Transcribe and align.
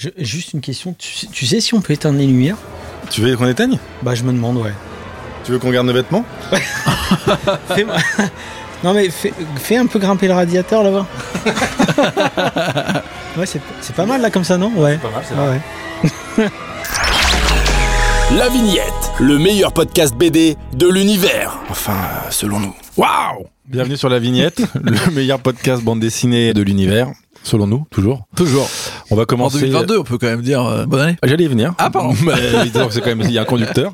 Je- 0.00 0.10
juste 0.18 0.52
une 0.52 0.60
question, 0.60 0.94
tu, 0.96 1.12
sais- 1.12 1.26
tu 1.26 1.44
sais 1.44 1.60
si 1.60 1.74
on 1.74 1.80
peut 1.80 1.92
éteindre 1.92 2.18
les 2.20 2.26
lumières? 2.28 2.56
Tu 3.10 3.20
veux 3.20 3.36
qu'on 3.36 3.48
éteigne? 3.48 3.80
Bah 4.02 4.14
je 4.14 4.22
me 4.22 4.30
demande, 4.32 4.58
ouais. 4.58 4.72
Tu 5.44 5.50
veux 5.50 5.58
qu'on 5.58 5.72
garde 5.72 5.88
nos 5.88 5.92
vêtements? 5.92 6.24
Fais-moi- 7.74 7.96
non 8.84 8.94
mais 8.94 9.10
fais, 9.10 9.32
fais 9.56 9.76
un 9.76 9.86
peu 9.86 9.98
grimper 9.98 10.28
le 10.28 10.34
radiateur 10.34 10.84
là-bas. 10.84 11.04
ouais, 13.38 13.46
c'est 13.46 13.60
c'est 13.80 13.96
pas 13.96 14.06
mal 14.06 14.20
là 14.20 14.30
comme 14.30 14.44
ça, 14.44 14.56
non? 14.56 14.70
Ouais. 14.76 14.98
Pas 14.98 15.10
mal, 15.10 15.24
c'est 15.28 15.34
Ouais, 15.34 15.60
ouais. 16.38 16.48
La 18.36 18.48
Vignette, 18.50 18.84
le 19.18 19.36
meilleur 19.40 19.72
podcast 19.72 20.14
BD 20.14 20.56
de 20.74 20.86
l'univers. 20.88 21.58
Enfin, 21.70 21.94
euh, 21.96 22.30
selon 22.30 22.60
nous. 22.60 22.74
Waouh 22.96 23.46
Bienvenue 23.66 23.96
sur 23.96 24.08
La 24.08 24.20
Vignette, 24.20 24.62
le 24.80 25.10
meilleur 25.10 25.40
podcast 25.40 25.82
bande 25.82 25.98
dessinée 25.98 26.54
de 26.54 26.62
l'univers, 26.62 27.08
selon 27.42 27.66
nous, 27.66 27.84
toujours. 27.90 28.26
Toujours. 28.36 28.68
On 29.10 29.16
va 29.16 29.22
En 29.22 29.26
commencer. 29.26 29.60
2022, 29.60 29.98
on 29.98 30.02
peut 30.04 30.18
quand 30.18 30.26
même 30.26 30.42
dire 30.42 30.64
euh, 30.66 30.84
bonne 30.86 31.00
année. 31.00 31.16
J'allais 31.24 31.44
y 31.44 31.48
venir. 31.48 31.74
Ah, 31.78 31.90
pardon. 31.90 32.14
C'est 32.90 33.00
quand 33.00 33.06
même, 33.14 33.22
il 33.22 33.30
y 33.32 33.38
a 33.38 33.42
un 33.42 33.46
conducteur. 33.46 33.92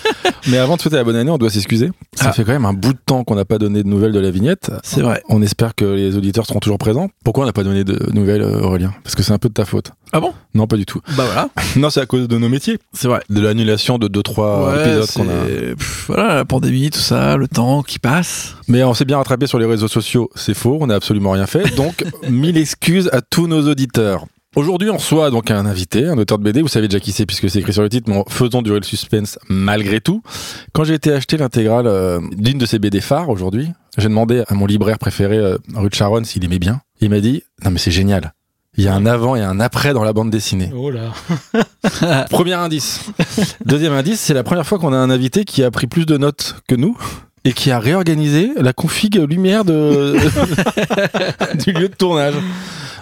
Mais 0.48 0.58
avant 0.58 0.76
de 0.76 0.80
souhaiter 0.80 0.96
la 0.96 1.04
bonne 1.04 1.16
année, 1.16 1.30
on 1.30 1.38
doit 1.38 1.50
s'excuser. 1.50 1.90
Ça 2.14 2.26
Ah. 2.28 2.32
fait 2.32 2.44
quand 2.44 2.52
même 2.52 2.64
un 2.64 2.72
bout 2.72 2.92
de 2.92 2.98
temps 3.04 3.24
qu'on 3.24 3.34
n'a 3.36 3.44
pas 3.44 3.58
donné 3.58 3.82
de 3.82 3.88
nouvelles 3.88 4.12
de 4.12 4.20
la 4.20 4.30
vignette. 4.30 4.70
C'est 4.82 5.00
vrai. 5.02 5.22
On 5.28 5.42
espère 5.42 5.74
que 5.74 5.84
les 5.84 6.16
auditeurs 6.16 6.46
seront 6.46 6.60
toujours 6.60 6.78
présents. 6.78 7.08
Pourquoi 7.24 7.44
on 7.44 7.46
n'a 7.46 7.52
pas 7.52 7.64
donné 7.64 7.84
de 7.84 8.10
nouvelles, 8.12 8.42
euh, 8.42 8.60
Aurélien? 8.60 8.92
Parce 9.04 9.14
que 9.14 9.22
c'est 9.22 9.32
un 9.32 9.38
peu 9.38 9.48
de 9.48 9.54
ta 9.54 9.64
faute. 9.64 9.90
Ah 10.12 10.20
bon? 10.20 10.32
Non, 10.54 10.66
pas 10.66 10.76
du 10.76 10.86
tout. 10.86 11.00
Bah 11.16 11.24
voilà. 11.26 11.48
Non, 11.76 11.90
c'est 11.90 12.00
à 12.00 12.06
cause 12.06 12.26
de 12.26 12.38
nos 12.38 12.48
métiers. 12.48 12.78
C'est 12.92 13.06
vrai. 13.08 13.20
De 13.28 13.40
l'annulation 13.40 13.98
de 13.98 14.08
2-3 14.08 14.72
Ouais, 14.72 14.80
épisodes 14.96 15.10
qu'on 15.14 15.28
a. 15.30 15.46
pff, 15.76 16.04
Voilà, 16.08 16.34
la 16.36 16.44
pandémie, 16.44 16.90
tout 16.90 16.98
ça, 17.00 17.36
le 17.36 17.48
temps 17.48 17.82
qui 17.82 17.98
passe. 17.98 18.54
Mais 18.68 18.82
on 18.82 18.94
s'est 18.94 19.04
bien 19.04 19.18
rattrapé 19.18 19.46
sur 19.46 19.58
les 19.58 19.66
réseaux 19.66 19.88
sociaux, 19.88 20.30
c'est 20.34 20.54
faux, 20.54 20.78
on 20.80 20.86
n'a 20.86 20.94
absolument 20.94 21.32
rien 21.32 21.46
fait. 21.46 21.74
Donc, 21.76 22.04
mille 22.28 22.56
excuses 22.56 23.10
à 23.12 23.20
tous 23.20 23.46
nos 23.46 23.68
auditeurs. 23.68 24.24
Aujourd'hui, 24.56 24.88
on 24.88 24.96
reçoit 24.96 25.30
donc 25.30 25.50
un 25.50 25.66
invité, 25.66 26.06
un 26.06 26.16
auteur 26.16 26.38
de 26.38 26.42
BD. 26.42 26.62
Vous 26.62 26.68
savez 26.68 26.88
déjà 26.88 26.98
qui 26.98 27.12
c'est 27.12 27.26
puisque 27.26 27.50
c'est 27.50 27.58
écrit 27.58 27.74
sur 27.74 27.82
le 27.82 27.90
titre, 27.90 28.08
mais 28.08 28.24
faisons 28.30 28.62
durer 28.62 28.80
le 28.80 28.86
suspense 28.86 29.38
malgré 29.50 30.00
tout. 30.00 30.22
Quand 30.72 30.82
j'ai 30.82 30.94
été 30.94 31.12
acheter 31.12 31.36
l'intégrale 31.36 31.86
euh, 31.86 32.20
d'une 32.38 32.56
de 32.56 32.64
ses 32.64 32.78
BD 32.78 33.02
phares 33.02 33.28
aujourd'hui, 33.28 33.68
j'ai 33.98 34.08
demandé 34.08 34.44
à 34.48 34.54
mon 34.54 34.64
libraire 34.64 34.98
préféré, 34.98 35.36
euh, 35.36 35.58
rue 35.74 35.90
de 35.90 35.94
Charonne, 35.94 36.24
s'il 36.24 36.42
aimait 36.42 36.58
bien. 36.58 36.80
Il 37.02 37.10
m'a 37.10 37.20
dit 37.20 37.42
Non, 37.66 37.70
mais 37.70 37.78
c'est 37.78 37.90
génial. 37.90 38.32
Il 38.78 38.84
y 38.84 38.88
a 38.88 38.94
un 38.94 39.04
avant 39.04 39.36
et 39.36 39.42
un 39.42 39.60
après 39.60 39.92
dans 39.92 40.04
la 40.04 40.14
bande 40.14 40.30
dessinée. 40.30 40.72
Oh 40.74 40.90
là. 40.90 41.12
Premier 42.30 42.54
indice. 42.54 43.04
Deuxième 43.66 43.92
indice, 43.92 44.20
c'est 44.20 44.34
la 44.34 44.42
première 44.42 44.66
fois 44.66 44.78
qu'on 44.78 44.94
a 44.94 44.96
un 44.96 45.10
invité 45.10 45.44
qui 45.44 45.64
a 45.64 45.70
pris 45.70 45.86
plus 45.86 46.06
de 46.06 46.16
notes 46.16 46.56
que 46.66 46.74
nous 46.74 46.96
et 47.46 47.52
qui 47.52 47.70
a 47.70 47.78
réorganisé 47.78 48.50
la 48.56 48.72
config 48.72 49.14
lumière 49.14 49.64
de... 49.64 50.16
du 51.64 51.72
lieu 51.72 51.88
de 51.88 51.94
tournage. 51.94 52.34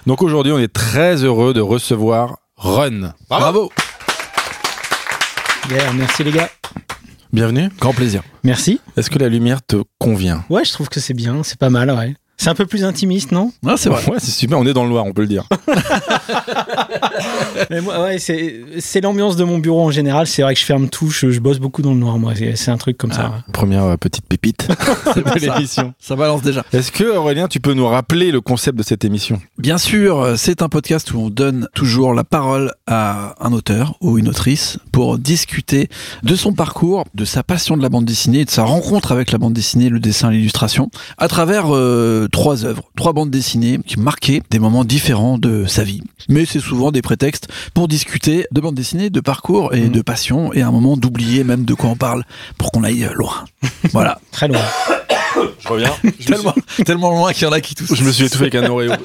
Donc 0.06 0.20
aujourd'hui, 0.20 0.52
on 0.52 0.58
est 0.58 0.72
très 0.72 1.24
heureux 1.24 1.54
de 1.54 1.62
recevoir 1.62 2.36
Run. 2.58 3.14
Bravo. 3.30 3.72
Yeah, 5.70 5.94
merci 5.94 6.24
les 6.24 6.32
gars. 6.32 6.50
Bienvenue. 7.32 7.70
Grand 7.80 7.94
plaisir. 7.94 8.22
Merci. 8.42 8.80
Est-ce 8.98 9.08
que 9.08 9.18
la 9.18 9.30
lumière 9.30 9.64
te 9.66 9.76
convient? 9.98 10.44
Ouais, 10.50 10.62
je 10.66 10.72
trouve 10.74 10.90
que 10.90 11.00
c'est 11.00 11.14
bien, 11.14 11.42
c'est 11.42 11.58
pas 11.58 11.70
mal, 11.70 11.90
ouais. 11.90 12.14
C'est 12.36 12.50
un 12.50 12.54
peu 12.54 12.66
plus 12.66 12.84
intimiste, 12.84 13.32
non? 13.32 13.50
Ah, 13.66 13.76
c'est 13.78 13.88
vrai. 13.88 14.04
Ouais, 14.10 14.18
c'est 14.18 14.30
super. 14.30 14.58
On 14.58 14.66
est 14.66 14.74
dans 14.74 14.84
le 14.84 14.90
noir, 14.90 15.06
on 15.06 15.12
peut 15.12 15.22
le 15.22 15.28
dire. 15.28 15.48
Mais 17.70 17.80
moi, 17.80 18.02
ouais, 18.02 18.18
c'est 18.18 18.60
c'est 18.78 19.00
l'ambiance 19.00 19.36
de 19.36 19.44
mon 19.44 19.58
bureau 19.58 19.82
en 19.82 19.90
général. 19.90 20.26
C'est 20.26 20.42
vrai 20.42 20.54
que 20.54 20.60
je 20.60 20.64
ferme 20.64 20.88
tout, 20.88 21.10
je, 21.10 21.30
je 21.30 21.40
bosse 21.40 21.58
beaucoup 21.58 21.82
dans 21.82 21.92
le 21.92 21.98
noir, 21.98 22.18
moi. 22.18 22.32
C'est 22.36 22.56
c'est 22.56 22.70
un 22.70 22.76
truc 22.76 22.96
comme 22.98 23.12
ça. 23.12 23.24
ouais. 23.24 23.52
Première 23.52 23.84
euh, 23.84 23.96
petite 23.96 24.26
pépite 24.26 24.68
de 25.16 25.38
l'émission. 25.40 25.94
Ça 25.98 26.16
balance 26.16 26.42
déjà. 26.42 26.64
Est-ce 26.72 26.92
que 26.92 27.04
Aurélien, 27.04 27.48
tu 27.48 27.60
peux 27.60 27.74
nous 27.74 27.86
rappeler 27.86 28.30
le 28.30 28.40
concept 28.40 28.78
de 28.78 28.82
cette 28.82 29.04
émission? 29.04 29.40
Bien 29.58 29.78
sûr, 29.78 30.20
euh, 30.20 30.36
c'est 30.36 30.62
un 30.62 30.68
podcast 30.68 31.12
où 31.12 31.18
on 31.18 31.30
donne 31.30 31.68
toujours 31.74 32.14
la 32.14 32.24
parole 32.24 32.72
à 32.86 33.34
un 33.40 33.52
auteur 33.52 33.94
ou 34.00 34.18
une 34.18 34.28
autrice 34.28 34.78
pour 34.92 35.18
discuter 35.18 35.88
de 36.22 36.36
son 36.36 36.52
parcours, 36.52 37.04
de 37.14 37.24
sa 37.24 37.42
passion 37.42 37.76
de 37.76 37.82
la 37.82 37.88
bande 37.88 38.04
dessinée, 38.04 38.44
de 38.44 38.50
sa 38.50 38.64
rencontre 38.64 39.12
avec 39.12 39.32
la 39.32 39.38
bande 39.38 39.52
dessinée, 39.52 39.88
le 39.88 40.00
dessin, 40.00 40.30
l'illustration, 40.30 40.90
à 41.18 41.28
travers 41.28 41.66
euh, 41.74 42.28
trois 42.30 42.64
œuvres, 42.64 42.82
trois 42.96 43.12
bandes 43.12 43.30
dessinées 43.30 43.78
qui 43.86 43.98
marquaient 43.98 44.42
des 44.50 44.58
moments 44.58 44.84
différents 44.84 45.38
de 45.38 45.64
sa 45.66 45.84
vie. 45.84 46.02
Mais 46.28 46.44
c'est 46.46 46.60
souvent 46.60 46.90
des 46.92 47.02
prétextes 47.02 47.48
pour 47.74 47.88
discuter 47.88 48.46
de 48.52 48.60
bande 48.60 48.74
dessinée, 48.74 49.10
de 49.10 49.20
parcours 49.20 49.74
et 49.74 49.82
Mhm. 49.82 49.88
de 49.92 50.02
passion, 50.02 50.52
et 50.52 50.62
à 50.62 50.68
un 50.68 50.70
moment 50.72 50.96
d'oublier 50.96 51.44
même 51.44 51.64
de 51.64 51.74
quoi 51.74 51.90
on 51.90 51.96
parle 51.96 52.24
pour 52.58 52.70
qu'on 52.72 52.84
aille 52.84 53.08
loin. 53.14 53.44
voilà. 53.92 54.20
Très 54.32 54.48
loin. 54.48 54.60
Je 55.60 55.68
reviens. 55.68 55.90
tellement, 56.26 56.54
tellement 56.86 57.10
loin 57.10 57.32
qu'il 57.32 57.42
y 57.42 57.46
en 57.46 57.52
a 57.52 57.60
qui 57.60 57.74
toussent. 57.74 57.94
Je 57.94 58.04
me 58.04 58.12
suis 58.12 58.24
étouffé 58.26 58.44
avec 58.44 58.54
un 58.54 58.68
Oreo. 58.70 58.92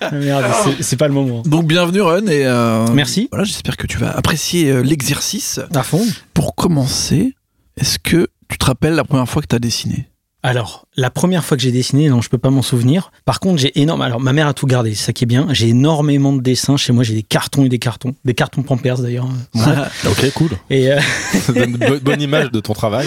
Ah, 0.00 0.10
Merde, 0.12 0.44
c'est- 0.64 0.82
c'est 0.82 0.96
pas 0.96 1.06
le 1.08 1.14
moment. 1.14 1.42
Donc 1.46 1.66
bienvenue 1.66 2.00
Run 2.02 2.26
et 2.26 2.44
euh, 2.44 2.86
Merci. 2.92 3.28
Voilà, 3.30 3.44
j'espère 3.44 3.76
que 3.76 3.86
tu 3.86 3.96
vas 3.98 4.10
apprécier 4.10 4.70
euh, 4.70 4.82
l'exercice. 4.82 5.60
À 5.74 5.82
fond. 5.82 6.04
Pour 6.34 6.54
commencer, 6.54 7.34
est-ce 7.80 7.98
que 7.98 8.26
tu 8.48 8.58
te 8.58 8.64
rappelles 8.64 8.94
la 8.94 9.04
première 9.04 9.28
fois 9.28 9.42
que 9.42 9.46
tu 9.46 9.54
as 9.56 9.60
dessiné? 9.60 10.08
Alors, 10.46 10.86
la 10.98 11.08
première 11.08 11.42
fois 11.42 11.56
que 11.56 11.62
j'ai 11.62 11.72
dessiné, 11.72 12.10
non, 12.10 12.20
je 12.20 12.28
peux 12.28 12.36
pas 12.36 12.50
m'en 12.50 12.60
souvenir. 12.60 13.10
Par 13.24 13.40
contre, 13.40 13.58
j'ai 13.58 13.80
énorme. 13.80 14.02
Alors, 14.02 14.20
ma 14.20 14.34
mère 14.34 14.46
a 14.46 14.52
tout 14.52 14.66
gardé, 14.66 14.94
c'est 14.94 15.06
ça 15.06 15.12
qui 15.14 15.24
est 15.24 15.26
bien. 15.26 15.46
J'ai 15.52 15.68
énormément 15.70 16.34
de 16.34 16.42
dessins 16.42 16.76
chez 16.76 16.92
moi. 16.92 17.02
J'ai 17.02 17.14
des 17.14 17.22
cartons 17.22 17.64
et 17.64 17.70
des 17.70 17.78
cartons, 17.78 18.14
des 18.26 18.34
cartons 18.34 18.62
Pampers 18.62 18.98
d'ailleurs. 18.98 19.26
ok, 19.54 20.32
cool. 20.34 20.50
Et 20.68 20.92
euh, 20.92 21.00
Ça 21.40 21.52
donne 21.54 21.70
une 21.70 21.76
bo- 21.78 21.98
bonne 22.02 22.20
image 22.20 22.50
de 22.50 22.60
ton 22.60 22.74
travail. 22.74 23.06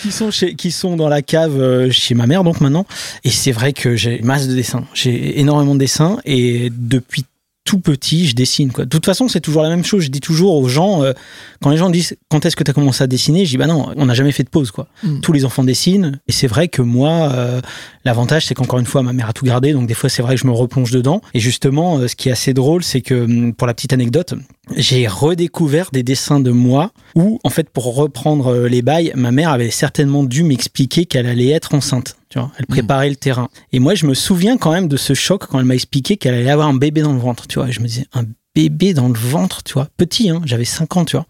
qui 0.00 0.10
sont 0.12 0.30
chez, 0.30 0.54
qui 0.54 0.70
sont 0.72 0.96
dans 0.96 1.08
la 1.10 1.20
cave 1.20 1.60
euh, 1.60 1.90
chez 1.90 2.14
ma 2.14 2.26
mère 2.26 2.42
donc 2.42 2.62
maintenant. 2.62 2.86
Et 3.24 3.30
c'est 3.30 3.52
vrai 3.52 3.74
que 3.74 3.96
j'ai 3.96 4.20
masse 4.22 4.48
de 4.48 4.54
dessins. 4.54 4.84
J'ai 4.94 5.38
énormément 5.40 5.74
de 5.74 5.80
dessins 5.80 6.18
et 6.24 6.70
depuis 6.74 7.24
tout 7.66 7.80
petit, 7.80 8.26
je 8.26 8.34
dessine 8.34 8.72
quoi. 8.72 8.84
De 8.84 8.88
toute 8.88 9.04
façon, 9.04 9.28
c'est 9.28 9.40
toujours 9.40 9.62
la 9.62 9.68
même 9.68 9.84
chose. 9.84 10.04
Je 10.04 10.08
dis 10.08 10.20
toujours 10.20 10.54
aux 10.54 10.68
gens 10.68 11.02
euh, 11.02 11.12
quand 11.60 11.70
les 11.70 11.76
gens 11.76 11.90
disent 11.90 12.16
quand 12.30 12.46
est-ce 12.46 12.56
que 12.56 12.64
tu 12.64 12.70
as 12.70 12.74
commencé 12.74 13.04
à 13.04 13.06
dessiner, 13.06 13.44
je 13.44 13.50
dis 13.50 13.56
bah 13.56 13.66
non, 13.66 13.92
on 13.96 14.06
n'a 14.06 14.14
jamais 14.14 14.32
fait 14.32 14.44
de 14.44 14.48
pause 14.48 14.70
quoi. 14.70 14.88
Mm. 15.02 15.20
Tous 15.20 15.32
les 15.32 15.44
enfants 15.44 15.64
dessinent 15.64 16.20
et 16.28 16.32
c'est 16.32 16.46
vrai 16.46 16.68
que 16.68 16.80
moi 16.80 17.30
euh, 17.32 17.60
l'avantage 18.04 18.46
c'est 18.46 18.54
qu'encore 18.54 18.78
une 18.78 18.86
fois 18.86 19.02
ma 19.02 19.12
mère 19.12 19.28
a 19.28 19.32
tout 19.32 19.44
gardé 19.44 19.72
donc 19.72 19.86
des 19.86 19.94
fois 19.94 20.08
c'est 20.08 20.22
vrai 20.22 20.36
que 20.36 20.40
je 20.40 20.46
me 20.46 20.52
replonge 20.52 20.92
dedans 20.92 21.20
et 21.34 21.40
justement 21.40 21.98
euh, 21.98 22.08
ce 22.08 22.16
qui 22.16 22.28
est 22.28 22.32
assez 22.32 22.54
drôle 22.54 22.84
c'est 22.84 23.00
que 23.00 23.24
hum, 23.24 23.52
pour 23.52 23.66
la 23.66 23.74
petite 23.74 23.92
anecdote, 23.92 24.34
j'ai 24.76 25.06
redécouvert 25.06 25.90
des 25.92 26.02
dessins 26.02 26.40
de 26.40 26.50
moi 26.50 26.92
où 27.14 27.40
en 27.44 27.50
fait 27.50 27.68
pour 27.68 27.94
reprendre 27.94 28.52
euh, 28.52 28.68
les 28.68 28.82
bails, 28.82 29.12
ma 29.16 29.32
mère 29.32 29.50
avait 29.50 29.70
certainement 29.70 30.24
dû 30.24 30.44
m'expliquer 30.44 31.04
qu'elle 31.04 31.26
allait 31.26 31.50
être 31.50 31.74
enceinte. 31.74 32.16
Tu 32.28 32.38
vois, 32.38 32.50
elle 32.58 32.66
préparait 32.66 33.08
le 33.10 33.16
terrain. 33.16 33.48
Et 33.72 33.78
moi, 33.78 33.94
je 33.94 34.04
me 34.06 34.14
souviens 34.14 34.56
quand 34.58 34.72
même 34.72 34.88
de 34.88 34.96
ce 34.96 35.14
choc 35.14 35.46
quand 35.46 35.58
elle 35.60 35.64
m'a 35.64 35.74
expliqué 35.74 36.16
qu'elle 36.16 36.34
allait 36.34 36.50
avoir 36.50 36.66
un 36.68 36.74
bébé 36.74 37.02
dans 37.02 37.12
le 37.12 37.20
ventre. 37.20 37.46
Tu 37.46 37.58
vois, 37.58 37.68
Et 37.68 37.72
je 37.72 37.80
me 37.80 37.86
disais 37.86 38.06
un 38.14 38.24
bébé 38.54 38.94
dans 38.94 39.08
le 39.08 39.14
ventre, 39.18 39.62
tu 39.62 39.74
vois, 39.74 39.86
petit, 39.96 40.30
hein, 40.30 40.40
j'avais 40.44 40.64
5 40.64 40.96
ans, 40.96 41.04
tu 41.04 41.16
vois. 41.16 41.26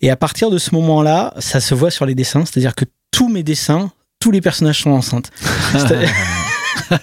Et 0.00 0.10
à 0.10 0.16
partir 0.16 0.50
de 0.50 0.58
ce 0.58 0.74
moment-là, 0.74 1.34
ça 1.38 1.60
se 1.60 1.74
voit 1.74 1.90
sur 1.90 2.06
les 2.06 2.14
dessins, 2.14 2.44
c'est-à-dire 2.44 2.74
que 2.74 2.84
tous 3.10 3.28
mes 3.28 3.42
dessins, 3.42 3.92
tous 4.20 4.30
les 4.30 4.40
personnages 4.40 4.82
sont 4.82 4.90
enceintes. 4.90 5.30
C'est- 5.78 6.08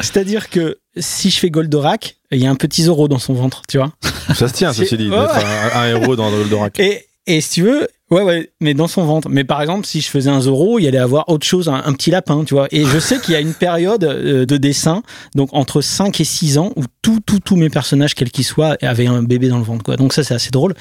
C'est-à-dire 0.00 0.50
que 0.50 0.78
si 0.96 1.30
je 1.30 1.38
fais 1.38 1.50
Goldorak, 1.50 2.16
il 2.30 2.38
y 2.38 2.46
a 2.46 2.50
un 2.50 2.54
petit 2.56 2.82
Zoro 2.84 3.08
dans 3.08 3.18
son 3.18 3.34
ventre, 3.34 3.62
tu 3.68 3.78
vois. 3.78 3.92
Ça 4.34 4.48
se 4.48 4.52
tient, 4.52 4.72
C'est- 4.72 4.84
ceci 4.84 4.96
dit, 4.96 5.08
Ouais, 5.10 5.16
d'être 5.16 5.36
un, 5.76 5.80
un 5.80 5.88
héros 5.88 6.16
dans 6.16 6.30
Goldorak. 6.30 6.78
Et, 6.80 7.06
et 7.26 7.40
si 7.40 7.50
tu 7.50 7.62
veux, 7.62 7.88
ouais, 8.12 8.22
ouais, 8.22 8.52
mais 8.60 8.74
dans 8.74 8.86
son 8.86 9.04
ventre. 9.04 9.28
Mais 9.28 9.44
par 9.44 9.60
exemple, 9.60 9.86
si 9.86 10.00
je 10.00 10.08
faisais 10.08 10.30
un 10.30 10.40
Zoro, 10.40 10.78
il 10.78 10.84
y 10.84 10.88
allait 10.88 10.98
avoir 10.98 11.28
autre 11.28 11.46
chose, 11.46 11.68
un, 11.68 11.82
un 11.84 11.92
petit 11.94 12.10
lapin, 12.10 12.44
tu 12.44 12.54
vois. 12.54 12.68
Et 12.70 12.84
je 12.84 12.98
sais 12.98 13.18
qu'il 13.18 13.34
y 13.34 13.36
a 13.36 13.40
une 13.40 13.54
période 13.54 14.04
euh, 14.04 14.46
de 14.46 14.56
dessin, 14.56 15.02
donc 15.34 15.48
entre 15.52 15.80
5 15.80 16.20
et 16.20 16.24
6 16.24 16.58
ans, 16.58 16.72
où 16.76 16.84
tous 17.00 17.20
tout, 17.20 17.40
tous 17.40 17.56
mes 17.56 17.70
personnages, 17.70 18.14
quels 18.14 18.30
qu'ils 18.30 18.44
soient, 18.44 18.76
avaient 18.82 19.06
un 19.06 19.22
bébé 19.22 19.48
dans 19.48 19.58
le 19.58 19.64
ventre, 19.64 19.82
quoi. 19.82 19.96
Donc 19.96 20.12
ça, 20.12 20.22
c'est 20.22 20.34
assez 20.34 20.50
drôle. 20.50 20.74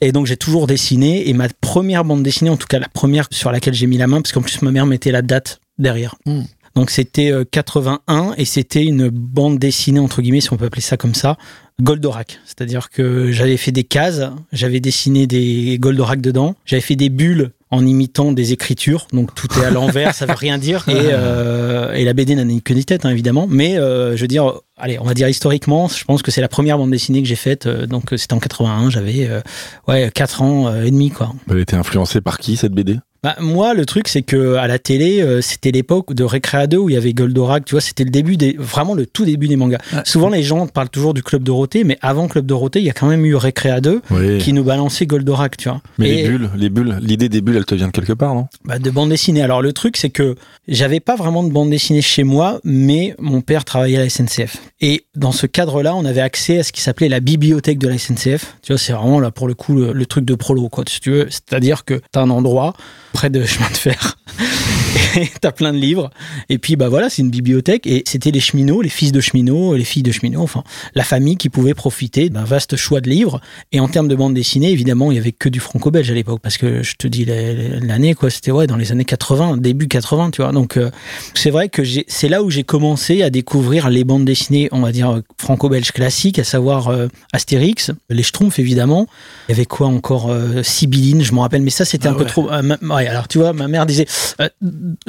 Et 0.00 0.12
donc 0.12 0.26
j'ai 0.26 0.36
toujours 0.36 0.66
dessiné. 0.66 1.28
Et 1.28 1.32
ma 1.32 1.48
première 1.60 2.04
bande 2.04 2.22
dessinée, 2.22 2.50
en 2.50 2.56
tout 2.56 2.66
cas 2.66 2.78
la 2.78 2.88
première 2.88 3.28
sur 3.30 3.52
laquelle 3.52 3.74
j'ai 3.74 3.86
mis 3.86 3.98
la 3.98 4.06
main, 4.06 4.20
parce 4.20 4.32
qu'en 4.32 4.42
plus 4.42 4.62
ma 4.62 4.70
mère 4.70 4.86
mettait 4.86 5.12
la 5.12 5.22
date 5.22 5.60
derrière. 5.78 6.14
Mm. 6.26 6.42
Donc 6.74 6.90
c'était 6.90 7.30
euh, 7.30 7.44
81 7.48 8.34
et 8.36 8.44
c'était 8.44 8.84
une 8.84 9.08
bande 9.08 9.58
dessinée 9.58 10.00
entre 10.00 10.22
guillemets 10.22 10.40
si 10.40 10.52
on 10.52 10.56
peut 10.56 10.66
appeler 10.66 10.82
ça 10.82 10.96
comme 10.96 11.14
ça, 11.14 11.36
Goldorak. 11.82 12.38
C'est-à-dire 12.44 12.90
que 12.90 13.32
j'avais 13.32 13.56
fait 13.56 13.72
des 13.72 13.84
cases, 13.84 14.22
j'avais 14.52 14.80
dessiné 14.80 15.26
des 15.26 15.76
Goldorak 15.80 16.20
dedans, 16.20 16.54
j'avais 16.64 16.80
fait 16.82 16.96
des 16.96 17.08
bulles 17.08 17.50
en 17.70 17.84
imitant 17.84 18.30
des 18.30 18.52
écritures, 18.52 19.08
donc 19.12 19.34
tout 19.34 19.48
est 19.58 19.64
à 19.64 19.70
l'envers, 19.72 20.14
ça 20.14 20.26
veut 20.26 20.34
rien 20.34 20.58
dire. 20.58 20.84
Et, 20.88 20.92
euh, 20.94 21.92
et 21.92 22.04
la 22.04 22.12
BD 22.12 22.36
n'a 22.36 22.44
ni 22.44 22.62
queue 22.62 22.74
ni 22.74 22.84
tête, 22.84 23.04
hein, 23.04 23.10
évidemment. 23.10 23.46
Mais 23.50 23.76
euh, 23.76 24.16
je 24.16 24.20
veux 24.20 24.28
dire, 24.28 24.52
allez, 24.76 24.98
on 25.00 25.04
va 25.04 25.14
dire 25.14 25.28
historiquement, 25.28 25.88
je 25.88 26.04
pense 26.04 26.22
que 26.22 26.30
c'est 26.30 26.40
la 26.40 26.48
première 26.48 26.78
bande 26.78 26.92
dessinée 26.92 27.20
que 27.22 27.28
j'ai 27.28 27.34
faite. 27.34 27.66
euh, 27.66 27.86
donc 27.86 28.12
euh, 28.12 28.16
c'était 28.16 28.34
en 28.34 28.38
81, 28.38 28.90
j'avais 28.90 29.26
euh, 29.28 29.40
ouais 29.88 30.10
4 30.14 30.42
ans 30.42 30.74
et 30.82 30.90
demi 30.92 31.10
quoi. 31.10 31.32
Elle 31.50 31.58
était 31.58 31.76
influencée 31.76 32.20
par 32.20 32.38
qui 32.38 32.56
cette 32.56 32.72
BD 32.72 32.98
Bah, 33.24 33.36
moi, 33.40 33.72
le 33.72 33.86
truc, 33.86 34.06
c'est 34.08 34.20
que 34.20 34.56
à 34.56 34.66
la 34.66 34.78
télé, 34.78 35.22
euh, 35.22 35.40
c'était 35.40 35.70
l'époque 35.70 36.12
de 36.12 36.24
Récréa 36.24 36.66
2 36.66 36.76
où 36.76 36.90
il 36.90 36.92
y 36.92 36.96
avait 36.98 37.14
Goldorak, 37.14 37.64
tu 37.64 37.70
vois, 37.72 37.80
c'était 37.80 38.04
le 38.04 38.10
début 38.10 38.36
des, 38.36 38.54
vraiment 38.58 38.92
le 38.92 39.06
tout 39.06 39.24
début 39.24 39.48
des 39.48 39.56
mangas. 39.56 39.78
Ouais. 39.94 40.00
Souvent, 40.04 40.28
les 40.28 40.42
gens 40.42 40.66
parlent 40.66 40.90
toujours 40.90 41.14
du 41.14 41.22
Club 41.22 41.42
Dorothée, 41.42 41.84
mais 41.84 41.96
avant 42.02 42.28
Club 42.28 42.44
Dorothée, 42.44 42.80
il 42.80 42.84
y 42.84 42.90
a 42.90 42.92
quand 42.92 43.06
même 43.06 43.24
eu 43.24 43.34
Récréa 43.34 43.80
2 43.80 44.02
Oui. 44.10 44.36
qui 44.36 44.52
nous 44.52 44.62
balançait 44.62 45.06
Goldorak, 45.06 45.56
tu 45.56 45.70
vois. 45.70 45.80
Mais 45.96 46.10
Et- 46.10 46.16
les 46.24 46.28
bulles, 46.28 46.50
les 46.54 46.68
bulles, 46.68 46.98
l'idée 47.00 47.30
des 47.30 47.40
bulles, 47.40 47.56
elle 47.56 47.64
te 47.64 47.74
vient 47.74 47.86
de 47.86 47.92
quelque 47.92 48.12
part, 48.12 48.34
non? 48.34 48.46
Bah, 48.66 48.78
de 48.78 48.90
bande 48.90 49.08
dessinée. 49.08 49.40
Alors 49.40 49.62
le 49.62 49.72
truc, 49.72 49.96
c'est 49.96 50.10
que 50.10 50.34
j'avais 50.68 51.00
pas 51.00 51.16
vraiment 51.16 51.42
de 51.44 51.50
bande 51.50 51.70
dessinée 51.70 52.02
chez 52.02 52.24
moi, 52.24 52.60
mais 52.62 53.14
mon 53.18 53.40
père 53.40 53.64
travaillait 53.64 53.96
à 53.96 54.00
la 54.00 54.10
SNCF. 54.10 54.58
Et 54.82 55.06
dans 55.16 55.32
ce 55.32 55.46
cadre-là, 55.46 55.94
on 55.96 56.04
avait 56.04 56.20
accès 56.20 56.58
à 56.58 56.62
ce 56.62 56.72
qui 56.72 56.82
s'appelait 56.82 57.08
la 57.08 57.20
bibliothèque 57.20 57.78
de 57.78 57.88
la 57.88 57.96
SNCF. 57.96 58.56
Tu 58.62 58.72
vois, 58.72 58.78
c'est 58.78 58.92
vraiment 58.92 59.18
là 59.18 59.30
pour 59.30 59.48
le 59.48 59.54
coup 59.54 59.74
le, 59.74 59.94
le 59.94 60.04
truc 60.04 60.26
de 60.26 60.34
prolo, 60.34 60.68
quoi. 60.68 60.84
Si 60.86 61.00
tu 61.00 61.10
veux, 61.10 61.26
c'est-à-dire 61.30 61.86
que 61.86 62.02
t'as 62.12 62.20
un 62.20 62.28
endroit 62.28 62.74
près 63.14 63.30
de 63.30 63.42
chemin 63.46 63.70
de 63.70 63.76
fer. 63.76 64.16
Et 65.16 65.30
t'as 65.40 65.52
plein 65.52 65.72
de 65.72 65.78
livres. 65.78 66.10
Et 66.48 66.58
puis, 66.58 66.74
bah 66.74 66.88
voilà, 66.88 67.08
c'est 67.08 67.22
une 67.22 67.30
bibliothèque. 67.30 67.86
Et 67.86 68.02
c'était 68.04 68.32
les 68.32 68.40
cheminots, 68.40 68.82
les 68.82 68.88
fils 68.88 69.12
de 69.12 69.20
cheminots, 69.20 69.76
les 69.76 69.84
filles 69.84 70.02
de 70.02 70.10
cheminots, 70.10 70.42
enfin, 70.42 70.64
la 70.96 71.04
famille 71.04 71.36
qui 71.36 71.48
pouvait 71.50 71.74
profiter 71.74 72.30
d'un 72.30 72.42
vaste 72.42 72.74
choix 72.74 73.00
de 73.00 73.08
livres. 73.08 73.40
Et 73.70 73.78
en 73.78 73.86
termes 73.86 74.08
de 74.08 74.16
bande 74.16 74.34
dessinée, 74.34 74.72
évidemment, 74.72 75.12
il 75.12 75.14
y 75.14 75.18
avait 75.18 75.30
que 75.30 75.48
du 75.48 75.60
franco-belge 75.60 76.10
à 76.10 76.14
l'époque. 76.14 76.40
Parce 76.42 76.56
que 76.58 76.82
je 76.82 76.94
te 76.96 77.06
dis 77.06 77.24
la- 77.24 77.52
la- 77.52 77.80
l'année, 77.80 78.14
quoi, 78.14 78.28
c'était 78.28 78.50
ouais, 78.50 78.66
dans 78.66 78.76
les 78.76 78.90
années 78.90 79.04
80, 79.04 79.56
début 79.58 79.86
80, 79.86 80.30
tu 80.32 80.42
vois. 80.42 80.50
Donc, 80.50 80.76
euh, 80.76 80.90
c'est 81.34 81.50
vrai 81.50 81.68
que 81.68 81.82
c'est 82.08 82.28
là 82.28 82.42
où 82.42 82.50
j'ai 82.50 82.64
commencé 82.64 83.22
à 83.22 83.30
découvrir 83.30 83.90
les 83.90 84.02
bandes 84.02 84.24
dessinées, 84.24 84.68
on 84.72 84.80
va 84.80 84.90
dire, 84.90 85.20
franco-belges 85.38 85.92
classiques, 85.92 86.40
à 86.40 86.44
savoir 86.44 86.88
euh, 86.88 87.06
Astérix, 87.32 87.92
les 88.10 88.22
Schtroumpfs, 88.24 88.58
évidemment. 88.58 89.06
Il 89.48 89.52
y 89.52 89.54
avait 89.54 89.66
quoi 89.66 89.86
encore 89.86 90.30
euh, 90.30 90.64
Sibylline, 90.64 91.22
je 91.22 91.32
me 91.32 91.38
rappelle, 91.40 91.62
mais 91.62 91.70
ça, 91.70 91.84
c'était 91.84 92.08
Ah 92.08 92.12
un 92.12 92.14
peu 92.14 92.24
trop. 92.24 92.50
euh, 92.50 92.62
alors, 93.08 93.28
tu 93.28 93.38
vois, 93.38 93.52
ma 93.52 93.68
mère 93.68 93.86
disait. 93.86 94.06
euh, 94.40 94.48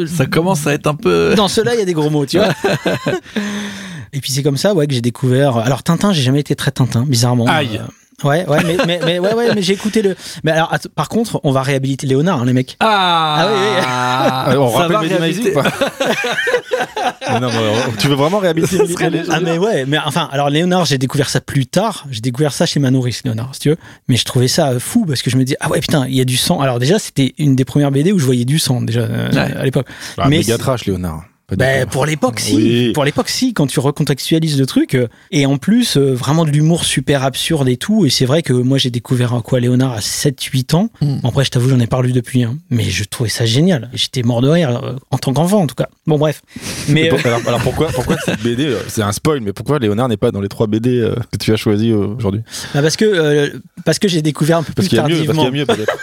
Ça 0.08 0.26
commence 0.26 0.66
à 0.68 0.74
être 0.74 0.88
un 0.88 0.96
peu. 0.96 1.34
dans 1.36 1.48
ceux-là, 1.48 1.74
il 1.76 1.80
y 1.80 1.82
a 1.82 1.86
des 1.86 1.94
gros 1.94 2.10
mots, 2.10 2.26
tu 2.26 2.38
vois. 2.38 2.50
Et 4.14 4.22
puis 4.22 4.32
c'est 4.32 4.44
comme 4.44 4.58
ça, 4.58 4.74
ouais, 4.74 4.88
que 4.88 4.94
j'ai 4.94 5.02
découvert. 5.02 5.58
Alors 5.58 5.84
Tintin, 5.84 6.14
j'ai 6.14 6.22
jamais 6.22 6.40
été 6.40 6.56
très 6.56 6.72
Tintin, 6.72 7.04
bizarrement. 7.06 7.48
Aïe. 7.48 7.82
Ouais, 8.24 8.48
ouais, 8.48 8.60
mais, 8.66 8.78
mais, 8.88 9.00
mais 9.06 9.20
ouais, 9.20 9.34
ouais, 9.34 9.54
mais 9.54 9.62
j'ai 9.62 9.74
écouté 9.74 10.02
le. 10.02 10.16
Mais 10.44 10.52
alors, 10.52 10.74
par 10.96 11.10
contre, 11.10 11.42
on 11.44 11.52
va 11.52 11.62
réhabiliter 11.64 12.08
Léonard, 12.08 12.42
hein, 12.42 12.46
les 12.46 12.54
mecs. 12.54 12.78
Ah, 12.80 13.48
oui, 13.50 13.58
oui. 13.60 13.84
Ah, 13.86 14.46
On 14.58 14.72
Ça 14.72 14.78
rappelle 14.88 14.94
va 14.96 15.02
Mehdi 15.02 15.14
Maizi 15.20 15.42
réhabiliter. 15.42 15.52
ou 15.52 15.62
pas 15.62 15.70
Mais 17.34 17.40
non, 17.42 17.50
mais, 17.50 17.58
euh, 17.58 17.74
Tu 18.00 18.08
veux 18.08 18.16
vraiment 18.16 18.38
réhabiliter 18.40 18.78
les- 18.78 19.10
léger. 19.10 19.30
Ah 19.32 19.40
mais 19.42 19.58
ouais, 19.58 19.86
mais 19.86 19.98
enfin, 20.06 20.30
alors 20.32 20.50
Léonard, 20.50 20.86
j'ai 20.86 20.98
découvert 20.98 21.30
ça 21.30 21.42
plus 21.42 21.66
tard. 21.68 22.06
J'ai 22.10 22.22
découvert 22.22 22.54
ça 22.54 22.66
chez 22.66 22.80
ma 22.80 22.90
nourrice, 22.92 23.22
Léonard, 23.26 23.50
si 23.54 23.60
tu 23.62 23.70
veux. 23.70 23.78
Mais 24.08 24.16
je 24.16 24.24
trouvais 24.24 24.48
ça 24.48 24.70
euh, 24.70 24.80
fou 24.80 25.06
parce 25.06 25.22
que 25.22 25.30
je 25.30 25.38
me 25.38 25.44
dis 25.44 25.56
ah 25.60 25.70
ouais 25.70 25.80
putain, 25.82 26.06
il 26.08 26.16
y 26.16 26.22
a 26.22 26.26
du 26.26 26.38
sang. 26.38 26.62
Alors 26.62 26.80
déjà, 26.80 27.00
c'était 27.00 27.34
une 27.38 27.56
des 27.56 27.66
premières 27.66 27.92
BD 27.92 28.12
où 28.14 28.20
je 28.20 28.26
voyais 28.26 28.46
du 28.46 28.60
sang 28.60 28.82
déjà 28.82 29.02
euh, 29.02 29.30
Ouais. 29.32 29.38
à 29.60 29.64
l'époque. 29.66 29.88
Ah, 30.18 30.30
mais 30.30 30.42
trash, 30.44 30.86
Léonard. 30.86 31.24
Ben, 31.56 31.86
pour 31.86 32.08
l'époque, 32.08 32.40
si. 32.40 32.56
Oui. 32.56 32.92
Pour 32.94 33.06
l'époque, 33.06 33.30
si. 33.30 33.54
Quand 33.54 33.68
tu 33.68 33.80
recontextualises 33.80 34.60
le 34.60 34.66
truc. 34.66 34.96
euh, 34.96 35.08
Et 35.32 35.46
en 35.46 35.58
plus, 35.58 35.96
euh, 35.96 36.14
vraiment 36.16 36.44
de 36.44 36.50
l'humour 36.50 36.84
super 36.86 37.24
absurde 37.24 37.70
et 37.70 37.78
tout. 37.78 38.04
Et 38.06 38.10
c'est 38.10 38.26
vrai 38.26 38.42
que 38.42 38.52
moi, 38.52 38.80
j'ai 38.80 38.90
découvert 38.90 39.40
quoi, 39.44 39.60
Léonard 39.60 39.94
à 39.94 40.00
7-8 40.00 40.74
ans. 40.76 40.90
Mm. 41.02 41.18
Bon, 41.22 41.30
après, 41.30 41.46
je 41.46 41.52
t'avoue, 41.52 41.70
j'en 41.70 41.80
ai 41.80 41.86
pas 41.88 42.02
lu 42.02 42.14
depuis. 42.14 42.44
hein. 42.44 42.58
Mais 42.72 42.84
je 42.86 43.04
trouvais 43.04 43.30
ça 43.30 43.46
génial. 43.46 43.90
J'étais 43.94 44.24
mort 44.24 44.42
de 44.42 44.50
rire, 44.50 44.82
euh, 44.84 44.94
en 45.12 45.18
tant 45.20 45.34
qu'enfant, 45.34 45.62
en 45.62 45.68
tout 45.68 45.76
cas. 45.76 45.88
Bon, 46.08 46.18
bref. 46.18 46.42
Mais 46.90 47.04
Mais. 47.04 47.10
pour- 47.10 47.20
euh, 47.20 47.28
alors, 47.28 47.42
alors 47.48 47.62
pourquoi, 47.62 47.88
pourquoi 47.90 48.18
cette 48.26 48.42
BD 48.42 48.66
euh, 48.66 48.80
C'est 48.88 49.04
un 49.04 49.12
spoil, 49.12 49.42
mais 49.42 49.54
pourquoi 49.54 49.78
Léonard 49.80 50.10
n'est 50.10 50.18
pas 50.18 50.32
dans 50.32 50.42
les 50.42 50.50
trois 50.50 50.66
BD 50.68 51.00
euh, 51.00 51.16
que 51.32 51.38
tu 51.38 51.54
as 51.54 51.58
choisi 51.58 51.92
euh, 51.92 52.08
aujourd'hui? 52.18 52.42
Bah, 52.74 52.82
parce 52.82 52.96
que, 52.98 53.06
euh, 53.06 53.50
parce 53.86 54.00
que 54.00 54.08
j'ai 54.08 54.22
découvert 54.24 54.58
un 54.60 54.64
peu 54.64 54.74
Parce 54.74 54.88
plus 54.88 54.98
a 55.00 55.08
mieux, 55.08 55.24
parce 55.26 55.38
tardivement. 55.38 55.46
qu'il 55.46 55.58
y 55.58 55.62
a 55.62 55.64
mieux 55.64 55.66
peut-être. 55.66 55.98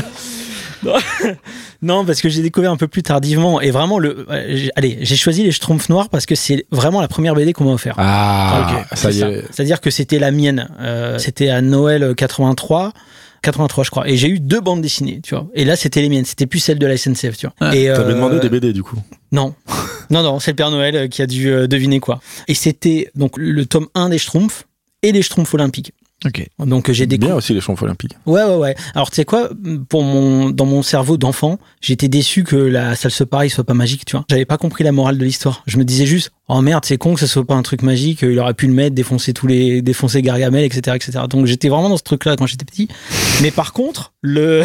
Non, 1.82 2.04
parce 2.04 2.20
que 2.20 2.28
j'ai 2.28 2.42
découvert 2.42 2.70
un 2.72 2.76
peu 2.76 2.88
plus 2.88 3.02
tardivement. 3.02 3.60
Et 3.60 3.70
vraiment, 3.70 3.98
le. 3.98 4.26
euh, 4.30 4.44
j'ai- 4.56 4.70
Allez, 4.76 4.98
j'ai 5.00 5.16
choisi 5.16 5.42
les 5.42 5.52
Schtroumpfs 5.52 5.88
noirs 5.88 6.08
parce 6.10 6.26
que 6.26 6.34
c'est 6.34 6.66
vraiment 6.70 7.00
la 7.00 7.08
première 7.08 7.34
BD 7.34 7.52
qu'on 7.52 7.64
m'a 7.64 7.72
offert. 7.72 7.94
Ah, 7.98 8.68
Ok, 8.70 8.86
ça 8.98 9.10
c'est 9.10 9.18
y 9.18 9.22
est. 9.22 9.44
C'est-à-dire 9.50 9.80
que 9.80 9.90
c'était 9.90 10.18
la 10.18 10.30
mienne. 10.30 10.68
Euh, 10.80 11.18
c'était 11.18 11.48
à 11.48 11.60
Noël 11.62 12.14
83. 12.16 12.92
83 13.42 13.84
je 13.84 13.90
crois 13.90 14.06
et 14.06 14.18
j'ai 14.18 14.28
eu 14.28 14.38
deux 14.38 14.60
bandes 14.60 14.82
dessinées 14.82 15.20
tu 15.22 15.34
vois 15.34 15.46
et 15.54 15.64
là 15.64 15.74
c'était 15.74 16.02
les 16.02 16.10
miennes 16.10 16.26
c'était 16.26 16.44
plus 16.44 16.58
celles 16.58 16.78
de 16.78 16.86
la 16.86 16.98
SNCF 16.98 17.38
tu 17.38 17.46
vois 17.46 17.54
Ah, 17.58 17.74
et 17.74 17.86
T'avais 17.86 18.12
euh, 18.12 18.14
demandé 18.14 18.38
des 18.38 18.50
BD 18.50 18.74
du 18.74 18.82
coup. 18.82 18.96
non 19.32 19.54
non 20.10 20.22
non 20.22 20.40
c'est 20.40 20.50
le 20.50 20.56
Père 20.56 20.70
Noël 20.70 20.94
euh, 20.94 21.08
qui 21.08 21.22
a 21.22 21.26
dû 21.26 21.48
euh, 21.50 21.66
deviner 21.66 22.00
quoi 22.00 22.20
et 22.48 22.54
c'était 22.54 23.10
donc 23.14 23.38
le 23.38 23.64
tome 23.64 23.86
1 23.94 24.10
des 24.10 24.18
Schtroumpfs 24.18 24.66
et 25.02 25.10
les 25.12 25.22
Schtroumpfs 25.22 25.54
olympiques 25.54 25.94
Ok. 26.26 26.46
donc 26.58 26.90
euh, 26.90 26.92
j'ai 26.92 27.06
Bien 27.06 27.16
découvert 27.16 27.36
aussi 27.36 27.54
les 27.54 27.60
champs 27.60 27.74
olympiques. 27.80 28.14
Ouais, 28.26 28.44
ouais, 28.44 28.56
ouais. 28.56 28.74
Alors, 28.94 29.10
tu 29.10 29.16
sais 29.16 29.24
quoi, 29.24 29.48
pour 29.88 30.02
mon, 30.02 30.50
dans 30.50 30.66
mon 30.66 30.82
cerveau 30.82 31.16
d'enfant, 31.16 31.58
j'étais 31.80 32.08
déçu 32.08 32.44
que 32.44 32.56
la 32.56 32.94
salle 32.94 33.10
se 33.10 33.24
pareil 33.24 33.48
soit 33.48 33.64
pas 33.64 33.74
magique, 33.74 34.04
tu 34.04 34.16
vois. 34.16 34.26
J'avais 34.28 34.44
pas 34.44 34.58
compris 34.58 34.84
la 34.84 34.92
morale 34.92 35.16
de 35.16 35.24
l'histoire. 35.24 35.62
Je 35.66 35.78
me 35.78 35.84
disais 35.84 36.04
juste, 36.04 36.30
oh 36.48 36.60
merde, 36.60 36.84
c'est 36.84 36.98
con 36.98 37.14
que 37.14 37.20
ça 37.20 37.26
soit 37.26 37.46
pas 37.46 37.54
un 37.54 37.62
truc 37.62 37.82
magique, 37.82 38.20
il 38.22 38.38
aurait 38.38 38.54
pu 38.54 38.66
le 38.66 38.74
mettre, 38.74 38.94
défoncer 38.94 39.32
tous 39.32 39.46
les, 39.46 39.80
défoncer 39.80 40.20
Gargamel, 40.20 40.64
etc., 40.64 40.96
etc. 40.96 41.24
Donc, 41.28 41.46
j'étais 41.46 41.70
vraiment 41.70 41.88
dans 41.88 41.96
ce 41.96 42.02
truc-là 42.02 42.36
quand 42.36 42.46
j'étais 42.46 42.66
petit. 42.66 42.88
Mais 43.40 43.50
par 43.50 43.72
contre, 43.72 44.12
le, 44.20 44.64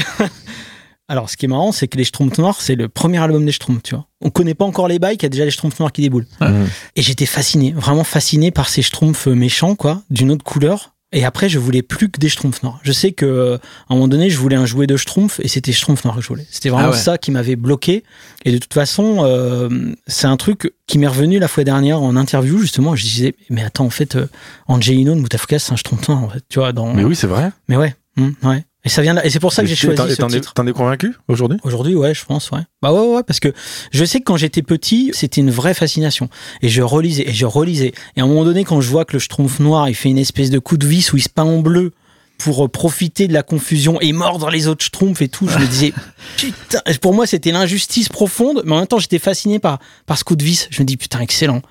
alors, 1.08 1.30
ce 1.30 1.38
qui 1.38 1.46
est 1.46 1.50
marrant, 1.50 1.72
c'est 1.72 1.88
que 1.88 1.98
les 1.98 2.04
Schtroumpfs 2.04 2.38
noirs, 2.38 2.60
c'est 2.60 2.76
le 2.76 2.90
premier 2.90 3.20
album 3.20 3.46
des 3.46 3.54
Schtroumpfs, 3.54 3.84
tu 3.84 3.96
vois. 3.96 4.08
On 4.22 4.30
connaît 4.30 4.56
pas 4.56 4.66
encore 4.66 4.88
les 4.88 5.00
bails, 5.00 5.18
qu'il 5.18 5.24
y 5.24 5.28
a 5.28 5.30
déjà 5.30 5.46
les 5.46 5.52
Schtroumpfs 5.52 5.80
noirs 5.80 5.92
qui 5.92 6.02
déboulent. 6.02 6.28
Mmh. 6.42 6.66
Et 6.96 7.02
j'étais 7.02 7.26
fasciné, 7.26 7.72
vraiment 7.72 8.04
fasciné 8.04 8.52
par 8.52 8.68
ces 8.68 8.82
schtroumpfs 8.82 9.28
méchants, 9.28 9.76
quoi, 9.76 10.02
d'une 10.10 10.32
autre 10.32 10.44
couleur. 10.44 10.95
Et 11.16 11.24
après, 11.24 11.48
je 11.48 11.58
voulais 11.60 11.82
plus 11.82 12.10
que 12.10 12.20
des 12.20 12.28
schtroumpfs 12.28 12.62
noirs. 12.62 12.80
Je 12.84 12.92
sais 12.92 13.14
que 13.14 13.26
euh, 13.26 13.56
à 13.56 13.94
un 13.94 13.96
moment 13.96 14.10
donné, 14.10 14.30
je 14.30 14.38
voulais 14.38 14.58
un 14.58 14.66
jouet 14.66 14.86
de 14.86 14.98
schtroumpf 14.98 15.40
et 15.40 15.48
c'était 15.48 15.72
schtroumpf 15.72 16.04
noir 16.04 16.18
que 16.18 16.22
je 16.22 16.28
voulais. 16.28 16.46
C'était 16.52 16.68
vraiment 16.70 16.90
Ah 16.90 16.92
ouais. 16.92 16.98
ça 16.98 17.18
qui 17.18 17.32
m'avait 17.32 17.56
bloqué. 17.56 18.04
Et 18.44 18.52
de 18.52 18.58
toute 18.58 18.74
façon, 18.74 19.20
euh, 19.24 19.70
c'est 20.08 20.28
un 20.28 20.36
truc 20.36 20.74
qui 20.88 21.00
m'est 21.00 21.08
revenu 21.08 21.40
la 21.40 21.48
fois 21.48 21.64
dernière 21.64 22.02
en 22.02 22.18
interview, 22.18 22.60
justement. 22.60 22.96
Je 22.98 23.04
disais, 23.04 23.36
mais 23.50 23.64
attends, 23.64 23.86
en 23.86 23.90
fait, 23.90 24.18
euh, 24.18 24.28
Angelino 24.68 25.16
de 25.16 25.22
Moutafoukas, 25.22 25.60
c'est 25.60 25.72
un 25.72 25.78
schtroumpf 25.78 26.06
noir, 26.10 26.22
en 26.22 26.30
fait. 26.30 26.44
Tu 26.50 26.60
vois, 26.60 26.74
dans... 26.74 26.94
Mais 26.94 27.06
oui, 27.06 27.16
c'est 27.16 27.28
vrai. 27.28 27.50
Mais 27.70 27.78
ouais, 27.78 27.96
hum, 28.18 28.36
ouais. 28.44 28.66
Et 28.86 28.90
ça 28.90 29.02
vient 29.02 29.14
de 29.14 29.20
là. 29.20 29.26
Et 29.26 29.30
c'est 29.30 29.40
pour 29.40 29.52
ça 29.52 29.64
que 29.64 29.68
j'ai 29.68 29.76
choisi 29.76 30.16
ce 30.16 30.26
titre. 30.28 30.54
t'en 30.54 30.68
es 30.68 30.72
convaincu 30.72 31.16
aujourd'hui? 31.28 31.58
Aujourd'hui, 31.64 31.96
ouais, 31.96 32.14
je 32.14 32.24
pense, 32.24 32.52
ouais. 32.52 32.62
Bah 32.82 32.94
ouais, 32.94 33.00
ouais, 33.00 33.16
ouais, 33.16 33.24
parce 33.24 33.40
que 33.40 33.52
je 33.92 34.06
sais 34.06 34.20
que 34.20 34.26
quand 34.26 34.38
j'étais 34.38 34.62
petit, 34.62 35.12
c'était 35.14 35.42
une 35.42 35.52
vraie 35.52 35.74
fascination. 35.74 36.30
Et 36.62 36.70
je 36.70 36.84
relisais, 36.84 37.28
et 37.28 37.34
je 37.34 37.46
relisais. 37.46 37.94
Et 38.16 38.22
à 38.22 38.24
un 38.24 38.28
moment 38.28 38.46
donné, 38.46 38.64
quand 38.64 38.82
je 38.82 38.90
vois 38.90 39.04
que 39.04 39.14
le 39.14 39.20
schtroumpf 39.20 39.60
noir, 39.60 39.90
il 39.90 39.96
fait 39.96 40.10
une 40.10 40.20
espèce 40.20 40.52
de 40.52 40.60
coup 40.60 40.78
de 40.78 40.86
vis 40.86 41.12
où 41.12 41.18
il 41.18 41.24
se 41.24 41.30
peint 41.30 41.44
en 41.44 41.60
bleu 41.60 41.94
pour 42.38 42.66
euh, 42.66 42.68
profiter 42.68 43.28
de 43.28 43.34
la 43.34 43.44
confusion 43.44 44.00
et 44.02 44.14
mordre 44.14 44.50
les 44.50 44.68
autres 44.68 44.84
schtroumpfs 44.86 45.22
et 45.22 45.30
tout, 45.30 45.48
je 45.48 45.58
me 45.58 45.66
disais, 45.66 45.94
putain, 46.38 46.80
pour 47.02 47.14
moi, 47.14 47.26
c'était 47.26 47.52
l'injustice 47.52 48.10
profonde, 48.10 48.62
mais 48.66 48.74
en 48.74 48.80
même 48.80 48.88
temps, 48.88 49.00
j'étais 49.00 49.20
fasciné 49.20 49.60
par, 49.60 49.80
par 50.06 50.18
ce 50.18 50.24
coup 50.24 50.36
de 50.36 50.44
vis. 50.44 50.68
Je 50.70 50.82
me 50.82 50.86
dis, 50.86 50.98
putain, 50.98 51.20
excellent. 51.22 51.62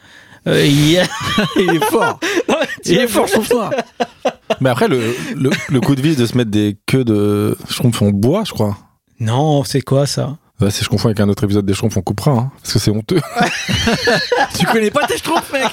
Euh, 0.46 0.64
il- 0.66 1.02
Il 1.56 1.76
est 1.76 1.84
fort. 1.84 2.18
Il 2.84 2.98
est 2.98 3.06
fort, 3.08 3.26
je 3.26 3.32
trouve 3.32 3.46
ça. 3.46 3.70
Mais 4.60 4.68
après, 4.70 4.88
le, 4.88 5.14
le, 5.36 5.50
le 5.70 5.80
coup 5.80 5.94
de 5.94 6.02
vis 6.02 6.16
de 6.16 6.26
se 6.26 6.36
mettre 6.36 6.50
des 6.50 6.76
queues 6.86 7.04
de 7.04 7.56
schtroumpfs 7.68 8.02
en 8.02 8.10
bois, 8.10 8.42
je 8.44 8.52
crois. 8.52 8.76
non, 9.20 9.64
c'est 9.64 9.80
quoi 9.80 10.06
ça? 10.06 10.36
Ouais, 10.60 10.70
si 10.70 10.84
je 10.84 10.88
confonds 10.88 11.08
avec 11.08 11.18
un 11.20 11.28
autre 11.28 11.42
épisode 11.44 11.66
des 11.66 11.74
schtroumpfs, 11.74 11.96
on 11.96 12.02
coupera, 12.02 12.30
hein, 12.30 12.52
parce 12.60 12.74
que 12.74 12.78
c'est 12.78 12.90
honteux. 12.90 13.20
Tu 14.58 14.66
connais 14.66 14.90
pas 14.90 15.06
tes 15.06 15.16
schtroumpfs, 15.16 15.52
mec? 15.52 15.64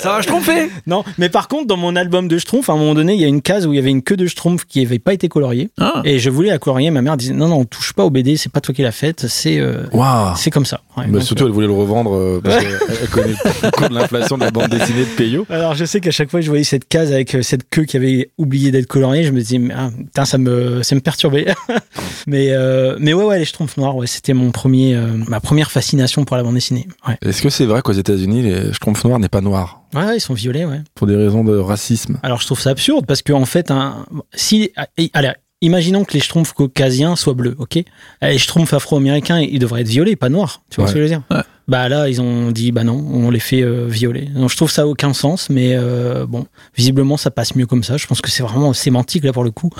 Ça 0.00 0.08
va 0.10 0.22
schtroumpfer 0.22 0.70
Non, 0.86 1.04
mais 1.18 1.28
par 1.28 1.48
contre, 1.48 1.66
dans 1.66 1.76
mon 1.76 1.94
album 1.96 2.26
de 2.28 2.38
schtroumpf, 2.38 2.68
à 2.70 2.72
un 2.72 2.76
moment 2.76 2.94
donné, 2.94 3.14
il 3.14 3.20
y 3.20 3.24
a 3.24 3.28
une 3.28 3.42
case 3.42 3.66
où 3.66 3.72
il 3.72 3.76
y 3.76 3.78
avait 3.78 3.90
une 3.90 4.02
queue 4.02 4.16
de 4.16 4.26
schtroumpf 4.26 4.64
qui 4.64 4.82
n'avait 4.82 4.98
pas 4.98 5.12
été 5.12 5.28
coloriée. 5.28 5.70
ah. 5.80 6.00
Et 6.04 6.18
je 6.18 6.30
voulais 6.30 6.50
la 6.50 6.58
colorier. 6.58 6.90
Ma 6.90 7.02
mère 7.02 7.16
disait 7.16 7.34
non, 7.34 7.48
non, 7.48 7.56
on 7.60 7.64
touche 7.64 7.92
pas 7.92 8.04
au 8.04 8.10
BD, 8.10 8.36
c'est 8.36 8.50
pas 8.50 8.60
toi 8.60 8.74
qui 8.74 8.82
l'as 8.82 8.92
faite, 8.92 9.26
c'est 9.28 9.58
euh, 9.58 9.84
Waouh 9.92 10.34
c'est 10.36 10.50
comme 10.50 10.64
ça. 10.66 10.80
Ouais, 10.96 11.04
Mais 11.08 11.20
surtout, 11.20 11.44
elle 11.46 11.52
voulait 11.52 11.66
le 11.66 11.72
revendre 11.74 12.14
euh, 12.14 12.40
parce 12.42 12.62
qu'elle 12.62 12.78
elle 13.02 13.08
connaît 13.08 13.34
le 13.62 13.70
cours 13.70 13.88
de 13.90 13.94
l'inflation 13.94 14.38
de 14.38 14.44
la 14.44 14.50
bande 14.50 14.68
dessinée 14.68 15.00
de 15.00 15.16
Peyo. 15.16 15.46
euh, 15.50 15.54
alors 15.54 15.74
je 15.74 15.84
sais 15.84 16.00
qu'à 16.00 16.10
chaque 16.10 16.30
fois 16.30 16.40
que 16.40 16.44
je 16.46 16.50
voyais 16.50 16.64
cette 16.64 16.88
case 16.88 17.12
avec 17.12 17.34
euh, 17.34 17.42
cette 17.42 17.68
queue 17.68 17.84
qui 17.84 17.96
avait 17.96 18.30
oublié 18.38 18.70
d'être 18.70 18.86
coloriée, 18.86 19.24
je 19.24 19.32
me 19.32 19.40
disais 19.40 19.60
ah, 19.76 19.90
putain 19.96 20.24
ça 20.24 20.38
me 20.38 20.82
ça 20.82 20.94
me 20.94 21.00
perturbait. 21.00 21.46
mais 22.26 22.48
euh, 22.52 22.96
mais 23.00 23.12
ouais 23.12 23.24
ouais 23.24 23.38
les 23.38 23.44
schtroumpfs 23.44 23.76
noirs, 23.76 23.96
ouais, 23.96 24.06
c'était 24.06 24.34
mon 24.34 24.50
premier 24.50 24.94
euh, 24.94 25.08
ma 25.28 25.40
première 25.40 25.70
fascination 25.70 26.24
pour 26.24 26.36
la 26.36 26.42
bande 26.42 26.54
dessinée. 26.54 26.86
Ouais. 27.06 27.16
Est-ce 27.22 27.42
que 27.42 27.50
c'est 27.50 27.66
vrai 27.66 27.82
qu'aux 27.82 27.92
États-Unis, 27.92 28.42
les 28.42 28.72
schtroumpfs 28.72 29.04
noirs 29.04 29.18
n'est 29.18 29.28
pas 29.28 29.40
noir? 29.40 29.73
Ouais, 29.94 30.04
ouais, 30.04 30.16
ils 30.16 30.20
sont 30.20 30.34
violets, 30.34 30.64
ouais. 30.64 30.80
pour 30.94 31.06
des 31.06 31.16
raisons 31.16 31.44
de 31.44 31.56
racisme 31.56 32.18
Alors 32.22 32.40
je 32.40 32.46
trouve 32.46 32.60
ça 32.60 32.70
absurde 32.70 33.06
parce 33.06 33.22
qu'en 33.22 33.44
fait, 33.44 33.70
un, 33.70 34.06
si, 34.34 34.70
allez, 35.12 35.32
imaginons 35.60 36.04
que 36.04 36.12
les 36.12 36.20
schtroumpfs 36.20 36.52
caucasiens 36.52 37.16
soient 37.16 37.34
bleus, 37.34 37.54
ok? 37.58 37.78
Les 38.22 38.38
schtroumpfs 38.38 38.72
afro-américains, 38.74 39.38
ils 39.40 39.58
devraient 39.58 39.80
être 39.82 39.88
violets, 39.88 40.16
pas 40.16 40.28
noirs. 40.28 40.62
Tu 40.70 40.76
vois 40.76 40.84
Ouais. 40.84 40.88
ce 40.90 40.94
que 40.94 40.98
je 41.00 41.02
veux 41.04 41.08
dire? 41.08 41.22
Ouais. 41.30 41.42
Bah 41.66 41.88
là, 41.88 42.10
ils 42.10 42.20
ont 42.20 42.50
dit, 42.50 42.72
bah 42.72 42.84
non, 42.84 43.02
on 43.10 43.30
les 43.30 43.40
fait 43.40 43.62
euh, 43.62 43.86
violer. 43.88 44.26
Donc 44.26 44.50
je 44.50 44.56
trouve 44.56 44.70
ça 44.70 44.82
a 44.82 44.86
aucun 44.86 45.14
sens, 45.14 45.48
mais 45.48 45.72
euh, 45.74 46.26
bon, 46.26 46.46
visiblement 46.76 47.16
ça 47.16 47.30
passe 47.30 47.54
mieux 47.56 47.64
comme 47.66 47.82
ça. 47.82 47.96
Je 47.96 48.06
pense 48.06 48.20
que 48.20 48.30
c'est 48.30 48.42
vraiment 48.42 48.72
sémantique 48.74 49.24
là 49.24 49.32
pour 49.32 49.44
le 49.44 49.50
coup. 49.50 49.70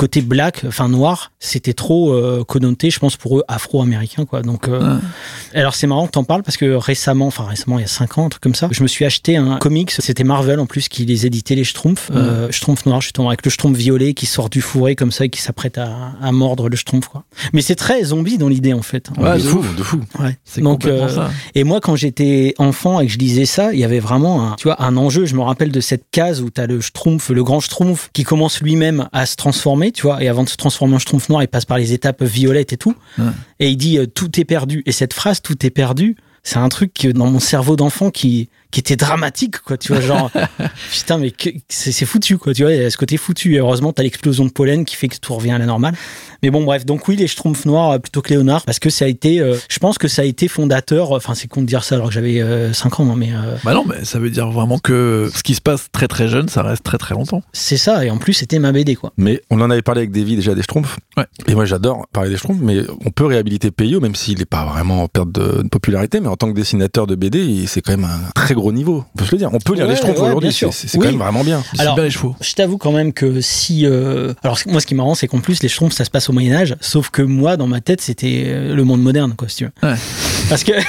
Côté 0.00 0.22
black, 0.22 0.62
enfin 0.66 0.88
noir, 0.88 1.30
c'était 1.40 1.74
trop 1.74 2.14
euh, 2.14 2.42
connoté, 2.42 2.88
je 2.88 2.98
pense 2.98 3.18
pour 3.18 3.38
eux 3.38 3.44
afro-américain 3.48 4.24
quoi. 4.24 4.40
Donc 4.40 4.66
euh, 4.66 4.96
alors 5.52 5.74
c'est 5.74 5.86
marrant 5.86 6.06
que 6.06 6.12
t'en 6.12 6.24
parles 6.24 6.42
parce 6.42 6.56
que 6.56 6.72
récemment, 6.72 7.26
enfin 7.26 7.44
récemment 7.44 7.78
il 7.78 7.82
y 7.82 7.84
a 7.84 7.88
5 7.88 8.16
ans, 8.16 8.24
un 8.24 8.28
truc 8.30 8.42
comme 8.42 8.54
ça, 8.54 8.68
je 8.70 8.82
me 8.82 8.88
suis 8.88 9.04
acheté 9.04 9.36
un 9.36 9.58
comics, 9.58 9.90
c'était 9.90 10.24
Marvel 10.24 10.58
en 10.58 10.64
plus 10.64 10.88
qui 10.88 11.04
les 11.04 11.26
éditait 11.26 11.54
les 11.54 11.64
Schtroumpfs, 11.64 12.10
euh, 12.14 12.50
Schtroumpf 12.50 12.86
noir 12.86 13.02
justement 13.02 13.28
avec 13.28 13.44
le 13.44 13.50
Schtroumpf 13.50 13.76
violet 13.76 14.14
qui 14.14 14.24
sort 14.24 14.48
du 14.48 14.62
fourré 14.62 14.96
comme 14.96 15.12
ça 15.12 15.26
et 15.26 15.28
qui 15.28 15.42
s'apprête 15.42 15.76
à, 15.76 16.12
à 16.22 16.32
mordre 16.32 16.70
le 16.70 16.76
Schtroumpf 16.76 17.08
quoi. 17.08 17.24
Mais 17.52 17.60
c'est 17.60 17.74
très 17.74 18.02
zombie 18.02 18.38
dans 18.38 18.48
l'idée 18.48 18.72
en 18.72 18.80
fait. 18.80 19.10
Ouais, 19.18 19.36
de 19.36 19.42
fou, 19.42 19.62
de 19.76 19.82
fou. 19.82 20.00
Ouais. 20.18 20.38
C'est 20.44 20.60
Donc, 20.60 20.82
complètement 20.82 21.04
euh, 21.04 21.14
ça. 21.14 21.30
Et 21.54 21.64
moi, 21.64 21.80
quand 21.80 21.96
j'étais 21.96 22.54
enfant 22.58 23.00
et 23.00 23.06
que 23.06 23.12
je 23.12 23.18
lisais 23.18 23.44
ça, 23.44 23.72
il 23.72 23.78
y 23.78 23.84
avait 23.84 24.00
vraiment 24.00 24.52
un, 24.52 24.56
tu 24.56 24.64
vois, 24.64 24.82
un 24.82 24.96
enjeu. 24.96 25.26
Je 25.26 25.34
me 25.34 25.42
rappelle 25.42 25.72
de 25.72 25.80
cette 25.80 26.04
case 26.10 26.40
où 26.40 26.50
tu 26.50 26.60
as 26.60 26.66
le 26.66 26.80
Schtroumpf, 26.80 27.30
le 27.30 27.44
grand 27.44 27.60
Schtroumpf, 27.60 28.10
qui 28.12 28.24
commence 28.24 28.60
lui-même 28.60 29.08
à 29.12 29.26
se 29.26 29.36
transformer, 29.36 29.89
tu 29.92 30.02
vois, 30.02 30.22
et 30.22 30.28
avant 30.28 30.44
de 30.44 30.48
se 30.48 30.56
transformer 30.56 30.94
en 30.94 30.98
Schtroumpf 30.98 31.28
noir, 31.28 31.42
il 31.42 31.48
passe 31.48 31.64
par 31.64 31.78
les 31.78 31.92
étapes 31.92 32.22
violettes 32.22 32.72
et 32.72 32.76
tout. 32.76 32.94
Ouais. 33.18 33.24
Et 33.58 33.70
il 33.70 33.76
dit 33.76 33.98
euh, 33.98 34.06
tout 34.06 34.40
est 34.40 34.44
perdu. 34.44 34.82
Et 34.86 34.92
cette 34.92 35.12
phrase, 35.12 35.40
tout 35.42 35.64
est 35.64 35.70
perdu, 35.70 36.16
c'est 36.42 36.58
un 36.58 36.68
truc 36.68 36.94
que 36.94 37.08
dans 37.08 37.26
mon 37.26 37.40
cerveau 37.40 37.76
d'enfant 37.76 38.10
qui 38.10 38.48
qui 38.70 38.78
était 38.78 38.96
dramatique 38.96 39.58
quoi 39.58 39.76
tu 39.76 39.92
vois 39.92 40.00
genre 40.00 40.30
putain 40.92 41.18
mais 41.18 41.32
c'est 41.68 41.90
c'est 41.90 42.06
foutu 42.06 42.38
quoi 42.38 42.54
tu 42.54 42.62
vois 42.62 42.72
il 42.72 42.80
y 42.80 42.84
a 42.84 42.90
ce 42.90 42.96
côté 42.96 43.16
foutu 43.16 43.54
et 43.54 43.58
heureusement 43.58 43.92
t'as 43.92 44.04
l'explosion 44.04 44.44
de 44.44 44.50
pollen 44.50 44.84
qui 44.84 44.94
fait 44.94 45.08
que 45.08 45.16
tout 45.16 45.34
revient 45.34 45.50
à 45.50 45.58
la 45.58 45.66
normale 45.66 45.94
mais 46.42 46.50
bon 46.50 46.64
bref 46.64 46.84
donc 46.86 47.06
oui 47.08 47.16
les 47.16 47.26
schtroumpfs 47.26 47.64
noirs 47.66 47.90
euh, 47.92 47.98
plutôt 47.98 48.22
que 48.22 48.30
Léonard 48.30 48.62
parce 48.64 48.78
que 48.78 48.90
ça 48.90 49.04
a 49.04 49.08
été 49.08 49.40
euh, 49.40 49.56
je 49.68 49.78
pense 49.78 49.98
que 49.98 50.08
ça 50.08 50.22
a 50.22 50.24
été 50.24 50.48
fondateur 50.48 51.12
enfin 51.12 51.34
c'est 51.34 51.48
con 51.48 51.60
de 51.62 51.66
dire 51.66 51.84
ça 51.84 51.94
alors 51.96 52.08
que 52.08 52.14
j'avais 52.14 52.42
5 52.72 53.00
ans 53.00 53.10
hein, 53.10 53.14
mais 53.16 53.30
euh, 53.32 53.56
Bah 53.64 53.74
non, 53.74 53.84
mais 53.86 54.04
ça 54.04 54.18
veut 54.18 54.30
dire 54.30 54.50
vraiment 54.50 54.78
que 54.78 55.30
ce 55.34 55.42
qui 55.42 55.54
se 55.54 55.60
passe 55.60 55.86
très 55.92 56.08
très 56.08 56.28
jeune, 56.28 56.48
ça 56.48 56.62
reste 56.62 56.82
très 56.82 56.98
très 56.98 57.14
longtemps. 57.14 57.42
c'est 57.52 57.76
ça 57.76 58.04
et 58.04 58.10
en 58.10 58.18
plus 58.18 58.32
c'était 58.34 58.58
ma 58.58 58.72
BD 58.72 58.96
quoi 58.96 59.12
Mais 59.16 59.42
on 59.50 59.60
en 59.60 59.70
avait 59.70 59.82
parlé 59.82 60.00
avec 60.02 60.12
Davy 60.12 60.36
déjà 60.36 60.54
des 60.54 60.62
Schtroumpfs. 60.62 60.96
Ouais. 61.16 61.24
Et 61.46 61.54
moi 61.54 61.64
j'adore 61.64 62.06
parler 62.12 62.30
des 62.30 62.36
Schtroumpfs, 62.36 62.60
mais 62.62 62.80
on 63.04 63.10
peut 63.10 63.26
réhabiliter 63.26 63.70
Peyo, 63.70 64.00
même 64.00 64.14
s'il 64.14 64.38
n'est 64.38 64.44
pas 64.44 64.64
vraiment 64.64 65.02
en 65.02 65.08
perte 65.08 65.32
de, 65.32 65.62
de 65.62 65.68
popularité, 65.68 66.20
mais 66.20 66.28
en 66.28 66.36
tant 66.36 66.48
que 66.48 66.54
dessinateur 66.56 67.06
de 67.06 67.14
BD, 67.14 67.66
c'est 67.66 67.80
quand 67.80 67.92
même 67.92 68.04
un 68.04 68.30
très 68.34 68.54
gros 68.54 68.72
niveau. 68.72 69.04
On 69.14 69.18
peut 69.18 69.24
se 69.24 69.32
le 69.32 69.38
dire. 69.38 69.50
On 69.52 69.58
peut 69.58 69.74
lire 69.74 69.84
Ouais, 69.84 69.90
les 69.90 69.96
Schtroumpfs 69.96 70.18
ouais, 70.18 70.26
aujourd'hui, 70.26 70.48
bien 70.48 70.56
sûr. 70.56 70.72
c'est 70.72 70.88
c'est 70.88 70.98
Oui. 70.98 71.04
quand 71.06 71.12
même 71.12 71.20
vraiment 71.20 71.44
bien. 71.44 71.62
C'est 71.74 71.80
Alors- 71.80 71.94
bien 71.94 72.04
les 72.04 72.10
chevaux. 72.10 72.34
Je 72.40 72.52
t'avoue 72.54 72.78
quand 72.78 72.92
même 72.92 73.12
que 73.12 73.40
si. 73.40 73.86
euh, 73.86 74.32
Alors, 74.42 74.58
moi, 74.66 74.80
ce 74.80 74.86
qui 74.86 74.94
est 74.94 74.96
marrant, 74.96 75.14
c'est 75.14 75.28
qu'en 75.28 75.40
plus, 75.40 75.62
les 75.62 75.68
Schtroumpfs, 75.68 75.94
ça 75.94 76.04
se 76.04 76.10
passe 76.10 76.28
au 76.30 76.32
Moyen-Âge. 76.32 76.74
Sauf 76.80 77.10
que 77.10 77.22
moi, 77.22 77.56
dans 77.56 77.66
ma 77.66 77.80
tête, 77.80 78.00
c'était 78.00 78.44
euh, 78.46 78.74
le 78.74 78.84
monde 78.84 79.02
moderne, 79.02 79.34
quoi, 79.36 79.48
si 79.48 79.56
tu 79.56 79.64
veux. 79.64 79.88
Ouais. 79.88 79.96
Parce 80.48 80.64
que. 80.64 80.72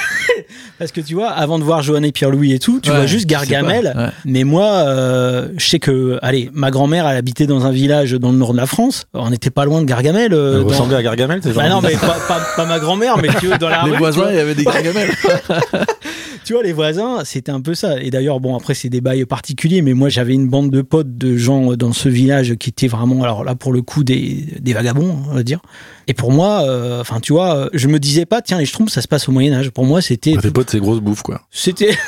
Parce 0.78 0.90
que 0.90 1.00
tu 1.00 1.14
vois, 1.14 1.30
avant 1.30 1.60
de 1.60 1.64
voir 1.64 1.82
Johanna 1.82 2.08
et 2.08 2.12
Pierre-Louis 2.12 2.52
et 2.54 2.58
tout, 2.58 2.80
tu 2.82 2.90
Ouais, 2.90 2.96
vois 2.96 3.06
juste 3.06 3.26
Gargamel. 3.26 3.92
pas, 3.94 4.00
ouais. 4.06 4.08
Mais 4.24 4.42
moi, 4.42 4.66
euh, 4.66 5.46
je 5.56 5.64
sais 5.68 5.78
que, 5.78 6.18
allez, 6.22 6.50
ma 6.54 6.72
grand-mère, 6.72 7.06
elle 7.06 7.16
habitait 7.16 7.46
dans 7.46 7.64
un 7.66 7.70
village 7.70 8.12
dans 8.12 8.32
le 8.32 8.38
nord 8.38 8.52
de 8.52 8.56
la 8.56 8.66
France. 8.66 9.04
On 9.14 9.30
n'était 9.30 9.50
pas 9.50 9.64
loin 9.64 9.80
de 9.80 9.86
Gargamel. 9.86 10.32
euh, 10.34 10.56
Vous 10.58 10.64
dans- 10.64 10.68
ressemblez 10.70 10.96
à 10.96 11.02
Gargamel, 11.02 11.38
c'est 11.42 11.52
Bah 11.54 11.68
genre 11.68 11.80
non, 11.82 11.88
mais 11.88 11.94
pas, 11.96 12.16
pas- 12.26 12.40
pas 12.56 12.66
ma 12.66 12.80
grand-mère, 12.80 13.16
mais 13.18 13.28
tu 13.38 13.46
vois, 13.46 13.58
dans 13.58 13.68
la 13.68 13.82
Les 13.84 13.92
rue, 13.92 13.98
voisins, 13.98 14.22
vois. 14.22 14.32
il 14.32 14.36
y 14.36 14.40
avait 14.40 14.54
des 14.56 14.64
gargamels. 14.64 15.10
Tu 16.44 16.54
vois, 16.54 16.62
les 16.62 16.72
voisins, 16.72 17.24
c'était 17.24 17.52
un 17.52 17.60
peu 17.60 17.74
ça. 17.74 18.00
Et 18.02 18.10
d'ailleurs, 18.10 18.40
bon, 18.40 18.56
après, 18.56 18.74
c'est 18.74 18.88
des 18.88 19.00
bails 19.00 19.24
particuliers, 19.26 19.80
mais 19.82 19.94
moi, 19.94 20.08
j'avais 20.08 20.34
une 20.34 20.48
bande 20.48 20.70
de 20.70 20.82
potes 20.82 21.16
de 21.16 21.36
gens 21.36 21.74
dans 21.76 21.92
ce 21.92 22.08
village 22.08 22.54
qui 22.56 22.70
étaient 22.70 22.88
vraiment, 22.88 23.22
alors 23.22 23.44
là, 23.44 23.54
pour 23.54 23.72
le 23.72 23.80
coup, 23.82 24.02
des, 24.04 24.46
des 24.60 24.72
vagabonds, 24.72 25.16
on 25.30 25.34
va 25.34 25.42
dire. 25.44 25.60
Et 26.08 26.14
pour 26.14 26.32
moi, 26.32 26.62
euh, 26.62 27.00
enfin, 27.00 27.20
tu 27.20 27.32
vois, 27.32 27.70
je 27.72 27.86
me 27.86 27.98
disais 28.00 28.26
pas, 28.26 28.42
tiens, 28.42 28.58
les 28.58 28.66
Schtroumpfs, 28.66 28.92
ça 28.92 29.02
se 29.02 29.08
passe 29.08 29.28
au 29.28 29.32
Moyen-Âge. 29.32 29.70
Pour 29.70 29.84
moi, 29.86 30.02
c'était. 30.02 30.36
Tes 30.36 30.50
potes, 30.50 30.70
c'est 30.70 30.80
grosse 30.80 31.00
bouffe, 31.00 31.22
quoi. 31.22 31.42
C'était. 31.50 31.96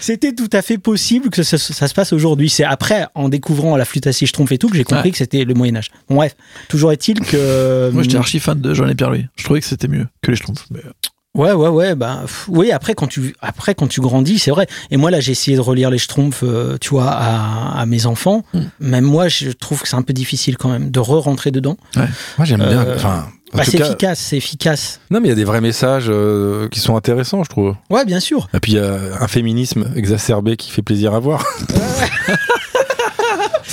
C'était 0.00 0.34
tout 0.34 0.50
à 0.52 0.60
fait 0.62 0.78
possible 0.78 1.30
que 1.30 1.42
ça, 1.42 1.56
ça 1.56 1.88
se 1.88 1.94
passe 1.94 2.12
aujourd'hui. 2.12 2.50
C'est 2.50 2.64
après, 2.64 3.06
en 3.14 3.28
découvrant 3.28 3.76
la 3.76 3.84
flûte 3.84 4.06
à 4.06 4.12
six 4.12 4.26
schtroumpfs 4.26 4.52
et 4.52 4.58
tout, 4.58 4.68
que 4.68 4.76
j'ai 4.76 4.84
compris 4.84 5.04
Ouais. 5.04 5.10
que 5.12 5.16
c'était 5.18 5.44
le 5.44 5.54
Moyen-Âge. 5.54 5.90
Bon, 6.08 6.16
bref, 6.16 6.36
toujours 6.68 6.92
est-il 6.92 7.20
que. 7.20 7.90
Moi, 7.92 8.02
j'étais 8.02 8.16
archi 8.16 8.38
fan 8.40 8.60
de 8.60 8.74
Jean 8.74 8.86
et 8.88 8.94
Pierre-Louis. 8.94 9.26
Je 9.36 9.44
trouvais 9.44 9.60
que 9.60 9.66
c'était 9.66 9.88
mieux 9.88 10.06
que 10.22 10.30
les 10.30 10.36
Schtroumpfs. 10.36 10.66
mais- 10.70 10.80
Ouais, 11.34 11.52
ouais, 11.52 11.68
ouais. 11.68 11.94
Bah, 11.96 12.20
pff, 12.22 12.46
oui. 12.48 12.70
Après, 12.70 12.94
quand 12.94 13.06
tu, 13.08 13.34
après, 13.40 13.74
quand 13.74 13.88
tu 13.88 14.00
grandis, 14.00 14.38
c'est 14.38 14.50
vrai. 14.52 14.66
Et 14.90 14.96
moi, 14.96 15.10
là, 15.10 15.18
j'ai 15.20 15.32
essayé 15.32 15.56
de 15.56 15.60
relire 15.62 15.90
les 15.90 15.98
Schtroumpfs, 15.98 16.42
euh, 16.44 16.76
tu 16.80 16.90
vois, 16.90 17.08
à, 17.10 17.80
à 17.80 17.86
mes 17.86 18.06
enfants. 18.06 18.44
Mm. 18.54 18.60
Même 18.80 19.04
moi, 19.04 19.26
je 19.28 19.50
trouve 19.50 19.82
que 19.82 19.88
c'est 19.88 19.96
un 19.96 20.02
peu 20.02 20.12
difficile 20.12 20.56
quand 20.56 20.68
même 20.68 20.90
de 20.90 21.00
re-rentrer 21.00 21.50
dedans. 21.50 21.76
Moi, 21.96 22.06
j'aime 22.44 22.60
Euh, 22.62 22.68
bien. 22.84 22.94
Enfin, 22.94 23.26
en 23.52 23.58
Bah, 23.58 23.64
c'est 23.64 23.78
cas- 23.78 23.86
efficace, 23.86 24.18
c'est 24.20 24.36
efficace. 24.36 25.00
Non, 25.10 25.20
mais 25.20 25.26
il 25.26 25.30
y 25.30 25.32
a 25.32 25.36
des 25.36 25.44
vrais 25.44 25.60
messages 25.60 26.06
euh, 26.08 26.68
qui 26.68 26.78
sont 26.80 26.96
intéressants, 26.96 27.42
je 27.42 27.48
trouve. 27.50 27.74
Ouais, 27.90 28.04
bien 28.04 28.20
sûr. 28.20 28.48
Et 28.54 28.60
puis, 28.60 28.72
il 28.72 28.76
y 28.76 28.78
a 28.80 28.96
un 29.20 29.28
féminisme 29.28 29.86
exacerbé 29.96 30.56
qui 30.56 30.70
fait 30.70 30.82
plaisir 30.82 31.14
à 31.14 31.18
voir. 31.20 31.44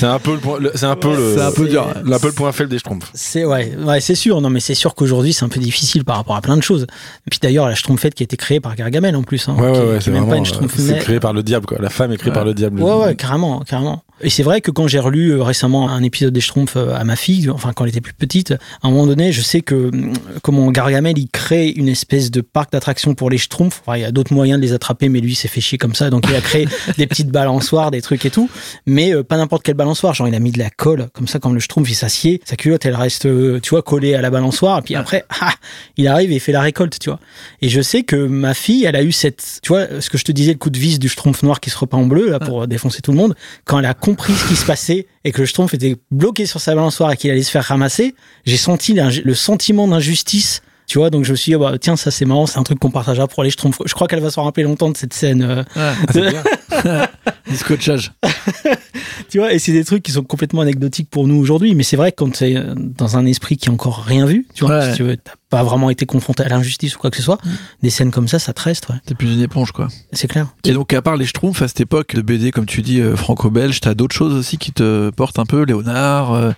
c'est 0.02 0.08
un 0.08 0.18
peu 0.18 0.40
le 0.60 0.72
c'est 0.74 0.88
un 0.88 0.96
peu 0.96 1.16
le, 1.16 1.36
C'est 1.36 1.42
un 1.42 1.52
peu 1.52 1.68
dur. 1.68 1.88
point 2.36 2.52
faible 2.52 2.72
des 2.72 2.80
Schtroumpfs. 2.80 3.12
C'est 3.14 3.46
ouais, 3.46 3.76
ouais, 3.86 4.02
c'est 4.02 4.16
sûr. 4.16 4.42
Non, 4.42 4.50
mais 4.50 4.60
c'est 4.60 4.74
sûr 4.74 4.96
qu'aujourd'hui, 4.96 5.32
c'est 5.32 5.46
un 5.46 5.50
peu 5.50 5.60
difficile 5.60 6.04
par 6.06 6.16
rapport 6.16 6.36
à 6.36 6.42
plein 6.42 6.58
de 6.58 6.64
choses. 6.64 6.84
Et 6.84 7.30
puis 7.30 7.38
d'ailleurs, 7.40 7.68
la 7.68 7.76
Schtroumpfette 7.76 8.16
qui 8.16 8.24
a 8.24 8.26
été 8.26 8.36
créée 8.36 8.60
par 8.60 8.76
Gargamel 8.76 9.16
en 9.16 9.22
plus, 9.22 9.48
hein, 9.48 9.56
Ouais, 9.60 9.72
qui, 9.72 9.80
ouais, 9.80 9.98
qui 10.00 10.06
c'est 10.06 10.10
est 10.10 10.14
même 10.14 10.28
pas 10.28 10.38
une 10.38 10.46
c'est 10.46 10.98
créé 10.98 11.20
par 11.20 11.34
le 11.34 11.44
diable, 11.44 11.68
quoi. 11.68 11.78
La 11.80 11.92
femme 11.92 12.12
est 12.12 12.18
créée 12.18 12.34
par 12.34 12.46
le 12.46 12.56
diable. 12.56 12.82
Ouais, 12.82 12.94
ouais, 12.94 13.16
carrément, 13.16 13.60
carrément. 13.60 14.04
Et 14.24 14.30
c'est 14.30 14.44
vrai 14.44 14.62
que 14.62 14.70
quand 14.72 14.88
j'ai 14.88 15.00
relu 15.00 15.32
euh, 15.32 15.44
récemment 15.44 15.90
un 15.90 16.04
épisode 16.04 16.34
des 16.34 16.42
Schtroumpfs 16.42 16.76
euh, 16.78 16.94
à 16.96 17.04
ma 17.04 17.16
fille, 17.16 17.50
enfin 17.50 17.74
quand 17.74 17.86
elle 17.86 17.90
était 17.90 18.02
plus 18.02 18.14
petite, 18.14 18.52
à 18.52 18.88
un 18.88 18.92
moment 18.92 19.08
donné, 19.08 19.32
je 19.32 19.42
sais 19.42 19.62
que 19.62 19.90
hum, 19.90 20.14
comment 20.44 20.70
Gargamel 20.72 21.18
il 21.18 21.28
crée 21.28 21.70
une 21.70 21.88
espèce 21.88 22.30
de 22.30 22.42
parc 22.42 22.72
d'attractions 22.72 23.16
pour 23.16 23.30
les 23.30 23.38
Schtroumpfs. 23.38 23.82
Enfin, 23.86 23.98
il 23.98 24.02
y 24.02 24.06
a 24.06 24.12
d'autres 24.12 24.34
moyens 24.34 24.60
de 24.60 24.66
les 24.66 24.74
attraper, 24.74 25.10
mais 25.10 25.22
lui 25.22 25.34
s'est 25.36 25.48
fait 25.48 25.62
chier 25.62 25.78
comme 25.78 25.96
ça, 25.96 26.10
donc 26.10 26.26
il 26.30 26.36
a 26.36 26.42
créé 26.42 26.68
des 26.98 27.08
petites 27.08 27.30
balançoires, 27.30 27.90
des 27.90 28.02
trucs 28.02 28.26
et 28.26 28.30
tout, 28.30 28.50
mais 28.86 29.14
euh, 29.14 29.24
pas 29.24 29.38
n'importe 29.38 29.64
quelle 29.64 29.76
balançoire. 29.92 30.14
Genre 30.14 30.28
il 30.28 30.36
a 30.36 30.40
mis 30.40 30.52
de 30.52 30.60
la 30.60 30.70
colle 30.70 31.08
comme 31.14 31.28
ça, 31.28 31.40
comme 31.40 31.54
le 31.54 31.60
Schtroumpf 31.60 31.90
il 31.90 31.96
s'assied, 31.96 32.42
sa 32.46 32.56
culotte 32.56 32.86
elle 32.86 32.96
reste, 32.96 33.26
euh, 33.26 33.60
tu 33.60 33.72
vois, 33.72 33.82
collée 33.82 34.16
à 34.16 34.22
la 34.22 34.30
balançoire, 34.30 34.80
et 34.80 34.82
puis 34.82 34.96
après, 34.96 35.26
ah, 35.42 35.54
il 35.98 36.08
arrive 36.08 36.32
et 36.32 36.36
il 36.36 36.40
fait 36.40 36.52
la 36.52 36.62
récolte, 36.62 36.98
tu 37.00 37.10
vois. 37.10 37.20
Et 37.62 37.70
je 37.70 37.82
sais 37.82 38.04
que 38.04 38.16
ma 38.16 38.54
fille, 38.54 38.86
elle 38.86 38.96
a 38.96 39.04
eu 39.04 39.12
cette, 39.12 39.60
tu 39.62 39.70
vois, 39.70 40.02
ce 40.02 40.10
que 40.10 40.18
je 40.18 40.24
te 40.24 40.32
disais, 40.32 40.54
le 40.54 40.58
coup 40.58 40.70
de 40.70 40.80
vis 40.80 41.00
du 41.00 41.10
Schtroumpf 41.10 41.44
noir 41.44 41.60
qui 41.60 41.70
se 41.70 41.78
repeint 41.78 41.98
en 41.98 42.06
bleu 42.06 42.30
là 42.30 42.40
pour 42.40 42.68
défoncer 42.68 43.02
tout 43.02 43.12
le 43.12 43.18
monde. 43.18 43.36
Quand 43.66 43.80
elle 43.80 43.86
a 43.86 43.94
compris 43.94 44.34
ce 44.34 44.48
qui 44.48 44.56
se 44.56 44.66
passait 44.66 45.08
et 45.24 45.32
que 45.32 45.42
le 45.42 45.46
Schtroumpf 45.46 45.74
était 45.74 45.98
bloqué 46.10 46.46
sur 46.46 46.62
sa 46.62 46.74
balançoire 46.74 47.12
et 47.12 47.18
qu'il 47.18 47.30
allait 47.32 47.44
se 47.44 47.52
faire 47.52 47.66
ramasser, 47.66 48.16
j'ai 48.46 48.58
senti 48.58 48.94
le 48.94 49.34
sentiment 49.34 49.88
d'injustice. 49.88 50.62
Tu 50.92 50.98
vois, 50.98 51.10
donc 51.10 51.24
je 51.24 51.32
me 51.32 51.38
suis 51.38 51.54
dit, 51.54 51.58
bah, 51.58 51.76
tiens, 51.80 51.96
ça 51.96 52.12
c'est 52.12 52.26
marrant, 52.26 52.46
c'est 52.48 52.60
un 52.60 52.64
truc 52.64 52.78
qu'on 52.78 52.92
partagera 52.92 53.26
pour 53.26 53.44
les 53.44 53.50
Schtroumpfs. 53.50 53.78
Je 53.86 53.94
crois 53.94 54.10
qu'elle 54.10 54.20
va 54.20 54.30
s'en 54.30 54.44
rappeler 54.44 54.64
longtemps 54.64 54.90
de 54.90 54.98
cette 54.98 55.14
scène. 55.14 55.64
euh, 55.78 55.94
Du 57.50 57.56
scotchage. 57.56 58.12
tu 59.30 59.38
vois, 59.38 59.54
et 59.54 59.60
c'est 59.60 59.72
des 59.72 59.86
trucs 59.86 60.04
qui 60.04 60.12
sont 60.12 60.24
complètement 60.24 60.60
anecdotiques 60.60 61.10
pour 61.10 61.30
nous 61.30 61.36
aujourd'hui, 61.36 61.76
mais 61.76 61.84
c'est 61.84 61.96
vrai 61.96 62.12
que 62.12 62.18
quand 62.18 62.32
tu 62.32 62.44
es 62.44 62.62
dans 62.76 63.16
un 63.16 63.26
esprit 63.26 63.56
qui 63.56 63.70
a 63.70 63.72
encore 63.72 64.04
rien 64.04 64.26
vu, 64.26 64.46
tu 64.54 64.66
vois, 64.66 64.80
Ouais. 64.80 64.92
si 64.92 64.98
tu 64.98 65.04
veux, 65.04 65.16
t'as 65.16 65.32
pas 65.52 65.62
vraiment 65.64 65.90
été 65.92 66.08
confronté 66.08 66.42
à 66.44 66.48
l'injustice 66.50 66.96
ou 66.96 67.00
quoi 67.00 67.12
que 67.12 67.18
ce 67.18 67.22
soit, 67.24 67.38
des 67.84 67.90
scènes 67.92 68.10
comme 68.10 68.28
ça, 68.28 68.40
ça 68.40 68.54
te 68.54 68.62
reste, 68.62 68.90
ouais. 68.90 68.96
T'es 69.06 69.14
plus 69.14 69.32
une 69.34 69.42
éponge, 69.42 69.72
quoi. 69.74 69.90
C'est 70.14 70.28
clair. 70.28 70.48
Et 70.66 70.72
donc, 70.72 70.92
à 70.94 71.02
part 71.04 71.18
les 71.18 71.26
Schtroumpfs, 71.26 71.62
à 71.62 71.68
cette 71.68 71.82
époque 71.82 72.16
de 72.16 72.22
BD, 72.22 72.52
comme 72.52 72.66
tu 72.66 72.82
dis, 72.82 73.00
euh, 73.02 73.16
franco-belge, 73.16 73.82
t'as 73.82 73.94
d'autres 73.94 74.16
choses 74.16 74.34
aussi 74.34 74.58
qui 74.58 74.72
te 74.72 75.10
portent 75.12 75.38
un 75.40 75.46
peu, 75.46 75.64
Léonard, 75.64 76.34
euh, 76.34 76.52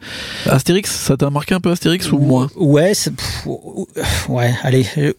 Astérix, 0.45 0.91
ça 0.91 1.17
t'a 1.17 1.29
marqué 1.29 1.55
un 1.55 1.59
peu 1.59 1.71
Astérix 1.71 2.11
ou 2.11 2.19
moins? 2.19 2.47
Ouais, 2.55 2.93
c'est- 2.93 3.11
pff, 3.11 4.29
ouais, 4.29 4.53
allez. 4.63 4.85
euh, 4.99 5.13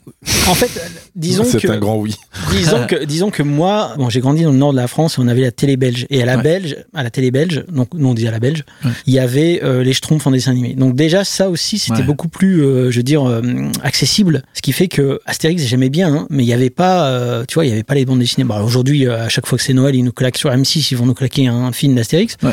En 0.48 0.54
fait, 0.54 0.70
disons 1.16 1.44
C'est 1.44 1.60
que, 1.60 1.68
un 1.70 1.78
grand 1.78 1.96
oui. 1.96 2.14
disons 2.52 2.86
que, 2.86 3.04
disons 3.04 3.30
que 3.30 3.42
moi, 3.42 3.94
bon, 3.98 4.08
j'ai 4.08 4.20
grandi 4.20 4.44
dans 4.44 4.52
le 4.52 4.58
nord 4.58 4.72
de 4.72 4.76
la 4.78 4.86
France 4.88 5.18
et 5.18 5.20
on 5.20 5.28
avait 5.28 5.42
la 5.42 5.50
télé 5.50 5.76
belge. 5.76 6.06
Et 6.10 6.22
à 6.22 6.26
la 6.26 6.36
Ouais. 6.36 6.42
belge, 6.42 6.76
à 6.94 7.02
la 7.02 7.10
télé 7.10 7.30
belge, 7.30 7.64
donc 7.70 7.88
nous 7.94 8.08
on 8.08 8.14
dit 8.14 8.26
à 8.28 8.30
la 8.30 8.38
belge, 8.38 8.64
Ouais. 8.84 8.90
il 9.06 9.14
y 9.14 9.18
avait 9.18 9.60
euh, 9.64 9.82
les 9.82 9.92
Schtroumpfs 9.92 10.26
en 10.26 10.30
dessin 10.30 10.52
animé. 10.52 10.74
Donc 10.74 10.94
déjà 10.94 11.24
ça 11.24 11.50
aussi, 11.50 11.78
c'était 11.78 11.98
Ouais. 11.98 12.04
beaucoup 12.04 12.28
plus, 12.28 12.62
euh, 12.64 12.90
je 12.90 12.96
veux 12.98 13.02
dire, 13.02 13.28
euh, 13.28 13.42
accessible. 13.82 14.42
Ce 14.54 14.62
qui 14.62 14.72
fait 14.72 14.88
que 14.88 15.20
Astérix 15.26 15.62
j'aimais 15.64 15.90
bien, 15.90 16.14
hein, 16.14 16.26
mais 16.30 16.42
il 16.42 16.46
y 16.46 16.52
avait 16.52 16.70
pas, 16.70 17.08
euh, 17.08 17.44
tu 17.46 17.54
vois, 17.54 17.64
il 17.66 17.68
y 17.68 17.72
avait 17.72 17.82
pas 17.82 17.94
les 17.94 18.04
bandes 18.04 18.18
dessinées. 18.18 18.44
Bon, 18.44 18.60
aujourd'hui, 18.62 19.06
euh, 19.06 19.24
à 19.24 19.28
chaque 19.28 19.46
fois 19.46 19.58
que 19.58 19.64
c'est 19.64 19.72
Noël, 19.72 19.94
ils 19.94 20.02
nous 20.02 20.12
claquent 20.12 20.38
sur 20.38 20.50
M6, 20.50 20.88
ils 20.90 20.96
vont 20.96 21.06
nous 21.06 21.14
claquer 21.14 21.46
un 21.46 21.72
film 21.72 21.94
d'Astérix. 21.94 22.36
Ouais. 22.42 22.52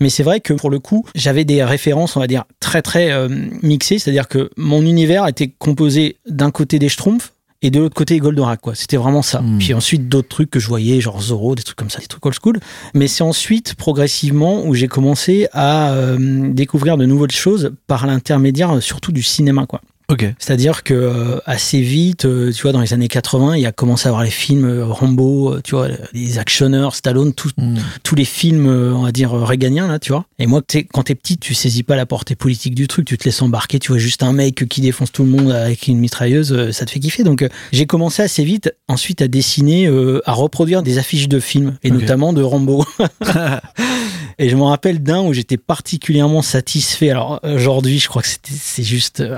Mais 0.00 0.08
c'est 0.08 0.22
vrai 0.22 0.40
que 0.40 0.52
pour 0.52 0.70
le 0.70 0.78
coup, 0.78 1.04
j'avais 1.14 1.44
des 1.44 1.64
références, 1.64 2.16
on 2.16 2.20
va 2.20 2.26
dire, 2.26 2.44
très 2.60 2.82
très 2.82 3.12
euh, 3.12 3.28
mixées. 3.62 3.98
C'est-à-dire 3.98 4.28
que 4.28 4.50
mon 4.56 4.82
univers 4.82 5.26
était 5.26 5.48
composé 5.48 6.16
d'un 6.28 6.50
côté 6.50 6.78
des 6.78 6.88
Schtroumpfs 6.88 7.32
et 7.62 7.70
de 7.70 7.80
l'autre 7.80 7.94
côté 7.94 8.18
Goldorak, 8.18 8.60
quoi. 8.60 8.74
C'était 8.74 8.96
vraiment 8.96 9.22
ça. 9.22 9.40
Hmm. 9.40 9.58
Puis 9.58 9.74
ensuite, 9.74 10.08
d'autres 10.08 10.28
trucs 10.28 10.50
que 10.50 10.60
je 10.60 10.68
voyais, 10.68 11.00
genre 11.00 11.20
Zorro, 11.20 11.54
des 11.54 11.62
trucs 11.62 11.76
comme 11.76 11.90
ça, 11.90 12.00
des 12.00 12.06
trucs 12.06 12.24
old 12.24 12.36
school. 12.40 12.60
Mais 12.94 13.08
c'est 13.08 13.22
ensuite, 13.22 13.74
progressivement, 13.74 14.64
où 14.64 14.74
j'ai 14.74 14.88
commencé 14.88 15.48
à 15.52 15.92
euh, 15.92 16.50
découvrir 16.52 16.96
de 16.96 17.06
nouvelles 17.06 17.30
choses 17.30 17.72
par 17.86 18.06
l'intermédiaire 18.06 18.82
surtout 18.82 19.12
du 19.12 19.22
cinéma, 19.22 19.66
quoi. 19.66 19.80
Ok. 20.08 20.24
C'est-à-dire 20.38 20.84
que 20.84 20.94
euh, 20.94 21.38
assez 21.46 21.80
vite, 21.80 22.26
euh, 22.26 22.52
tu 22.52 22.62
vois, 22.62 22.70
dans 22.70 22.80
les 22.80 22.92
années 22.92 23.08
80, 23.08 23.56
il 23.56 23.62
y 23.62 23.66
a 23.66 23.72
commencé 23.72 24.06
à 24.06 24.10
avoir 24.10 24.22
les 24.22 24.30
films 24.30 24.64
euh, 24.64 24.86
Rambo, 24.86 25.54
euh, 25.54 25.60
tu 25.64 25.74
vois, 25.74 25.88
les 26.12 26.38
actionneurs, 26.38 26.94
Stallone, 26.94 27.34
tout- 27.34 27.50
Hmm. 27.58 27.76
tous 28.04 28.14
les 28.14 28.24
films, 28.24 28.68
euh, 28.68 28.92
on 28.94 29.02
va 29.02 29.10
dire, 29.10 29.34
euh, 29.36 29.42
réganiens, 29.44 29.88
là, 29.88 29.98
tu 29.98 30.12
vois. 30.12 30.24
Et 30.38 30.46
moi, 30.46 30.62
t'es- 30.64 30.84
quand 30.84 31.02
t'es 31.04 31.16
petit, 31.16 31.38
tu 31.38 31.54
saisis 31.54 31.82
pas 31.82 31.96
la 31.96 32.06
portée 32.06 32.36
politique 32.36 32.76
du 32.76 32.86
truc, 32.86 33.04
tu 33.06 33.18
te 33.18 33.24
laisses 33.24 33.42
embarquer, 33.42 33.80
tu 33.80 33.88
vois 33.92 33.98
juste 33.98 34.22
un 34.22 34.32
mec 34.32 34.68
qui 34.68 34.80
défonce 34.80 35.10
tout 35.10 35.24
le 35.24 35.30
monde 35.30 35.50
avec 35.50 35.88
une 35.88 35.98
mitrailleuse, 35.98 36.52
euh, 36.52 36.70
ça 36.70 36.84
te 36.86 36.92
fait 36.92 37.00
kiffer. 37.00 37.24
Donc, 37.24 37.42
euh, 37.42 37.48
j'ai 37.72 37.86
commencé 37.86 38.22
assez 38.22 38.44
vite, 38.44 38.72
ensuite, 38.86 39.22
à 39.22 39.28
dessiner, 39.28 39.86
euh, 39.88 40.20
à 40.24 40.34
reproduire 40.34 40.84
des 40.84 40.98
affiches 40.98 41.28
de 41.28 41.40
films, 41.40 41.78
et 41.82 41.90
notamment 41.90 42.32
de 42.32 42.42
Rambo. 42.42 42.84
Et 44.38 44.50
je 44.50 44.56
me 44.56 44.62
rappelle 44.62 45.02
d'un 45.02 45.22
où 45.22 45.32
j'étais 45.32 45.56
particulièrement 45.56 46.42
satisfait. 46.42 47.08
Alors 47.10 47.40
aujourd'hui, 47.42 47.98
je 47.98 48.06
crois 48.08 48.20
que 48.22 48.28
c'est 48.44 48.82
juste 48.82 49.20
euh, 49.20 49.36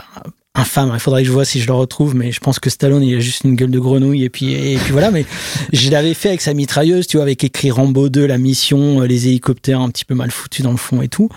infâme. 0.59 0.91
Il 0.95 1.01
faudrait 1.01 1.23
que 1.23 1.29
je 1.29 1.33
vois 1.33 1.45
si 1.45 1.61
je 1.61 1.67
le 1.67 1.75
retrouve, 1.75 2.15
mais 2.15 2.33
je 2.33 2.41
pense 2.41 2.59
que 2.59 2.71
Stallone, 2.71 3.03
il 3.03 3.15
a 3.17 3.21
juste 3.21 3.45
une 3.45 3.55
gueule 3.55 3.71
de 3.71 3.79
grenouille 3.79 4.25
et 4.25 4.31
puis 4.31 4.53
et 4.53 4.77
puis 4.77 4.93
voilà. 4.93 5.11
Mais 5.11 5.25
je 5.73 5.91
l'avais 5.91 6.15
fait 6.15 6.29
avec 6.29 6.41
sa 6.41 6.55
mitrailleuse, 6.55 7.07
tu 7.07 7.17
vois, 7.17 7.25
avec 7.25 7.45
écrit 7.45 7.71
Rambo 7.71 8.09
2, 8.09 8.27
la 8.27 8.39
mission, 8.39 9.03
euh, 9.03 9.07
les 9.07 9.29
hélicoptères 9.29 9.81
un 9.81 9.91
petit 9.91 10.05
peu 10.05 10.15
mal 10.15 10.31
foutus 10.31 10.65
dans 10.65 10.71
le 10.73 10.77
fond 10.77 11.03
et 11.03 11.09
tout. 11.09 11.29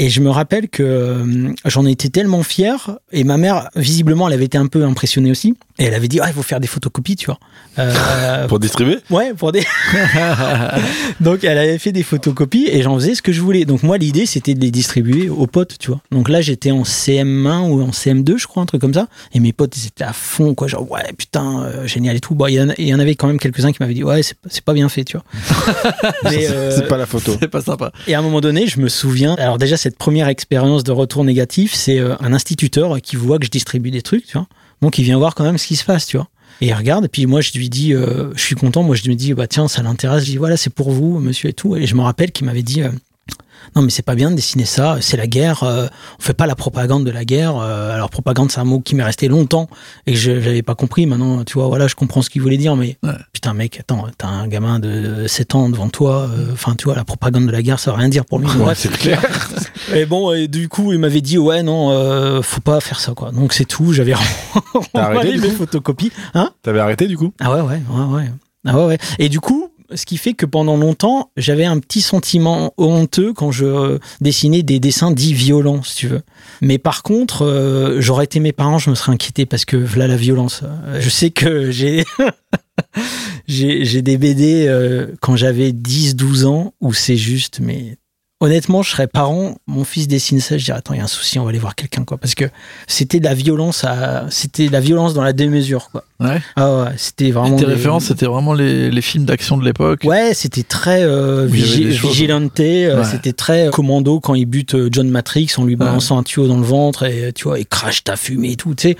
Et 0.00 0.08
je 0.10 0.20
me 0.20 0.30
rappelle 0.30 0.68
que 0.68 0.82
euh, 0.82 1.52
j'en 1.64 1.84
étais 1.84 2.08
tellement 2.08 2.42
fier. 2.44 2.98
Et 3.12 3.24
ma 3.24 3.36
mère, 3.36 3.68
visiblement, 3.74 4.28
elle 4.28 4.34
avait 4.34 4.44
été 4.44 4.56
un 4.56 4.66
peu 4.68 4.84
impressionnée 4.84 5.30
aussi. 5.30 5.56
Et 5.80 5.84
elle 5.84 5.94
avait 5.94 6.08
dit, 6.08 6.20
ah, 6.20 6.26
il 6.28 6.32
faut 6.32 6.42
faire 6.42 6.60
des 6.60 6.66
photocopies, 6.68 7.16
tu 7.16 7.26
vois. 7.26 7.38
Euh, 7.78 8.46
Pour 8.48 8.58
distribuer? 8.58 8.98
Ouais, 9.10 9.32
pour 9.34 9.52
des. 9.52 9.64
donc 11.20 11.44
elle 11.44 11.58
avait 11.58 11.78
fait 11.78 11.92
des 11.92 12.02
photocopies 12.02 12.66
et 12.68 12.82
j'en 12.82 12.96
faisais 12.96 13.14
ce 13.14 13.22
que 13.22 13.32
je 13.32 13.40
voulais. 13.40 13.64
Donc 13.64 13.82
moi 13.82 13.98
l'idée 13.98 14.26
c'était 14.26 14.54
de 14.54 14.60
les 14.60 14.70
distribuer 14.70 15.28
aux 15.28 15.46
potes, 15.46 15.76
tu 15.78 15.88
vois. 15.88 16.00
Donc 16.10 16.28
là 16.28 16.40
j'étais 16.40 16.70
en 16.72 16.82
CM1 16.82 17.68
ou 17.68 17.82
en 17.82 17.90
CM2 17.90 18.38
je 18.38 18.46
crois 18.46 18.62
un 18.62 18.66
truc 18.66 18.80
comme 18.80 18.94
ça. 18.94 19.06
Et 19.32 19.40
mes 19.40 19.52
potes 19.52 19.76
ils 19.76 19.86
étaient 19.86 20.04
à 20.04 20.12
fond 20.12 20.54
quoi, 20.54 20.66
genre 20.66 20.90
ouais 20.90 21.12
putain 21.16 21.62
euh, 21.62 21.86
génial 21.86 22.16
et 22.16 22.20
tout. 22.20 22.34
Bon 22.34 22.46
il 22.46 22.54
y, 22.54 22.60
en 22.60 22.68
y 22.98 23.00
avait 23.00 23.14
quand 23.14 23.28
même 23.28 23.38
quelques 23.38 23.64
uns 23.64 23.70
qui 23.70 23.78
m'avaient 23.80 23.94
dit 23.94 24.02
ouais 24.04 24.22
c'est 24.24 24.34
c'est 24.48 24.64
pas 24.64 24.72
bien 24.74 24.88
fait, 24.88 25.04
tu 25.04 25.16
vois. 25.16 25.24
Euh, 26.26 26.72
C'est 26.74 26.88
pas 26.88 26.96
la 26.96 27.06
photo. 27.06 27.36
C'est 27.40 27.48
pas 27.48 27.60
sympa. 27.62 27.92
et 28.06 28.14
à 28.14 28.18
un 28.18 28.22
moment 28.22 28.40
donné, 28.40 28.66
je 28.66 28.80
me 28.80 28.88
souviens, 28.88 29.34
alors 29.36 29.58
déjà 29.58 29.76
cette 29.88 29.96
première 29.96 30.28
expérience 30.28 30.84
de 30.84 30.92
retour 30.92 31.24
négatif, 31.24 31.72
c'est 31.72 31.98
euh, 31.98 32.14
un 32.20 32.34
instituteur 32.34 33.00
qui 33.00 33.16
voit 33.16 33.38
que 33.38 33.46
je 33.46 33.50
distribue 33.50 33.90
des 33.90 34.02
trucs, 34.02 34.26
tu 34.26 34.34
vois. 34.34 34.46
Donc 34.82 34.98
il 34.98 35.04
vient 35.04 35.16
voir 35.16 35.34
quand 35.34 35.44
même 35.44 35.56
ce 35.56 35.66
qui 35.66 35.76
se 35.76 35.84
passe, 35.84 36.04
tu 36.04 36.18
vois. 36.18 36.28
Et 36.60 36.66
il 36.66 36.74
regarde, 36.74 37.06
et 37.06 37.08
puis 37.08 37.24
moi 37.24 37.40
je 37.40 37.52
lui 37.56 37.70
dis, 37.70 37.94
euh, 37.94 38.30
je 38.34 38.42
suis 38.42 38.54
content, 38.54 38.82
moi 38.82 38.96
je 38.96 39.04
lui 39.04 39.16
dis, 39.16 39.32
bah 39.32 39.46
tiens, 39.46 39.66
ça 39.66 39.82
l'intéresse, 39.82 40.26
je 40.26 40.32
dis, 40.32 40.36
voilà, 40.36 40.58
c'est 40.58 40.68
pour 40.68 40.90
vous, 40.90 41.20
monsieur 41.20 41.48
et 41.48 41.54
tout. 41.54 41.74
Et 41.74 41.86
je 41.86 41.94
me 41.94 42.02
rappelle 42.02 42.32
qu'il 42.32 42.44
m'avait 42.44 42.62
dit, 42.62 42.82
euh, 42.82 42.90
non 43.76 43.82
mais 43.82 43.90
c'est 43.90 44.02
pas 44.02 44.14
bien 44.14 44.30
de 44.30 44.36
dessiner 44.36 44.64
ça, 44.64 44.98
c'est 45.00 45.16
la 45.16 45.26
guerre, 45.26 45.62
euh, 45.62 45.86
on 46.18 46.22
fait 46.22 46.34
pas 46.34 46.46
la 46.46 46.54
propagande 46.54 47.04
de 47.04 47.10
la 47.10 47.24
guerre. 47.24 47.56
euh, 47.58 47.94
alors 47.94 48.10
propagande 48.10 48.50
c'est 48.50 48.60
un 48.60 48.64
mot 48.64 48.80
qui 48.80 48.94
m'est 48.94 49.02
resté 49.04 49.28
longtemps 49.28 49.68
et 50.06 50.12
que 50.12 50.18
je 50.18 50.40
j'avais 50.40 50.62
pas 50.62 50.74
compris. 50.74 51.06
Maintenant, 51.06 51.44
tu 51.44 51.54
vois, 51.54 51.68
voilà, 51.68 51.86
je 51.86 51.94
comprends 51.94 52.22
ce 52.22 52.30
qu'il 52.30 52.42
voulait 52.42 52.56
dire, 52.56 52.76
mais 52.76 52.96
Ouais. 53.02 53.12
putain 53.32 53.54
mec, 53.54 53.78
attends, 53.80 54.06
t'as 54.16 54.28
un 54.28 54.48
gamin 54.48 54.78
de 54.78 55.26
7 55.26 55.54
ans 55.54 55.68
devant 55.68 55.88
toi, 55.88 56.28
euh, 56.30 56.52
enfin 56.52 56.74
tu 56.76 56.84
vois, 56.84 56.94
la 56.94 57.04
propagande 57.04 57.46
de 57.46 57.52
la 57.52 57.62
guerre, 57.62 57.78
ça 57.78 57.90
veut 57.90 57.96
rien 57.98 58.08
dire 58.08 58.24
pour 58.24 58.38
lui. 58.38 58.48
Bref. 58.56 58.78
c'est 58.78 58.90
clair. 58.90 59.20
Et 59.94 60.04
bon, 60.04 60.32
et 60.34 60.48
du 60.48 60.68
coup, 60.68 60.92
il 60.92 60.98
m'avait 60.98 61.22
dit 61.22 61.38
ouais 61.38 61.62
non, 61.62 61.90
euh, 61.92 62.42
faut 62.42 62.60
pas 62.60 62.80
faire 62.80 63.00
ça 63.00 63.12
quoi. 63.14 63.30
Donc 63.32 63.52
c'est 63.54 63.64
tout. 63.64 63.92
J'avais 63.94 64.12
T'as 64.92 65.02
arrêté, 65.04 65.38
coup? 65.38 65.50
photocopies. 65.50 66.12
Hein? 66.34 66.50
T'avais 66.62 66.80
arrêté 66.80 67.06
du 67.06 67.16
coup? 67.16 67.32
Ah 67.40 67.54
ouais 67.54 67.60
ouais 67.62 67.80
ouais 67.90 68.04
ouais. 68.16 68.30
Ah 68.66 68.76
ouais 68.76 68.84
ouais. 68.84 68.98
Et 69.18 69.28
du 69.30 69.40
coup, 69.40 69.70
ce 69.94 70.04
qui 70.04 70.16
fait 70.16 70.34
que 70.34 70.46
pendant 70.46 70.76
longtemps, 70.76 71.30
j'avais 71.36 71.64
un 71.64 71.78
petit 71.78 72.00
sentiment 72.00 72.74
honteux 72.76 73.32
quand 73.32 73.50
je 73.50 73.64
euh, 73.64 73.98
dessinais 74.20 74.62
des 74.62 74.80
dessins 74.80 75.10
dits 75.10 75.34
violents, 75.34 75.82
si 75.82 75.96
tu 75.96 76.08
veux. 76.08 76.22
Mais 76.60 76.78
par 76.78 77.02
contre, 77.02 77.44
euh, 77.44 78.00
j'aurais 78.00 78.24
été 78.24 78.40
mes 78.40 78.52
parents, 78.52 78.78
je 78.78 78.90
me 78.90 78.94
serais 78.94 79.12
inquiété 79.12 79.46
parce 79.46 79.64
que 79.64 79.76
voilà 79.76 80.06
la 80.06 80.16
violence. 80.16 80.62
Euh, 80.62 81.00
Je 81.00 81.08
sais 81.08 81.30
que 81.30 81.70
j'ai 81.70 82.04
j'ai 83.46 84.02
des 84.02 84.18
BD 84.18 84.68
quand 85.20 85.36
j'avais 85.36 85.70
10-12 85.72 86.44
ans 86.44 86.74
où 86.80 86.92
c'est 86.92 87.16
juste, 87.16 87.60
mais 87.60 87.96
honnêtement, 88.40 88.82
je 88.82 88.90
serais 88.90 89.08
parent, 89.08 89.56
mon 89.66 89.84
fils 89.84 90.06
dessine 90.06 90.40
ça, 90.40 90.58
je 90.58 90.64
dirais 90.64 90.78
attends, 90.78 90.94
il 90.94 90.98
y 90.98 91.00
a 91.00 91.04
un 91.04 91.08
souci, 91.08 91.38
on 91.38 91.44
va 91.44 91.50
aller 91.50 91.58
voir 91.58 91.74
quelqu'un 91.74 92.04
quoi, 92.04 92.18
parce 92.18 92.34
que 92.34 92.44
c'était 92.86 93.18
de 93.20 93.24
la 93.24 93.34
violence, 93.34 93.84
à, 93.84 94.26
c'était 94.30 94.68
la 94.68 94.80
violence 94.80 95.14
dans 95.14 95.22
la 95.22 95.32
démesure 95.32 95.90
quoi. 95.90 96.04
Ouais. 96.20 96.40
Ah 96.56 96.76
ouais, 96.84 96.90
c'était 96.96 97.28
Et 97.28 97.30
vraiment. 97.30 97.56
tes 97.56 97.64
des- 97.64 97.72
références, 97.74 98.06
c'était 98.06 98.26
vraiment 98.26 98.52
les, 98.52 98.90
les 98.90 99.00
films 99.02 99.24
d'action 99.24 99.56
de 99.56 99.64
l'époque. 99.64 100.00
Ouais, 100.04 100.32
c'était 100.34 100.64
très 100.64 101.02
euh, 101.04 101.46
il 101.48 101.54
vigi- 101.54 101.84
vigilante, 101.84 102.58
euh, 102.58 102.98
Ouais. 102.98 103.04
c'était 103.04 103.32
très 103.32 103.68
commando 103.72 104.18
quand 104.18 104.34
il 104.34 104.46
bute 104.46 104.74
euh, 104.74 104.88
John 104.90 105.08
Matrix 105.08 105.52
en 105.58 105.64
lui 105.64 105.76
balançant 105.76 106.18
un 106.18 106.24
tuyau 106.24 106.48
dans 106.48 106.56
le 106.58 106.64
ventre 106.66 107.04
et 107.04 107.32
tu 107.32 107.44
vois, 107.44 107.60
et 107.60 107.64
crache 107.64 108.02
ta 108.02 108.16
fumée 108.16 108.52
et 108.52 108.56
tout, 108.56 108.74
tu 108.74 108.88
sais, 108.88 108.96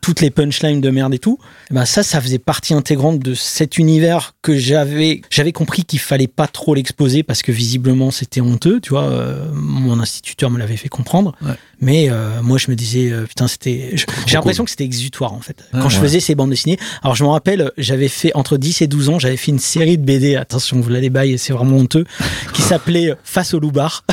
toutes 0.00 0.20
les 0.20 0.30
punchlines 0.30 0.80
de 0.80 0.90
merde 0.90 1.12
et 1.14 1.18
tout. 1.18 1.38
Et 1.70 1.74
ben 1.74 1.84
ça, 1.84 2.02
ça 2.04 2.20
faisait 2.20 2.38
partie 2.38 2.72
intégrante 2.72 3.18
de 3.18 3.34
cet 3.34 3.76
univers 3.78 4.34
que 4.42 4.56
j'avais, 4.56 5.22
j'avais 5.30 5.52
compris 5.52 5.84
qu'il 5.84 5.98
fallait 5.98 6.28
pas 6.28 6.46
trop 6.46 6.74
l'exposer 6.74 7.22
parce 7.24 7.42
que 7.42 7.50
visiblement 7.50 8.10
c'était 8.12 8.40
honteux, 8.40 8.78
tu 8.80 8.90
vois. 8.90 9.04
euh, 9.04 9.44
mon 9.54 9.98
instituteur 10.00 10.50
me 10.50 10.58
l'avait 10.58 10.76
fait 10.76 10.88
comprendre. 10.88 11.34
Mais 11.82 12.08
euh, 12.10 12.42
moi, 12.42 12.58
je 12.58 12.70
me 12.70 12.76
disais, 12.76 13.10
euh, 13.10 13.24
putain, 13.24 13.48
c'était. 13.48 13.94
J'ai 14.26 14.34
l'impression 14.36 14.64
que 14.64 14.70
c'était 14.70 14.84
exutoire 14.84 15.32
en 15.32 15.40
fait. 15.40 15.64
Quand 15.72 15.88
je 15.88 15.98
faisais 15.98 16.20
ces 16.20 16.34
bandes 16.34 16.52
Alors, 17.02 17.14
je 17.16 17.24
me 17.24 17.28
rappelle, 17.28 17.72
j'avais 17.78 18.08
fait 18.08 18.32
entre 18.34 18.56
10 18.56 18.82
et 18.82 18.86
12 18.86 19.08
ans, 19.10 19.18
j'avais 19.18 19.36
fait 19.36 19.50
une 19.52 19.58
série 19.58 19.98
de 19.98 20.04
BD. 20.04 20.36
Attention, 20.36 20.80
vous 20.80 20.88
l'allez 20.90 21.10
bailler, 21.10 21.38
c'est 21.38 21.52
vraiment 21.52 21.76
honteux, 21.76 22.04
qui 22.54 22.62
s'appelait 22.70 23.14
Face 23.24 23.54
au 23.54 23.60
loubar. 23.60 24.04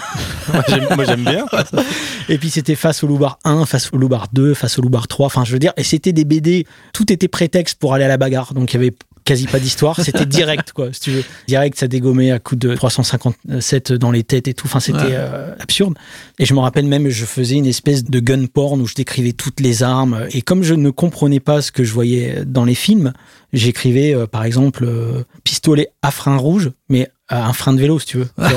Moi, 0.54 0.64
j'aime- 0.68 0.88
Moi 0.96 1.06
j'aime 1.06 1.24
bien. 1.24 1.46
Et 2.30 2.38
puis 2.38 2.50
c'était 2.50 2.76
Face 2.76 3.04
au 3.04 3.08
loubar 3.08 3.40
1, 3.44 3.66
Face 3.66 3.90
au 3.94 3.98
loubar 3.98 4.28
2, 4.34 4.54
Face 4.54 4.78
au 4.80 4.82
loubar 4.82 5.08
3. 5.08 5.26
Enfin, 5.28 5.44
je 5.46 5.52
veux 5.54 5.60
dire, 5.60 5.74
et 5.78 5.84
c'était 5.84 6.14
des 6.14 6.26
BD. 6.26 6.66
Tout 6.94 7.12
était 7.12 7.28
prétexte 7.28 7.80
pour 7.80 7.94
aller 7.94 8.04
à 8.06 8.08
la 8.10 8.18
bagarre. 8.18 8.54
Donc, 8.54 8.74
il 8.74 8.76
y 8.76 8.80
avait 8.80 8.94
quasi 9.28 9.46
pas 9.46 9.60
d'histoire. 9.60 10.00
C'était 10.02 10.26
direct, 10.40 10.72
quoi, 10.72 10.92
si 10.94 11.00
tu 11.02 11.12
veux. 11.12 11.24
Direct, 11.48 11.78
ça 11.78 11.88
dégommait 11.88 12.32
à 12.32 12.40
coup 12.40 12.56
de 12.56 12.74
357 12.74 13.92
dans 13.94 14.10
les 14.12 14.24
têtes 14.24 14.48
et 14.48 14.54
tout. 14.54 14.66
Enfin, 14.66 14.80
c'était 14.80 14.98
Ouais. 14.98 15.10
euh, 15.12 15.54
absurde. 15.60 15.96
Et 16.40 16.46
je 16.46 16.54
me 16.54 16.60
rappelle 16.60 16.86
même, 16.86 17.10
je 17.10 17.26
faisais 17.26 17.56
une 17.56 17.66
espèce 17.68 18.04
de 18.06 18.20
gun 18.20 18.46
porn 18.48 18.82
où 18.82 18.88
je 18.88 18.96
décrivais 18.96 19.34
toutes 19.34 19.60
les 19.60 19.84
armes. 19.84 20.26
Et 20.32 20.42
comme 20.42 20.64
je 20.64 20.74
ne 20.74 20.90
comprenais 20.90 21.40
pas 21.40 21.62
ce 21.62 21.72
que 21.72 21.84
je 21.84 21.94
voyais 21.94 22.44
dans 22.46 22.64
les 22.66 22.76
films, 22.76 23.14
j'écrivais, 23.54 24.16
euh, 24.16 24.26
par 24.28 24.44
exemple, 24.46 24.86
euh, 24.86 25.24
pistolet 25.44 25.90
à 26.02 26.12
frein 26.12 26.38
rouge, 26.38 26.72
mais 26.90 27.10
à 27.28 27.48
un 27.48 27.54
frein 27.54 27.74
de 27.74 27.80
vélo, 27.80 28.00
si 28.00 28.06
tu 28.06 28.18
veux. 28.20 28.30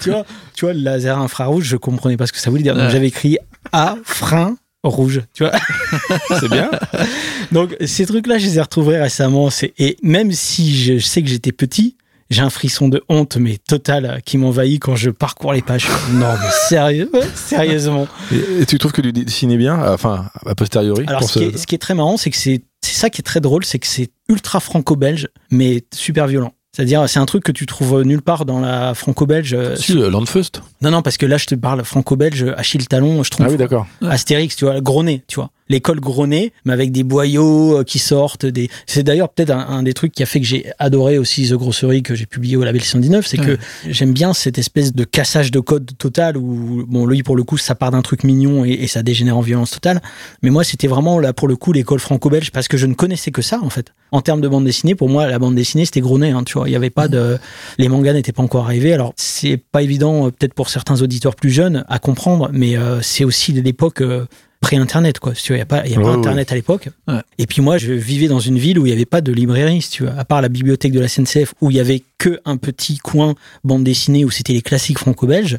tu 0.00 0.10
vois, 0.10 0.24
tu 0.54 0.64
vois, 0.64 0.74
le 0.74 0.80
laser 0.80 1.18
infrarouge, 1.18 1.64
je 1.64 1.76
comprenais 1.76 2.16
pas 2.16 2.26
ce 2.26 2.32
que 2.32 2.38
ça 2.38 2.50
voulait 2.50 2.62
dire. 2.64 2.74
Donc 2.74 2.90
j'avais 2.90 3.06
écrit 3.08 3.38
à 3.72 3.96
frein 4.04 4.56
rouge, 4.88 5.22
tu 5.32 5.44
vois. 5.44 5.52
C'est 6.40 6.48
bien. 6.48 6.70
Donc 7.52 7.76
ces 7.84 8.06
trucs-là, 8.06 8.38
je 8.38 8.46
les 8.46 8.58
ai 8.58 8.60
retrouvés 8.60 8.98
récemment. 8.98 9.50
C'est 9.50 9.72
et 9.78 9.96
même 10.02 10.32
si 10.32 10.76
je 10.76 10.98
sais 10.98 11.22
que 11.22 11.28
j'étais 11.28 11.52
petit, 11.52 11.96
j'ai 12.30 12.42
un 12.42 12.50
frisson 12.50 12.88
de 12.88 13.02
honte 13.08 13.36
mais 13.36 13.58
total 13.58 14.04
euh, 14.06 14.18
qui 14.20 14.38
m'envahit 14.38 14.80
quand 14.80 14.96
je 14.96 15.10
parcours 15.10 15.52
les 15.52 15.62
pages. 15.62 15.86
Non 16.12 16.32
mais 16.40 16.50
sérieux, 16.68 17.10
sérieusement. 17.34 18.08
Et, 18.32 18.62
et 18.62 18.66
tu 18.66 18.78
trouves 18.78 18.92
que 18.92 19.02
tu 19.02 19.12
dessinais 19.12 19.56
bien 19.56 19.78
Enfin, 19.92 20.26
a 20.46 20.54
posteriori 20.54 21.04
Alors 21.06 21.24
ce 21.24 21.38
qui, 21.38 21.44
est, 21.44 21.58
ce 21.58 21.66
qui 21.66 21.74
est 21.74 21.78
très 21.78 21.94
marrant, 21.94 22.16
c'est 22.16 22.30
que 22.30 22.36
c'est 22.36 22.62
c'est 22.80 22.94
ça 22.94 23.10
qui 23.10 23.20
est 23.20 23.24
très 23.24 23.40
drôle, 23.40 23.64
c'est 23.64 23.78
que 23.78 23.86
c'est 23.86 24.10
ultra 24.28 24.58
franco-belge 24.58 25.28
mais 25.50 25.84
super 25.94 26.26
violent. 26.26 26.52
C'est-à-dire, 26.74 27.06
c'est 27.06 27.18
un 27.18 27.26
truc 27.26 27.44
que 27.44 27.52
tu 27.52 27.66
trouves 27.66 28.02
nulle 28.02 28.22
part 28.22 28.46
dans 28.46 28.58
la 28.58 28.94
franco-belge. 28.94 29.52
euh, 29.52 29.76
Si, 29.76 29.92
le 29.92 30.08
Landfust. 30.08 30.62
Non, 30.80 30.90
non, 30.90 31.02
parce 31.02 31.18
que 31.18 31.26
là, 31.26 31.36
je 31.36 31.44
te 31.44 31.54
parle 31.54 31.84
franco-belge, 31.84 32.46
Achille 32.56 32.86
Talon, 32.86 33.22
je 33.22 33.30
trouve. 33.30 33.44
Ah 33.46 33.50
oui, 33.50 33.58
d'accord. 33.58 33.86
Astérix, 34.00 34.56
tu 34.56 34.64
vois, 34.64 34.80
Gronet, 34.80 35.22
tu 35.28 35.34
vois. 35.34 35.50
L'école 35.72 36.00
Gronet, 36.00 36.52
mais 36.64 36.72
avec 36.72 36.92
des 36.92 37.02
boyaux 37.02 37.78
euh, 37.78 37.84
qui 37.84 37.98
sortent. 37.98 38.46
Des... 38.46 38.70
C'est 38.86 39.02
d'ailleurs 39.02 39.30
peut-être 39.30 39.50
un, 39.50 39.66
un 39.66 39.82
des 39.82 39.94
trucs 39.94 40.12
qui 40.12 40.22
a 40.22 40.26
fait 40.26 40.40
que 40.40 40.46
j'ai 40.46 40.66
adoré 40.78 41.18
aussi 41.18 41.48
The 41.48 41.54
Grosserie 41.54 42.02
que 42.02 42.14
j'ai 42.14 42.26
publié 42.26 42.56
au 42.56 42.64
label 42.64 42.82
119, 42.82 43.26
c'est 43.26 43.38
que 43.38 43.58
j'aime 43.88 44.12
bien 44.12 44.32
cette 44.34 44.58
espèce 44.58 44.92
de 44.92 45.04
cassage 45.04 45.50
de 45.50 45.60
code 45.60 45.90
total 45.98 46.36
où, 46.36 46.84
bon, 46.86 47.06
lui, 47.06 47.22
pour 47.22 47.36
le 47.36 47.42
coup, 47.42 47.58
ça 47.58 47.74
part 47.74 47.90
d'un 47.90 48.02
truc 48.02 48.24
mignon 48.24 48.64
et, 48.64 48.70
et 48.70 48.86
ça 48.86 49.02
dégénère 49.02 49.36
en 49.36 49.40
violence 49.40 49.70
totale. 49.70 50.00
Mais 50.42 50.50
moi, 50.50 50.64
c'était 50.64 50.88
vraiment, 50.88 51.18
là, 51.18 51.32
pour 51.32 51.48
le 51.48 51.56
coup, 51.56 51.72
l'école 51.72 52.00
franco-belge 52.00 52.50
parce 52.50 52.68
que 52.68 52.76
je 52.76 52.86
ne 52.86 52.94
connaissais 52.94 53.30
que 53.30 53.42
ça, 53.42 53.60
en 53.62 53.70
fait. 53.70 53.92
En 54.10 54.20
termes 54.20 54.40
de 54.40 54.48
bande 54.48 54.64
dessinée, 54.64 54.94
pour 54.94 55.08
moi, 55.08 55.26
la 55.26 55.38
bande 55.38 55.54
dessinée, 55.54 55.84
c'était 55.84 56.00
Gronet, 56.00 56.30
hein, 56.30 56.44
tu 56.44 56.58
vois. 56.58 56.68
Il 56.68 56.72
y 56.72 56.76
avait 56.76 56.90
pas 56.90 57.08
de, 57.08 57.38
les 57.78 57.88
mangas 57.88 58.12
n'étaient 58.12 58.32
pas 58.32 58.42
encore 58.42 58.64
arrivés. 58.64 58.92
Alors, 58.92 59.14
c'est 59.16 59.56
pas 59.56 59.82
évident, 59.82 60.26
euh, 60.26 60.30
peut-être 60.30 60.54
pour 60.54 60.68
certains 60.68 61.00
auditeurs 61.00 61.34
plus 61.34 61.50
jeunes, 61.50 61.84
à 61.88 61.98
comprendre, 61.98 62.50
mais 62.52 62.76
euh, 62.76 63.00
c'est 63.00 63.24
aussi 63.24 63.52
de 63.52 63.60
l'époque 63.60 64.02
euh, 64.02 64.26
pré-internet, 64.62 65.18
quoi. 65.18 65.34
Si 65.34 65.42
tu 65.42 65.48
vois, 65.52 65.56
il 65.56 65.58
n'y 65.58 65.62
a 65.62 65.66
pas, 65.66 65.86
y 65.86 65.94
a 65.94 65.98
Ouais, 65.98 66.04
pas 66.04 66.10
ouais. 66.12 66.16
internet 66.16 66.50
à 66.50 66.54
l'époque. 66.54 66.88
Ouais. 67.06 67.20
Et 67.36 67.46
puis 67.46 67.60
moi, 67.60 67.76
je 67.76 67.92
vivais 67.92 68.28
dans 68.28 68.38
une 68.40 68.56
ville 68.58 68.78
où 68.78 68.86
il 68.86 68.88
n'y 68.90 68.94
avait 68.94 69.04
pas 69.04 69.20
de 69.20 69.30
librairie, 69.32 69.82
si 69.82 69.90
tu 69.90 70.04
veux, 70.04 70.10
à 70.16 70.24
part 70.24 70.40
la 70.40 70.48
bibliothèque 70.48 70.92
de 70.92 71.00
la 71.00 71.08
SNCF, 71.08 71.52
où 71.60 71.70
il 71.70 71.76
y 71.76 71.80
avait 71.80 72.02
que 72.16 72.40
un 72.46 72.56
petit 72.56 72.96
coin 72.96 73.34
bande 73.64 73.84
dessinée 73.84 74.24
où 74.24 74.30
c'était 74.30 74.54
les 74.54 74.62
classiques 74.62 74.98
franco-belges. 74.98 75.58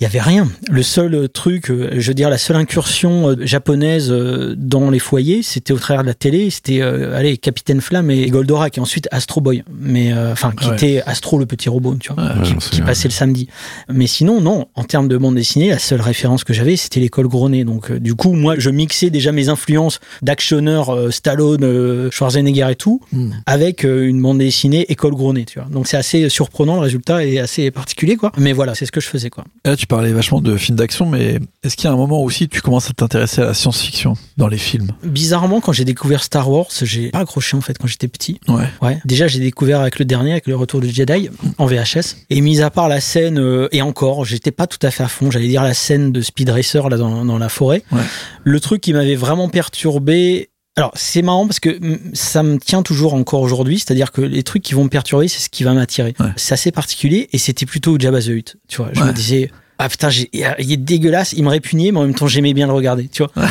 Il 0.00 0.04
y 0.04 0.06
avait 0.06 0.20
rien. 0.20 0.48
Le 0.70 0.82
seul 0.82 1.14
euh, 1.14 1.28
truc, 1.28 1.70
euh, 1.70 1.90
je 1.96 2.06
veux 2.08 2.14
dire, 2.14 2.30
la 2.30 2.38
seule 2.38 2.56
incursion 2.56 3.30
euh, 3.30 3.34
japonaise 3.40 4.10
euh, 4.12 4.54
dans 4.56 4.90
les 4.90 5.00
foyers, 5.00 5.42
c'était 5.42 5.72
au 5.72 5.78
travers 5.78 6.02
de 6.02 6.08
la 6.08 6.14
télé. 6.14 6.50
C'était, 6.50 6.80
euh, 6.80 7.16
allez, 7.16 7.36
Capitaine 7.36 7.80
Flamme 7.80 8.10
et 8.10 8.26
Goldorak, 8.30 8.78
et 8.78 8.80
ensuite 8.80 9.08
Astro 9.10 9.40
Boy. 9.40 9.64
Mais, 9.76 10.12
euh, 10.12 10.32
enfin, 10.32 10.52
qui 10.52 10.68
Ouais. 10.68 10.74
était 10.74 11.02
Astro 11.04 11.38
le 11.38 11.46
petit 11.46 11.68
robot, 11.68 11.96
tu 11.98 12.12
vois, 12.12 12.22
Ouais, 12.22 12.42
qui, 12.42 12.54
qui 12.70 12.80
passait 12.82 13.08
le 13.08 13.12
samedi. 13.12 13.48
Mais 13.92 14.06
sinon, 14.06 14.40
non. 14.40 14.66
En 14.76 14.84
termes 14.84 15.08
de 15.08 15.16
bande 15.16 15.34
dessinée, 15.34 15.70
la 15.70 15.78
seule 15.80 16.00
référence 16.00 16.44
que 16.44 16.52
j'avais, 16.52 16.76
c'était 16.76 17.00
l'école 17.00 17.26
Gronet. 17.26 17.64
Donc, 17.64 17.90
euh, 17.90 17.98
du 17.98 18.14
coup, 18.14 18.34
moi, 18.34 18.54
je 18.58 18.70
mixais 18.70 19.10
déjà 19.10 19.32
mes 19.32 19.48
influences 19.48 19.98
d'actionneurs 20.22 20.90
euh, 20.94 21.10
Stallone, 21.10 21.64
euh, 21.64 22.10
Schwarzenegger 22.12 22.68
et 22.70 22.76
tout, 22.76 23.00
Hmm. 23.12 23.30
avec 23.46 23.84
euh, 23.84 24.06
une 24.06 24.20
bande 24.22 24.38
dessinée 24.38 24.82
école 24.90 25.14
Gronet, 25.14 25.44
tu 25.44 25.58
vois. 25.58 25.68
Donc, 25.68 25.88
c'est 25.88 25.96
assez 25.96 26.28
surprenant 26.28 26.74
le 26.74 26.80
résultat 26.82 27.24
et 27.24 27.38
assez 27.40 27.70
particulier, 27.72 28.16
quoi. 28.16 28.30
Mais 28.38 28.52
voilà, 28.52 28.74
c'est 28.74 28.86
ce 28.86 28.92
que 28.92 29.00
je 29.00 29.08
faisais, 29.08 29.30
quoi. 29.30 29.44
Là, 29.64 29.74
tu 29.76 29.86
parlais 29.88 30.12
vachement 30.12 30.40
de 30.40 30.56
films 30.56 30.76
d'action, 30.76 31.06
mais 31.06 31.40
est-ce 31.64 31.76
qu'il 31.76 31.86
y 31.86 31.88
a 31.88 31.92
un 31.92 31.96
moment 31.96 32.22
aussi 32.22 32.48
tu 32.48 32.60
commences 32.60 32.88
à 32.90 32.92
t'intéresser 32.92 33.40
à 33.40 33.46
la 33.46 33.54
science-fiction 33.54 34.14
dans 34.36 34.46
les 34.46 34.58
films? 34.58 34.92
Bizarrement, 35.02 35.60
quand 35.60 35.72
j'ai 35.72 35.84
découvert 35.84 36.22
Star 36.22 36.48
Wars, 36.50 36.66
j'ai 36.82 37.10
pas 37.10 37.18
accroché 37.20 37.56
en 37.56 37.60
fait 37.60 37.76
quand 37.78 37.86
j'étais 37.88 38.06
petit. 38.08 38.38
Ouais. 38.48 38.64
Ouais. 38.82 38.98
Déjà, 39.04 39.26
j'ai 39.26 39.40
découvert 39.40 39.80
avec 39.80 39.98
le 39.98 40.04
dernier, 40.04 40.32
avec 40.32 40.46
le 40.46 40.54
Retour 40.56 40.80
du 40.80 40.90
Jedi, 40.90 41.30
en 41.58 41.66
VHS. 41.66 42.16
Et 42.30 42.40
mis 42.40 42.60
à 42.60 42.70
part 42.70 42.88
la 42.88 43.00
scène, 43.00 43.38
euh, 43.38 43.68
et 43.72 43.82
encore, 43.82 44.24
j'étais 44.24 44.50
pas 44.52 44.66
tout 44.66 44.78
à 44.86 44.90
fait 44.90 45.02
à 45.02 45.08
fond. 45.08 45.30
J'allais 45.30 45.48
dire 45.48 45.62
la 45.62 45.74
scène 45.74 46.12
de 46.12 46.20
Speed 46.20 46.50
Racer 46.50 46.88
là 46.88 46.96
dans, 46.96 47.24
dans 47.24 47.38
la 47.38 47.48
forêt. 47.48 47.82
Ouais. 47.90 48.02
Le 48.44 48.60
truc 48.60 48.80
qui 48.82 48.92
m'avait 48.92 49.16
vraiment 49.16 49.48
perturbé. 49.48 50.50
Alors 50.76 50.92
c'est 50.94 51.22
marrant 51.22 51.46
parce 51.46 51.58
que 51.58 51.70
mm, 51.70 51.98
ça 52.14 52.42
me 52.44 52.58
tient 52.58 52.82
toujours 52.82 53.14
encore 53.14 53.40
aujourd'hui, 53.40 53.78
c'est-à-dire 53.80 54.12
que 54.12 54.20
les 54.20 54.44
trucs 54.44 54.62
qui 54.62 54.74
vont 54.74 54.84
me 54.84 54.88
perturber, 54.88 55.26
c'est 55.26 55.40
ce 55.40 55.48
qui 55.48 55.64
va 55.64 55.72
m'attirer. 55.72 56.14
Ouais. 56.20 56.26
C'est 56.36 56.54
assez 56.54 56.70
particulier 56.70 57.28
et 57.32 57.38
c'était 57.38 57.66
plutôt 57.66 57.98
Jabba 57.98 58.20
the 58.20 58.28
Hutt. 58.28 58.56
Tu 58.68 58.76
vois, 58.76 58.90
je 58.92 59.00
Ouais. 59.00 59.06
me 59.08 59.12
disais 59.12 59.50
ah 59.78 59.88
putain, 59.88 60.10
j'ai- 60.10 60.28
il 60.32 60.72
est 60.72 60.76
dégueulasse, 60.76 61.32
il 61.34 61.44
me 61.44 61.50
répugnait, 61.50 61.92
mais 61.92 61.98
en 61.98 62.04
même 62.04 62.14
temps 62.14 62.26
j'aimais 62.26 62.52
bien 62.54 62.66
le 62.66 62.72
regarder. 62.72 63.08
Tu 63.08 63.22
vois. 63.22 63.32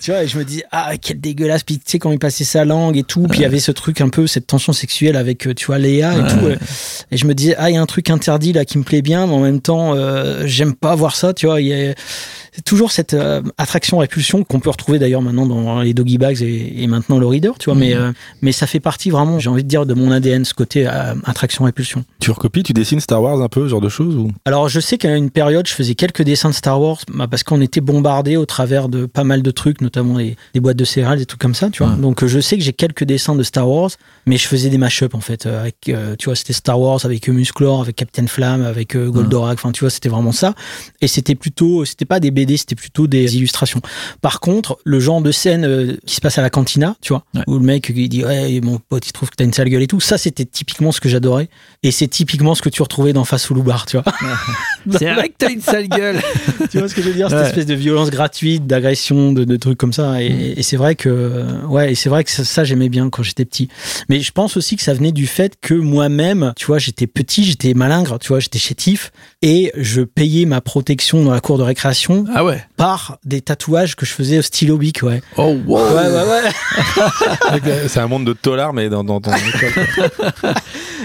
tu 0.00 0.10
vois, 0.10 0.22
et 0.24 0.28
je 0.28 0.38
me 0.38 0.44
dis 0.44 0.62
ah 0.70 0.92
quel 1.00 1.20
dégueulasse. 1.20 1.62
Puis 1.62 1.76
tu 1.78 1.84
sais 1.86 1.98
quand 1.98 2.12
il 2.12 2.18
passait 2.18 2.44
sa 2.44 2.64
langue 2.64 2.96
et 2.96 3.02
tout, 3.02 3.26
puis 3.28 3.40
il 3.40 3.42
y 3.42 3.44
avait 3.46 3.58
ce 3.60 3.72
truc 3.72 4.00
un 4.00 4.08
peu 4.08 4.26
cette 4.26 4.46
tension 4.46 4.72
sexuelle 4.72 5.16
avec 5.16 5.46
euh, 5.46 5.54
tu 5.54 5.66
vois 5.66 5.78
Léa 5.78 6.12
et 6.14 6.20
Ouais. 6.20 6.28
tout. 6.28 6.46
euh, 6.46 6.56
et 7.10 7.16
je 7.16 7.26
me 7.26 7.34
disais 7.34 7.54
ah 7.58 7.70
il 7.70 7.74
y 7.74 7.76
a 7.76 7.82
un 7.82 7.86
truc 7.86 8.10
interdit 8.10 8.52
là 8.52 8.64
qui 8.64 8.78
me 8.78 8.82
plaît 8.84 9.02
bien, 9.02 9.26
mais 9.26 9.32
en 9.34 9.40
même 9.40 9.60
temps 9.60 9.94
euh, 9.94 10.42
j'aime 10.46 10.74
pas 10.74 10.94
voir 10.94 11.16
ça. 11.16 11.32
Tu 11.34 11.46
vois, 11.46 11.60
il 11.60 11.66
y 11.68 11.74
a 11.88 11.94
toujours 12.64 12.92
cette 12.92 13.14
euh, 13.14 13.42
attraction 13.58 13.98
répulsion 13.98 14.44
qu'on 14.44 14.60
peut 14.60 14.70
retrouver 14.70 14.98
d'ailleurs 14.98 15.22
maintenant 15.22 15.46
dans 15.46 15.80
les 15.80 15.94
doggy 15.94 16.18
bags 16.18 16.40
et, 16.42 16.82
et 16.82 16.86
maintenant 16.86 17.18
le 17.18 17.26
reader. 17.26 17.52
Tu 17.58 17.66
vois, 17.66 17.78
mais 17.78 17.94
euh, 17.94 18.12
mais 18.42 18.52
ça 18.52 18.66
fait 18.66 18.80
partie 18.80 19.10
vraiment, 19.10 19.38
j'ai 19.38 19.48
envie 19.48 19.64
de 19.64 19.68
dire 19.68 19.86
de 19.86 19.94
mon 19.94 20.10
ADN 20.10 20.44
ce 20.44 20.54
côté 20.54 20.86
euh, 20.86 21.14
attraction 21.24 21.64
répulsion. 21.64 22.04
Tu 22.20 22.30
recopies, 22.30 22.62
tu 22.62 22.72
dessines 22.72 23.00
Star 23.00 23.22
Wars 23.22 23.40
un 23.40 23.48
peu, 23.48 23.64
ce 23.64 23.68
genre 23.68 23.80
de 23.80 23.88
choses 23.88 24.16
ou? 24.16 24.30
Alors 24.44 24.68
je 24.68 24.80
sais 24.80 24.98
qu'à 24.98 25.14
une 25.16 25.30
période, 25.30 25.66
je 25.66 25.74
faisais 25.74 25.94
quelques 25.94 26.22
dessins 26.22 26.50
de 26.50 26.54
Star 26.54 26.80
Wars 26.80 26.98
bah, 27.12 27.26
parce 27.28 27.42
qu'on 27.42 27.60
était 27.60 27.80
bombardé 27.80 28.36
au 28.36 28.46
travers 28.46 28.88
de 28.88 29.06
pas 29.06 29.24
mal 29.24 29.42
de 29.42 29.50
trucs, 29.50 29.80
notamment 29.80 30.16
des 30.16 30.60
boîtes 30.60 30.76
de 30.76 30.84
céréales, 30.84 31.18
des 31.18 31.26
trucs 31.26 31.40
comme 31.40 31.54
ça, 31.54 31.70
tu 31.70 31.82
vois. 31.82 31.92
Ouais. 31.92 32.00
Donc 32.00 32.24
je 32.24 32.40
sais 32.40 32.56
que 32.56 32.62
j'ai 32.62 32.72
quelques 32.72 33.04
dessins 33.04 33.34
de 33.34 33.42
Star 33.42 33.68
Wars, 33.68 33.90
mais 34.26 34.36
je 34.36 34.46
faisais 34.46 34.70
des 34.70 34.78
mash-up 34.78 35.14
en 35.14 35.20
fait. 35.20 35.46
avec, 35.46 35.76
tu 36.18 36.24
vois, 36.24 36.36
c'était 36.36 36.52
Star 36.52 36.80
Wars 36.80 37.04
avec 37.04 37.28
Musclor, 37.28 37.82
avec 37.82 37.96
Captain 37.96 38.26
Flamme, 38.26 38.62
avec 38.62 38.96
Goldorak. 38.96 39.54
Enfin, 39.54 39.72
tu 39.72 39.80
vois, 39.80 39.90
c'était 39.90 40.08
vraiment 40.08 40.32
ça. 40.32 40.54
Et 41.00 41.08
c'était 41.08 41.34
plutôt, 41.34 41.84
c'était 41.84 42.04
pas 42.04 42.20
des 42.20 42.30
BD, 42.30 42.45
c'était 42.56 42.74
plutôt 42.76 43.06
des 43.06 43.36
illustrations. 43.36 43.80
Par 44.20 44.40
contre, 44.40 44.78
le 44.84 45.00
genre 45.00 45.20
de 45.20 45.32
scène 45.32 45.64
euh, 45.64 45.96
qui 46.06 46.14
se 46.16 46.20
passe 46.20 46.38
à 46.38 46.42
la 46.42 46.50
cantina, 46.50 46.96
tu 47.00 47.12
vois, 47.12 47.24
Ouais. 47.34 47.42
où 47.46 47.54
le 47.54 47.64
mec 47.64 47.92
il 47.94 48.08
dit 48.08 48.24
ouais 48.24 48.60
mon 48.62 48.78
pote 48.78 49.06
il 49.08 49.12
trouve 49.12 49.30
que 49.30 49.34
t'as 49.36 49.44
une 49.44 49.52
sale 49.52 49.68
gueule 49.68 49.82
et 49.82 49.86
tout, 49.86 50.00
ça 50.00 50.18
c'était 50.18 50.44
typiquement 50.44 50.92
ce 50.92 51.00
que 51.00 51.08
j'adorais. 51.08 51.48
Et 51.82 51.90
c'est 51.90 52.08
typiquement 52.08 52.54
ce 52.54 52.62
que 52.62 52.68
tu 52.68 52.82
retrouvais 52.82 53.12
dans 53.12 53.24
Face 53.24 53.50
ou 53.50 53.54
Bar, 53.62 53.86
tu 53.86 53.96
vois. 53.96 54.04
C'est 54.98 55.12
vrai 55.12 55.28
que 55.30 55.34
t'as 55.38 55.50
une 55.50 55.60
sale 55.60 55.88
gueule. 55.88 56.20
Tu 56.70 56.78
vois 56.78 56.88
ce 56.88 56.94
que 56.94 57.02
je 57.02 57.08
veux 57.08 57.14
dire? 57.14 57.28
Cette 57.30 57.38
Ouais. 57.38 57.46
espèce 57.46 57.66
de 57.66 57.74
violence 57.74 58.10
gratuite, 58.10 58.66
d'agression, 58.66 59.32
de, 59.32 59.44
de 59.44 59.56
trucs 59.56 59.78
comme 59.78 59.92
ça. 59.92 60.22
Et, 60.22 60.54
et 60.56 60.62
c'est 60.62 60.76
vrai 60.76 60.94
que, 60.94 61.44
ouais, 61.66 61.92
et 61.92 61.94
c'est 61.94 62.08
vrai 62.08 62.22
que 62.24 62.30
ça, 62.30 62.44
ça, 62.44 62.64
j'aimais 62.64 62.88
bien 62.88 63.08
quand 63.10 63.22
j'étais 63.22 63.44
petit. 63.44 63.68
Mais 64.08 64.20
je 64.20 64.30
pense 64.32 64.56
aussi 64.56 64.76
que 64.76 64.82
ça 64.82 64.94
venait 64.94 65.12
du 65.12 65.26
fait 65.26 65.54
que 65.60 65.74
moi-même, 65.74 66.52
tu 66.56 66.66
vois, 66.66 66.78
j'étais 66.78 67.06
petit, 67.06 67.44
j'étais 67.44 67.74
malingre, 67.74 68.18
tu 68.18 68.28
vois, 68.28 68.40
j'étais 68.40 68.58
chétif 68.58 69.10
et 69.42 69.72
je 69.76 70.02
payais 70.02 70.44
ma 70.44 70.60
protection 70.60 71.24
dans 71.24 71.32
la 71.32 71.40
cour 71.40 71.58
de 71.58 71.62
récréation 71.62 72.24
Ah 72.34 72.35
ouais. 72.44 72.64
par 72.76 73.18
des 73.24 73.40
tatouages 73.40 73.96
que 73.96 74.04
je 74.06 74.12
faisais 74.12 74.38
au 74.38 74.42
stylo 74.42 74.76
bic, 74.78 75.02
ouais. 75.02 75.22
Oh 75.36 75.56
wow. 75.66 75.78
Ouais, 75.78 75.92
ouais, 75.94 77.60
ouais. 77.60 77.60
C'est 77.88 78.00
un 78.00 78.06
monde 78.08 78.24
de 78.26 78.32
tolard, 78.32 78.72
mais 78.72 78.88
dans, 78.88 79.04
dans 79.04 79.20
ton 79.20 79.32
école. 79.34 80.52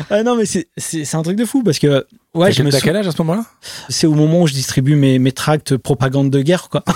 Ah 0.09 0.23
non, 0.23 0.35
mais 0.35 0.45
c'est, 0.45 0.67
un 1.15 1.21
truc 1.21 1.37
de 1.37 1.45
fou 1.45 1.61
parce 1.63 1.77
que, 1.77 2.05
ouais, 2.33 2.51
je 2.51 2.57
quel- 2.57 2.65
me 2.65 2.71
quel 2.71 2.95
âge 2.95 3.07
à 3.07 3.11
ce 3.11 3.17
moment-là? 3.21 3.45
C'est 3.87 4.07
au 4.07 4.13
moment 4.13 4.41
où 4.41 4.47
je 4.47 4.53
distribue 4.53 4.95
mes, 4.95 5.19
mes 5.19 5.31
tracts 5.31 5.77
propagande 5.77 6.29
de 6.31 6.41
guerre, 6.41 6.69
quoi. 6.69 6.83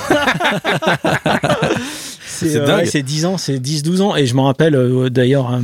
c'est 2.26 2.50
C'est 2.50 2.56
euh, 2.58 2.65
dingue. 2.65 2.78
ouais, 2.80 2.86
c'est 2.86 3.04
10 3.04 3.26
ans, 3.26 3.38
c'est 3.38 3.58
10-12 3.60 4.02
ans. 4.02 4.15
Et 4.15 4.26
je 4.26 4.36
me 4.36 4.41
rappelle 4.41 4.76
euh, 4.76 5.10
d'ailleurs 5.10 5.54
euh, 5.54 5.60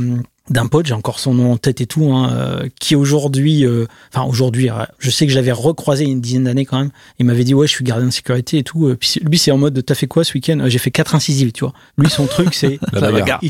d'un 0.52 0.66
pote, 0.66 0.86
j'ai 0.86 0.94
encore 0.94 1.18
son 1.18 1.34
nom 1.34 1.52
en 1.52 1.56
tête 1.56 1.80
et 1.80 1.86
tout, 1.86 2.12
hein, 2.12 2.30
euh, 2.32 2.68
qui 2.78 2.94
aujourd'hui, 2.94 3.66
euh, 3.66 3.86
enfin 4.14 4.26
aujourd'hui, 4.26 4.70
euh, 4.70 4.84
je 4.98 5.10
sais 5.10 5.26
que 5.26 5.32
j'avais 5.32 5.52
recroisé 5.52 6.04
il 6.04 6.08
y 6.08 6.10
a 6.10 6.12
une 6.12 6.20
dizaine 6.20 6.44
d'années 6.44 6.64
quand 6.64 6.78
même. 6.78 6.90
Il 7.18 7.26
m'avait 7.26 7.44
dit, 7.44 7.54
ouais, 7.54 7.66
je 7.66 7.72
suis 7.72 7.84
gardien 7.84 8.06
de 8.06 8.12
sécurité 8.12 8.58
et 8.58 8.62
tout. 8.62 8.94
Puis 8.98 9.20
lui, 9.22 9.38
c'est 9.38 9.50
en 9.50 9.58
mode, 9.58 9.84
t'as 9.84 9.94
fait 9.94 10.06
quoi 10.06 10.24
ce 10.24 10.34
week-end? 10.34 10.64
J'ai 10.66 10.78
fait 10.78 10.90
quatre 10.90 11.14
incisives, 11.14 11.52
tu 11.52 11.64
vois. 11.64 11.72
Lui, 11.98 12.08
son 12.08 12.26
truc, 12.26 12.54
c'est 12.54 12.78
La 12.92 13.00
La 13.02 13.12
bagarre. 13.12 13.40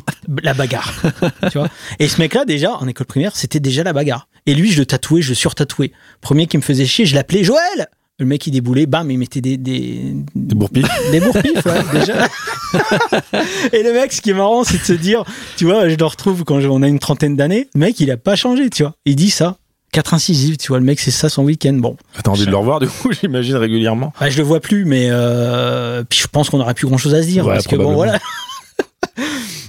la 0.43 0.55
bagarre. 0.55 1.03
tu 1.51 1.59
vois 1.59 1.69
et 1.99 2.09
ce 2.09 2.21
mec-là, 2.21 2.45
déjà, 2.45 2.75
en 2.77 2.87
école 2.87 3.07
primaire, 3.07 3.37
c'était 3.37 3.61
déjà 3.61 3.83
la 3.83 3.93
bagarre. 3.93 4.29
Et 4.47 4.55
lui, 4.55 4.73
je 4.73 4.79
le 4.79 4.87
tatouais, 4.87 5.23
je 5.23 5.31
le 5.31 5.35
surtatouais. 5.35 5.93
Premier 6.21 6.47
qui 6.47 6.57
me 6.57 6.63
faisait 6.63 6.87
chier, 6.87 7.07
je 7.07 7.15
l'appelais 7.15 7.45
Joël 7.45 7.89
Le 8.19 8.27
mec, 8.27 8.47
il 8.47 8.51
déboulait, 8.53 8.87
bam, 8.87 9.11
il 9.11 9.19
mettait 9.19 9.41
des, 9.41 9.57
des, 9.57 10.15
Des 10.35 10.55
bourpilles 10.55 10.85
des 11.11 11.21
bourpifs, 11.21 11.65
ouais, 11.65 11.83
déjà. 11.93 12.29
Et 13.73 13.83
le 13.83 13.93
mec, 13.95 14.13
ce 14.13 14.21
qui 14.21 14.31
est 14.31 14.35
marrant, 14.35 14.65
c'est 14.65 14.79
de 14.79 14.85
se 14.85 14.93
dire, 14.93 15.25
tu 15.57 15.65
vois, 15.65 15.89
je 15.89 15.97
le 15.97 16.05
retrouve 16.05 16.45
quand 16.45 16.57
on 16.63 16.83
a 16.83 16.89
une 16.89 16.99
trentaine 16.99 17.37
d'années, 17.37 17.69
le 17.75 17.81
mec, 17.81 17.99
il 18.01 18.11
a 18.11 18.17
pas 18.17 18.37
changé, 18.37 18.71
tu 18.71 18.83
vois. 18.83 18.95
Il 19.07 19.17
dit 19.17 19.31
ça. 19.31 19.57
Quatre 19.93 20.15
incisives, 20.15 20.57
tu 20.57 20.69
vois, 20.69 20.79
le 20.79 20.85
mec, 20.85 21.01
c'est 21.01 21.11
ça 21.11 21.29
son 21.29 21.43
week-end. 21.45 21.75
Bon, 21.75 21.97
T'as 22.23 22.31
envie 22.31 22.47
de 22.47 22.51
le 22.51 22.57
revoir, 22.57 22.81
du 22.81 22.89
coup, 22.89 23.11
j'imagine 23.21 23.57
régulièrement. 23.57 24.13
Ouais, 24.21 24.31
je 24.31 24.39
le 24.39 24.43
vois 24.45 24.61
plus, 24.61 24.85
mais 24.85 25.09
euh, 25.11 26.03
puis 26.09 26.19
je 26.23 26.29
pense 26.29 26.49
qu'on 26.49 26.59
n'aura 26.59 26.73
plus 26.75 26.87
grand 26.87 26.97
chose 26.99 27.15
à 27.15 27.23
se 27.23 27.27
dire 27.27 27.47
Ouais, 27.47 27.55
parce 27.55 27.67
que 27.67 27.77
bon, 27.77 27.93
voilà. 27.95 28.19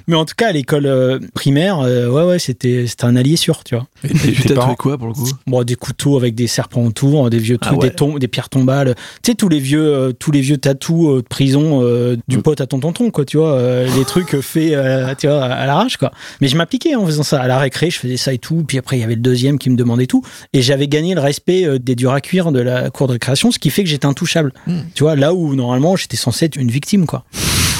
Mais 0.07 0.15
en 0.15 0.25
tout 0.25 0.33
cas, 0.35 0.49
à 0.49 0.51
l'école 0.51 0.85
euh, 0.85 1.19
primaire, 1.33 1.79
euh, 1.79 2.07
ouais, 2.09 2.23
ouais, 2.23 2.39
c'était 2.39 2.85
c'était 2.87 3.05
un 3.05 3.15
allié 3.15 3.35
sûr, 3.35 3.63
tu 3.63 3.75
vois. 3.75 3.87
Et, 4.03 4.07
et 4.29 4.31
tu 4.33 4.53
parents 4.53 4.75
quoi 4.75 4.97
pour 4.97 5.07
le 5.07 5.13
coup 5.13 5.29
Bon, 5.47 5.63
des 5.63 5.75
couteaux 5.75 6.17
avec 6.17 6.35
des 6.35 6.47
serpents 6.47 6.83
autour, 6.83 7.29
des 7.29 7.37
vieux 7.37 7.57
Ah 7.61 7.65
trucs, 7.67 7.81
ouais. 7.81 7.89
des, 7.89 7.95
tom- 7.95 8.19
des 8.19 8.27
pierres 8.27 8.49
tombales. 8.49 8.95
Tu 9.23 9.31
sais 9.31 9.35
tous 9.35 9.49
les 9.49 9.59
vieux, 9.59 9.85
euh, 9.93 10.11
tous 10.11 10.31
les 10.31 10.41
vieux 10.41 10.57
tatous 10.57 11.07
euh, 11.09 11.21
de 11.21 11.27
prison 11.27 11.79
euh, 11.83 12.15
du 12.27 12.37
Mm. 12.37 12.41
pote 12.41 12.61
à 12.61 12.67
ton 12.67 12.79
tonton, 12.79 13.11
quoi. 13.11 13.25
Tu 13.25 13.37
vois, 13.37 13.53
euh, 13.53 13.87
les 13.97 14.05
trucs 14.05 14.39
faits, 14.41 14.73
euh, 14.73 15.13
tu 15.17 15.27
vois, 15.27 15.43
à 15.45 15.65
l'arrache, 15.65 15.97
quoi. 15.97 16.11
Mais 16.41 16.47
je 16.47 16.57
m'appliquais 16.57 16.95
en 16.95 17.05
faisant 17.05 17.23
ça 17.23 17.41
à 17.41 17.47
la 17.47 17.57
récré, 17.59 17.89
je 17.89 17.99
faisais 17.99 18.17
ça 18.17 18.33
et 18.33 18.37
tout. 18.39 18.63
Puis 18.67 18.77
après, 18.77 18.97
il 18.97 19.01
y 19.01 19.03
avait 19.03 19.15
le 19.15 19.21
deuxième 19.21 19.57
qui 19.57 19.69
me 19.69 19.75
demandait 19.75 20.07
tout, 20.07 20.23
et 20.53 20.61
j'avais 20.61 20.87
gagné 20.87 21.15
le 21.15 21.21
respect 21.21 21.65
euh, 21.65 21.79
des 21.79 21.95
durs 21.95 22.11
à 22.13 22.21
cuire 22.21 22.51
de 22.51 22.59
la 22.59 22.89
cour 22.89 23.07
de 23.07 23.13
récréation, 23.13 23.51
ce 23.51 23.59
qui 23.59 23.69
fait 23.69 23.83
que 23.83 23.89
j'étais 23.89 24.05
intouchable. 24.05 24.53
Mm. 24.67 24.79
Tu 24.95 25.03
vois, 25.03 25.15
là 25.15 25.33
où 25.33 25.55
normalement 25.55 25.95
j'étais 25.95 26.17
censé 26.17 26.45
être 26.45 26.55
une 26.57 26.71
victime, 26.71 27.05
quoi. 27.05 27.23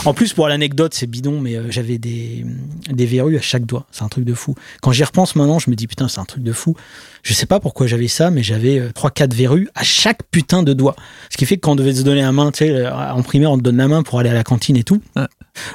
En 0.05 0.13
plus, 0.13 0.33
pour 0.33 0.49
l'anecdote, 0.49 0.93
c'est 0.93 1.07
bidon, 1.07 1.39
mais 1.39 1.55
euh, 1.55 1.71
j'avais 1.71 1.97
des, 1.97 2.45
des 2.89 3.05
verrues 3.05 3.37
à 3.37 3.41
chaque 3.41 3.65
doigt. 3.65 3.85
C'est 3.91 4.03
un 4.03 4.09
truc 4.09 4.25
de 4.25 4.33
fou. 4.33 4.53
Quand 4.81 4.91
j'y 4.91 5.03
repense 5.03 5.35
maintenant, 5.37 5.59
je 5.59 5.69
me 5.69 5.75
dis 5.75 5.87
putain, 5.87 6.09
c'est 6.09 6.19
un 6.19 6.25
truc 6.25 6.43
de 6.43 6.51
fou. 6.51 6.75
Je 7.21 7.33
sais 7.33 7.45
pas 7.45 7.61
pourquoi 7.61 7.87
j'avais 7.87 8.09
ça, 8.09 8.29
mais 8.29 8.43
j'avais 8.43 8.79
euh, 8.79 8.91
trois, 8.93 9.11
quatre 9.11 9.33
verrues 9.33 9.69
à 9.75 9.83
chaque 9.83 10.23
putain 10.29 10.61
de 10.61 10.73
doigt. 10.73 10.97
Ce 11.29 11.37
qui 11.37 11.45
fait 11.45 11.55
que 11.55 11.61
quand 11.61 11.71
on 11.71 11.75
devait 11.75 11.93
se 11.93 12.01
donner 12.01 12.21
la 12.21 12.33
main, 12.33 12.51
tu 12.51 12.65
sais, 12.65 12.69
euh, 12.71 12.91
en 12.93 13.21
primaire, 13.23 13.51
on 13.51 13.57
te 13.57 13.63
donne 13.63 13.77
la 13.77 13.87
main 13.87 14.03
pour 14.03 14.19
aller 14.19 14.29
à 14.29 14.33
la 14.33 14.43
cantine 14.43 14.75
et 14.75 14.83
tout. 14.83 15.01
Ouais. 15.15 15.23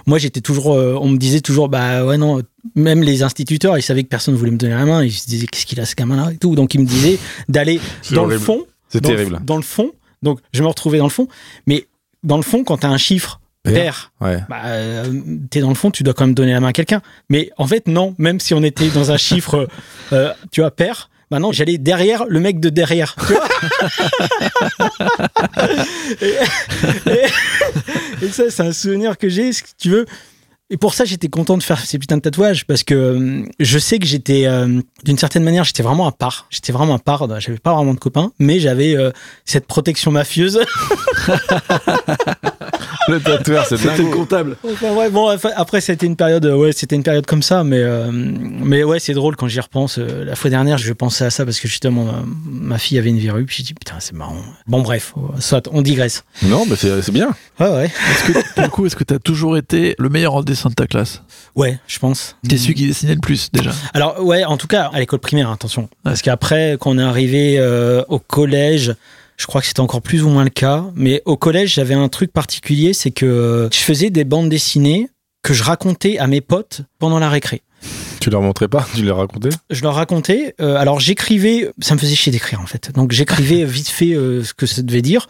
Moi, 0.07 0.19
j'étais 0.19 0.43
toujours, 0.43 0.75
euh, 0.75 0.99
on 1.01 1.09
me 1.09 1.17
disait 1.17 1.41
toujours, 1.41 1.71
bah 1.71 2.05
ouais, 2.05 2.19
non, 2.19 2.43
même 2.75 3.03
les 3.03 3.23
instituteurs, 3.23 3.79
ils 3.79 3.83
savaient 3.83 4.03
que 4.03 4.09
personne 4.09 4.35
voulait 4.35 4.51
me 4.51 4.59
donner 4.59 4.75
la 4.75 4.85
main. 4.85 5.03
Ils 5.05 5.12
se 5.12 5.27
disaient, 5.27 5.47
qu'est-ce 5.47 5.64
qu'il 5.64 5.81
a 5.81 5.87
ce 5.87 5.95
gamin-là 5.95 6.33
et 6.33 6.37
tout. 6.37 6.55
Donc, 6.55 6.75
ils 6.75 6.81
me 6.81 6.87
disaient 6.87 7.19
d'aller 7.49 7.81
dans 8.11 8.27
le 8.27 8.38
fond. 8.38 8.67
C'est 8.91 9.03
le- 9.03 9.09
terrible. 9.09 9.41
dans 9.43 9.57
le 9.57 9.62
fond. 9.62 9.93
Donc, 10.23 10.41
je 10.53 10.62
me 10.62 10.69
retrouvais 10.69 10.99
dans 10.99 11.05
le 11.07 11.11
fond. 11.11 11.29
Mais 11.67 11.87
dans 12.25 12.37
le 12.37 12.43
fond, 12.43 12.62
quand 12.62 12.79
t'as 12.79 12.88
un 12.88 12.99
chiffre 12.99 13.41
Ouais. 14.20 14.42
bah, 14.48 14.57
euh, 14.66 15.04
t'es 15.50 15.61
dans 15.61 15.68
le 15.68 15.74
fond, 15.74 15.90
tu 15.90 16.02
dois 16.02 16.14
quand 16.14 16.24
même 16.26 16.35
donner 16.35 16.52
la 16.52 16.61
main 16.61 16.68
à 16.68 16.72
quelqu'un. 16.72 17.00
Mais 17.28 17.50
en 17.59 17.66
fait, 17.66 17.87
non, 17.88 18.14
même 18.18 18.40
si 18.40 18.54
on 18.54 18.62
était 18.62 18.88
dans 18.88 19.11
un 19.11 19.16
chiffre, 19.16 19.68
euh, 20.12 20.33
tu 20.50 20.61
vois, 20.61 20.70
pair, 20.70 21.11
bah 21.31 21.38
non, 21.38 21.52
j'allais 21.52 21.76
derrière 21.78 22.24
le 22.26 22.40
mec 22.40 22.59
de 22.61 22.70
derrière. 22.70 23.14
Tu 23.26 23.35
vois 23.35 23.48
et, 26.22 26.35
et- 27.11 28.24
et 28.24 28.28
ça, 28.31 28.44
c'est 28.50 28.62
un 28.62 28.72
souvenir 28.72 29.16
que 29.18 29.28
j'ai, 29.28 29.52
si 29.52 29.62
tu 29.78 29.90
veux. 29.90 30.07
Et 30.70 30.76
pour 30.76 30.92
ça, 30.92 31.04
j'étais 31.07 31.28
content 31.28 31.57
de 31.57 31.62
faire 31.62 31.81
ces 31.81 31.98
putains 31.98 32.16
de 32.18 32.22
tatouages 32.22 32.66
parce 32.66 32.83
que 32.83 32.94
euh, 32.94 33.42
je 33.59 33.78
sais 33.78 33.98
que 33.98 34.04
j'étais, 34.07 34.44
euh, 34.46 34.81
d'une 35.04 35.16
certaine 35.16 35.42
manière, 35.42 35.64
j'étais 35.64 35.83
vraiment 35.83 36.07
à 36.07 36.12
part. 36.12 36.46
J'étais 36.50 36.72
vraiment 36.72 36.94
à 36.94 36.98
part. 36.98 37.26
J'avais 37.40 37.57
pas 37.59 37.74
vraiment 37.74 37.94
de 37.94 37.98
copains, 37.98 38.33
mais 38.38 38.61
j'avais 38.61 38.94
euh, 38.96 39.11
cette 39.46 39.66
protection 39.66 40.11
mafieuse. 40.11 40.61
Le 43.09 43.21
tatoueur, 43.21 43.66
c'est 43.66 43.77
C'était 43.77 44.03
le 44.03 44.11
comptable. 44.11 44.57
Enfin, 44.64 44.92
ouais, 44.94 45.11
bon, 45.11 45.29
après, 45.57 45.81
c'était 45.81 46.07
une 46.07 46.16
période, 46.16 46.44
euh, 46.47 46.57
ouais, 46.57 46.73
c'était 46.73 46.97
une 46.97 47.03
période 47.03 47.27
comme 47.27 47.42
ça, 47.42 47.64
mais, 47.64 47.79
euh, 47.79 48.11
mais 48.12 48.85
ouais, 48.85 48.99
c'est 49.01 49.14
drôle 49.14 49.37
quand 49.37 49.49
j'y 49.49 49.61
repense. 49.61 49.99
Euh, 49.99 50.25
La 50.25 50.37
fois 50.37 50.51
dernière, 50.51 50.79
je 50.79 50.92
pensais 50.92 51.25
à 51.25 51.31
ça 51.31 51.44
parce 51.44 51.61
que 51.61 51.68
justement, 51.68 52.05
ma, 52.05 52.23
ma 52.47 52.79
fille 52.79 52.99
avait 52.99 53.11
une 53.11 53.18
verrue, 53.18 53.44
puis 53.44 53.57
j'ai 53.59 53.62
dit, 53.62 53.75
putain, 53.75 53.97
c'est 53.99 54.14
marrant. 54.14 54.37
Bon, 54.66 54.83
bref, 54.83 55.14
soit, 55.38 55.68
on 55.73 55.83
digresse. 55.83 56.25
Non, 56.42 56.64
mais 56.68 56.77
c'est 56.77 57.11
bien. 57.11 57.35
Ouais, 57.61 57.68
ouais. 57.68 57.85
Est-ce 57.87 58.33
que, 58.33 58.61
le 58.61 58.68
coup, 58.68 58.87
est-ce 58.87 58.97
que 58.97 59.05
tu 59.05 59.14
as 59.14 59.18
toujours 59.18 59.57
été 59.57 59.94
le 59.99 60.09
meilleur 60.09 60.35
en 60.35 60.42
dessin 60.42 60.68
de 60.68 60.75
ta 60.75 60.87
classe? 60.87 61.23
Ouais, 61.57 61.79
je 61.87 61.99
pense. 61.99 62.37
T'es 62.49 62.57
celui 62.57 62.75
qui 62.75 62.87
dessinait 62.87 63.14
le 63.14 63.21
plus 63.21 63.51
déjà 63.53 63.71
Alors, 63.94 64.25
ouais, 64.25 64.44
en 64.44 64.57
tout 64.57 64.68
cas, 64.68 64.90
à 64.92 64.99
l'école 65.01 65.18
primaire, 65.18 65.51
attention. 65.51 65.88
Parce 66.05 66.23
qu'après, 66.23 66.77
quand 66.79 66.90
on 66.90 66.99
est 66.99 67.03
arrivé 67.03 67.57
euh, 67.59 68.03
au 68.09 68.18
collège, 68.18 68.94
je 69.38 69.46
crois 69.46 69.61
que 69.61 69.66
c'était 69.66 69.81
encore 69.81 70.03
plus 70.03 70.22
ou 70.22 70.29
moins 70.29 70.44
le 70.44 70.51
cas. 70.51 70.85
Mais 70.94 71.22
au 71.24 71.37
collège, 71.37 71.74
j'avais 71.74 71.94
un 71.94 72.09
truc 72.09 72.33
particulier, 72.33 72.92
c'est 72.92 73.11
que 73.12 73.68
je 73.72 73.79
faisais 73.79 74.11
des 74.11 74.24
bandes 74.24 74.48
dessinées 74.48 75.09
que 75.42 75.55
je 75.55 75.62
racontais 75.62 76.18
à 76.18 76.27
mes 76.27 76.40
potes 76.40 76.83
pendant 76.98 77.18
la 77.18 77.31
récré. 77.31 77.62
Tu 78.20 78.31
leur 78.31 78.42
montrais 78.42 78.66
pas? 78.66 78.87
Tu 78.96 79.05
leur 79.05 79.18
racontais? 79.18 79.51
Je 79.70 79.83
leur 79.83 79.94
racontais. 79.94 80.57
euh, 80.61 80.74
alors 80.77 80.98
j'écrivais, 80.98 81.70
ça 81.81 81.94
me 81.94 82.01
faisait 82.01 82.16
chier 82.16 82.33
d'écrire 82.33 82.61
en 82.61 82.66
fait. 82.66 82.90
Donc 82.92 83.12
j'écrivais 83.12 83.64
vite 83.64 83.88
fait 83.88 84.12
euh, 84.14 84.42
ce 84.42 84.53
que 84.53 84.66
ça 84.66 84.83
devait 84.83 85.03
dire. 85.03 85.29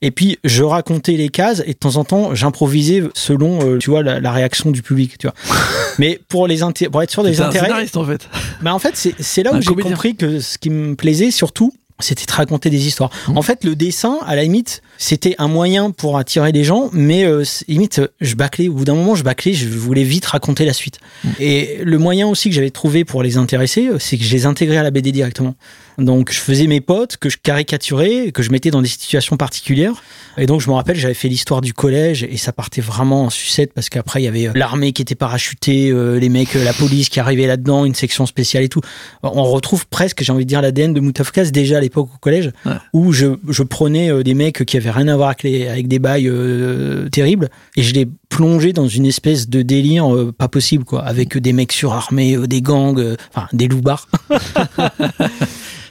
Et 0.00 0.10
puis 0.10 0.38
je 0.42 0.62
racontais 0.62 1.12
les 1.12 1.28
cases 1.28 1.62
et 1.66 1.74
de 1.74 1.78
temps 1.78 1.96
en 1.96 2.04
temps 2.04 2.34
j'improvisais 2.34 3.02
selon, 3.14 3.60
euh, 3.62 3.76
tu 3.78 3.90
vois, 3.90 4.02
la, 4.02 4.18
la 4.20 4.32
réaction 4.32 4.70
du 4.70 4.80
public. 4.80 5.18
Tu 5.18 5.26
vois. 5.26 5.34
Mais 5.98 6.18
pour 6.28 6.46
les 6.46 6.60
pour 6.90 7.02
être 7.02 7.10
sûr 7.10 7.22
des 7.22 7.34
C'est 7.34 7.42
un 7.42 7.48
intérêts, 7.48 7.66
scénariste 7.66 7.96
en 7.98 8.06
fait. 8.06 8.26
bah 8.62 8.74
en 8.74 8.78
fait, 8.78 8.96
c'est 9.20 9.42
là 9.42 9.50
Un 9.52 9.58
où 9.58 9.60
j'ai 9.60 9.74
compris 9.74 10.16
que 10.16 10.40
ce 10.40 10.56
qui 10.56 10.70
me 10.70 10.94
plaisait 10.96 11.30
surtout, 11.30 11.74
c'était 12.00 12.26
de 12.26 12.32
raconter 12.32 12.70
des 12.70 12.86
histoires. 12.86 13.10
Mmh. 13.28 13.38
En 13.38 13.42
fait, 13.42 13.64
le 13.64 13.76
dessin, 13.76 14.18
à 14.26 14.36
la 14.36 14.42
limite, 14.42 14.82
c'était 14.98 15.34
un 15.38 15.48
moyen 15.48 15.90
pour 15.90 16.18
attirer 16.18 16.52
les 16.52 16.64
gens, 16.64 16.90
mais 16.92 17.24
euh, 17.24 17.44
limite, 17.68 18.00
je 18.20 18.34
bâclais. 18.34 18.68
Au 18.68 18.74
bout 18.74 18.84
d'un 18.84 18.94
moment, 18.94 19.14
je 19.14 19.24
bâclais, 19.24 19.52
je 19.52 19.68
voulais 19.68 20.04
vite 20.04 20.26
raconter 20.26 20.64
la 20.64 20.72
suite. 20.72 20.98
Mmh. 21.24 21.28
Et 21.40 21.78
le 21.82 21.98
moyen 21.98 22.28
aussi 22.28 22.48
que 22.48 22.54
j'avais 22.54 22.70
trouvé 22.70 23.04
pour 23.04 23.22
les 23.22 23.36
intéresser, 23.36 23.88
euh, 23.88 23.98
c'est 23.98 24.18
que 24.18 24.24
je 24.24 24.32
les 24.32 24.46
intégrais 24.46 24.78
à 24.78 24.82
la 24.82 24.90
BD 24.90 25.12
directement. 25.12 25.54
Donc, 25.98 26.32
je 26.32 26.38
faisais 26.38 26.66
mes 26.66 26.80
potes, 26.80 27.16
que 27.16 27.28
je 27.28 27.36
caricaturais, 27.42 28.32
que 28.32 28.42
je 28.42 28.50
mettais 28.50 28.70
dans 28.70 28.82
des 28.82 28.88
situations 28.88 29.36
particulières. 29.36 30.02
Et 30.38 30.46
donc, 30.46 30.60
je 30.60 30.68
me 30.68 30.74
rappelle, 30.74 30.96
j'avais 30.96 31.14
fait 31.14 31.28
l'histoire 31.28 31.60
du 31.60 31.74
collège 31.74 32.22
et 32.22 32.36
ça 32.36 32.52
partait 32.52 32.80
vraiment 32.80 33.24
en 33.24 33.30
sucette 33.30 33.72
parce 33.74 33.88
qu'après, 33.88 34.22
il 34.22 34.24
y 34.24 34.28
avait 34.28 34.48
euh, 34.48 34.52
l'armée 34.54 34.92
qui 34.92 35.02
était 35.02 35.14
parachutée, 35.14 35.90
euh, 35.90 36.18
les 36.18 36.28
mecs, 36.28 36.56
euh, 36.56 36.64
la 36.64 36.72
police 36.72 37.08
qui 37.08 37.20
arrivait 37.20 37.46
là-dedans, 37.46 37.84
une 37.84 37.94
section 37.94 38.24
spéciale 38.26 38.62
et 38.62 38.68
tout. 38.68 38.80
On 39.22 39.44
retrouve 39.44 39.86
presque, 39.88 40.22
j'ai 40.22 40.32
envie 40.32 40.44
de 40.44 40.48
dire, 40.48 40.62
l'ADN 40.62 40.94
de 40.94 41.00
Moutafkas 41.00 41.50
déjà 41.50 41.78
à 41.78 41.80
l'époque 41.80 42.08
au 42.14 42.18
collège, 42.18 42.50
Ouais. 42.64 42.72
où 42.92 43.12
je, 43.12 43.26
je 43.48 43.62
prenais 43.62 44.22
des 44.22 44.34
mecs 44.34 44.64
qui 44.64 44.76
avaient 44.76 44.90
rien 44.90 45.08
à 45.08 45.16
voir 45.16 45.28
avec, 45.30 45.42
les, 45.42 45.68
avec 45.68 45.88
des 45.88 45.98
bails 45.98 46.28
euh, 46.28 47.08
terribles 47.08 47.48
et 47.76 47.82
je 47.82 47.92
les 47.94 48.06
plongeais 48.28 48.72
dans 48.72 48.86
une 48.88 49.06
espèce 49.06 49.48
de 49.48 49.62
délire 49.62 50.14
euh, 50.14 50.32
pas 50.32 50.48
possible, 50.48 50.84
quoi, 50.84 51.02
avec 51.02 51.36
des 51.36 51.52
mecs 51.52 51.72
surarmés, 51.72 52.36
euh, 52.36 52.46
des 52.46 52.62
gangs, 52.62 52.98
euh, 52.98 53.16
enfin, 53.34 53.48
des 53.52 53.66
loupards. 53.68 54.08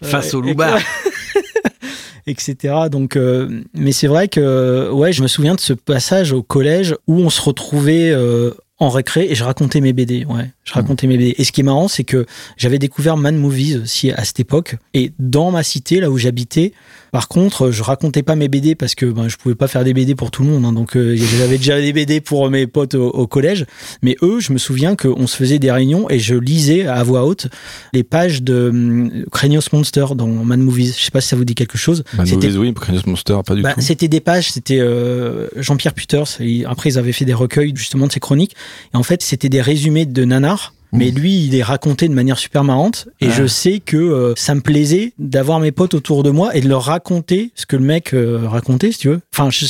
Face 0.01 0.33
Euh, 0.33 0.37
au 0.37 0.43
et- 0.43 0.49
loupard. 0.49 0.79
etc. 2.27 2.75
Donc, 2.91 3.15
euh, 3.15 3.61
mais 3.73 3.91
c'est 3.91 4.07
vrai 4.07 4.27
que 4.27 4.89
ouais, 4.91 5.11
je 5.13 5.21
me 5.23 5.27
souviens 5.27 5.55
de 5.55 5.59
ce 5.59 5.73
passage 5.73 6.31
au 6.31 6.43
collège 6.43 6.95
où 7.07 7.15
on 7.19 7.29
se 7.29 7.41
retrouvait 7.41 8.11
euh, 8.11 8.51
en 8.79 8.89
récré 8.89 9.27
et 9.29 9.35
je 9.35 9.43
racontais 9.43 9.81
mes 9.81 9.91
BD. 9.93 10.25
Ouais, 10.25 10.49
je 10.63 10.73
racontais 10.73 11.05
mes 11.07 11.17
BD. 11.17 11.35
Et 11.37 11.43
ce 11.43 11.51
qui 11.51 11.61
est 11.61 11.63
marrant, 11.65 11.87
c'est 11.89 12.05
que 12.05 12.25
j'avais 12.57 12.79
découvert 12.79 13.17
Man 13.17 13.37
Movies 13.37 13.77
aussi 13.83 14.11
à 14.11 14.23
cette 14.23 14.39
époque. 14.39 14.77
Et 14.93 15.11
dans 15.19 15.51
ma 15.51 15.63
cité, 15.63 15.99
là 15.99 16.09
où 16.09 16.17
j'habitais, 16.17 16.71
par 17.11 17.27
contre, 17.27 17.71
je 17.71 17.83
racontais 17.83 18.23
pas 18.23 18.35
mes 18.35 18.47
BD 18.47 18.75
parce 18.75 18.95
que 18.95 19.05
ben, 19.05 19.27
je 19.27 19.35
pouvais 19.35 19.55
pas 19.55 19.67
faire 19.67 19.83
des 19.83 19.93
BD 19.93 20.15
pour 20.15 20.31
tout 20.31 20.43
le 20.43 20.49
monde. 20.49 20.63
hein. 20.63 20.71
donc, 20.71 20.95
euh, 20.95 21.15
j'avais 21.37 21.57
déjà 21.57 21.79
des 21.81 21.91
BD 21.91 22.21
pour 22.21 22.49
mes 22.49 22.67
potes 22.67 22.95
au, 22.95 23.09
au 23.09 23.27
collège. 23.27 23.65
Mais 24.01 24.15
eux, 24.21 24.39
je 24.39 24.53
me 24.53 24.57
souviens 24.57 24.95
qu'on 24.95 25.27
se 25.27 25.35
faisait 25.35 25.59
des 25.59 25.71
réunions 25.71 26.09
et 26.09 26.19
je 26.19 26.35
lisais 26.35 26.85
à 26.87 27.03
voix 27.03 27.25
haute 27.25 27.47
les 27.93 28.03
pages 28.03 28.41
de 28.43 28.69
hum, 28.69 29.25
Monster 29.73 30.05
dans 30.15 30.27
Man 30.27 30.61
Movies. 30.61 30.95
Je 30.97 31.03
sais 31.03 31.11
pas 31.11 31.19
si 31.21 31.27
ça 31.27 31.35
vous 31.35 31.45
dit 31.45 31.55
quelque 31.55 31.77
chose. 31.77 32.03
C'était- 32.25 32.47
Movies, 32.47 32.57
oui, 32.57 32.73
Craignos 32.73 33.01
Monster, 33.07 33.37
pas 33.45 33.55
du 33.55 33.61
bah, 33.61 33.73
tout. 33.73 33.81
c'était 33.81 34.07
des 34.07 34.21
pages, 34.21 34.51
c'était 34.51 34.79
euh, 34.79 35.47
Jean-Pierre 35.57 35.93
Puters. 35.93 36.39
et 36.39 36.63
après, 36.65 36.91
ils 36.91 36.97
avaient 36.97 37.11
fait 37.11 37.25
des 37.25 37.33
recueils 37.33 37.73
justement 37.75 38.07
de 38.07 38.11
ses 38.13 38.19
chroniques. 38.21 38.55
Et 38.93 38.97
en 38.97 39.03
fait, 39.03 39.21
c'était 39.21 39.49
des 39.49 39.61
résumés 39.61 40.05
de 40.05 40.25
Nanar. 40.25 40.73
Mais 40.91 41.11
lui, 41.11 41.45
il 41.45 41.53
est 41.53 41.61
raconté 41.61 42.07
de 42.09 42.15
manière 42.15 42.39
super 42.39 42.63
marrante. 42.63 43.09
Et 43.21 43.27
Ah. 43.27 43.31
je 43.37 43.45
sais 43.45 43.79
que 43.79 43.95
euh, 43.95 44.33
ça 44.35 44.55
me 44.55 44.61
plaisait 44.61 45.13
d'avoir 45.19 45.59
mes 45.59 45.71
potes 45.71 45.93
autour 45.93 46.23
de 46.23 46.31
moi 46.31 46.55
et 46.55 46.61
de 46.61 46.67
leur 46.67 46.81
raconter 46.85 47.51
ce 47.53 47.67
que 47.67 47.75
le 47.75 47.83
mec 47.83 48.11
euh, 48.15 48.47
racontait, 48.47 48.91
si 48.91 48.97
tu 48.97 49.09
veux. 49.09 49.21
Enfin, 49.31 49.51
je- 49.51 49.67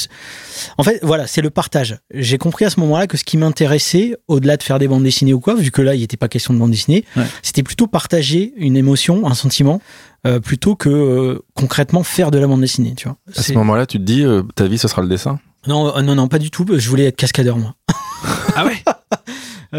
en 0.78 0.84
fait, 0.84 1.02
voilà, 1.04 1.28
c'est 1.28 1.42
le 1.42 1.50
partage. 1.50 1.98
J'ai 2.14 2.38
compris 2.38 2.64
à 2.64 2.70
ce 2.70 2.80
moment-là 2.80 3.06
que 3.06 3.18
ce 3.18 3.26
qui 3.26 3.36
m'intéressait, 3.36 4.16
au-delà 4.30 4.56
de 4.56 4.64
faire 4.64 4.80
des 4.80 4.88
bandes 4.88 5.04
dessinées 5.04 5.34
ou 5.34 5.42
quoi, 5.42 5.56
vu 5.56 5.72
que 5.72 5.82
là, 5.82 5.94
il 5.94 6.00
n'était 6.00 6.16
pas 6.16 6.30
question 6.30 6.54
de 6.54 6.60
bande 6.60 6.72
dessinée, 6.72 7.04
Ouais. 7.18 7.26
c'était 7.44 7.64
plutôt 7.64 7.88
partager 7.88 8.54
une 8.56 8.78
émotion, 8.78 9.28
un 9.28 9.34
sentiment, 9.34 9.82
euh, 10.26 10.40
plutôt 10.40 10.76
que 10.78 11.42
concrètement 11.54 12.04
faire 12.04 12.32
de 12.32 12.38
la 12.40 12.48
bande 12.48 12.62
dessinée, 12.62 12.94
tu 12.96 13.10
vois. 13.10 13.18
À 13.36 13.42
ce 13.44 13.52
moment-là, 13.52 13.86
tu 13.88 13.98
te 13.98 14.04
dis, 14.04 14.24
ta 14.56 14.68
vie, 14.68 14.78
ce 14.78 14.88
sera 14.88 15.02
le 15.02 15.10
dessin? 15.10 15.38
Non, 15.68 16.02
non, 16.02 16.16
non, 16.16 16.30
pas 16.30 16.40
du 16.40 16.50
tout. 16.50 16.66
Je 16.78 16.88
voulais 16.90 17.08
être 17.08 17.18
cascadeur, 17.18 17.58
moi. 17.58 17.76
Ah 18.56 18.66
ouais 18.66 18.84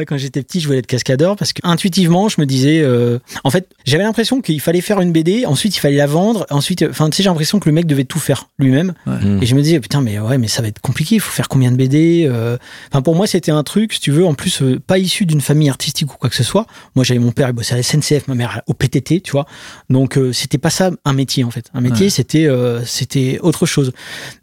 Quand 0.07 0.16
j'étais 0.16 0.42
petit, 0.42 0.61
je 0.61 0.66
voulais 0.66 0.79
être 0.79 0.87
cascadeur 0.87 1.37
parce 1.37 1.53
que 1.53 1.61
intuitivement, 1.64 2.29
je 2.29 2.40
me 2.40 2.46
disais, 2.46 2.81
euh, 2.83 3.18
en 3.44 3.50
fait, 3.50 3.68
j'avais 3.85 4.05
l'impression 4.05 4.40
qu'il 4.40 4.61
fallait 4.61 4.81
faire 4.81 5.00
une 5.00 5.12
BD, 5.12 5.46
ensuite 5.46 5.76
il 5.76 5.81
fallait 5.81 5.96
la 5.96 6.07
vendre, 6.07 6.46
ensuite, 6.50 6.85
enfin, 6.88 7.11
tu 7.11 7.16
sais, 7.16 7.22
j'ai 7.22 7.29
l'impression 7.29 7.59
que 7.59 7.68
le 7.68 7.74
mec 7.74 7.87
devait 7.87 8.05
tout 8.05 8.18
faire 8.20 8.48
lui-même. 8.59 8.94
Mm. 9.07 9.42
Et 9.42 9.46
je 9.46 9.55
me 9.55 9.62
disais, 9.62 9.81
putain, 9.81 10.00
mais 10.00 10.18
ouais, 10.18 10.38
mais 10.38 10.48
ça 10.48 10.62
va 10.62 10.68
être 10.68 10.81
compliqué, 10.81 11.16
il 11.16 11.20
faut 11.20 11.33
faire 11.33 11.48
combien 11.48 11.70
de 11.72 11.76
BD 11.76 12.26
euh. 12.31 12.57
Enfin, 12.92 13.03
pour 13.03 13.14
moi, 13.16 13.26
c'était 13.26 13.50
un 13.50 13.62
truc, 13.62 13.92
si 13.94 14.00
tu 14.00 14.11
veux, 14.12 14.24
en 14.24 14.35
plus, 14.35 14.62
euh, 14.62 14.79
pas 14.79 14.98
issu 14.98 15.26
d'une 15.26 15.40
famille 15.40 15.68
artistique 15.68 16.12
ou 16.12 16.16
quoi 16.16 16.31
que 16.31 16.37
ce 16.37 16.44
soit. 16.44 16.66
Moi, 16.94 17.05
j'avais 17.05 17.20
mon 17.20 17.33
père, 17.33 17.48
il 17.48 17.53
bossait 17.53 17.74
à 17.74 17.76
la 17.76 17.83
SNCF, 17.83 18.29
ma 18.29 18.35
mère 18.35 18.62
au 18.68 18.74
PTT, 18.74 19.20
tu 19.20 19.33
vois. 19.33 19.46
Donc, 19.88 20.16
euh, 20.16 20.33
c'était 20.33 20.59
pas 20.59 20.70
ça 20.70 20.90
un 21.05 21.12
métier, 21.12 21.42
en 21.44 21.50
fait. 21.50 21.66
Un 21.74 21.81
métier, 21.81 22.07
Ouais. 22.07 22.11
c'était 22.11 22.46
euh, 22.46 22.85
c'était 22.85 23.38
autre 23.42 23.66
chose. 23.66 23.92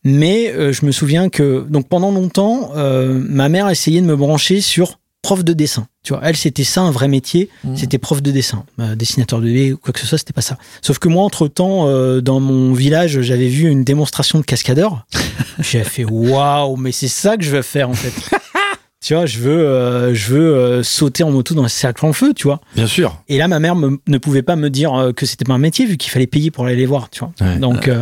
Mais 0.03 0.51
euh, 0.51 0.73
je 0.73 0.85
me 0.85 0.91
souviens 0.91 1.29
que, 1.29 1.65
donc, 1.69 1.87
pendant 1.87 2.11
longtemps, 2.11 2.71
euh, 2.75 3.19
ma 3.27 3.49
mère 3.49 3.69
essayait 3.69 4.01
de 4.01 4.05
me 4.05 4.15
brancher 4.15 4.61
sur 4.61 4.99
prof 5.27 5.43
de 5.43 5.53
dessin. 5.53 5.87
Tu 6.03 6.13
vois, 6.13 6.21
elle, 6.23 6.37
c'était 6.37 6.63
ça 6.63 6.81
un 6.81 6.91
vrai 6.91 7.07
métier, 7.09 7.49
Mmh. 7.65 7.75
c'était 7.75 7.97
prof 7.97 8.21
de 8.21 8.31
dessin, 8.31 8.63
Euh, 8.79 8.95
dessinateur 8.95 9.39
de 9.39 9.45
BD 9.45 9.73
ou 9.73 9.77
quoi 9.77 9.91
que 9.93 9.99
ce 9.99 10.07
soit, 10.07 10.17
c'était 10.17 10.31
pas 10.31 10.41
ça. 10.41 10.57
Sauf 10.81 10.99
que 10.99 11.09
moi, 11.09 11.23
entre 11.23 11.47
temps, 11.49 11.85
dans 12.21 12.39
mon 12.39 12.71
village, 12.73 13.19
j'avais 13.21 13.49
vu 13.49 13.67
une 13.69 13.83
démonstration 13.83 14.39
de 14.39 14.45
cascadeur. 14.45 15.05
J'ai 15.59 15.83
fait 15.83 16.05
waouh, 16.05 16.77
mais 16.77 16.91
c'est 16.93 17.09
ça 17.09 17.35
que 17.35 17.43
je 17.43 17.51
veux 17.51 17.61
faire 17.61 17.89
en 17.89 17.93
fait. 17.93 18.13
tu 19.03 19.13
vois, 19.15 19.25
je 19.25 19.39
veux, 19.39 19.59
euh, 19.67 20.13
je 20.13 20.33
veux 20.33 20.55
euh, 20.55 20.83
sauter 20.83 21.23
en 21.23 21.31
moto 21.31 21.53
dans 21.55 21.63
un 21.63 21.67
cercle 21.67 22.05
en 22.05 22.13
feu, 22.13 22.33
tu 22.33 22.43
vois. 22.47 22.61
Bien 22.75 22.87
sûr. 22.87 23.21
Et 23.27 23.37
là, 23.37 23.47
ma 23.49 23.59
mère 23.59 23.75
me- 23.75 23.99
ne 24.07 24.17
pouvait 24.19 24.43
pas 24.43 24.55
me 24.55 24.69
dire 24.69 24.93
euh, 24.93 25.11
que 25.11 25.25
c'était 25.25 25.45
pas 25.45 25.53
un 25.55 25.57
métier 25.59 25.85
vu 25.85 25.97
qu'il 25.97 26.09
fallait 26.11 26.27
payer 26.27 26.51
pour 26.51 26.65
aller 26.65 26.75
les 26.77 26.85
voir, 26.85 27.09
tu 27.09 27.19
vois. 27.19 27.31
Ouais. 27.41 27.57
Donc, 27.57 27.87
euh, 27.89 28.01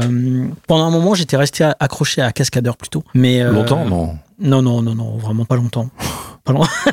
pendant 0.67 0.85
un 0.85 0.91
moment, 0.91 1.15
j'étais 1.15 1.37
resté 1.37 1.63
accroché 1.79 2.21
à 2.21 2.31
cascadeur 2.31 2.77
plutôt. 2.77 3.03
Mais 3.15 3.41
euh, 3.41 3.51
Longtemps, 3.51 3.85
non? 3.85 4.15
Non, 4.39 4.61
non, 4.61 4.81
non, 4.83 4.93
non, 4.95 5.17
vraiment 5.17 5.45
pas 5.45 5.55
longtemps. 5.55 5.89
Pas 6.45 6.53
longtemps. 6.53 6.69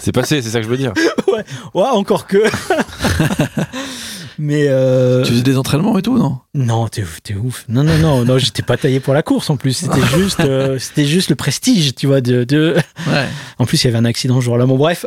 C'est 0.00 0.10
passé, 0.12 0.42
c'est 0.42 0.50
ça 0.50 0.58
que 0.58 0.64
je 0.64 0.68
veux 0.68 0.76
dire. 0.76 0.92
ouais, 1.74 1.84
encore 1.92 2.26
que. 2.26 2.38
Mais 4.38 4.64
euh, 4.66 5.22
Tu 5.22 5.30
faisais 5.30 5.42
des 5.42 5.56
entraînements 5.56 5.96
et 5.96 6.02
tout, 6.02 6.18
non? 6.18 6.38
Non, 6.54 6.88
t'es 6.88 7.02
ouf, 7.02 7.22
t'es 7.22 7.34
ouf. 7.34 7.64
Non, 7.68 7.84
non, 7.84 7.96
non, 7.98 8.24
non, 8.24 8.36
j'étais 8.38 8.62
pas 8.62 8.76
taillé 8.76 8.98
pour 8.98 9.14
la 9.14 9.22
course 9.22 9.48
en 9.50 9.56
plus. 9.56 9.74
C'était 9.74 10.04
juste, 10.16 10.40
euh, 10.40 10.78
c'était 10.80 11.04
juste 11.04 11.30
le 11.30 11.36
prestige, 11.36 11.94
tu 11.94 12.08
vois. 12.08 12.20
De, 12.20 12.42
de... 12.42 12.74
Ouais. 13.06 13.26
En 13.58 13.66
plus, 13.66 13.84
il 13.84 13.86
y 13.86 13.90
avait 13.90 13.98
un 13.98 14.04
accident 14.04 14.40
ce 14.40 14.44
jour-là. 14.46 14.66
Bon, 14.66 14.76
bref. 14.76 15.06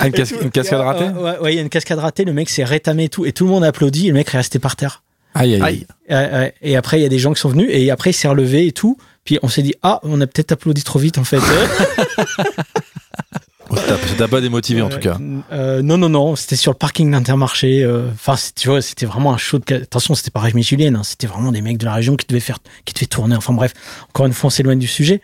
Ah, 0.00 0.06
une, 0.08 0.12
cas- 0.12 0.24
une 0.42 0.50
cascade 0.50 0.80
ratée 0.80 1.04
Ouais, 1.04 1.22
ouais, 1.22 1.38
ouais, 1.38 1.52
il 1.52 1.56
y 1.56 1.58
a 1.58 1.62
une 1.62 1.68
cascade 1.68 1.98
ratée. 2.00 2.24
Le 2.24 2.32
mec 2.32 2.50
s'est 2.50 2.64
rétamé 2.64 3.04
et 3.04 3.08
tout, 3.08 3.24
et 3.24 3.32
tout 3.32 3.44
le 3.44 3.50
monde 3.50 3.62
applaudit. 3.64 4.06
Et 4.06 4.08
le 4.08 4.14
mec 4.14 4.34
est 4.34 4.38
resté 4.38 4.58
par 4.58 4.74
terre. 4.74 5.02
Aïe, 5.34 5.54
aïe, 5.54 5.62
aïe. 5.62 5.86
Ouais, 6.08 6.32
ouais. 6.32 6.54
Et 6.62 6.76
après, 6.76 6.98
il 6.98 7.02
y 7.02 7.06
a 7.06 7.10
des 7.10 7.18
gens 7.20 7.32
qui 7.34 7.40
sont 7.40 7.50
venus, 7.50 7.68
et 7.70 7.90
après, 7.92 8.10
il 8.10 8.14
s'est 8.14 8.26
relevé 8.28 8.66
et 8.66 8.72
tout. 8.72 8.96
Puis 9.28 9.38
on 9.42 9.48
s'est 9.48 9.60
dit, 9.60 9.74
ah, 9.82 10.00
on 10.04 10.22
a 10.22 10.26
peut-être 10.26 10.52
applaudi 10.52 10.82
trop 10.82 10.98
vite 10.98 11.18
en 11.18 11.24
fait. 11.24 11.36
Oh, 13.70 13.76
ça 13.76 13.82
t'a- 13.82 13.96
ça 13.98 14.14
t'a 14.16 14.28
pas 14.28 14.40
démotivé 14.40 14.80
en 14.82 14.88
tout 14.88 14.98
cas. 14.98 15.18
Euh, 15.52 15.82
non, 15.82 15.98
non, 15.98 16.08
non, 16.08 16.36
c'était 16.36 16.56
sur 16.56 16.72
le 16.72 16.76
parking 16.78 17.10
d'Intermarché. 17.10 17.82
euh, 17.84 18.08
Enfin, 18.12 18.34
tu 18.56 18.68
vois, 18.68 18.80
c'était 18.80 19.04
vraiment 19.06 19.32
un 19.32 19.36
show 19.36 19.58
de. 19.58 19.74
Attention, 19.74 20.14
c'était 20.14 20.30
pas 20.30 20.40
Rémi 20.40 20.62
Julienne, 20.62 20.96
hein, 20.96 21.02
c'était 21.04 21.26
vraiment 21.26 21.52
des 21.52 21.60
mecs 21.60 21.76
de 21.78 21.84
la 21.84 21.92
région 21.94 22.16
qui 22.16 22.26
devaient 22.26 22.40
faire, 22.40 22.58
qui 22.84 22.94
devaient 22.94 23.06
tourner. 23.06 23.36
Enfin 23.36 23.52
bref, 23.52 23.74
encore 24.08 24.26
une 24.26 24.32
fois, 24.32 24.48
on 24.48 24.50
s'éloigne 24.50 24.78
du 24.78 24.86
sujet. 24.86 25.20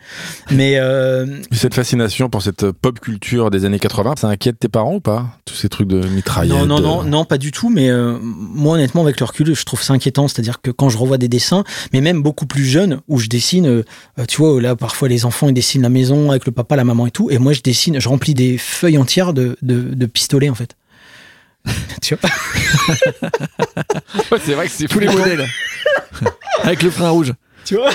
Mais 0.51 0.73
euh, 0.77 1.25
Cette 1.51 1.73
fascination 1.73 2.29
pour 2.29 2.41
cette 2.43 2.69
pop 2.71 2.99
culture 2.99 3.49
des 3.49 3.65
années 3.65 3.79
80, 3.79 4.15
ça 4.21 4.27
inquiète 4.27 4.59
tes 4.59 4.69
parents 4.69 4.95
ou 4.95 4.99
pas 4.99 5.25
Tous 5.45 5.55
ces 5.55 5.69
trucs 5.69 5.87
de 5.87 6.05
mitraillettes. 6.07 6.55
non, 6.55 6.65
non, 6.67 6.79
non, 6.79 7.03
non, 7.03 7.25
pas 7.25 7.37
du 7.39 7.51
tout. 7.51 7.69
Mais 7.69 7.89
euh, 7.89 8.17
moi, 8.21 8.75
honnêtement, 8.75 9.01
avec 9.01 9.19
le 9.19 9.25
recul, 9.25 9.55
je 9.55 9.65
trouve 9.65 9.81
ça 9.81 9.93
inquiétant. 9.93 10.27
C'est-à-dire 10.27 10.61
que 10.61 10.69
quand 10.71 10.89
je 10.89 10.97
revois 10.97 11.17
des 11.17 11.27
dessins, 11.27 11.63
mais 11.93 12.01
même 12.01 12.21
beaucoup 12.21 12.45
plus 12.45 12.65
jeunes, 12.65 13.01
où 13.07 13.17
je 13.17 13.27
dessine, 13.27 13.65
euh, 13.65 13.83
euh, 14.19 14.25
tu 14.27 14.37
vois, 14.37 14.61
là, 14.61 14.75
parfois 14.75 15.07
les 15.07 15.25
enfants 15.25 15.47
ils 15.47 15.53
dessinent 15.53 15.81
la 15.81 15.89
maison 15.89 16.29
avec 16.29 16.45
le 16.45 16.51
papa, 16.51 16.75
la 16.75 16.83
maman 16.83 17.07
et 17.07 17.11
tout, 17.11 17.31
et 17.31 17.39
moi 17.39 17.53
je 17.53 17.61
dessine, 17.61 17.99
je 17.99 18.07
remplis 18.07 18.34
des 18.35 18.59
feuilles 18.59 18.99
entières 18.99 19.33
de, 19.33 19.57
de, 19.63 19.81
de 19.95 20.05
pistolets 20.05 20.49
en 20.49 20.55
fait. 20.55 20.75
tu 22.01 22.15
vois 22.15 22.29
Ouais, 24.31 24.39
c'est 24.43 24.53
vrai 24.53 24.67
que 24.67 24.71
c'est 24.71 24.87
Tous 24.87 24.99
les 24.99 25.07
modèles. 25.07 25.47
Avec 26.63 26.83
le 26.83 26.91
frein 26.91 27.09
rouge. 27.09 27.33
tu 27.65 27.75
vois 27.75 27.89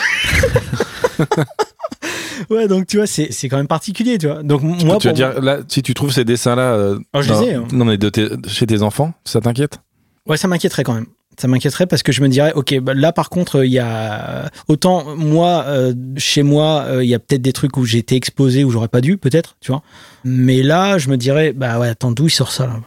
ouais 2.50 2.68
donc 2.68 2.86
tu 2.86 2.96
vois 2.96 3.06
c'est 3.06 3.32
c'est 3.32 3.48
quand 3.48 3.56
même 3.58 3.66
particulier 3.68 4.18
tu 4.18 4.26
vois 4.26 4.42
donc 4.42 4.62
moi 4.62 4.96
tu 4.98 5.12
dire, 5.12 5.40
là, 5.40 5.58
si 5.68 5.82
tu 5.82 5.94
trouves 5.94 6.12
ces 6.12 6.24
dessins-là 6.24 6.72
euh, 6.74 6.98
Ah, 7.12 7.22
je 7.22 7.28
dans- 7.28 7.40
les 7.40 7.48
ai, 7.48 7.54
hein. 7.54 7.66
non, 7.72 7.84
mais 7.84 7.98
de 7.98 8.08
tes- 8.08 8.28
chez 8.48 8.66
tes 8.66 8.82
enfants, 8.82 9.12
ça 9.24 9.40
t'inquiète? 9.40 9.78
Ouais 10.26 10.36
ça 10.36 10.48
m'inquiéterait 10.48 10.84
quand 10.84 10.94
même 10.94 11.06
ça 11.40 11.48
m'inquiéterait 11.48 11.86
parce 11.86 12.02
que 12.02 12.12
je 12.12 12.20
me 12.20 12.28
dirais 12.28 12.52
ok 12.54 12.78
bah, 12.80 12.94
là 12.94 13.12
par 13.12 13.30
contre 13.30 13.64
il 13.64 13.72
y 13.72 13.78
a 13.78 14.50
autant 14.68 15.16
moi 15.16 15.64
euh, 15.66 15.94
chez 16.16 16.42
moi 16.42 16.84
euh, 16.86 17.04
il 17.04 17.08
y 17.08 17.14
a 17.14 17.18
peut-être 17.18 17.42
des 17.42 17.52
trucs 17.52 17.76
où 17.76 17.84
j'ai 17.84 17.98
été 17.98 18.14
exposé 18.14 18.62
où 18.62 18.70
j'aurais 18.70 18.88
pas 18.88 19.00
dû 19.00 19.16
peut-être 19.16 19.56
tu 19.60 19.72
vois. 19.72 19.82
Mais 20.24 20.62
là 20.62 20.98
je 20.98 21.08
me 21.08 21.16
dirais 21.16 21.52
bah 21.52 21.78
ouais 21.78 21.88
attends 21.88 22.12
d'où 22.12 22.26
il 22.26 22.30
sort 22.30 22.52
ça 22.52 22.66
là 22.66 22.80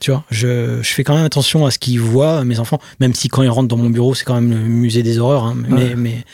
Tu 0.00 0.10
vois, 0.10 0.24
je, 0.30 0.80
je 0.82 0.88
fais 0.94 1.04
quand 1.04 1.14
même 1.16 1.24
attention 1.24 1.66
à 1.66 1.70
ce 1.70 1.78
qu'ils 1.78 2.00
voient, 2.00 2.44
mes 2.44 2.58
enfants, 2.58 2.78
même 3.00 3.14
si 3.14 3.28
quand 3.28 3.42
ils 3.42 3.48
rentrent 3.48 3.68
dans 3.68 3.76
mon 3.76 3.90
bureau, 3.90 4.14
c'est 4.14 4.24
quand 4.24 4.34
même 4.34 4.50
le 4.50 4.56
musée 4.58 5.02
des 5.02 5.18
horreurs. 5.18 5.44
hein, 5.44 5.54
mais, 5.56 5.72
Ouais. 5.74 5.94
mais 5.96 6.24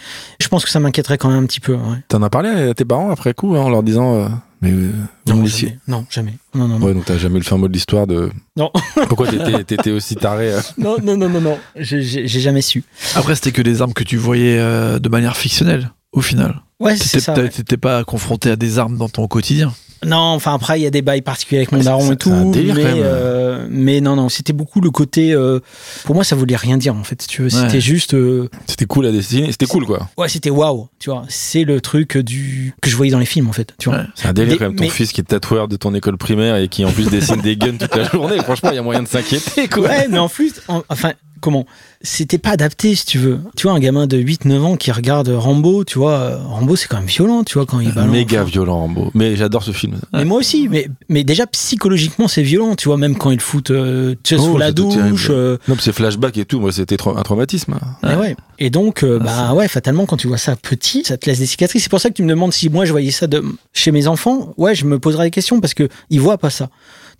je 0.41 0.49
pense 0.49 0.65
que 0.65 0.71
ça 0.71 0.81
m'inquiéterait 0.81 1.19
quand 1.19 1.29
même 1.31 1.43
un 1.45 1.47
petit 1.47 1.61
peu. 1.61 1.75
Ouais. 1.75 1.99
T'en 2.09 2.23
as 2.23 2.31
parlé 2.31 2.49
à 2.49 2.75
tes 2.75 2.85
parents 2.85 3.11
après 3.11 3.35
coup, 3.35 3.55
hein, 3.57 3.61
en 3.61 3.69
leur 3.71 3.83
disant. 3.83 4.15
euh, 4.17 4.29
mais 4.61 4.71
euh, 4.71 4.93
Non, 5.27 5.45
jamais. 5.45 5.79
non, 5.89 6.07
jamais. 6.09 6.35
Non, 6.55 6.69
non, 6.69 6.79
non. 6.79 6.87
Ouais, 6.87 6.95
donc 6.95 7.05
t'as 7.05 7.19
jamais 7.19 7.37
eu 7.37 7.39
le 7.41 7.45
fin 7.45 7.57
mot 7.57 7.67
de 7.67 7.73
l'histoire 7.73 8.07
de. 8.07 8.31
Non. 8.57 8.71
Pourquoi 9.09 9.27
t'étais, 9.27 9.65
t'étais 9.65 9.91
aussi 9.91 10.15
taré 10.15 10.53
euh 10.53 10.61
non, 10.79 10.97
non, 11.03 11.17
non, 11.17 11.29
non, 11.29 11.41
non. 11.41 11.59
J'ai- 11.77 12.27
jamais 12.29 12.63
su. 12.63 12.85
Après, 13.17 13.35
c'était 13.35 13.51
que 13.53 13.63
des 13.63 13.83
armes 13.83 13.93
que 13.93 14.05
tu 14.05 14.17
voyais 14.17 14.59
euh, 14.61 14.99
de 15.01 15.09
manière 15.09 15.37
fictionnelle, 15.37 15.91
au 16.13 16.21
final. 16.21 16.63
Ouais, 16.79 16.97
c'est 16.97 17.05
T'étais 17.05 17.21
ça. 17.21 17.33
t'as- 17.35 17.43
ouais. 17.43 17.49
t'étais 17.49 17.77
pas 17.77 18.05
confronté 18.05 18.51
à 18.51 18.57
des 18.57 18.79
armes 18.79 18.97
dans 18.97 19.09
ton 19.09 19.27
quotidien. 19.27 19.73
Non, 20.05 20.17
enfin 20.19 20.55
après 20.55 20.81
il 20.81 20.83
y 20.83 20.87
a 20.87 20.91
des 20.91 21.03
bails 21.03 21.23
particuliers 21.23 21.59
avec 21.61 21.73
mon 21.73 21.79
Ouais, 21.79 21.85
daron 21.85 22.13
et 22.13 22.17
tout, 22.17 22.31
un 22.33 22.47
délire, 22.51 22.75
mais 22.75 22.85
même. 22.85 22.95
euh, 22.99 23.67
mais 23.71 24.01
non 24.01 24.17
non, 24.17 24.29
c'était 24.29 24.53
beaucoup 24.53 24.81
le 24.81 24.91
côté. 24.91 25.33
euh, 25.33 25.61
pour 26.05 26.15
moi, 26.15 26.25
ça 26.25 26.35
voulait 26.37 26.57
rien 26.57 26.77
dire 26.77 26.95
en 26.95 27.05
fait. 27.05 27.23
si 27.23 27.29
Tu 27.29 27.43
veux, 27.43 27.49
Ouais. 27.55 27.65
c'était 27.67 27.81
juste. 27.81 28.15
euh, 28.15 28.49
C'était 28.67 28.87
cool 28.87 29.07
à 29.07 29.13
dessiner, 29.13 29.51
c'était 29.53 29.67
cool 29.67 29.87
quoi. 29.87 30.09
ouais, 30.19 30.29
c'était 30.29 30.51
waouh. 30.51 30.89
Tu 30.99 31.11
vois, 31.11 31.25
c'est 31.29 31.65
le 31.65 31.81
truc 31.81 32.19
du 32.19 32.75
que 32.81 32.91
je 32.91 32.97
voyais 32.97 33.13
dans 33.13 33.19
les 33.19 33.27
films 33.27 33.49
en 33.49 33.53
fait. 33.53 33.75
Tu 33.79 33.89
vois. 33.89 33.99
Ouais. 33.99 34.05
C'est 34.15 34.27
un 34.29 34.33
délire 34.33 34.59
quand 34.59 34.65
même, 34.67 34.77
ton 34.77 34.85
mais- 34.85 34.91
fils 34.91 35.13
qui 35.13 35.21
est 35.21 35.25
tatoueur 35.25 35.69
de 35.69 35.77
ton 35.77 35.95
école 35.95 36.17
primaire 36.17 36.57
et 36.57 36.69
qui 36.69 36.85
en 36.85 36.91
plus 36.93 37.09
dessine 37.09 37.41
des 37.41 37.57
guns 37.57 37.77
toute 37.79 37.95
la 37.95 38.05
journée. 38.05 38.39
Franchement, 38.43 38.71
il 38.71 38.77
y 38.77 38.79
a 38.79 38.83
moyen 38.83 39.03
de 39.03 39.09
s'inquiéter 39.09 39.69
quoi. 39.69 39.83
Ouais, 39.89 40.09
mais 40.11 40.19
en 40.19 40.29
plus, 40.29 40.55
en- 40.69 40.83
enfin, 40.89 41.13
comment 41.43 41.67
C'était 42.01 42.39
pas 42.39 42.51
adapté, 42.51 42.95
si 42.95 43.05
tu 43.05 43.19
veux. 43.19 43.39
Tu 43.57 43.67
vois, 43.67 43.77
un 43.77 43.81
gamin 43.81 44.07
de 44.07 44.17
8-9 44.17 44.61
ans 44.63 44.77
qui 44.77 44.91
regarde 44.91 45.29
Rambo, 45.29 45.85
tu 45.85 45.99
vois, 45.99 46.13
euh, 46.13 46.39
Rambo, 46.39 46.75
c'est 46.77 46.89
quand 46.89 46.97
même 46.97 47.07
violent, 47.07 47.45
tu 47.45 47.55
vois, 47.59 47.67
quand 47.67 47.81
il 47.81 47.93
balance. 47.93 48.11
Méga 48.11 48.41
enfin. 48.43 48.51
violent, 48.51 48.79
Rambo. 48.79 49.11
Mais 49.15 49.37
j'adore 49.37 49.63
ce 49.63 49.73
film. 49.73 49.97
Mais 50.15 50.25
moi 50.25 50.39
aussi, 50.39 50.69
mais, 50.71 50.89
mais 51.11 51.25
déjà 51.25 51.47
psychologiquement, 51.47 52.29
c'est 52.29 52.43
violent, 52.43 52.75
tu 52.77 52.89
vois, 52.89 52.97
même 52.97 53.17
quand 53.17 53.31
ils 53.31 53.37
le 53.37 53.43
foutent 53.43 53.71
euh, 53.71 54.15
tu 54.23 54.35
sais, 54.37 54.41
Oh, 54.43 54.53
sous 54.53 54.59
la 54.59 54.73
douche. 54.73 55.29
euh, 55.31 55.59
Non, 55.69 55.75
mais 55.75 55.81
c'est 55.83 55.93
flashback 55.93 56.37
et 56.39 56.45
tout. 56.47 56.61
Moi, 56.61 56.73
c'était 56.73 56.97
tra- 56.97 57.19
un 57.19 57.23
traumatisme. 57.23 57.75
mais 58.03 58.15
ouais. 58.17 58.37
Et 58.59 58.71
donc, 58.71 59.03
euh, 59.03 59.19
Ah, 59.23 59.49
bah 59.51 59.55
ouais, 59.55 59.69
fatalement, 59.69 60.07
quand 60.07 60.17
tu 60.17 60.29
vois 60.29 60.39
ça 60.39 60.57
petit, 60.57 61.03
ça 61.05 61.17
te 61.17 61.27
laisse 61.29 61.41
des 61.41 61.47
cicatrices. 61.47 61.83
C'est 61.83 61.91
pour 61.91 62.01
ça 62.01 62.09
que 62.09 62.15
tu 62.15 62.23
me 62.23 62.29
demandes 62.29 62.53
si 62.53 62.69
moi 62.69 62.85
je 62.85 62.93
voyais 62.93 63.11
ça 63.11 63.27
de, 63.27 63.43
chez 63.73 63.91
mes 63.91 64.07
enfants. 64.07 64.55
Ouais, 64.57 64.75
je 64.75 64.85
me 64.87 64.99
poserais 64.99 65.25
des 65.27 65.31
questions 65.33 65.61
parce 65.61 65.75
que 65.75 65.89
ils 66.11 66.21
voient 66.21 66.39
pas 66.39 66.51
ça. 66.51 66.69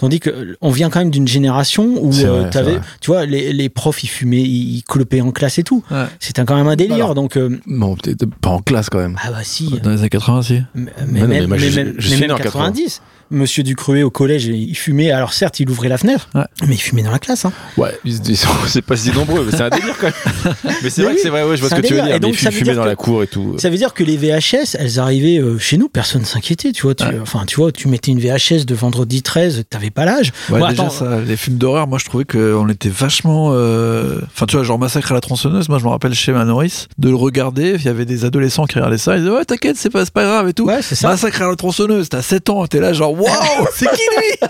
Tandis 0.03 0.21
que 0.21 0.57
on 0.61 0.71
vient 0.71 0.91
quand 0.91 0.99
même 0.99 1.11
d'une 1.11 1.29
génération 1.29 1.85
où 2.01 2.13
euh, 2.13 2.51
vrai, 2.53 2.81
tu 3.01 3.07
vois, 3.11 3.25
les, 3.25 3.53
les 3.53 3.69
profs 3.69 4.03
ils 4.03 4.09
fumaient, 4.09 4.43
ils, 4.43 4.83
clopaient 4.83 5.21
en 5.21 5.31
classe 5.31 5.59
et 5.59 5.63
tout. 5.63 5.85
Ouais. 5.93 6.05
C'était 6.19 6.45
quand 6.45 6.57
même 6.57 6.67
un 6.67 6.75
délire. 6.77 6.97
Alors. 6.97 7.15
donc, 7.15 7.37
euh, 7.37 7.61
Bon, 7.67 7.95
peut-être 7.97 8.27
pas 8.27 8.51
en 8.51 8.61
classe 8.61 8.91
quand 8.91 8.99
même. 8.99 9.17
ah 9.23 9.31
bah 9.31 9.39
si. 9.45 9.71
Dans 9.83 9.91
les 9.91 10.01
années 10.01 10.09
80, 10.09 10.43
si. 10.43 10.55
Mais, 10.75 10.91
mais 11.07 11.21
non, 11.21 11.27
mais 11.29 11.41
même, 11.41 11.47
moi, 11.49 11.57
je- 11.57 11.81
mais 11.81 11.95
je- 11.99 12.17
même- 12.17 12.33
en 12.33 12.37
90. 12.37 13.01
Monsieur 13.33 13.63
Ducruet 13.63 14.03
au 14.03 14.11
collège, 14.11 14.45
il 14.47 14.75
fumait. 14.77 15.11
Alors 15.11 15.33
certes, 15.33 15.59
il 15.61 15.69
ouvrait 15.71 15.89
la 15.89 15.99
fenêtre, 15.99 16.29
Ouais. 16.35 16.45
mais 16.67 16.75
il 16.75 16.79
fumait 16.81 17.03
dans 17.03 17.11
la 17.11 17.19
classe. 17.19 17.45
Hein. 17.45 17.53
Ouais, 17.77 17.91
sont- 18.37 18.49
c'est 18.69 18.83
pas 18.83 18.97
si 18.97 19.11
nombreux, 19.13 19.45
mais 19.45 19.57
c'est 19.57 19.63
un 19.65 19.71
délire 19.71 19.97
quand 20.01 20.07
même. 20.07 20.55
Mais 20.83 20.91
c'est 20.91 21.03
Mais 21.03 21.05
vrai 21.05 21.11
oui, 21.13 21.17
que 21.17 21.23
c'est 21.23 21.29
vrai, 21.29 21.43
ouais, 21.45 21.57
je 21.57 21.61
vois 21.61 21.71
ce 21.71 21.75
que 21.77 21.81
tu 21.87 21.95
veux 21.95 22.03
dire. 22.03 22.15
Et 22.15 22.21
donc, 22.21 22.35
veut 22.35 22.51
fumaient 22.51 22.63
dire 22.63 22.75
dans 22.77 22.83
que- 22.83 22.89
la 22.89 22.97
cour 22.97 23.23
et 23.23 23.27
tout. 23.27 23.55
Ça 23.59 23.71
veut 23.71 23.77
dire 23.77 23.95
que 23.95 24.03
les 24.05 24.17
VHS, 24.17 24.77
elles 24.79 24.99
arrivaient 24.99 25.39
euh, 25.39 25.59
chez 25.59 25.77
nous, 25.77 25.89
personne 25.89 26.23
ne 26.23 26.27
s'inquiétait, 26.27 26.73
tu 26.73 26.83
vois. 26.83 26.95
Tu, 26.95 27.05
Ouais. 27.05 27.19
Enfin, 27.21 27.45
tu 27.47 27.57
vois, 27.57 27.73
tu 27.73 27.89
mettais 27.89 28.11
une 28.13 28.21
VHS 28.21 28.65
de 28.67 28.75
vendredi 28.75 29.23
13, 29.23 29.65
t'avais 29.71 29.91
pas 29.91 30.05
l'âge. 30.05 30.33
Ouais, 30.51 30.59
Bon, 30.61 30.69
déjà, 30.69 30.83
attends, 30.85 30.91
ça, 30.91 31.21
les 31.21 31.37
films 31.37 31.57
d'horreur, 31.59 31.87
moi 31.87 31.99
je 31.99 32.05
trouvais 32.07 32.25
qu'on 32.25 32.69
était 32.69 32.89
vachement. 32.89 33.51
euh, 33.53 34.21
Enfin, 34.35 34.47
tu 34.47 34.57
vois, 34.57 34.65
genre 34.65 34.79
Massacre 34.79 35.11
à 35.13 35.15
la 35.15 35.21
tronçonneuse, 35.21 35.69
moi 35.69 35.79
je 35.79 35.85
me 35.85 35.91
rappelle 35.91 36.15
chez 36.15 36.33
Manoris, 36.33 36.89
de 36.99 37.09
le 37.09 37.15
regarder, 37.17 37.77
il 37.79 37.85
y 37.85 37.89
avait 37.89 38.05
des 38.05 38.25
adolescents 38.25 38.67
qui 38.67 38.75
regardaient 38.77 38.99
ça, 38.99 39.17
ils 39.17 39.21
disaient 39.23 39.31
Ouais, 39.35 39.45
t'inquiète, 39.45 39.77
c'est 39.77 39.91
pas, 39.91 40.05
c'est 40.05 40.13
pas 40.15 40.25
grave 40.25 40.49
et 40.49 40.53
tout. 40.53 40.65
Ouais, 40.65 40.83
c'est 40.83 40.95
ça. 40.95 41.09
Massacre 41.09 41.43
à 41.43 41.49
la 41.49 41.57
tronçonneuse, 41.57 42.09
t'as 42.09 42.23
7 42.23 42.51
ans, 42.51 42.67
t'es 42.67 42.81
là, 42.81 42.93
genre 42.93 43.15
Waouh, 43.25 43.67
c'est 43.75 43.87
qui 43.91 44.03
lui 44.17 44.49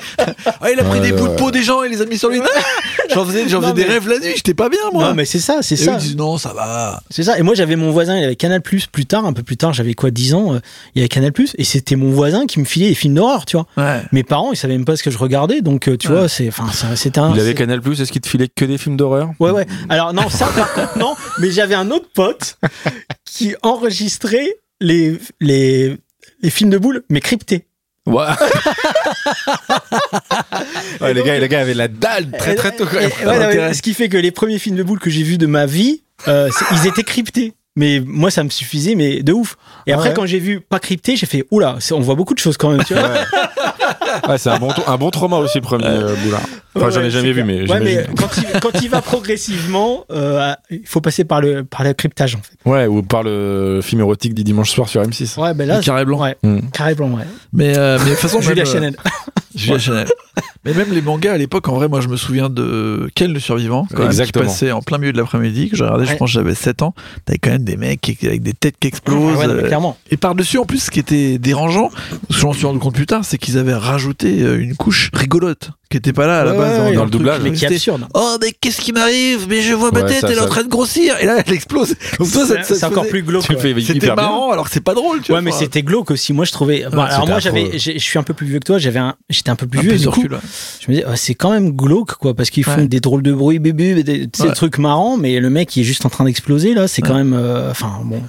Ah, 0.60 0.70
il 0.72 0.78
a 0.80 0.84
pris 0.84 0.98
Ouais, 0.98 1.00
des 1.00 1.12
ouais, 1.12 1.18
bouts 1.18 1.28
de 1.28 1.34
peau 1.34 1.50
des 1.50 1.62
gens 1.62 1.82
et 1.82 1.88
les 1.88 2.00
a 2.02 2.06
mis 2.06 2.18
sur 2.18 2.28
lui. 2.28 2.40
J'en 3.14 3.24
faisais, 3.26 3.48
j'en 3.48 3.60
Non, 3.60 3.68
faisais 3.68 3.74
des 3.74 3.84
mais- 3.84 3.94
rêves 3.94 4.08
la 4.08 4.18
nuit, 4.18 4.32
j'étais 4.36 4.54
pas 4.54 4.68
bien 4.68 4.78
moi. 4.92 5.08
Non, 5.08 5.14
mais 5.14 5.24
c'est 5.24 5.38
ça, 5.38 5.58
c'est 5.62 5.74
et 5.78 5.82
eux, 5.82 5.84
ça. 5.84 5.92
ils 5.92 5.98
disent 5.98 6.16
Non, 6.16 6.38
ça 6.38 6.52
va. 6.54 7.02
C'est 7.10 7.22
ça. 7.24 7.38
Et 7.38 7.42
moi, 7.42 7.54
j'avais 7.54 7.76
mon 7.76 7.90
voisin, 7.90 8.16
il 8.16 8.24
avait 8.24 8.36
Canal 8.36 8.62
Plus 8.62 8.86
plus 8.86 9.06
tard, 9.06 9.24
un 9.26 9.32
peu 9.32 9.42
plus 9.42 9.56
tard, 9.56 9.72
j'avais 9.74 9.94
quoi, 9.94 10.10
10 10.10 10.34
ans, 10.34 10.54
euh, 10.54 10.60
il 10.94 10.98
y 10.98 11.02
avait 11.02 11.08
Canal 11.08 11.32
Plus, 11.32 11.52
et 11.58 11.64
c'était 11.64 11.96
mon 11.96 12.10
voisin 12.10 12.46
qui 12.46 12.58
me 12.60 12.64
filait 12.64 12.88
des 12.88 12.94
films 12.94 13.14
d'horreur, 13.14 13.44
tu 13.44 13.56
vois. 13.56 13.66
Ouais. 13.76 14.00
Mes 14.12 14.22
parents, 14.22 14.52
ils 14.52 14.56
savaient 14.56 14.74
même 14.76 14.84
pas 14.84 14.96
ce 14.96 15.02
que 15.02 15.10
je 15.10 15.18
regardais, 15.18 15.60
donc 15.60 15.88
euh, 15.88 15.96
tu 15.96 16.08
Ouais. 16.08 16.14
vois, 16.20 16.28
c'est, 16.28 16.48
enfin, 16.48 16.66
c'était 16.96 17.18
un. 17.18 17.32
Il 17.34 17.40
avait 17.40 17.54
Canal 17.54 17.80
Plus, 17.82 18.00
est-ce 18.00 18.12
qu'il 18.12 18.20
te 18.22 18.28
filait 18.28 18.48
que 18.48 18.64
des 18.64 18.78
films 18.78 18.96
d'horreur? 18.96 19.30
Ouais, 19.40 19.50
ouais. 19.50 19.66
Alors, 19.88 20.12
non, 20.14 20.28
ça, 20.30 20.46
par 20.54 20.72
contre, 20.72 20.98
non, 20.98 21.14
mais 21.38 21.50
j'avais 21.50 21.74
un 21.74 21.90
autre 21.90 22.08
pote 22.14 22.56
qui 23.24 23.54
enregistrait 23.62 24.48
les, 24.80 25.18
les, 25.40 25.96
les 26.42 26.50
films 26.50 26.70
de 26.70 26.78
boules, 26.78 27.02
mais 27.10 27.20
cryptés. 27.20 27.66
Ouais. 28.06 28.24
ouais, 31.00 31.14
les 31.14 31.22
gars, 31.22 31.38
les 31.38 31.48
gars 31.48 31.60
avaient 31.60 31.74
la 31.74 31.86
dalle 31.86 32.32
très 32.32 32.56
très 32.56 32.74
tôt 32.74 32.84
quand 32.84 32.98
même. 32.98 33.10
ouais, 33.24 33.68
non, 33.68 33.72
ce 33.72 33.80
qui 33.80 33.94
fait 33.94 34.08
que 34.08 34.16
les 34.16 34.32
premiers 34.32 34.58
films 34.58 34.74
de 34.76 34.82
boules 34.82 34.98
que 34.98 35.10
j'ai 35.10 35.22
vus 35.22 35.38
de 35.38 35.46
ma 35.46 35.66
vie, 35.66 36.02
euh, 36.26 36.50
ils 36.72 36.88
étaient 36.88 37.04
cryptés. 37.04 37.54
Mais 37.74 38.02
moi, 38.04 38.30
ça 38.30 38.44
me 38.44 38.50
suffisait, 38.50 38.94
mais 38.94 39.22
de 39.22 39.32
ouf. 39.32 39.56
Et 39.86 39.92
après, 39.92 40.10
ouais 40.10 40.14
quand 40.14 40.26
j'ai 40.26 40.38
vu 40.38 40.60
pas 40.60 40.78
crypté, 40.78 41.16
j'ai 41.16 41.24
fait, 41.26 41.44
oula, 41.50 41.78
on 41.92 42.00
voit 42.00 42.14
beaucoup 42.16 42.34
de 42.34 42.38
choses 42.38 42.56
quand 42.58 42.70
même, 42.70 42.84
tu 42.84 42.94
vois. 42.94 43.04
Ouais. 43.04 43.18
Ouais, 44.28 44.36
c'est 44.38 44.50
un 44.50 44.58
bon, 44.58 44.68
un 44.86 44.96
bon 44.98 45.10
trauma 45.10 45.38
aussi, 45.38 45.58
le 45.58 45.62
premier 45.62 45.86
euh, 45.86 46.14
Boulard. 46.22 46.42
Enfin, 46.74 46.86
Ouais, 46.86 46.92
j'en 46.92 47.00
ai 47.00 47.10
jamais 47.10 47.32
vu, 47.32 47.42
mais 47.44 47.68
Ouais, 47.70 47.80
mais 47.80 48.06
quand 48.16 48.28
il, 48.36 48.60
quand 48.60 48.82
il 48.82 48.88
va 48.90 49.00
progressivement, 49.02 50.04
euh, 50.12 50.52
il 50.70 50.86
faut 50.86 51.00
passer 51.00 51.24
par 51.24 51.40
le, 51.40 51.64
par 51.64 51.82
le 51.82 51.92
cryptage, 51.94 52.34
en 52.36 52.40
fait. 52.42 52.68
Ouais, 52.70 52.86
ou 52.86 53.02
par 53.02 53.22
le 53.22 53.80
film 53.82 54.00
érotique 54.02 54.34
du 54.34 54.44
dimanche 54.44 54.70
soir 54.70 54.88
sur 54.88 55.02
M6. 55.02 55.40
Ouais, 55.40 55.54
ben 55.54 55.66
là. 55.66 55.78
Le 55.78 55.82
carré 55.82 56.04
blanc. 56.04 56.20
Ouais, 56.22 56.36
Hmm. 56.42 56.60
carré 56.72 56.94
blanc, 56.94 57.10
ouais. 57.10 57.24
Mais, 57.52 57.76
euh, 57.76 57.98
mais 58.00 58.04
de 58.06 58.10
toute 58.10 58.18
façon, 58.20 58.40
Julia 58.42 58.64
même, 58.64 58.70
euh, 58.70 58.74
Chanel. 58.74 58.96
Mais 60.64 60.74
même 60.74 60.92
les 60.92 61.02
mangas 61.02 61.32
à 61.32 61.38
l'époque, 61.38 61.68
en 61.68 61.74
vrai, 61.74 61.88
moi 61.88 62.00
je 62.00 62.08
me 62.08 62.16
souviens 62.16 62.48
de 62.48 63.10
Ken 63.14 63.32
le 63.32 63.40
survivant, 63.40 63.86
quand 63.90 63.98
même, 63.98 64.06
Exactement. 64.08 64.44
qui 64.44 64.48
passait 64.50 64.70
en 64.72 64.80
plein 64.80 64.98
milieu 64.98 65.12
de 65.12 65.18
l'après-midi, 65.18 65.68
que 65.68 65.76
j'ai 65.76 65.82
regardé, 65.84 66.06
je 66.06 66.14
pense 66.16 66.30
que 66.30 66.34
j'avais 66.34 66.54
7 66.54 66.82
ans. 66.82 66.94
T'avais 67.24 67.38
quand 67.38 67.50
même 67.50 67.64
des 67.64 67.76
mecs 67.76 68.00
qui- 68.00 68.16
avec 68.26 68.42
des 68.42 68.52
têtes 68.54 68.76
qui 68.78 68.86
explosent. 68.88 69.36
Ouais, 69.38 69.46
non, 69.48 69.54
mais 69.54 69.64
euh, 69.64 69.66
clairement. 69.66 69.96
et 70.10 70.16
par-dessus, 70.16 70.58
en 70.58 70.64
plus, 70.64 70.84
ce 70.84 70.90
qui 70.90 71.00
était 71.00 71.38
dérangeant, 71.38 71.90
ce 72.30 72.36
que 72.36 72.40
j'en 72.40 72.52
suis 72.52 72.66
rendu 72.66 72.78
compte 72.78 72.94
plus 72.94 73.06
tard, 73.06 73.24
c'est 73.24 73.38
qu'ils 73.38 73.58
avaient 73.58 73.74
rajouté 73.74 74.42
euh, 74.42 74.60
une 74.60 74.76
couche 74.76 75.10
rigolote 75.12 75.70
qui 75.92 75.98
était 75.98 76.12
pas 76.12 76.26
là 76.26 76.40
à 76.40 76.44
la 76.44 76.52
Ouais, 76.52 76.58
base 76.58 76.80
ouais, 76.80 76.94
dans, 76.94 77.04
le 77.04 77.10
doublage. 77.10 77.40
Mais 77.42 77.52
qui 77.52 77.64
est 77.64 77.68
absurde. 77.68 78.06
Oh, 78.14 78.36
mais 78.40 78.52
qu'est-ce 78.60 78.80
qui 78.80 78.92
m'arrive? 78.92 79.46
Mais 79.48 79.60
je 79.62 79.74
vois 79.74 79.90
ma 79.92 80.00
Ouais, 80.00 80.06
tête, 80.08 80.20
ça, 80.22 80.28
elle 80.30 80.38
est 80.38 80.40
en 80.40 80.46
train 80.46 80.62
de 80.64 80.68
grossir. 80.68 81.14
Et 81.20 81.26
là, 81.26 81.42
elle 81.46 81.52
explose. 81.52 81.94
C'est 82.22 82.84
encore 82.84 83.02
faisait- 83.04 83.10
plus 83.10 83.22
glauque. 83.22 83.44
C'était 83.44 84.14
marrant, 84.14 84.50
alors 84.50 84.64
que 84.66 84.70
c'est 84.72 84.80
pas 84.80 84.94
drôle, 84.94 85.20
tu 85.20 85.28
vois. 85.32 85.38
Ouais, 85.38 85.44
mais 85.44 85.50
enfin, 85.50 85.60
c'était 85.60 85.82
glauque 85.82 86.10
aussi. 86.10 86.32
Moi, 86.32 86.44
je 86.44 86.52
trouvais. 86.52 86.86
Bon, 86.90 86.96
Ouais, 87.02 87.08
alors 87.10 87.28
moi, 87.28 87.38
j'avais, 87.38 87.78
je 87.78 87.98
suis 87.98 88.18
un 88.18 88.22
peu 88.22 88.34
plus 88.34 88.46
vieux 88.46 88.58
que 88.58 88.64
toi. 88.64 88.78
J'avais, 88.78 88.98
un, 88.98 89.14
j'étais 89.30 89.50
un 89.50 89.56
peu 89.56 89.66
plus 89.66 89.78
un 89.80 89.82
vieux. 89.82 89.92
peu 89.92 89.98
du 89.98 90.08
coup, 90.08 90.20
recul, 90.20 90.32
ouais. 90.32 90.38
je 90.80 90.90
me 90.90 90.94
disais, 90.96 91.06
ah, 91.08 91.16
c'est 91.16 91.34
quand 91.34 91.50
même 91.50 91.70
glauque, 91.72 92.14
quoi, 92.14 92.34
parce 92.34 92.50
qu'ils 92.50 92.64
font 92.64 92.72
Ouais. 92.76 92.86
des 92.88 93.00
drôles 93.00 93.22
de 93.22 93.32
bruits, 93.32 93.58
bébé, 93.58 94.02
des, 94.02 94.28
trucs 94.54 94.78
marrants, 94.78 95.16
mais 95.18 95.38
le 95.40 95.50
mec, 95.50 95.76
il 95.76 95.80
est 95.80 95.84
juste 95.84 96.06
en 96.06 96.08
train 96.08 96.24
d'exploser 96.24 96.74
là. 96.74 96.88
C'est 96.88 97.02
quand 97.02 97.14
même, 97.14 97.34
euh, 97.34 97.70
enfin, 97.70 98.00
bon. 98.04 98.22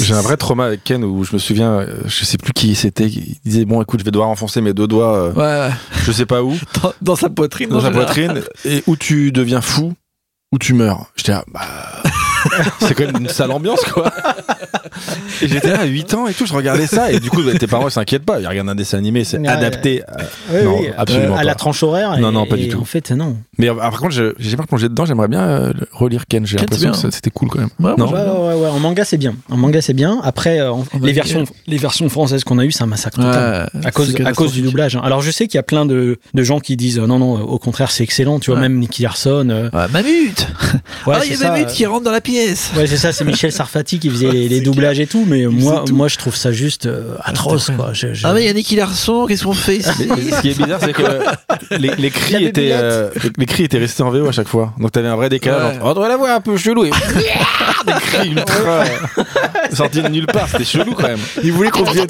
J'ai 0.00 0.14
un 0.14 0.20
vrai 0.20 0.36
trauma 0.36 0.66
avec 0.66 0.82
Ken 0.84 1.04
où 1.04 1.22
je 1.24 1.32
me 1.32 1.38
souviens, 1.38 1.70
euh, 1.72 1.86
je 2.06 2.24
sais 2.24 2.38
plus 2.38 2.52
qui 2.52 2.74
c'était, 2.74 3.06
il 3.06 3.36
disait 3.44 3.64
bon 3.64 3.80
écoute 3.82 4.00
je 4.00 4.04
vais 4.04 4.10
devoir 4.10 4.28
enfoncer 4.28 4.60
mes 4.60 4.72
deux 4.72 4.86
doigts, 4.86 5.16
euh, 5.16 5.32
Ouais, 5.32 5.68
ouais. 5.68 5.74
je 6.04 6.12
sais 6.12 6.26
pas 6.26 6.42
où, 6.42 6.54
Dans, 7.04 7.16
sa 7.16 7.28
poitrine. 7.28 7.68
dans 7.68 7.80
sa 7.80 7.90
poitrine, 7.90 8.42
et 8.64 8.82
où 8.86 8.96
tu 8.96 9.30
deviens 9.30 9.60
fou, 9.60 9.94
où 10.52 10.58
tu 10.58 10.74
meurs. 10.74 11.12
J'étais 11.16 11.32
là, 11.32 11.44
bah, 11.52 11.62
c'est 12.80 12.94
quand 12.94 13.06
même 13.06 13.16
une 13.22 13.28
sale 13.28 13.50
ambiance 13.50 13.80
quoi. 13.92 14.12
Et 15.42 15.48
j'étais 15.48 15.70
là 15.70 15.80
à 15.80 15.84
8 15.84 16.14
ans 16.14 16.26
et 16.26 16.34
tout, 16.34 16.46
je 16.46 16.52
regardais 16.54 16.86
ça 16.86 17.10
et 17.10 17.20
du 17.20 17.30
coup 17.30 17.42
tes 17.42 17.66
parents 17.66 17.88
ils 17.88 17.92
s'inquiètent 17.92 18.24
pas, 18.24 18.40
ils 18.40 18.46
regardent 18.46 18.68
un 18.68 18.74
dessin 18.74 18.98
animé, 18.98 19.24
c'est 19.24 19.38
Ouais. 19.38 19.48
adapté. 19.48 20.02
à- 20.06 20.16
Ouais, 20.52 20.64
non, 20.64 20.78
oui, 20.80 20.88
absolument 20.96 21.34
à 21.34 21.38
pas. 21.38 21.44
la 21.44 21.54
tranche 21.54 21.82
horaire. 21.82 22.18
Non, 22.18 22.30
et- 22.30 22.32
non, 22.34 22.46
pas 22.46 22.56
du 22.56 22.68
tout. 22.68 22.80
En 22.80 22.84
fait, 22.84 23.10
non. 23.10 23.36
Mais 23.58 23.68
euh, 23.68 23.74
par 23.74 23.98
contre, 24.00 24.34
j'ai 24.38 24.56
pas 24.56 24.64
plongé 24.64 24.88
dedans, 24.88 25.04
j'aimerais 25.04 25.28
bien 25.28 25.40
euh, 25.42 25.72
relire 25.92 26.26
Ken, 26.28 26.46
j'ai 26.46 26.56
l'impression 26.58 26.92
que 26.92 27.10
c'était 27.10 27.30
cool 27.30 27.48
quand 27.48 27.58
même. 27.58 27.68
Ouais, 27.80 27.94
Non? 27.98 28.06
Ouais, 28.12 28.20
ouais, 28.20 28.62
ouais, 28.62 28.68
En 28.68 28.78
manga, 28.78 29.04
c'est 29.04 29.16
bien. 29.18 29.34
En 29.50 29.56
manga, 29.56 29.80
c'est 29.82 29.92
bien. 29.94 30.20
Après, 30.22 30.60
euh, 30.60 30.72
en- 30.72 30.80
En 30.92 30.98
les 31.02 31.12
versions, 31.12 31.44
les 31.66 31.76
versions 31.76 32.08
françaises 32.08 32.44
qu'on 32.44 32.58
a 32.58 32.64
eues, 32.64 32.72
c'est 32.72 32.82
un 32.82 32.86
massacre 32.86 33.16
total. 33.16 33.68
À 33.84 33.90
cause, 33.90 34.14
à 34.24 34.32
cause 34.32 34.52
du 34.52 34.62
doublage. 34.62 34.96
hein. 34.96 35.00
Alors 35.04 35.20
je 35.22 35.30
sais 35.30 35.46
qu'il 35.46 35.56
y 35.56 35.60
a 35.60 35.62
plein 35.64 35.86
de, 35.86 36.18
de 36.32 36.42
gens 36.42 36.60
qui 36.60 36.76
disent 36.76 36.98
euh, 36.98 37.06
non 37.06 37.18
non 37.18 37.40
au 37.40 37.58
contraire 37.58 37.90
c'est 37.90 38.02
excellent 38.04 38.38
tu 38.38 38.50
vois 38.50 38.56
Ouais. 38.60 38.68
même 38.68 38.78
Nicky 38.78 39.02
Larson 39.02 39.48
euh, 39.50 39.68
Mamut 39.92 40.46
ouais, 41.06 41.16
Ah, 41.18 41.20
il 41.24 41.32
y 41.32 41.44
a 41.44 41.50
Mamut 41.50 41.62
euh, 41.66 41.70
qui 41.70 41.86
rentre 41.86 42.04
dans 42.04 42.10
la 42.12 42.20
pièce 42.20 42.33
ouais 42.76 42.86
c'est 42.86 42.96
ça 42.96 43.12
c'est 43.12 43.24
Michel 43.24 43.52
Sarfati 43.58 43.98
qui 43.98 44.10
faisait 44.10 44.30
les, 44.30 44.60
doublages 44.60 45.00
et 45.00 45.06
tout 45.06 45.24
mais 45.26 45.40
Il 45.42 45.48
moi 45.48 45.84
tout. 45.86 45.94
moi 45.94 46.08
je 46.08 46.16
trouve 46.16 46.34
ça 46.36 46.52
juste 46.52 46.86
euh, 46.86 47.14
atroce 47.22 47.66
c'était 47.66 47.76
quoi 47.78 47.92
Je- 47.92 48.14
je- 48.14 48.26
Ah, 48.26 48.32
mais 48.32 48.42
il 48.42 48.46
y 48.46 48.48
a 48.48 48.52
Nicky 48.52 48.76
Larson, 48.76 49.26
qu'est-ce 49.26 49.44
qu'on 49.44 49.52
fait? 49.52 49.80
Ce 49.82 50.40
qui 50.40 50.50
est 50.50 50.58
bizarre, 50.58 50.80
c'est 50.82 50.92
que 50.92 51.02
les, 51.78 51.94
les 51.96 52.10
cris 52.10 52.44
étaient, 52.44 52.70
euh, 52.72 53.10
les, 53.38 53.46
cris 53.46 53.64
étaient 53.64 53.78
restés 53.78 54.02
en 54.02 54.10
VO 54.10 54.28
à 54.28 54.32
chaque 54.32 54.48
fois. 54.48 54.72
Donc 54.78 54.92
t'avais 54.92 55.08
un 55.08 55.16
vrai 55.16 55.28
décalage 55.28 55.76
Ouais. 55.76 55.76
entre, 55.82 55.86
on 55.86 55.94
doit 55.94 56.08
la 56.08 56.16
voix 56.16 56.32
un 56.34 56.40
peu 56.40 56.56
chelou 56.56 56.84
et 56.84 56.90
des 57.86 57.92
cris 57.92 58.28
ultra 58.30 58.84
sortis 59.72 60.02
de 60.02 60.08
nulle 60.08 60.26
part. 60.26 60.48
C'était 60.48 60.64
chelou 60.64 60.94
quand 60.94 61.08
même. 61.08 61.18
Il 61.42 61.52
voulait 61.52 61.70
qu'on 61.70 61.82
devienne, 61.82 62.06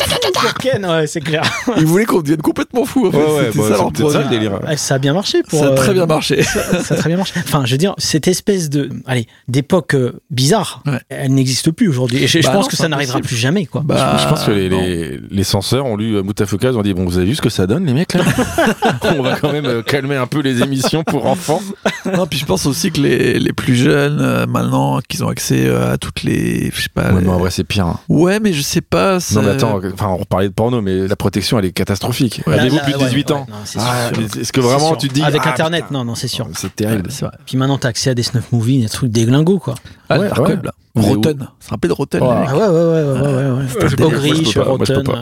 Ken 0.60 0.84
ouais 0.86 1.06
c'est 1.06 1.20
clair 1.20 1.42
il 1.76 1.84
voulait 1.86 2.04
qu'on 2.04 2.20
devienne 2.20 2.42
complètement 2.42 2.84
fou. 2.84 3.06
En 3.08 3.10
fait. 3.10 3.16
Ouais, 3.18 3.24
ouais, 3.24 3.44
C'était 3.52 3.58
bah, 3.58 3.64
ça, 4.10 4.18
leur 4.18 4.24
le 4.24 4.30
délire. 4.30 4.52
Ouais, 4.66 4.76
ça 4.76 4.94
a 4.94 4.98
bien 4.98 5.12
marché 5.14 5.42
pour 5.48 5.58
Ça 5.60 5.66
a 5.66 5.70
euh, 5.70 5.74
très 5.74 5.92
bien 5.94 6.06
marché. 6.06 6.42
ça 6.42 6.60
a 6.90 6.96
très 6.96 7.08
bien 7.08 7.16
marché 7.16 7.32
enfin 7.38 7.62
je 7.64 7.72
veux 7.72 7.78
dire 7.78 7.94
cette 7.98 8.28
espèce 8.28 8.70
de 8.70 8.88
allez 9.06 9.26
d'époque 9.48 9.94
euh, 9.94 10.13
bizarre. 10.30 10.82
Ouais. 10.86 11.00
Elle 11.08 11.34
n'existe 11.34 11.70
plus 11.70 11.88
aujourd'hui. 11.88 12.22
Et 12.22 12.26
je, 12.26 12.38
je 12.40 12.46
Bah 12.46 12.52
pense 12.52 12.64
non, 12.64 12.70
que 12.70 12.76
ça 12.76 12.88
n'arrivera 12.88 13.20
plus 13.20 13.36
jamais, 13.36 13.66
quoi. 13.66 13.82
Bah, 13.84 14.16
je 14.20 14.28
pense 14.28 14.44
que 14.44 14.50
les, 14.50 14.68
les, 14.68 15.20
les 15.30 15.44
censeurs 15.44 15.86
ont 15.86 15.96
lu 15.96 16.16
euh, 16.16 16.22
Moutafoukaz, 16.22 16.72
ils 16.74 16.78
ont 16.78 16.82
dit 16.82 16.94
bon 16.94 17.04
vous 17.04 17.18
avez 17.18 17.26
vu 17.26 17.34
ce 17.34 17.42
que 17.42 17.48
ça 17.50 17.66
donne 17.66 17.84
les 17.86 17.92
mecs 17.94 18.14
là 18.14 18.24
On 19.16 19.22
va 19.22 19.36
quand 19.36 19.52
même 19.52 19.66
euh, 19.66 19.82
calmer 19.82 20.16
un 20.16 20.26
peu 20.26 20.40
les 20.40 20.62
émissions 20.62 21.04
pour 21.04 21.26
enfants. 21.26 21.60
Non, 22.14 22.26
puis 22.26 22.38
je 22.38 22.44
pense 22.44 22.66
aussi 22.66 22.90
que 22.92 23.00
les, 23.00 23.38
les 23.38 23.52
plus 23.54 23.74
jeunes, 23.76 24.18
euh, 24.20 24.46
maintenant, 24.46 25.00
qu'ils 25.08 25.24
ont 25.24 25.28
accès 25.28 25.64
euh, 25.66 25.94
à 25.94 25.96
toutes 25.96 26.22
les. 26.22 26.70
Je 26.70 26.82
sais 26.82 26.88
pas. 26.92 27.12
Ouais, 27.12 27.20
les- 27.20 27.26
mais 27.26 27.32
en 27.32 27.38
vrai 27.38 27.50
c'est 27.50 27.64
pire. 27.64 27.86
hein. 27.86 27.98
Ouais, 28.10 28.40
mais 28.40 28.52
je 28.52 28.60
sais 28.60 28.82
pas. 28.82 29.18
Non 29.34 29.42
mais 29.42 29.48
attends, 29.50 29.80
enfin 29.92 30.08
on 30.20 30.24
parlait 30.24 30.48
de 30.48 30.52
porno 30.52 30.82
mais 30.82 31.08
la 31.08 31.16
protection 31.16 31.58
elle 31.58 31.64
est 31.64 31.72
catastrophique. 31.72 32.42
Ouais, 32.46 32.58
Avez-vous 32.58 32.78
plus 32.80 32.92
de 32.92 32.98
ouais, 32.98 33.04
18 33.06 33.30
ouais, 33.30 33.36
ans 33.36 33.46
non, 33.48 33.56
c'est 33.64 33.78
Ah, 33.80 34.10
sûr. 34.12 34.18
mais 34.20 34.24
Est-ce 34.42 34.52
que 34.52 34.60
C'est 34.60 34.66
vraiment 34.68 34.88
sûr. 34.88 34.98
tu 34.98 35.08
te 35.08 35.14
dis 35.14 35.22
Avec 35.22 35.40
ah, 35.44 35.50
Internet, 35.50 35.84
putain, 35.86 35.98
non, 35.98 36.04
non, 36.04 36.14
c'est 36.14 36.28
sûr. 36.28 36.46
C'est 36.54 36.66
Ouais, 36.66 36.72
terrible. 36.76 37.10
c'est 37.10 37.24
vrai. 37.24 37.34
Puis 37.46 37.56
maintenant, 37.56 37.78
t'as 37.78 37.88
accès 37.88 38.10
à 38.10 38.14
des 38.14 38.22
snuff 38.22 38.52
movies, 38.52 38.82
des 38.82 38.88
trucs 38.90 39.10
déglingos, 39.10 39.58
quoi. 39.60 39.74
Ah, 40.08 40.18
Ouais, 40.18 40.28
Dark. 40.28 40.48
Web, 40.48 40.64
là. 40.64 40.72
Rotten. 40.96 41.38
Ça 41.60 41.70
rappelle 41.70 41.88
de 41.90 41.94
Rotten, 41.94 42.20
Oh. 42.22 42.26
les. 42.26 42.46
Ah 42.48 42.56
ouais, 42.56 42.62
ouais, 42.62 42.68
ouais, 42.68 42.70
ouais, 42.70 43.02
ouais, 43.02 43.20
ouais. 43.20 43.32
Ouais, 43.32 43.50
ouais. 43.50 43.64
je 43.68 43.74
peux 43.74 43.80
pas, 43.80 44.10
peux 44.10 44.62
Rotten, 44.62 45.02
pas. 45.02 45.12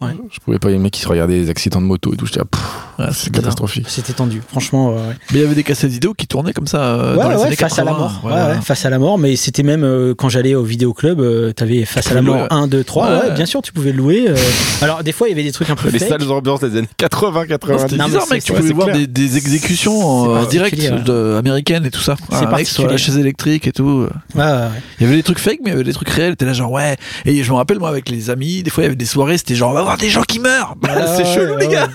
euh, 0.00 0.06
ouais. 0.06 0.12
Je 0.30 0.38
pouvais 0.40 0.58
pas 0.58 0.68
les 0.68 0.78
mecs 0.78 0.92
qui 0.92 1.00
se 1.00 1.08
regardaient 1.08 1.40
des 1.40 1.50
accidents 1.50 1.80
de 1.80 1.86
moto 1.86 2.12
et 2.12 2.16
tout. 2.16 2.26
J'étais 2.26 2.40
ah, 2.40 3.02
Ouais, 3.02 3.06
c'est 3.12 3.30
catastrophique. 3.32 3.86
C'était 3.88 4.12
tendu, 4.12 4.42
franchement. 4.48 4.90
ouais, 4.90 4.94
ouais. 4.96 5.16
Mais 5.32 5.38
il 5.38 5.42
y 5.42 5.44
avait 5.44 5.54
des 5.54 5.62
cassettes 5.64 5.90
vidéo 5.90 6.14
qui 6.14 6.26
tournaient 6.26 6.52
comme 6.52 6.66
ça 6.66 6.78
euh, 6.82 7.16
Ouais, 7.16 7.22
dans 7.24 7.30
les 7.30 7.36
ouais, 7.36 7.46
années 7.46 7.56
face 7.56 7.78
à 7.78 7.84
la 7.84 7.90
80. 7.92 7.98
mort. 7.98 8.20
Ouais, 8.24 8.32
Ouais, 8.32 8.60
face 8.62 8.84
à 8.86 8.90
la 8.90 8.98
mort. 8.98 9.18
Mais 9.18 9.34
c'était 9.36 9.62
même 9.64 9.82
euh, 9.84 10.14
quand 10.16 10.28
j'allais 10.28 10.54
au 10.54 10.62
vidéoclub, 10.62 11.20
euh, 11.20 11.52
t'avais 11.52 11.84
face 11.84 12.10
à 12.10 12.14
la 12.14 12.22
mort 12.22 12.36
louer, 12.36 12.46
1, 12.50 12.66
2, 12.68 12.84
3. 12.84 13.08
Ouais. 13.10 13.30
Bien 13.34 13.46
sûr, 13.46 13.60
tu 13.62 13.72
pouvais 13.72 13.90
le 13.92 13.98
louer. 13.98 14.26
euh. 14.28 14.36
Alors, 14.82 15.02
des 15.02 15.12
fois, 15.12 15.26
il 15.28 15.30
y 15.30 15.34
avait 15.34 15.42
des 15.44 15.52
trucs 15.52 15.70
un 15.70 15.76
peu 15.76 15.90
Les 15.90 15.98
fake. 15.98 16.08
sales 16.08 16.30
ambiances 16.30 16.60
des 16.60 16.76
années 16.76 16.88
80, 16.96 17.40
Non, 17.40 17.46
90. 17.46 17.82
C'était 17.90 18.04
bizarre, 18.04 18.22
c'est- 18.28 18.34
mec. 18.34 18.44
Tu 18.44 18.52
pouvais 18.52 18.72
voir 18.72 18.88
des, 18.92 19.36
exécutions 19.36 20.00
en 20.06 20.44
direct 20.44 20.80
américaines 21.38 21.86
et 21.86 21.90
tout 21.90 22.00
ça. 22.00 22.14
C'est 22.30 22.46
mec 22.50 22.66
sur 22.68 22.86
la 22.86 22.96
chaise 22.96 23.18
électrique 23.18 23.66
et 23.66 23.72
tout. 23.72 24.06
Ouais, 24.34 24.42
ouais, 24.42 24.44
ouais. 24.44 24.68
Il 25.00 25.07
avait 25.08 25.16
des 25.16 25.22
trucs 25.22 25.38
fake, 25.38 25.58
mais 25.64 25.70
il 25.70 25.72
y 25.72 25.74
avait 25.74 25.84
des 25.84 25.92
trucs 25.92 26.08
réels. 26.08 26.36
T'es 26.36 26.44
là, 26.44 26.52
genre, 26.52 26.70
ouais. 26.72 26.96
Et 27.24 27.42
je 27.42 27.50
me 27.50 27.56
rappelle, 27.56 27.78
moi, 27.78 27.88
avec 27.88 28.08
les 28.08 28.30
amis, 28.30 28.62
des 28.62 28.70
fois, 28.70 28.82
il 28.82 28.86
y 28.86 28.88
avait 28.88 28.96
des 28.96 29.04
soirées, 29.06 29.38
c'était 29.38 29.54
genre, 29.54 29.70
on 29.70 29.74
va 29.74 29.82
voir 29.82 29.96
des 29.98 30.08
gens 30.10 30.22
qui 30.22 30.38
meurent. 30.40 30.74
Bah, 30.80 30.88
Ouais, 30.96 31.04
c'est 31.16 31.24
chelou, 31.24 31.54
ouais, 31.54 31.60
les 31.60 31.66
ouais. 31.66 31.72
gars. 31.72 31.88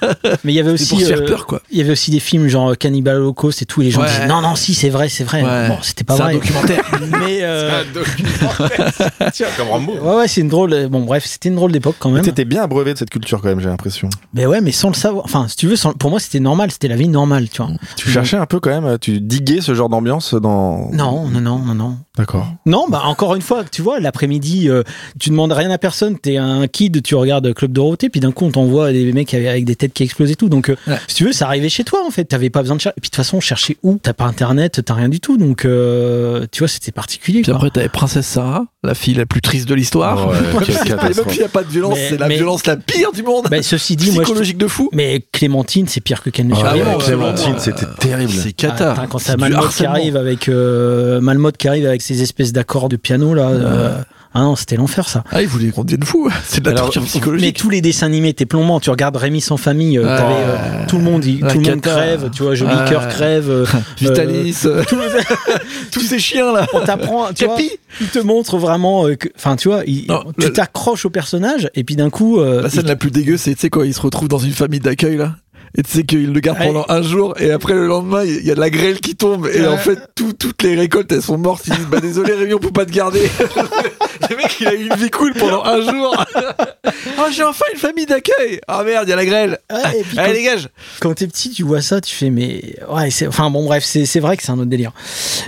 Mais 0.44 0.54
il 0.54 0.56
y 0.56 0.60
avait 0.60 0.70
C'est 0.78 0.84
aussi. 0.84 0.90
pour 0.90 1.00
se 1.02 1.06
faire 1.06 1.22
euh, 1.22 1.26
peur, 1.26 1.46
quoi. 1.46 1.62
Il 1.72 1.78
y 1.78 1.82
avait 1.82 1.92
aussi 1.92 2.12
des 2.12 2.20
films 2.20 2.48
genre 2.48 2.78
Cannibal 2.78 3.18
Holocaust 3.18 3.62
et 3.62 3.66
tout, 3.66 3.82
et 3.82 3.86
les 3.86 3.92
gens 3.92 4.02
Ouais. 4.02 4.08
disaient 4.08 4.28
non, 4.28 4.42
non, 4.42 4.56
si, 4.56 4.74
c'est 4.74 4.90
vrai, 4.90 5.10
c'est 5.10 5.24
vrai. 5.24 5.44
Ouais. 5.44 5.68
Bon, 5.70 5.78
c'était 5.82 6.04
pas 6.04 6.16
C'est 6.16 6.22
un 6.22 6.26
vrai. 6.26 6.34
documentaire. 6.36 6.84
Mais. 7.22 7.40
euh, 7.42 7.84
Tiens, 9.34 9.48
comme 9.58 9.68
Rambo. 9.70 9.94
Ouais, 9.94 10.16
ouais, 10.18 10.28
c'est 10.28 10.42
une 10.42 10.50
drôle. 10.50 10.88
Bon, 10.90 11.02
bref, 11.02 11.26
c'était 11.26 11.50
une 11.50 11.56
drôle 11.56 11.72
d'époque 11.72 11.96
quand 12.00 12.10
même. 12.10 12.24
T'étais 12.24 12.46
bien 12.46 12.64
abreuvé 12.64 12.94
de 12.94 12.98
cette 13.00 13.10
culture 13.10 13.42
quand 13.42 13.50
même, 13.50 13.60
j'ai 13.60 13.70
l'impression. 13.70 14.10
Mais 14.34 14.46
ouais, 14.46 14.62
mais 14.62 14.72
sans 14.72 14.90
le 14.90 14.94
savoir. 14.96 15.26
Enfin, 15.26 15.48
si 15.48 15.56
tu 15.56 15.68
veux, 15.68 15.76
sans- 15.76 15.94
pour 15.94 16.10
moi, 16.10 16.20
c'était 16.20 16.40
normal. 16.40 16.72
C'était 16.72 16.88
la 16.88 16.96
vie 16.96 17.08
normale, 17.08 17.50
tu 17.50 17.62
vois. 17.62 17.72
Tu 17.96 18.10
cherchais 18.10 18.38
un 18.38 18.46
peu 18.46 18.60
quand 18.60 18.70
même, 18.82 18.98
tu 19.00 19.20
diguais 19.20 19.62
ce 19.62 19.74
genre 19.74 19.90
d'ambiance 19.90 20.34
dans. 20.34 20.90
Non, 20.92 21.28
non, 21.30 21.42
non, 21.42 21.60
non, 21.60 21.76
non. 21.76 21.98
D'accord. 22.18 22.48
Non, 22.66 22.86
bah 22.90 23.02
encore 23.08 23.36
une 23.36 23.42
fois, 23.42 23.64
tu 23.70 23.82
vois, 23.82 24.00
l'après-midi, 24.00 24.70
euh, 24.70 24.84
tu 25.20 25.30
demandes 25.30 25.52
rien 25.52 25.70
à 25.72 25.78
personne, 25.78 26.18
t'es 26.18 26.38
un 26.38 26.68
kid, 26.68 27.02
tu 27.04 27.16
regardes 27.16 27.54
Club 27.54 27.72
Dorothée, 27.72 28.10
puis 28.10 28.20
d'un 28.20 28.32
coup 28.32 28.46
on 28.46 28.52
t'envoie 28.52 28.92
des 28.92 29.12
mecs 29.14 29.34
avec, 29.34 29.66
des 29.66 29.76
têtes 29.76 29.94
qui 29.94 30.04
explosent 30.04 30.32
et 30.32 30.36
tout. 30.36 30.50
Donc, 30.50 30.70
euh, 30.70 30.76
Ouais. 30.88 30.98
si 31.08 31.16
tu 31.16 31.26
veux, 31.26 31.32
ça 31.34 31.46
arrivait 31.48 31.70
chez 31.70 31.84
toi 31.84 32.02
en 32.06 32.12
fait. 32.12 32.26
T'avais 32.26 32.50
pas 32.50 32.62
besoin 32.62 32.76
de 32.76 32.82
chercher. 32.82 32.96
Et 32.98 33.02
puis 33.02 33.10
de 33.10 33.16
toute 33.16 33.18
façon, 33.24 33.40
chercher 33.40 33.78
où? 33.84 33.98
T'as 34.02 34.14
pas 34.14 34.26
internet, 34.26 34.82
t'as 34.86 34.94
rien 34.94 35.10
du 35.10 35.20
tout. 35.20 35.38
Donc, 35.38 35.66
euh, 35.66 36.46
tu 36.52 36.60
vois, 36.60 36.68
c'était 36.68 36.92
particulier. 36.92 37.42
Puis 37.42 37.52
quoi. 37.52 37.56
après, 37.56 37.70
t'avais 37.70 37.90
Princesse 37.90 38.28
Sarah, 38.28 38.66
la 38.84 38.94
fille 38.96 39.14
la 39.14 39.26
plus 39.26 39.42
triste 39.42 39.68
de 39.68 39.76
l'histoire. 39.76 40.28
Ouais, 40.30 40.36
même 40.42 40.54
catastrophe. 40.86 41.30
s'il 41.32 41.40
n'y 41.40 41.46
a 41.46 41.50
pas 41.50 41.64
de 41.64 41.70
violence, 41.70 41.98
c'est 42.10 42.18
la 42.18 42.28
mais- 42.28 42.36
violence 42.38 42.66
la 42.66 42.78
pire 42.78 43.12
du 43.12 43.24
monde. 43.24 43.48
Bah, 43.50 43.62
ceci 43.62 43.96
dit, 43.96 44.12
moi, 44.12 44.24
je- 44.24 44.28
Psychologique 44.30 44.58
de 44.58 44.68
fou. 44.68 44.90
mais 44.94 45.24
Clémentine, 45.32 45.88
c'est 45.88 46.02
pire 46.02 46.22
que 46.22 46.30
Ken 46.30 46.48
le 46.50 46.56
Ah 46.58 46.74
ouais, 46.76 46.82
ouais, 46.82 46.98
Clémentine, 47.04 47.54
ouais. 47.54 47.60
c'était 47.60 47.86
terrible. 48.00 48.32
C'est 48.32 48.50
Ah, 48.50 48.52
cata. 48.70 48.92
putain, 48.94 49.08
quand 49.08 49.18
C'est 49.20 49.32
t'as 49.34 49.38
Malmode 49.38 49.60
qui 49.62 49.66
harcèlement. 49.66 49.94
arrive 49.94 50.18
avec 50.18 50.50
euh, 50.50 51.22
Malmode 51.22 51.58
qui 51.58 51.68
arrive 51.68 51.86
avec 51.86 52.02
ses 52.02 52.22
espèces 52.22 52.52
d'accords 52.54 52.90
de 52.94 53.02
piano 53.02 53.34
là. 53.34 53.50
euh, 53.50 53.98
ah 54.36 54.40
non, 54.42 54.56
c'était 54.56 54.78
l'enfer 54.78 55.08
ça. 55.08 55.24
Ah, 55.32 55.44
il 55.44 55.48
voulait 55.48 55.70
qu'on 55.70 55.84
devienne 55.84 56.02
fou. 56.04 56.28
C'est 56.46 56.60
de 56.62 56.66
la 56.66 56.72
Alors, 56.72 56.86
torture 56.86 57.04
Mais 57.04 57.08
psychologique. 57.08 57.56
tous 57.58 57.70
les 57.70 57.82
dessins 57.82 58.08
animés, 58.08 58.34
t'es 58.34 58.48
plombant. 58.48 58.80
Tu 58.80 58.90
regardes 58.90 59.16
Rémi 59.16 59.42
sans 59.42 59.58
famille, 59.58 60.00
euh, 60.00 60.06
euh, 60.08 60.86
tout 60.88 60.98
le 60.98 61.04
monde, 61.04 61.24
il- 61.24 61.42
tout 61.42 61.60
le 61.60 61.70
monde 61.70 61.82
crève. 61.82 62.30
Tu 62.34 62.42
vois, 62.42 62.56
Joli 62.56 62.74
Ouais. 62.74 62.90
Cœur 62.90 63.08
crève. 63.10 63.50
euh, 63.52 63.66
Vitalis, 64.00 64.58
euh, 64.66 64.84
tous 65.92 66.02
ces 66.02 66.18
chiens 66.20 66.52
là. 66.52 66.66
on 66.74 66.80
t'apprend, 66.82 67.32
tu 67.34 67.46
vois, 67.46 67.56
Capi. 67.58 67.70
il 68.02 68.08
te 68.08 68.20
montre 68.20 68.58
vraiment, 68.58 69.08
euh, 69.08 69.16
que- 69.16 69.30
enfin, 69.36 69.56
tu 69.56 69.68
vois, 69.70 69.84
il- 69.86 70.08
Non, 70.08 70.24
tu 70.40 70.48
le- 70.48 70.54
t'accroches 70.54 71.06
au 71.06 71.10
personnage 71.10 71.70
et 71.76 71.84
puis 71.84 71.96
d'un 71.96 72.10
coup, 72.10 72.40
euh, 72.40 72.64
La 72.64 72.70
scène 72.70 72.88
la 72.88 72.96
plus 72.96 73.12
dégueu, 73.12 73.38
c'est 73.38 73.54
tu 73.54 73.62
sais 73.62 73.70
quoi, 73.70 73.86
il 73.86 73.94
se 73.94 74.02
retrouve 74.02 74.28
dans 74.30 74.40
une 74.40 74.54
famille 74.54 74.80
d'accueil 74.80 75.18
là. 75.18 75.36
Et 75.78 75.82
tu 75.84 75.90
sais 75.92 76.04
qu'il 76.04 76.32
le 76.32 76.40
garde 76.40 76.60
Ouais. 76.60 76.68
pendant 76.68 76.86
un 76.88 77.02
jour 77.02 77.34
et 77.40 77.50
après 77.52 77.74
le 77.74 77.88
lendemain 77.88 78.24
il 78.24 78.46
y 78.46 78.52
a 78.52 78.56
de 78.56 78.60
la 78.60 78.70
grêle 78.70 79.00
qui 79.00 79.16
tombe 79.16 79.48
et 79.52 79.62
Ouais. 79.62 79.68
en 79.68 79.78
fait 79.78 79.98
tout- 80.14 80.34
toutes 80.34 80.62
les 80.62 80.76
récoltes 80.76 81.12
elles 81.12 81.22
sont 81.24 81.38
mortes. 81.38 81.64
Ils 81.68 81.74
disent 81.76 81.88
bah 81.88 82.00
désolé 82.00 82.34
Rémi 82.34 82.54
on 82.54 82.60
peut 82.60 82.70
pas 82.72 82.86
te 82.86 82.92
garder. 82.92 83.22
le 84.30 84.36
mec 84.38 84.56
il 84.60 84.68
a 84.68 84.74
eu 84.74 84.86
une 84.88 84.96
vie 84.96 85.10
cool 85.10 85.34
pendant 85.34 85.64
un 85.64 85.82
jour. 85.82 86.16
oh 87.18 87.22
j'ai 87.36 87.44
enfin 87.44 87.66
une 87.74 87.80
famille 87.80 88.06
d'accueil. 88.06 88.60
Ah 88.68 88.84
merde 88.84 89.06
il 89.08 89.10
y 89.10 89.14
a 89.14 89.16
la 89.16 89.26
grêle. 89.26 89.58
Ouais, 89.72 90.00
et 90.00 90.04
puis 90.04 90.20
Allez 90.20 90.28
quand- 90.30 90.34
dégage. 90.38 90.70
quand 91.00 91.14
t'es 91.16 91.28
petit, 91.28 91.50
tu 91.50 91.64
vois 91.64 91.82
ça, 91.82 92.02
tu 92.02 92.14
fais 92.14 92.30
mais 92.30 92.76
ouais, 92.92 93.10
c'est 93.10 93.28
enfin 93.28 93.50
bon 93.50 93.66
bref, 93.66 93.84
c'est 93.84 94.06
c'est 94.06 94.20
vrai 94.20 94.38
que 94.38 94.44
c'est 94.44 94.52
un 94.52 94.60
autre 94.60 94.66
délire. 94.70 94.92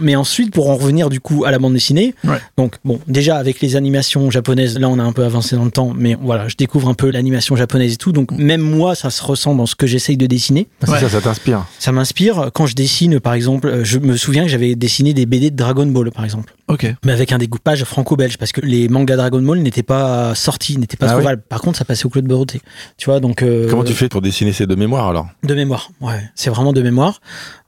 Mais 0.02 0.16
ensuite 0.16 0.52
pour 0.54 0.70
en 0.70 0.76
revenir 0.76 1.10
du 1.10 1.20
coup 1.20 1.46
à 1.46 1.52
la 1.52 1.60
bande 1.60 1.74
dessinée, 1.74 2.16
donc 2.58 2.76
bon, 2.84 3.00
déjà 3.08 3.38
avec 3.38 3.62
les 3.62 3.76
animations 3.76 4.32
japonaises, 4.32 4.80
là 4.80 4.90
on 4.90 5.00
a 5.00 5.04
un 5.04 5.14
peu 5.14 5.24
avancé 5.24 5.56
dans 5.56 5.66
le 5.66 5.72
temps, 5.72 5.94
mais 5.96 6.18
voilà, 6.20 6.48
je 6.48 6.56
découvre 6.56 6.90
un 6.90 6.94
peu 6.94 7.10
l'animation 7.12 7.56
japonaise 7.56 7.94
et 7.94 7.98
tout, 7.98 8.12
donc 8.12 8.32
même 8.32 8.62
moi 8.62 8.96
ça 8.96 9.10
se 9.10 9.24
ressent 9.24 9.56
dans 9.56 9.66
ce 9.66 9.76
que 9.76 9.86
j'essaye 10.16 10.18
de 10.18 10.26
dessiner. 10.28 10.68
Ah, 10.86 10.92
Ouais. 10.92 11.00
ça, 11.00 11.10
ça 11.10 11.22
t'inspire. 11.22 11.66
Ça 11.80 11.92
m'inspire 11.92 12.50
quand 12.54 12.66
je 12.66 12.76
dessine 12.76 13.20
par 13.20 13.34
exemple, 13.34 13.68
euh, 13.68 13.84
je 13.84 14.00
me 14.00 14.16
souviens 14.18 14.44
que 14.44 14.50
j'avais 14.50 14.76
dessiné 14.76 15.14
des 15.14 15.26
BD 15.26 15.52
de 15.52 15.56
Dragon 15.56 15.86
Ball 15.86 16.12
par 16.12 16.24
exemple. 16.24 16.54
Ok. 16.68 16.88
Mais 17.06 17.12
avec 17.12 17.32
un 17.32 17.38
découpage 17.38 17.84
franco-belge, 17.84 18.38
parce 18.38 18.52
que 18.52 18.62
les 18.62 18.88
mangas 18.90 19.18
Dragon 19.18 19.42
Ball 19.42 19.60
n'étaient 19.60 19.84
pas 19.84 20.34
sortis, 20.36 20.78
n'étaient 20.78 20.98
pas 20.98 21.08
Ah 21.10 21.14
trouvables. 21.14 21.42
Par 21.48 21.62
contre, 21.62 21.78
ça 21.78 21.86
passait 21.86 22.06
au 22.06 22.10
Club 22.10 22.28
Dorothée. 22.28 22.62
Tu 22.98 23.06
vois, 23.10 23.20
donc. 23.20 23.44
euh, 23.44 23.68
Comment 23.70 23.84
tu 23.84 23.94
fais 23.94 24.10
pour 24.10 24.22
dessiner 24.22 24.52
ces 24.54 24.66
deux 24.66 24.76
mémoires 24.76 25.08
alors? 25.08 25.28
De 25.44 25.54
mémoire, 25.54 25.90
ouais. 26.02 26.22
C'est 26.36 26.50
vraiment 26.50 26.74
de 26.74 26.82
mémoire. 26.82 27.22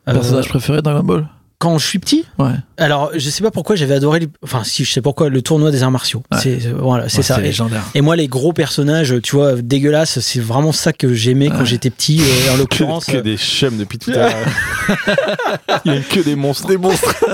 Euh, 0.07 0.13
Personnage 0.13 0.47
préféré 0.49 0.81
Dragon 0.81 1.03
Ball? 1.03 1.27
Quand 1.59 1.77
je 1.79 1.87
suis 1.87 1.97
petit, 1.99 2.23
Ouais. 2.37 2.51
alors 2.77 3.09
je 3.15 3.29
sais 3.31 3.41
pas 3.41 3.49
pourquoi 3.49 3.75
j'avais 3.75 3.95
adoré, 3.95 4.19
les- 4.19 4.29
enfin 4.43 4.63
si 4.63 4.85
je 4.85 4.91
sais 4.91 5.01
pourquoi, 5.01 5.29
le 5.29 5.41
tournoi 5.41 5.71
des 5.71 5.81
arts 5.81 5.89
martiaux. 5.91 6.21
Ouais. 6.31 6.37
C'est 6.41 6.59
voilà, 6.71 7.09
c'est 7.09 7.17
Ouais, 7.17 7.23
ça. 7.23 7.39
Et, 7.39 7.43
légendaire. 7.43 7.81
et 7.95 8.01
moi, 8.01 8.15
les 8.15 8.27
gros 8.27 8.53
personnages, 8.53 9.15
tu 9.23 9.35
vois, 9.35 9.55
dégueulasses, 9.55 10.19
c'est 10.19 10.39
vraiment 10.39 10.71
ça 10.71 10.93
que 10.93 11.13
j'aimais 11.15 11.49
quand 11.49 11.65
j'étais 11.65 11.89
petit. 11.89 12.21
euh, 12.21 12.51
en 12.51 12.53
que, 12.53 12.59
l'occurrence, 12.59 13.05
que 13.05 13.17
des 13.17 13.37
chums 13.37 13.77
depuis 13.77 13.97
tout 13.97 14.11
à 14.11 14.17
l'heure. 14.17 14.35
Il 15.85 15.93
y 15.93 15.97
a 15.97 16.01
que 16.01 16.19
des 16.19 16.35
monstres. 16.35 16.67
Des 16.67 16.77
monstres. 16.77 17.15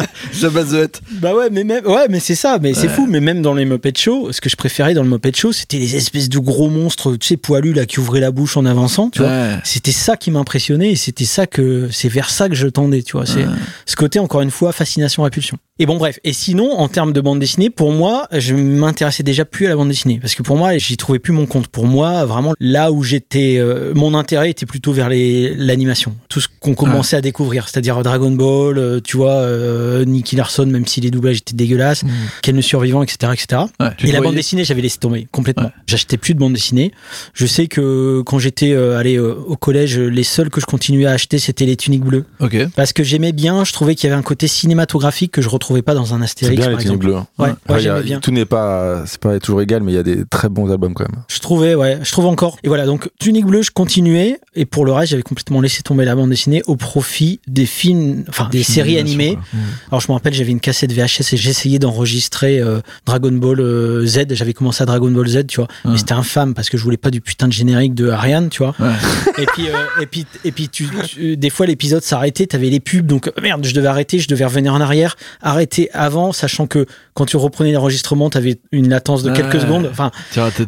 Hutt. 0.43 1.01
Bah 1.13 1.35
ouais, 1.35 1.49
mais 1.51 1.63
même, 1.63 1.85
ouais, 1.85 2.07
mais 2.09 2.19
c'est 2.19 2.35
ça, 2.35 2.57
mais 2.61 2.73
c'est 2.73 2.87
fou. 2.87 3.05
Mais 3.09 3.19
même 3.19 3.41
dans 3.41 3.53
les 3.53 3.65
Muppet 3.65 3.93
Show, 3.95 4.31
ce 4.31 4.41
que 4.41 4.49
je 4.49 4.55
préférais 4.55 4.93
dans 4.93 5.03
le 5.03 5.09
Muppet 5.09 5.31
Show, 5.35 5.51
c'était 5.51 5.77
les 5.77 5.95
espèces 5.95 6.29
de 6.29 6.39
gros 6.39 6.69
monstres, 6.69 7.15
tu 7.17 7.27
sais, 7.27 7.37
poilus 7.37 7.73
là, 7.73 7.85
qui 7.85 7.99
ouvraient 7.99 8.19
la 8.19 8.31
bouche 8.31 8.57
en 8.57 8.65
avançant, 8.65 9.09
tu 9.09 9.19
vois. 9.19 9.31
C'était 9.63 9.91
ça 9.91 10.17
qui 10.17 10.31
m'impressionnait 10.31 10.91
et 10.91 10.95
c'était 10.95 11.25
ça 11.25 11.45
que 11.47 11.89
c'est 11.91 12.07
vers 12.09 12.29
ça 12.29 12.49
que 12.49 12.55
je 12.55 12.67
tendais, 12.67 13.03
tu 13.03 13.13
vois. 13.17 13.25
C'est 13.25 13.43
Ouais. 13.45 13.51
ce 13.85 13.95
côté 13.95 14.12
encore 14.19 14.41
une 14.41 14.51
fois 14.51 14.71
fascination 14.71 15.23
répulsion. 15.23 15.57
Et 15.79 15.87
bon 15.87 15.97
bref. 15.97 16.19
Et 16.23 16.33
sinon, 16.33 16.71
en 16.71 16.87
termes 16.87 17.13
de 17.13 17.21
bande 17.21 17.39
dessinée, 17.39 17.71
pour 17.71 17.91
moi, 17.91 18.27
je 18.31 18.53
m'intéressais 18.53 19.23
déjà 19.23 19.43
plus 19.43 19.65
à 19.65 19.69
la 19.69 19.75
bande 19.75 19.89
dessinée 19.89 20.19
parce 20.19 20.35
que 20.35 20.43
pour 20.43 20.55
moi, 20.55 20.77
j'y 20.77 20.97
trouvais 20.97 21.17
plus 21.17 21.33
mon 21.33 21.47
compte. 21.47 21.67
Pour 21.67 21.87
moi, 21.87 22.25
vraiment 22.25 22.53
là 22.59 22.91
où 22.91 23.01
j'étais, 23.01 23.57
euh, 23.57 23.91
mon 23.95 24.13
intérêt 24.13 24.51
était 24.51 24.67
plutôt 24.67 24.93
vers 24.93 25.09
l'animation, 25.09 26.15
tout 26.29 26.39
ce 26.41 26.47
qu'on 26.59 26.75
commençait 26.75 27.15
à 27.15 27.21
découvrir, 27.21 27.67
c'est-à-dire 27.67 28.01
Dragon 28.03 28.29
Ball, 28.31 28.77
euh, 28.77 28.99
tu 29.03 29.17
vois, 29.17 29.31
euh, 29.31 30.05
Nicky 30.05 30.35
Larson, 30.35 30.67
même 30.67 30.85
si 30.85 31.01
les 31.01 31.09
doublages 31.09 31.37
étaient 31.37 31.55
dégueulasses, 31.55 32.03
Mmh. 32.03 32.09
Ken 32.41 32.55
le 32.55 32.61
survivant, 32.61 33.03
etc., 33.03 33.33
etc. 33.33 33.61
Ouais. 33.79 33.89
Et 34.03 34.11
la 34.11 34.21
bande 34.21 34.35
dessinée, 34.35 34.63
j'avais 34.63 34.81
laissé 34.81 34.97
tomber 34.97 35.27
complètement. 35.31 35.65
Ouais. 35.65 35.81
J'achetais 35.87 36.17
plus 36.17 36.33
de 36.33 36.39
bande 36.39 36.53
dessinée. 36.53 36.91
Je 37.33 37.45
sais 37.45 37.67
que 37.67 38.21
quand 38.25 38.39
j'étais 38.39 38.71
euh, 38.71 38.97
allé 38.97 39.17
euh, 39.17 39.35
au 39.47 39.55
collège, 39.55 39.97
les 39.97 40.23
seuls 40.23 40.49
que 40.49 40.61
je 40.61 40.65
continuais 40.65 41.05
à 41.05 41.11
acheter, 41.11 41.39
c'était 41.39 41.65
les 41.65 41.75
tuniques 41.75 42.03
bleues. 42.03 42.25
Ok. 42.39 42.57
Parce 42.75 42.93
que 42.93 43.03
j'aimais 43.03 43.31
bien, 43.31 43.63
je 43.63 43.73
trouvais 43.73 43.95
qu'il 43.95 44.09
y 44.09 44.13
avait 44.13 44.19
un 44.19 44.23
côté 44.23 44.47
cinématographique 44.47 45.31
que 45.31 45.41
je 45.41 45.49
retrouvais 45.49 45.72
pas 45.81 45.93
dans 45.95 46.13
un 46.13 46.17
C'est 46.19 46.23
Astérix, 46.23 46.57
bien 46.57 46.69
par 46.69 46.77
les 46.79 46.83
exemple. 46.85 47.13
hein. 47.13 47.27
Ouais, 47.39 47.49
ouais, 47.69 47.87
a- 47.87 48.01
bien. 48.01 48.19
Tout 48.19 48.31
n'est 48.31 48.45
pas, 48.45 49.03
c'est 49.05 49.19
pas 49.19 49.39
toujours 49.39 49.61
égal, 49.61 49.81
mais 49.83 49.91
il 49.91 49.95
y 49.95 49.97
a 49.99 50.03
des 50.03 50.23
très 50.25 50.49
bons 50.49 50.71
albums 50.71 50.93
quand 50.93 51.03
même. 51.11 51.23
Je 51.27 51.39
trouvais, 51.39 51.75
ouais, 51.75 51.99
je 52.03 52.11
trouve 52.11 52.25
encore. 52.27 52.57
Et 52.63 52.67
voilà, 52.67 52.85
donc 52.85 53.09
tunique 53.19 53.45
bleue, 53.45 53.61
je 53.63 53.71
continuais. 53.71 54.39
Et 54.55 54.65
pour 54.65 54.85
le 54.85 54.91
reste, 54.91 55.11
j'avais 55.11 55.23
complètement 55.23 55.61
laissé 55.61 55.81
tomber 55.81 56.05
la 56.05 56.15
bande 56.15 56.29
dessinée 56.29 56.61
au 56.67 56.75
profit 56.75 57.39
des 57.47 57.65
films, 57.65 58.23
enfin 58.29 58.47
des 58.51 58.63
séries 58.63 58.97
animées. 58.99 59.33
quoi. 59.35 59.59
Alors 59.89 60.01
je 60.01 60.07
me 60.09 60.13
rappelle, 60.13 60.33
j'avais 60.33 60.51
une 60.51 60.59
cassette 60.59 60.91
VHS 60.91 61.33
et 61.33 61.37
j'essayais 61.37 61.79
d'enregistrer 61.79 62.59
euh, 62.59 62.79
Dragon 63.05 63.31
Ball 63.31 63.59
euh, 63.59 64.05
Z. 64.05 64.25
J'avais 64.31 64.53
commencé 64.53 64.83
à 64.83 64.85
Dragon 64.85 65.09
Ball 65.11 65.27
Z, 65.27 65.47
tu 65.47 65.57
vois. 65.57 65.67
Mais 65.85 65.97
c'était 65.97 66.13
infâme 66.13 66.53
parce 66.53 66.69
que 66.69 66.77
je 66.77 66.83
voulais 66.83 66.97
pas 66.97 67.09
du 67.11 67.21
putain 67.21 67.47
de 67.47 67.53
générique 67.53 67.95
de 67.95 68.09
Ariane, 68.09 68.49
tu 68.49 68.59
vois. 68.63 68.75
Ouais. 68.79 68.91
et 69.41 69.45
puis, 69.47 69.67
euh, 69.69 70.01
et 70.01 70.05
puis, 70.05 70.25
et 70.45 70.51
puis 70.51 70.69
tu, 70.69 70.87
tu- 71.07 71.37
des 71.37 71.49
fois 71.49 71.65
l'épisode 71.65 72.03
s'arrêtait, 72.03 72.45
t'avais 72.47 72.69
les 72.69 72.79
pubs, 72.79 73.05
donc 73.05 73.27
euh, 73.27 73.31
merde, 73.41 73.65
je 73.65 73.73
devais 73.73 73.87
arrêter, 73.87 74.19
je 74.19 74.27
devais 74.27 74.45
revenir 74.45 74.73
en 74.73 74.81
arrière. 74.81 75.15
Arrêté 75.53 75.89
avant, 75.93 76.31
sachant 76.33 76.67
que 76.67 76.85
quand 77.13 77.25
tu 77.25 77.37
reprenais 77.37 77.71
l'enregistrement, 77.71 78.29
tu 78.29 78.37
avais 78.37 78.59
une 78.71 78.89
latence 78.89 79.23
de 79.23 79.31
quelques 79.31 79.53
Ouais. 79.55 79.59
secondes. 79.61 79.87
Enfin, 79.91 80.11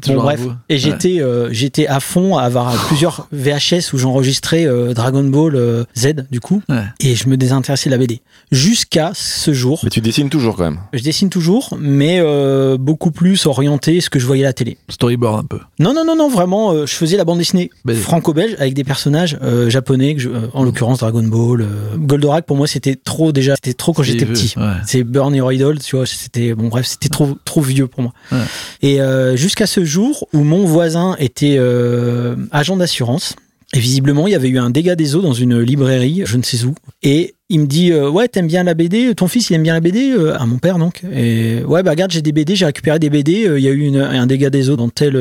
bon, 0.08 0.16
bref. 0.16 0.42
Et 0.70 0.78
j'étais 0.78 1.20
euh, 1.22 1.50
j'étais 1.52 1.88
à 1.88 2.00
fond 2.00 2.38
à 2.38 2.44
avoir 2.44 2.72
plusieurs 2.88 3.28
VHS 3.32 3.94
où 3.94 3.98
j'enregistrais 3.98 4.66
euh, 4.66 4.94
Dragon 4.94 5.24
Ball 5.24 5.56
euh, 5.56 5.84
Z, 5.98 6.28
du 6.32 6.40
coup, 6.40 6.62
Ouais. 6.70 6.84
et 7.00 7.16
je 7.16 7.28
me 7.28 7.36
désintéressais 7.38 7.90
de 7.90 7.96
la 7.96 7.98
BD. 7.98 8.22
Jusqu'à 8.52 9.12
ce 9.14 9.54
jour. 9.54 9.80
Mais 9.84 9.90
tu 9.90 10.02
dessines 10.02 10.30
toujours 10.30 10.56
quand 10.56 10.64
même. 10.66 10.80
Je 10.94 11.02
dessine 11.04 11.30
toujours, 11.30 11.76
mais 11.80 12.20
euh, 12.20 12.78
beaucoup 12.78 13.12
plus 13.12 13.46
orienté 13.48 14.00
ce 14.02 14.10
que 14.10 14.20
je 14.20 14.26
voyais 14.26 14.44
à 14.44 14.48
la 14.50 14.54
télé. 14.54 14.78
Storyboard 14.90 15.40
un 15.40 15.44
peu. 15.44 15.60
Non, 15.80 15.94
non, 15.94 16.06
non, 16.06 16.16
non, 16.16 16.30
vraiment, 16.30 16.72
euh, 16.72 16.86
je 16.86 16.94
faisais 16.94 17.18
la 17.18 17.26
bande 17.26 17.40
dessinée 17.40 17.70
franco-belge 17.94 18.56
avec 18.60 18.74
des 18.74 18.84
personnages 18.84 19.38
euh, 19.42 19.70
japonais, 19.70 20.16
que 20.16 20.22
je- 20.22 20.30
euh, 20.30 20.48
en 20.54 20.64
l'occurrence 20.64 21.00
Dragon 21.00 21.24
Ball. 21.24 21.62
euh, 21.62 21.66
Goldorak, 21.98 22.46
pour 22.46 22.56
moi, 22.58 22.68
c'était 22.68 22.96
trop 22.96 23.32
déjà, 23.32 23.56
c'était 23.56 23.74
trop 23.74 23.94
quand 23.94 24.04
j'étais 24.04 24.26
petit. 24.26 24.54
ouais. 24.58 24.64
C'est 24.86 25.04
Burn 25.04 25.34
Your 25.36 25.52
Idol, 25.54 25.80
tu 25.80 25.96
vois, 25.96 26.06
c'était, 26.06 26.54
bon, 26.54 26.68
bref, 26.68 26.86
c'était 26.86 27.10
trop, 27.10 27.38
trop 27.46 27.62
vieux 27.62 27.88
pour 27.88 28.02
moi. 28.04 28.14
Ouais. 28.32 28.38
Et 28.82 29.02
euh, 29.02 29.36
jusqu'à 29.36 29.68
ce 29.68 29.84
jour 29.86 30.28
où 30.34 30.40
mon 30.44 30.66
voisin 30.66 31.16
était 31.20 31.56
euh, 31.58 32.36
agent 32.52 32.78
d'assurance. 32.78 33.36
Et 33.74 33.80
visiblement, 33.80 34.26
il 34.28 34.32
y 34.32 34.36
avait 34.36 34.48
eu 34.48 34.60
un 34.60 34.70
dégât 34.70 34.96
des 34.96 35.16
eaux 35.16 35.22
dans 35.22 35.34
une 35.34 35.60
librairie, 35.60 36.22
je 36.26 36.38
ne 36.38 36.44
sais 36.44 36.64
où. 36.64 36.76
Et 37.04 37.34
il 37.50 37.60
me 37.60 37.66
dit 37.66 37.92
euh, 37.92 38.10
Ouais, 38.10 38.28
t'aimes 38.30 38.48
bien 38.48 38.64
la 38.64 38.74
BD 38.74 39.14
Ton 39.16 39.28
fils, 39.28 39.50
il 39.50 39.56
aime 39.56 39.64
bien 39.64 39.74
la 39.74 39.82
BD 39.82 40.12
euh, 40.12 40.38
À 40.40 40.46
mon 40.46 40.60
père, 40.60 40.78
donc. 40.78 41.02
Et 41.14 41.62
ouais, 41.66 41.84
bah 41.84 41.92
regarde, 41.92 42.12
j'ai 42.12 42.22
des 42.22 42.32
BD, 42.32 42.56
j'ai 42.56 42.66
récupéré 42.66 43.00
des 43.00 43.10
BD. 43.10 43.46
euh, 43.48 43.60
Il 43.60 43.66
y 43.66 43.68
a 43.68 43.72
eu 43.72 43.82
une- 43.82 43.98
un 43.98 44.26
dégât 44.28 44.50
des 44.52 44.70
eaux 44.70 44.78
dans 44.78 44.88
tel 44.90 45.18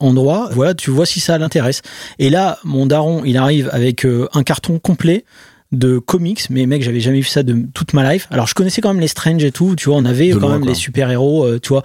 endroit. 0.00 0.48
Voilà, 0.52 0.74
tu 0.74 0.90
vois 0.90 1.06
si 1.06 1.20
ça 1.20 1.38
l'intéresse. 1.38 1.82
Et 2.18 2.30
là, 2.30 2.58
mon 2.64 2.86
daron, 2.86 3.22
il 3.24 3.36
arrive 3.36 3.68
avec 3.72 4.04
un 4.32 4.42
carton 4.42 4.78
complet 4.78 5.24
de 5.72 5.98
comics, 5.98 6.42
mais 6.50 6.66
mec, 6.66 6.82
j'avais 6.82 6.98
jamais 7.00 7.18
vu 7.20 7.28
ça 7.28 7.42
de 7.44 7.56
toute 7.74 7.92
ma 7.94 8.12
life. 8.12 8.26
Alors, 8.30 8.46
je 8.48 8.54
connaissais 8.54 8.80
quand 8.80 8.88
même 8.92 9.00
les 9.00 9.06
Strange 9.08 9.44
et 9.44 9.52
tout, 9.52 9.76
tu 9.76 9.88
vois, 9.88 9.98
on 9.98 10.04
avait 10.04 10.30
De 10.30 10.34
quand 10.34 10.40
loin, 10.40 10.50
même 10.52 10.60
quoi. 10.62 10.68
les 10.70 10.74
super-héros, 10.74 11.44
euh, 11.44 11.60
tu 11.60 11.68
vois. 11.68 11.82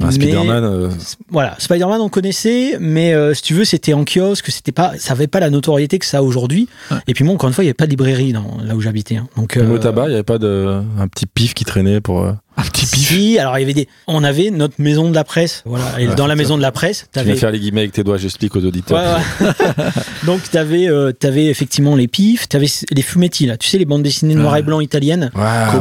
Un 0.00 0.06
Mais- 0.06 0.12
Spider-Man. 0.12 0.64
euh, 0.64 0.88
voilà, 1.30 1.56
Spider-Man 1.58 2.00
on 2.00 2.08
connaissait, 2.08 2.76
mais 2.78 3.12
euh, 3.12 3.34
si 3.34 3.42
tu 3.42 3.54
veux, 3.54 3.64
c'était 3.64 3.92
en 3.92 4.04
kiosque, 4.04 4.50
c'était 4.50 4.70
pas, 4.72 4.92
ça 4.98 5.12
avait 5.14 5.26
pas 5.26 5.40
la 5.40 5.50
notoriété 5.50 5.98
que 5.98 6.06
ça 6.06 6.18
a 6.18 6.22
aujourd'hui. 6.22 6.68
Ouais. 6.92 6.98
Et 7.08 7.14
puis 7.14 7.24
moi, 7.24 7.34
encore 7.34 7.48
une 7.48 7.54
fois, 7.54 7.64
il 7.64 7.66
y 7.66 7.70
avait 7.70 7.74
pas 7.74 7.86
de 7.86 7.90
librairie 7.90 8.32
dans, 8.32 8.58
là 8.64 8.76
où 8.76 8.80
j'habitais. 8.80 9.16
hein. 9.16 9.26
Donc 9.36 9.56
Même 9.56 9.70
euh, 9.70 9.74
au 9.74 9.78
tabac, 9.78 10.04
il 10.04 10.08
n'y 10.10 10.14
avait 10.14 10.22
pas 10.22 10.38
de, 10.38 10.80
un 10.98 11.08
petit 11.08 11.26
pif 11.26 11.54
qui 11.54 11.64
traînait 11.64 12.00
pour. 12.00 12.32
Un 12.56 12.62
petit 12.62 12.86
pif. 12.86 13.08
Si, 13.08 13.38
alors 13.38 13.58
il 13.58 13.62
y 13.62 13.64
avait 13.64 13.74
des, 13.74 13.88
on 14.06 14.22
avait 14.22 14.50
notre 14.50 14.74
maison 14.78 15.10
de 15.10 15.14
la 15.14 15.24
presse, 15.24 15.62
voilà. 15.66 15.84
Et 15.98 16.06
Ouais, 16.08 16.14
dans 16.14 16.26
la 16.28 16.36
maison 16.36 16.56
de 16.56 16.62
la 16.62 16.70
presse, 16.70 17.00
Tu 17.00 17.08
viens 17.14 17.22
t'avais. 17.24 17.36
faire 17.36 17.50
les 17.50 17.58
guillemets 17.58 17.80
avec 17.80 17.92
tes 17.92 18.04
doigts, 18.04 18.16
j'explique 18.16 18.54
aux 18.54 18.64
auditeurs. 18.64 18.96
Ouais, 19.40 19.46
ouais. 19.46 19.52
Donc 20.26 20.40
t'avais, 20.50 20.88
euh, 20.88 21.12
t'avais 21.12 21.46
effectivement 21.46 21.96
les 21.96 22.06
pifs, 22.08 22.48
t'avais 22.48 22.68
les 22.92 23.02
fumetti 23.02 23.46
là, 23.46 23.56
tu 23.56 23.68
sais 23.68 23.78
les 23.78 23.84
bandes 23.84 24.02
dessinées 24.02 24.34
noir 24.34 24.56
et 24.56 24.62
blanc 24.62 24.80
italiennes. 24.80 25.30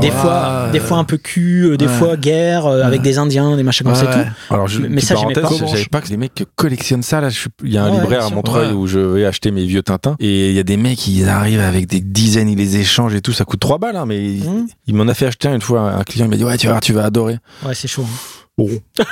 Des 0.02 0.10
fois, 0.12 0.70
des 0.72 0.80
fois 0.80 0.98
un 0.98 1.04
peu 1.04 1.18
cul, 1.18 1.66
euh, 1.72 1.78
des 1.78 1.88
fois 1.88 2.18
guerre, 2.18 2.66
euh, 2.66 2.82
avec 2.84 3.02
des 3.02 3.18
Indiens, 3.20 3.56
des 3.56 3.64
machins 3.64 3.86
comme 3.86 3.96
ça 3.96 4.08
tout. 4.08 4.54
Alors, 4.54 4.68
je, 4.68 4.80
Mais 4.82 5.02
ça, 5.02 5.16
j'aimais 5.16 5.34
pas. 5.34 5.50
je 5.60 5.66
savais 5.66 5.86
pas 5.86 6.02
que 6.02 6.10
les 6.10 6.18
mecs 6.18 6.44
collectionnent 6.56 7.04
ça. 7.04 7.22
Là, 7.22 7.30
je 7.30 7.38
suis- 7.40 7.50
il 7.64 7.72
y 7.74 7.78
a 7.78 7.84
un 7.84 7.92
libraire 7.92 8.26
à. 8.26 8.30
Montreuil 8.30 8.72
où 8.72 8.88
je 8.88 9.00
vais 9.00 9.26
acheter 9.26 9.52
mes 9.52 9.66
vieux 9.66 9.84
Tintins 9.84 10.16
et 10.20 10.50
il 10.50 10.56
y 10.56 10.60
a 10.60 10.64
des 10.64 10.76
mecs, 10.78 11.08
ils 11.08 11.30
arrivent 11.30 11.60
avec 11.60 11.86
des 11.88 12.00
dizaines, 12.00 12.50
ils 12.50 12.58
les 12.58 12.78
échangent 12.78 13.14
et 13.14 13.22
tout. 13.22 13.32
Ça 13.32 13.46
coûte 13.46 13.60
3 13.60 13.78
balles, 13.78 13.96
hein, 13.96 14.06
mais 14.08 14.26
il, 14.26 14.44
Mmh. 14.44 14.68
il 14.88 14.96
m'en 14.96 15.08
a 15.08 15.14
fait 15.14 15.28
acheter 15.28 15.48
un 15.48 15.54
une 15.56 15.62
fois. 15.62 15.82
Un 15.94 16.04
client 16.04 16.26
il 16.26 16.30
m'a 16.30 16.36
dit 16.38 16.44
Ouais, 16.44 16.58
tu 16.64 16.68
vas 16.68 16.74
voir, 16.74 16.82
tu 16.82 16.94
vas 16.94 17.04
adorer. 17.06 17.38
Ouais, 17.66 17.74
c'est 17.76 17.88
chaud. 17.88 18.06
hein. 18.06 18.18
Bon. 18.58 18.70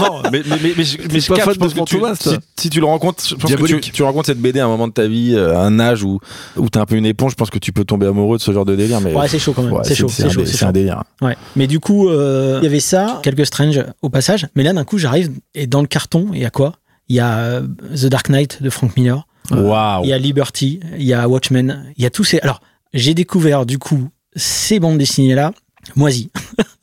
non, 0.00 0.22
mais, 0.30 0.42
mais, 0.46 0.56
mais, 0.62 0.72
mais, 0.76 0.84
je- 0.84 0.98
mais 1.12 1.20
je 1.20 1.28
pas 1.28 1.36
capte, 1.36 1.46
fan 1.46 1.54
je 1.54 1.58
pense 1.58 1.74
que 1.74 1.80
tu- 1.84 2.28
si, 2.30 2.36
si 2.56 2.70
tu 2.70 2.80
le 2.80 2.86
rencontres, 2.86 3.24
je 3.26 3.34
pense 3.34 3.50
que 3.52 3.90
tu, 3.90 4.02
rencontres 4.02 4.26
cette 4.26 4.38
BD 4.40 4.60
à 4.60 4.66
un 4.66 4.68
moment 4.68 4.86
de 4.88 4.92
ta 4.92 5.06
vie, 5.08 5.34
euh, 5.34 5.56
à 5.56 5.62
un 5.62 5.80
âge 5.80 6.04
où, 6.04 6.20
où 6.56 6.68
t'es 6.68 6.78
un 6.78 6.86
peu 6.86 6.94
une 6.96 7.06
éponge, 7.06 7.32
je 7.32 7.36
pense 7.36 7.50
que 7.50 7.58
tu 7.58 7.72
peux 7.72 7.84
tomber 7.84 8.06
amoureux 8.06 8.36
de 8.38 8.42
ce 8.42 8.52
genre 8.52 8.64
de 8.64 8.76
délire. 8.76 9.00
Mais 9.00 9.14
Ouais, 9.14 9.26
c'est 9.28 9.38
chaud 9.38 9.52
quand 9.52 9.62
même. 9.62 9.72
ouais, 9.72 9.80
c'est 9.84 9.94
chaud, 9.94 10.08
c'est 10.08 10.24
un, 10.24 10.72
dé- 10.72 10.80
délire. 10.80 11.02
Ouais. 11.22 11.36
Mais 11.56 11.66
du 11.66 11.80
coup, 11.80 12.08
euh, 12.08 12.58
il 12.60 12.64
y 12.64 12.68
avait 12.68 12.80
ça, 12.80 13.20
quelques 13.22 13.46
Strange 13.46 13.84
au 14.02 14.10
passage. 14.10 14.46
Mais 14.54 14.62
là, 14.62 14.72
d'un 14.72 14.84
coup, 14.84 14.98
j'arrive 14.98 15.30
et 15.54 15.66
dans 15.66 15.80
le 15.80 15.88
carton, 15.88 16.28
il 16.32 16.40
y 16.40 16.44
a 16.44 16.50
quoi? 16.50 16.74
Il 17.08 17.16
y 17.16 17.20
a 17.20 17.38
euh, 17.38 17.62
The 17.96 18.06
Dark 18.06 18.28
Knight 18.28 18.62
de 18.62 18.70
Frank 18.70 18.96
Miller, 18.96 19.26
Waouh! 19.50 20.04
il 20.04 20.08
y 20.10 20.12
a 20.12 20.18
Liberty, 20.18 20.78
il 20.96 21.02
y 21.04 21.14
a 21.14 21.26
Watchmen, 21.28 21.92
il 21.96 22.02
y 22.04 22.06
a 22.06 22.10
tous 22.10 22.22
ces. 22.24 22.38
Alors, 22.40 22.60
j'ai 22.94 23.14
découvert 23.14 23.66
du 23.66 23.78
coup 23.78 24.08
ces 24.36 24.78
bandes 24.80 24.98
dessinées 24.98 25.34
là. 25.34 25.52
Moisies. 25.96 26.30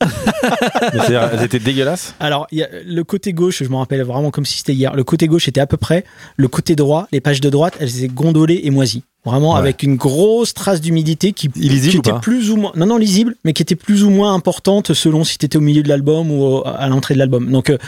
Elles 0.92 1.42
étaient 1.44 1.58
dégueulasses? 1.60 2.14
Alors, 2.20 2.46
il 2.50 2.58
y 2.58 2.62
a 2.62 2.68
le 2.84 3.04
côté 3.04 3.32
gauche, 3.32 3.62
je 3.62 3.68
me 3.68 3.76
rappelle 3.76 4.02
vraiment 4.02 4.30
comme 4.30 4.44
si 4.44 4.58
c'était 4.58 4.74
hier. 4.74 4.94
Le 4.94 5.04
côté 5.04 5.28
gauche 5.28 5.48
était 5.48 5.60
à 5.60 5.66
peu 5.66 5.76
près. 5.76 6.04
Le 6.36 6.48
côté 6.48 6.74
droit, 6.74 7.06
les 7.12 7.20
pages 7.20 7.40
de 7.40 7.48
droite, 7.48 7.74
elles 7.80 7.98
étaient 7.98 8.12
gondolées 8.12 8.60
et 8.64 8.70
moisies. 8.70 9.04
Vraiment 9.24 9.52
Ouais. 9.54 9.58
avec 9.58 9.82
une 9.82 9.96
grosse 9.96 10.54
trace 10.54 10.80
d'humidité 10.80 11.32
qui, 11.32 11.46
était 11.46 12.12
plus 12.22 12.50
ou 12.50 12.56
moins 12.56 12.72
non 12.76 12.86
non 12.86 12.96
lisible, 12.96 13.34
mais 13.44 13.52
qui 13.52 13.62
était 13.62 13.74
plus 13.74 14.02
ou 14.04 14.10
moins 14.10 14.32
importante 14.32 14.94
selon 14.94 15.24
si 15.24 15.38
tu 15.38 15.46
étais 15.46 15.58
au 15.58 15.60
milieu 15.60 15.82
de 15.82 15.88
l'album 15.88 16.30
ou 16.30 16.62
à 16.64 16.86
l'entrée 16.88 17.14
de 17.14 17.18
l'album. 17.18 17.50
Donc 17.50 17.68
euh, 17.68 17.78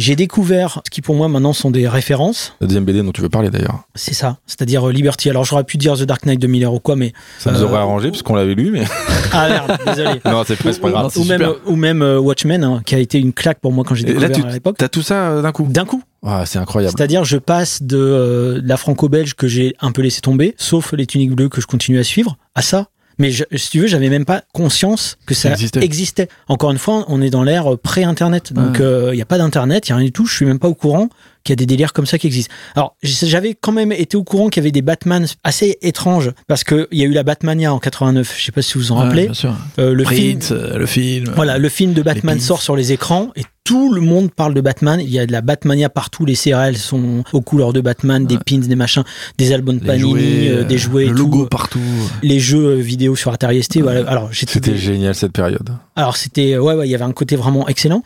j'ai 0.00 0.16
découvert 0.16 0.80
ce 0.84 0.90
qui 0.90 1.00
pour 1.02 1.14
moi 1.14 1.28
maintenant 1.28 1.52
sont 1.52 1.70
des 1.70 1.86
références. 1.88 2.54
La 2.60 2.66
deuxième 2.66 2.84
BD 2.84 3.02
dont 3.02 3.12
tu 3.12 3.20
veux 3.20 3.28
parler 3.28 3.50
d'ailleurs. 3.50 3.80
C'est 3.94 4.14
ça, 4.14 4.38
c'est-à-dire 4.46 4.88
euh, 4.88 4.92
Liberty. 4.92 5.30
Alors 5.30 5.44
j'aurais 5.44 5.64
pu 5.64 5.76
dire 5.76 5.96
The 5.96 6.02
Dark 6.02 6.24
Knight 6.26 6.40
de 6.40 6.46
Miller 6.46 6.72
ou 6.72 6.80
quoi, 6.80 6.96
mais 6.96 7.12
Ça 7.38 7.52
nous 7.52 7.60
Euh, 7.60 7.64
aurait 7.66 7.78
arrangé 7.78 8.10
puisqu'on 8.10 8.34
l'avait 8.34 8.54
lu, 8.54 8.70
mais. 8.72 8.84
ah 9.32 9.48
merde, 9.48 9.78
désolé. 9.86 10.20
non, 10.24 10.42
c'est 10.46 10.56
c'est 10.60 10.80
pas 10.80 10.88
ou, 10.88 10.90
grave. 10.90 11.12
ou 11.16 11.24
même, 11.24 11.40
super. 11.40 11.54
ou 11.66 11.76
même 11.76 12.02
euh, 12.02 12.18
Watchmen, 12.18 12.64
hein, 12.64 12.82
qui 12.84 12.94
a 12.94 12.98
été 12.98 13.18
une 13.18 13.32
claque 13.32 13.60
pour 13.60 13.72
moi 13.72 13.84
quand 13.86 13.94
j'ai 13.94 14.08
Et 14.08 14.14
là, 14.14 14.28
découvert 14.28 14.36
tu 14.42 14.46
à 14.48 14.52
l'époque. 14.52 14.82
as 14.82 14.88
tout 14.88 15.02
ça 15.02 15.30
euh, 15.30 15.42
d'un 15.42 15.52
coup. 15.52 15.66
D'un 15.68 15.84
coup, 15.84 16.02
Ah, 16.24 16.44
c'est 16.46 16.58
incroyable. 16.58 16.94
C'est-à-dire, 16.96 17.24
je 17.24 17.36
passe 17.36 17.82
de, 17.82 17.96
euh, 17.98 18.60
de 18.60 18.68
la 18.68 18.76
franco-belge 18.76 19.34
que 19.34 19.46
j'ai 19.48 19.74
un 19.80 19.92
peu 19.92 20.02
laissé 20.02 20.20
tomber, 20.20 20.54
sauf 20.56 20.92
les 20.92 21.06
tuniques 21.06 21.32
bleues 21.34 21.48
que 21.48 21.60
je 21.60 21.66
continue 21.66 21.98
à 21.98 22.04
suivre, 22.04 22.36
à 22.54 22.62
ça. 22.62 22.86
Mais 23.20 23.30
je- 23.30 23.44
si 23.54 23.70
tu 23.70 23.80
veux, 23.80 23.86
j'avais 23.86 24.08
même 24.08 24.24
pas 24.24 24.42
conscience 24.52 25.16
que 25.26 25.34
ça 25.34 25.50
existait. 25.52 25.84
existait. 25.84 26.28
Encore 26.48 26.70
une 26.72 26.78
fois, 26.78 27.04
on 27.08 27.20
est 27.22 27.30
dans 27.30 27.42
l'ère 27.44 27.76
pré-internet, 27.78 28.52
donc 28.52 28.76
il 28.78 28.82
Ouais. 28.84 29.14
n'y 29.14 29.22
a 29.22 29.26
pas 29.26 29.38
d'internet, 29.38 29.86
il 29.86 29.90
y 29.90 29.92
a 29.92 29.96
rien 29.96 30.06
du 30.06 30.12
tout. 30.12 30.26
Je 30.26 30.34
suis 30.34 30.46
même 30.46 30.58
pas 30.58 30.68
au 30.68 30.74
courant 30.74 31.08
qu'il 31.44 31.52
y 31.52 31.54
a 31.54 31.56
des 31.56 31.66
délires 31.66 31.92
comme 31.92 32.06
ça 32.06 32.18
qui 32.18 32.26
existent. 32.26 32.52
Alors, 32.76 32.96
j'avais 33.02 33.54
quand 33.60 33.72
même 33.72 33.92
été 33.92 34.16
au 34.16 34.24
courant 34.24 34.48
qu'il 34.48 34.62
y 34.62 34.64
avait 34.64 34.72
des 34.72 34.82
Batman 34.82 35.26
assez 35.44 35.78
étranges 35.82 36.30
parce 36.46 36.64
qu'il 36.64 36.86
y 36.92 37.02
a 37.02 37.06
eu 37.06 37.12
la 37.12 37.22
Batmania 37.22 37.72
en 37.72 37.78
89. 37.78 38.34
Je 38.38 38.44
sais 38.44 38.52
pas 38.52 38.62
si 38.62 38.74
vous 38.74 38.80
vous 38.80 38.92
en 38.92 38.96
Ouais, 38.98 39.02
rappelez. 39.04 39.24
bien 39.26 39.34
sûr. 39.34 39.54
Euh, 39.78 39.94
le 39.94 40.04
film, 40.04 40.38
Prince, 40.38 40.52
euh, 40.52 40.76
le 40.78 40.86
film. 40.86 41.32
voilà, 41.34 41.58
le 41.58 41.68
film 41.68 41.92
de 41.92 42.02
Batman 42.02 42.38
sort 42.40 42.62
sur 42.62 42.76
les 42.76 42.92
écrans 42.92 43.30
et 43.36 43.42
tout 43.64 43.92
le 43.92 44.00
monde 44.00 44.32
parle 44.32 44.54
de 44.54 44.60
Batman. 44.60 44.98
Il 45.00 45.10
y 45.10 45.18
a 45.18 45.26
de 45.26 45.32
la 45.32 45.42
Batmania 45.42 45.88
partout. 45.90 46.24
Les 46.24 46.34
CRL 46.34 46.76
sont 46.76 47.22
aux 47.32 47.40
couleurs 47.40 47.72
de 47.72 47.80
Batman, 47.80 48.26
des 48.26 48.34
Ouais. 48.36 48.40
pins, 48.44 48.58
des 48.58 48.74
machins, 48.74 49.04
des 49.38 49.52
albums 49.52 49.76
de 49.78 49.82
Les 49.82 49.86
Panini, 49.86 50.10
jouets, 50.10 50.48
euh, 50.48 50.64
des 50.64 50.78
jouets, 50.78 51.04
le 51.06 51.10
tout. 51.10 51.16
logo 51.18 51.46
partout. 51.46 51.78
les 52.22 52.40
jeux 52.40 52.78
euh, 52.78 52.80
vidéo 52.80 53.14
sur 53.16 53.32
Atari 53.32 53.62
ST. 53.62 53.80
Voilà. 53.80 54.08
Alors. 54.10 54.30
C'était 54.32 54.76
génial 54.76 55.14
cette 55.14 55.32
période. 55.32 55.68
Alors 55.94 56.16
c'était 56.16 56.56
ouais, 56.58 56.74
ouais, 56.74 56.88
il 56.88 56.90
y 56.90 56.94
avait 56.94 57.04
un 57.04 57.12
côté 57.12 57.36
vraiment 57.36 57.68
excellent. 57.68 58.02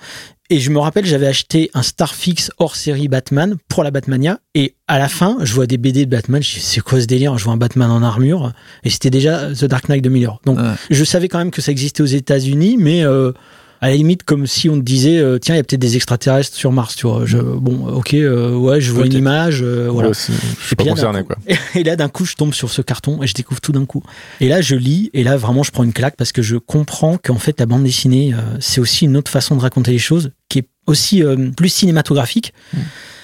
Et 0.51 0.61
je 0.61 0.71
me 0.71 0.79
rappelle, 0.79 1.07
j'avais 1.07 1.27
acheté 1.27 1.71
un 1.73 1.83
Starfix 1.83 2.51
hors 2.59 2.77
série 2.77 3.09
Batman 3.09 3.57
pour 3.69 3.83
la 3.83 3.91
Batmania. 3.91 4.41
Et 4.55 4.75
à 4.89 4.99
la 4.99 5.09
fin, 5.09 5.39
je 5.43 5.55
vois 5.55 5.67
des 5.67 5.79
BD 5.79 6.05
de 6.05 6.11
Batman. 6.11 6.43
Je 6.43 6.55
dis, 6.55 6.61
c'est 6.61 6.81
quoi 6.83 7.01
ce 7.01 7.07
délire? 7.07 7.39
Je 7.39 7.45
vois 7.45 7.55
un 7.55 7.59
Batman 7.59 7.91
en 7.91 8.03
armure. 8.03 8.53
Et 8.83 8.91
c'était 8.91 9.09
déjà 9.11 9.51
The 9.55 9.65
Dark 9.65 9.89
Knight 9.89 10.05
de 10.05 10.11
Miller. 10.11 10.39
Donc, 10.45 10.59
Ouais. 10.59 10.73
je 10.91 11.03
savais 11.05 11.29
quand 11.29 11.39
même 11.39 11.51
que 11.51 11.63
ça 11.63 11.73
existait 11.73 12.03
aux 12.03 12.07
États-Unis, 12.07 12.77
mais 12.79 13.03
euh, 13.05 13.33
à 13.85 13.89
la 13.91 13.97
limite, 13.97 14.23
comme 14.23 14.47
si 14.47 14.71
on 14.71 14.77
te 14.77 14.83
disait, 14.83 15.19
euh, 15.19 15.39
tiens, 15.39 15.55
il 15.55 15.59
y 15.59 15.61
a 15.61 15.63
peut-être 15.63 15.81
des 15.81 15.97
extraterrestres 15.97 16.57
sur 16.57 16.73
Mars, 16.73 16.97
tu 16.97 17.07
vois. 17.07 17.27
Je, 17.27 17.37
bon, 17.37 17.87
ok, 17.89 18.15
euh, 18.15 18.57
ouais, 18.57 18.81
je 18.81 18.91
vois 18.93 19.05
une 19.05 19.13
image, 19.13 19.61
euh, 19.63 19.89
voilà. 19.91 20.09
Ouais, 20.09 20.15
je 20.15 20.21
suis 20.23 20.33
Et 20.73 20.77
pas 20.77 20.85
puis 20.85 20.85
là, 20.85 20.85
d'un 20.85 20.91
concerné, 20.95 21.21
coup- 21.21 21.27
quoi. 21.27 21.37
Et 21.75 21.85
là, 21.85 21.95
d'un 21.95 22.09
coup, 22.09 22.25
je 22.25 22.35
tombe 22.35 22.55
sur 22.55 22.71
ce 22.71 22.81
carton 22.81 23.23
et 23.23 23.27
je 23.27 23.35
découvre 23.35 23.61
tout 23.61 23.73
d'un 23.73 23.85
coup. 23.85 24.03
Et 24.41 24.49
là, 24.49 24.63
je 24.63 24.75
lis 24.75 25.11
et 25.13 25.23
là, 25.23 25.37
vraiment, 25.37 25.63
je 25.63 25.71
prends 25.71 25.85
une 25.85 25.93
claque 25.93 26.17
parce 26.17 26.33
que 26.33 26.41
je 26.41 26.57
comprends 26.57 27.19
qu'en 27.23 27.39
fait, 27.39 27.61
la 27.61 27.67
bande 27.67 27.85
dessinée, 27.85 28.33
c'est 28.59 28.81
aussi 28.81 29.05
une 29.05 29.19
autre 29.19 29.31
façon 29.31 29.55
de 29.55 29.61
raconter 29.61 29.91
les 29.91 29.99
choses 29.99 30.31
qui 30.49 30.61
est 30.61 30.69
aussi 30.87 31.23
euh, 31.23 31.51
plus 31.57 31.69
cinématographique. 31.69 32.53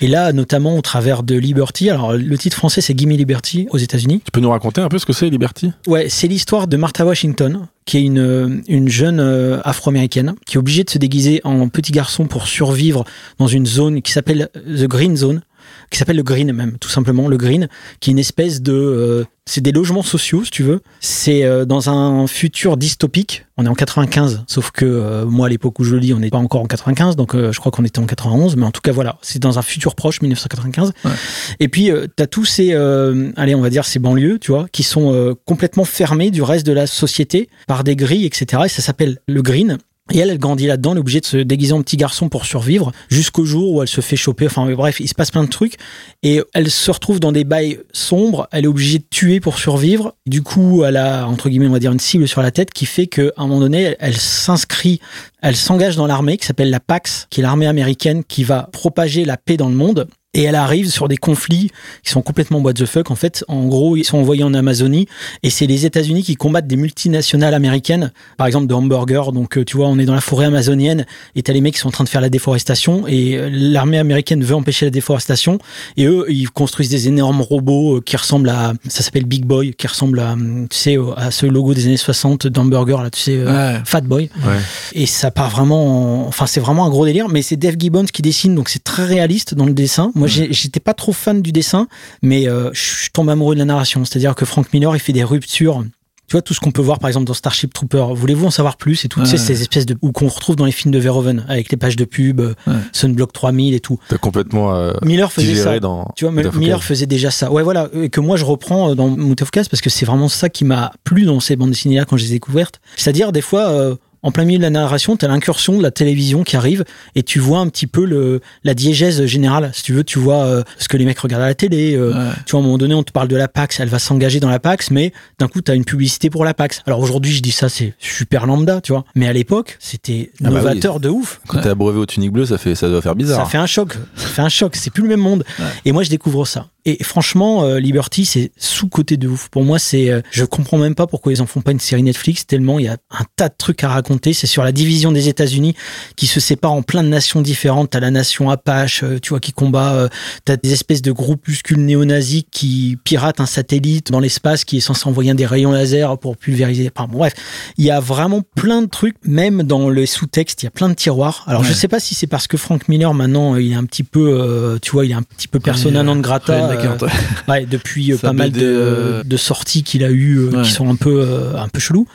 Et 0.01 0.09
là, 0.09 0.33
notamment 0.33 0.77
au 0.79 0.81
travers 0.81 1.23
de 1.23 1.35
Liberty. 1.35 1.91
Alors, 1.91 2.15
le 2.15 2.39
titre 2.39 2.57
français, 2.57 2.81
c'est 2.81 2.99
Gimme 2.99 3.11
Liberty 3.11 3.67
aux 3.71 3.77
États-Unis. 3.77 4.23
Tu 4.25 4.31
peux 4.31 4.41
nous 4.41 4.51
raconter 4.51 4.81
un 4.81 4.89
peu 4.89 4.99
ce 4.99 5.05
que 5.05 5.13
c'est 5.13 5.29
Liberty? 5.29 5.73
Ouais, 5.87 6.09
c'est 6.09 6.27
l'histoire 6.27 6.67
de 6.69 6.77
Martha 6.79 7.05
Washington, 7.05 7.67
qui 7.85 7.99
est 7.99 8.03
une, 8.03 8.19
euh, 8.19 8.63
une 8.67 8.89
jeune 8.89 9.21
euh, 9.21 9.61
afro-américaine, 9.65 10.35
qui 10.47 10.57
est 10.57 10.59
obligée 10.59 10.85
de 10.85 10.91
se 10.91 10.97
déguiser 10.97 11.43
en 11.45 11.69
petit 11.69 11.93
garçon 11.93 12.27
pour 12.27 12.47
survivre 12.47 13.05
dans 13.39 13.47
une 13.47 13.67
zone 13.67 14.01
qui 14.01 14.13
s'appelle 14.13 14.49
The 14.55 14.87
Green 14.87 15.17
Zone, 15.17 15.43
qui 15.91 15.99
s'appelle 15.99 16.17
le 16.17 16.23
Green 16.23 16.53
même, 16.53 16.79
tout 16.79 16.89
simplement, 16.89 17.29
le 17.29 17.37
Green, 17.37 17.69
qui 17.99 18.11
est 18.11 18.13
une 18.13 18.19
espèce 18.19 18.63
de... 18.63 18.73
euh, 18.73 19.25
c'est 19.45 19.61
des 19.61 19.73
logements 19.73 20.05
sociaux, 20.05 20.45
si 20.45 20.51
tu 20.53 20.63
veux. 20.63 20.81
C'est 21.01 21.43
euh, 21.43 21.65
dans 21.65 21.91
un 21.91 22.29
futur 22.29 22.77
dystopique. 22.77 23.47
On 23.57 23.67
est 23.67 23.69
en 23.69 23.75
95, 23.75 24.45
sauf 24.47 24.71
que 24.71 24.85
euh, 24.85 25.27
moi, 25.27 25.47
à 25.47 25.49
l'époque 25.49 25.81
où 25.81 25.85
je 25.85 25.95
le 25.95 25.99
lis, 25.99 26.15
on 26.15 26.21
n'est 26.21 26.31
pas 26.31 26.39
encore 26.39 26.63
en 26.63 26.67
95, 26.67 27.17
donc 27.17 27.35
je 27.35 27.59
crois 27.59 27.73
qu'on 27.73 27.85
était 27.85 27.99
en 27.99 28.07
91, 28.07 28.55
mais 28.55 28.65
en 28.65 28.71
tout 28.71 28.81
cas, 28.81 28.93
voilà, 28.93 29.19
c'est 29.21 29.41
dans 29.41 29.59
un 29.59 29.63
futur 29.63 29.97
proche, 29.97 30.23
1995. 30.23 30.93
Ouais. 31.05 31.11
Et 31.59 31.69
puis, 31.69 31.91
euh, 31.91 32.07
t'as 32.15 32.29
tous 32.29 32.45
ces, 32.45 32.73
allez, 32.73 33.57
on 33.57 33.61
va 33.61 33.71
dire 33.71 33.85
ces 33.85 33.99
banlieues, 33.99 34.39
tu 34.39 34.53
vois, 34.53 34.67
qui 34.71 34.85
sont 34.85 35.37
complètement 35.45 35.85
fermées 35.85 36.31
du 36.31 36.43
reste 36.43 36.65
de 36.65 36.73
la 36.73 36.87
société 36.87 37.49
par 37.67 37.83
des 37.83 37.97
grilles, 37.97 38.27
etc. 38.27 38.63
Et 38.67 38.69
ça 38.69 38.83
s'appelle 38.83 39.19
le 39.27 39.43
green. 39.43 39.79
Et 40.13 40.19
elle, 40.19 40.31
elle 40.31 40.39
grandit 40.39 40.67
là-dedans, 40.67 40.93
elle 40.93 40.99
est 40.99 41.01
obligée 41.01 41.21
de 41.21 41.27
se 41.27 41.37
déguiser 41.37 41.73
en 41.73 41.83
petit 41.83 41.97
garçon 41.97 42.29
pour 42.29 42.45
survivre, 42.45 42.93
jusqu'au 43.09 43.45
jour 43.45 43.73
où 43.73 43.83
elle 43.83 43.89
se 43.89 44.01
fait 44.01 44.17
choper. 44.17 44.47
Enfin, 44.47 44.71
bref, 44.73 45.01
il 45.01 45.09
se 45.09 45.15
passe 45.15 45.31
plein 45.31 45.45
de 45.45 45.49
trucs. 45.49 45.75
Et 46.23 46.41
elle 46.53 46.71
se 46.71 46.91
retrouve 46.91 47.21
dans 47.21 47.33
des 47.33 47.45
bails 47.45 47.81
sombres, 47.93 48.49
elle 48.53 48.65
est 48.65 48.69
obligée 48.69 48.99
de 48.99 49.05
tuer 49.09 49.41
pour 49.41 49.59
survivre. 49.59 50.15
Du 50.27 50.43
coup, 50.43 50.85
elle 50.85 50.97
a, 50.97 51.27
entre 51.27 51.49
guillemets, 51.49 51.69
on 51.69 51.73
va 51.73 51.79
dire, 51.79 51.93
une 51.93 52.01
cible 52.01 52.27
sur 52.27 52.43
la 52.43 52.51
tête 52.51 52.73
qui 52.73 52.87
fait 52.87 53.07
qu'à 53.07 53.31
un 53.37 53.47
moment 53.47 53.61
donné, 53.61 53.97
elle 54.01 54.17
s'inscrit, 54.17 55.01
elle 55.43 55.57
s'engage 55.57 55.97
dans 55.97 56.07
l'armée 56.07 56.37
qui 56.37 56.47
s'appelle 56.47 56.71
la 56.71 56.81
PAX, 56.81 57.27
qui 57.31 57.41
est 57.41 57.43
l'armée 57.43 57.67
américaine 57.67 58.25
qui 58.25 58.45
va 58.45 58.69
propager 58.73 59.25
la 59.25 59.37
paix 59.37 59.57
dans 59.57 59.69
le 59.69 59.77
monde. 59.77 60.09
Et 60.41 60.45
elle 60.45 60.55
arrive 60.55 60.89
sur 60.91 61.07
des 61.07 61.17
conflits 61.19 61.71
qui 62.03 62.11
sont 62.11 62.23
complètement 62.23 62.61
what 62.61 62.73
the 62.73 62.87
fuck. 62.87 63.11
En 63.11 63.15
fait, 63.15 63.45
en 63.49 63.67
gros, 63.67 63.97
ils 63.97 64.05
sont 64.05 64.17
envoyés 64.19 64.43
en 64.43 64.55
Amazonie 64.55 65.07
et 65.43 65.51
c'est 65.51 65.67
les 65.67 65.85
États-Unis 65.85 66.23
qui 66.23 66.35
combattent 66.37 66.67
des 66.67 66.77
multinationales 66.77 67.53
américaines, 67.53 68.11
par 68.39 68.47
exemple 68.47 68.67
de 68.67 68.75
hamburgers. 68.75 69.33
Donc, 69.35 69.59
euh, 69.59 69.65
tu 69.65 69.77
vois, 69.77 69.89
on 69.89 69.99
est 69.99 70.05
dans 70.07 70.15
la 70.15 70.21
forêt 70.21 70.47
amazonienne 70.47 71.05
et 71.37 71.43
t'as 71.43 71.53
les 71.53 71.61
mecs 71.61 71.75
qui 71.75 71.81
sont 71.81 71.89
en 71.89 71.93
train 71.93 72.05
de 72.05 72.09
faire 72.09 72.21
la 72.23 72.31
déforestation 72.31 73.07
et 73.07 73.37
euh, 73.37 73.49
l'armée 73.53 73.99
américaine 73.99 74.43
veut 74.43 74.55
empêcher 74.55 74.87
la 74.87 74.91
déforestation 74.91 75.59
et 75.99 76.07
eux, 76.07 76.25
ils 76.31 76.51
construisent 76.51 76.89
des 76.91 77.07
énormes 77.09 77.43
robots 77.43 77.97
euh, 77.97 78.01
qui 78.01 78.17
ressemblent 78.17 78.49
à, 78.49 78.73
ça 78.89 79.03
s'appelle 79.03 79.27
Big 79.27 79.45
Boy, 79.45 79.75
qui 79.75 79.87
ressemble 79.87 80.21
à, 80.21 80.35
tu 80.71 80.77
sais, 80.77 80.97
à 81.17 81.31
ce 81.31 81.45
logo 81.47 81.75
des 81.75 81.85
années 81.87 81.97
60 81.97 82.47
d'hamburger, 82.47 83.03
là, 83.03 83.11
tu 83.11 83.21
sais, 83.21 83.37
Fat 83.85 84.01
Boy. 84.03 84.31
Ouais. 84.47 84.57
Et 84.95 85.05
ça 85.07 85.31
part 85.31 85.51
vraiment, 85.51 86.25
en- 86.25 86.29
enfin, 86.29 86.47
c'est 86.47 86.61
vraiment 86.61 86.87
un 86.87 86.91
gros 86.91 87.05
délire, 87.05 87.29
mais 87.29 87.43
c'est 87.43 87.57
Dave 87.57 87.75
Gibbons 87.79 88.05
qui 88.07 88.23
dessine, 88.23 88.55
donc 88.55 88.69
c'est 88.71 88.83
très 88.85 89.05
réaliste 89.05 89.55
dans 89.55 89.67
le 89.67 89.73
dessin. 89.75 90.13
Moi, 90.15 90.29
j'étais 90.31 90.81
pas 90.81 90.95
trop 90.95 91.13
fan 91.13 91.43
du 91.43 91.53
dessin, 91.53 91.89
mais 92.23 92.49
euh, 92.49 92.71
je 92.73 93.11
tombe 93.13 93.29
amoureux 93.31 93.55
de 93.55 93.61
la 93.61 93.65
narration. 93.67 94.05
C'est-à-dire 94.05 94.35
que 94.35 94.45
Frank 94.45 94.73
Miller, 94.73 94.95
il 94.97 95.01
fait 95.01 95.13
des 95.13 95.25
ruptures. 95.25 95.85
Tu 96.29 96.35
vois, 96.35 96.43
tout 96.43 96.55
ce 96.55 96.61
qu'on 96.61 96.71
peut 96.71 96.81
voir, 96.81 97.01
par 97.01 97.09
exemple, 97.09 97.27
dans 97.27 97.35
Starship 97.35 97.75
Trooper. 97.75 98.07
Voulez-vous 98.15 98.47
en 98.47 98.51
savoir 98.53 98.77
plus 98.77 99.05
et 99.05 99.09
tout, 99.09 99.19
tu 99.19 99.27
sais, 99.27 99.33
Ouais. 99.33 99.39
ces 99.39 99.63
espèces 99.63 99.85
de, 99.85 99.97
ou 100.01 100.13
qu'on 100.13 100.29
retrouve 100.29 100.55
dans 100.55 100.65
les 100.65 100.71
films 100.71 100.95
de 100.95 100.99
Verhoeven, 101.01 101.45
avec 101.49 101.73
les 101.73 101.77
pages 101.77 101.97
de 101.97 102.05
pub, 102.05 102.39
euh, 102.39 102.55
Ouais. 102.69 102.75
Sunblock 102.93 103.33
3000 103.33 103.75
et 103.75 103.81
tout. 103.81 103.99
T'as 104.09 104.17
complètement 104.17 104.73
euh, 104.73 104.93
Miller 105.03 105.33
faisait 105.33 105.57
ça. 105.57 105.81
dans. 105.81 106.09
Tu 106.15 106.25
vois. 106.25 106.33
Miller 106.53 106.85
faisait 106.85 107.07
déjà 107.07 107.33
ça. 107.33 107.51
Ouais, 107.51 107.65
voilà. 107.65 107.89
Et 107.95 108.11
que 108.11 108.21
moi, 108.21 108.37
je 108.37 108.45
reprends 108.45 108.95
dans 108.95 109.09
Moutafkaz 109.09 109.69
parce 109.69 109.81
que 109.81 109.91
c'est 109.91 110.07
vraiment 110.07 110.29
ça 110.29 110.49
qui 110.49 110.65
m'a 110.65 110.93
plu 111.03 111.25
dans 111.25 111.41
ces 111.41 111.57
bandes 111.57 111.71
dessinées-là 111.71 112.05
quand 112.05 112.17
je 112.17 112.23
les 112.23 112.31
ai 112.31 112.35
découvertes. 112.35 112.81
C'est-à-dire, 112.97 113.33
des 113.33 113.41
fois, 113.43 113.69
euh, 113.71 113.97
en 114.23 114.31
plein 114.33 114.45
milieu 114.45 114.59
de 114.59 114.63
la 114.63 114.71
narration, 114.71 115.17
t'as 115.17 115.29
l'incursion 115.29 115.79
de 115.79 115.83
la 115.83 115.91
télévision 115.91 116.43
qui 116.45 116.57
arrive 116.57 116.85
et 117.15 117.23
tu 117.23 117.39
vois 117.39 117.59
un 117.61 117.69
petit 117.69 117.87
peu 117.87 118.05
le, 118.05 118.41
la 118.65 118.75
diégèse 118.75 119.25
générale. 119.25 119.71
Si 119.75 119.83
tu 119.83 119.93
veux, 119.93 120.05
tu 120.05 120.19
vois 120.19 120.45
euh, 120.45 120.63
ce 120.79 120.89
que 120.89 120.97
les 120.97 121.05
mecs 121.05 121.19
regardent 121.19 121.43
à 121.45 121.47
la 121.47 121.55
télé. 121.55 121.95
euh, 121.95 122.11
Ouais. 122.13 122.31
Tu 122.47 122.51
vois, 122.53 122.61
à 122.61 122.63
un 122.63 122.67
moment 122.67 122.79
donné, 122.79 122.95
on 122.95 123.03
te 123.03 123.13
parle 123.13 123.29
de 123.29 123.37
la 123.37 123.49
PAX, 123.49 123.81
elle 123.81 123.89
va 123.89 123.99
s'engager 123.99 124.41
dans 124.41 124.51
la 124.51 124.59
PAX, 124.59 124.91
mais 124.91 125.13
d'un 125.39 125.49
coup, 125.49 125.61
t'as 125.63 125.75
une 125.75 125.85
publicité 125.85 126.29
pour 126.31 126.45
la 126.45 126.55
PAX. 126.55 126.83
Alors 126.87 127.01
aujourd'hui, 127.01 127.33
je 127.33 127.41
dis 127.41 127.51
ça, 127.53 127.69
c'est 127.69 127.95
super 127.99 128.47
lambda, 128.47 128.81
tu 128.81 128.93
vois. 128.93 129.05
Mais 129.15 129.27
à 129.27 129.33
l'époque, 129.33 129.77
c'était 129.81 130.31
Ah 130.41 130.45
bah 130.45 130.49
oui. 130.51 130.55
novateur 130.57 131.01
de 131.01 131.09
ouf. 131.09 131.41
Quand 131.49 131.61
t'es 131.61 131.69
abreuvé 131.69 131.99
au 131.99 132.07
tunique 132.07 132.33
bleu, 132.33 132.45
ça 132.47 132.59
fait, 132.59 132.75
ça 132.75 132.89
doit 132.89 133.01
faire 133.03 133.15
bizarre. 133.15 133.45
Ça 133.45 133.51
fait 133.51 133.59
un 133.59 133.67
choc. 133.67 133.95
Ça 134.17 134.27
fait 134.27 134.43
un 134.43 134.49
choc. 134.49 134.77
C'est 134.77 134.91
plus 134.93 135.03
le 135.03 135.09
même 135.09 135.21
monde. 135.21 135.45
Et 135.85 135.93
moi, 135.93 136.03
je 136.03 136.11
découvre 136.11 136.47
ça. 136.47 136.67
Et 136.87 137.03
franchement, 137.05 137.65
euh, 137.65 137.79
Liberty, 137.79 138.25
c'est 138.25 138.53
sous-côté 138.57 139.17
de 139.17 139.29
ouf. 139.29 139.49
Pour 139.51 139.65
moi, 139.65 139.79
c'est, 139.79 140.11
euh, 140.11 140.23
je 140.31 140.45
comprends 140.45 140.79
même 140.79 140.95
pas 140.95 141.07
pourquoi 141.07 141.33
ils 141.33 141.43
en 141.43 141.47
font 141.47 141.61
pas 141.61 141.73
une 141.73 141.81
série 141.81 142.03
Netflix, 142.03 142.47
tellement 142.47 142.79
il 142.79 142.87
y 142.87 142.89
a 142.89 142.97
un 143.11 143.25
tas 143.37 143.49
de 143.49 143.55
trucs 143.57 143.85
à 143.85 143.89
raconter. 143.89 144.33
C'est 144.33 144.47
sur 144.47 144.63
la 144.63 144.73
division 144.73 145.13
des 145.13 145.29
États-Unis 145.29 145.75
qui 146.17 146.27
se 146.27 146.41
sépare 146.41 146.73
en 146.73 146.83
plein 146.83 147.03
de 147.03 147.09
nations 147.09 147.43
différentes. 147.43 147.91
T'as 147.91 148.01
la 148.01 148.11
nation 148.11 148.49
Apache, 148.51 149.03
euh, 149.03 149.19
tu 149.21 149.31
vois, 149.31 149.41
qui 149.41 149.53
combat. 149.53 149.95
euh, 149.95 150.09
T'as 150.45 150.57
des 150.57 150.73
espèces 150.73 151.03
de 151.03 151.13
groupuscules 151.13 151.85
néo-nazis 151.85 152.45
qui 152.51 152.97
piratent 153.05 153.41
un 153.41 153.47
satellite 153.47 154.11
dans 154.11 154.21
l'espace 154.21 154.65
qui 154.65 154.79
est 154.79 154.81
censé 154.81 155.07
envoyer 155.07 155.35
des 155.35 155.47
rayons 155.47 155.73
laser 155.73 156.17
pour 156.19 156.37
pulvériser. 156.37 156.91
Enfin, 156.97 157.07
bon, 157.11 157.19
bref, 157.19 157.35
il 157.77 157.85
y 157.85 157.91
a 157.91 158.01
vraiment 158.01 158.41
plein 158.57 158.83
de 158.83 158.87
trucs, 158.89 159.17
même 159.25 159.63
dans 159.63 159.89
le 159.91 160.07
sous-texte, 160.07 160.63
il 160.63 160.67
y 160.67 160.69
a 160.69 160.71
plein 160.71 160.89
de 160.89 160.95
tiroirs. 160.95 161.45
Alors, 161.47 161.63
je 161.63 161.69
Ouais. 161.71 161.75
sais 161.75 161.89
pas 161.89 162.01
si 162.01 162.15
c'est 162.15 162.27
parce 162.27 162.47
que 162.47 162.57
Frank 162.57 162.89
Miller, 162.89 163.13
maintenant, 163.15 163.57
il 163.57 163.73
est 163.73 163.75
un 163.75 163.85
petit 163.85 164.03
peu, 164.03 164.29
euh, 164.41 164.79
tu 164.81 164.93
vois, 164.93 165.05
il 165.05 165.11
est 165.11 165.15
un 165.15 165.23
petit 165.23 165.47
peu 165.49 165.61
persona 165.61 166.03
non 166.03 166.17
grata. 166.17 166.70
Euh, 166.77 167.09
ouais. 167.49 167.67
depuis 167.67 168.13
euh, 168.13 168.17
pas 168.23 168.33
mal 168.33 168.51
de, 168.53 168.61
euh, 168.63 169.23
de 169.25 169.37
sorties 169.37 169.83
qu'il 169.83 170.05
a 170.05 170.11
eu 170.11 170.37
euh, 170.39 170.51
Ouais. 170.51 170.63
qui 170.63 170.71
sont 170.71 170.89
un 170.89 170.97
peu, 170.97 171.21
euh, 171.23 171.57
un 171.57 171.69
peu 171.69 171.81
chelous. 171.81 172.07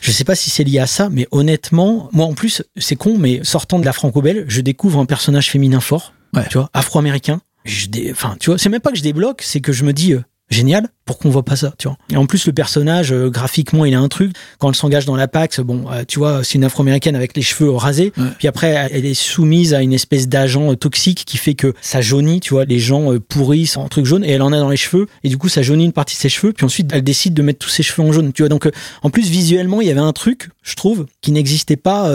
Je 0.00 0.10
sais 0.10 0.24
pas 0.24 0.34
si 0.34 0.50
c'est 0.50 0.64
lié 0.64 0.78
à 0.78 0.86
ça, 0.86 1.08
mais 1.10 1.26
honnêtement, 1.30 2.08
moi, 2.12 2.26
en 2.26 2.34
plus, 2.34 2.62
c'est 2.76 2.96
con, 2.96 3.16
mais 3.18 3.40
sortant 3.44 3.78
de 3.78 3.84
la 3.84 3.92
franco-belge, 3.92 4.44
je 4.48 4.60
découvre 4.60 4.98
un 5.00 5.06
personnage 5.06 5.50
féminin 5.50 5.80
fort, 5.80 6.12
Ouais. 6.34 6.44
tu 6.50 6.58
vois, 6.58 6.70
afro-américain. 6.72 7.40
Je 7.64 7.86
dé- 7.86 8.10
Enfin, 8.12 8.36
tu 8.40 8.50
vois, 8.50 8.58
c'est 8.58 8.68
même 8.68 8.80
pas 8.80 8.90
que 8.90 8.98
je 8.98 9.02
débloque, 9.02 9.40
c'est 9.42 9.60
que 9.60 9.72
je 9.72 9.84
me 9.84 9.92
dis, 9.92 10.12
euh, 10.14 10.22
génial, 10.50 10.88
pourquoi 11.04 11.28
on 11.28 11.32
voit 11.32 11.44
pas 11.44 11.56
ça, 11.56 11.74
tu 11.78 11.88
vois. 11.88 11.96
Et 12.10 12.16
en 12.16 12.26
plus, 12.26 12.46
le 12.46 12.52
personnage, 12.52 13.12
euh, 13.12 13.28
graphiquement, 13.28 13.84
il 13.84 13.94
a 13.94 14.00
un 14.00 14.08
truc. 14.08 14.32
Quand 14.58 14.68
elle 14.68 14.74
s'engage 14.74 15.04
dans 15.04 15.16
la 15.16 15.28
PAX, 15.28 15.60
bon, 15.60 15.84
euh, 15.90 16.04
tu 16.06 16.18
vois, 16.18 16.44
c'est 16.44 16.54
une 16.54 16.64
afro-américaine 16.64 17.16
avec 17.16 17.36
les 17.36 17.42
cheveux 17.42 17.70
rasés. 17.70 18.12
Ouais. 18.16 18.28
Puis 18.38 18.48
après, 18.48 18.88
elle 18.90 19.04
est 19.04 19.14
soumise 19.14 19.74
à 19.74 19.82
une 19.82 19.92
espèce 19.92 20.28
d'agent 20.28 20.72
euh, 20.72 20.76
toxique 20.76 21.24
qui 21.26 21.36
fait 21.36 21.54
que 21.54 21.74
ça 21.80 22.00
jaunit, 22.00 22.40
tu 22.40 22.54
vois, 22.54 22.64
les 22.64 22.78
gens 22.78 23.18
pourrissent 23.28 23.76
en 23.76 23.88
truc 23.88 24.06
jaune 24.06 24.24
et 24.24 24.30
elle 24.30 24.42
en 24.42 24.52
a 24.52 24.58
dans 24.58 24.68
les 24.70 24.76
cheveux. 24.76 25.06
Et 25.24 25.28
du 25.28 25.36
coup, 25.38 25.48
ça 25.48 25.62
jaunit 25.62 25.84
une 25.84 25.92
partie 25.92 26.14
de 26.16 26.20
ses 26.20 26.28
cheveux. 26.28 26.52
Puis 26.52 26.64
ensuite, 26.64 26.90
elle 26.92 27.02
décide 27.02 27.34
de 27.34 27.42
mettre 27.42 27.58
tous 27.58 27.70
ses 27.70 27.82
cheveux 27.82 28.06
en 28.06 28.12
jaune, 28.12 28.32
tu 28.32 28.42
vois. 28.42 28.48
Donc, 28.48 28.68
en 29.02 29.10
plus, 29.10 29.28
visuellement, 29.28 29.80
il 29.80 29.88
y 29.88 29.90
avait 29.90 30.00
un 30.00 30.12
truc, 30.12 30.50
je 30.62 30.74
trouve, 30.74 31.06
qui 31.20 31.32
n'existait 31.32 31.76
pas 31.76 32.10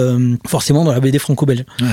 forcément 0.47 0.83
dans 0.83 0.91
la 0.91 0.99
BD 0.99 1.19
franco-belge. 1.19 1.65
Ouais. 1.81 1.87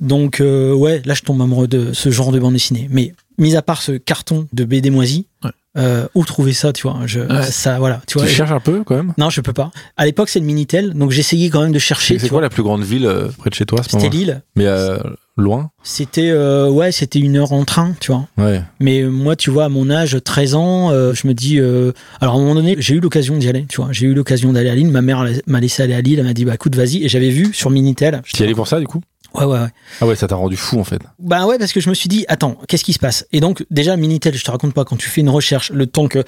Donc, 0.00 0.40
ouais, 0.40 1.02
là, 1.04 1.14
je 1.14 1.22
tombe 1.22 1.40
amoureux 1.40 1.68
de 1.68 1.92
ce 1.92 2.10
genre 2.10 2.32
de 2.32 2.38
bande 2.38 2.54
dessinée. 2.54 2.88
Mais, 2.90 3.14
mis 3.38 3.56
à 3.56 3.62
part 3.62 3.82
ce 3.82 3.92
carton 3.92 4.46
de 4.52 4.64
BD 4.64 4.90
moisi, 4.90 5.26
Ouais. 5.44 5.50
Euh, 5.78 6.06
où 6.14 6.24
trouver 6.24 6.52
ça, 6.52 6.72
tu 6.72 6.82
vois 6.88 7.00
je, 7.06 7.20
Ouais. 7.20 7.42
Ça, 7.42 7.78
voilà, 7.78 8.00
tu 8.06 8.12
Tu 8.12 8.18
vois. 8.18 8.26
cherches 8.26 8.50
un 8.52 8.60
peu 8.60 8.82
quand 8.84 8.94
même? 8.96 9.14
Non, 9.18 9.30
je 9.30 9.40
peux 9.40 9.52
pas. 9.52 9.70
À 9.96 10.04
l'époque, 10.04 10.28
c'est 10.28 10.38
le 10.40 10.44
Minitel, 10.46 10.92
donc 10.94 11.10
j'essayais 11.12 11.48
quand 11.50 11.62
même 11.62 11.72
de 11.72 11.78
chercher. 11.78 12.14
C'est 12.18 12.26
tu 12.26 12.30
quoi 12.30 12.36
vois. 12.36 12.42
la 12.42 12.50
plus 12.50 12.62
grande 12.62 12.82
ville 12.82 13.06
euh, 13.06 13.28
près 13.38 13.50
de 13.50 13.54
chez 13.54 13.64
toi 13.66 13.80
C'était 13.88 14.08
Lille. 14.10 14.42
Mais 14.56 14.66
euh, 14.66 14.98
loin? 15.36 15.70
C'était 15.82 16.32
ouais, 16.32 16.92
c'était 16.92 17.18
une 17.18 17.36
heure 17.36 17.52
en 17.52 17.64
train, 17.64 17.94
tu 18.00 18.12
vois. 18.12 18.26
Ouais. 18.38 18.62
Mais 18.80 19.02
moi, 19.04 19.34
tu 19.36 19.50
vois, 19.50 19.64
à 19.64 19.68
mon 19.68 19.88
âge, 19.90 20.16
13 20.22 20.54
ans, 20.54 20.90
je 20.90 21.26
me 21.26 21.32
dis. 21.32 21.58
alors, 21.58 22.34
à 22.34 22.36
un 22.36 22.40
moment 22.40 22.54
donné, 22.54 22.76
j'ai 22.78 22.94
eu 22.94 23.00
l'occasion 23.00 23.36
d'y 23.36 23.48
aller, 23.48 23.64
tu 23.68 23.76
vois. 23.80 23.88
J'ai 23.92 24.06
eu 24.06 24.14
l'occasion 24.14 24.52
d'aller 24.52 24.68
à 24.70 24.74
Lille. 24.74 24.90
Ma 24.90 25.00
mère 25.02 25.24
m'a 25.46 25.60
laissé 25.60 25.82
aller 25.82 25.94
à 25.94 26.00
Lille. 26.02 26.18
Elle 26.18 26.26
m'a 26.26 26.34
dit, 26.34 26.44
bah, 26.44 26.54
écoute, 26.54 26.74
vas-y. 26.76 27.04
Et 27.04 27.08
j'avais 27.08 27.30
vu 27.30 27.52
sur 27.54 27.70
Minitel. 27.70 28.20
Tu 28.24 28.40
y 28.40 28.44
allais 28.44 28.54
pour 28.54 28.68
ça 28.68 28.78
du 28.78 28.86
coup? 28.86 29.00
Ouais, 29.34 29.44
ouais, 29.44 29.58
ouais. 29.60 29.68
Ah 30.00 30.06
ouais, 30.06 30.16
ça 30.16 30.26
t'a 30.28 30.36
rendu 30.36 30.56
fou 30.56 30.78
en 30.78 30.84
fait. 30.84 31.00
Bah 31.18 31.46
ouais, 31.46 31.58
parce 31.58 31.72
que 31.72 31.80
je 31.80 31.88
me 31.88 31.94
suis 31.94 32.08
dit, 32.08 32.24
attends, 32.28 32.56
qu'est-ce 32.68 32.84
qui 32.84 32.92
se 32.92 32.98
passe? 32.98 33.26
Et 33.32 33.40
donc, 33.40 33.64
déjà, 33.70 33.96
Minitel, 33.96 34.34
je 34.34 34.44
te 34.44 34.50
raconte 34.50 34.74
pas, 34.74 34.84
quand 34.84 34.96
tu 34.96 35.08
fais 35.08 35.20
une 35.22 35.30
recherche, 35.30 35.70
le 35.72 35.86
temps 35.86 36.08
que 36.08 36.24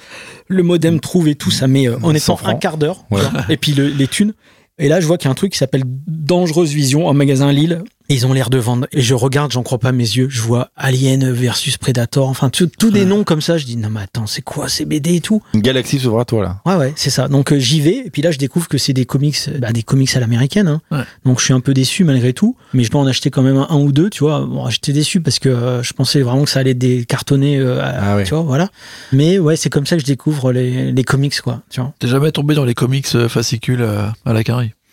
le 0.47 0.63
modem 0.63 0.99
trouve 0.99 1.27
et 1.27 1.35
tout, 1.35 1.51
ça 1.51 1.67
met 1.67 1.87
euh, 1.87 1.97
100 1.99 2.07
honnêtement 2.07 2.33
un 2.35 2.37
francs. 2.37 2.61
quart 2.61 2.77
d'heure. 2.77 3.05
Ouais. 3.11 3.21
Et 3.49 3.57
puis 3.57 3.73
le- 3.73 3.87
les 3.87 4.07
thunes. 4.07 4.33
Et 4.77 4.89
là, 4.89 4.99
je 4.99 5.07
vois 5.07 5.17
qu'il 5.17 5.25
y 5.25 5.29
a 5.29 5.31
un 5.31 5.35
truc 5.35 5.51
qui 5.53 5.57
s'appelle 5.57 5.83
Dangereuse 6.07 6.71
Vision, 6.73 7.09
un 7.09 7.13
magasin 7.13 7.51
Lille. 7.51 7.83
Ils 8.09 8.25
ont 8.27 8.33
l'air 8.33 8.49
de 8.49 8.57
vendre. 8.57 8.87
Et 8.91 9.01
je 9.01 9.13
regarde, 9.13 9.51
j'en 9.51 9.63
crois 9.63 9.79
pas 9.79 9.91
mes 9.91 10.03
yeux. 10.03 10.27
Je 10.29 10.41
vois 10.41 10.69
Alien 10.75 11.31
versus 11.31 11.77
Predator. 11.77 12.29
Enfin, 12.29 12.49
tout- 12.49 12.69
tous 12.77 12.91
des 12.91 13.05
noms 13.05 13.23
comme 13.23 13.41
ça. 13.41 13.57
Je 13.57 13.65
dis, 13.65 13.77
non, 13.77 13.89
mais 13.89 14.01
attends, 14.01 14.27
c'est 14.27 14.41
quoi 14.43 14.69
ces 14.69 14.85
BD 14.85 15.15
et 15.15 15.21
tout? 15.21 15.41
Une 15.53 15.61
galaxie 15.61 15.99
s'ouvre 15.99 16.19
à 16.19 16.25
toi 16.25 16.43
là. 16.43 16.61
Ouais, 16.65 16.75
ouais, 16.75 16.93
c'est 16.95 17.09
ça. 17.09 17.27
Donc 17.27 17.51
euh, 17.51 17.57
j'y 17.59 17.81
vais, 17.81 18.03
et 18.05 18.09
puis 18.11 18.21
là 18.21 18.31
je 18.31 18.37
découvre 18.37 18.67
que 18.67 18.77
c'est 18.77 18.93
des 18.93 19.05
comics, 19.05 19.37
euh, 19.47 19.57
bah, 19.59 19.71
des 19.71 19.83
comics 19.83 20.15
à 20.15 20.19
l'américaine. 20.19 20.67
Hein. 20.67 20.81
Ouais. 20.91 21.03
Donc 21.25 21.39
je 21.39 21.45
suis 21.45 21.53
un 21.53 21.59
peu 21.61 21.73
déçu 21.73 22.03
malgré 22.03 22.33
tout, 22.33 22.55
mais 22.73 22.83
je 22.83 22.91
dois 22.91 23.01
en 23.01 23.07
acheter 23.07 23.29
quand 23.31 23.41
même 23.41 23.57
un, 23.57 23.67
un 23.69 23.77
ou 23.77 23.91
deux, 23.91 24.09
tu 24.09 24.19
vois. 24.23 24.45
Bon, 24.45 24.69
j'étais 24.69 24.93
déçu 24.93 25.21
parce 25.21 25.39
que 25.39 25.49
euh, 25.49 25.81
je 25.83 25.93
pensais 25.93 26.21
vraiment 26.21 26.43
que 26.43 26.49
ça 26.49 26.59
allait 26.59 26.73
décartonner, 26.73 27.57
euh, 27.57 27.81
Ah 27.83 28.15
ouais. 28.17 28.23
tu 28.23 28.31
vois, 28.31 28.41
voilà. 28.43 28.69
Mais 29.11 29.39
ouais, 29.39 29.55
c'est 29.55 29.69
comme 29.69 29.85
ça 29.85 29.95
que 29.95 30.01
je 30.01 30.07
découvre 30.07 30.51
les, 30.51 30.91
les 30.91 31.03
comics, 31.03 31.39
quoi. 31.41 31.61
Tu 31.69 31.81
vois. 31.81 31.93
T'es 31.99 32.07
jamais 32.07 32.31
tombé 32.31 32.53
dans 32.55 32.65
les 32.65 32.73
comics 32.75 33.07
fascicules 33.27 33.81
euh, 33.81 34.05
à 34.25 34.33
la 34.33 34.39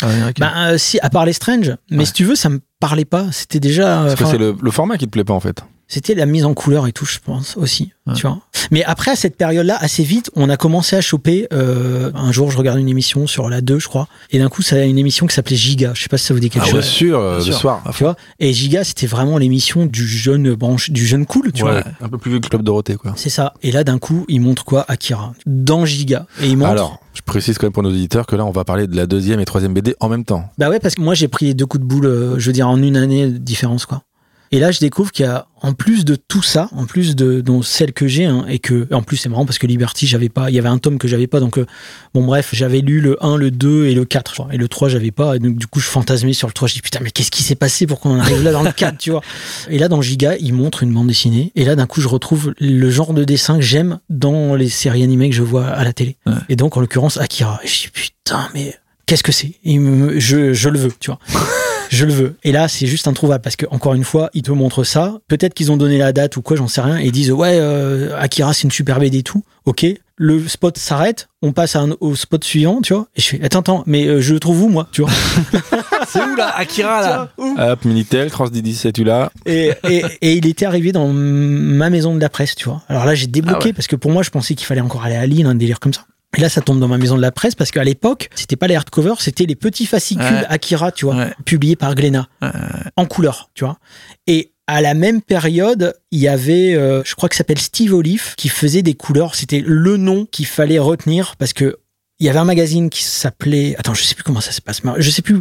à 0.01 0.07
l'américaine? 0.09 0.35
Bah 0.41 0.53
euh, 0.71 0.79
si, 0.79 0.99
à 1.01 1.11
part 1.11 1.25
les 1.27 1.33
Strange, 1.33 1.77
mais 1.91 1.99
Ouais. 1.99 2.05
si 2.07 2.13
tu 2.13 2.25
veux, 2.25 2.35
ça 2.35 2.49
me 2.49 2.61
parlait 2.83 3.05
pas. 3.05 3.31
C'était 3.31 3.61
déjà, 3.61 4.03
Parce 4.03 4.17
que 4.17 4.25
c'est 4.27 4.39
le, 4.39 4.57
le 4.61 4.71
format 4.73 4.99
qui 4.99 5.07
te 5.07 5.11
plaît 5.11 5.23
pas 5.25 5.35
en 5.35 5.41
fait. 5.41 5.63
C'était 5.93 6.15
la 6.15 6.27
mise 6.27 6.45
en 6.45 6.55
couleur 6.55 6.87
et 6.87 6.93
tout, 6.93 7.05
je 7.05 7.19
pense 7.25 7.57
aussi. 7.57 7.93
Ouais. 8.07 8.15
Tu 8.15 8.23
vois. 8.27 8.39
Mais 8.71 8.83
après, 8.85 9.11
à 9.13 9.17
cette 9.17 9.37
période-là, 9.37 9.77
assez 9.79 10.03
vite, 10.03 10.31
on 10.35 10.49
a 10.49 10.57
commencé 10.57 10.97
à 10.97 11.01
choper. 11.01 11.47
euh, 11.53 12.11
un 12.15 12.33
jour, 12.33 12.51
je 12.51 12.57
regarde 12.59 12.79
une 12.79 12.89
émission 12.89 13.27
sur 13.27 13.49
la 13.51 13.61
2, 13.61 13.79
je 13.79 13.87
crois, 13.89 14.09
et 14.31 14.39
d'un 14.39 14.49
coup, 14.49 14.63
ça 14.63 14.77
a 14.77 14.81
une 14.81 14.99
émission 14.99 15.27
qui 15.27 15.35
s'appelait 15.35 15.55
Giga. 15.57 15.93
Je 15.95 16.03
sais 16.03 16.09
pas 16.09 16.17
si 16.19 16.25
ça 16.27 16.35
vous 16.35 16.41
dit 16.41 16.51
quelque 16.51 16.65
Ah 16.67 16.71
chose. 16.71 16.85
sûr, 16.85 17.19
euh, 17.21 17.37
Bien 17.37 17.39
le 17.39 17.45
sûr. 17.53 17.55
soir. 17.61 17.83
À 17.85 17.93
Tu 17.93 18.03
vois 18.05 18.17
Et 18.41 18.53
Giga, 18.53 18.83
c'était 18.85 19.07
vraiment 19.07 19.39
l'émission 19.39 19.87
du 19.87 20.07
jeune 20.09 20.55
branche, 20.55 20.91
du 20.91 21.07
jeune 21.07 21.27
cool, 21.27 21.53
tu 21.53 21.63
Ouais, 21.63 21.73
vois. 21.83 21.83
un 22.01 22.09
peu 22.09 22.19
plus 22.19 22.31
vieux 22.33 22.41
que 22.41 22.49
Club 22.49 22.63
Dorothée 22.63 22.97
quoi. 22.97 23.13
C'est 23.17 23.31
ça. 23.31 23.55
Et 23.63 23.71
là, 23.71 23.85
d'un 23.85 23.99
coup, 23.99 24.25
il 24.29 24.41
montre 24.41 24.65
quoi 24.65 24.85
Akira? 24.89 25.35
Dans 25.47 25.85
Giga. 25.85 26.27
Et 26.41 26.49
il 26.49 26.57
montre. 26.57 26.71
Alors, 26.71 27.01
je 27.15 27.21
précise 27.21 27.59
quand 27.59 27.67
même 27.67 27.73
pour 27.73 27.83
nos 27.83 27.91
auditeurs 27.91 28.27
que 28.27 28.35
là, 28.35 28.45
on 28.47 28.51
va 28.51 28.65
parler 28.65 28.87
de 28.87 28.97
la 28.97 29.07
deuxième 29.07 29.39
et 29.41 29.45
troisième 29.45 29.75
BD 29.75 29.95
en 30.01 30.09
même 30.09 30.25
temps. 30.25 30.45
Bah 30.59 30.71
ouais, 30.71 30.81
parce 30.81 30.95
que 30.95 31.03
moi, 31.03 31.15
j'ai 31.15 31.29
pris 31.29 31.47
les 31.47 31.55
deux 31.55 31.67
coups 31.67 31.83
de 31.83 31.87
boule, 31.89 32.07
euh, 32.07 32.39
je 32.39 32.47
veux 32.47 32.53
dire, 32.55 32.69
en 32.69 32.83
une 32.83 32.97
année 32.97 33.27
de 33.29 33.37
différence, 33.39 33.85
quoi. 33.87 34.03
Et 34.55 34.59
là, 34.59 34.71
je 34.71 34.81
découvre 34.81 35.11
qu'il 35.13 35.25
y 35.25 35.29
a, 35.29 35.47
en 35.63 35.73
plus 35.73 36.05
de 36.05 36.15
tout 36.15 36.43
ça, 36.43 36.69
en 36.73 36.85
plus 36.85 37.17
de 37.17 37.41
dont 37.41 37.63
celle 37.63 37.95
que 37.95 38.07
j'ai, 38.07 38.27
hein, 38.27 38.45
et 38.51 38.59
que, 38.59 38.87
en 38.93 39.03
plus, 39.03 39.17
c'est 39.17 39.31
marrant 39.31 39.47
parce 39.47 39.59
que 39.59 39.67
Liberty, 39.67 40.07
j'avais 40.07 40.29
pas, 40.29 40.51
il 40.51 40.55
y 40.55 40.59
avait 40.59 40.69
un 40.69 40.77
tome 40.77 40.99
que 40.99 41.09
j'avais 41.09 41.27
pas, 41.27 41.41
donc, 41.41 41.57
euh, 41.57 41.65
bon, 42.13 42.23
bref, 42.23 42.51
j'avais 42.53 42.81
lu 42.81 43.01
le 43.01 43.17
1, 43.25 43.39
le 43.39 43.51
2 43.51 43.87
et 43.87 43.95
le 43.95 44.05
4, 44.05 44.35
genre, 44.35 44.53
et 44.53 44.59
le 44.59 44.69
3, 44.69 44.91
j'avais 44.91 45.11
pas, 45.11 45.37
et 45.37 45.39
donc, 45.39 45.57
du 45.57 45.67
coup, 45.67 45.81
je 45.81 45.87
fantasmais 45.87 46.35
sur 46.35 46.49
le 46.49 46.53
3, 46.53 46.69
je 46.69 46.75
dis, 46.75 46.83
putain, 46.83 47.01
mais 47.03 47.11
qu'est-ce 47.11 47.31
qui 47.31 47.43
s'est 47.43 47.55
passé? 47.55 47.87
Pour 47.87 47.99
qu'on 47.99 48.11
en 48.11 48.19
arrive 48.21 48.43
là 48.43 48.53
dans 48.53 48.63
le 48.63 48.73
4, 48.73 48.99
tu 48.99 49.11
vois? 49.11 49.23
Et 49.71 49.79
là, 49.79 49.89
dans 49.89 50.03
Giga, 50.03 50.37
il 50.37 50.53
montre 50.53 50.83
une 50.83 50.93
bande 50.93 51.07
dessinée, 51.07 51.51
et 51.55 51.65
là, 51.65 51.75
d'un 51.75 51.87
coup, 51.87 52.03
je 52.03 52.09
retrouve 52.09 52.53
le 52.61 52.91
genre 52.91 53.15
de 53.15 53.25
dessin 53.25 53.57
que 53.57 53.65
j'aime 53.65 54.01
dans 54.11 54.55
les 54.55 54.69
séries 54.69 55.03
animées 55.03 55.31
que 55.31 55.37
je 55.37 55.43
vois 55.43 55.67
à 55.67 55.83
la 55.83 55.95
télé. 55.95 56.19
Ouais. 56.27 56.35
Et 56.51 56.57
donc, 56.57 56.77
en 56.77 56.81
l'occurrence, 56.81 57.17
Akira. 57.17 57.59
Et 57.65 57.69
je 57.69 57.85
dis, 57.85 57.89
putain, 57.89 58.51
mais 58.53 58.77
qu'est-ce 59.07 59.23
que 59.23 59.33
c'est? 59.33 59.55
Je, 59.65 60.53
je 60.53 60.69
le 60.69 60.79
veux, 60.79 60.93
tu 61.01 61.11
vois. 61.11 61.19
Je 61.95 62.07
le 62.07 62.13
veux. 62.13 62.37
Et 62.43 62.53
là, 62.53 62.69
c'est 62.69 62.87
juste 62.87 63.07
introuvable 63.07 63.43
parce 63.43 63.57
que 63.57 63.67
encore 63.71 63.95
une 63.95 64.05
fois, 64.05 64.31
ils 64.35 64.43
te 64.43 64.51
montrent 64.51 64.85
ça. 64.85 65.19
Peut-être 65.29 65.55
qu'ils 65.55 65.71
ont 65.71 65.77
donné 65.77 65.99
la 65.99 66.13
date 66.13 66.37
ou 66.37 66.43
quoi, 66.43 66.57
j'en 66.57 66.69
sais 66.69 66.81
rien, 66.81 66.99
et 66.99 67.05
ils 67.07 67.13
disent 67.13 67.31
ouais, 67.33 67.59
euh, 67.61 68.17
Akira, 68.19 68.53
c'est 68.55 68.63
une 68.65 68.71
super 68.71 68.99
BD 68.99 69.19
et 69.19 69.23
tout. 69.23 69.45
Ok, 69.65 69.87
le 70.17 70.49
spot 70.49 70.77
s'arrête, 70.79 71.29
on 71.43 71.53
passe 71.53 71.77
à 71.77 71.81
un- 71.81 71.95
au 72.01 72.15
spot 72.17 72.43
suivant, 72.43 72.81
tu 72.83 72.95
vois. 72.95 73.07
Et 73.17 73.21
je 73.21 73.29
fais 73.29 73.45
attends, 73.45 73.61
attends, 73.61 73.85
mais 73.87 74.07
euh, 74.07 74.21
je 74.21 74.33
le 74.35 74.41
trouve 74.41 74.63
où 74.63 74.69
moi, 74.69 74.89
tu 74.91 75.03
vois? 75.03 75.11
C'est 76.09 76.21
où 76.23 76.35
là 76.37 76.53
Akira 76.57 77.01
là? 77.01 77.29
Hop, 77.73 77.85
Minitel, 77.85 78.31
Transdidi, 78.31 78.75
c'est 78.75 78.93
tu 78.93 79.05
là? 79.05 79.31
et, 79.47 79.73
et, 79.89 80.03
et 80.21 80.35
il 80.35 80.47
était 80.47 80.67
arrivé 80.67 80.93
dans 80.93 81.09
ma 81.09 81.89
maison 81.91 82.15
de 82.15 82.21
la 82.21 82.29
presse, 82.29 82.55
tu 82.55 82.69
vois. 82.69 82.83
Alors 82.89 83.05
là, 83.07 83.15
j'ai 83.15 83.29
débloqué 83.29 83.59
Ah 83.63 83.67
ouais. 83.67 83.73
parce 83.73 83.87
que 83.87 83.97
pour 83.97 84.11
moi, 84.11 84.23
je 84.23 84.31
pensais 84.31 84.55
qu'il 84.55 84.67
fallait 84.67 84.81
encore 84.83 85.05
aller 85.05 85.15
à 85.17 85.25
Lille, 85.27 85.47
un 85.47 85.55
délire 85.55 85.81
comme 85.81 85.93
ça. 85.95 86.05
Et 86.37 86.41
là, 86.41 86.49
ça 86.49 86.61
tombe 86.63 86.81
dans 86.81 86.89
ma 86.89 86.97
maison 86.99 87.17
de 87.17 87.21
la 87.21 87.31
presse 87.31 87.55
parce 87.55 87.71
qu'à 87.71 87.85
l'époque, 87.85 88.31
c'était 88.35 88.57
pas 88.57 88.67
les 88.67 88.75
hardcovers, 88.75 89.21
c'était 89.21 89.45
les 89.45 89.55
petits 89.57 89.85
fascicules 89.87 90.25
Ouais. 90.25 90.47
Akira, 90.49 90.91
tu 90.91 91.05
vois, 91.05 91.15
Ouais. 91.17 91.35
publiés 91.45 91.77
par 91.77 91.95
Glénat, 91.95 92.27
Ouais. 92.41 92.49
en 92.97 93.05
couleur, 93.05 93.51
tu 93.55 93.65
vois. 93.65 93.79
Et 94.27 94.53
à 94.67 94.81
la 94.81 94.95
même 94.95 95.21
période, 95.21 95.93
il 96.11 96.21
y 96.21 96.29
avait, 96.29 96.75
euh, 96.75 97.03
je 97.05 97.15
crois 97.15 97.29
que 97.29 97.37
s'appelle 97.37 97.59
Steve 97.59 97.93
Olive, 97.93 98.35
qui 98.37 98.49
faisait 98.49 98.81
des 98.83 98.95
couleurs. 98.95 99.35
C'était 99.35 99.63
le 99.65 99.97
nom 99.99 100.25
qu'il 100.25 100.47
fallait 100.47 100.79
retenir 100.79 101.37
parce 101.37 101.53
que 101.53 101.77
il 102.23 102.27
y 102.27 102.29
avait 102.29 102.39
un 102.39 102.45
magazine 102.45 102.89
qui 102.89 103.03
s'appelait, 103.03 103.75
attends, 103.79 103.95
je 103.95 104.05
sais 104.05 104.15
plus 104.15 104.23
comment 104.23 104.41
ça 104.41 104.53
se 104.53 104.61
passe, 104.61 104.81
je 104.99 105.11
sais 105.11 105.23
plus. 105.23 105.41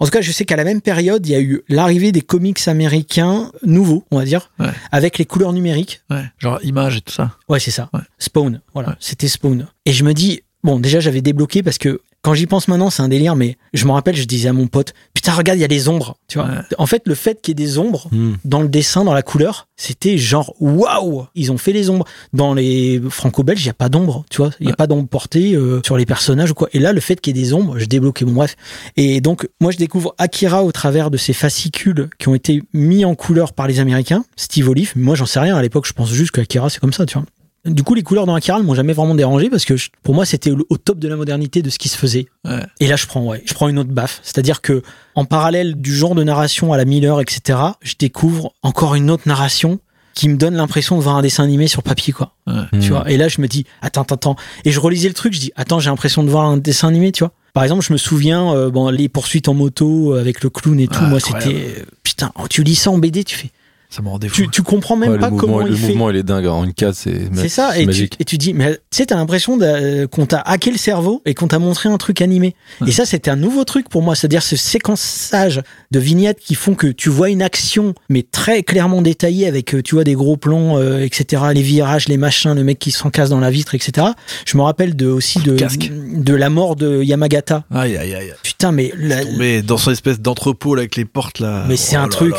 En 0.00 0.04
tout 0.04 0.10
cas, 0.10 0.20
je 0.20 0.32
sais 0.32 0.44
qu'à 0.44 0.56
la 0.56 0.64
même 0.64 0.80
période, 0.80 1.24
il 1.24 1.30
y 1.30 1.36
a 1.36 1.40
eu 1.40 1.62
l'arrivée 1.68 2.10
des 2.10 2.20
comics 2.20 2.58
américains 2.66 3.52
nouveaux, 3.64 4.04
on 4.10 4.18
va 4.18 4.24
dire, 4.24 4.50
Ouais. 4.58 4.66
avec 4.90 5.18
les 5.18 5.24
couleurs 5.24 5.52
numériques. 5.52 6.00
Ouais, 6.10 6.24
genre 6.38 6.58
image 6.64 6.96
et 6.96 7.00
tout 7.00 7.12
ça. 7.12 7.36
Ouais, 7.48 7.60
c'est 7.60 7.70
ça. 7.70 7.88
Ouais. 7.94 8.00
Spawn, 8.18 8.60
voilà, 8.74 8.96
c'était 8.98 9.28
Spawn. 9.28 9.68
Et 9.84 9.92
je 9.92 10.02
me 10.02 10.14
dis, 10.14 10.40
bon, 10.64 10.80
déjà 10.80 10.98
j'avais 10.98 11.20
débloqué 11.22 11.62
parce 11.62 11.78
que 11.78 12.00
quand 12.26 12.34
j'y 12.34 12.46
pense 12.46 12.66
maintenant, 12.66 12.90
c'est 12.90 13.02
un 13.02 13.08
délire, 13.08 13.36
mais 13.36 13.56
je 13.72 13.84
me 13.86 13.92
rappelle, 13.92 14.16
je 14.16 14.24
disais 14.24 14.48
à 14.48 14.52
mon 14.52 14.66
pote, 14.66 14.94
putain, 15.14 15.32
regarde, 15.32 15.58
il 15.60 15.62
y 15.62 15.64
a 15.64 15.68
des 15.68 15.86
ombres, 15.88 16.16
tu 16.26 16.38
vois. 16.38 16.48
Ouais. 16.48 16.54
En 16.76 16.86
fait, 16.86 17.02
le 17.06 17.14
fait 17.14 17.40
qu'il 17.40 17.52
y 17.56 17.62
ait 17.62 17.64
des 17.66 17.78
ombres 17.78 18.08
Hmm. 18.10 18.32
dans 18.44 18.62
le 18.62 18.68
dessin, 18.68 19.04
dans 19.04 19.14
la 19.14 19.22
couleur, 19.22 19.68
c'était 19.76 20.18
genre 20.18 20.52
waouh, 20.58 21.26
ils 21.36 21.52
ont 21.52 21.56
fait 21.58 21.72
les 21.72 21.88
ombres. 21.88 22.04
Dans 22.32 22.52
les 22.52 23.00
franco-belges, 23.10 23.62
il 23.62 23.66
y 23.68 23.70
a 23.70 23.74
pas 23.74 23.88
d'ombre, 23.88 24.24
tu 24.28 24.38
vois, 24.38 24.50
il 24.58 24.64
y 24.64 24.66
a 24.66 24.70
Ouais. 24.70 24.76
pas 24.76 24.88
d'ombre 24.88 25.06
portée 25.08 25.54
euh, 25.54 25.80
sur 25.84 25.96
les 25.96 26.04
personnages 26.04 26.50
ou 26.50 26.54
quoi. 26.54 26.68
Et 26.72 26.80
là, 26.80 26.92
le 26.92 27.00
fait 27.00 27.20
qu'il 27.20 27.36
y 27.36 27.40
ait 27.40 27.42
des 27.44 27.52
ombres, 27.52 27.78
je 27.78 27.84
débloquais. 27.84 28.24
Bon 28.24 28.32
bref. 28.32 28.56
Et 28.96 29.20
donc, 29.20 29.48
moi, 29.60 29.70
je 29.70 29.76
découvre 29.76 30.12
Akira 30.18 30.64
au 30.64 30.72
travers 30.72 31.12
de 31.12 31.16
ces 31.16 31.32
fascicules 31.32 32.08
qui 32.18 32.28
ont 32.28 32.34
été 32.34 32.62
mis 32.72 33.04
en 33.04 33.14
couleur 33.14 33.52
par 33.52 33.68
les 33.68 33.78
Américains, 33.78 34.24
Steve 34.34 34.68
Olive. 34.68 34.92
Moi, 34.96 35.14
j'en 35.14 35.26
sais 35.26 35.38
rien. 35.38 35.54
À 35.56 35.62
l'époque, 35.62 35.86
je 35.86 35.92
pense 35.92 36.10
juste 36.10 36.32
qu'Akira, 36.32 36.70
c'est 36.70 36.80
comme 36.80 36.92
ça, 36.92 37.06
tu 37.06 37.14
vois. 37.18 37.26
Du 37.66 37.82
coup, 37.82 37.94
les 37.94 38.02
couleurs 38.02 38.26
dans 38.26 38.34
Akira 38.34 38.58
ne 38.58 38.64
m'ont 38.64 38.74
jamais 38.74 38.92
vraiment 38.92 39.14
dérangé 39.14 39.50
parce 39.50 39.64
que 39.64 39.76
je- 39.76 39.88
pour 40.02 40.14
moi, 40.14 40.24
c'était 40.24 40.50
au, 40.52 40.76
top 40.76 40.98
de 40.98 41.08
la 41.08 41.16
modernité 41.16 41.62
de 41.62 41.70
ce 41.70 41.78
qui 41.78 41.88
se 41.88 41.96
faisait. 41.98 42.26
Ouais. 42.44 42.60
Et 42.80 42.86
là, 42.86 42.96
je 42.96 43.06
prends, 43.06 43.24
ouais, 43.24 43.42
je 43.44 43.54
prends 43.54 43.68
une 43.68 43.78
autre 43.78 43.90
baffe. 43.90 44.20
C'est-à-dire 44.22 44.60
que, 44.62 44.82
en 45.14 45.24
parallèle 45.24 45.74
du 45.74 45.94
genre 45.94 46.14
de 46.14 46.22
narration 46.22 46.72
à 46.72 46.76
la 46.76 46.84
Miller, 46.84 47.20
etc., 47.20 47.58
je 47.82 47.94
découvre 47.98 48.52
encore 48.62 48.94
une 48.94 49.10
autre 49.10 49.24
narration 49.26 49.80
qui 50.14 50.28
me 50.30 50.36
donne 50.36 50.54
l'impression 50.54 50.96
de 50.96 51.02
voir 51.02 51.16
un 51.16 51.22
dessin 51.22 51.44
animé 51.44 51.66
sur 51.68 51.82
papier, 51.82 52.12
quoi. 52.12 52.32
Ouais. 52.46 52.54
Tu 52.80 52.88
Hmm. 52.90 52.92
vois? 52.94 53.10
Et 53.10 53.16
là, 53.18 53.28
je 53.28 53.40
me 53.42 53.48
dis, 53.48 53.66
attends, 53.82 54.02
attends, 54.02 54.14
attends. 54.14 54.36
Et 54.64 54.70
je 54.70 54.80
relisais 54.80 55.08
le 55.08 55.14
truc, 55.14 55.34
je 55.34 55.40
dis, 55.40 55.52
attends, 55.56 55.78
j'ai 55.78 55.90
l'impression 55.90 56.22
de 56.22 56.30
voir 56.30 56.44
un 56.46 56.56
dessin 56.56 56.88
animé, 56.88 57.12
tu 57.12 57.22
vois. 57.24 57.32
Par 57.52 57.64
exemple, 57.64 57.84
je 57.84 57.92
me 57.92 57.98
souviens, 57.98 58.50
euh, 58.54 58.70
bon, 58.70 58.88
les 58.90 59.08
poursuites 59.08 59.48
en 59.48 59.54
moto 59.54 60.14
euh, 60.14 60.20
avec 60.20 60.42
le 60.42 60.50
clown 60.50 60.78
et 60.80 60.88
tout, 60.88 60.98
Ah, 61.02 61.06
moi, 61.08 61.20
c'était, 61.20 61.84
putain, 62.02 62.30
oh, 62.38 62.46
tu 62.48 62.62
lis 62.62 62.76
ça 62.76 62.90
en 62.90 62.98
BD, 62.98 63.24
tu 63.24 63.36
fais, 63.36 63.50
Ça 63.96 64.02
me 64.02 64.08
rendait 64.08 64.28
fou. 64.28 64.34
tu, 64.42 64.48
tu 64.50 64.62
comprends 64.62 64.94
même 64.96 65.12
Ouais, 65.12 65.18
pas 65.18 65.30
le 65.30 65.36
comment 65.36 65.62
il 65.62 65.68
le 65.68 65.74
fait. 65.76 65.86
mouvement, 65.88 66.10
il 66.10 66.16
est 66.16 66.22
dingue. 66.22 66.46
En 66.46 66.64
une 66.64 66.74
case, 66.74 66.98
c'est 66.98 67.30
C'est 67.34 67.48
ça, 67.48 67.76
et 67.78 67.80
tu, 67.80 67.86
magique. 67.86 68.16
et 68.20 68.24
tu 68.24 68.36
dis, 68.36 68.52
mais 68.52 68.72
tu 68.74 68.80
sais, 68.90 69.06
t'as 69.06 69.16
l'impression 69.16 69.56
d'a- 69.56 70.06
qu'on 70.06 70.26
t'a 70.26 70.40
hacké 70.40 70.70
le 70.70 70.76
cerveau 70.76 71.22
et 71.24 71.32
qu'on 71.32 71.48
t'a 71.48 71.58
montré 71.58 71.88
un 71.88 71.96
truc 71.96 72.20
animé. 72.20 72.54
Ouais. 72.82 72.88
Et 72.90 72.92
ça, 72.92 73.06
c'était 73.06 73.30
un 73.30 73.36
nouveau 73.36 73.64
truc 73.64 73.88
pour 73.88 74.02
moi, 74.02 74.14
c'est-à-dire 74.14 74.42
ce 74.42 74.54
séquençage 74.56 75.62
de 75.90 75.98
vignettes 75.98 76.40
qui 76.40 76.54
font 76.54 76.74
que 76.74 76.88
tu 76.88 77.08
vois 77.08 77.30
une 77.30 77.40
action, 77.42 77.94
mais 78.08 78.22
très 78.22 78.62
clairement 78.62 79.00
détaillée 79.02 79.46
avec, 79.46 79.74
euh, 79.74 79.82
tu 79.82 79.94
vois, 79.94 80.04
des 80.04 80.14
gros 80.14 80.36
plans, 80.36 80.78
euh, 80.78 81.00
etc., 81.00 81.42
les 81.54 81.62
virages, 81.62 82.08
les 82.08 82.16
machins, 82.18 82.52
le 82.54 82.64
mec 82.64 82.78
qui 82.78 82.90
s'encasse 82.90 83.30
dans 83.30 83.40
la 83.40 83.50
vitre, 83.50 83.74
etc. 83.74 84.08
Je 84.44 84.56
me 84.58 84.62
rappelle 84.62 84.94
de, 84.94 85.06
aussi 85.06 85.38
de, 85.40 85.56
de 85.56 86.34
la 86.34 86.50
mort 86.50 86.76
de 86.76 87.02
Yamagata. 87.02 87.64
Aïe, 87.70 87.96
aïe, 87.96 88.14
aïe. 88.14 88.32
Putain, 88.42 88.72
mais 88.72 88.92
la- 88.98 89.24
Mais 89.38 89.62
dans 89.62 89.78
son 89.78 89.90
espèce 89.90 90.20
d'entrepôt 90.20 90.74
là, 90.74 90.80
avec 90.80 90.96
les 90.96 91.04
portes 91.04 91.38
là. 91.40 91.64
Mais 91.68 91.76
c'est 91.76 91.96
Oh 91.96 92.00
un 92.00 92.02
là 92.02 92.08
truc-. 92.08 92.34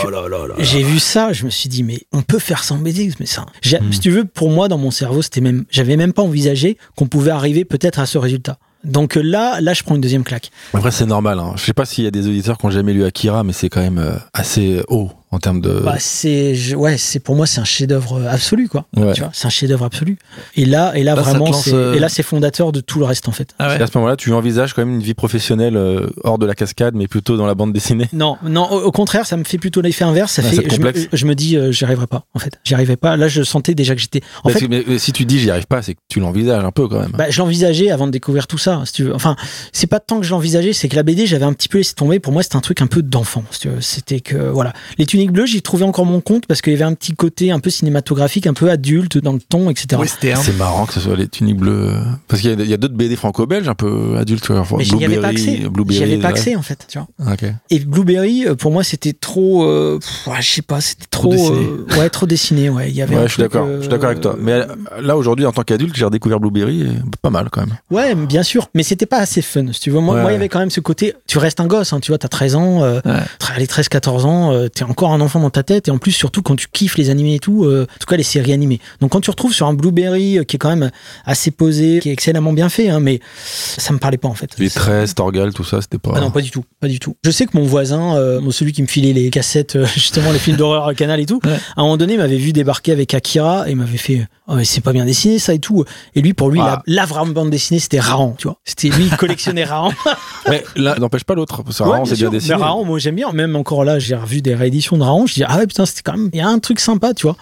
J'ai 0.59 0.83
vu 0.83 0.99
ça, 0.99 1.33
je 1.33 1.46
me 1.47 1.51
suis 1.51 1.69
dit, 1.69 1.83
mais 1.83 1.99
on 2.13 2.21
peut 2.21 2.39
faire 2.39 2.63
ça 2.63 2.75
en 2.75 2.77
BD, 2.77 3.11
mais 3.19 3.25
ça. 3.25 3.45
j'ai- 3.61 3.79
Hmm. 3.79 3.91
Si 3.91 3.99
tu 3.99 4.11
veux, 4.11 4.25
pour 4.25 4.49
moi, 4.49 4.67
dans 4.67 4.77
mon 4.77 4.91
cerveau, 4.91 5.21
c'était 5.21 5.41
même, 5.41 5.65
j'avais 5.69 5.97
même 5.97 6.13
pas 6.13 6.21
envisagé 6.23 6.77
qu'on 6.95 7.07
pouvait 7.07 7.31
arriver 7.31 7.65
peut-être 7.65 7.99
à 7.99 8.05
ce 8.05 8.17
résultat. 8.17 8.57
Donc 8.83 9.17
euh, 9.17 9.21
là, 9.21 9.59
là, 9.59 9.73
je 9.73 9.83
prends 9.83 9.95
une 9.95 10.01
deuxième 10.01 10.23
claque. 10.23 10.51
Après, 10.73 10.91
c'est 10.91 11.05
normal. 11.07 11.39
Hein. 11.39 11.53
Je 11.57 11.63
sais 11.65 11.73
pas 11.73 11.85
s'il 11.85 12.03
y 12.03 12.07
a 12.07 12.11
des 12.11 12.27
auditeurs 12.27 12.57
qui 12.57 12.65
ont 12.65 12.69
jamais 12.69 12.93
lu 12.93 13.03
Akira, 13.03 13.43
mais 13.43 13.51
c'est 13.53 13.69
quand 13.69 13.81
même 13.81 13.97
euh, 13.97 14.15
assez 14.33 14.81
haut 14.87 15.09
en 15.31 15.39
termes 15.39 15.59
de. 15.61 15.81
Bah, 15.83 15.95
c'est, 15.99 16.73
ouais, 16.75 16.97
c'est 16.97 17.19
pour 17.19 17.35
moi, 17.35 17.45
c'est 17.45 17.59
un 17.59 17.65
chef-d'œuvre 17.65 18.25
absolu, 18.27 18.69
quoi. 18.69 18.85
Ouais. 18.95 19.13
Tu 19.13 19.21
vois, 19.21 19.29
c'est 19.33 19.45
un 19.45 19.49
chef-d'œuvre 19.49 19.83
absolu. 19.85 20.17
Et 20.55 20.65
là, 20.65 20.93
et 20.95 21.03
là, 21.03 21.15
vraiment, 21.15 21.47
lance, 21.47 21.69
euh, 21.73 21.93
et 21.95 21.99
là, 21.99 22.07
c'est 22.09 22.23
fondateur 22.23 22.71
de 22.71 22.79
tout 22.79 22.99
le 22.99 23.05
reste, 23.05 23.27
en 23.27 23.31
fait. 23.33 23.49
Ah 23.59 23.67
ouais. 23.69 23.81
à 23.81 23.87
ce 23.87 23.97
moment-là, 23.97 24.15
tu 24.15 24.31
envisages 24.33 24.73
quand 24.73 24.85
même 24.85 24.95
une 24.95 25.01
vie 25.03 25.13
professionnelle 25.13 25.75
euh, 25.75 26.07
hors 26.23 26.37
de 26.37 26.45
la 26.45 26.55
cascade, 26.55 26.95
mais 26.95 27.07
plutôt 27.07 27.35
dans 27.37 27.45
la 27.45 27.55
bande 27.55 27.73
dessinée. 27.73 28.07
Non, 28.13 28.37
non, 28.43 28.71
au, 28.71 28.83
au 28.83 28.91
contraire, 28.91 29.25
ça 29.25 29.35
me 29.37 29.43
fait 29.43 29.57
plutôt 29.57 29.81
l'effet 29.81 30.05
inverse. 30.05 30.31
Ça 30.31 30.41
Ah, 30.45 30.49
fait, 30.49 30.73
je, 30.73 30.79
me, 30.79 30.93
je 31.11 31.25
me 31.25 31.35
dis, 31.35 31.57
euh, 31.57 31.71
j'y 31.71 31.83
arriverai 31.83 32.07
pas, 32.07 32.25
en 32.33 32.39
fait. 32.39 32.53
J'y 32.63 32.73
arriverai 32.73 32.95
pas. 32.97 33.17
Là, 33.17 33.27
je 33.27 33.43
sentais 33.43 33.75
déjà 33.75 33.95
que 33.95 34.01
j'étais. 34.01 34.21
En 34.43 34.49
Parce 34.49 34.55
fait, 34.61 34.67
que- 34.67 34.89
mais, 34.89 34.97
si 34.97 35.11
tu 35.11 35.25
dis 35.25 35.39
j'y 35.39 35.51
arrive 35.51 35.67
pas, 35.67 35.81
c'est 35.81 35.93
que 35.95 35.99
tu 36.09 36.19
l'envisages 36.21 36.63
un 36.63 36.71
peu 36.71 36.87
quand 36.87 36.99
même. 37.01 37.11
Bah, 37.17 37.29
je 37.29 37.39
l'envisageais 37.39 37.91
avant 37.91 38.07
de 38.07 38.11
découvrir 38.11 38.47
tout 38.47 38.57
ça, 38.57 38.81
si 38.85 38.93
tu 38.93 39.03
veux. 39.03 39.13
Enfin, 39.15 39.35
c'est 39.73 39.87
pas 39.87 39.99
tant 39.99 40.19
que 40.19 40.25
je 40.25 40.31
l'envisageais, 40.31 40.71
c'est 40.73 40.87
que 40.87 40.95
la 40.95 41.03
BD, 41.03 41.25
j'avais 41.25 41.45
un 41.45 41.53
petit 41.53 41.67
peu 41.67 41.79
laissé 41.79 41.93
tomber. 41.95 42.19
Pour 42.19 42.31
moi, 42.31 42.43
c'était 42.43 42.55
un 42.55 42.61
truc 42.61 42.81
un 42.81 42.87
peu 42.87 43.01
d'enfant, 43.01 43.43
si. 43.51 43.67
C'était 43.81 44.21
que, 44.21 44.37
voilà. 44.37 44.71
Tuniques 45.17 45.31
bleues, 45.31 45.45
j'y 45.47 45.61
trouvais 45.61 45.83
encore 45.85 46.05
mon 46.05 46.21
compte 46.21 46.45
parce 46.45 46.61
qu'il 46.61 46.73
y 46.73 46.75
avait 46.75 46.85
un 46.85 46.93
petit 46.93 47.13
côté 47.13 47.51
un 47.51 47.59
peu 47.59 47.69
cinématographique, 47.69 48.45
un 48.47 48.53
peu 48.53 48.69
adulte 48.69 49.17
dans 49.17 49.33
le 49.33 49.39
ton, 49.39 49.69
etc. 49.69 49.99
Western. 49.99 50.41
c'est 50.43 50.57
marrant 50.57 50.85
que 50.85 50.93
ce 50.93 50.99
soit 50.99 51.15
les 51.15 51.27
tuniques 51.27 51.57
bleues. 51.57 51.93
Parce 52.27 52.41
qu'il 52.41 52.59
y 52.67 52.73
a, 52.73 52.77
d'autres 52.77 52.93
BD 52.95 53.15
franco-belges 53.15 53.67
un 53.67 53.73
peu 53.75 54.15
adultes. 54.17 54.49
Mais 54.77 54.83
j'y 54.83 55.03
avais 55.05 55.17
pas 55.19 55.27
accès. 55.29 55.57
Blueberry. 55.69 55.97
J'y 55.97 56.03
avais 56.03 56.17
pas 56.17 56.27
accès, 56.29 56.55
en 56.55 56.61
fait, 56.61 56.85
tu 56.87 56.97
vois. 56.99 57.07
Ah. 57.25 57.35
Et 57.69 57.79
Blueberry, 57.79 58.45
euh, 58.47 58.55
pour 58.55 58.71
moi, 58.71 58.83
c'était 58.83 59.13
trop, 59.13 59.63
euh, 59.65 59.99
ouais, 60.27 60.35
je 60.41 60.51
sais 60.51 60.61
pas, 60.61 60.81
c'était 60.81 61.05
Trop 61.09 61.23
trop, 61.23 61.31
dessiné. 61.31 61.67
euh, 61.91 61.99
ouais, 61.99 62.09
trop 62.09 62.25
dessiné, 62.25 62.69
ouais. 62.69 62.89
Il 62.89 62.95
y 62.95 63.01
avait 63.01 63.15
un 63.15 63.21
Ouais, 63.21 63.27
je 63.27 63.33
suis 63.33 63.41
d'accord. 63.41 63.65
euh, 63.65 63.77
Je 63.77 63.81
suis 63.81 63.89
d'accord 63.89 64.09
avec 64.09 64.21
toi. 64.21 64.35
Mais 64.39 64.59
là 65.01 65.17
aujourd'hui, 65.17 65.45
en 65.45 65.51
tant 65.51 65.63
qu'adulte, 65.63 65.95
j'ai 65.95 66.05
redécouvert 66.05 66.39
Blueberry, 66.39 66.81
et 66.81 66.87
pas 67.21 67.29
mal 67.29 67.49
quand 67.51 67.61
même. 67.61 67.75
Ouais, 67.91 68.13
bien 68.15 68.43
sûr, 68.43 68.69
mais 68.73 68.83
c'était 68.83 69.05
pas 69.05 69.17
assez 69.19 69.41
fun, 69.41 69.65
si 69.73 69.79
tu 69.79 69.89
veux. 69.91 69.99
Moi, 69.99 70.15
Ouais. 70.15 70.31
il 70.31 70.33
y 70.33 70.35
avait 70.35 70.49
quand 70.49 70.59
même 70.59 70.69
ce 70.69 70.79
côté, 70.79 71.13
tu 71.27 71.37
restes 71.37 71.59
un 71.59 71.67
gosse, 71.67 71.93
hein, 71.93 71.99
tu 71.99 72.11
vois, 72.11 72.17
t'as 72.17 72.27
13 72.27 72.55
ans, 72.55 72.83
euh, 72.83 72.99
Ouais. 73.05 73.13
tra- 73.39 73.57
les 73.57 73.65
13-14 73.67 74.25
ans, 74.25 74.51
euh, 74.53 74.67
t'es 74.69 74.83
encore 74.83 75.06
un 75.13 75.21
enfant 75.21 75.39
dans 75.39 75.49
ta 75.49 75.63
tête, 75.63 75.87
et 75.87 75.91
en 75.91 75.97
plus, 75.97 76.11
surtout 76.11 76.41
quand 76.41 76.55
tu 76.55 76.67
kiffes 76.71 76.97
les 76.97 77.09
animés 77.09 77.35
et 77.35 77.39
tout, 77.39 77.65
euh, 77.65 77.83
en 77.83 77.99
tout 77.99 78.05
cas 78.07 78.17
les 78.17 78.23
séries 78.23 78.53
animées. 78.53 78.79
Donc 79.01 79.11
quand 79.11 79.21
tu 79.21 79.29
retrouves 79.29 79.53
sur 79.53 79.67
un 79.67 79.73
Blueberry 79.73 80.39
euh, 80.39 80.43
qui 80.43 80.55
est 80.55 80.59
quand 80.59 80.69
même 80.75 80.91
assez 81.25 81.51
posé, 81.51 81.99
qui 82.01 82.09
est 82.09 82.13
excellemment 82.13 82.53
bien 82.53 82.69
fait, 82.69 82.89
hein, 82.89 82.99
mais 82.99 83.19
ça 83.43 83.93
me 83.93 83.99
parlait 83.99 84.17
pas 84.17 84.27
en 84.27 84.33
fait. 84.33 84.51
Les 84.57 84.69
13, 84.69 85.13
Torgal, 85.15 85.53
tout 85.53 85.63
ça, 85.63 85.81
c'était 85.81 85.97
pas. 85.97 86.13
Ah 86.15 86.21
non, 86.21 86.31
pas 86.31 86.41
du 86.41 86.51
tout, 86.51 86.63
pas 86.79 86.87
du 86.87 86.99
tout. 86.99 87.15
Je 87.23 87.31
sais 87.31 87.45
que 87.45 87.57
mon 87.57 87.63
voisin, 87.63 88.15
euh, 88.17 88.41
celui 88.51 88.71
qui 88.73 88.81
me 88.81 88.87
filait 88.87 89.13
les 89.13 89.29
cassettes, 89.29 89.75
euh, 89.75 89.85
justement 89.93 90.31
les 90.31 90.39
films 90.39 90.57
d'horreur 90.57 90.87
à 90.87 90.93
Canal 90.93 91.19
et 91.19 91.25
tout, 91.25 91.39
Ouais. 91.45 91.53
à 91.53 91.81
un 91.81 91.83
moment 91.83 91.97
donné, 91.97 92.17
m'avait 92.17 92.37
vu 92.37 92.53
débarquer 92.53 92.91
avec 92.91 93.13
Akira 93.13 93.69
et 93.69 93.75
m'avait 93.75 93.97
fait, 93.97 94.27
oh, 94.47 94.55
mais 94.55 94.65
c'est 94.65 94.81
pas 94.81 94.93
bien 94.93 95.05
dessiné 95.05 95.39
ça 95.39 95.53
et 95.53 95.59
tout. 95.59 95.83
Et 96.15 96.21
lui, 96.21 96.33
pour 96.33 96.49
lui, 96.49 96.59
Ah. 96.61 96.83
la, 96.87 97.01
la 97.01 97.05
vraie 97.05 97.25
bande 97.31 97.49
dessinée, 97.49 97.79
c'était 97.79 97.99
Raon, 97.99 98.35
tu 98.37 98.47
vois. 98.47 98.57
C'était 98.65 98.89
lui, 98.89 99.05
il 99.05 99.15
collectionnait 99.17 99.63
Raon. 99.63 99.91
Mais 100.49 100.63
l'un 100.75 100.95
n'empêche 100.95 101.23
pas 101.23 101.35
l'autre. 101.35 101.63
Parce 101.63 101.77
que 101.79 101.83
Ouais, 101.83 101.89
Raon, 101.97 102.05
c'est 102.05 102.15
bien 102.15 102.29
dessiné. 102.29 102.55
Mais 102.55 102.63
Raon, 102.63 102.85
moi 102.85 102.99
j'aime 102.99 103.15
bien. 103.15 103.31
Même 103.33 103.55
encore 103.55 103.83
là, 103.83 103.99
j'ai 103.99 104.15
revu 104.15 104.41
des 104.41 104.55
rééditions 104.55 104.96
de 104.97 105.03
Raon. 105.03 105.25
Je 105.27 105.35
dis, 105.35 105.43
ah 105.47 105.57
ouais, 105.57 105.67
putain, 105.67 105.85
c'était 105.85 106.01
quand 106.03 106.17
même, 106.17 106.29
il 106.33 106.37
y 106.37 106.41
a 106.41 106.47
un 106.47 106.59
truc 106.59 106.79
sympa, 106.79 107.13
tu 107.13 107.27
vois. 107.27 107.35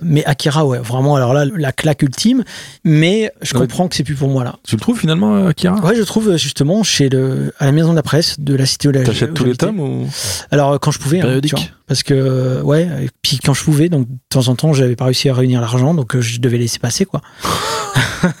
Mais 0.00 0.24
Akira, 0.24 0.64
ouais, 0.64 0.78
vraiment, 0.78 1.16
alors 1.16 1.34
là, 1.34 1.44
la 1.56 1.72
claque 1.72 2.02
ultime. 2.02 2.44
Mais 2.84 3.30
je 3.42 3.54
Ouais. 3.54 3.60
comprends 3.60 3.88
que 3.88 3.96
c'est 3.96 4.04
plus 4.04 4.14
pour 4.14 4.28
moi 4.28 4.44
là. 4.44 4.56
Tu 4.66 4.76
le 4.76 4.80
trouves 4.80 4.98
finalement, 4.98 5.34
euh, 5.36 5.48
Akira? 5.48 5.76
Ouais, 5.80 5.94
je 5.96 6.02
trouve 6.02 6.36
justement 6.36 6.82
chez 6.82 7.08
le, 7.08 7.52
à 7.58 7.66
la 7.66 7.72
maison 7.72 7.90
de 7.90 7.96
la 7.96 8.02
presse 8.02 8.38
de 8.40 8.54
la 8.54 8.66
cité 8.66 8.88
où 8.88 8.92
la- 8.92 9.02
T'achètes 9.02 9.30
où 9.30 9.34
tous 9.34 9.44
les 9.44 9.56
tomes 9.56 9.80
ou? 9.80 10.08
Alors 10.50 10.72
euh, 10.72 10.78
quand 10.78 10.90
je 10.90 10.98
pouvais, 10.98 11.18
hein, 11.18 11.22
Périodique. 11.24 11.54
tu 11.54 11.60
vois. 11.62 11.70
Parce 11.90 12.04
que 12.04 12.62
ouais, 12.62 12.82
et 13.02 13.08
puis 13.20 13.40
quand 13.44 13.52
je 13.52 13.64
pouvais, 13.64 13.88
donc 13.88 14.06
de 14.06 14.14
temps 14.28 14.46
en 14.46 14.54
temps, 14.54 14.72
j'avais 14.72 14.94
pas 14.94 15.06
réussi 15.06 15.28
à 15.28 15.34
réunir 15.34 15.60
l'argent, 15.60 15.92
donc 15.92 16.14
euh, 16.14 16.20
je 16.20 16.38
devais 16.38 16.56
laisser 16.56 16.78
passer 16.78 17.04
quoi. 17.04 17.20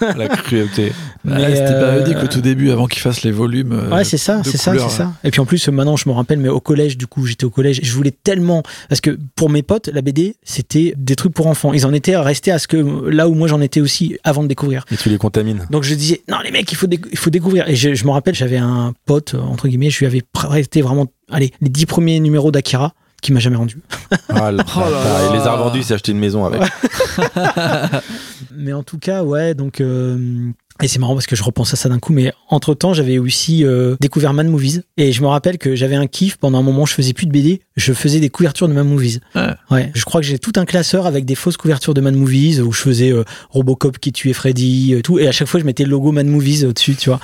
la 0.16 0.28
cruauté 0.28 0.92
Mais, 1.24 1.56
C'était 1.56 1.72
euh, 1.72 1.80
périodique 1.98 2.22
au 2.22 2.28
tout 2.28 2.42
début 2.42 2.70
avant 2.70 2.86
qu'ils 2.86 3.02
fassent 3.02 3.24
les 3.24 3.32
volumes. 3.32 3.72
euh, 3.72 3.90
Ouais, 3.90 4.04
c'est 4.04 4.18
ça, 4.18 4.42
c'est 4.44 4.56
ça, 4.56 4.72
c'est 4.78 4.88
ça. 4.88 5.14
Et 5.24 5.32
puis 5.32 5.40
en 5.40 5.46
plus, 5.46 5.68
maintenant, 5.68 5.96
je 5.96 6.08
me 6.08 6.14
rappelle, 6.14 6.38
mais 6.38 6.48
au 6.48 6.60
collège, 6.60 6.96
du 6.96 7.08
coup, 7.08 7.26
j'étais 7.26 7.44
au 7.44 7.50
collège, 7.50 7.80
je 7.82 7.92
voulais 7.92 8.12
tellement, 8.12 8.62
parce 8.88 9.00
que 9.00 9.18
pour 9.34 9.50
mes 9.50 9.64
potes, 9.64 9.88
la 9.88 10.00
BD, 10.00 10.36
c'était 10.44 10.94
des 10.96 11.16
trucs 11.16 11.34
pour 11.34 11.48
enfants. 11.48 11.72
Ils 11.72 11.86
en 11.86 11.92
étaient 11.92 12.16
restés 12.16 12.52
à 12.52 12.60
ce 12.60 12.68
que 12.68 12.76
là 13.10 13.28
où 13.28 13.34
moi 13.34 13.48
j'en 13.48 13.60
étais 13.60 13.80
aussi 13.80 14.16
avant 14.22 14.44
de 14.44 14.48
découvrir. 14.48 14.84
Et 14.92 14.96
tu 14.96 15.08
les 15.08 15.18
contamines. 15.18 15.66
Donc 15.70 15.82
je 15.82 15.96
disais, 15.96 16.22
non 16.28 16.38
les 16.44 16.52
mecs, 16.52 16.70
il 16.70 16.76
faut, 16.76 16.86
il 16.88 17.18
faut 17.18 17.30
découvrir. 17.30 17.68
Et 17.68 17.74
je, 17.74 17.94
je 17.94 18.04
me 18.04 18.10
rappelle, 18.12 18.36
j'avais 18.36 18.58
un 18.58 18.94
pote, 19.06 19.34
entre 19.34 19.66
guillemets, 19.66 19.90
je 19.90 19.98
lui 19.98 20.06
avais 20.06 20.22
prêté 20.22 20.82
vraiment, 20.82 21.08
allez, 21.32 21.50
les 21.60 21.68
dix 21.68 21.86
premiers 21.86 22.20
numéros 22.20 22.52
d'Akira, 22.52 22.94
qui 23.20 23.32
m'a 23.32 23.40
jamais 23.40 23.56
rendu. 23.56 23.78
Ah, 24.10 24.16
Oh 24.28 24.36
là 24.50 24.52
bâtard. 24.52 24.90
là. 24.90 25.28
Il 25.30 25.38
les 25.38 25.46
a 25.46 25.52
revendus, 25.52 25.78
il 25.80 25.84
s'est 25.84 25.94
acheté 25.94 26.12
une 26.12 26.18
maison 26.18 26.44
avec. 26.44 26.60
Mais 28.56 28.72
en 28.72 28.82
tout 28.82 28.98
cas, 28.98 29.22
ouais, 29.22 29.54
donc 29.54 29.80
euh, 29.80 30.50
Et 30.82 30.88
c'est 30.88 30.98
marrant 30.98 31.14
parce 31.14 31.26
que 31.26 31.36
je 31.36 31.42
repense 31.42 31.72
à 31.72 31.76
ça 31.76 31.88
d'un 31.88 31.98
coup, 31.98 32.12
mais 32.12 32.32
entre 32.48 32.74
temps, 32.74 32.92
j'avais 32.94 33.18
aussi 33.18 33.64
euh, 33.64 33.96
découvert 34.00 34.32
Man 34.32 34.48
Movies. 34.48 34.82
Et 34.96 35.12
je 35.12 35.22
me 35.22 35.26
rappelle 35.28 35.56
que 35.58 35.74
j'avais 35.76 35.94
un 35.94 36.06
kiff 36.06 36.36
pendant 36.36 36.58
un 36.58 36.62
moment, 36.62 36.84
je 36.86 36.94
faisais 36.94 37.12
plus 37.12 37.26
de 37.26 37.32
BD, 37.32 37.60
je 37.76 37.92
faisais 37.92 38.18
des 38.20 38.28
couvertures 38.28 38.68
de 38.68 38.72
Man 38.72 38.86
Movies. 38.88 39.20
Ouais. 39.34 39.48
Ouais. 39.70 39.90
Je 39.94 40.04
crois 40.04 40.20
que 40.20 40.26
j'ai 40.26 40.38
tout 40.38 40.52
un 40.56 40.64
classeur 40.64 41.06
avec 41.06 41.24
des 41.24 41.34
fausses 41.34 41.56
couvertures 41.56 41.94
de 41.94 42.00
Man 42.00 42.16
Movies 42.16 42.60
où 42.60 42.72
je 42.72 42.80
faisais 42.80 43.12
euh, 43.12 43.24
Robocop 43.50 43.98
qui 43.98 44.12
tuait 44.12 44.32
Freddy, 44.32 44.94
euh, 44.94 45.02
tout. 45.02 45.18
Et 45.18 45.28
à 45.28 45.32
chaque 45.32 45.48
fois, 45.48 45.60
je 45.60 45.64
mettais 45.64 45.84
le 45.84 45.90
logo 45.90 46.12
Man 46.12 46.28
Movies 46.28 46.64
au-dessus, 46.64 46.96
tu 46.96 47.10
vois. 47.10 47.20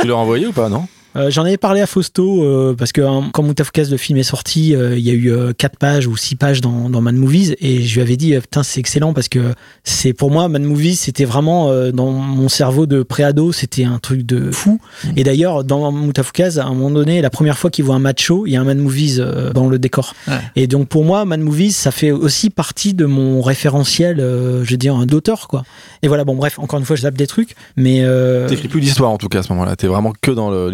Tu 0.00 0.06
l'as 0.06 0.16
envoyé 0.16 0.46
ou 0.46 0.52
pas, 0.52 0.68
non? 0.68 0.86
Euh, 1.18 1.30
J'en 1.30 1.44
avais 1.44 1.56
parlé 1.56 1.80
à 1.80 1.86
Fausto 1.86 2.42
euh, 2.44 2.74
parce 2.74 2.92
que 2.92 3.00
hein, 3.00 3.30
quand 3.32 3.42
Moutafoukas 3.42 3.88
le 3.90 3.96
film 3.96 4.18
est 4.18 4.22
sorti, 4.22 4.74
euh, 4.74 4.96
il 4.96 5.04
y 5.04 5.10
a 5.10 5.14
eu 5.14 5.30
euh, 5.32 5.52
quatre 5.52 5.76
pages 5.76 6.06
ou 6.06 6.16
six 6.16 6.36
pages 6.36 6.60
dans, 6.60 6.88
dans 6.88 7.00
Man 7.00 7.16
Movies 7.16 7.54
et 7.60 7.82
je 7.82 7.94
lui 7.94 8.00
avais 8.02 8.16
dit 8.16 8.34
putain 8.38 8.62
c'est 8.62 8.80
excellent 8.80 9.12
parce 9.12 9.28
que 9.28 9.52
c'est 9.84 10.12
pour 10.12 10.30
moi 10.30 10.48
Man 10.48 10.64
Movies 10.64 10.96
c'était 11.00 11.24
vraiment 11.24 11.70
euh, 11.70 11.90
dans 11.92 12.10
mon 12.10 12.48
cerveau 12.48 12.86
de 12.86 13.02
préado 13.02 13.52
c'était 13.52 13.84
un 13.84 13.98
truc 13.98 14.24
de 14.24 14.50
fou. 14.50 14.80
Et 15.16 15.24
d'ailleurs 15.24 15.64
dans 15.64 15.90
Moutafoukas 15.92 16.58
à 16.58 16.64
un 16.64 16.74
moment 16.74 16.90
donné 16.90 17.20
la 17.20 17.30
première 17.30 17.58
fois 17.58 17.70
qu'il 17.70 17.84
voit 17.84 17.96
un 17.96 18.00
macho 18.00 18.46
il 18.46 18.52
y 18.52 18.56
a 18.56 18.60
un 18.60 18.64
Man 18.64 18.78
Movies 18.78 19.18
euh, 19.18 19.52
dans 19.52 19.68
le 19.68 19.78
décor. 19.78 20.14
Ouais. 20.28 20.34
et 20.56 20.66
donc 20.66 20.88
pour 20.88 21.04
moi 21.04 21.24
Man 21.24 21.40
Movies 21.40 21.72
ça 21.74 21.90
fait 21.90 22.10
aussi 22.12 22.50
partie 22.50 22.94
de 22.94 23.04
mon 23.06 23.42
référentiel 23.42 24.20
euh, 24.20 24.64
je 24.64 24.70
veux 24.70 24.76
dire 24.76 24.96
d'auteur 25.06 25.48
quoi. 25.48 25.64
Et 26.02 26.08
voilà 26.08 26.24
bon 26.24 26.36
bref 26.36 26.58
encore 26.58 26.78
une 26.78 26.84
fois 26.84 26.96
je 26.96 27.02
zappe 27.02 27.16
des 27.16 27.26
trucs 27.26 27.54
mais 27.76 28.00
euh, 28.02 28.48
T'écris 28.48 28.68
plus 28.68 28.80
d'histoire 28.80 29.10
en 29.10 29.18
tout 29.18 29.28
cas 29.28 29.40
à 29.40 29.42
ce 29.42 29.52
moment-là. 29.52 29.76
T'es 29.76 29.86
vraiment 29.88 30.12
que 30.20 30.30
dans 30.30 30.50
le- 30.50 30.70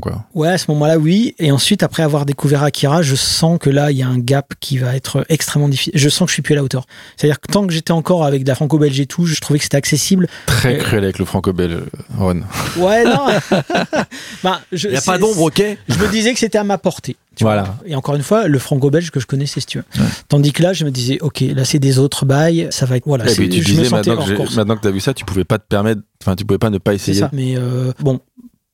quoi. 0.00 0.24
Ouais, 0.34 0.48
à 0.48 0.58
ce 0.58 0.70
moment-là, 0.70 0.98
oui. 0.98 1.34
Et 1.38 1.50
ensuite, 1.52 1.82
après 1.82 2.02
avoir 2.02 2.26
découvert 2.26 2.62
Akira, 2.62 3.02
je 3.02 3.14
sens 3.14 3.58
que 3.60 3.70
là, 3.70 3.90
il 3.90 3.96
y 3.98 4.02
a 4.02 4.08
un 4.08 4.18
gap 4.18 4.54
qui 4.60 4.78
va 4.78 4.94
être 4.96 5.24
extrêmement 5.28 5.68
difficile. 5.68 5.92
Je 5.96 6.08
sens 6.08 6.26
que 6.26 6.30
je 6.30 6.34
suis 6.34 6.42
plus 6.42 6.52
à 6.52 6.56
la 6.56 6.64
hauteur. 6.64 6.86
C'est-à-dire 7.16 7.40
que 7.40 7.50
tant 7.52 7.66
que 7.66 7.72
j'étais 7.72 7.92
encore 7.92 8.24
avec 8.24 8.42
de 8.44 8.48
la 8.48 8.54
franco-belge 8.54 8.98
et 9.00 9.06
tout, 9.06 9.26
je 9.26 9.40
trouvais 9.40 9.58
que 9.58 9.64
c'était 9.64 9.76
accessible. 9.76 10.28
Très 10.46 10.74
Euh, 10.76 10.78
cruel 10.82 11.04
avec 11.04 11.18
le 11.18 11.24
franco-belge, 11.24 11.78
Ron. 12.18 12.42
Ouais, 12.78 13.04
non. 13.04 13.26
ben, 14.42 14.58
je, 14.72 14.88
Il 14.88 14.92
n'y 14.92 14.96
a 14.96 15.00
pas 15.00 15.18
d'ombre, 15.18 15.42
ok 15.42 15.62
Je 15.88 15.98
me 15.98 16.08
disais 16.10 16.32
que 16.32 16.38
c'était 16.38 16.58
à 16.58 16.64
ma 16.64 16.78
portée. 16.78 17.16
tu 17.36 17.44
Voilà. 17.44 17.62
vois. 17.62 17.76
Et 17.86 17.94
encore 17.94 18.14
une 18.14 18.22
fois, 18.22 18.46
le 18.48 18.58
franco-belge 18.58 19.10
que 19.10 19.20
je 19.20 19.26
connaissais, 19.26 19.60
si 19.60 19.66
tu 19.66 19.78
veux. 19.78 19.84
Tandis 20.28 20.52
que 20.52 20.62
là, 20.62 20.72
je 20.72 20.84
me 20.84 20.90
disais, 20.90 21.18
ok, 21.20 21.40
là, 21.54 21.64
c'est 21.64 21.78
des 21.78 21.98
autres 21.98 22.24
bails, 22.24 22.68
ça 22.70 22.86
va 22.86 22.96
être. 22.96 23.04
Voilà, 23.06 23.24
puis 23.24 23.48
tu 23.48 23.62
je 23.62 23.66
disais, 23.66 23.88
maintenant 23.90 24.16
que, 24.24 24.54
maintenant 24.56 24.76
que 24.76 24.82
t'as 24.82 24.90
vu 24.90 25.00
ça, 25.00 25.14
tu 25.14 25.24
pouvais 25.24 25.44
pas 25.44 25.58
te 25.58 25.66
permettre, 25.68 26.00
enfin, 26.22 26.34
tu 26.34 26.44
pouvais 26.44 26.58
pas 26.58 26.70
ne 26.70 26.78
pas 26.78 26.92
C'est 26.92 26.96
essayer. 27.12 27.20
ça. 27.20 27.30
Mais 27.32 27.54
euh, 27.56 27.92
bon. 28.00 28.20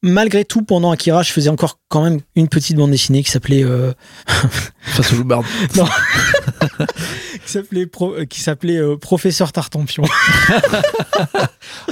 Malgré 0.04 0.44
tout, 0.44 0.62
pendant 0.62 0.90
Akira, 0.90 1.22
je 1.22 1.30
faisais 1.30 1.48
encore 1.48 1.78
quand 1.88 2.02
même 2.02 2.20
une 2.34 2.48
petite 2.48 2.76
bande 2.76 2.90
dessinée 2.90 3.22
qui 3.22 3.30
s'appelait 3.30 3.62
euh, 3.62 3.92
Face 4.26 5.12
au 5.12 5.16
loup-barbe. 5.16 5.44
qui 5.72 5.80
s'appelait 7.50 7.86
pro- 7.86 8.14
euh, 8.14 8.24
qui 8.24 8.40
s'appelait 8.40 8.76
euh, 8.76 8.96
Professeur 8.96 9.52
Tartampion. 9.52 10.04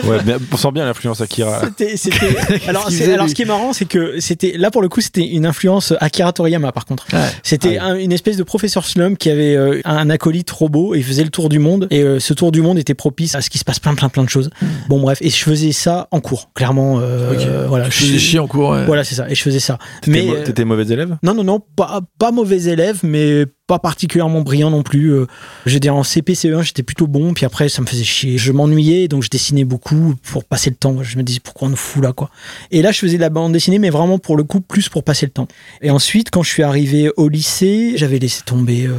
Ouais, 0.04 0.18
mais 0.26 0.34
on 0.52 0.56
sent 0.56 0.70
bien 0.72 0.84
l'influence 0.84 1.20
Akira. 1.20 1.60
C'était, 1.64 1.96
c'était- 1.96 2.36
alors, 2.68 2.90
c'est- 2.90 3.16
ce 3.28 3.34
qui 3.34 3.42
est 3.42 3.46
marrant, 3.46 3.72
c'est 3.72 3.84
que 3.84 4.18
c'était 4.20 4.54
là 4.56 4.70
pour 4.70 4.82
le 4.82 4.88
coup, 4.88 5.00
c'était 5.00 5.26
une 5.26 5.46
influence 5.46 5.92
Akira 6.00 6.32
Toriyama 6.32 6.72
par 6.72 6.84
contre. 6.86 7.06
Ouais. 7.12 7.20
C'était 7.42 7.78
Ah 7.78 7.86
un- 7.88 7.96
une 7.96 8.12
espèce 8.12 8.36
de 8.36 8.42
professeur 8.42 8.84
Slum 8.84 9.16
qui 9.16 9.30
avait 9.30 9.54
euh, 9.56 9.80
un 9.84 10.10
acolyte 10.10 10.50
robot 10.50 10.94
et 10.94 10.98
il 10.98 11.04
faisait 11.04 11.22
le 11.24 11.30
tour 11.30 11.48
du 11.48 11.58
monde. 11.58 11.86
Et 11.90 12.02
euh, 12.02 12.18
ce 12.20 12.32
tour 12.34 12.50
du 12.52 12.62
monde 12.62 12.78
était 12.78 12.94
propice 12.94 13.34
à 13.34 13.40
ce 13.40 13.50
qu'il 13.50 13.58
se 13.60 13.64
passe 13.64 13.78
plein, 13.78 13.94
plein, 13.94 14.08
plein 14.08 14.24
de 14.24 14.28
choses. 14.28 14.50
Bon, 14.88 15.00
bref, 15.00 15.18
et 15.20 15.30
je 15.30 15.36
faisais 15.42 15.72
ça 15.72 16.08
en 16.10 16.20
cours, 16.20 16.50
clairement. 16.54 16.98
euh, 17.00 17.66
voilà, 17.68 17.86
Je 17.90 17.96
faisais 17.98 18.18
chier 18.18 18.38
en 18.38 18.46
cours. 18.46 18.70
ouais. 18.70 18.84
Voilà, 18.86 19.04
c'est 19.04 19.14
ça. 19.14 19.28
Et 19.30 19.34
je 19.34 19.42
faisais 19.42 19.60
ça. 19.60 19.78
T'étais 20.02 20.22
Mais 20.26 20.30
euh, 20.30 20.44
T'étais 20.44 20.64
mauvais 20.64 20.84
élève? 20.92 21.16
Non, 21.22 21.34
non, 21.34 21.44
non, 21.44 21.60
pas, 21.60 22.00
pas 22.18 22.32
mauvais 22.32 22.62
élève, 22.64 23.00
mais 23.02 23.44
pas 23.70 23.78
particulièrement 23.78 24.40
brillant 24.40 24.68
non 24.70 24.82
plus. 24.82 25.12
Euh, 25.12 25.26
J'ai 25.64 25.78
dit 25.78 25.88
en 25.90 26.02
CPCE1, 26.02 26.62
j'étais 26.64 26.82
plutôt 26.82 27.06
bon, 27.06 27.34
puis 27.34 27.46
après, 27.46 27.68
ça 27.68 27.80
me 27.82 27.86
faisait 27.86 28.02
chier. 28.02 28.36
Je 28.36 28.50
m'ennuyais, 28.50 29.06
donc 29.06 29.22
je 29.22 29.30
dessinais 29.30 29.62
beaucoup 29.62 30.16
pour 30.24 30.44
passer 30.44 30.70
le 30.70 30.76
temps. 30.76 31.04
Je 31.04 31.16
me 31.16 31.22
disais, 31.22 31.38
pourquoi 31.38 31.68
on 31.68 31.70
nous 31.70 31.76
fout 31.76 32.02
là, 32.02 32.12
quoi. 32.12 32.30
Et 32.72 32.82
là, 32.82 32.90
je 32.90 32.98
faisais 32.98 33.14
de 33.14 33.20
la 33.20 33.30
bande 33.30 33.52
dessinée, 33.52 33.78
mais 33.78 33.90
vraiment 33.90 34.18
pour 34.18 34.36
le 34.36 34.42
coup, 34.42 34.60
plus 34.60 34.88
pour 34.88 35.04
passer 35.04 35.24
le 35.24 35.30
temps. 35.30 35.46
Et 35.82 35.90
ensuite, 35.92 36.30
quand 36.32 36.42
je 36.42 36.50
suis 36.50 36.64
arrivé 36.64 37.12
au 37.16 37.28
lycée, 37.28 37.92
j'avais 37.94 38.18
laissé 38.18 38.42
tomber. 38.44 38.86
euh, 38.88 38.94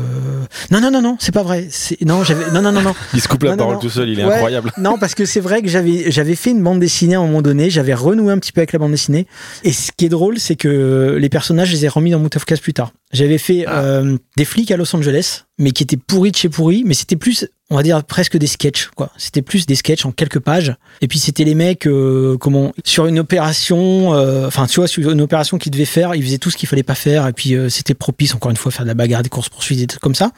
Non, 0.72 0.80
non, 0.80 0.90
non, 0.90 1.02
non, 1.02 1.18
c'est 1.20 1.34
pas 1.34 1.44
vrai. 1.44 1.68
C'est- 1.70 2.02
Non, 2.06 2.24
j'avais. 2.24 2.50
Non, 2.54 2.62
non, 2.62 2.72
non, 2.72 2.82
non. 2.82 2.94
Il 3.14 3.20
se 3.20 3.28
coupe 3.28 3.44
la 3.44 3.52
Non, 3.52 3.58
parole 3.58 3.74
non. 3.76 3.80
tout 3.82 3.90
seul, 3.90 4.08
il 4.08 4.20
est 4.22 4.24
Ouais. 4.26 4.36
incroyable. 4.36 4.72
Non, 4.78 4.98
parce 4.98 5.16
que 5.16 5.26
c'est 5.26 5.42
vrai 5.42 5.62
que 5.62 5.68
j'avais 5.68 6.10
j'avais 6.12 6.36
fait 6.36 6.52
une 6.52 6.64
bande 6.64 6.80
dessinée 6.80 7.16
à 7.16 7.20
un 7.20 7.26
moment 7.26 7.42
donné, 7.42 7.70
j'avais 7.70 7.94
renoué 7.94 8.32
un 8.32 8.38
petit 8.40 8.54
peu 8.54 8.62
avec 8.62 8.72
la 8.72 8.80
bande 8.80 8.92
dessinée. 8.92 9.28
Et 9.66 9.74
ce 9.74 9.92
qui 9.96 10.06
est 10.06 10.10
drôle, 10.10 10.40
c'est 10.40 10.56
que 10.56 11.18
les 11.20 11.30
personnages, 11.30 11.68
je 11.68 11.74
les 11.74 11.86
ai 11.86 11.90
remis 11.90 12.12
dans 12.12 12.22
Chaos 12.30 12.62
plus 12.62 12.74
tard. 12.74 12.94
J'avais 13.14 13.38
fait 13.38 13.66
euh, 13.68 14.18
des 14.38 14.46
flics 14.46 14.72
à 14.72 14.78
Los 14.78 14.96
Angeles, 14.96 15.44
mais 15.58 15.72
qui 15.72 15.84
étaient 15.84 15.98
pourris 15.98 16.32
de 16.32 16.38
chez 16.38 16.50
pourris, 16.50 16.84
mais 16.86 16.94
c'était 16.94 17.18
plus, 17.18 17.48
on 17.70 17.76
va 17.76 17.84
dire 17.84 18.04
presque 18.04 18.38
des 18.38 18.48
sketchs, 18.48 18.90
quoi. 18.96 19.12
C'était 19.18 19.42
plus 19.42 19.66
des 19.66 19.76
sketchs 19.76 20.06
en 20.06 20.12
quelques 20.12 20.40
pages. 20.40 20.76
Et 21.02 21.08
puis 21.08 21.20
c'était 21.20 21.44
les 21.44 21.56
mecs, 21.56 21.88
euh, 21.88 22.38
comment, 22.38 22.74
sur 22.86 23.08
une 23.08 23.20
opération, 23.20 24.14
euh, 24.14 24.48
enfin 24.48 24.66
tu 24.66 24.80
vois, 24.80 24.88
sur 24.88 25.10
une 25.12 25.22
opération 25.22 25.58
qu'ils 25.58 25.72
devaient 25.72 25.86
faire, 25.86 26.16
ils 26.16 26.24
faisaient 26.24 26.38
tout 26.38 26.50
ce 26.50 26.58
qu'il 26.58 26.70
fallait 26.70 26.84
pas 26.84 26.96
faire. 26.96 27.28
Et 27.28 27.34
puis 27.34 27.56
euh, 27.56 27.70
c'était 27.70 27.94
propice, 27.94 28.34
encore 28.34 28.52
une 28.52 28.58
fois, 28.58 28.72
à 28.72 28.76
faire 28.76 28.86
de 28.86 28.90
la 28.90 28.96
bagarre, 28.96 29.24
des 29.24 29.30
courses 29.30 29.50
poursuites, 29.50 29.80
des 29.80 29.88
trucs 29.88 30.02
comme 30.02 30.16
ça. 30.16 30.32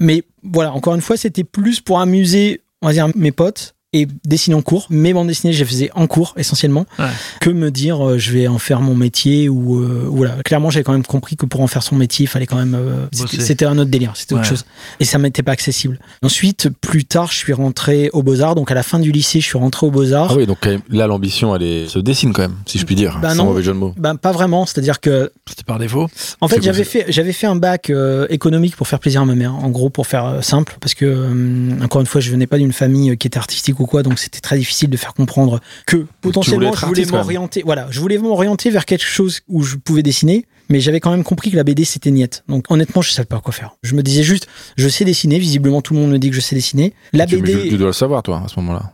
Mais 0.00 0.24
voilà, 0.42 0.72
encore 0.72 0.94
une 0.94 1.00
fois, 1.00 1.16
c'était 1.16 1.44
plus 1.44 1.80
pour 1.80 2.00
amuser, 2.00 2.62
on 2.82 2.88
va 2.88 2.92
dire, 2.92 3.08
mes 3.14 3.32
potes 3.32 3.74
et 3.94 4.06
dessiner 4.26 4.54
en 4.54 4.60
cours. 4.62 4.86
Mes 4.90 5.14
bandes 5.14 5.28
dessinées, 5.28 5.52
je 5.54 5.60
les 5.60 5.64
faisais 5.64 5.90
en 5.94 6.06
cours 6.06 6.34
essentiellement, 6.36 6.84
Ouais. 6.98 7.06
que 7.40 7.48
me 7.48 7.70
dire 7.70 8.06
euh, 8.06 8.18
je 8.18 8.32
vais 8.32 8.46
en 8.46 8.58
faire 8.58 8.80
mon 8.82 8.94
métier 8.94 9.48
ou 9.48 9.80
euh, 9.80 10.04
voilà. 10.06 10.34
Clairement, 10.44 10.68
j'avais 10.68 10.84
quand 10.84 10.92
même 10.92 11.06
compris 11.06 11.36
que 11.36 11.46
pour 11.46 11.62
en 11.62 11.66
faire 11.68 11.82
son 11.82 11.96
métier, 11.96 12.24
il 12.24 12.26
fallait 12.26 12.46
quand 12.46 12.56
même. 12.56 12.74
euh, 12.74 13.06
c'était- 13.12 13.64
un 13.64 13.78
autre 13.78 13.90
délire, 13.90 14.12
c'était 14.14 14.34
autre 14.34 14.44
chose. 14.44 14.64
Et 15.00 15.04
ça 15.04 15.18
m'était 15.18 15.42
pas 15.42 15.52
accessible. 15.52 15.98
Ensuite, 16.22 16.68
plus 16.80 17.04
tard, 17.06 17.32
je 17.32 17.38
suis 17.38 17.52
rentré 17.54 18.10
au 18.12 18.22
Beaux 18.22 18.40
Arts. 18.42 18.54
Donc 18.54 18.70
à 18.70 18.74
la 18.74 18.82
fin 18.82 18.98
du 18.98 19.10
lycée, 19.10 19.40
je 19.40 19.46
suis 19.46 19.58
rentré 19.58 19.86
au 19.86 19.90
Beaux 19.90 20.12
Arts. 20.12 20.28
Ah 20.32 20.36
oui, 20.36 20.46
donc 20.46 20.58
quand 20.60 20.70
même, 20.70 20.82
là, 20.90 21.06
l'ambition, 21.06 21.56
elle 21.56 21.62
est- 21.62 21.88
se 21.88 21.98
dessine 21.98 22.32
quand 22.34 22.42
même, 22.42 22.56
si 22.66 22.78
je 22.78 22.84
puis 22.84 22.94
dire. 22.94 23.18
Bah 23.22 23.30
sans 23.30 23.36
non. 23.36 23.44
mauvais 23.46 23.62
jeu 23.62 23.72
de 23.72 23.78
mots. 23.78 23.94
Ben, 23.96 24.16
pas 24.16 24.32
vraiment, 24.32 24.66
c'est-à-dire 24.66 25.00
que 25.00 25.32
C'était 25.48 25.64
par 25.64 25.78
défaut. 25.78 26.08
En 26.42 26.48
fait, 26.48 26.62
j'avais 26.62 26.84
fait, 26.84 27.06
j'avais 27.08 27.32
fait 27.32 27.46
un 27.46 27.56
bac 27.56 27.88
euh, 27.90 28.26
économique 28.28 28.76
pour 28.76 28.86
faire 28.86 29.00
plaisir 29.00 29.22
à 29.22 29.24
ma 29.24 29.34
mère, 29.34 29.54
en 29.54 29.70
gros, 29.70 29.88
pour 29.88 30.06
faire 30.06 30.26
euh, 30.26 30.40
simple, 30.42 30.76
parce 30.80 30.94
que, 30.94 31.06
euh, 31.06 31.82
encore 31.82 32.00
une 32.02 32.06
fois, 32.06 32.20
je 32.20 32.30
venais 32.30 32.46
pas 32.46 32.58
d'une 32.58 32.72
famille 32.72 33.16
qui 33.16 33.26
était 33.26 33.38
artistique 33.38 33.77
ou 33.80 33.86
quoi, 33.86 34.02
donc 34.02 34.18
c'était 34.18 34.40
très 34.40 34.58
difficile 34.58 34.90
de 34.90 34.96
faire 34.96 35.14
comprendre 35.14 35.60
que 35.86 36.06
potentiellement 36.20 36.72
je 36.74 36.86
voulais 36.86 37.04
m'orienter, 37.06 37.62
voilà, 37.64 37.86
je 37.90 38.00
voulais 38.00 38.18
m'orienter 38.18 38.70
vers 38.70 38.84
quelque 38.84 39.04
chose 39.04 39.40
où 39.48 39.62
je 39.62 39.76
pouvais 39.76 40.02
dessiner, 40.02 40.46
mais 40.68 40.80
j'avais 40.80 41.00
quand 41.00 41.10
même 41.10 41.24
compris 41.24 41.50
que 41.50 41.56
la 41.56 41.64
BD 41.64 41.84
c'était 41.84 42.10
niette. 42.10 42.44
Donc 42.48 42.64
honnêtement, 42.70 43.00
je 43.02 43.10
savais 43.10 43.26
pas 43.26 43.40
quoi 43.40 43.52
faire. 43.52 43.72
Je 43.82 43.94
me 43.94 44.02
disais 44.02 44.22
juste, 44.22 44.46
je 44.76 44.88
sais 44.88 45.04
dessiner, 45.04 45.38
visiblement 45.38 45.80
tout 45.82 45.94
le 45.94 46.00
monde 46.00 46.10
me 46.10 46.18
dit 46.18 46.28
que 46.30 46.36
je 46.36 46.40
sais 46.40 46.54
dessiner. 46.54 46.92
La 47.12 47.26
Tu, 47.26 47.36
BD, 47.40 47.62
tu- 47.62 47.68
tu 47.70 47.76
dois 47.78 47.86
le 47.88 47.92
savoir, 47.92 48.22
toi, 48.22 48.42
à 48.44 48.48
ce 48.48 48.58
moment-là. 48.60 48.92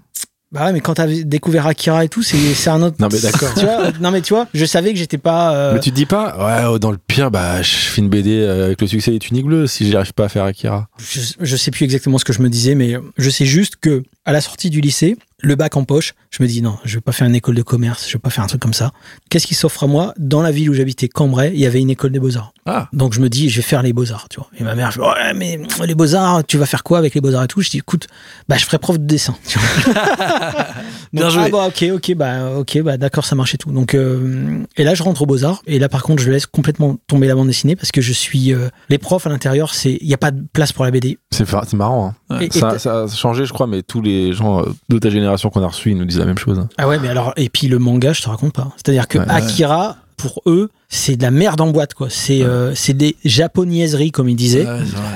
bah 0.53 0.67
ouais, 0.67 0.73
mais 0.73 0.81
quand 0.81 0.95
t'as 0.95 1.09
découvert 1.09 1.67
Akira 1.67 2.05
et 2.05 2.09
tout, 2.09 2.23
c'est 2.23 2.69
un 2.71 2.81
autre. 2.81 2.97
Non, 3.01 3.09
mais 3.13 3.19
d'accord. 3.19 3.53
Non 4.01 4.11
mais 4.13 4.21
tu 4.21 4.35
vois, 4.35 4.47
je 4.55 4.65
savais 4.65 4.93
que 4.93 4.99
j'étais 5.01 5.19
pas. 5.19 5.53
euh, 5.57 5.75
Mais 5.75 5.81
tu 5.81 5.91
te 5.91 5.97
dis 5.97 6.07
pas, 6.07 6.37
ouais, 6.47 6.69
oh, 6.71 6.79
dans 6.79 6.93
le 6.93 6.99
pire, 6.99 7.31
bah, 7.33 7.61
je 7.63 7.71
fais 7.75 8.01
une 8.01 8.09
BD 8.09 8.39
euh, 8.39 8.67
avec 8.67 8.81
le 8.81 8.87
succès 8.87 9.11
des 9.11 9.19
tuniques 9.19 9.47
bleues 9.47 9.67
si 9.67 9.85
j'y 9.87 9.97
arrive 9.97 10.13
pas 10.13 10.27
à 10.27 10.29
faire 10.29 10.45
Akira. 10.45 10.89
je, 10.99 11.21
je 11.41 11.57
sais 11.57 11.73
plus 11.73 11.83
exactement 11.85 12.19
ce 12.19 12.25
que 12.25 12.33
je 12.33 12.41
me 12.41 12.49
disais, 12.49 12.77
mais 12.77 12.95
je 13.19 13.31
sais 13.31 13.47
juste 13.47 13.77
que 13.81 14.05
à 14.25 14.33
la 14.33 14.41
sortie 14.41 14.71
du 14.71 14.81
lycée, 14.81 15.17
le 15.41 15.55
bac 15.57 15.77
en 15.77 15.85
poche, 15.85 16.15
je 16.31 16.43
me 16.43 16.49
dis 16.49 16.63
non, 16.63 16.79
je 16.85 16.95
vais 16.95 17.01
pas 17.03 17.13
faire 17.13 17.27
une 17.29 17.35
école 17.35 17.55
de 17.55 17.63
commerce, 17.63 18.07
je 18.09 18.15
vais 18.15 18.19
pas 18.19 18.31
faire 18.31 18.43
un 18.43 18.47
truc 18.47 18.63
comme 18.63 18.73
ça. 18.73 18.93
Qu'est-ce 19.29 19.47
qui 19.47 19.55
s'offre 19.55 19.85
à 19.85 19.87
moi 19.87 20.15
Dans 20.17 20.41
la 20.41 20.51
ville 20.51 20.71
où 20.71 20.75
j'habitais, 20.75 21.09
Cambrai, 21.09 21.51
il 21.53 21.61
y 21.61 21.67
avait 21.67 21.81
une 21.81 21.91
école 21.91 22.13
des 22.13 22.19
beaux-arts. 22.21 22.55
Ah. 22.65 22.89
Donc 22.95 23.13
je 23.13 23.21
me 23.21 23.29
dis, 23.29 23.51
je 23.51 23.57
vais 23.57 23.63
faire 23.63 23.83
les 23.83 23.93
beaux-arts, 23.93 24.29
tu 24.31 24.39
vois. 24.41 24.49
Et 24.59 24.65
ma 24.65 24.75
mère, 24.75 24.91
je 24.91 25.01
dis, 25.01 25.07
ouais, 25.07 25.35
mais 25.35 25.61
les 25.87 25.95
beaux-arts, 25.95 26.45
tu 26.47 26.57
vas 26.57 26.65
faire 26.65 26.83
quoi 26.83 26.97
avec 26.99 27.15
les 27.15 27.21
beaux-arts 27.21 27.45
et 27.45 27.49
tout? 27.49 27.61
Je 27.61 27.69
dis, 27.69 27.77
écoute, 27.79 28.07
bah, 28.49 28.57
je 28.57 28.65
ferai 28.65 28.79
prof 28.79 28.99
de 28.99 29.05
dessin. 29.05 29.37
tu 29.47 29.59
vois. 29.59 29.95
Bien 31.13 31.25
Donc, 31.25 31.31
joué. 31.31 31.43
Ah 31.47 31.49
bah 31.51 31.67
ok, 31.69 31.85
ok, 31.95 32.15
bah 32.17 32.51
ok, 32.59 32.79
bah 32.83 32.97
d'accord, 32.97 33.25
ça 33.25 33.35
marche 33.37 33.55
et 33.55 33.59
tout. 33.59 33.71
Donc 33.71 33.95
euh, 33.95 34.63
et 34.77 34.85
là 34.85 34.95
je 34.95 35.03
rentre 35.03 35.23
aux 35.23 35.27
beaux 35.27 35.45
arts 35.45 35.63
et 35.67 35.79
là 35.79 35.89
par 35.89 36.03
contre 36.03 36.23
je 36.23 36.31
laisse 36.31 36.47
complètement 36.47 36.97
tomber 37.07 37.29
la 37.29 37.35
bande 37.37 37.47
dessinée 37.47 37.77
parce 37.77 37.93
que 37.93 38.01
je 38.01 38.13
suis 38.13 38.53
euh, 38.53 38.69
les 38.89 38.99
profs 38.99 39.27
à 39.27 39.31
l'intérieur, 39.31 39.75
c'est 39.75 39.99
il 40.01 40.09
y 40.09 40.15
a 40.15 40.19
pas 40.19 40.31
de 40.33 40.43
place 40.53 40.73
pour 40.73 40.85
la 40.85 40.91
BD. 40.91 41.19
C'est 41.31 41.49
marrant. 41.75 42.15
hein. 42.31 42.41
Et- 42.41 42.51
ça 42.51 43.03
a 43.03 43.09
changé, 43.09 43.47
je 43.47 43.53
crois, 43.53 43.67
mais 43.69 43.83
tous 43.83 44.01
les 44.03 44.14
gens 44.33 44.61
euh, 44.61 44.65
de 44.89 44.99
ta 44.99 45.11
génération 45.11 45.51
qu'on 45.51 45.63
a 45.63 45.67
reçus, 45.69 45.91
ils 45.91 45.97
nous 45.97 46.05
disent 46.05 46.19
la 46.19 46.25
même 46.27 46.39
chose. 46.39 46.59
hein. 46.59 46.69
Ah 46.79 46.89
ouais, 46.89 46.99
mais 46.99 47.09
alors, 47.09 47.33
et 47.37 47.49
puis 47.49 47.69
le 47.69 47.79
manga, 47.79 48.13
je 48.13 48.23
te 48.23 48.29
raconte 48.29 48.53
pas. 48.53 48.73
C'est-à-dire 48.77 49.09
que 49.09 49.19
Ouais. 49.19 49.25
Akira, 49.29 49.97
pour 50.17 50.41
eux, 50.47 50.71
c'est 50.89 51.17
de 51.17 51.23
la 51.23 51.31
merde 51.33 51.61
en 51.61 51.71
boîte, 51.71 51.93
quoi. 51.95 52.09
C'est 52.09 52.43
euh, 52.43 52.73
c'est 52.75 52.95
des 52.95 53.17
japonaiseries, 53.25 54.13
comme 54.13 54.29
ils 54.29 54.37
disaient. 54.37 54.65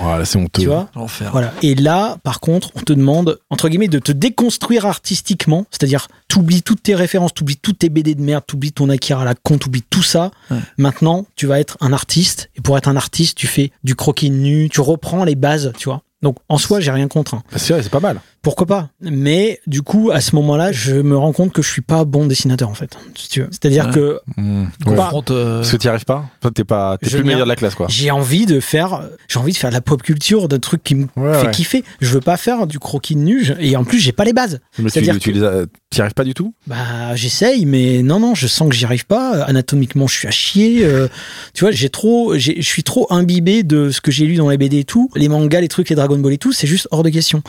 Voilà, 0.02 0.24
c'est 0.24 0.38
honteux. 0.38 0.62
Tu 0.62 0.66
vois. 0.68 0.88
Voilà. 1.30 1.52
Et 1.62 1.74
là, 1.76 2.16
par 2.24 2.40
contre, 2.40 2.70
on 2.74 2.80
te 2.80 2.92
demande, 2.92 3.38
entre 3.48 3.68
guillemets, 3.68 3.88
de 3.88 4.00
te 4.00 4.10
déconstruire 4.12 4.86
artistiquement. 4.86 5.66
C'est-à-dire, 5.70 6.08
t'oublies 6.26 6.62
toutes 6.62 6.82
tes 6.82 6.94
références, 6.96 7.32
t'oublies 7.32 7.56
toutes 7.56 7.78
tes 7.78 7.88
BD 7.90 8.14
de 8.16 8.22
merde, 8.22 8.42
t'oublies 8.46 8.72
ton 8.72 8.88
Akira 8.90 9.22
à 9.22 9.24
la 9.24 9.34
con, 9.34 9.56
t'oublies 9.56 9.84
tout 9.88 10.02
ça. 10.02 10.30
Ouais. 10.50 10.58
Maintenant, 10.78 11.26
tu 11.36 11.46
vas 11.46 11.60
être 11.60 11.76
un 11.80 11.92
artiste. 11.92 12.50
Et 12.56 12.60
pour 12.60 12.76
être 12.76 12.88
un 12.88 12.96
artiste, 12.96 13.36
tu 13.38 13.46
fais 13.46 13.70
du 13.84 13.94
croquis 13.94 14.30
nu, 14.30 14.68
tu 14.68 14.80
reprends 14.80 15.24
les 15.24 15.36
bases, 15.36 15.72
tu 15.78 15.88
vois. 15.88 16.02
Donc 16.22 16.36
en 16.48 16.58
soi, 16.58 16.80
j'ai 16.80 16.90
rien 16.90 17.06
contre. 17.08 17.34
hein. 17.34 17.42
Bah, 17.52 17.58
c'est 17.58 17.72
vrai, 17.72 17.82
c'est 17.82 17.90
pas 17.90 18.00
mal. 18.00 18.20
Pourquoi 18.42 18.66
pas? 18.66 18.88
Mais 19.00 19.60
du 19.66 19.82
coup, 19.82 20.10
à 20.12 20.20
ce 20.20 20.34
moment-là, 20.36 20.70
je 20.72 20.94
me 20.94 21.16
rends 21.16 21.32
compte 21.32 21.52
que 21.52 21.60
je 21.62 21.68
suis 21.70 21.82
pas 21.82 22.04
bon 22.04 22.26
dessinateur 22.26 22.68
en 22.68 22.74
fait. 22.74 22.96
si 23.16 23.28
tu 23.28 23.40
veux. 23.42 23.48
C'est-à-dire 23.50 23.86
Ouais. 23.86 23.92
que 23.92 24.20
Mmh. 24.36 24.64
Confronte, 24.84 25.30
euh, 25.32 25.56
Parce 25.58 25.72
que 25.72 25.76
t'y 25.76 25.88
arrives 25.88 26.04
pas 26.04 26.24
Enfin, 26.40 26.52
T'es 26.52 26.64
pas, 26.64 26.96
t'es 26.98 27.06
Je 27.06 27.10
plus 27.16 27.18
le 27.18 27.24
meilleur 27.24 27.44
de 27.44 27.48
la 27.48 27.56
classe, 27.56 27.74
quoi. 27.74 27.86
j'ai 27.90 28.10
envie 28.10 28.46
de 28.46 28.60
faire, 28.60 29.02
j'ai 29.28 29.38
envie 29.38 29.52
de 29.52 29.56
faire 29.58 29.70
de 29.70 29.74
la 29.74 29.80
pop 29.80 30.02
culture, 30.02 30.48
de 30.48 30.56
trucs 30.56 30.82
qui 30.84 30.94
me 30.94 31.06
Ouais, 31.16 31.34
fait 31.40 31.46
ouais. 31.46 31.50
kiffer. 31.52 31.84
Je 32.00 32.12
veux 32.14 32.20
pas 32.20 32.36
faire 32.36 32.66
du 32.66 32.78
croquis 32.78 33.14
de 33.16 33.20
nu. 33.20 33.46
Et 33.60 33.76
en 33.76 33.84
plus, 33.84 33.98
j'ai 33.98 34.12
pas 34.12 34.24
les 34.24 34.32
bases. 34.32 34.60
Mais 34.78 34.84
tu, 34.84 34.90
C'est-à-dire 34.90 35.18
tu 35.18 35.32
que- 35.32 35.38
les 35.38 35.44
as- 35.44 35.66
t'y 35.90 36.00
arrives 36.00 36.14
pas 36.14 36.24
du 36.24 36.34
tout? 36.34 36.54
Bah, 36.66 37.14
j'essaye, 37.16 37.66
mais 37.66 38.02
non, 38.02 38.18
non, 38.20 38.34
je 38.34 38.46
sens 38.46 38.68
que 38.68 38.74
j'y 38.74 38.84
arrive 38.84 39.06
pas. 39.06 39.42
Anatomiquement, 39.44 40.06
je 40.06 40.14
suis 40.14 40.28
à 40.28 40.32
chier. 40.32 40.84
euh, 40.84 41.08
tu 41.54 41.64
vois, 41.64 41.70
j'ai 41.72 41.90
trop, 41.90 42.36
je 42.38 42.60
suis 42.60 42.82
trop 42.84 43.06
imbibé 43.10 43.62
de 43.62 43.90
ce 43.90 44.00
que 44.00 44.10
j'ai 44.12 44.26
lu 44.26 44.36
dans 44.36 44.48
les 44.48 44.58
BD 44.58 44.78
et 44.78 44.84
tout. 44.84 45.10
Les 45.16 45.28
mangas, 45.28 45.60
les 45.60 45.68
trucs, 45.68 45.88
les 45.90 45.96
Dragon 46.08 46.22
Ball 46.22 46.32
et 46.32 46.38
tout, 46.38 46.52
c'est 46.52 46.66
juste 46.66 46.88
hors 46.90 47.02
de 47.02 47.10
question. 47.10 47.42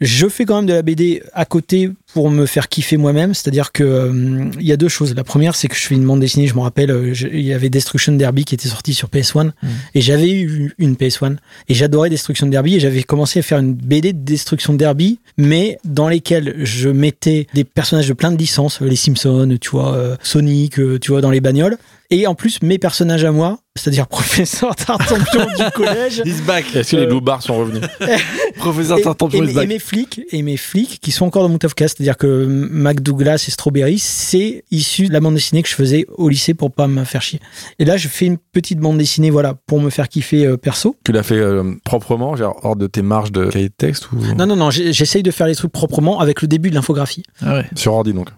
Je 0.00 0.26
fais 0.26 0.44
quand 0.44 0.56
même 0.56 0.66
de 0.66 0.72
la 0.72 0.82
BD 0.82 1.22
à 1.32 1.44
côté 1.44 1.88
pour 2.12 2.28
me 2.28 2.44
faire 2.46 2.68
kiffer 2.68 2.96
moi-même. 2.96 3.34
C'est-à-dire 3.34 3.70
que 3.70 3.84
euh, 3.84 4.50
il 4.58 4.66
y 4.66 4.72
a 4.72 4.76
deux 4.76 4.88
choses. 4.88 5.14
La 5.14 5.22
première, 5.22 5.54
c'est 5.54 5.68
que 5.68 5.76
je 5.76 5.82
fais 5.82 5.94
une 5.94 6.04
bande 6.04 6.18
dessinée. 6.18 6.48
Je 6.48 6.54
me 6.54 6.60
rappelle, 6.60 6.90
euh, 6.90 7.14
il 7.32 7.42
y 7.42 7.52
avait 7.52 7.70
Destruction 7.70 8.12
Derby 8.12 8.44
qui 8.44 8.56
était 8.56 8.68
sorti 8.68 8.94
sur 8.94 9.08
PS1 9.08 9.52
et 9.94 10.00
j'avais 10.00 10.30
eu 10.30 10.74
une 10.78 10.94
PS1 10.94 11.36
et 11.68 11.74
j'adorais 11.74 12.10
Destruction 12.10 12.48
Derby 12.48 12.74
et 12.74 12.80
j'avais 12.80 13.04
commencé 13.04 13.38
à 13.38 13.42
faire 13.42 13.58
une 13.58 13.74
BD 13.74 14.12
de 14.12 14.18
Destruction 14.18 14.74
Derby, 14.74 15.20
mais 15.36 15.78
dans 15.84 16.08
lesquelles 16.08 16.56
je 16.58 16.88
mettais 16.88 17.46
des 17.54 17.62
personnages 17.64 18.08
de 18.08 18.14
plein 18.14 18.32
de 18.32 18.36
licences, 18.36 18.82
euh, 18.82 18.86
les 18.86 18.96
Simpsons, 18.96 19.56
tu 19.60 19.70
vois, 19.70 19.94
euh, 19.94 20.16
Sonic, 20.22 20.80
tu 21.00 21.12
vois, 21.12 21.20
dans 21.20 21.30
les 21.30 21.40
bagnoles. 21.40 21.78
Et 22.10 22.26
en 22.26 22.34
plus, 22.34 22.60
mes 22.60 22.78
personnages 22.78 23.24
à 23.24 23.32
moi, 23.32 23.60
c'est-à-dire 23.74 24.06
professeur 24.06 24.76
Tartampion 24.76 25.46
du 25.46 25.70
collège, 25.74 26.22
He's 26.26 26.42
back. 26.42 26.64
Est-ce 26.76 26.90
que 26.92 26.96
les 26.96 27.02
Euh, 27.06 27.08
loupards 27.10 27.42
sont 27.42 27.56
revenus 27.56 27.82
Professeur 28.56 28.98
et, 28.98 29.02
Tartampion 29.02 29.44
et 29.44 29.50
et 29.50 29.54
back. 29.54 29.68
mes 29.68 29.78
flics 29.78 30.20
et 30.30 30.42
mes 30.42 30.56
flics 30.58 31.00
qui 31.00 31.10
sont 31.10 31.24
encore 31.24 31.42
dans 31.42 31.48
mon 31.48 31.58
Tofcast, 31.58 31.96
c'est-à-dire 31.96 32.16
que 32.18 32.44
Mac 32.46 33.00
Douglas 33.00 33.44
et 33.48 33.50
Strawberry, 33.50 33.98
c'est 33.98 34.64
issu 34.70 35.08
de 35.08 35.12
la 35.12 35.20
bande 35.20 35.34
dessinée 35.34 35.62
que 35.62 35.68
je 35.70 35.74
faisais 35.74 36.04
au 36.16 36.28
lycée 36.28 36.52
pour 36.54 36.70
pas 36.70 36.86
me 36.86 37.04
faire 37.04 37.22
chier. 37.22 37.40
Et 37.78 37.84
là, 37.86 37.96
je 37.96 38.08
fais 38.08 38.26
une 38.26 38.36
petite 38.36 38.78
bande 38.78 38.98
dessinée, 38.98 39.30
voilà, 39.30 39.54
pour 39.66 39.80
me 39.80 39.88
faire 39.90 40.08
kiffer 40.08 40.44
euh, 40.46 40.56
perso. 40.58 40.96
Tu 41.04 41.12
l'as 41.12 41.22
fait 41.22 41.38
euh, 41.38 41.74
proprement, 41.84 42.36
genre 42.36 42.60
hors 42.62 42.76
de 42.76 42.86
tes 42.86 43.02
marges 43.02 43.32
de 43.32 43.46
cahier 43.46 43.68
de 43.70 43.74
texte 43.76 44.12
ou 44.12 44.16
Non, 44.36 44.46
non, 44.46 44.56
non, 44.56 44.70
j'essaye 44.70 45.22
de 45.22 45.30
faire 45.30 45.46
les 45.46 45.54
trucs 45.54 45.72
proprement 45.72 46.20
avec 46.20 46.42
le 46.42 46.48
début 46.48 46.68
de 46.70 46.74
l'infographie. 46.74 47.22
Ah 47.40 47.54
ouais. 47.54 47.66
sur 47.74 47.94
ordi 47.94 48.12
donc 48.12 48.28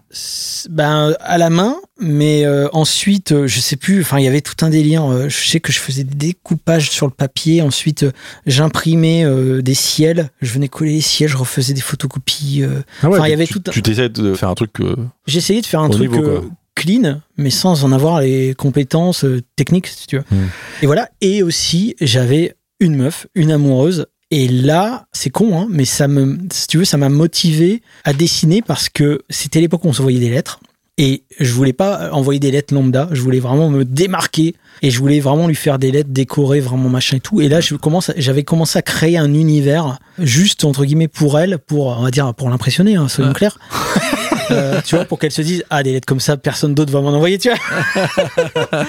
Ben, 0.69 1.13
à 1.19 1.37
la 1.37 1.49
main, 1.49 1.75
mais 1.99 2.45
euh, 2.45 2.67
ensuite, 2.73 3.31
euh, 3.33 3.47
je 3.47 3.59
sais 3.59 3.75
plus, 3.75 4.01
enfin, 4.01 4.19
il 4.19 4.23
y 4.25 4.27
avait 4.27 4.41
tout 4.41 4.55
un 4.65 4.69
délire. 4.69 5.03
Euh, 5.25 5.29
je 5.29 5.47
sais 5.47 5.59
que 5.59 5.71
je 5.71 5.79
faisais 5.79 6.03
des 6.03 6.15
découpages 6.15 6.89
sur 6.89 7.05
le 7.05 7.11
papier. 7.11 7.61
Ensuite, 7.61 8.03
euh, 8.03 8.11
j'imprimais 8.45 9.23
euh, 9.25 9.61
des 9.61 9.73
ciels. 9.73 10.29
Je 10.41 10.51
venais 10.51 10.67
coller 10.67 10.93
les 10.93 11.01
ciels, 11.01 11.29
je 11.29 11.37
refaisais 11.37 11.73
des 11.73 11.81
photocopies. 11.81 12.63
Ah 13.01 13.09
ouais, 13.09 13.17
Enfin, 13.17 13.27
il 13.27 13.31
y 13.31 13.33
avait 13.33 13.47
tu, 13.47 13.53
tout 13.53 13.63
un- 13.67 13.71
tu 13.71 13.81
t'essayes 13.81 14.09
de 14.09 14.33
faire 14.33 14.49
un 14.49 14.55
truc 14.55 14.73
J'essayais 15.27 15.61
de 15.61 15.65
faire 15.65 15.81
un 15.81 15.89
truc 15.89 16.11
niveau, 16.11 16.49
clean, 16.75 17.21
mais 17.37 17.49
sans 17.49 17.83
en 17.83 17.91
avoir 17.91 18.21
les 18.21 18.53
compétences 18.55 19.25
techniques, 19.55 19.87
si 19.87 20.07
tu 20.07 20.17
veux. 20.17 20.23
Mm. 20.31 20.47
Et 20.83 20.85
voilà. 20.85 21.09
Et 21.21 21.43
aussi, 21.43 21.95
j'avais 22.01 22.55
une 22.79 22.95
meuf, 22.95 23.27
une 23.35 23.51
amoureuse. 23.51 24.05
Et 24.31 24.47
là, 24.47 25.05
c'est 25.13 25.29
con, 25.29 25.57
hein, 25.57 25.67
mais 25.69 25.85
ça 25.85 26.07
me, 26.07 26.37
si 26.51 26.67
tu 26.67 26.77
veux, 26.79 26.85
ça 26.85 26.97
m'a 26.97 27.09
motivé 27.09 27.81
à 28.03 28.13
dessiner 28.13 28.61
parce 28.61 28.89
que 28.89 29.21
c'était 29.29 29.61
l'époque 29.61 29.85
où 29.85 29.87
on 29.87 29.93
s'envoyait 29.93 30.19
des 30.19 30.29
lettres. 30.29 30.59
Et 30.97 31.23
je 31.41 31.51
voulais 31.51 31.73
pas 31.73 32.09
envoyer 32.13 32.39
des 32.39 32.51
lettres 32.51 32.73
lambda, 32.73 33.09
je 33.11 33.19
voulais 33.21 33.41
vraiment 33.41 33.69
me 33.69 33.83
démarquer 33.83 34.55
et 34.81 34.89
je 34.91 34.97
voulais 34.99 35.19
vraiment 35.19 35.45
lui 35.47 35.55
faire 35.55 35.77
des 35.77 35.91
lettres 35.91 36.09
décorées, 36.11 36.61
vraiment 36.61 36.87
machin 36.87 37.17
et 37.17 37.19
tout. 37.19 37.41
Et 37.41 37.49
là, 37.49 37.59
je 37.59 37.75
commence, 37.75 38.09
à- 38.11 38.13
j'avais 38.15 38.43
commencé 38.43 38.79
à 38.79 38.81
créer 38.81 39.17
un 39.17 39.33
univers 39.33 39.99
juste 40.19 40.63
entre 40.63 40.85
guillemets 40.85 41.09
pour 41.09 41.37
elle, 41.37 41.57
pour 41.59 41.87
on 41.87 42.03
va 42.03 42.11
dire 42.11 42.33
pour 42.33 42.49
l'impressionner, 42.49 42.95
hein, 42.95 43.09
soyons 43.09 43.29
Ouais. 43.31 43.35
clairs. 43.35 43.59
Euh, 44.51 44.79
tu 44.85 44.93
vois, 44.95 45.05
pour 45.05 45.17
qu'elle 45.17 45.31
se 45.31 45.41
dise 45.41 45.63
ah 45.71 45.81
des 45.81 45.91
lettres 45.91 46.05
comme 46.05 46.19
ça, 46.19 46.37
personne 46.37 46.75
d'autre 46.75 46.91
va 46.93 47.01
m'en 47.01 47.09
envoyer, 47.09 47.39
tu 47.39 47.49
vois. 47.49 48.05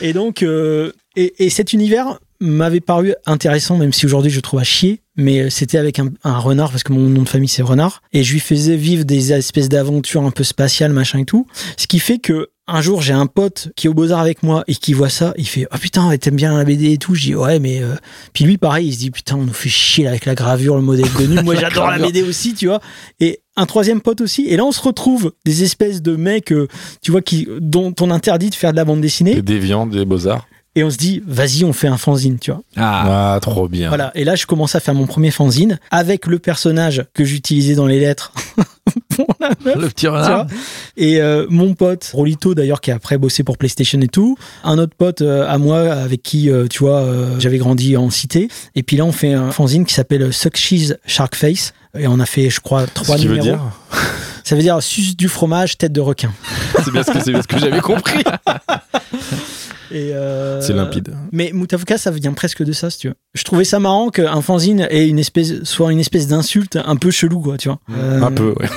et 0.00 0.12
donc, 0.12 0.42
euh, 0.42 0.90
et, 1.14 1.46
et 1.46 1.50
cet 1.50 1.72
univers 1.72 2.18
m'avait 2.40 2.80
paru 2.80 3.14
intéressant, 3.26 3.76
même 3.76 3.92
si 3.92 4.06
aujourd'hui 4.06 4.30
je 4.30 4.40
trouve 4.40 4.60
à 4.60 4.64
chier. 4.64 5.02
Mais 5.16 5.50
c'était 5.50 5.78
avec 5.78 5.98
un, 5.98 6.10
un 6.22 6.38
renard 6.38 6.70
parce 6.70 6.84
que 6.84 6.92
mon 6.92 7.08
nom 7.08 7.22
de 7.22 7.28
famille 7.28 7.48
c'est 7.48 7.62
renard 7.62 8.02
et 8.12 8.22
je 8.22 8.32
lui 8.32 8.38
faisais 8.38 8.76
vivre 8.76 9.04
des 9.04 9.32
espèces 9.32 9.68
d'aventures 9.68 10.22
un 10.22 10.30
peu 10.30 10.44
spatiales 10.44 10.92
machin 10.92 11.18
et 11.18 11.24
tout. 11.24 11.46
Ce 11.76 11.88
qui 11.88 11.98
fait 11.98 12.18
que 12.18 12.50
un 12.68 12.82
jour 12.82 13.02
j'ai 13.02 13.14
un 13.14 13.26
pote 13.26 13.70
qui 13.74 13.88
est 13.88 13.90
au 13.90 13.94
beaux 13.94 14.12
arts 14.12 14.20
avec 14.20 14.44
moi 14.44 14.62
et 14.68 14.76
qui 14.76 14.92
voit 14.92 15.08
ça, 15.08 15.34
il 15.36 15.48
fait 15.48 15.66
ah 15.72 15.78
putain 15.78 16.16
t'aimes 16.18 16.36
bien 16.36 16.56
la 16.56 16.64
BD 16.64 16.92
et 16.92 16.98
tout. 16.98 17.16
Je 17.16 17.22
dis 17.22 17.34
ouais 17.34 17.58
mais 17.58 17.82
euh... 17.82 17.96
puis 18.32 18.44
lui 18.44 18.58
pareil 18.58 18.86
il 18.86 18.92
se 18.92 18.98
dit 18.98 19.10
putain 19.10 19.34
on 19.36 19.44
nous 19.44 19.52
fait 19.52 19.68
chier 19.68 20.06
avec 20.06 20.24
la 20.24 20.36
gravure 20.36 20.76
le 20.76 20.82
modèle 20.82 21.12
de 21.18 21.26
nu. 21.26 21.42
Moi 21.42 21.54
j'adore 21.60 21.90
la. 21.90 21.98
BD 21.98 22.22
aussi 22.22 22.54
tu 22.54 22.66
vois. 22.68 22.80
Et 23.18 23.40
un 23.56 23.66
troisième 23.66 24.00
pote 24.00 24.20
aussi. 24.20 24.46
Et 24.46 24.56
là 24.56 24.64
on 24.64 24.72
se 24.72 24.80
retrouve 24.80 25.32
des 25.44 25.64
espèces 25.64 26.00
de 26.00 26.14
mecs 26.14 26.52
euh, 26.52 26.68
tu 27.02 27.10
vois 27.10 27.22
qui 27.22 27.48
dont 27.60 27.92
on 28.00 28.12
interdit 28.12 28.50
de 28.50 28.54
faire 28.54 28.70
de 28.70 28.76
la 28.76 28.84
bande 28.84 29.00
dessinée 29.00 29.34
des 29.34 29.42
déviants, 29.42 29.86
des 29.86 30.04
beaux-arts. 30.04 30.46
Et 30.78 30.84
on 30.84 30.90
se 30.90 30.96
dit 30.96 31.22
vas-y 31.26 31.64
on 31.64 31.72
fait 31.72 31.88
un 31.88 31.96
fanzine 31.98 32.38
tu 32.38 32.52
vois. 32.52 32.62
Ah. 32.76 33.34
Ah, 33.34 33.40
trop 33.40 33.68
bien. 33.68 33.88
Voilà, 33.88 34.12
et 34.14 34.22
là 34.24 34.36
je 34.36 34.46
commence 34.46 34.74
à 34.76 34.80
faire 34.80 34.94
mon 34.94 35.06
premier 35.06 35.30
fanzine 35.32 35.78
avec 35.90 36.26
le 36.26 36.38
personnage 36.38 37.04
que 37.14 37.24
j'utilisais 37.24 37.74
dans 37.74 37.86
les 37.86 37.98
lettres 37.98 38.32
pour 39.16 39.26
la 39.40 39.50
meuf, 39.64 39.74
Le 39.76 39.88
petit 39.88 40.06
renard. 40.06 40.46
Et 40.96 41.20
euh, 41.20 41.46
mon 41.50 41.74
pote 41.74 42.08
Rolito 42.14 42.54
d'ailleurs 42.54 42.80
qui 42.80 42.90
a 42.92 42.94
après 42.94 43.18
bossé 43.18 43.42
pour 43.42 43.58
PlayStation 43.58 44.00
et 44.00 44.08
tout, 44.08 44.36
un 44.62 44.78
autre 44.78 44.94
pote 44.96 45.22
euh, 45.22 45.48
à 45.48 45.58
moi 45.58 45.80
avec 45.92 46.22
qui 46.22 46.48
euh, 46.50 46.66
tu 46.68 46.78
vois 46.80 47.00
euh, 47.00 47.38
j'avais 47.40 47.58
grandi 47.58 47.96
en 47.96 48.08
cité. 48.10 48.48
Et 48.76 48.82
puis 48.84 48.96
là 48.96 49.04
on 49.04 49.12
fait 49.12 49.32
un 49.32 49.50
fanzine 49.50 49.84
qui 49.84 49.94
s'appelle 49.94 50.32
Suck 50.32 50.56
Cheese 50.56 50.94
Shark 51.06 51.34
Face 51.34 51.72
et 51.98 52.06
on 52.06 52.20
a 52.20 52.26
fait 52.26 52.50
je 52.50 52.60
crois 52.60 52.86
Ce 52.86 52.90
trois 52.94 53.16
qui 53.16 53.26
veut 53.26 53.36
numéros. 53.38 53.56
dire, 53.56 53.60
Ça 54.44 54.54
veut 54.56 54.62
dire 54.62 54.82
suce 54.82 55.14
du 55.16 55.28
fromage 55.28 55.76
tête 55.76 55.92
de 55.92 56.00
requin. 56.00 56.32
c'est 56.84 56.90
bien 56.92 57.02
ce 57.02 57.10
que, 57.10 57.20
c'est 57.20 57.32
bien 57.32 57.42
ce 57.42 57.46
que 57.48 57.58
j'avais 57.58 57.80
compris. 57.80 58.22
Et 59.90 60.12
euh, 60.14 60.60
C'est 60.60 60.72
limpide. 60.72 61.14
Mais 61.32 61.50
Moutafka, 61.52 61.98
ça 61.98 62.10
vient 62.10 62.32
presque 62.32 62.62
de 62.62 62.72
ça, 62.72 62.90
si 62.90 62.98
tu 62.98 63.08
veux. 63.08 63.14
Je 63.34 63.44
trouvais 63.44 63.64
ça 63.64 63.78
marrant 63.80 64.10
qu'un 64.10 64.40
fanzine 64.42 64.86
ait 64.90 65.08
une 65.08 65.18
espèce, 65.18 65.62
soit 65.64 65.92
une 65.92 66.00
espèce 66.00 66.26
d'insulte 66.28 66.76
un 66.76 66.96
peu 66.96 67.10
chelou, 67.10 67.40
quoi, 67.40 67.56
tu 67.56 67.68
vois. 67.68 67.78
Euh, 67.90 68.20
Un 68.22 68.32
peu, 68.32 68.54
ouais. 68.58 68.68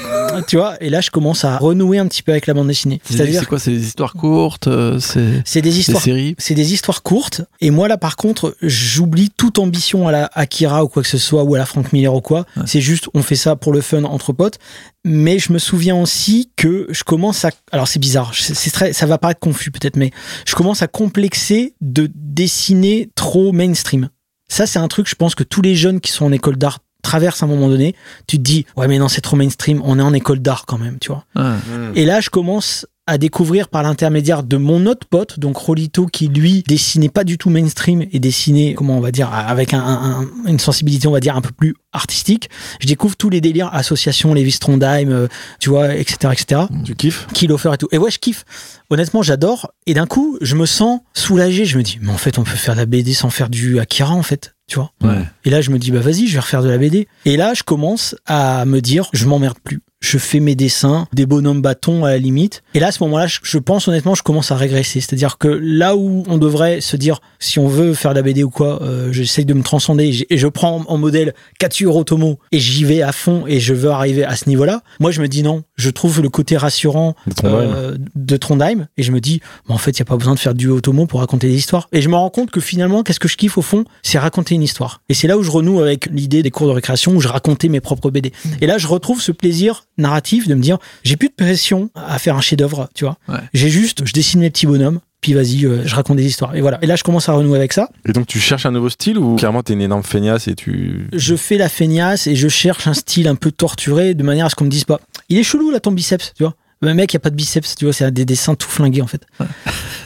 Tu 0.47 0.57
vois, 0.57 0.81
et 0.81 0.89
là, 0.89 1.01
je 1.01 1.11
commence 1.11 1.45
à 1.45 1.57
renouer 1.57 1.97
un 1.97 2.07
petit 2.07 2.23
peu 2.23 2.31
avec 2.31 2.47
la 2.47 2.53
bande 2.53 2.67
dessinée. 2.67 3.01
C'est 3.03 3.17
C'est-à-dire, 3.17 3.41
c'est 3.41 3.47
quoi 3.47 3.59
C'est 3.59 3.71
des 3.71 3.85
histoires 3.85 4.13
courtes 4.13 4.67
euh, 4.67 4.99
C'est 4.99 5.61
des 5.61 5.79
histoires 5.79 6.01
séries 6.01 6.35
c'est 6.37 6.53
des 6.53 6.73
histoires 6.73 7.03
courtes. 7.03 7.41
Et 7.59 7.71
moi, 7.71 7.87
là, 7.87 7.97
par 7.97 8.15
contre, 8.15 8.55
j'oublie 8.61 9.29
toute 9.29 9.59
ambition 9.59 10.07
à 10.07 10.11
la 10.11 10.29
Akira 10.33 10.83
ou 10.83 10.87
quoi 10.87 11.03
que 11.03 11.09
ce 11.09 11.17
soit, 11.17 11.43
ou 11.43 11.55
à 11.55 11.57
la 11.57 11.65
Frank 11.65 11.93
Miller 11.93 12.13
ou 12.13 12.21
quoi. 12.21 12.45
Ouais. 12.57 12.63
C'est 12.65 12.81
juste, 12.81 13.07
on 13.13 13.21
fait 13.21 13.35
ça 13.35 13.55
pour 13.55 13.73
le 13.73 13.81
fun 13.81 14.03
entre 14.03 14.33
potes. 14.33 14.57
Mais 15.03 15.39
je 15.39 15.51
me 15.51 15.59
souviens 15.59 15.95
aussi 15.95 16.51
que 16.55 16.87
je 16.89 17.03
commence 17.03 17.43
à, 17.45 17.49
alors 17.71 17.87
c'est 17.87 17.99
bizarre, 17.99 18.33
c'est 18.35 18.69
très, 18.69 18.93
ça 18.93 19.07
va 19.07 19.17
paraître 19.17 19.39
confus 19.39 19.71
peut-être, 19.71 19.95
mais 19.95 20.11
je 20.45 20.53
commence 20.53 20.83
à 20.83 20.87
complexer 20.87 21.73
de 21.81 22.07
dessiner 22.13 23.09
trop 23.15 23.51
mainstream. 23.51 24.09
Ça, 24.47 24.67
c'est 24.67 24.77
un 24.77 24.87
truc, 24.87 25.09
je 25.09 25.15
pense 25.15 25.33
que 25.33 25.43
tous 25.43 25.63
les 25.63 25.75
jeunes 25.75 26.01
qui 26.01 26.11
sont 26.11 26.25
en 26.25 26.31
école 26.31 26.57
d'art 26.57 26.79
traversent 27.01 27.43
à 27.43 27.45
un 27.45 27.49
moment 27.49 27.67
donné. 27.69 27.95
Tu 28.27 28.37
te 28.37 28.41
dis, 28.41 28.65
ouais, 28.77 28.87
mais 28.87 28.97
non, 28.99 29.07
c'est 29.07 29.21
trop 29.21 29.35
mainstream. 29.35 29.81
On 29.85 29.99
est 29.99 30.03
en 30.03 30.13
école 30.13 30.39
d'art 30.39 30.65
quand 30.65 30.77
même, 30.77 30.97
tu 30.99 31.09
vois. 31.09 31.25
Ah. 31.35 31.55
Et 31.95 32.05
là, 32.05 32.21
je 32.21 32.29
commence 32.29 32.85
à 33.07 33.17
découvrir 33.17 33.67
par 33.67 33.81
l'intermédiaire 33.83 34.43
de 34.43 34.57
mon 34.57 34.85
autre 34.85 35.07
pote, 35.07 35.39
donc 35.39 35.57
Rolito, 35.57 36.05
qui 36.05 36.27
lui 36.27 36.63
dessinait 36.67 37.09
pas 37.09 37.23
du 37.23 37.37
tout 37.37 37.49
mainstream 37.49 38.05
et 38.11 38.19
dessinait, 38.19 38.73
comment 38.75 38.95
on 38.95 39.01
va 39.01 39.11
dire, 39.11 39.33
avec 39.33 39.73
un, 39.73 39.79
un- 39.81 40.27
une 40.47 40.59
sensibilité, 40.59 41.07
on 41.07 41.11
va 41.11 41.19
dire, 41.19 41.35
un 41.35 41.41
peu 41.41 41.49
plus 41.51 41.73
artistique. 41.93 42.49
Je 42.79 42.87
découvre 42.87 43.17
tous 43.17 43.29
les 43.29 43.41
délires, 43.41 43.69
associations, 43.73 44.33
Lévi 44.33 44.51
Strondheim, 44.51 45.09
euh, 45.09 45.27
tu 45.59 45.69
vois, 45.69 45.95
etc., 45.95 46.31
etc. 46.31 46.61
Tu 46.85 46.95
kiffes? 46.95 47.27
Kilofer 47.33 47.71
et 47.73 47.77
tout. 47.77 47.87
Et 47.91 47.97
ouais, 47.97 48.11
je 48.11 48.19
kiffe. 48.19 48.45
Honnêtement, 48.91 49.23
j'adore. 49.23 49.71
Et 49.87 49.93
d'un 49.95 50.05
coup, 50.05 50.37
je 50.39 50.55
me 50.55 50.65
sens 50.67 50.99
soulagé. 51.13 51.65
Je 51.65 51.77
me 51.79 51.83
dis, 51.83 51.97
mais 52.01 52.11
en 52.11 52.17
fait, 52.17 52.37
on 52.37 52.43
peut 52.43 52.51
faire 52.55 52.75
de 52.75 52.79
la 52.79 52.85
BD 52.85 53.13
sans 53.13 53.29
faire 53.31 53.49
du 53.49 53.79
Akira, 53.79 54.13
en 54.13 54.23
fait. 54.23 54.55
Tu 54.71 54.79
vois. 54.79 54.93
Ouais. 55.03 55.25
Et 55.43 55.49
là, 55.49 55.59
je 55.59 55.69
me 55.69 55.77
dis, 55.77 55.91
bah 55.91 55.99
vas-y, 55.99 56.27
je 56.27 56.33
vais 56.35 56.39
refaire 56.39 56.63
de 56.63 56.69
la 56.69 56.77
BD. 56.77 57.05
Et 57.25 57.35
là, 57.35 57.53
je 57.53 57.61
commence 57.61 58.15
à 58.25 58.63
me 58.63 58.79
dire, 58.79 59.09
je 59.11 59.25
m'emmerde 59.25 59.57
plus. 59.61 59.81
Je 60.01 60.17
fais 60.17 60.39
mes 60.39 60.55
dessins, 60.55 61.07
des 61.13 61.25
bonhommes 61.25 61.61
bâtons 61.61 62.05
à 62.05 62.09
la 62.09 62.17
limite. 62.17 62.63
Et 62.73 62.79
là, 62.79 62.87
à 62.87 62.91
ce 62.91 63.03
moment-là, 63.03 63.27
je, 63.27 63.57
pense 63.59 63.87
honnêtement, 63.87 64.15
je 64.15 64.23
commence 64.23 64.51
à 64.51 64.55
régresser. 64.55 64.99
C'est-à-dire 64.99 65.37
que 65.37 65.47
là 65.47 65.95
où 65.95 66.23
on 66.27 66.37
devrait 66.37 66.81
se 66.81 66.97
dire, 66.97 67.21
si 67.39 67.59
on 67.59 67.67
veut 67.67 67.93
faire 67.93 68.11
de 68.11 68.15
la 68.15 68.23
BD 68.23 68.43
ou 68.43 68.49
quoi, 68.49 68.81
euh, 68.81 69.11
j'essaye 69.11 69.45
de 69.45 69.53
me 69.53 69.61
transcender 69.61 70.25
et, 70.29 70.37
je 70.37 70.47
prends 70.47 70.83
en 70.87 70.97
modèle 70.97 71.33
Katsuro 71.59 71.99
Otomo 71.99 72.39
et 72.51 72.59
j'y 72.59 72.83
vais 72.83 73.03
à 73.03 73.11
fond 73.11 73.43
et 73.47 73.59
je 73.59 73.73
veux 73.73 73.91
arriver 73.91 74.23
à 74.23 74.35
ce 74.35 74.49
niveau-là. 74.49 74.81
Moi, 74.99 75.11
je 75.11 75.21
me 75.21 75.27
dis 75.27 75.43
non. 75.43 75.63
Je 75.75 75.89
trouve 75.91 76.21
le 76.21 76.29
côté 76.29 76.57
rassurant 76.57 77.15
De 77.27 77.33
Trondheim. 77.33 77.73
euh, 77.75 77.97
de 78.15 78.37
Trondheim 78.37 78.87
et 78.97 79.03
je 79.03 79.11
me 79.11 79.21
dis, 79.21 79.39
en 79.67 79.77
fait, 79.77 79.91
il 79.91 80.01
n'y 80.01 80.05
a 80.07 80.09
pas 80.09 80.17
besoin 80.17 80.33
de 80.33 80.39
faire 80.39 80.55
du 80.55 80.67
Otomo 80.69 81.05
pour 81.05 81.19
raconter 81.19 81.47
des 81.47 81.55
histoires. 81.55 81.87
Et 81.91 82.01
je 82.01 82.09
me 82.09 82.15
rends 82.15 82.29
compte 82.31 82.49
que 82.49 82.59
finalement, 82.59 83.03
qu'est-ce 83.03 83.19
que 83.19 83.27
je 83.27 83.37
kiffe 83.37 83.57
au 83.57 83.61
fond 83.61 83.85
C'est 84.01 84.17
raconter 84.17 84.55
une 84.55 84.63
histoire. 84.63 85.01
Et 85.09 85.13
c'est 85.13 85.27
là 85.27 85.37
où 85.37 85.43
je 85.43 85.51
renoue 85.51 85.79
avec 85.79 86.07
l'idée 86.07 86.41
des 86.41 86.51
cours 86.51 86.67
de 86.67 86.73
récréation 86.73 87.13
où 87.13 87.21
je 87.21 87.27
racontais 87.27 87.69
mes 87.69 87.81
propres 87.81 88.09
BD. 88.09 88.33
Et 88.61 88.65
là, 88.65 88.77
je 88.79 88.87
retrouve 88.87 89.21
ce 89.21 89.31
plaisir 89.31 89.83
narratif 89.97 90.47
de 90.47 90.55
me 90.55 90.61
dire, 90.61 90.77
j'ai 91.03 91.15
plus 91.17 91.29
de 91.29 91.33
pression 91.33 91.89
à 91.95 92.17
faire 92.19 92.35
un 92.35 92.41
chef-d'œuvre, 92.41 92.89
tu 92.93 93.05
vois. 93.05 93.17
Ouais. 93.27 93.39
J'ai 93.53 93.69
juste, 93.69 94.05
je 94.05 94.13
dessine 94.13 94.39
mes 94.39 94.49
petits 94.49 94.65
bonhommes. 94.65 94.99
puis 95.21 95.33
vas-y, 95.33 95.65
euh, 95.65 95.83
je 95.85 95.93
raconte 95.93 96.17
des 96.17 96.25
histoires. 96.25 96.55
Et 96.55 96.61
voilà. 96.61 96.79
Et 96.81 96.87
là, 96.87 96.95
je 96.95 97.03
commence 97.03 97.29
à 97.29 97.33
renouer 97.33 97.57
avec 97.57 97.73
ça. 97.73 97.89
Et 98.07 98.11
donc 98.11 98.25
tu 98.27 98.39
cherches 98.39 98.65
un 98.65 98.71
nouveau 98.71 98.89
style 98.89 99.17
ou 99.19 99.35
carrément 99.35 99.61
t'es 99.61 99.73
une 99.73 99.81
énorme 99.81 100.03
feignasse 100.03 100.47
et 100.47 100.55
tu. 100.55 101.07
Je 101.13 101.35
fais 101.35 101.57
la 101.57 101.69
feignasse 101.69 102.25
et 102.27 102.35
je 102.35 102.47
cherche 102.47 102.87
un 102.87 102.93
style 102.95 103.27
un 103.27 103.35
peu 103.35 103.51
torturé 103.51 104.15
de 104.15 104.23
manière 104.23 104.47
à 104.47 104.49
ce 104.49 104.55
qu'on 104.55 104.65
me 104.65 104.69
dise 104.69 104.85
pas, 104.85 104.99
il 105.29 105.37
est 105.37 105.43
chelou 105.43 105.69
là 105.69 105.79
ton 105.79 105.91
biceps, 105.91 106.33
tu 106.35 106.43
vois. 106.43 106.55
Le 106.83 106.93
mec, 106.95 107.13
il 107.13 107.15
n'y 107.15 107.19
a 107.19 107.21
pas 107.21 107.29
de 107.29 107.35
biceps, 107.35 107.75
tu 107.75 107.85
vois, 107.85 107.93
c'est 107.93 108.09
des 108.11 108.25
dessins 108.25 108.55
tout 108.55 108.67
flingués 108.67 109.01
en 109.03 109.07
fait. 109.07 109.21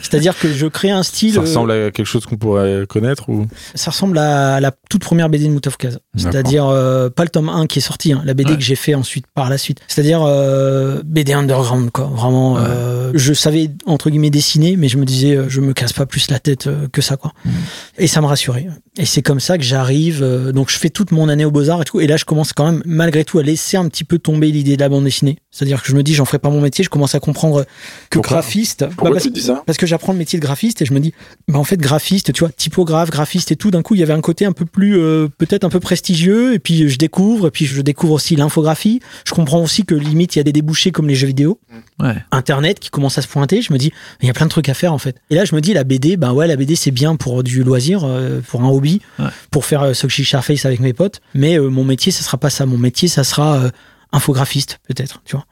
C'est-à-dire 0.02 0.38
que 0.38 0.52
je 0.52 0.66
crée 0.66 0.90
un 0.90 1.02
style. 1.02 1.32
Ça 1.32 1.38
euh, 1.38 1.42
ressemble 1.42 1.70
à 1.72 1.90
quelque 1.90 2.04
chose 2.06 2.26
qu'on 2.26 2.36
pourrait 2.36 2.84
connaître 2.88 3.28
ou? 3.28 3.46
Ça 3.74 3.90
ressemble 3.90 4.18
à 4.18 4.60
la 4.60 4.72
toute 4.90 5.00
première 5.02 5.28
BD 5.28 5.46
de 5.46 5.50
Moutafkaz. 5.52 5.98
C'est-à-dire 6.16 6.66
euh, 6.68 7.08
pas 7.10 7.24
le 7.24 7.28
tome 7.30 7.48
1 7.48 7.66
qui 7.66 7.78
est 7.78 7.82
sorti, 7.82 8.12
hein, 8.12 8.22
la 8.24 8.34
BD 8.34 8.50
Ouais. 8.50 8.56
que 8.56 8.62
j'ai 8.62 8.76
fait 8.76 8.94
ensuite 8.94 9.26
par 9.34 9.50
la 9.50 9.58
suite. 9.58 9.80
C'est-à-dire 9.88 10.22
euh, 10.22 11.02
BD 11.04 11.32
underground 11.32 11.90
quoi. 11.90 12.04
Vraiment, 12.04 12.54
Ouais. 12.54 12.60
euh, 12.64 13.12
je 13.14 13.32
savais 13.32 13.70
entre 13.86 14.10
guillemets 14.10 14.30
dessiner, 14.30 14.76
mais 14.76 14.88
je 14.88 14.98
me 14.98 15.04
disais 15.04 15.34
euh, 15.36 15.48
je 15.48 15.60
me 15.60 15.72
casse 15.72 15.92
pas 15.92 16.06
plus 16.06 16.30
la 16.30 16.38
tête 16.38 16.66
euh, 16.68 16.86
que 16.92 17.00
ça 17.02 17.16
quoi. 17.16 17.32
Mhm. 17.44 17.52
Et 17.98 18.06
ça 18.06 18.20
me 18.20 18.26
rassurait. 18.26 18.68
Et 18.98 19.04
c'est 19.06 19.22
comme 19.22 19.40
ça 19.40 19.58
que 19.58 19.64
j'arrive. 19.64 20.22
euh, 20.22 20.52
donc 20.52 20.70
je 20.70 20.78
fais 20.78 20.90
toute 20.90 21.10
mon 21.10 21.28
année 21.28 21.44
au 21.44 21.50
Beaux 21.50 21.68
Arts 21.70 21.82
et 21.82 21.84
tout. 21.84 22.00
Et 22.00 22.06
là 22.06 22.16
je 22.16 22.24
commence 22.24 22.52
quand 22.52 22.66
même 22.70 22.82
malgré 22.86 23.24
tout 23.24 23.38
à 23.38 23.42
laisser 23.42 23.76
un 23.76 23.88
petit 23.88 24.04
peu 24.04 24.18
tomber 24.18 24.50
l'idée 24.52 24.76
de 24.76 24.80
la 24.82 24.88
bande 24.88 25.04
dessinée. 25.04 25.38
C'est-à-dire 25.50 25.82
que 25.82 25.88
je 25.88 25.96
me 25.96 26.02
dis 26.02 26.14
j'en 26.14 26.24
ferai 26.26 26.38
pas 26.38 26.50
mon 26.50 26.60
métier. 26.66 26.84
Je 26.84 26.90
commence 26.90 27.14
à 27.14 27.20
comprendre 27.20 27.64
que 28.10 28.18
Pourquoi 28.18 28.36
graphiste. 28.38 28.84
Pourquoi 28.96 29.12
parce, 29.12 29.24
tu 29.24 29.30
dis 29.30 29.40
ça 29.42 29.62
parce 29.66 29.78
que 29.78 29.86
j'apprends 29.86 30.12
le 30.12 30.18
métier 30.18 30.38
de 30.38 30.44
graphiste 30.44 30.82
et 30.82 30.84
je 30.86 30.92
me 30.92 31.00
dis 31.00 31.12
bah 31.48 31.58
en 31.58 31.64
fait 31.64 31.76
graphiste 31.78 32.32
tu 32.32 32.40
vois 32.40 32.50
typographe 32.50 33.10
graphiste 33.10 33.50
et 33.52 33.56
tout 33.56 33.70
d'un 33.70 33.82
coup 33.82 33.94
il 33.94 34.00
y 34.00 34.02
avait 34.02 34.12
un 34.12 34.20
côté 34.20 34.44
un 34.46 34.52
peu 34.52 34.64
plus 34.66 34.98
euh, 34.98 35.28
peut-être 35.38 35.64
un 35.64 35.68
peu 35.70 35.80
prestigieux 35.80 36.54
et 36.54 36.58
puis 36.58 36.88
je 36.88 36.98
découvre 36.98 37.48
et 37.48 37.50
puis 37.50 37.66
je 37.66 37.80
découvre 37.80 38.12
aussi 38.14 38.36
l'infographie 38.36 39.00
je 39.26 39.32
comprends 39.32 39.62
aussi 39.62 39.84
que 39.84 39.94
limite 39.94 40.36
il 40.36 40.38
y 40.38 40.40
a 40.40 40.44
des 40.44 40.52
débouchés 40.52 40.90
comme 40.92 41.08
les 41.08 41.14
jeux 41.14 41.26
vidéo 41.28 41.58
Ouais. 41.98 42.14
internet 42.30 42.78
qui 42.78 42.90
commence 42.90 43.16
à 43.16 43.22
se 43.22 43.28
pointer 43.28 43.62
je 43.62 43.72
me 43.72 43.78
dis 43.78 43.90
il 44.20 44.26
y 44.26 44.30
a 44.30 44.34
plein 44.34 44.44
de 44.46 44.50
trucs 44.50 44.68
à 44.68 44.74
faire 44.74 44.92
en 44.92 44.98
fait 44.98 45.16
et 45.30 45.34
là 45.34 45.44
je 45.46 45.54
me 45.54 45.60
dis 45.62 45.72
la 45.72 45.84
BD 45.84 46.16
ben 46.18 46.32
ouais 46.32 46.46
la 46.46 46.56
BD 46.56 46.76
c'est 46.76 46.90
bien 46.90 47.16
pour 47.16 47.42
du 47.42 47.62
loisir 47.62 48.00
euh, 48.04 48.40
pour 48.46 48.62
un 48.62 48.68
hobby 48.68 49.00
Ouais. 49.18 49.26
pour 49.50 49.64
faire 49.64 49.82
euh, 49.82 49.94
Sochi 49.94 50.24
Sharface 50.24 50.64
avec 50.66 50.80
mes 50.80 50.92
potes 50.92 51.20
mais 51.34 51.58
euh, 51.58 51.68
mon 51.70 51.84
métier 51.84 52.12
ça 52.12 52.22
sera 52.22 52.36
pas 52.38 52.50
ça 52.50 52.66
mon 52.66 52.76
métier 52.78 53.08
ça 53.08 53.24
sera 53.24 53.56
euh, 53.56 53.70
infographiste 54.12 54.80
peut-être 54.86 55.22
tu 55.24 55.36
vois. 55.36 55.46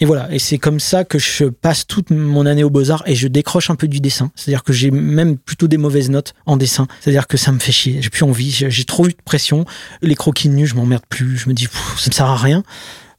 Et 0.00 0.04
voilà. 0.04 0.32
Et 0.32 0.38
c'est 0.38 0.58
comme 0.58 0.80
ça 0.80 1.04
que 1.04 1.18
je 1.18 1.44
passe 1.44 1.86
toute 1.86 2.10
mon 2.10 2.46
année 2.46 2.64
aux 2.64 2.70
beaux-arts 2.70 3.02
et 3.06 3.14
je 3.14 3.28
décroche 3.28 3.70
un 3.70 3.76
peu 3.76 3.88
du 3.88 4.00
dessin. 4.00 4.30
C'est-à-dire 4.34 4.62
que 4.62 4.72
j'ai 4.72 4.90
même 4.90 5.38
plutôt 5.38 5.68
des 5.68 5.78
mauvaises 5.78 6.10
notes 6.10 6.34
en 6.46 6.56
dessin. 6.56 6.86
C'est-à-dire 7.00 7.26
que 7.26 7.36
ça 7.36 7.52
me 7.52 7.58
fait 7.58 7.72
chier. 7.72 8.02
J'ai 8.02 8.10
plus 8.10 8.24
envie. 8.24 8.50
J'ai 8.50 8.84
trop 8.84 9.06
eu 9.06 9.12
de 9.12 9.22
pression. 9.24 9.64
Les 10.02 10.14
croquis 10.14 10.48
nus 10.48 10.66
je 10.66 10.74
m'emmerde 10.74 11.04
plus. 11.08 11.36
Je 11.36 11.48
me 11.48 11.54
dis 11.54 11.68
ça 11.96 12.10
ne 12.10 12.14
sert 12.14 12.26
à 12.26 12.36
rien 12.36 12.62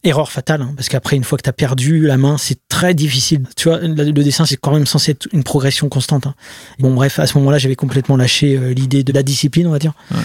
Erreur 0.04 0.32
fatale, 0.32 0.62
hein, 0.62 0.72
parce 0.74 0.88
qu'après, 0.88 1.14
une 1.14 1.22
fois 1.22 1.38
que 1.38 1.44
tu 1.44 1.48
as 1.48 1.52
perdu 1.52 2.06
la 2.06 2.16
main, 2.16 2.36
c'est 2.36 2.58
très 2.68 2.92
difficile. 2.92 3.44
Tu 3.56 3.68
vois, 3.68 3.78
le 3.78 4.12
dessin, 4.12 4.44
c'est 4.44 4.56
quand 4.56 4.72
même 4.72 4.84
censé 4.86 5.12
être 5.12 5.28
une 5.32 5.44
progression 5.44 5.88
constante. 5.88 6.26
hein. 6.26 6.34
Bon, 6.80 6.92
bref, 6.92 7.20
à 7.20 7.26
ce 7.28 7.38
moment-là, 7.38 7.58
j'avais 7.58 7.76
complètement 7.76 8.16
lâché 8.16 8.56
euh, 8.56 8.72
l'idée 8.74 9.04
de 9.04 9.12
la 9.12 9.22
discipline, 9.22 9.68
on 9.68 9.70
va 9.70 9.78
dire. 9.78 9.92
Ouais. 10.10 10.18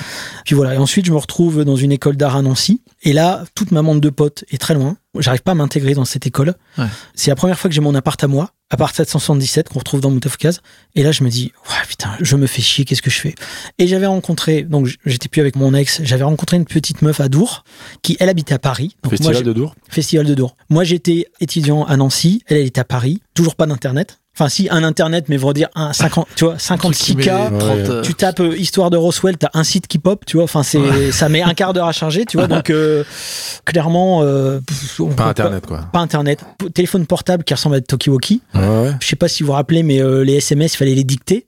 Puis 0.45 0.55
voilà, 0.55 0.73
et 0.73 0.77
ensuite, 0.77 1.05
je 1.05 1.11
me 1.11 1.17
retrouve 1.17 1.63
dans 1.63 1.75
une 1.75 1.91
école 1.91 2.17
d'art 2.17 2.35
à 2.35 2.41
Nancy. 2.41 2.81
Et 3.03 3.13
là, 3.13 3.43
toute 3.53 3.71
ma 3.71 3.83
bande 3.83 4.01
de 4.01 4.09
potes 4.09 4.45
est 4.49 4.57
très 4.57 4.73
loin. 4.73 4.97
J'arrive 5.17 5.41
pas 5.41 5.51
à 5.51 5.55
m'intégrer 5.55 5.93
dans 5.93 6.05
cette 6.05 6.27
école. 6.27 6.55
Ouais. 6.77 6.85
C'est 7.15 7.31
la 7.31 7.35
première 7.35 7.57
fois 7.57 7.69
que 7.69 7.75
j'ai 7.75 7.81
mon 7.81 7.95
appart 7.95 8.21
à 8.23 8.27
moi, 8.27 8.51
appart 8.69 8.95
777 8.95 9.69
qu'on 9.69 9.79
retrouve 9.79 10.01
dans 10.01 10.11
Moutafkaz. 10.11 10.61
Et 10.95 11.03
là, 11.03 11.11
je 11.11 11.23
me 11.23 11.29
dis, 11.29 11.51
ouais, 11.69 11.85
putain, 11.87 12.11
je 12.19 12.35
me 12.35 12.45
fais 12.45 12.61
chier, 12.61 12.85
qu'est-ce 12.85 13.01
que 13.01 13.09
je 13.09 13.19
fais? 13.19 13.35
Et 13.79 13.87
j'avais 13.87 14.05
rencontré, 14.05 14.63
donc 14.63 14.87
j'étais 15.05 15.29
plus 15.29 15.41
avec 15.41 15.55
mon 15.55 15.73
ex, 15.73 16.01
j'avais 16.03 16.23
rencontré 16.23 16.57
une 16.57 16.65
petite 16.65 17.01
meuf 17.01 17.19
à 17.19 17.29
Dour, 17.29 17.63
qui, 18.01 18.17
elle, 18.19 18.29
habitait 18.29 18.53
à 18.53 18.59
Paris. 18.59 18.95
Donc, 19.03 19.11
Festival 19.11 19.43
de 19.43 19.53
Dour 19.53 19.75
Festival 19.89 20.25
de 20.25 20.35
Dour. 20.35 20.55
Moi, 20.69 20.83
j'étais 20.83 21.27
étudiant 21.39 21.83
à 21.85 21.97
Nancy, 21.97 22.43
elle, 22.47 22.57
elle 22.57 22.65
était 22.65 22.81
à 22.81 22.85
Paris. 22.85 23.21
Toujours 23.33 23.55
pas 23.55 23.65
d'internet. 23.65 24.19
Enfin, 24.39 24.49
si, 24.49 24.67
un 24.69 24.83
internet, 24.83 25.25
mais 25.29 25.37
veut 25.37 25.51
dire 25.53 25.67
un 25.73 25.93
50, 25.93 26.27
tu 26.35 26.45
vois, 26.45 26.57
56K. 26.57 27.15
Ouais. 27.17 27.57
30, 27.57 27.61
euh, 27.61 28.01
Tu 28.03 28.13
tapes 28.13 28.39
euh, 28.39 28.55
histoire 28.55 28.91
de 28.91 28.97
Roswell, 28.97 29.35
t'as 29.35 29.49
un 29.55 29.63
site 29.63 29.87
qui 29.87 29.97
pop, 29.97 30.23
tu 30.27 30.37
vois. 30.37 30.43
Enfin, 30.43 30.61
c'est, 30.61 31.11
ça 31.11 31.27
met 31.27 31.41
un 31.41 31.55
quart 31.55 31.73
d'heure 31.73 31.87
à 31.87 31.91
charger, 31.91 32.23
tu 32.25 32.37
vois. 32.37 32.45
Donc, 32.45 32.69
euh, 32.69 33.03
clairement, 33.65 34.21
euh, 34.21 34.59
on 34.99 35.07
Pas 35.07 35.25
internet 35.25 35.65
quoi. 35.65 35.81
Pas, 35.91 35.99
internet. 35.99 36.39
P- 36.59 36.69
téléphone 36.69 37.07
portable 37.07 37.43
qui 37.43 37.53
ressemble 37.55 37.77
à 37.77 37.81
Tokiwoki. 37.81 38.41
Ouais, 38.53 38.61
ouais. 38.61 38.91
Je 39.01 39.07
sais 39.07 39.15
pas 39.15 39.27
si 39.27 39.41
vous 39.41 39.47
vous 39.47 39.53
rappelez, 39.53 39.81
mais 39.81 40.01
euh, 40.01 40.23
les 40.23 40.35
SMS, 40.35 40.75
il 40.75 40.77
fallait 40.77 40.93
les 40.95 41.03
dicter. 41.03 41.47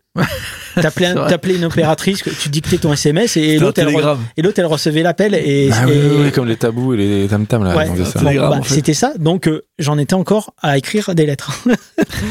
T'appelais, 0.76 1.56
une 1.56 1.66
opératrice, 1.66 2.24
que 2.24 2.30
tu 2.30 2.50
dictais 2.50 2.78
ton 2.78 2.94
SMS 2.94 3.38
et 3.38 3.58
l'autre, 3.58 3.82
elle, 3.82 4.66
recevait 4.66 5.04
l'appel 5.04 5.36
et, 5.36 5.70
Ah 5.74 5.84
oui, 5.86 5.94
et- 5.94 5.96
oui, 5.98 6.16
oui, 6.26 6.32
comme 6.32 6.48
les 6.48 6.56
tabous 6.56 6.94
et 6.94 6.98
les 6.98 7.28
là. 7.28 7.38
Ouais. 7.76 7.88
ça. 8.06 8.20
Bon, 8.20 8.26
Télégramme, 8.26 8.50
bah, 8.52 8.58
en 8.60 8.64
fait. 8.64 8.76
C'était 8.76 8.94
ça. 8.94 9.14
Donc, 9.18 9.48
euh, 9.48 9.66
j'en 9.78 9.98
étais 9.98 10.14
encore 10.14 10.54
à 10.62 10.78
écrire 10.78 11.14
des 11.16 11.26
lettres. 11.26 11.64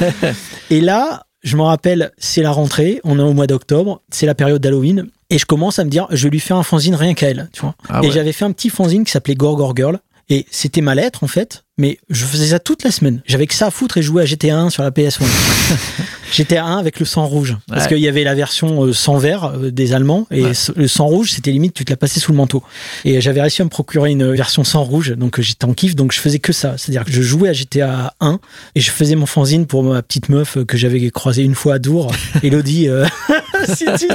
et 0.70 0.80
là, 0.80 1.24
je 1.42 1.56
me 1.56 1.62
rappelle, 1.62 2.12
c'est 2.18 2.42
la 2.42 2.50
rentrée, 2.50 3.00
on 3.04 3.18
est 3.18 3.22
au 3.22 3.32
mois 3.32 3.46
d'octobre, 3.46 4.02
c'est 4.10 4.26
la 4.26 4.34
période 4.34 4.60
d'Halloween, 4.60 5.06
et 5.30 5.38
je 5.38 5.46
commence 5.46 5.78
à 5.78 5.84
me 5.84 5.90
dire, 5.90 6.06
je 6.10 6.24
vais 6.24 6.30
lui 6.30 6.40
faire 6.40 6.56
un 6.56 6.62
fanzine 6.62 6.94
rien 6.94 7.14
qu'à 7.14 7.28
elle, 7.28 7.48
tu 7.52 7.60
vois. 7.60 7.74
Ah 7.88 8.00
et 8.02 8.10
j'avais 8.10 8.32
fait 8.32 8.44
un 8.44 8.52
petit 8.52 8.70
fanzine 8.70 9.04
qui 9.04 9.12
s'appelait 9.12 9.34
Gorgor 9.34 9.74
Girl, 9.76 9.98
et 10.30 10.46
c'était 10.50 10.80
ma 10.80 10.94
lettre, 10.94 11.24
en 11.24 11.26
fait, 11.26 11.64
mais 11.78 11.98
je 12.10 12.24
faisais 12.26 12.48
ça 12.48 12.58
toute 12.58 12.84
la 12.84 12.90
semaine. 12.90 13.22
J'avais 13.24 13.46
que 13.46 13.54
ça 13.54 13.66
à 13.66 13.70
foutre 13.70 13.96
et 13.96 14.02
je 14.02 14.08
jouais 14.08 14.22
à 14.22 14.26
GTA 14.26 14.58
1 14.58 14.70
sur 14.70 14.82
la 14.82 14.90
PS1. 14.90 15.22
GTA 16.32 16.64
1 16.64 16.78
avec 16.78 17.00
le 17.00 17.06
sang 17.06 17.26
rouge. 17.26 17.56
Parce 17.68 17.82
Ouais. 17.84 17.88
qu'il 17.88 17.98
y 17.98 18.08
avait 18.08 18.24
la 18.24 18.34
version 18.34 18.84
euh, 18.84 18.92
sans 18.92 19.16
vert 19.18 19.44
euh, 19.54 19.70
des 19.70 19.92
Allemands, 19.92 20.26
et 20.30 20.42
Ouais. 20.42 20.52
le 20.76 20.88
sang 20.88 21.06
rouge, 21.06 21.32
c'était 21.32 21.50
limite, 21.50 21.74
tu 21.74 21.84
te 21.84 21.90
la 21.90 21.96
passais 21.96 22.20
sous 22.20 22.32
le 22.32 22.36
manteau. 22.36 22.62
Et 23.04 23.20
j'avais 23.20 23.40
réussi 23.40 23.62
à 23.62 23.64
me 23.64 23.70
procurer 23.70 24.10
une 24.10 24.32
version 24.34 24.64
sans 24.64 24.82
rouge, 24.84 25.14
donc 25.16 25.38
euh, 25.38 25.42
j'étais 25.42 25.64
en 25.64 25.72
kiff, 25.74 25.94
donc 25.96 26.12
je 26.12 26.20
faisais 26.20 26.38
que 26.38 26.52
ça. 26.52 26.74
C'est-à-dire 26.76 27.04
que 27.04 27.12
je 27.12 27.22
jouais 27.22 27.48
à 27.48 27.52
GTA 27.52 28.14
1 28.20 28.40
et 28.74 28.80
je 28.80 28.90
faisais 28.90 29.14
mon 29.14 29.26
fanzine 29.26 29.66
pour 29.66 29.82
ma 29.82 30.02
petite 30.02 30.28
meuf 30.28 30.58
que 30.66 30.76
j'avais 30.76 31.10
croisée 31.10 31.42
une 31.42 31.54
fois 31.54 31.74
à 31.74 31.78
Dour, 31.78 32.12
Elodie. 32.42 32.88
euh, 32.88 33.06
si 33.74 33.84
tu. 33.98 34.06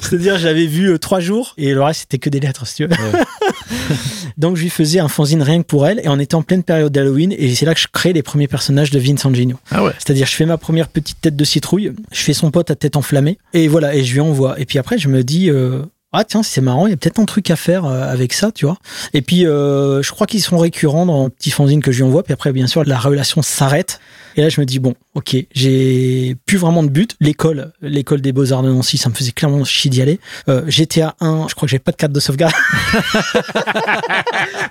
C'est-à-dire, 0.00 0.38
je 0.38 0.44
l'avais 0.46 0.66
euh, 0.66 0.98
trois 0.98 1.20
jours 1.20 1.54
et 1.58 1.72
le 1.74 1.82
reste, 1.82 2.00
c'était 2.02 2.18
que 2.18 2.28
des 2.30 2.40
lettres, 2.40 2.66
si 2.66 2.76
tu 2.76 2.86
veux. 2.86 2.90
donc 4.38 4.56
je 4.56 4.62
lui 4.62 4.70
faisais 4.70 4.98
un 5.00 5.08
fanzine 5.08 5.42
rien 5.42 5.58
que 5.62 5.66
pour 5.66 5.86
elle 5.86 6.00
et 6.00 6.08
on 6.08 6.18
était 6.18 6.34
en 6.34 6.42
pleine 6.42 6.62
période 6.62 6.92
d'Halloween 6.92 7.34
et 7.36 7.54
c'est 7.54 7.66
là 7.66 7.74
que 7.74 7.80
je 7.80 7.86
crée 7.90 8.12
les 8.12 8.22
premiers 8.22 8.48
personnages 8.48 8.90
de 8.90 8.98
Vincent 8.98 9.32
Gino. 9.32 9.56
Ah 9.70 9.82
ouais. 9.84 9.92
C'est-à-dire, 9.98 10.26
je 10.26 10.34
fais 10.34 10.46
ma 10.46 10.56
première 10.58 10.71
petite 10.88 11.20
tête 11.20 11.36
de 11.36 11.44
citrouille, 11.44 11.92
je 12.10 12.20
fais 12.20 12.32
son 12.32 12.50
pote 12.50 12.70
à 12.70 12.74
tête 12.74 12.96
enflammée, 12.96 13.38
et 13.52 13.68
voilà, 13.68 13.94
et 13.94 14.04
je 14.04 14.12
lui 14.12 14.20
envoie. 14.20 14.58
Et 14.60 14.66
puis 14.66 14.78
après, 14.78 14.98
je 14.98 15.08
me 15.08 15.22
dis, 15.22 15.50
euh, 15.50 15.82
ah 16.14 16.24
tiens, 16.24 16.42
c'est 16.42 16.60
marrant, 16.60 16.86
il 16.86 16.90
y 16.90 16.92
a 16.92 16.96
peut-être 16.96 17.20
un 17.20 17.24
truc 17.24 17.50
à 17.50 17.56
faire 17.56 17.86
euh, 17.86 18.12
avec 18.12 18.34
ça, 18.34 18.52
tu 18.52 18.66
vois. 18.66 18.76
Et 19.14 19.22
puis, 19.22 19.46
euh, 19.46 20.02
je 20.02 20.10
crois 20.10 20.26
qu'ils 20.26 20.42
sont 20.42 20.58
récurrents 20.58 21.06
dans 21.06 21.24
le 21.24 21.30
petit 21.30 21.50
fanzine 21.50 21.82
que 21.82 21.90
je 21.90 21.98
lui 21.98 22.04
envoie. 22.04 22.22
Puis 22.22 22.34
après, 22.34 22.52
bien 22.52 22.66
sûr, 22.66 22.84
la 22.84 22.98
relation 22.98 23.40
s'arrête. 23.40 23.98
Et 24.36 24.42
là, 24.42 24.50
je 24.50 24.60
me 24.60 24.66
dis, 24.66 24.78
bon, 24.78 24.94
ok, 25.14 25.36
j'ai 25.54 26.36
plus 26.46 26.58
vraiment 26.58 26.82
de 26.82 26.88
but. 26.88 27.16
L'école, 27.20 27.72
l'école 27.80 28.20
des 28.20 28.32
beaux-arts 28.32 28.62
de 28.62 28.70
Nancy, 28.70 28.98
ça 28.98 29.08
me 29.08 29.14
faisait 29.14 29.32
clairement 29.32 29.64
chier 29.64 29.90
d'y 29.90 30.02
aller. 30.02 30.20
Euh, 30.48 30.62
GTA 30.68 31.14
1, 31.20 31.46
je 31.48 31.54
crois 31.54 31.66
que 31.66 31.70
j'avais 31.70 31.80
pas 31.80 31.92
de 31.92 31.96
carte 31.96 32.12
de 32.12 32.20
sauvegarde. 32.20 32.52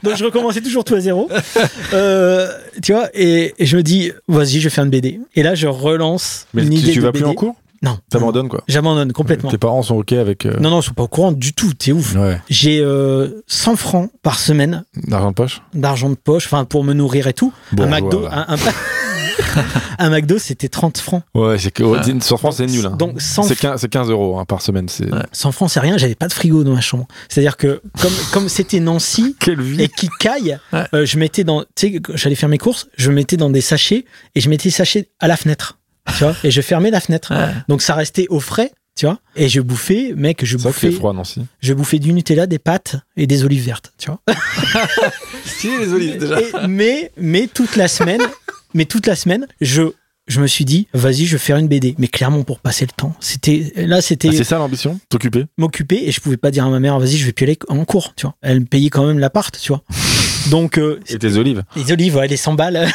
Donc, 0.03 0.15
je 0.15 0.23
recommençais 0.23 0.61
toujours 0.61 0.83
tout 0.83 0.95
à 0.95 0.99
zéro. 0.99 1.29
Euh, 1.93 2.51
tu 2.81 2.93
vois, 2.93 3.09
et, 3.13 3.53
et 3.57 3.65
je 3.65 3.77
me 3.77 3.83
dis, 3.83 4.11
vas-y, 4.27 4.59
je 4.59 4.69
fais 4.69 4.81
une 4.81 4.89
BD. 4.89 5.19
Et 5.35 5.43
là, 5.43 5.55
je 5.55 5.67
relance 5.67 6.47
Mais 6.53 6.63
une 6.63 6.73
idée 6.73 6.91
tu 6.91 6.99
de 6.99 7.03
vas 7.03 7.11
plus 7.11 7.23
en 7.23 7.33
cours? 7.33 7.55
Non. 7.83 7.97
T'abandonnes 8.09 8.47
quoi 8.49 8.63
J'abandonne 8.67 9.11
complètement. 9.11 9.49
Tes 9.49 9.57
parents 9.57 9.81
sont 9.81 9.95
ok 9.95 10.13
avec. 10.13 10.45
euh, 10.45 10.57
Non, 10.59 10.69
non, 10.69 10.81
ils 10.81 10.83
sont 10.83 10.93
pas 10.93 11.03
au 11.03 11.07
courant 11.07 11.31
du 11.31 11.53
tout. 11.53 11.73
T'es 11.73 11.91
ouf. 11.91 12.15
Ouais. 12.15 12.39
J'ai 12.49 12.79
euh, 12.79 13.41
100 13.47 13.75
francs 13.75 14.11
par 14.21 14.37
semaine 14.39 14.83
D'argent 15.07 15.29
de 15.29 15.35
poche 15.35 15.61
d'argent 15.73 16.09
de 16.09 16.15
poche, 16.15 16.45
enfin 16.45 16.65
pour 16.65 16.83
me 16.83 16.93
nourrir 16.93 17.27
et 17.27 17.33
tout. 17.33 17.51
Bon, 17.71 17.83
un 17.83 17.87
McDo, 17.87 18.19
voilà. 18.19 18.51
un, 18.51 18.53
un- 18.53 18.57
un 19.99 20.09
McDo, 20.09 20.37
c'était 20.37 20.69
30 20.69 20.97
francs. 20.99 21.23
Ouais, 21.33 21.57
c'est 21.57 21.71
que 21.71 21.83
Ah. 21.97 22.03
sur 22.21 22.37
France 22.39 22.57
c'est 22.57 22.67
nul. 22.67 22.85
hein. 22.85 22.95
Donc 22.97 23.19
100, 23.21 23.43
C'est 23.43 23.55
15, 23.55 23.81
c'est 23.81 23.89
15 23.89 24.09
euros 24.09 24.37
hein, 24.39 24.45
par 24.45 24.61
semaine. 24.61 24.87
C'est 24.89 25.09
100 25.31 25.51
francs, 25.51 25.69
c'est 25.71 25.79
rien. 25.79 25.97
J'avais 25.97 26.15
pas 26.15 26.27
de 26.27 26.33
frigo 26.33 26.63
dans 26.63 26.73
ma 26.73 26.81
chambre. 26.81 27.07
C'est-à-dire 27.29 27.57
que 27.57 27.81
comme 27.99 28.11
comme 28.31 28.49
c'était 28.49 28.79
Nancy 28.79 29.35
et 29.79 29.87
qui 29.87 30.09
caille, 30.19 30.59
Ouais. 30.73 30.83
euh, 30.93 31.05
je 31.05 31.17
mettais 31.17 31.43
dans, 31.43 31.61
tu 31.61 31.67
sais, 31.77 31.93
quand 31.99 32.13
j'allais 32.15 32.35
faire 32.35 32.49
mes 32.49 32.57
courses, 32.57 32.87
je 32.97 33.11
mettais 33.11 33.37
dans 33.37 33.49
des 33.49 33.61
sachets 33.61 34.05
et 34.35 34.41
je 34.41 34.49
mettais 34.49 34.65
les 34.65 34.71
sachets 34.71 35.09
à 35.19 35.27
la 35.27 35.37
fenêtre, 35.37 35.79
tu 36.17 36.23
vois, 36.23 36.35
et 36.43 36.51
je 36.51 36.61
fermais 36.61 36.91
la 36.91 36.99
fenêtre. 36.99 37.33
Ouais. 37.33 37.53
Donc 37.67 37.81
ça 37.81 37.93
restait 37.95 38.27
au 38.29 38.39
frais. 38.39 38.71
Tu 38.97 39.05
vois 39.05 39.19
Et 39.37 39.47
je 39.47 39.61
bouffais, 39.61 40.13
mec, 40.17 40.43
je 40.43 40.57
bouffais, 40.57 40.91
froid 40.91 41.13
Nancy. 41.13 41.41
je 41.61 41.73
bouffais 41.73 41.97
du 41.97 42.11
Nutella, 42.11 42.45
des 42.45 42.59
pâtes 42.59 42.97
et 43.15 43.25
des 43.25 43.45
olives 43.45 43.63
vertes, 43.63 43.93
tu 43.97 44.11
vois. 44.11 44.19
Si, 45.45 45.69
les 45.79 45.93
olives 45.93 46.17
déjà. 46.17 46.41
Et- 46.41 46.67
mais, 46.67 47.11
mais 47.17 47.47
toute 47.47 47.77
la 47.77 47.87
semaine, 47.87 48.21
mais 48.73 48.85
toute 48.85 49.07
la 49.07 49.15
semaine, 49.15 49.47
je, 49.61 49.83
je 50.27 50.41
me 50.41 50.47
suis 50.47 50.65
dit, 50.65 50.87
vas-y, 50.93 51.25
je 51.25 51.31
vais 51.33 51.37
faire 51.39 51.55
une 51.57 51.67
BD. 51.69 51.95
Mais 51.99 52.07
clairement, 52.09 52.43
pour 52.43 52.59
passer 52.59 52.85
le 52.85 52.91
temps. 52.95 53.15
C'était, 53.21 53.71
là, 53.77 54.01
c'était 54.01 54.27
Ah, 54.29 54.33
c'est 54.35 54.43
ça 54.43 54.57
l'ambition 54.57 54.99
T'occuper? 55.09 55.45
m'occuper 55.57 56.03
et 56.07 56.11
je 56.11 56.19
pouvais 56.19 56.37
pas 56.37 56.51
dire 56.51 56.65
à 56.65 56.69
ma 56.69 56.79
mère, 56.81 56.99
vas-y, 56.99 57.15
je 57.17 57.25
vais 57.25 57.31
plus 57.31 57.45
aller 57.45 57.57
en 57.69 57.85
cours, 57.85 58.13
tu 58.15 58.25
vois. 58.25 58.35
Elle 58.41 58.59
me 58.59 58.65
payait 58.65 58.89
quand 58.89 59.05
même 59.07 59.19
l'appart, 59.19 59.57
tu 59.59 59.69
vois. 59.69 59.83
Donc, 60.49 60.77
euh, 60.77 60.99
Et 61.07 61.17
tes 61.17 61.37
olives? 61.37 61.63
les 61.77 61.91
olives, 61.93 62.17
ouais, 62.17 62.27
les 62.27 62.37
100 62.37 62.53
balles, 62.55 62.89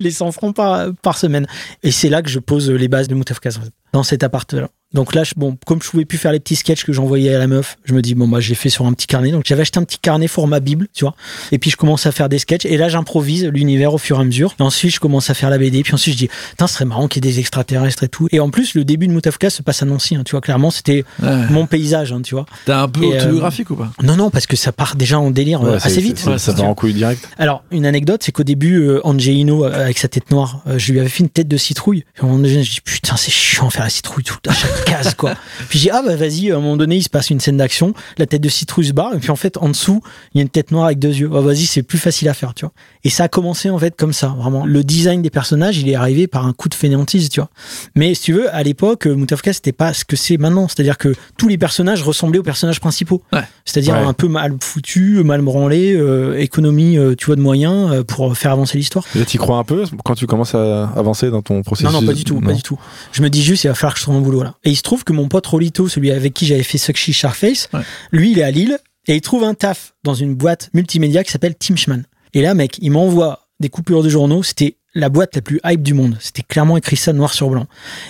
les 0.00 0.10
100 0.10 0.32
francs 0.32 0.54
par, 0.54 0.92
par 1.02 1.18
semaine. 1.18 1.46
Et 1.82 1.90
c'est 1.90 2.08
là 2.08 2.22
que 2.22 2.28
je 2.30 2.38
pose 2.38 2.70
les 2.70 2.88
bases 2.88 3.08
de 3.08 3.14
Moutafkaz, 3.14 3.60
dans 3.92 4.02
cet 4.02 4.22
appart-là. 4.22 4.68
Donc 4.94 5.14
là, 5.14 5.24
je- 5.24 5.34
bon, 5.36 5.56
comme 5.66 5.82
je 5.82 5.90
pouvais 5.90 6.04
plus 6.04 6.18
faire 6.18 6.32
les 6.32 6.40
petits 6.40 6.56
sketchs 6.56 6.84
que 6.84 6.92
j'envoyais 6.92 7.34
à 7.34 7.38
la 7.38 7.46
meuf, 7.46 7.76
je 7.84 7.92
me 7.94 8.00
dis 8.00 8.14
bon, 8.14 8.26
moi, 8.26 8.40
je 8.40 8.48
l'ai 8.48 8.54
fait 8.54 8.68
sur 8.70 8.86
un 8.86 8.92
petit 8.92 9.06
carnet. 9.06 9.30
Donc 9.32 9.44
j'avais 9.46 9.62
acheté 9.62 9.78
un 9.78 9.84
petit 9.84 9.98
carnet 9.98 10.28
format 10.28 10.60
Bible, 10.60 10.86
tu 10.94 11.04
vois. 11.04 11.14
Et 11.52 11.58
puis 11.58 11.70
je 11.70 11.76
commence 11.76 12.06
à 12.06 12.12
faire 12.12 12.28
des 12.28 12.38
sketchs. 12.38 12.64
Et 12.64 12.76
là, 12.76 12.88
j'improvise 12.88 13.44
l'univers 13.46 13.92
au 13.94 13.98
fur 13.98 14.18
et 14.18 14.20
à 14.22 14.24
mesure. 14.24 14.54
Et 14.58 14.62
ensuite, 14.62 14.94
je 14.94 15.00
commence 15.00 15.28
à 15.30 15.34
faire 15.34 15.50
la 15.50 15.58
BD. 15.58 15.82
Puis 15.82 15.94
ensuite, 15.94 16.14
je 16.14 16.18
dis, 16.18 16.28
putain, 16.50 16.66
ce 16.66 16.74
serait 16.74 16.84
marrant 16.84 17.08
qu'il 17.08 17.24
y 17.24 17.28
ait 17.28 17.32
des 17.32 17.40
extraterrestres 17.40 18.04
et 18.04 18.08
tout. 18.08 18.28
Et 18.32 18.40
en 18.40 18.50
plus, 18.50 18.74
le 18.74 18.84
début 18.84 19.08
de 19.08 19.12
Moutafka 19.12 19.50
se 19.50 19.62
passe 19.62 19.82
à 19.82 19.86
Nancy, 19.86 20.16
hein, 20.16 20.22
tu 20.24 20.30
vois. 20.32 20.40
Clairement, 20.40 20.70
c'était 20.70 21.04
Ouais. 21.22 21.46
mon 21.50 21.66
paysage, 21.66 22.12
hein, 22.12 22.22
tu 22.22 22.34
vois. 22.34 22.46
T'as 22.64 22.82
un 22.82 22.88
peu 22.88 23.02
Et, 23.04 23.12
euh, 23.14 23.16
autobiographique 23.18 23.70
ou 23.70 23.76
pas? 23.76 23.90
Non, 24.02 24.16
non, 24.16 24.30
parce 24.30 24.46
que 24.46 24.56
ça 24.56 24.70
part 24.72 24.96
déjà 24.96 25.18
en 25.18 25.30
délire 25.30 25.62
euh, 25.62 25.72
Ouais, 25.72 25.76
assez 25.82 26.00
vite. 26.00 26.18
c'est- 26.18 26.38
Ça 26.38 26.52
part 26.54 26.64
en 26.66 26.74
couille 26.74 26.94
direct. 26.94 27.28
Alors, 27.38 27.64
une 27.72 27.86
anecdote, 27.86 28.22
c'est 28.24 28.32
qu'au 28.32 28.44
début, 28.44 28.76
euh, 28.80 29.00
Angelino, 29.04 29.64
euh, 29.64 29.84
avec 29.84 29.98
sa 29.98 30.08
tête 30.08 30.30
noire, 30.30 30.60
euh, 30.68 30.78
je 30.78 30.92
lui 30.92 31.00
avais 31.00 31.08
fait 31.08 31.24
une 31.24 31.30
tête 31.30 31.48
de 31.48 31.56
citrouille. 31.56 32.04
Et 32.16 32.20
à 32.20 32.24
un 32.24 32.26
moment 32.28 32.38
donné, 32.42 32.62
je 32.62 32.70
dis, 32.70 32.80
putain, 32.80 33.16
c'est 33.16 33.30
chiant 33.32 33.70
faire 33.70 33.84
la 33.84 33.90
citrouille 33.90 34.24
tout, 34.24 34.36
à 34.48 34.52
chaque 34.52 34.83
case, 34.84 35.14
quoi. 35.14 35.34
Puis 35.68 35.78
j'ai 35.78 35.90
ah 35.90 36.02
bah 36.04 36.16
vas-y, 36.16 36.50
à 36.50 36.56
un 36.56 36.60
moment 36.60 36.76
donné, 36.76 36.96
il 36.96 37.02
se 37.02 37.08
passe 37.08 37.30
une 37.30 37.40
scène 37.40 37.56
d'action, 37.56 37.94
la 38.18 38.26
tête 38.26 38.40
de 38.42 38.48
citrouille 38.48 38.86
se 38.86 38.92
barre, 38.92 39.14
et 39.14 39.18
puis 39.18 39.30
en 39.30 39.36
fait, 39.36 39.56
en 39.56 39.68
dessous, 39.68 40.00
il 40.34 40.38
y 40.38 40.40
a 40.40 40.42
une 40.42 40.48
tête 40.48 40.70
noire 40.70 40.86
avec 40.86 40.98
deux 40.98 41.14
yeux. 41.14 41.30
Ah, 41.34 41.40
vas-y, 41.40 41.66
c'est 41.66 41.82
plus 41.82 41.98
facile 41.98 42.28
à 42.28 42.34
faire, 42.34 42.54
tu 42.54 42.64
vois. 42.64 42.72
Et 43.04 43.10
ça 43.10 43.24
a 43.24 43.28
commencé, 43.28 43.70
en 43.70 43.78
fait, 43.78 43.96
comme 43.96 44.12
ça, 44.12 44.28
vraiment. 44.38 44.64
Le 44.66 44.82
design 44.84 45.22
des 45.22 45.30
personnages, 45.30 45.78
il 45.78 45.88
est 45.88 45.94
arrivé 45.94 46.26
par 46.26 46.46
un 46.46 46.52
coup 46.52 46.68
de 46.68 46.74
fainéantise, 46.74 47.28
tu 47.28 47.40
vois. 47.40 47.50
Mais 47.94 48.14
si 48.14 48.22
tu 48.22 48.32
veux, 48.32 48.54
à 48.54 48.62
l'époque, 48.62 49.06
euh, 49.06 49.14
Moutafka, 49.14 49.52
c'était 49.52 49.72
pas 49.72 49.92
ce 49.94 50.04
que 50.04 50.16
c'est 50.16 50.36
maintenant. 50.36 50.68
C'est-à-dire 50.68 50.98
que 50.98 51.14
tous 51.36 51.48
les 51.48 51.58
personnages 51.58 52.02
ressemblaient 52.02 52.38
aux 52.38 52.42
personnages 52.44 52.80
principaux. 52.80 53.22
Ouais. 53.32 53.42
C'est-à-dire 53.64 53.94
Ouais. 53.94 54.00
un 54.00 54.12
peu 54.12 54.28
mal 54.28 54.54
foutu, 54.62 55.22
mal 55.24 55.40
branlé, 55.42 55.94
euh, 55.94 56.38
économie, 56.38 56.96
euh, 56.98 57.14
tu 57.16 57.26
vois, 57.26 57.36
de 57.36 57.40
moyens 57.40 57.92
euh, 57.92 58.02
pour 58.04 58.36
faire 58.36 58.50
avancer 58.52 58.76
l'histoire. 58.78 59.04
Là, 59.14 59.24
t'y 59.24 59.38
crois 59.38 59.58
un 59.58 59.64
peu 59.64 59.84
quand 60.04 60.14
tu 60.14 60.26
commences 60.26 60.54
à 60.54 60.88
avancer 60.96 61.30
dans 61.30 61.42
ton 61.42 61.62
processus 61.62 61.92
Non, 61.92 62.00
non, 62.00 62.06
pas 62.06 62.12
du 62.14 62.24
tout, 62.24 62.40
pas 62.40 62.52
du 62.52 62.62
tout. 62.62 62.78
Je 63.12 63.22
me 63.22 63.30
dis 63.30 63.42
juste, 63.42 63.64
il 63.64 63.68
va 63.68 63.74
falloir 63.74 63.94
que 63.94 64.00
je 64.00 64.04
trouve 64.04 64.16
un 64.16 64.20
boulot 64.20 64.42
là. 64.42 64.54
Et 64.64 64.73
il 64.74 64.76
se 64.76 64.82
trouve 64.82 65.04
que 65.04 65.12
mon 65.12 65.28
pote 65.28 65.46
Rolito, 65.46 65.88
celui 65.88 66.10
avec 66.10 66.34
qui 66.34 66.46
j'avais 66.46 66.62
fait 66.64 66.78
Sucky 66.78 67.12
Sharkface, 67.12 67.68
Ouais. 67.72 67.80
lui, 68.12 68.32
il 68.32 68.38
est 68.38 68.42
à 68.42 68.50
Lille 68.50 68.78
et 69.06 69.14
il 69.14 69.20
trouve 69.20 69.44
un 69.44 69.54
taf 69.54 69.94
dans 70.02 70.14
une 70.14 70.34
boîte 70.34 70.70
multimédia 70.74 71.22
qui 71.24 71.30
s'appelle 71.30 71.54
Teamshman. 71.54 72.04
Et 72.34 72.42
là, 72.42 72.54
mec, 72.54 72.78
il 72.82 72.90
m'envoie 72.90 73.46
des 73.60 73.68
coupures 73.68 74.02
de 74.02 74.08
journaux. 74.08 74.42
C'était 74.42 74.76
la 74.94 75.08
boîte 75.08 75.34
la 75.36 75.42
plus 75.42 75.60
hype 75.64 75.82
du 75.82 75.94
monde. 75.94 76.16
C'était 76.20 76.42
clairement 76.42 76.76
écrit 76.76 76.96
ça 76.96 77.12
noir 77.12 77.32
sur 77.32 77.48
blanc. 77.50 77.66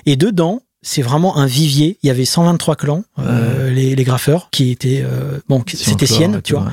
Et 0.07 0.17
dedans, 0.17 0.63
c'est 0.83 1.03
vraiment 1.03 1.37
un 1.37 1.47
vivier. 1.47 1.99
Il 2.03 2.07
y 2.09 2.11
avait 2.11 2.25
123 2.25 2.77
clans, 2.77 3.05
euh, 3.19 3.71
les, 3.71 3.95
les 3.97 4.05
graffeurs, 4.05 4.49
qui 4.51 4.71
étaient 4.71 5.03
euh, 5.05 5.39
bon, 5.49 5.63
c'était 5.67 6.07
Sienne, 6.07 6.41
tu 6.43 6.55
vois. 6.55 6.71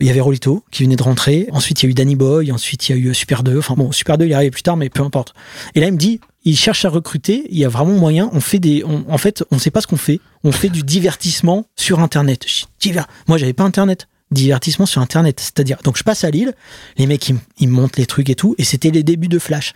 Il 0.00 0.06
y 0.06 0.10
avait 0.10 0.20
Rolito 0.20 0.64
qui 0.72 0.82
venait 0.84 0.96
de 0.96 1.02
rentrer. 1.02 1.48
Ensuite, 1.52 1.82
il 1.82 1.86
y 1.86 1.88
a 1.88 1.90
eu 1.90 1.94
Danny 1.94 2.16
Boy. 2.16 2.50
Ensuite, 2.52 2.88
il 2.88 2.92
y 2.92 2.94
a 2.94 2.98
eu 3.10 3.14
Super 3.14 3.42
2. 3.44 3.58
Enfin 3.58 3.74
bon, 3.74 3.92
Super 3.92 4.18
2, 4.18 4.24
il 4.26 4.32
est 4.32 4.34
arrivé 4.34 4.50
plus 4.50 4.62
tard, 4.62 4.76
mais 4.76 4.88
peu 4.88 5.02
importe. 5.02 5.34
Et 5.74 5.80
là, 5.80 5.86
il 5.86 5.92
me 5.92 5.98
dit, 5.98 6.20
il 6.44 6.56
cherche 6.56 6.84
à 6.84 6.88
recruter. 6.88 7.46
Il 7.50 7.58
y 7.58 7.64
a 7.64 7.68
vraiment 7.68 7.94
moyen. 7.94 8.28
On 8.32 8.40
fait 8.40 8.58
des, 8.58 8.84
on- 8.84 9.04
en 9.08 9.18
fait, 9.18 9.44
on 9.50 9.58
sait 9.58 9.70
pas 9.70 9.80
ce 9.80 9.86
qu'on 9.86 9.96
fait. 9.96 10.20
On 10.44 10.52
fait 10.52 10.68
du 10.68 10.82
divertissement 10.82 11.66
sur 11.76 12.00
Internet. 12.00 12.44
Je 12.46 12.64
dis, 12.80 12.90
Diver- 12.92 13.04
Moi, 13.28 13.38
j'avais 13.38 13.52
pas 13.52 13.64
Internet. 13.64 14.08
Divertissement 14.30 14.86
sur 14.86 15.00
Internet. 15.00 15.38
C'est-à-dire, 15.40 15.78
donc 15.84 15.96
je 15.96 16.02
passe 16.02 16.24
à 16.24 16.30
Lille. 16.30 16.54
Les 16.96 17.06
mecs, 17.06 17.28
ils, 17.28 17.36
ils 17.60 17.68
me 17.68 17.74
montrent 17.74 17.98
les 17.98 18.06
trucs 18.06 18.30
et 18.30 18.34
tout. 18.34 18.54
Et 18.58 18.64
c'était 18.64 18.90
les 18.90 19.02
débuts 19.02 19.28
de 19.28 19.38
Flash. 19.38 19.74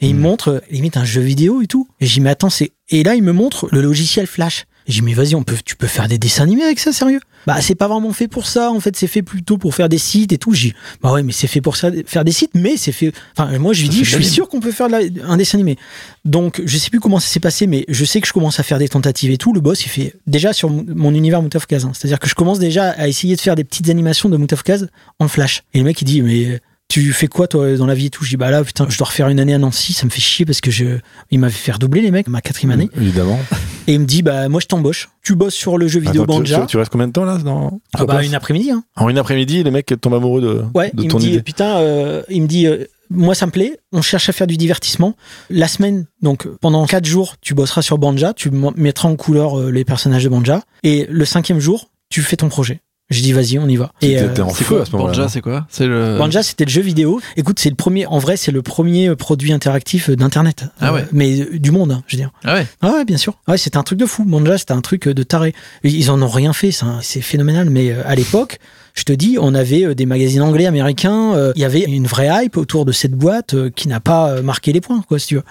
Et 0.00 0.08
ils 0.08 0.14
me 0.14 0.20
montrent, 0.20 0.48
euh, 0.48 0.60
limite, 0.70 0.96
un 0.96 1.04
jeu 1.04 1.20
vidéo 1.20 1.62
et 1.62 1.66
tout. 1.66 1.86
Et 2.00 2.06
dit, 2.06 2.20
mais 2.20 2.30
attends, 2.30 2.50
c'est, 2.50 2.72
et 2.88 3.02
là, 3.02 3.14
ils 3.14 3.22
me 3.22 3.32
montrent 3.32 3.68
le 3.70 3.80
logiciel 3.80 4.26
Flash. 4.26 4.64
J'ai 4.90 5.00
dit, 5.00 5.06
mais 5.06 5.14
vas-y, 5.14 5.34
on 5.34 5.42
peut, 5.42 5.56
tu 5.64 5.76
peux 5.76 5.86
faire 5.86 6.08
des 6.08 6.18
dessins 6.18 6.42
animés 6.42 6.64
avec 6.64 6.78
ça, 6.78 6.92
sérieux? 6.92 7.20
Bah, 7.46 7.60
c'est 7.60 7.74
pas 7.74 7.88
vraiment 7.88 8.12
fait 8.12 8.28
pour 8.28 8.46
ça. 8.46 8.70
En 8.70 8.80
fait, 8.80 8.96
c'est 8.96 9.06
fait 9.06 9.22
plutôt 9.22 9.56
pour 9.56 9.74
faire 9.74 9.88
des 9.88 9.98
sites 9.98 10.32
et 10.32 10.38
tout. 10.38 10.52
J'ai 10.52 10.68
dit, 10.70 10.74
bah 11.02 11.12
ouais, 11.12 11.22
mais 11.22 11.32
c'est 11.32 11.46
fait 11.46 11.60
pour 11.60 11.76
ça, 11.76 11.90
faire 12.06 12.24
des 12.24 12.32
sites, 12.32 12.50
mais 12.54 12.76
c'est 12.76 12.92
fait, 12.92 13.12
enfin, 13.36 13.58
moi, 13.58 13.72
je 13.72 13.82
lui 13.82 13.88
dis, 13.88 14.04
je 14.04 14.14
suis 14.16 14.26
sûr 14.26 14.48
qu'on 14.48 14.60
peut 14.60 14.72
faire 14.72 14.88
de 14.88 14.92
la- 14.92 15.26
un 15.26 15.36
dessin 15.36 15.56
animé. 15.58 15.76
Donc, 16.24 16.60
je 16.64 16.76
sais 16.76 16.90
plus 16.90 17.00
comment 17.00 17.18
ça 17.20 17.28
s'est 17.28 17.40
passé, 17.40 17.66
mais 17.66 17.84
je 17.88 18.04
sais 18.04 18.20
que 18.20 18.26
je 18.26 18.32
commence 18.32 18.60
à 18.60 18.62
faire 18.62 18.78
des 18.78 18.88
tentatives 18.88 19.30
et 19.30 19.38
tout. 19.38 19.52
Le 19.52 19.60
boss, 19.60 19.84
il 19.86 19.88
fait 19.88 20.14
déjà 20.26 20.52
sur 20.52 20.68
mon, 20.68 21.14
univers 21.14 21.40
Mout 21.42 21.54
of 21.56 21.66
Kaz, 21.66 21.84
hein. 21.84 21.92
C'est-à-dire 21.94 22.18
que 22.18 22.28
je 22.28 22.34
commence 22.34 22.58
déjà 22.58 22.90
à 22.90 23.08
essayer 23.08 23.36
de 23.36 23.40
faire 23.40 23.54
des 23.54 23.64
petites 23.64 23.88
animations 23.88 24.28
de 24.28 24.36
Mout 24.36 24.52
of 24.52 24.62
Kaz 24.62 24.88
en 25.18 25.28
flash. 25.28 25.62
Et 25.72 25.78
le 25.78 25.84
mec, 25.84 26.00
il 26.02 26.04
dit, 26.04 26.22
mais 26.22 26.60
tu 26.90 27.12
fais 27.14 27.28
quoi, 27.28 27.46
toi, 27.48 27.74
dans 27.76 27.86
la 27.86 27.94
vie 27.94 28.06
et 28.06 28.10
tout? 28.10 28.24
Je 28.24 28.30
dis, 28.30 28.36
bah 28.36 28.50
là, 28.50 28.62
putain, 28.62 28.84
je 28.88 28.98
dois 28.98 29.06
refaire 29.06 29.28
une 29.28 29.40
année 29.40 29.54
à 29.54 29.58
Nancy, 29.58 29.92
ça 29.94 30.04
me 30.04 30.10
fait 30.10 30.20
chier 30.20 30.44
parce 30.44 30.60
que 30.60 30.70
je, 30.70 30.98
il 31.30 31.38
m'avait 31.38 31.52
fait 31.52 31.72
doubler 31.78 32.02
les 32.02 32.10
mecs, 32.10 32.28
ma 32.28 32.42
quatrième 32.42 32.72
année. 32.72 32.90
Évidemment. 33.00 33.38
Et 33.86 33.94
il 33.94 34.00
me 34.00 34.04
dit, 34.04 34.20
bah, 34.22 34.48
moi, 34.50 34.60
je 34.60 34.66
t'embauche. 34.66 35.08
Tu 35.22 35.34
bosses 35.34 35.54
sur 35.54 35.78
le 35.78 35.88
jeu 35.88 36.00
vidéo 36.00 36.24
Attends, 36.24 36.38
Banja. 36.38 36.60
tu- 36.62 36.66
tu 36.66 36.76
restes 36.76 36.90
combien 36.92 37.06
de 37.08 37.12
temps 37.12 37.24
là 37.24 37.38
dans 37.38 37.80
Ah 37.94 38.04
bah, 38.04 38.22
une 38.22 38.34
après-midi, 38.34 38.70
hein. 38.72 38.84
En 38.96 39.08
une 39.08 39.16
après-midi, 39.18 39.62
les 39.62 39.70
mecs 39.70 39.94
tombent 40.00 40.14
amoureux 40.14 40.42
de, 40.42 40.62
Ouais, 40.74 40.90
de 40.92 41.02
il 41.04 41.08
ton 41.08 41.16
me 41.18 41.22
dit, 41.22 41.28
idée. 41.30 41.42
putain, 41.42 41.78
euh, 41.78 42.22
il 42.28 42.42
me 42.42 42.46
dit, 42.46 42.66
euh, 42.66 42.84
moi 43.08 43.34
ça 43.34 43.46
me 43.46 43.50
plaît, 43.50 43.78
on 43.92 44.02
cherche 44.02 44.28
à 44.28 44.32
faire 44.32 44.46
du 44.46 44.56
divertissement. 44.56 45.16
La 45.48 45.66
semaine, 45.68 46.06
donc 46.22 46.46
pendant 46.60 46.84
quatre 46.86 47.06
jours, 47.06 47.36
tu 47.40 47.54
bosseras 47.54 47.82
sur 47.82 47.98
Banja, 47.98 48.34
tu 48.34 48.50
mettras 48.76 49.08
en 49.08 49.16
couleur 49.16 49.58
euh, 49.58 49.70
les 49.70 49.84
personnages 49.84 50.24
de 50.24 50.28
Banja, 50.28 50.62
et 50.84 51.06
le 51.10 51.24
cinquième 51.24 51.58
jour, 51.60 51.90
tu 52.08 52.22
fais 52.22 52.36
ton 52.36 52.48
projet. 52.48 52.80
Je 53.10 53.22
dis, 53.22 53.32
vas-y, 53.32 53.58
on 53.58 53.68
y 53.68 53.74
va. 53.76 53.92
Et, 54.02 54.18
euh, 54.20 54.28
en 54.40 54.50
C'est 54.50 54.62
feu 54.62 54.76
quoi 54.76 54.82
à 54.82 54.86
ce 54.86 54.92
moment-là. 54.92 55.12
Banja, 55.12 55.28
c'est 55.28 55.40
quoi? 55.40 55.66
C'est 55.68 55.86
le. 55.86 56.16
Banja, 56.16 56.44
c'était 56.44 56.64
le 56.64 56.70
jeu 56.70 56.80
vidéo. 56.80 57.20
Écoute, 57.36 57.58
c'est 57.58 57.68
le 57.68 57.74
premier, 57.74 58.06
en 58.06 58.18
vrai, 58.18 58.36
c'est 58.36 58.52
le 58.52 58.62
premier 58.62 59.16
produit 59.16 59.52
interactif 59.52 60.10
d'Internet. 60.10 60.66
Ah 60.80 60.92
ouais. 60.92 61.00
Euh, 61.00 61.04
mais 61.12 61.40
euh, 61.40 61.58
du 61.58 61.72
monde, 61.72 61.90
hein, 61.90 62.04
je 62.06 62.16
veux 62.16 62.22
dire. 62.22 62.30
Ah 62.44 62.54
ouais. 62.54 62.66
Ah 62.82 62.92
ouais, 62.92 63.04
bien 63.04 63.16
sûr. 63.16 63.34
Ouais, 63.48 63.58
c'était 63.58 63.78
un 63.78 63.82
truc 63.82 63.98
de 63.98 64.06
fou. 64.06 64.24
Banja, 64.24 64.58
c'était 64.58 64.72
un 64.72 64.80
truc 64.80 65.08
euh, 65.08 65.14
de 65.14 65.24
taré. 65.24 65.54
Ils 65.82 66.10
en 66.10 66.22
ont 66.22 66.28
rien 66.28 66.52
fait, 66.52 66.70
c'est 67.02 67.20
phénoménal. 67.20 67.68
Mais 67.68 67.90
euh, 67.90 68.02
à 68.06 68.14
l'époque, 68.14 68.58
je 69.00 69.04
te 69.04 69.12
dis, 69.12 69.36
on 69.40 69.54
avait 69.54 69.84
euh, 69.86 69.94
des 69.94 70.06
magazines 70.06 70.42
anglais, 70.42 70.66
américains. 70.66 71.34
euh, 71.34 71.52
Il 71.56 71.62
y 71.62 71.64
avait 71.64 71.80
une 71.80 72.06
vraie 72.06 72.28
hype 72.44 72.56
autour 72.56 72.84
de 72.84 72.92
cette 72.92 73.12
boîte 73.14 73.54
euh, 73.54 73.70
qui 73.70 73.88
n'a 73.88 73.98
pas 74.00 74.42
marqué 74.42 74.72
les 74.72 74.80
points, 74.80 75.02
quoi, 75.08 75.18
si 75.18 75.28
tu 75.28 75.34
veux. 75.36 75.42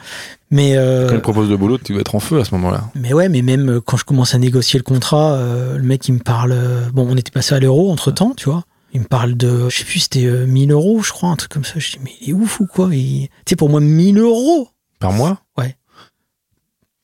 Mais 0.52 0.76
Quand 0.76 1.14
ils 1.14 1.18
te 1.18 1.22
proposent 1.24 1.50
de 1.50 1.56
boulot, 1.56 1.78
tu 1.78 1.92
dois 1.94 2.02
être 2.02 2.16
en 2.16 2.20
feu 2.20 2.40
à 2.40 2.46
ce 2.46 2.54
moment-là. 2.56 2.86
mais 2.96 3.14
ouais, 3.14 3.30
mais 3.30 3.42
même 3.42 3.82
quand 3.86 3.98
je 3.98 4.06
commence 4.06 4.34
à 4.34 4.38
négocier 4.40 4.80
le 4.80 4.84
contrat, 4.84 5.40
le 5.76 5.82
mec 5.84 6.08
il 6.08 6.14
me 6.14 6.20
parle. 6.20 6.56
bon, 6.94 7.08
on 7.10 7.16
était 7.18 7.30
passé 7.32 7.54
à 7.56 7.60
l'euro 7.60 7.92
entre 7.92 8.12
temps, 8.12 8.34
tu 8.36 8.46
vois. 8.50 8.64
Il 8.94 9.02
me 9.02 9.06
parle 9.06 9.36
de, 9.38 9.70
je 9.70 9.78
sais 9.78 9.84
plus, 9.84 10.00
c'était 10.00 10.26
euh, 10.26 10.48
1000 10.48 10.72
euros, 10.72 11.02
je 11.04 11.12
crois, 11.12 11.30
un 11.30 11.36
truc 11.36 11.52
comme 11.52 11.64
ça. 11.66 11.74
Je 11.78 11.92
dis, 11.92 11.98
mais 12.04 12.12
il 12.22 12.30
est 12.32 12.34
ouf 12.34 12.60
ou 12.60 12.66
quoi? 12.66 12.90
Il- 12.92 13.28
Tu 13.46 13.52
sais, 13.52 13.56
pour 13.56 13.70
moi, 13.70 13.80
1000 13.80 14.18
euros 14.18 14.70
Par 15.00 15.12
mois? 15.14 15.42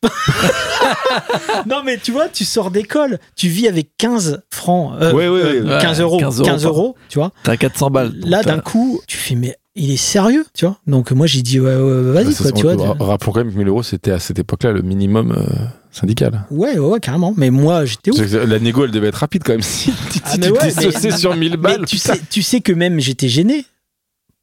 Non, 1.67 1.81
mais 1.83 1.97
tu 1.97 2.11
vois, 2.11 2.27
tu 2.29 2.45
sors 2.45 2.71
d'école, 2.71 3.19
tu 3.35 3.47
vis 3.47 3.67
avec 3.67 3.89
15 3.97 4.41
francs, 4.51 4.93
euh, 5.01 5.13
Ouais, 5.13 5.27
ouais, 5.27 5.41
euh, 5.41 5.63
ouais. 5.75 5.81
15 5.81 6.01
euros, 6.01 6.19
15 6.19 6.41
15 6.43 6.65
euros, 6.65 6.95
tu 7.09 7.19
vois. 7.19 7.31
T'as 7.43 7.57
400 7.57 7.89
balles. 7.89 8.13
Là, 8.23 8.43
d'un 8.43 8.59
coup, 8.59 8.99
tu 9.07 9.17
fais, 9.17 9.35
mais 9.35 9.55
il 9.75 9.91
est 9.91 9.97
sérieux, 9.97 10.45
tu 10.53 10.65
vois. 10.65 10.77
Donc, 10.87 11.11
moi, 11.11 11.27
j'ai 11.27 11.41
dit, 11.41 11.59
ouais, 11.59 11.75
ouais, 11.75 11.81
ouais, 11.81 12.11
vas-y, 12.11 12.25
Bah, 12.33 12.33
quoi, 12.41 12.51
tu 12.51 12.63
vois. 12.63 12.75
ra- 12.93 12.95
Rappelons 12.99 13.31
quand 13.31 13.39
même 13.43 13.51
que 13.53 13.57
1000 13.57 13.67
euros, 13.67 13.83
c'était 13.83 14.11
à 14.11 14.19
cette 14.19 14.39
époque-là 14.39 14.71
le 14.71 14.81
minimum 14.81 15.31
euh, 15.31 15.45
syndical. 15.91 16.45
Ouais, 16.51 16.77
ouais, 16.77 16.79
ouais, 16.87 16.99
carrément. 16.99 17.33
Mais 17.37 17.49
moi, 17.49 17.85
j'étais 17.85 18.11
ouf. 18.11 18.17
Que 18.17 18.37
La 18.37 18.59
négo, 18.59 18.85
elle 18.85 18.91
devait 18.91 19.07
être 19.07 19.15
rapide 19.15 19.43
quand 19.43 19.53
même. 19.53 19.61
Si, 19.63 19.91
Ah, 20.23 20.37
tu 20.37 20.49
ouais, 20.51 20.57
t'es 20.59 20.73
mais- 20.77 20.91
saucé 20.91 21.11
sur 21.11 21.35
1000 21.35 21.51
Mais 21.51 21.57
balles, 21.57 21.85
tu 21.85 21.95
putain. 21.97 22.13
sais, 22.15 22.21
tu 22.29 22.41
sais 22.41 22.61
que 22.61 22.73
même 22.73 22.99
j'étais 22.99 23.27
gêné 23.29 23.65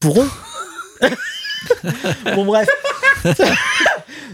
pour 0.00 0.20
eux. 0.22 0.30
bon, 2.34 2.44
bref. 2.46 2.68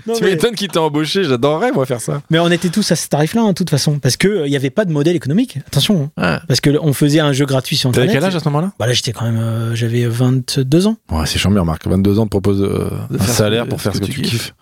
Non, 0.06 0.14
Tu 0.14 0.24
mais, 0.24 0.30
m'étonnes 0.30 0.54
qu'il 0.54 0.68
t'a 0.68 0.80
embauché, 0.80 1.24
j'adorerais 1.24 1.70
moi 1.72 1.84
faire 1.84 2.00
ça. 2.00 2.22
mais 2.30 2.38
on 2.38 2.50
était 2.50 2.70
tous 2.70 2.90
à 2.92 2.96
ce 2.96 3.08
tarif-là, 3.08 3.42
hein, 3.42 3.48
de 3.48 3.52
toute 3.52 3.68
façon, 3.68 3.98
parce 3.98 4.16
que 4.16 4.46
il 4.46 4.50
n'y 4.50 4.56
avait 4.56 4.70
pas 4.70 4.86
de 4.86 4.92
modèle 4.92 5.14
économique. 5.16 5.58
Attention, 5.66 6.10
hein. 6.16 6.32
Ouais. 6.34 6.38
parce 6.48 6.60
que 6.60 6.70
on 6.80 6.94
faisait 6.94 7.20
un 7.20 7.32
jeu 7.32 7.44
gratuit 7.44 7.76
sur 7.76 7.90
T'avais 7.90 8.04
Internet. 8.06 8.22
quel 8.22 8.28
âge 8.28 8.36
à 8.36 8.40
ce 8.40 8.44
moment-là? 8.48 8.72
Bah 8.78 8.86
là, 8.86 8.94
j'étais 8.94 9.12
quand 9.12 9.26
même, 9.26 9.38
euh, 9.38 9.74
j'avais 9.74 10.06
22 10.06 10.86
ans. 10.86 10.96
Ouais, 11.10 11.26
c'est 11.26 11.38
chambé, 11.38 11.60
remarque. 11.60 11.86
22 11.86 12.18
ans 12.20 12.24
te 12.24 12.30
propose 12.30 12.62
euh, 12.62 12.88
De 13.10 13.20
un 13.20 13.26
salaire 13.26 13.66
pour 13.68 13.82
faire 13.82 13.94
ce 13.94 14.00
que, 14.00 14.06
tu 14.06 14.22
kiffes. 14.22 14.54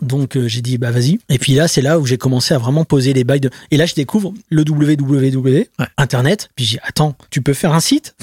Donc 0.00 0.36
euh, 0.36 0.48
j'ai 0.48 0.62
dit 0.62 0.78
bah 0.78 0.90
vas-y. 0.90 1.18
Et 1.28 1.38
puis 1.38 1.54
là 1.54 1.68
c'est 1.68 1.82
là 1.82 1.98
où 1.98 2.06
j'ai 2.06 2.16
commencé 2.18 2.54
à 2.54 2.58
vraiment 2.58 2.84
poser 2.84 3.12
les 3.12 3.24
bails 3.24 3.40
de. 3.40 3.50
Et 3.70 3.76
là 3.76 3.86
je 3.86 3.94
découvre 3.94 4.32
le 4.48 4.64
www, 4.66 5.68
Internet. 5.98 6.48
Puis 6.56 6.64
j'ai 6.64 6.76
dit, 6.76 6.82
attends, 6.82 7.14
tu 7.30 7.42
peux 7.42 7.54
faire 7.54 7.74
un 7.74 7.80
site? 7.80 8.14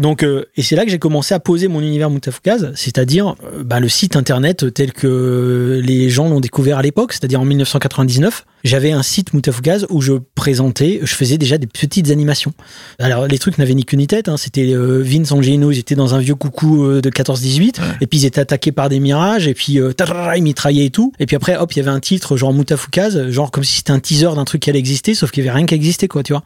Donc 0.00 0.22
euh, 0.22 0.46
et 0.56 0.62
c'est 0.62 0.76
là 0.76 0.84
que 0.84 0.90
j'ai 0.90 0.98
commencé 0.98 1.34
à 1.34 1.40
poser 1.40 1.68
mon 1.68 1.82
univers 1.82 2.08
Moutafoukaz, 2.08 2.72
c'est-à-dire 2.74 3.36
euh, 3.44 3.62
bah, 3.62 3.80
le 3.80 3.88
site 3.88 4.16
internet 4.16 4.72
tel 4.72 4.92
que 4.92 5.80
les 5.84 6.08
gens 6.08 6.28
l'ont 6.28 6.40
découvert 6.40 6.78
à 6.78 6.82
l'époque, 6.82 7.12
c'est-à-dire 7.12 7.40
en 7.40 7.44
1999. 7.44 8.46
J'avais 8.64 8.92
un 8.92 9.02
site 9.02 9.32
Moutafoukaz 9.32 9.86
où 9.90 10.00
je 10.00 10.14
présentais, 10.34 11.00
je 11.02 11.14
faisais 11.14 11.38
déjà 11.38 11.58
des 11.58 11.66
petites 11.66 12.10
animations. 12.10 12.52
Alors 12.98 13.26
les 13.26 13.38
trucs 13.38 13.58
n'avaient 13.58 13.74
ni 13.74 13.84
queue 13.84 13.96
ni 13.96 14.06
tête, 14.06 14.28
hein. 14.28 14.36
c'était 14.36 14.72
euh, 14.72 15.02
Vince 15.02 15.32
Angelino, 15.32 15.70
ils 15.70 15.78
étaient 15.78 15.94
dans 15.94 16.14
un 16.14 16.18
vieux 16.18 16.34
coucou 16.34 16.84
euh, 16.84 17.00
de 17.00 17.10
14-18, 17.10 17.76
et 18.00 18.06
puis 18.06 18.20
ils 18.20 18.24
étaient 18.26 18.40
attaqués 18.40 18.72
par 18.72 18.88
des 18.88 19.00
mirages, 19.00 19.46
et 19.46 19.54
puis 19.54 19.80
euh, 19.80 19.92
tadadada, 19.92 20.36
ils 20.36 20.42
mitraillaient 20.42 20.86
et 20.86 20.90
tout. 20.90 21.12
Et 21.18 21.26
puis 21.26 21.36
après, 21.36 21.56
hop, 21.56 21.72
il 21.72 21.78
y 21.78 21.80
avait 21.80 21.90
un 21.90 22.00
titre 22.00 22.36
genre 22.36 22.52
Moutafoukaz, 22.52 23.30
genre 23.30 23.50
comme 23.50 23.64
si 23.64 23.78
c'était 23.78 23.92
un 23.92 24.00
teaser 24.00 24.34
d'un 24.34 24.44
truc 24.44 24.62
qui 24.62 24.70
allait 24.70 24.78
exister, 24.78 25.14
sauf 25.14 25.30
qu'il 25.30 25.44
y 25.44 25.48
avait 25.48 25.56
rien 25.56 25.66
qui 25.66 25.74
existait, 25.74 26.08
quoi, 26.08 26.22
tu 26.22 26.32
vois. 26.32 26.44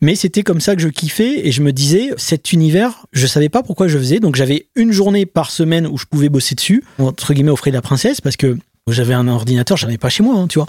Mais 0.00 0.14
c'était 0.14 0.42
comme 0.42 0.60
ça 0.60 0.76
que 0.76 0.82
je 0.82 0.88
kiffais, 0.88 1.46
et 1.46 1.52
je 1.52 1.62
me 1.62 1.72
disais, 1.72 2.10
cet 2.16 2.52
univers, 2.52 3.06
je 3.12 3.26
savais 3.26 3.48
pas 3.48 3.62
pourquoi 3.62 3.88
je 3.88 3.98
faisais, 3.98 4.20
donc 4.20 4.36
j'avais 4.36 4.68
une 4.76 4.92
journée 4.92 5.26
par 5.26 5.50
semaine 5.50 5.86
où 5.86 5.98
je 5.98 6.04
pouvais 6.06 6.28
bosser 6.28 6.54
dessus, 6.54 6.84
entre 6.98 7.34
guillemets, 7.34 7.50
au 7.50 7.56
frais 7.56 7.70
de 7.70 7.76
la 7.76 7.82
princesse, 7.82 8.20
parce 8.20 8.36
que 8.36 8.56
j'avais 8.88 9.14
un 9.14 9.28
ordinateur, 9.28 9.76
j'en 9.76 9.86
avais 9.88 9.98
pas 9.98 10.08
chez 10.08 10.22
moi, 10.22 10.36
hein, 10.36 10.46
tu 10.48 10.58
vois. 10.58 10.66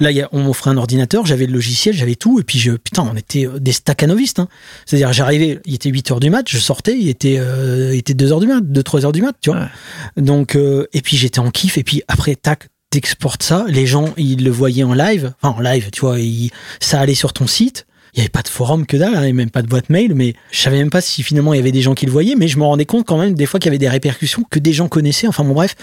Là, 0.00 0.10
il 0.10 0.16
y 0.16 0.20
a- 0.20 0.28
on 0.32 0.42
m'offrait 0.42 0.70
un 0.70 0.76
ordinateur, 0.76 1.26
j'avais 1.26 1.46
le 1.46 1.52
logiciel, 1.54 1.94
j'avais 1.94 2.14
tout, 2.14 2.38
et 2.38 2.44
puis 2.44 2.58
je, 2.58 2.72
putain, 2.72 3.08
on 3.10 3.16
était 3.16 3.46
euh, 3.46 3.58
des 3.58 3.72
staccanovistes. 3.72 4.38
Hein. 4.38 4.48
C'est-à-dire, 4.86 5.12
j'arrivais, 5.12 5.60
il 5.64 5.74
était 5.74 5.88
8 5.90 6.10
heures 6.12 6.20
du 6.20 6.30
mat, 6.30 6.48
je 6.48 6.58
sortais, 6.58 6.96
il 6.98 7.08
était, 7.08 7.36
euh, 7.38 7.90
il 7.94 7.98
était 7.98 8.14
2 8.14 8.32
heures 8.32 8.40
du 8.40 8.46
mat, 8.46 8.60
2, 8.60 8.82
3 8.82 9.04
heures 9.06 9.12
du 9.12 9.22
mat, 9.22 9.34
tu 9.40 9.50
vois. 9.50 9.60
Ouais. 9.60 10.22
Donc, 10.22 10.54
euh, 10.56 10.86
et 10.92 11.00
puis 11.00 11.16
j'étais 11.16 11.40
en 11.40 11.50
kiff, 11.50 11.78
et 11.78 11.82
puis 11.84 12.02
après, 12.06 12.36
tac, 12.36 12.68
t'exportes 12.90 13.42
ça, 13.42 13.64
les 13.68 13.86
gens, 13.86 14.14
ils 14.16 14.44
le 14.44 14.50
voyaient 14.52 14.84
en 14.84 14.94
live, 14.94 15.32
enfin 15.42 15.56
en 15.58 15.60
live, 15.60 15.90
tu 15.90 16.02
vois, 16.02 16.20
ils- 16.20 16.50
ça 16.80 17.00
allait 17.00 17.14
sur 17.16 17.32
ton 17.32 17.46
site. 17.48 17.86
Il 18.14 18.18
n'y 18.18 18.22
avait 18.22 18.30
pas 18.30 18.42
de 18.42 18.48
forum 18.48 18.86
que 18.86 18.96
dalle, 18.96 19.16
hein, 19.16 19.24
et 19.24 19.32
même 19.32 19.50
pas 19.50 19.62
de 19.62 19.66
boîte 19.66 19.90
mail, 19.90 20.14
mais 20.14 20.34
je 20.52 20.60
savais 20.60 20.78
même 20.78 20.90
pas 20.90 21.00
si 21.00 21.24
finalement 21.24 21.52
il 21.52 21.56
y 21.56 21.60
avait 21.60 21.72
des 21.72 21.82
gens 21.82 21.94
qui 21.94 22.06
le 22.06 22.12
voyaient, 22.12 22.36
mais 22.36 22.46
je 22.46 22.58
me 22.58 22.64
rendais 22.64 22.84
compte 22.84 23.04
quand 23.04 23.18
même 23.18 23.34
des 23.34 23.44
fois 23.44 23.58
qu'il 23.58 23.66
y 23.66 23.70
avait 23.70 23.78
des 23.78 23.88
répercussions 23.88 24.44
que 24.48 24.60
des 24.60 24.72
gens 24.72 24.86
connaissaient, 24.86 25.26
enfin 25.26 25.42
bon 25.42 25.54
bref. 25.54 25.74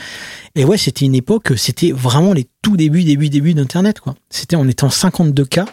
Et 0.55 0.63
ouais, 0.63 0.77
c'était 0.77 1.05
une 1.05 1.15
époque, 1.15 1.51
c'était 1.57 1.91
vraiment 1.91 2.31
les 2.31 2.47
tout 2.61 2.77
débuts, 2.77 3.03
début, 3.03 3.29
début 3.29 3.53
d'Internet, 3.53 3.99
quoi. 3.99 4.15
C'était, 4.29 4.55
on 4.55 4.67
était 4.67 4.85
en 4.85 4.89
52K. 4.89 5.65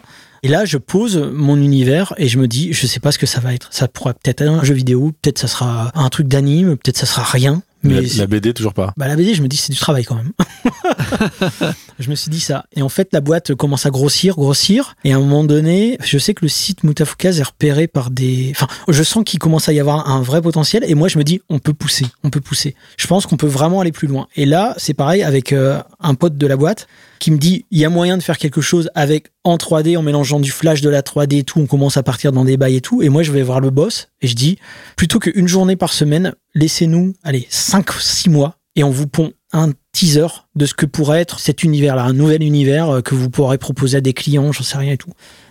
Et 0.43 0.49
là, 0.49 0.65
je 0.65 0.79
pose 0.79 1.17
mon 1.33 1.57
univers 1.57 2.15
et 2.17 2.29
je 2.29 2.39
me 2.39 2.47
dis, 2.47 2.73
je 2.73 2.87
sais 2.87 3.01
pas 3.01 3.13
ce 3.13 3.19
que 3.19 3.27
ça 3.27 3.41
va 3.41 3.55
être. 3.55 3.69
Ça 3.73 3.89
pourrait 3.89 4.15
peut-être 4.15 4.43
être 4.43 4.49
un 4.49 4.65
jeu 4.65 4.75
vidéo, 4.75 5.13
peut-être 5.23 5.39
ça 5.39 5.49
sera 5.49 5.91
un 5.95 6.09
truc 6.09 6.29
d'anime, 6.29 6.77
peut-être 6.77 6.97
ça 6.97 7.07
sera 7.07 7.23
rien. 7.25 7.63
Mais 7.83 8.01
la, 8.01 8.17
la 8.19 8.27
BD, 8.27 8.53
toujours 8.53 8.75
pas. 8.75 8.93
bah, 8.97 9.07
la 9.07 9.17
BD, 9.17 9.35
je 9.35 9.43
me 9.43 9.49
dis, 9.49 9.57
c'est 9.57 9.73
du 9.73 9.79
travail 9.79 10.05
quand 10.05 10.17
même. 10.17 10.33
je 11.99 12.11
me 12.11 12.15
suis 12.15 12.31
dit 12.31 12.41
ça. 12.41 12.65
Et 12.75 12.83
en 12.83 12.89
fait, 12.89 13.09
la 13.13 13.21
boîte 13.21 13.55
commence 13.55 13.87
à 13.87 13.91
grossir, 13.91 14.35
grossir. 14.35 14.97
Et 15.05 15.13
à 15.13 15.17
un 15.17 15.21
moment 15.21 15.45
donné, 15.45 15.97
je 16.03 16.19
sais 16.19 16.35
que 16.35 16.45
le 16.45 16.49
site 16.49 16.83
Moutafoukaz 16.85 17.39
est 17.39 17.45
repéré 17.45 17.87
par 17.87 18.11
des. 18.11 18.49
Enfin, 18.51 18.67
je 18.89 19.03
sens 19.03 19.23
qu'il 19.25 19.39
commence 19.39 19.69
à 19.69 19.73
y 19.73 19.81
avoir 19.81 20.09
un 20.09 20.23
vrai 20.23 20.43
potentiel. 20.43 20.85
Et 20.89 20.95
moi, 20.95 21.09
je 21.09 21.19
me 21.19 21.25
dis, 21.25 21.41
on 21.49 21.59
peut 21.59 21.75
pousser, 21.75 22.07
on 22.25 22.31
peut 22.31 22.41
pousser. 22.41 22.75
Je 22.97 23.07
pense 23.07 23.27
qu'on 23.27 23.37
peut 23.37 23.47
vraiment 23.47 23.81
aller 23.81 23.93
plus 23.93 24.09
loin. 24.09 24.27
Et 24.37 24.47
là, 24.47 24.75
c'est 24.77 24.95
pareil 24.95 25.23
avec 25.23 25.53
euh, 25.53 25.81
un 26.01 26.15
pote 26.15 26.37
de 26.37 26.47
la 26.47 26.57
boîte 26.57 26.89
qui 27.19 27.31
me 27.31 27.39
dit, 27.39 27.67
il 27.71 27.79
y 27.79 27.85
a 27.85 27.91
moyen 27.91 28.17
de 28.17 28.23
faire 28.23 28.39
quelque 28.39 28.61
chose 28.61 28.91
avec 28.95 29.29
en 29.45 29.57
3D, 29.57 29.97
en 29.97 30.03
mélangeant 30.03 30.41
du 30.41 30.51
flash, 30.51 30.81
de 30.81 30.89
la 30.89 31.03
3D 31.03 31.39
et 31.39 31.45
tout. 31.45 31.61
On 31.61 31.67
commence 31.67 31.97
à 31.97 32.03
partir 32.03 32.33
dans 32.33 32.45
des 32.45 32.57
bails 32.57 32.77
et 32.77 32.81
tout. 32.81 33.03
Et 33.03 33.09
moi, 33.09 33.23
je 33.23 33.33
vais 33.33 33.43
voir 33.43 33.61
le 33.61 33.71
boss 33.71 34.09
et 34.21 34.27
je 34.29 34.35
dis, 34.35 34.59
plutôt 34.97 35.19
qu'une 35.19 35.49
journée 35.49 35.77
par 35.77 35.93
semaine, 35.93 36.35
laissez-nous, 36.55 37.15
allez, 37.25 37.47
5, 37.51 37.91
6 37.93 38.31
mois 38.31 38.57
et 38.77 38.85
on 38.85 38.91
vous 38.91 39.07
pond 39.07 39.33
un 39.53 39.71
teaser 39.93 40.27
de 40.55 40.67
ce 40.67 40.75
que 40.75 40.85
pourrait 40.87 41.21
être 41.21 41.41
cet 41.41 41.63
univers-là, 41.65 42.05
un 42.05 42.13
nouvel 42.13 42.43
univers 42.43 42.91
euh, 42.97 43.01
que 43.01 43.15
vous 43.15 43.31
pourrez 43.31 43.57
proposer 43.59 43.97
à 43.97 44.01
des 44.03 44.13
clients, 44.13 44.53
j'en 44.53 44.63
sais 44.63 44.77
rien 44.77 44.93
et 44.93 44.99
tout. 44.99 45.11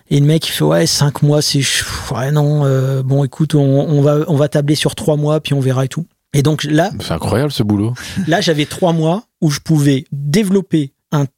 Et 0.09 0.19
le 0.19 0.25
mec, 0.25 0.47
il 0.47 0.51
fait 0.51 0.63
ouais, 0.63 0.85
5 0.85 1.23
mois, 1.23 1.41
c'est 1.41 1.61
ouais 2.15 2.31
non, 2.31 2.63
euh, 2.63 3.01
bon 3.03 3.23
écoute, 3.23 3.55
on, 3.55 3.59
on 3.59 4.01
va 4.01 4.19
on 4.27 4.35
va 4.35 4.47
tabler 4.49 4.75
sur 4.75 4.93
3 4.95 5.17
mois 5.17 5.41
puis 5.41 5.53
on 5.55 5.59
verra 5.59 5.83
et 5.85 5.87
tout. 5.87 6.05
Et 6.33 6.43
donc 6.43 6.63
là, 6.63 6.91
C'est 7.01 7.13
incroyable 7.13 7.51
ce 7.51 7.63
boulot. 7.63 7.93
là 8.27 8.39
j'avais 8.39 8.65
3 8.65 8.93
mois 8.93 9.23
où 9.41 9.49
je 9.49 9.59
pouvais 9.59 10.05
développer 10.11 10.93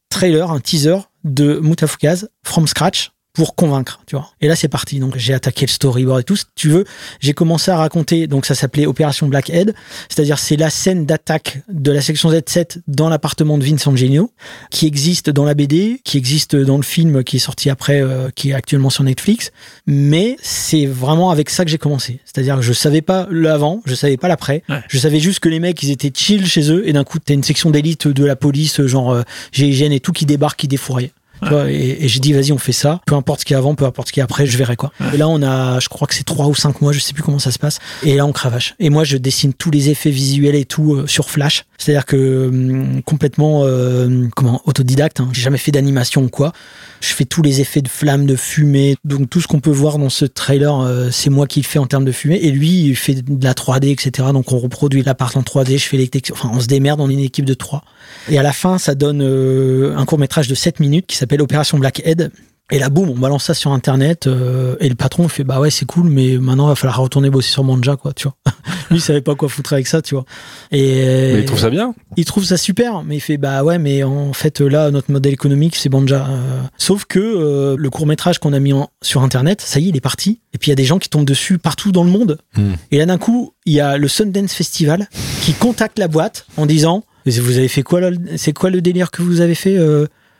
trailer, 0.09 0.51
un 0.51 0.59
teaser 0.59 1.09
de 1.23 1.59
Moutafoukaz 1.59 2.27
from 2.43 2.67
scratch 2.67 3.11
pour 3.39 3.55
convaincre, 3.55 4.01
tu 4.05 4.17
vois. 4.17 4.33
Et 4.41 4.49
là, 4.49 4.55
c'est 4.57 4.67
parti. 4.67 4.99
Donc, 4.99 5.15
j'ai 5.15 5.33
attaqué 5.33 5.65
le 5.65 5.71
storyboard 5.71 6.19
et 6.19 6.23
tout. 6.25 6.35
Si 6.35 6.43
tu 6.55 6.67
veux, 6.67 6.83
j'ai 7.21 7.31
commencé 7.31 7.71
à 7.71 7.77
raconter. 7.77 8.27
Donc, 8.27 8.45
ça 8.45 8.53
s'appelait 8.53 8.85
Opération 8.85 9.29
Blackhead. 9.29 9.73
C'est-à-dire, 10.09 10.37
c'est 10.37 10.57
la 10.57 10.69
scène 10.69 11.05
d'attaque 11.05 11.61
de 11.69 11.89
la 11.93 12.01
section 12.01 12.29
Z7 12.29 12.79
dans 12.89 13.07
l'appartement 13.07 13.57
de 13.57 13.63
Vincent 13.63 13.95
Genio, 13.95 14.33
qui 14.71 14.87
existe 14.87 15.29
dans 15.29 15.45
la 15.45 15.53
BD, 15.53 16.01
qui 16.03 16.17
existe 16.17 16.57
dans 16.57 16.75
le 16.75 16.83
film 16.83 17.23
qui 17.23 17.37
est 17.37 17.39
sorti 17.39 17.69
après, 17.69 18.01
euh, 18.01 18.27
qui 18.35 18.49
est 18.49 18.53
actuellement 18.53 18.89
sur 18.89 19.05
Netflix. 19.05 19.51
Mais 19.87 20.35
c'est 20.41 20.85
vraiment 20.85 21.31
avec 21.31 21.49
ça 21.49 21.63
que 21.63 21.71
j'ai 21.71 21.77
commencé. 21.77 22.19
C'est-à-dire 22.25 22.57
que 22.57 22.61
je 22.61 22.73
savais 22.73 23.01
pas 23.01 23.25
l'avant, 23.31 23.81
je 23.85 23.95
savais 23.95 24.17
pas 24.17 24.27
l'après. 24.27 24.63
Ouais. 24.67 24.81
Je 24.89 24.97
savais 24.99 25.21
juste 25.21 25.39
que 25.39 25.47
les 25.47 25.61
mecs, 25.61 25.81
ils 25.81 25.91
étaient 25.91 26.11
chill 26.13 26.45
chez 26.45 26.69
eux. 26.73 26.85
Et 26.89 26.91
d'un 26.91 27.05
coup, 27.05 27.19
t'as 27.19 27.35
une 27.35 27.43
section 27.43 27.69
d'élite 27.69 28.09
de 28.09 28.25
la 28.25 28.35
police, 28.35 28.85
genre 28.85 29.11
euh, 29.11 29.21
GIGN 29.53 29.93
et 29.93 30.01
tout, 30.01 30.11
qui 30.11 30.25
débarque, 30.25 30.59
qui 30.59 30.67
défouraille. 30.67 31.13
Tu 31.43 31.49
vois, 31.49 31.71
et, 31.71 31.97
et 32.01 32.07
j'ai 32.07 32.19
dit, 32.19 32.33
vas-y, 32.33 32.51
on 32.51 32.57
fait 32.57 32.71
ça. 32.71 33.01
Peu 33.05 33.15
importe 33.15 33.41
ce 33.41 33.45
qu'il 33.45 33.53
y 33.53 33.55
a 33.55 33.59
avant, 33.59 33.75
peu 33.75 33.85
importe 33.85 34.09
ce 34.09 34.13
qu'il 34.13 34.21
y 34.21 34.23
a 34.23 34.25
après, 34.25 34.45
je 34.45 34.57
verrai 34.57 34.75
quoi. 34.75 34.91
Et 35.13 35.17
là, 35.17 35.27
on 35.27 35.41
a, 35.41 35.79
je 35.79 35.89
crois 35.89 36.07
que 36.07 36.15
c'est 36.15 36.23
trois 36.23 36.47
ou 36.47 36.55
cinq 36.55 36.81
mois, 36.81 36.91
je 36.91 36.99
sais 36.99 37.13
plus 37.13 37.23
comment 37.23 37.39
ça 37.39 37.51
se 37.51 37.59
passe. 37.59 37.79
Et 38.03 38.15
là, 38.15 38.25
on 38.25 38.31
cravache. 38.31 38.75
Et 38.79 38.89
moi, 38.89 39.03
je 39.03 39.17
dessine 39.17 39.53
tous 39.53 39.71
les 39.71 39.89
effets 39.89 40.11
visuels 40.11 40.55
et 40.55 40.65
tout 40.65 40.95
euh, 40.95 41.07
sur 41.07 41.29
Flash. 41.29 41.65
C'est-à-dire 41.77 42.05
que 42.05 42.47
hum, 42.47 43.01
complètement, 43.03 43.61
euh, 43.63 44.27
comment, 44.35 44.61
autodidacte. 44.65 45.19
Hein. 45.19 45.29
J'ai 45.31 45.41
jamais 45.41 45.57
fait 45.57 45.71
d'animation 45.71 46.23
ou 46.23 46.29
quoi. 46.29 46.53
Je 47.01 47.13
fais 47.13 47.25
tous 47.25 47.41
les 47.41 47.61
effets 47.61 47.81
de 47.81 47.87
flammes, 47.87 48.25
de 48.25 48.35
fumée. 48.35 48.95
Donc 49.05 49.29
tout 49.29 49.41
ce 49.41 49.47
qu'on 49.47 49.59
peut 49.59 49.69
voir 49.71 49.97
dans 49.97 50.09
ce 50.09 50.25
trailer, 50.25 50.79
euh, 50.79 51.09
c'est 51.11 51.29
moi 51.29 51.47
qui 51.47 51.61
le 51.61 51.65
fais 51.65 51.79
en 51.79 51.87
termes 51.87 52.05
de 52.05 52.11
fumée. 52.11 52.39
Et 52.41 52.51
lui, 52.51 52.69
il 52.87 52.95
fait 52.95 53.15
de 53.15 53.43
la 53.43 53.53
3D, 53.53 53.91
etc. 53.91 54.29
Donc 54.33 54.51
on 54.51 54.59
reproduit 54.59 55.03
l'appart 55.03 55.35
en 55.37 55.41
3D. 55.41 55.77
Je 55.77 55.85
fais 55.85 55.97
les 55.97 56.07
textures. 56.07 56.35
Enfin, 56.35 56.51
on 56.53 56.59
se 56.59 56.67
démerde. 56.67 56.99
On 57.01 57.09
est 57.09 57.13
une 57.13 57.19
équipe 57.19 57.45
de 57.45 57.53
trois. 57.53 57.83
Et 58.29 58.37
à 58.37 58.43
la 58.43 58.53
fin, 58.53 58.77
ça 58.77 58.95
donne 58.95 59.21
euh, 59.21 59.95
un 59.97 60.05
court 60.05 60.19
métrage 60.19 60.47
de 60.47 60.55
7 60.55 60.79
minutes 60.79 61.05
qui 61.07 61.15
s'appelle 61.15 61.41
Opération 61.41 61.77
Blackhead. 61.77 62.31
Et 62.71 62.77
là, 62.77 62.89
boum, 62.89 63.09
on 63.09 63.15
balance 63.15 63.45
ça 63.45 63.53
sur 63.53 63.71
Internet. 63.71 64.27
euh, 64.27 64.75
et 64.79 64.89
le 64.89 64.95
patron 64.95 65.27
fait 65.27 65.43
Bah 65.43 65.59
ouais, 65.59 65.71
c'est 65.71 65.85
cool, 65.85 66.07
mais 66.09 66.37
maintenant, 66.37 66.67
il 66.67 66.69
va 66.69 66.75
falloir 66.75 66.99
retourner 66.99 67.29
bosser 67.29 67.49
sur 67.51 67.63
Manja, 67.63 67.95
quoi, 67.95 68.13
tu 68.13 68.27
vois. 68.27 68.35
Lui, 68.91 68.97
il 68.97 69.01
savait 69.01 69.21
pas 69.21 69.35
quoi 69.35 69.49
foutre 69.49 69.73
avec 69.73 69.87
ça, 69.87 70.01
tu 70.01 70.15
vois. 70.15 70.25
Et 70.71 71.33
Mais 71.33 71.39
il 71.41 71.45
trouve 71.45 71.59
ça 71.59 71.69
bien. 71.69 71.93
il 72.17 72.25
trouve 72.25 72.43
ça 72.43 72.57
super, 72.57 73.03
mais 73.03 73.17
il 73.17 73.19
fait 73.19 73.37
bah 73.37 73.63
ouais, 73.63 73.77
mais 73.79 74.01
en 74.03 74.33
fait 74.33 74.61
là 74.61 74.89
notre 74.91 75.11
modèle 75.11 75.33
économique 75.33 75.75
c'est 75.75 75.89
Banja. 75.89 76.25
Euh, 76.27 76.61
sauf 76.77 77.05
que 77.05 77.19
euh, 77.19 77.75
le 77.77 77.89
court 77.91 78.07
métrage 78.07 78.39
qu'on 78.39 78.51
a 78.53 78.59
mis 78.59 78.73
en- 78.73 78.89
sur 79.03 79.21
internet, 79.21 79.61
ça 79.61 79.79
y 79.79 79.85
est, 79.85 79.89
il 79.89 79.95
est 79.97 80.01
parti. 80.01 80.41
Et 80.53 80.57
puis 80.57 80.69
il 80.69 80.71
y 80.71 80.73
a 80.73 80.75
des 80.75 80.85
gens 80.85 80.97
qui 80.97 81.07
tombent 81.09 81.25
dessus 81.25 81.59
partout 81.59 81.91
dans 81.91 82.03
le 82.03 82.09
monde. 82.09 82.39
Hmm. 82.57 82.73
Et 82.91 82.97
là 82.97 83.05
d'un 83.05 83.17
coup, 83.19 83.53
il 83.65 83.73
y 83.73 83.79
a 83.79 83.97
le 83.97 84.07
Sundance 84.07 84.53
Festival 84.53 85.07
qui 85.43 85.53
contacte 85.53 85.99
la 85.99 86.07
boîte 86.07 86.47
en 86.57 86.65
disant 86.65 87.03
vous 87.27 87.57
avez 87.57 87.67
fait 87.67 87.83
quoi 87.83 88.01
là 88.01 88.09
C'est 88.37 88.53
quoi 88.53 88.71
le 88.71 88.81
délire 88.81 89.11
que 89.11 89.21
vous 89.21 89.41
avez 89.41 89.53
fait 89.55 89.77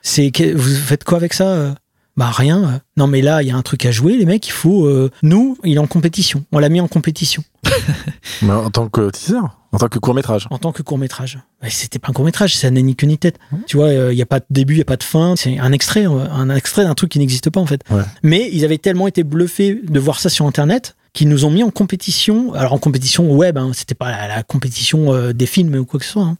C'est 0.02 0.32
vous 0.56 0.76
faites 0.76 1.04
quoi 1.04 1.18
avec 1.18 1.34
ça 1.34 1.76
bah 2.20 2.32
rien. 2.32 2.64
euh. 2.64 2.80
Non 2.98 3.08
mais 3.08 3.22
là 3.22 3.42
il 3.42 3.48
y 3.48 3.52
a 3.52 3.56
un 3.56 3.62
truc 3.62 3.86
à 3.86 3.92
jouer 3.92 4.18
les 4.18 4.26
mecs. 4.26 4.46
Il 4.48 4.52
faut 4.52 4.86
euh, 4.86 5.10
nous 5.24 5.58
il 5.64 5.76
est 5.76 5.80
en 5.80 5.88
compétition. 5.88 6.44
On 6.52 6.60
l'a 6.60 6.68
mis 6.70 6.82
en 6.82 6.88
compétition. 6.88 7.44
Mais 8.42 8.52
en 8.54 8.70
tant 8.70 8.88
que 8.90 9.10
teaser, 9.10 9.38
en 9.72 9.78
tant 9.78 9.88
que 9.88 10.00
court 10.00 10.14
métrage. 10.14 10.48
en 10.50 10.58
tant 10.58 10.72
que 10.72 10.82
court 10.82 10.98
métrage. 10.98 11.40
C'était 11.70 12.00
pas 12.00 12.10
un 12.10 12.14
court 12.14 12.26
métrage, 12.26 12.56
c'est 12.56 12.68
un 12.68 12.72
ni 12.72 12.96
queue 12.96 13.08
ni 13.08 13.18
tête. 13.18 13.38
Tu 13.68 13.78
vois, 13.78 13.92
il 13.92 14.18
y 14.18 14.22
a 14.22 14.26
pas 14.26 14.40
de 14.40 14.46
début, 14.50 14.76
il 14.76 14.78
y 14.80 14.82
a 14.82 14.86
pas 14.86 14.96
de 14.98 15.04
fin. 15.04 15.36
C'est 15.36 15.60
un 15.60 15.72
extrait, 15.72 16.08
euh, 16.08 16.30
un 16.32 16.50
extrait 16.56 16.84
d'un 16.84 16.96
truc 16.96 17.12
qui 17.12 17.20
n'existe 17.20 17.50
pas 17.50 17.60
en 17.60 17.66
fait. 17.66 17.82
Ouais. 17.90 18.02
Mais 18.24 18.50
ils 18.54 18.64
avaient 18.66 18.78
tellement 18.78 19.08
été 19.08 19.24
bluffés 19.24 19.80
de 19.84 20.00
voir 20.00 20.20
ça 20.20 20.30
sur 20.30 20.46
Internet 20.46 20.96
qu'ils 21.14 21.28
nous 21.30 21.46
ont 21.46 21.50
mis 21.52 21.64
en 21.64 21.72
compétition. 21.72 22.54
Alors 22.54 22.74
en 22.74 22.78
compétition 22.78 23.32
web, 23.36 23.58
hein, 23.58 23.72
c'était 23.74 23.96
pas 23.96 24.12
la, 24.12 24.28
la 24.28 24.44
compétition 24.44 25.14
euh, 25.14 25.34
des 25.34 25.46
films 25.46 25.76
ou 25.76 25.86
quoi 25.86 26.00
que 26.00 26.06
ce 26.06 26.12
soit. 26.14 26.24
hein. 26.24 26.38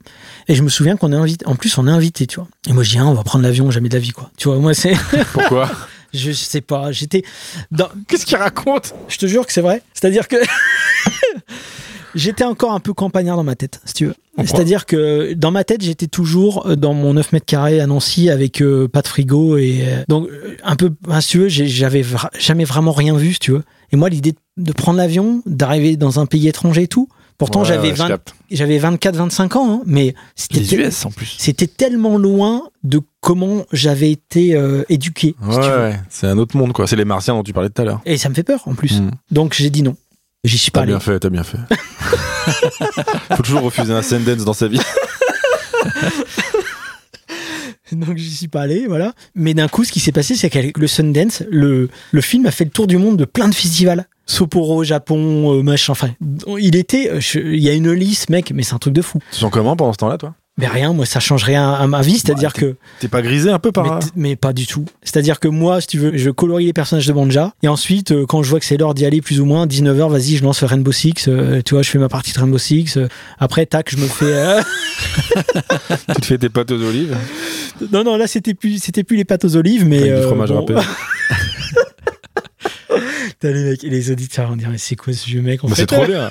Et 0.48 0.56
je 0.56 0.64
me 0.64 0.70
souviens 0.70 0.96
qu'on 0.98 1.12
est 1.12 1.16
invité. 1.16 1.46
En 1.48 1.56
plus, 1.56 1.78
on 1.78 1.88
est 1.88 1.92
invité, 1.92 2.28
tu 2.28 2.36
vois. 2.38 2.48
Et 2.68 2.74
moi, 2.74 2.84
je 2.84 2.92
dis, 2.92 2.98
ah, 3.00 3.06
on 3.08 3.14
va 3.14 3.24
prendre 3.24 3.44
l'avion, 3.44 3.70
jamais 3.72 3.90
de 3.90 3.94
la 3.96 4.00
vie, 4.00 4.12
quoi. 4.12 4.30
Tu 4.38 4.48
vois, 4.48 4.58
moi, 4.58 4.74
c'est, 4.74 4.94
Pourquoi 5.34 5.70
je 6.14 6.32
sais 6.32 6.62
pas. 6.62 6.92
J'étais 6.92 7.24
dans, 7.72 7.90
Qu'est-ce 8.08 8.26
qu'il 8.26 8.38
raconte? 8.38 8.94
Je 9.08 9.18
te 9.18 9.26
jure 9.28 9.46
que 9.46 9.54
c'est 9.54 9.62
vrai. 9.62 9.82
C'est-à-dire 9.94 10.28
que 10.28 10.38
j'étais 12.16 12.44
encore 12.44 12.72
un 12.74 12.80
peu 12.80 12.94
campagnard 12.94 13.38
dans 13.38 13.44
ma 13.44 13.56
tête, 13.56 13.82
si 13.86 13.94
tu 13.94 14.06
veux. 14.08 14.16
C'est-à-dire 14.46 14.86
que 14.86 15.34
dans 15.34 15.52
ma 15.52 15.66
tête, 15.66 15.82
j'étais 15.84 16.08
toujours 16.08 16.66
euh, 16.68 16.76
dans 16.78 16.94
mon 16.94 17.14
9 17.14 17.34
mètres 17.34 17.46
carrés 17.46 17.82
à 17.82 17.88
Nancy 17.88 18.30
avec 18.30 18.62
euh, 18.62 18.88
pas 18.88 19.02
de 19.02 19.08
frigo 19.08 19.58
et 19.58 19.82
euh, 19.86 20.04
donc 20.08 20.30
un 20.64 20.76
peu, 20.78 20.92
si 21.20 21.28
tu 21.28 21.40
veux, 21.40 21.50
j'avais 21.50 22.02
vra- 22.02 22.30
jamais 22.40 22.64
vraiment 22.64 22.94
rien 22.94 23.16
vu, 23.18 23.34
si 23.34 23.40
tu 23.40 23.52
veux. 23.52 23.64
Et 23.92 23.98
moi, 23.98 24.08
l'idée 24.08 24.32
de 24.32 24.38
prendre 24.74 24.98
l'avion, 24.98 25.42
d'arriver 25.46 25.96
dans 25.98 26.20
un 26.20 26.26
pays 26.26 26.48
étranger 26.48 26.84
et 26.84 26.88
tout. 26.88 27.08
Pourtant, 27.38 27.62
Ouais, 27.62 27.68
j'avais 27.68 27.90
ouais, 27.92 27.96
je 27.96 28.00
20 28.00 28.08
capte. 28.10 28.34
j'avais 28.52 28.78
24, 28.80 29.16
25 29.16 29.56
ans, 29.56 29.72
hein, 29.72 29.82
mais 29.86 30.14
c'était 30.36 30.60
Les 30.60 30.68
tel- 30.68 30.80
US 30.82 31.06
en 31.06 31.12
plus. 31.12 31.36
c'était 31.40 31.68
tellement 31.68 32.18
loin 32.18 32.64
de 32.84 33.00
comment 33.22 33.66
j'avais 33.72 34.12
été 34.12 34.56
euh, 34.56 34.84
éduqué. 34.90 35.36
si 35.42 35.48
Ouais, 35.48 35.56
tu 35.64 35.70
veux. 35.70 35.78
ouais, 35.78 36.00
c'est 36.10 36.28
un 36.28 36.38
autre 36.38 36.58
monde 36.58 36.74
quoi. 36.74 36.86
C'est 36.86 36.98
les 36.98 37.06
martiens 37.06 37.36
dont 37.36 37.44
tu 37.44 37.54
parlais 37.54 37.70
tout 37.70 37.82
à 37.82 37.86
l'heure. 37.86 38.02
Et 38.06 38.18
ça 38.18 38.28
me 38.28 38.34
fait 38.34 38.44
peur 38.44 38.62
en 38.66 38.74
plus. 38.76 39.00
Mm. 39.00 39.12
Donc 39.32 39.54
j'ai 39.54 39.70
dit 39.70 39.84
non. 39.84 39.96
J'y 40.44 40.58
suis 40.58 40.72
pas 40.72 40.80
T'as 40.82 40.84
allé. 40.84 40.92
bien 40.94 41.00
fait, 41.00 41.20
t'as 41.20 41.30
bien 41.30 41.44
fait. 41.44 41.58
Faut 43.38 43.44
toujours 43.44 43.62
refuser 43.62 43.94
un 43.94 44.02
Sundance 44.02 44.44
dans 44.44 44.54
sa 44.54 44.68
vie. 44.68 44.80
Donc 47.92 48.18
j'y 48.18 48.30
suis 48.36 48.48
pas 48.48 48.62
allé, 48.62 48.86
voilà. 48.88 49.14
Mais 49.36 49.54
d'un 49.54 49.68
coup, 49.68 49.84
ce 49.84 49.92
qui 49.92 50.00
s'est 50.00 50.12
passé, 50.12 50.36
c'est 50.36 50.50
qu'avec 50.50 50.78
le 50.78 50.88
Sundance, 50.88 51.44
le, 51.50 51.90
le 52.12 52.22
film 52.22 52.46
a 52.46 52.52
fait 52.52 52.66
le 52.66 52.72
tour 52.72 52.88
du 52.88 52.98
monde 52.98 53.18
de 53.18 53.26
plein 53.26 53.48
de 53.50 53.56
festivals. 53.56 54.08
Sapporo, 54.26 54.84
Japon, 54.84 55.58
euh, 55.58 55.64
machin. 55.64 55.92
Enfin, 55.92 56.10
il 56.60 56.76
était. 56.76 57.10
euh, 57.10 57.20
Il 57.36 57.60
y 57.64 57.70
a 57.70 57.74
une 57.74 57.92
liste, 57.92 58.30
mec, 58.30 58.52
mais 58.54 58.62
c'est 58.62 58.76
un 58.76 58.78
truc 58.78 58.94
de 58.94 59.02
fou. 59.02 59.20
Tu 59.32 59.40
sens 59.40 59.50
comment 59.52 59.76
pendant 59.76 59.92
ce 59.94 59.98
temps-là, 59.98 60.18
toi? 60.20 60.36
Mais 60.60 60.68
rien, 60.68 60.94
moi, 60.94 61.06
ça 61.06 61.20
change 61.20 61.44
rien 61.44 61.72
à 61.74 61.88
ma 61.88 62.02
vie. 62.02 62.20
C'est-à-dire 62.20 62.54
que. 62.54 62.76
T'es 63.00 63.08
pas 63.08 63.22
grisé 63.22 63.50
un 63.50 63.60
peu 63.60 63.72
par. 63.72 63.96
Mais, 63.96 64.00
t- 64.02 64.08
mais 64.16 64.36
pas 64.36 64.52
du 64.54 64.68
tout. 64.68 64.86
C'est-à-dire 65.04 65.40
que 65.40 65.48
moi, 65.48 65.80
si 65.82 65.88
tu 65.88 65.98
veux, 65.98 66.18
je 66.18 66.30
colorie 66.30 66.66
les 66.66 66.74
personnages 66.74 67.08
de 67.08 67.14
Banja. 67.14 67.54
Et 67.64 67.68
ensuite, 67.68 68.12
euh, 68.12 68.26
quand 68.28 68.44
je 68.44 68.50
vois 68.50 68.60
que 68.60 68.66
c'est 68.66 68.78
l'heure 68.78 68.94
d'y 68.94 69.06
aller 69.06 69.22
plus 69.22 69.40
ou 69.40 69.46
moins, 69.46 69.66
19h, 69.66 70.10
vas-y, 70.12 70.36
je 70.36 70.44
lance 70.44 70.64
Rainbow 70.64 70.92
Six. 70.92 71.28
euh, 71.28 71.62
tu 71.64 71.76
vois, 71.76 71.82
je 71.84 71.90
fais 71.90 71.98
ma 72.00 72.10
partie 72.10 72.34
de 72.34 72.40
Rainbow 72.40 72.58
Six. 72.58 72.98
euh, 72.98 73.08
après, 73.40 73.66
tac, 73.66 73.90
je 73.90 73.98
me 73.98 74.08
fais. 74.08 74.60
Tu 76.16 76.22
te 76.22 76.26
fais 76.26 76.38
tes 76.38 76.50
pâtes 76.50 76.72
aux 76.72 76.82
olives 76.84 77.16
non, 77.94 78.04
non, 78.04 78.18
là, 78.18 78.28
c'était 78.28 78.54
plus, 78.54 78.84
c'était 78.84 79.06
plus 79.06 79.16
les 79.16 79.24
pâtes 79.24 79.46
aux 79.46 79.56
olives, 79.56 79.86
mais. 79.86 80.00
avec 80.10 80.16
du 80.18 80.22
fromage 80.24 80.50
bon. 80.50 80.66
râpé. 80.66 80.76
T'as 83.40 83.52
les 83.52 83.64
mecs 83.64 83.84
les 83.84 84.12
auditeurs, 84.12 84.50
on 84.52 84.58
dirait, 84.58 84.78
c'est 84.78 84.98
quoi 84.98 85.14
ce 85.14 85.26
vieux 85.26 85.42
mec 85.42 85.64
en 85.64 85.68
Bah, 85.70 85.76
c'est 85.78 85.86
trop 85.86 86.06
bien. 86.06 86.28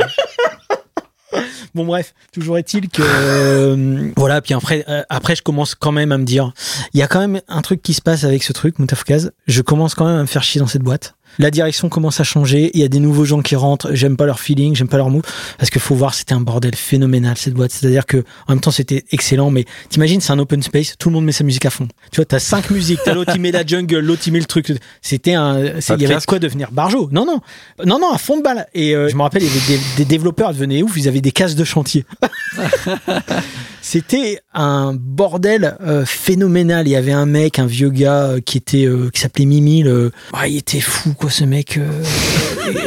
Bon 1.75 1.85
bref, 1.85 2.15
toujours 2.33 2.59
est-il 2.59 2.89
que 2.89 3.03
euh, 3.05 4.11
voilà. 4.17 4.41
Puis 4.41 4.55
après, 4.55 4.85
euh, 4.89 5.03
après, 5.09 5.37
je 5.37 5.43
commence 5.43 5.75
quand 5.75 5.93
même 5.93 6.13
à 6.13 6.19
me 6.19 6.25
dire, 6.25 6.53
il 6.95 7.01
y 7.01 7.03
a 7.03 7.07
quand 7.07 7.21
même 7.21 7.41
un 7.49 7.63
truc 7.63 7.83
qui 7.83 7.95
se 7.95 8.03
passe 8.03 8.25
avec 8.25 8.43
ce 8.43 8.53
truc, 8.53 8.79
Moutafkaz. 8.79 9.33
Je 9.47 9.63
commence 9.63 9.95
quand 9.95 10.07
même 10.07 10.17
à 10.17 10.23
me 10.23 10.27
faire 10.27 10.43
chier 10.43 10.61
dans 10.61 10.67
cette 10.67 10.83
boîte. 10.83 11.15
La 11.39 11.51
direction 11.51 11.89
commence 11.89 12.21
à 12.21 12.25
changer. 12.25 12.71
Il 12.75 12.81
y 12.81 12.85
a 12.85 12.89
des 12.89 13.01
nouveaux 13.01 13.25
gens 13.25 13.41
qui 13.41 13.57
rentrent. 13.57 13.91
J'aime 13.93 14.17
pas 14.17 14.27
leur 14.27 14.41
feeling, 14.41 14.75
j'aime 14.75 14.89
pas 14.89 14.97
leur 14.97 15.11
move. 15.11 15.23
Parce 15.59 15.71
qu'il 15.71 15.81
faut 15.81 15.95
voir, 15.95 16.15
c'était 16.15 16.35
un 16.35 16.41
bordel 16.41 16.75
phénoménal 16.75 17.37
cette 17.37 17.55
boîte. 17.55 17.71
C'est-à-dire 17.71 18.07
que 18.07 18.19
en 18.47 18.53
même 18.53 18.61
temps 18.61 18.71
c'était 18.71 19.05
excellent, 19.13 19.51
mais 19.51 19.65
t'imagines, 19.89 20.21
c'est 20.21 20.33
un 20.33 20.39
open 20.39 20.63
space. 20.63 20.97
Tout 20.99 21.09
le 21.11 21.15
monde 21.15 21.25
met 21.25 21.33
sa 21.33 21.45
musique 21.45 21.67
à 21.67 21.71
fond. 21.71 21.89
Tu 22.11 22.17
vois, 22.17 22.25
t'as 22.25 22.39
cinq 22.39 22.71
musiques. 22.71 23.01
T'as 23.05 23.15
l'autre 23.15 23.33
qui 23.33 23.39
met 23.39 23.53
la 23.53 23.65
jungle, 23.65 23.99
l'autre 23.99 24.23
qui 24.23 24.31
met 24.31 24.41
le 24.41 24.47
truc. 24.47 24.73
C'était 25.03 25.35
un. 25.35 25.59
Il 25.59 26.01
y 26.01 26.05
avait 26.07 26.17
de 26.17 26.25
quoi 26.25 26.39
devenir 26.39 26.73
barjo. 26.73 27.09
Non, 27.13 27.25
non, 27.25 27.41
non, 27.85 27.99
non, 27.99 28.13
à 28.13 28.19
fond 28.19 28.39
de 28.39 28.43
balle. 28.43 28.67
Et 28.75 28.95
euh, 28.95 29.09
je 29.09 29.17
me 29.17 29.23
rappelle, 29.23 29.43
il 29.43 29.49
y 29.49 29.51
avait 29.51 29.67
des, 29.67 29.81
des 29.99 30.05
développeurs 30.05 30.53
devenaient 30.53 30.83
ouf. 30.83 30.97
Ils 30.97 31.09
avaient 31.09 31.21
des 31.21 31.33
cases 31.33 31.55
de 31.55 31.65
chantier. 31.65 32.05
C'était 33.91 34.41
un 34.53 34.93
bordel 34.95 35.79
euh, 35.81 36.05
phénoménal. 36.05 36.87
Il 36.87 36.91
y 36.91 36.97
avait 36.97 37.13
un 37.13 37.25
mec, 37.25 37.59
un 37.59 37.65
vieux 37.65 37.89
gars 37.89 38.25
euh, 38.25 38.41
qui 38.43 38.59
était 38.59 38.85
euh, 38.85 39.09
qui 39.09 39.23
s'appelait 39.23 39.47
Mimi. 39.47 39.83
le- 39.83 40.13
Ah, 40.35 40.47
il 40.47 40.59
était 40.59 40.81
fou 40.81 41.15
quoi, 41.15 41.31
ce 41.31 41.45
mec. 41.45 41.81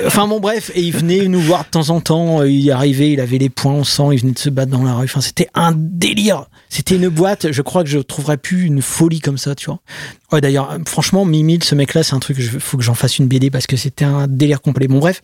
enfin 0.05 0.27
bon 0.27 0.39
bref, 0.39 0.69
et 0.75 0.81
il 0.83 0.91
venait 0.93 1.27
nous 1.27 1.41
voir 1.41 1.63
de 1.63 1.69
temps 1.69 1.89
en 1.89 2.01
temps. 2.01 2.43
Il 2.43 2.69
arrivait, 2.69 3.11
il 3.13 3.19
avait 3.19 3.39
les 3.39 3.49
poings 3.49 3.79
au 3.79 3.83
sang, 3.83 4.11
il 4.11 4.19
venait 4.19 4.33
de 4.33 4.37
se 4.37 4.51
battre 4.51 4.71
dans 4.71 4.83
la 4.83 4.93
rue. 4.93 5.05
Enfin, 5.05 5.21
c'était 5.21 5.47
un 5.55 5.73
délire. 5.75 6.45
C'était 6.69 6.95
une 6.95 7.09
boîte. 7.09 7.51
Je 7.51 7.61
crois 7.63 7.83
que 7.83 7.89
je 7.89 7.97
trouverais 7.99 8.37
plus 8.37 8.65
une 8.65 8.81
folie 8.83 9.19
comme 9.21 9.37
ça, 9.39 9.55
tu 9.55 9.65
vois. 9.65 9.79
Ouais, 10.31 10.39
d'ailleurs, 10.39 10.77
franchement, 10.85 11.25
Mimi, 11.25 11.59
ce 11.61 11.75
mec-là, 11.75 12.03
c'est 12.03 12.13
un 12.13 12.19
truc. 12.19 12.37
Il 12.39 12.45
faut 12.61 12.77
que 12.77 12.83
j'en 12.83 12.93
fasse 12.93 13.17
une 13.17 13.27
BD 13.27 13.49
parce 13.49 13.67
que 13.67 13.75
c'était 13.75 14.05
un 14.05 14.27
délire 14.27 14.61
complet. 14.61 14.87
Bon 14.87 14.99
bref. 14.99 15.21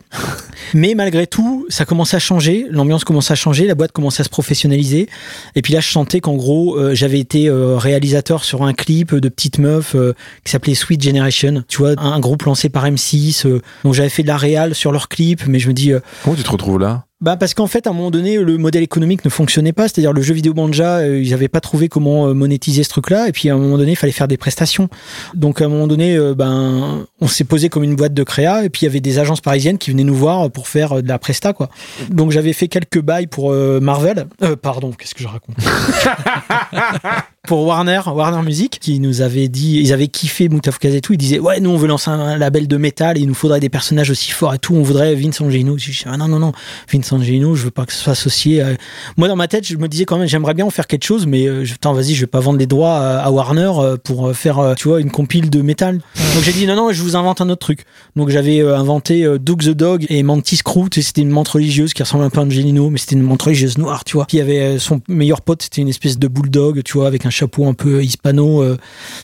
Mais 0.74 0.94
malgré 0.94 1.26
tout, 1.26 1.64
ça 1.70 1.86
commençait 1.86 2.16
à 2.16 2.20
changer, 2.20 2.66
l'ambiance 2.68 3.04
commençait 3.04 3.32
à 3.32 3.36
changer, 3.36 3.66
la 3.66 3.74
boîte 3.74 3.92
commençait 3.92 4.20
à 4.20 4.24
se 4.24 4.28
professionnaliser. 4.28 5.08
Et 5.54 5.62
puis 5.62 5.67
là, 5.72 5.80
je 5.80 5.90
sentais 5.90 6.20
qu'en 6.20 6.36
gros, 6.36 6.76
euh, 6.78 6.94
j'avais 6.94 7.18
été 7.20 7.48
euh, 7.48 7.76
réalisateur 7.76 8.44
sur 8.44 8.62
un 8.62 8.72
clip 8.72 9.14
de 9.14 9.28
petite 9.28 9.58
meuf 9.58 9.94
euh, 9.94 10.14
qui 10.44 10.52
s'appelait 10.52 10.74
Sweet 10.74 11.02
Generation. 11.02 11.64
Tu 11.68 11.78
vois, 11.78 11.90
un, 11.98 12.12
un 12.12 12.20
groupe 12.20 12.42
lancé 12.44 12.68
par 12.68 12.84
M6. 12.86 13.46
euh, 13.46 13.60
donc 13.84 13.94
j'avais 13.94 14.08
fait 14.08 14.22
de 14.22 14.28
la 14.28 14.36
réal 14.36 14.74
sur 14.74 14.92
leur 14.92 15.08
clip, 15.08 15.42
mais 15.46 15.58
je 15.58 15.68
me 15.68 15.74
dis, 15.74 15.92
euh, 15.92 16.00
Comment 16.24 16.36
tu 16.36 16.42
te 16.42 16.50
retrouves 16.50 16.78
là? 16.78 17.04
Bah 17.20 17.36
parce 17.36 17.52
qu'en 17.52 17.66
fait, 17.66 17.88
à 17.88 17.90
un 17.90 17.92
moment 17.92 18.12
donné, 18.12 18.36
le 18.38 18.58
modèle 18.58 18.84
économique 18.84 19.24
ne 19.24 19.30
fonctionnait 19.30 19.72
pas. 19.72 19.88
C'est-à-dire 19.88 20.12
le 20.12 20.22
jeu 20.22 20.34
vidéo 20.34 20.54
Banja, 20.54 20.98
euh, 20.98 21.20
ils 21.20 21.30
n'avaient 21.30 21.48
pas 21.48 21.60
trouvé 21.60 21.88
comment 21.88 22.28
euh, 22.28 22.32
monétiser 22.32 22.84
ce 22.84 22.90
truc-là. 22.90 23.28
Et 23.28 23.32
puis 23.32 23.50
à 23.50 23.54
un 23.54 23.58
moment 23.58 23.76
donné, 23.76 23.92
il 23.92 23.96
fallait 23.96 24.12
faire 24.12 24.28
des 24.28 24.36
prestations. 24.36 24.88
Donc 25.34 25.60
à 25.60 25.64
un 25.64 25.68
moment 25.68 25.88
donné, 25.88 26.16
euh, 26.16 26.34
ben 26.36 27.06
on 27.20 27.26
s'est 27.26 27.42
posé 27.42 27.70
comme 27.70 27.82
une 27.82 27.96
boîte 27.96 28.14
de 28.14 28.22
créa. 28.22 28.64
Et 28.64 28.68
puis 28.68 28.82
il 28.82 28.84
y 28.84 28.88
avait 28.88 29.00
des 29.00 29.18
agences 29.18 29.40
parisiennes 29.40 29.78
qui 29.78 29.90
venaient 29.90 30.04
nous 30.04 30.14
voir 30.14 30.48
pour 30.50 30.68
faire 30.68 31.02
de 31.02 31.08
la 31.08 31.18
presta, 31.18 31.52
quoi. 31.52 31.70
Donc 32.08 32.30
j'avais 32.30 32.52
fait 32.52 32.68
quelques 32.68 33.00
bails 33.00 33.26
pour 33.26 33.52
Marvel. 33.52 34.26
Pardon, 34.62 34.92
qu'est-ce 34.92 35.14
que 35.16 35.22
je 35.22 35.28
raconte? 35.28 35.56
Pour 37.48 37.64
Warner, 37.64 38.02
Warner 38.04 38.42
Music, 38.42 38.78
qui 38.78 39.00
nous 39.00 39.22
avait 39.22 39.48
dit, 39.48 39.80
ils 39.80 39.94
avaient 39.94 40.08
kiffé 40.08 40.50
Moutafkaz 40.50 40.94
et 40.94 41.00
tout. 41.00 41.14
Ils 41.14 41.18
disaient 41.18 41.38
ouais, 41.38 41.60
nous 41.60 41.70
on 41.70 41.78
veut 41.78 41.88
lancer 41.88 42.10
un 42.10 42.36
label 42.36 42.68
de 42.68 42.76
métal. 42.76 43.16
Il 43.16 43.26
nous 43.26 43.32
faudrait 43.32 43.58
des 43.58 43.70
personnages 43.70 44.10
aussi 44.10 44.32
forts 44.32 44.52
et 44.52 44.58
tout. 44.58 44.74
On 44.74 44.82
voudrait 44.82 45.14
Vince 45.14 45.40
Angino. 45.40 45.78
Je 45.78 45.90
dis 45.90 46.02
ah, 46.04 46.18
non 46.18 46.28
non 46.28 46.40
non, 46.40 46.52
Vince 46.92 47.07
Angino, 47.12 47.54
je 47.54 47.64
veux 47.64 47.70
pas 47.70 47.86
que 47.86 47.92
ce 47.92 47.98
soit 47.98 48.12
associé. 48.12 48.62
À... 48.62 48.68
Moi 49.16 49.28
dans 49.28 49.36
ma 49.36 49.48
tête, 49.48 49.66
je 49.66 49.76
me 49.76 49.88
disais 49.88 50.04
quand 50.04 50.18
même, 50.18 50.28
j'aimerais 50.28 50.54
bien 50.54 50.64
en 50.66 50.70
faire 50.70 50.86
quelque 50.86 51.04
chose, 51.04 51.26
mais 51.26 51.46
euh, 51.46 51.64
je- 51.64 51.72
putain, 51.72 51.92
vas-y, 51.92 52.14
je 52.14 52.20
vais 52.20 52.26
pas 52.26 52.40
vendre 52.40 52.58
les 52.58 52.66
droits 52.66 52.96
à, 52.96 53.18
à 53.18 53.30
Warner 53.30 53.70
euh, 53.78 53.96
pour 53.96 54.28
euh, 54.28 54.32
faire, 54.32 54.58
euh, 54.58 54.74
tu 54.74 54.88
vois, 54.88 55.00
une 55.00 55.10
compile 55.10 55.50
de 55.50 55.62
métal. 55.62 56.00
Donc 56.34 56.42
j'ai 56.44 56.52
dit 56.52 56.66
non 56.66 56.76
non, 56.76 56.92
je 56.92 57.02
vous 57.02 57.16
invente 57.16 57.40
un 57.40 57.48
autre 57.48 57.60
truc. 57.60 57.84
Donc 58.16 58.28
j'avais 58.30 58.60
inventé 58.60 59.26
Doug 59.38 59.62
the 59.62 59.70
Dog 59.70 60.06
et 60.08 60.22
Mantis 60.22 60.58
Crew. 60.64 60.86
C'était 60.92 61.20
une 61.22 61.30
menthe 61.30 61.48
religieuse 61.48 61.92
qui 61.94 62.02
ressemble 62.02 62.24
un 62.24 62.30
peu 62.30 62.40
à 62.40 62.42
Angelino, 62.44 62.90
mais 62.90 62.98
c'était 62.98 63.16
une 63.16 63.22
menthe 63.22 63.42
religieuse 63.42 63.78
noire, 63.78 64.04
tu 64.04 64.14
vois. 64.16 64.26
Puis 64.26 64.36
il 64.36 64.40
y 64.40 64.42
avait 64.42 64.78
son 64.78 65.00
meilleur 65.08 65.40
pote, 65.40 65.62
c'était 65.62 65.80
une 65.82 65.88
espèce 65.88 66.18
de 66.18 66.28
bulldog, 66.28 66.82
tu 66.84 66.94
vois, 66.98 67.06
avec 67.06 67.26
un 67.26 67.30
chapeau 67.30 67.66
un 67.66 67.74
peu 67.74 68.02
hispano. 68.02 68.64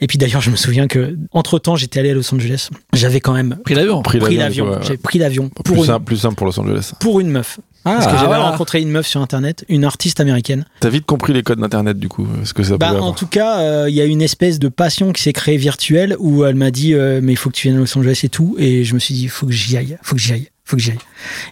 Et 0.00 0.06
puis 0.06 0.18
d'ailleurs, 0.18 0.40
je 0.40 0.50
me 0.50 0.56
souviens 0.56 0.86
que 0.86 1.16
entre 1.32 1.58
temps, 1.58 1.76
j'étais 1.76 2.00
allé 2.00 2.10
à 2.10 2.14
Los 2.14 2.32
Angeles. 2.34 2.68
J'avais 2.92 3.20
quand 3.20 3.32
même 3.32 3.56
Pris 3.64 3.74
l'avion. 3.74 4.02
Pris 4.02 4.18
pris 4.18 4.36
l'avion. 4.36 4.78
J'avais 4.82 4.96
pris 4.96 5.18
l'avion 5.18 5.48
pour 5.48 5.62
plus, 5.64 5.76
une, 5.76 5.84
simple, 5.84 6.04
plus 6.04 6.16
simple 6.16 6.34
pour 6.36 6.46
Los 6.46 6.58
Angeles. 6.60 6.92
pour 7.00 7.20
une 7.20 7.30
meuf. 7.30 7.58
Ah, 7.86 7.94
Parce 7.94 8.06
que 8.06 8.12
j'avais 8.12 8.26
voilà. 8.26 8.50
rencontré 8.50 8.80
une 8.80 8.90
meuf 8.90 9.06
sur 9.06 9.20
internet, 9.20 9.64
une 9.68 9.84
artiste 9.84 10.18
américaine. 10.20 10.64
T'as 10.80 10.88
vite 10.88 11.04
compris 11.04 11.32
les 11.34 11.42
codes 11.42 11.58
d'internet 11.60 11.98
du 11.98 12.08
coup, 12.08 12.26
ce 12.44 12.54
que 12.54 12.62
ça 12.62 12.78
Bah, 12.78 12.92
en 12.92 12.96
avoir. 12.96 13.14
tout 13.14 13.26
cas, 13.26 13.58
euh, 13.58 13.90
il 13.90 13.94
y 13.94 14.00
a 14.00 14.04
une 14.06 14.22
espèce 14.22 14.58
de 14.58 14.68
passion 14.68 15.12
qui 15.12 15.22
s'est 15.22 15.32
créée 15.34 15.58
virtuelle 15.58 16.16
où 16.18 16.44
elle 16.44 16.54
m'a 16.54 16.70
dit 16.70 16.94
euh, 16.94 17.20
mais 17.22 17.32
il 17.32 17.36
faut 17.36 17.50
que 17.50 17.56
tu 17.56 17.68
viennes 17.68 17.76
à 17.76 17.80
Los 17.80 17.98
Angeles 17.98 18.20
et 18.24 18.28
tout 18.30 18.56
et 18.58 18.84
je 18.84 18.94
me 18.94 18.98
suis 18.98 19.14
dit 19.14 19.28
faut 19.28 19.46
que 19.46 19.52
j'y 19.52 19.76
aille, 19.76 19.98
faut 20.02 20.14
que 20.16 20.20
j'y 20.22 20.32
aille, 20.32 20.48
faut 20.64 20.76
que 20.76 20.82
j'y 20.82 20.92
aille. 20.92 20.98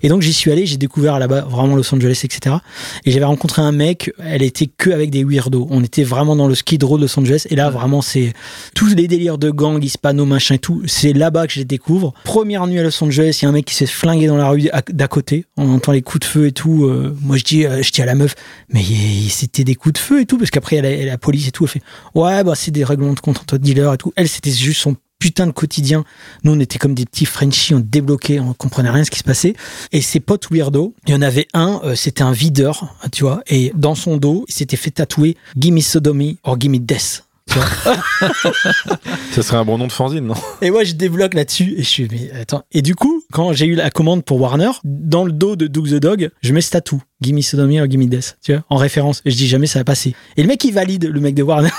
Et 0.03 0.09
donc 0.09 0.23
j'y 0.23 0.33
suis 0.33 0.51
allé, 0.51 0.65
j'ai 0.65 0.79
découvert 0.79 1.19
là-bas 1.19 1.43
vraiment 1.43 1.77
Los 1.77 1.95
Angeles 1.95 2.23
etc. 2.25 2.57
Et 3.05 3.11
j'avais 3.11 3.27
rencontré 3.27 3.61
un 3.61 3.73
mec, 3.73 4.11
elle 4.19 4.43
était 4.43 4.67
que 4.67 4.91
avec 4.91 5.11
des 5.11 5.23
weirdos. 5.23 5.67
On 5.71 5.85
était 5.85 6.03
vraiment 6.03 6.35
dans 6.35 6.49
le 6.49 6.55
skid 6.55 6.83
row 6.83 6.97
de 6.97 7.03
Los 7.03 7.19
Angeles 7.19 7.45
et 7.51 7.57
là 7.57 7.69
vraiment 7.69 8.01
c'est 8.01 8.33
tous 8.75 8.95
les 8.95 9.09
délires 9.09 9.37
de 9.37 9.51
gang 9.51 9.83
hispano 9.83 10.25
machin 10.25 10.55
et 10.55 10.59
tout. 10.59 10.83
C'est 10.87 11.13
là-bas 11.13 11.47
que 11.47 11.53
je 11.53 11.59
les 11.59 11.67
découvre. 11.67 12.15
Première 12.25 12.67
nuit 12.67 12.79
à 12.79 12.85
Los 12.85 13.05
Angeles, 13.05 13.39
il 13.41 13.45
y 13.45 13.47
a 13.47 13.51
un 13.51 13.53
mec 13.53 13.67
qui 13.67 13.75
s'est 13.75 13.87
flingué 13.87 14.29
dans 14.29 14.39
la 14.39 14.49
rue 14.49 14.71
d'à 14.89 15.09
côté. 15.09 15.45
On 15.59 15.71
entend 15.75 15.93
les 15.93 16.03
coups 16.03 16.21
de 16.21 16.25
feu 16.25 16.47
et 16.47 16.53
tout. 16.53 16.87
Euh, 16.87 17.15
moi 17.21 17.37
je 17.37 17.45
dis, 17.45 17.67
euh, 17.67 17.83
je 17.83 17.91
dis 17.93 18.01
à 18.01 18.07
la 18.07 18.15
meuf, 18.15 18.35
mais 18.71 18.83
c'était 19.29 19.65
des 19.65 19.75
coups 19.75 19.95
de 19.95 19.99
feu 19.99 20.23
et 20.23 20.27
tout 20.27 20.39
parce 20.39 20.51
qu'après 20.51 20.77
elle 20.77 20.87
a 20.87 21.05
la 21.05 21.19
police 21.19 21.49
et 21.49 21.51
tout. 21.51 21.65
Elle 21.65 21.71
fait, 21.71 21.83
ouais 22.15 22.43
bah 22.45 22.55
c'est 22.57 22.71
des 22.71 22.85
règlements 22.85 23.13
de 23.13 23.21
compte 23.21 23.41
entre 23.41 23.59
dealers 23.59 23.93
et 23.93 23.99
tout. 23.99 24.13
Elle 24.17 24.29
c'était 24.29 24.51
juste 24.51 24.81
son 24.81 24.97
putain 25.23 25.47
de 25.47 25.53
quotidien. 25.53 26.03
Nous, 26.43 26.51
on 26.51 26.59
était 26.59 26.81
comme 26.81 26.95
des 26.95 27.05
petits 27.05 27.27
Frenchies, 27.27 27.77
on 27.77 27.79
débloquait, 27.79 28.41
on 28.41 28.55
comprenait 28.55 28.91
rien 28.91 29.05
ce 29.05 29.11
qui 29.13 29.21
se 29.21 29.25
passait. 29.25 29.55
Et 29.93 30.01
ses 30.01 30.19
potes 30.19 30.51
weirdo, 30.51 30.97
il 31.07 31.13
y 31.13 31.15
en 31.15 31.23
avait 31.23 31.47
un, 31.55 31.81
euh, 31.85 31.95
c'était 31.95 32.25
un 32.25 32.33
videur, 32.33 32.97
tu 33.13 33.23
vois, 33.23 33.41
et 33.47 33.71
dans 33.77 33.95
son 33.95 34.17
dos, 34.17 34.45
il 34.49 34.55
s'était 34.55 34.77
fait 34.77 34.91
tatouer 34.91 35.37
Gimme 35.57 35.81
Sodomy 35.81 36.39
or 36.43 36.59
Gimme 36.59 36.81
Death. 36.81 37.23
Ça 37.49 39.43
serait 39.43 39.57
un 39.57 39.65
bon 39.65 39.79
nom 39.79 39.87
de 39.87 39.93
fanzine, 39.93 40.25
non? 40.27 40.35
Et 40.61 40.71
moi, 40.71 40.85
je 40.85 40.93
débloque 40.93 41.35
là-dessus 41.35 41.75
et 41.77 41.83
je 41.83 41.89
suis, 41.89 42.09
mais 42.11 42.31
attends. 42.41 42.63
Et 42.73 42.83
du 42.83 42.95
coup, 42.95 43.23
quand 43.33 43.53
j'ai 43.53 43.67
eu 43.67 43.75
la 43.75 43.91
commande 43.91 44.25
pour 44.25 44.41
Warner, 44.41 44.71
dans 44.85 45.25
le 45.25 45.33
dos 45.33 45.57
de 45.57 45.67
Doug 45.67 45.89
the 45.89 45.95
Dog, 45.95 46.31
je 46.41 46.53
mets 46.53 46.61
ce 46.61 46.71
tatou. 46.71 47.03
Gimme 47.21 47.41
Sodomy 47.41 47.81
or 47.81 47.89
Gimme 47.89 48.09
Death, 48.09 48.37
tu 48.43 48.53
vois, 48.53 48.65
en 48.69 48.77
référence. 48.77 49.23
Et 49.25 49.31
je 49.31 49.37
dis 49.37 49.47
jamais 49.47 49.67
ça 49.67 49.79
va 49.79 49.85
passer. 49.85 50.15
Et 50.37 50.43
le 50.43 50.49
mec, 50.49 50.65
il 50.65 50.73
valide, 50.73 51.05
le 51.05 51.21
mec 51.21 51.35
de 51.35 51.43
Warner. 51.43 51.71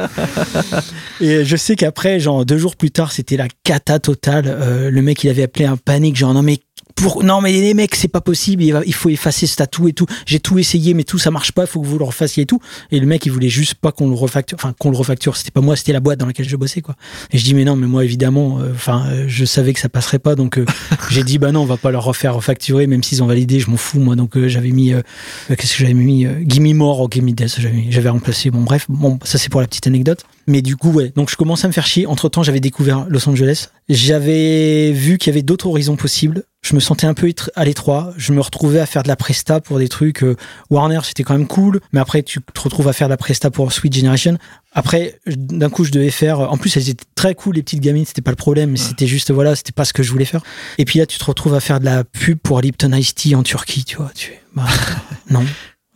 et 1.20 1.44
je 1.44 1.56
sais 1.56 1.76
qu'après, 1.76 2.20
genre, 2.20 2.44
deux 2.44 2.58
jours 2.58 2.76
plus 2.76 2.90
tard, 2.90 3.12
c'était 3.12 3.36
la 3.36 3.48
cata 3.62 3.98
totale. 3.98 4.44
Euh, 4.46 4.90
le 4.90 5.02
mec, 5.02 5.24
il 5.24 5.30
avait 5.30 5.44
appelé 5.44 5.64
un 5.64 5.76
panique, 5.76 6.16
genre, 6.16 6.34
non, 6.34 6.42
mais 6.42 6.58
pour, 6.96 7.24
non, 7.24 7.40
mais 7.40 7.52
les 7.52 7.74
mecs, 7.74 7.94
c'est 7.96 8.08
pas 8.08 8.20
possible, 8.20 8.62
il, 8.62 8.94
faut 8.94 9.08
effacer 9.08 9.46
ce 9.46 9.56
tatou 9.56 9.88
et 9.88 9.92
tout. 9.92 10.06
J'ai 10.26 10.38
tout 10.38 10.58
essayé, 10.58 10.94
mais 10.94 11.02
tout, 11.02 11.18
ça 11.18 11.30
marche 11.30 11.52
pas, 11.52 11.62
il 11.62 11.66
faut 11.66 11.80
que 11.80 11.86
vous 11.86 11.98
le 11.98 12.04
refassiez 12.04 12.44
et 12.44 12.46
tout. 12.46 12.60
Et 12.92 13.00
le 13.00 13.06
mec, 13.06 13.26
il 13.26 13.32
voulait 13.32 13.48
juste 13.48 13.74
pas 13.74 13.90
qu'on 13.92 14.08
le 14.08 14.14
refacture, 14.14 14.56
enfin, 14.58 14.74
qu'on 14.78 14.90
le 14.90 14.96
refacture. 14.96 15.36
C'était 15.36 15.50
pas 15.50 15.60
moi, 15.60 15.76
c'était 15.76 15.92
la 15.92 16.00
boîte 16.00 16.18
dans 16.18 16.26
laquelle 16.26 16.48
je 16.48 16.56
bossais, 16.56 16.82
quoi. 16.82 16.94
Et 17.32 17.38
je 17.38 17.44
dis, 17.44 17.54
mais 17.54 17.64
non, 17.64 17.76
mais 17.76 17.86
moi, 17.86 18.04
évidemment, 18.04 18.60
euh, 18.60 18.72
enfin, 18.72 19.06
euh, 19.08 19.24
je 19.26 19.44
savais 19.44 19.72
que 19.72 19.80
ça 19.80 19.88
passerait 19.88 20.18
pas, 20.18 20.34
donc 20.34 20.56
euh, 20.56 20.64
j'ai 21.10 21.24
dit, 21.24 21.38
bah 21.38 21.52
non, 21.52 21.62
on 21.62 21.66
va 21.66 21.76
pas 21.76 21.90
leur 21.90 22.04
refaire 22.04 22.34
refacturer, 22.34 22.86
même 22.86 23.02
s'ils 23.02 23.22
ont 23.22 23.26
validé, 23.26 23.60
je 23.60 23.70
m'en 23.70 23.76
fous, 23.76 23.98
moi. 23.98 24.14
Donc 24.16 24.36
euh, 24.36 24.48
j'avais 24.48 24.70
mis, 24.70 24.92
euh, 24.92 25.02
qu'est-ce 25.48 25.76
que 25.76 25.80
j'avais 25.80 25.94
mis 25.94 26.26
euh, 26.26 26.42
Gimme 26.46 26.74
More 26.74 27.00
ou 27.00 27.08
Gimme 27.10 27.32
Death, 27.32 27.58
j'avais 27.90 28.08
remplacé. 28.08 28.50
Bon, 28.50 28.62
bref, 28.62 28.86
bon, 28.88 29.18
ça 29.24 29.38
c'est 29.38 29.48
pour 29.48 29.60
la 29.60 29.66
petite 29.66 29.86
anecdote. 29.86 30.24
Mais 30.46 30.62
du 30.62 30.76
coup, 30.76 30.90
ouais, 30.90 31.12
donc 31.16 31.30
je 31.30 31.36
commence 31.36 31.64
à 31.64 31.68
me 31.68 31.72
faire 31.72 31.86
chier. 31.86 32.06
Entre 32.06 32.28
temps, 32.28 32.42
j'avais 32.42 32.60
découvert 32.60 33.06
Los 33.08 33.28
Angeles. 33.28 33.68
J'avais 33.88 34.92
vu 34.92 35.18
qu'il 35.18 35.32
y 35.32 35.34
avait 35.34 35.42
d'autres 35.42 35.66
horizons 35.66 35.96
possibles. 35.96 36.44
Je 36.64 36.74
me 36.74 36.80
sentais 36.80 37.06
un 37.06 37.12
peu 37.12 37.30
à 37.56 37.64
l'étroit. 37.66 38.14
Je 38.16 38.32
me 38.32 38.40
retrouvais 38.40 38.80
à 38.80 38.86
faire 38.86 39.02
de 39.02 39.08
la 39.08 39.16
presta 39.16 39.60
pour 39.60 39.78
des 39.78 39.88
trucs. 39.88 40.22
euh, 40.24 40.34
Warner, 40.70 41.00
c'était 41.04 41.22
quand 41.22 41.36
même 41.36 41.46
cool. 41.46 41.80
Mais 41.92 42.00
après, 42.00 42.22
tu 42.22 42.40
te 42.40 42.60
retrouves 42.60 42.88
à 42.88 42.94
faire 42.94 43.08
de 43.08 43.12
la 43.12 43.18
presta 43.18 43.50
pour 43.50 43.70
Sweet 43.70 43.94
Generation. 43.94 44.38
Après, 44.72 45.20
d'un 45.26 45.68
coup, 45.68 45.84
je 45.84 45.90
devais 45.90 46.10
faire. 46.10 46.40
En 46.40 46.56
plus, 46.56 46.74
elles 46.78 46.88
étaient 46.88 47.04
très 47.14 47.34
cool, 47.34 47.56
les 47.56 47.62
petites 47.62 47.80
gamines. 47.80 48.06
C'était 48.06 48.22
pas 48.22 48.30
le 48.30 48.36
problème. 48.36 48.70
Mais 48.70 48.78
c'était 48.78 49.06
juste, 49.06 49.30
voilà, 49.30 49.54
c'était 49.54 49.72
pas 49.72 49.84
ce 49.84 49.92
que 49.92 50.02
je 50.02 50.10
voulais 50.10 50.24
faire. 50.24 50.40
Et 50.78 50.86
puis 50.86 50.98
là, 50.98 51.04
tu 51.04 51.18
te 51.18 51.24
retrouves 51.26 51.54
à 51.54 51.60
faire 51.60 51.80
de 51.80 51.84
la 51.84 52.02
pub 52.02 52.38
pour 52.38 52.62
Lipton 52.62 52.92
Ice 52.94 53.14
Tea 53.14 53.34
en 53.34 53.42
Turquie, 53.42 53.84
tu 53.84 53.96
vois. 53.96 54.10
Tu 54.14 54.32
bah, 54.54 54.64
non. 55.30 55.44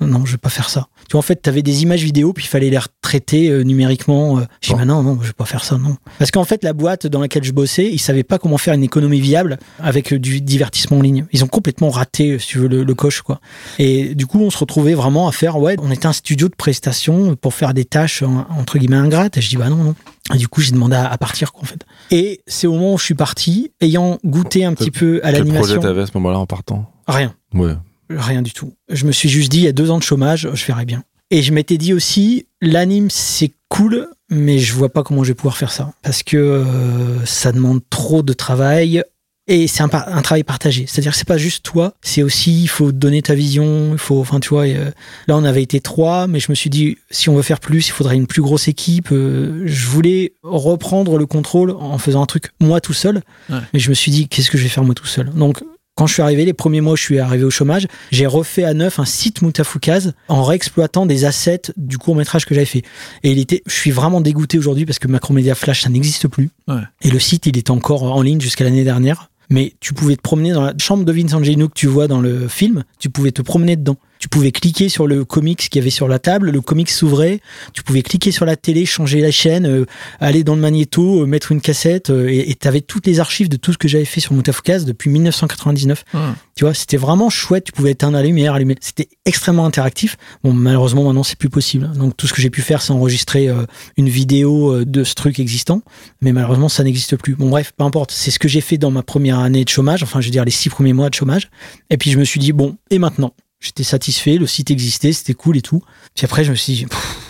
Non, 0.00 0.24
je 0.24 0.32
vais 0.32 0.38
pas 0.38 0.48
faire 0.48 0.68
ça. 0.70 0.86
Tu 1.08 1.12
vois, 1.12 1.18
en 1.18 1.22
fait, 1.22 1.42
tu 1.42 1.48
avais 1.48 1.62
des 1.62 1.82
images 1.82 2.02
vidéo, 2.04 2.32
puis 2.32 2.44
il 2.44 2.48
fallait 2.48 2.70
les 2.70 2.78
retraiter 2.78 3.48
euh, 3.48 3.62
numériquement. 3.64 4.38
euh. 4.38 4.42
J'ai 4.60 4.68
dit, 4.68 4.72
Bon. 4.74 4.78
bah 4.78 4.84
non, 4.84 5.02
non, 5.02 5.18
je 5.20 5.26
vais 5.28 5.32
pas 5.32 5.44
faire 5.44 5.64
ça, 5.64 5.76
non. 5.76 5.96
Parce 6.20 6.30
qu'en 6.30 6.44
fait, 6.44 6.62
la 6.62 6.72
boîte 6.72 7.06
dans 7.08 7.20
laquelle 7.20 7.42
je 7.42 7.50
bossais, 7.52 7.90
ils 7.90 7.98
savaient 7.98 8.22
pas 8.22 8.38
comment 8.38 8.58
faire 8.58 8.74
une 8.74 8.84
économie 8.84 9.20
viable 9.20 9.58
avec 9.80 10.12
euh, 10.12 10.18
du 10.20 10.40
divertissement 10.40 10.98
en 10.98 11.02
ligne. 11.02 11.26
Ils 11.32 11.42
ont 11.42 11.48
complètement 11.48 11.90
raté, 11.90 12.32
euh, 12.32 12.38
si 12.38 12.46
tu 12.48 12.58
veux, 12.58 12.68
le, 12.68 12.84
le 12.84 12.94
coche, 12.94 13.22
quoi. 13.22 13.40
Et 13.80 14.14
du 14.14 14.26
coup, 14.26 14.38
on 14.40 14.50
se 14.50 14.58
retrouvait 14.58 14.94
vraiment 14.94 15.26
à 15.26 15.32
faire, 15.32 15.58
ouais, 15.58 15.74
on 15.82 15.90
était 15.90 16.06
un 16.06 16.12
studio 16.12 16.48
de 16.48 16.54
prestation 16.54 17.34
pour 17.34 17.54
faire 17.54 17.74
des 17.74 17.84
tâches, 17.84 18.22
en- 18.22 18.46
entre 18.56 18.78
guillemets, 18.78 18.96
ingrates. 18.98 19.36
Et 19.36 19.40
je 19.40 19.48
dis, 19.48 19.56
bah 19.56 19.68
non, 19.68 19.76
non. 19.82 19.94
Et 20.32 20.36
du 20.38 20.46
coup, 20.46 20.60
j'ai 20.60 20.72
demandé 20.72 20.94
à, 20.94 21.16
partir, 21.18 21.52
quoi, 21.52 21.62
en 21.62 21.66
fait. 21.66 21.84
Et 22.12 22.42
c'est 22.46 22.66
au 22.66 22.74
moment 22.74 22.94
où 22.94 22.98
je 22.98 23.04
suis 23.04 23.14
parti, 23.14 23.72
ayant 23.80 24.18
goûté 24.24 24.64
un 24.64 24.74
petit 24.74 24.90
peu 24.90 25.20
à 25.24 25.32
Quel 25.32 25.42
projet 25.44 25.48
l'animation. 25.54 25.80
t'avais 25.80 26.02
à 26.02 26.06
ce 26.06 26.12
moment-là 26.14 26.38
en 26.38 26.46
partant? 26.46 26.92
Rien. 27.08 27.34
Ouais. 27.54 27.72
Rien 28.10 28.42
du 28.42 28.52
tout. 28.52 28.74
Je 28.88 29.04
me 29.06 29.12
suis 29.12 29.28
juste 29.28 29.50
dit, 29.50 29.58
il 29.58 29.64
y 29.64 29.68
a 29.68 29.72
deux 29.72 29.90
ans 29.90 29.98
de 29.98 30.02
chômage, 30.02 30.48
je 30.52 30.66
verrai 30.66 30.84
bien. 30.84 31.04
Et 31.30 31.42
je 31.42 31.52
m'étais 31.52 31.76
dit 31.76 31.92
aussi, 31.92 32.46
l'anime, 32.62 33.10
c'est 33.10 33.52
cool, 33.68 34.08
mais 34.30 34.58
je 34.58 34.72
vois 34.72 34.88
pas 34.88 35.02
comment 35.02 35.24
je 35.24 35.28
vais 35.28 35.34
pouvoir 35.34 35.58
faire 35.58 35.72
ça. 35.72 35.92
Parce 36.02 36.22
que 36.22 36.36
euh, 36.36 37.24
ça 37.26 37.52
demande 37.52 37.80
trop 37.90 38.22
de 38.22 38.32
travail. 38.32 39.02
Et 39.50 39.66
c'est 39.66 39.82
un, 39.82 39.88
un 39.92 40.20
travail 40.20 40.44
partagé. 40.44 40.84
C'est-à-dire 40.86 41.12
que 41.12 41.18
c'est 41.18 41.26
pas 41.26 41.38
juste 41.38 41.64
toi, 41.64 41.94
c'est 42.02 42.22
aussi, 42.22 42.62
il 42.62 42.66
faut 42.68 42.92
donner 42.92 43.22
ta 43.22 43.34
vision, 43.34 43.92
il 43.92 43.98
faut, 43.98 44.20
enfin, 44.20 44.40
tu 44.40 44.50
vois, 44.50 44.66
euh, 44.66 44.90
là, 45.26 45.38
on 45.38 45.44
avait 45.44 45.62
été 45.62 45.80
trois, 45.80 46.26
mais 46.26 46.38
je 46.38 46.50
me 46.50 46.54
suis 46.54 46.68
dit, 46.68 46.98
si 47.10 47.30
on 47.30 47.34
veut 47.34 47.42
faire 47.42 47.58
plus, 47.58 47.88
il 47.88 47.92
faudrait 47.92 48.16
une 48.16 48.26
plus 48.26 48.42
grosse 48.42 48.68
équipe. 48.68 49.08
Euh, 49.10 49.62
je 49.64 49.86
voulais 49.86 50.34
reprendre 50.42 51.16
le 51.16 51.24
contrôle 51.24 51.70
en 51.70 51.96
faisant 51.96 52.22
un 52.22 52.26
truc 52.26 52.50
moi 52.60 52.82
tout 52.82 52.92
seul. 52.92 53.22
Ouais. 53.48 53.56
Mais 53.72 53.80
je 53.80 53.88
me 53.88 53.94
suis 53.94 54.10
dit, 54.10 54.28
qu'est-ce 54.28 54.50
que 54.50 54.58
je 54.58 54.64
vais 54.64 54.68
faire 54.68 54.84
moi 54.84 54.94
tout 54.94 55.06
seul? 55.06 55.30
Donc, 55.30 55.62
quand 55.98 56.06
je 56.06 56.12
suis 56.12 56.22
arrivé, 56.22 56.44
les 56.44 56.52
premiers 56.52 56.80
mois 56.80 56.92
où 56.92 56.96
je 56.96 57.02
suis 57.02 57.18
arrivé 57.18 57.42
au 57.42 57.50
chômage, 57.50 57.88
j'ai 58.12 58.26
refait 58.26 58.62
à 58.62 58.72
neuf 58.72 59.00
un 59.00 59.04
site 59.04 59.42
Moutafoukaz 59.42 60.12
en 60.28 60.44
réexploitant 60.44 61.06
des 61.06 61.24
assets 61.24 61.72
du 61.76 61.98
court 61.98 62.14
métrage 62.14 62.46
que 62.46 62.54
j'avais 62.54 62.66
fait. 62.66 62.84
Et 63.24 63.32
il 63.32 63.40
était, 63.40 63.64
je 63.66 63.74
suis 63.74 63.90
vraiment 63.90 64.20
dégoûté 64.20 64.58
aujourd'hui 64.58 64.86
parce 64.86 65.00
que 65.00 65.08
Macromedia 65.08 65.56
Flash, 65.56 65.82
ça 65.82 65.88
n'existe 65.88 66.28
plus. 66.28 66.50
Ouais. 66.68 66.82
Et 67.02 67.10
le 67.10 67.18
site, 67.18 67.46
il 67.46 67.58
était 67.58 67.72
encore 67.72 68.04
en 68.04 68.22
ligne 68.22 68.40
jusqu'à 68.40 68.62
l'année 68.62 68.84
dernière. 68.84 69.28
Mais 69.50 69.72
tu 69.80 69.92
pouvais 69.92 70.14
te 70.14 70.22
promener 70.22 70.52
dans 70.52 70.62
la 70.62 70.74
chambre 70.78 71.04
de 71.04 71.10
Vincent 71.10 71.42
Gino 71.42 71.66
que 71.66 71.74
tu 71.74 71.88
vois 71.88 72.06
dans 72.06 72.20
le 72.20 72.46
film, 72.46 72.84
tu 73.00 73.10
pouvais 73.10 73.32
te 73.32 73.42
promener 73.42 73.74
dedans. 73.74 73.96
Tu 74.18 74.28
pouvais 74.28 74.52
cliquer 74.52 74.88
sur 74.88 75.06
le 75.06 75.24
comics 75.24 75.58
qu'il 75.58 75.76
y 75.76 75.82
avait 75.82 75.90
sur 75.90 76.08
la 76.08 76.18
table, 76.18 76.50
le 76.50 76.60
comics 76.60 76.90
s'ouvrait, 76.90 77.40
tu 77.72 77.82
pouvais 77.82 78.02
cliquer 78.02 78.30
sur 78.30 78.44
la 78.44 78.56
télé, 78.56 78.86
changer 78.86 79.20
la 79.20 79.30
chaîne, 79.30 79.66
euh, 79.66 79.84
aller 80.20 80.44
dans 80.44 80.54
le 80.54 80.60
magnéto, 80.60 81.22
euh, 81.22 81.26
mettre 81.26 81.52
une 81.52 81.60
cassette, 81.60 82.10
euh, 82.10 82.28
et 82.28 82.54
tu 82.54 82.68
avais 82.68 82.80
toutes 82.80 83.06
les 83.06 83.20
archives 83.20 83.48
de 83.48 83.56
tout 83.56 83.72
ce 83.72 83.78
que 83.78 83.88
j'avais 83.88 84.04
fait 84.04 84.20
sur 84.20 84.32
Moutafoukaz 84.32 84.84
depuis 84.84 85.10
1999. 85.10 86.04
Ouais. 86.14 86.20
Tu 86.58 86.64
vois, 86.64 86.74
c'était 86.74 86.96
vraiment 86.96 87.30
chouette, 87.30 87.64
tu 87.64 87.72
pouvais 87.72 87.92
éteindre 87.92 88.14
la 88.14 88.22
lumière, 88.24 88.54
allumer. 88.54 88.74
C'était 88.80 89.08
extrêmement 89.24 89.64
interactif. 89.64 90.16
Bon, 90.42 90.52
malheureusement, 90.52 91.04
maintenant, 91.04 91.22
c'est 91.22 91.38
plus 91.38 91.50
possible. 91.50 91.88
Donc, 91.92 92.16
tout 92.16 92.26
ce 92.26 92.32
que 92.32 92.42
j'ai 92.42 92.50
pu 92.50 92.62
faire, 92.62 92.82
c'est 92.82 92.92
enregistrer 92.92 93.48
euh, 93.48 93.64
une 93.96 94.08
vidéo 94.08 94.74
euh, 94.74 94.84
de 94.84 95.04
ce 95.04 95.14
truc 95.14 95.38
existant. 95.38 95.82
Mais 96.20 96.32
malheureusement, 96.32 96.68
ça 96.68 96.82
n'existe 96.82 97.16
plus. 97.16 97.36
Bon, 97.36 97.48
bref, 97.48 97.72
peu 97.76 97.84
importe. 97.84 98.10
C'est 98.10 98.32
ce 98.32 98.40
que 98.40 98.48
j'ai 98.48 98.60
fait 98.60 98.76
dans 98.76 98.90
ma 98.90 99.04
première 99.04 99.38
année 99.38 99.64
de 99.64 99.68
chômage. 99.68 100.02
Enfin, 100.02 100.20
je 100.20 100.26
veux 100.26 100.32
dire, 100.32 100.44
les 100.44 100.50
six 100.50 100.68
premiers 100.68 100.92
mois 100.92 101.10
de 101.10 101.14
chômage. 101.14 101.48
Et 101.90 101.96
puis, 101.96 102.10
je 102.10 102.18
me 102.18 102.24
suis 102.24 102.40
dit, 102.40 102.52
bon, 102.52 102.76
et 102.90 102.98
maintenant? 102.98 103.32
J'étais 103.60 103.82
satisfait, 103.82 104.36
le 104.36 104.46
site 104.46 104.70
existait, 104.70 105.12
c'était 105.12 105.34
cool 105.34 105.56
et 105.56 105.62
tout. 105.62 105.82
Puis 106.14 106.24
après, 106.24 106.44
je 106.44 106.50
me 106.50 106.56
suis 106.56 106.74
dit, 106.74 106.86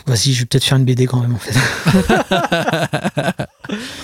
vas-y, 0.06 0.32
je 0.32 0.40
vais 0.40 0.44
peut-être 0.44 0.64
faire 0.64 0.76
une 0.76 0.84
BD 0.84 1.06
quand 1.06 1.20
même, 1.20 1.34
en 1.34 1.38
fait. 1.38 1.55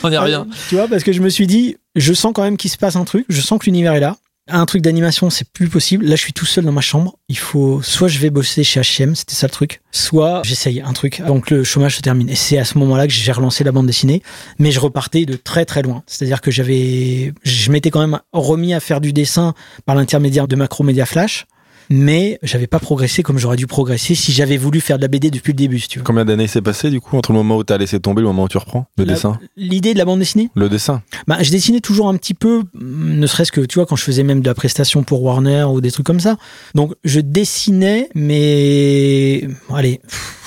On 0.03 0.11
y 0.11 0.17
revient. 0.17 0.45
Tu 0.69 0.77
vois, 0.77 0.89
parce 0.89 1.05
que 1.05 1.13
je 1.13 1.21
me 1.21 1.29
suis 1.29 1.47
dit, 1.47 1.77
je 1.95 2.15
sens 2.15 2.33
quand 2.35 2.43
même 2.43 2.57
qu'il 2.57 2.71
se 2.71 2.79
passe 2.79 2.97
un 2.97 3.05
truc, 3.05 3.27
je 3.29 3.41
sens 3.43 3.59
que 3.59 3.67
l'univers 3.67 3.93
est 3.93 4.01
là. 4.01 4.17
Un 4.47 4.67
truc 4.67 4.83
d'animation, 4.83 5.31
c'est 5.31 5.49
plus 5.49 5.69
possible. 5.71 6.05
Là, 6.05 6.17
je 6.17 6.21
suis 6.21 6.35
tout 6.35 6.45
seul 6.45 6.65
dans 6.65 6.73
ma 6.73 6.83
chambre. 6.83 7.17
Il 7.31 7.39
faut, 7.39 7.81
soit 7.81 8.09
je 8.09 8.19
vais 8.19 8.29
bosser 8.29 8.63
chez 8.63 8.79
H&M, 8.79 9.15
c'était 9.15 9.35
ça 9.35 9.47
le 9.47 9.51
truc, 9.51 9.81
soit 9.91 10.43
j'essaye 10.45 10.83
un 10.83 10.93
truc. 10.93 11.23
Donc 11.27 11.49
le 11.49 11.65
chômage 11.65 11.97
se 11.97 12.03
termine. 12.03 12.29
Et 12.29 12.35
c'est 12.35 12.59
à 12.59 12.67
ce 12.67 12.77
moment-là 12.77 13.07
que 13.07 13.13
j'ai 13.15 13.33
relancé 13.33 13.65
la 13.65 13.73
bande 13.73 13.87
dessinée. 13.87 14.23
Mais 14.59 14.71
je 14.71 14.81
repartais 14.81 15.25
de 15.25 15.37
très 15.37 15.65
très 15.65 15.81
loin. 15.81 16.03
C'est-à-dire 16.07 16.43
que 16.43 16.51
j'avais, 16.51 17.33
je 17.43 17.71
m'étais 17.71 17.91
quand 17.91 18.01
même 18.01 18.21
remis 18.33 18.75
à 18.75 18.81
faire 18.81 19.01
du 19.01 19.15
dessin 19.15 19.55
par 19.87 19.95
l'intermédiaire 19.95 20.47
de 20.47 20.57
Macromedia 20.57 21.07
Flash. 21.07 21.47
Mais 21.91 22.39
j'avais 22.43 22.67
pas 22.67 22.79
progressé 22.79 23.23
comme 23.23 23.39
j'aurais 23.39 23.57
dû 23.57 23.67
progresser 23.67 24.15
si 24.15 24.33
j'avais 24.33 24.57
voulu 24.57 24.81
faire 24.81 24.97
de 24.97 25.03
la 25.03 25.09
BD 25.09 25.31
depuis 25.31 25.53
le 25.53 25.57
début, 25.57 25.79
si 25.79 25.89
tu 25.89 25.99
veux. 25.99 26.05
Combien 26.05 26.25
d'années 26.25 26.47
s'est 26.47 26.63
passé 26.63 26.91
du 26.91 27.01
coup 27.01 27.17
entre 27.17 27.33
le 27.33 27.39
moment 27.39 27.57
où 27.57 27.65
t'as 27.65 27.77
laissé 27.79 28.01
tomber 28.01 28.21
et 28.21 28.23
le 28.23 28.29
moment 28.29 28.45
où 28.45 28.49
tu 28.49 28.59
reprends 28.59 28.87
le 28.97 29.05
La- 29.05 29.15
dessin? 29.15 29.39
L'idée 29.57 29.93
de 29.93 29.99
la 29.99 30.05
bande 30.05 30.19
dessinée? 30.21 30.51
Le 30.55 30.69
dessin 30.69 31.03
Bah, 31.27 31.39
je 31.43 31.51
dessinais 31.51 31.81
toujours 31.81 32.09
un 32.09 32.17
petit 32.17 32.35
peu, 32.35 32.63
mm, 32.75 33.19
ne 33.19 33.27
serait-ce 33.27 33.53
que, 33.53 33.61
tu 33.61 33.75
vois, 33.79 33.87
quand 33.87 33.97
je 33.97 34.05
faisais 34.05 34.23
même 34.23 34.41
de 34.41 34.47
la 34.47 34.55
prestation 34.55 35.03
pour 35.03 35.23
Warner 35.23 35.65
ou 35.65 35.81
des 35.81 35.91
trucs 35.91 36.07
comme 36.07 36.21
ça. 36.21 36.37
Donc, 36.75 36.95
je 37.05 37.21
dessinais, 37.21 38.09
mais, 38.15 39.47
allez, 39.75 40.01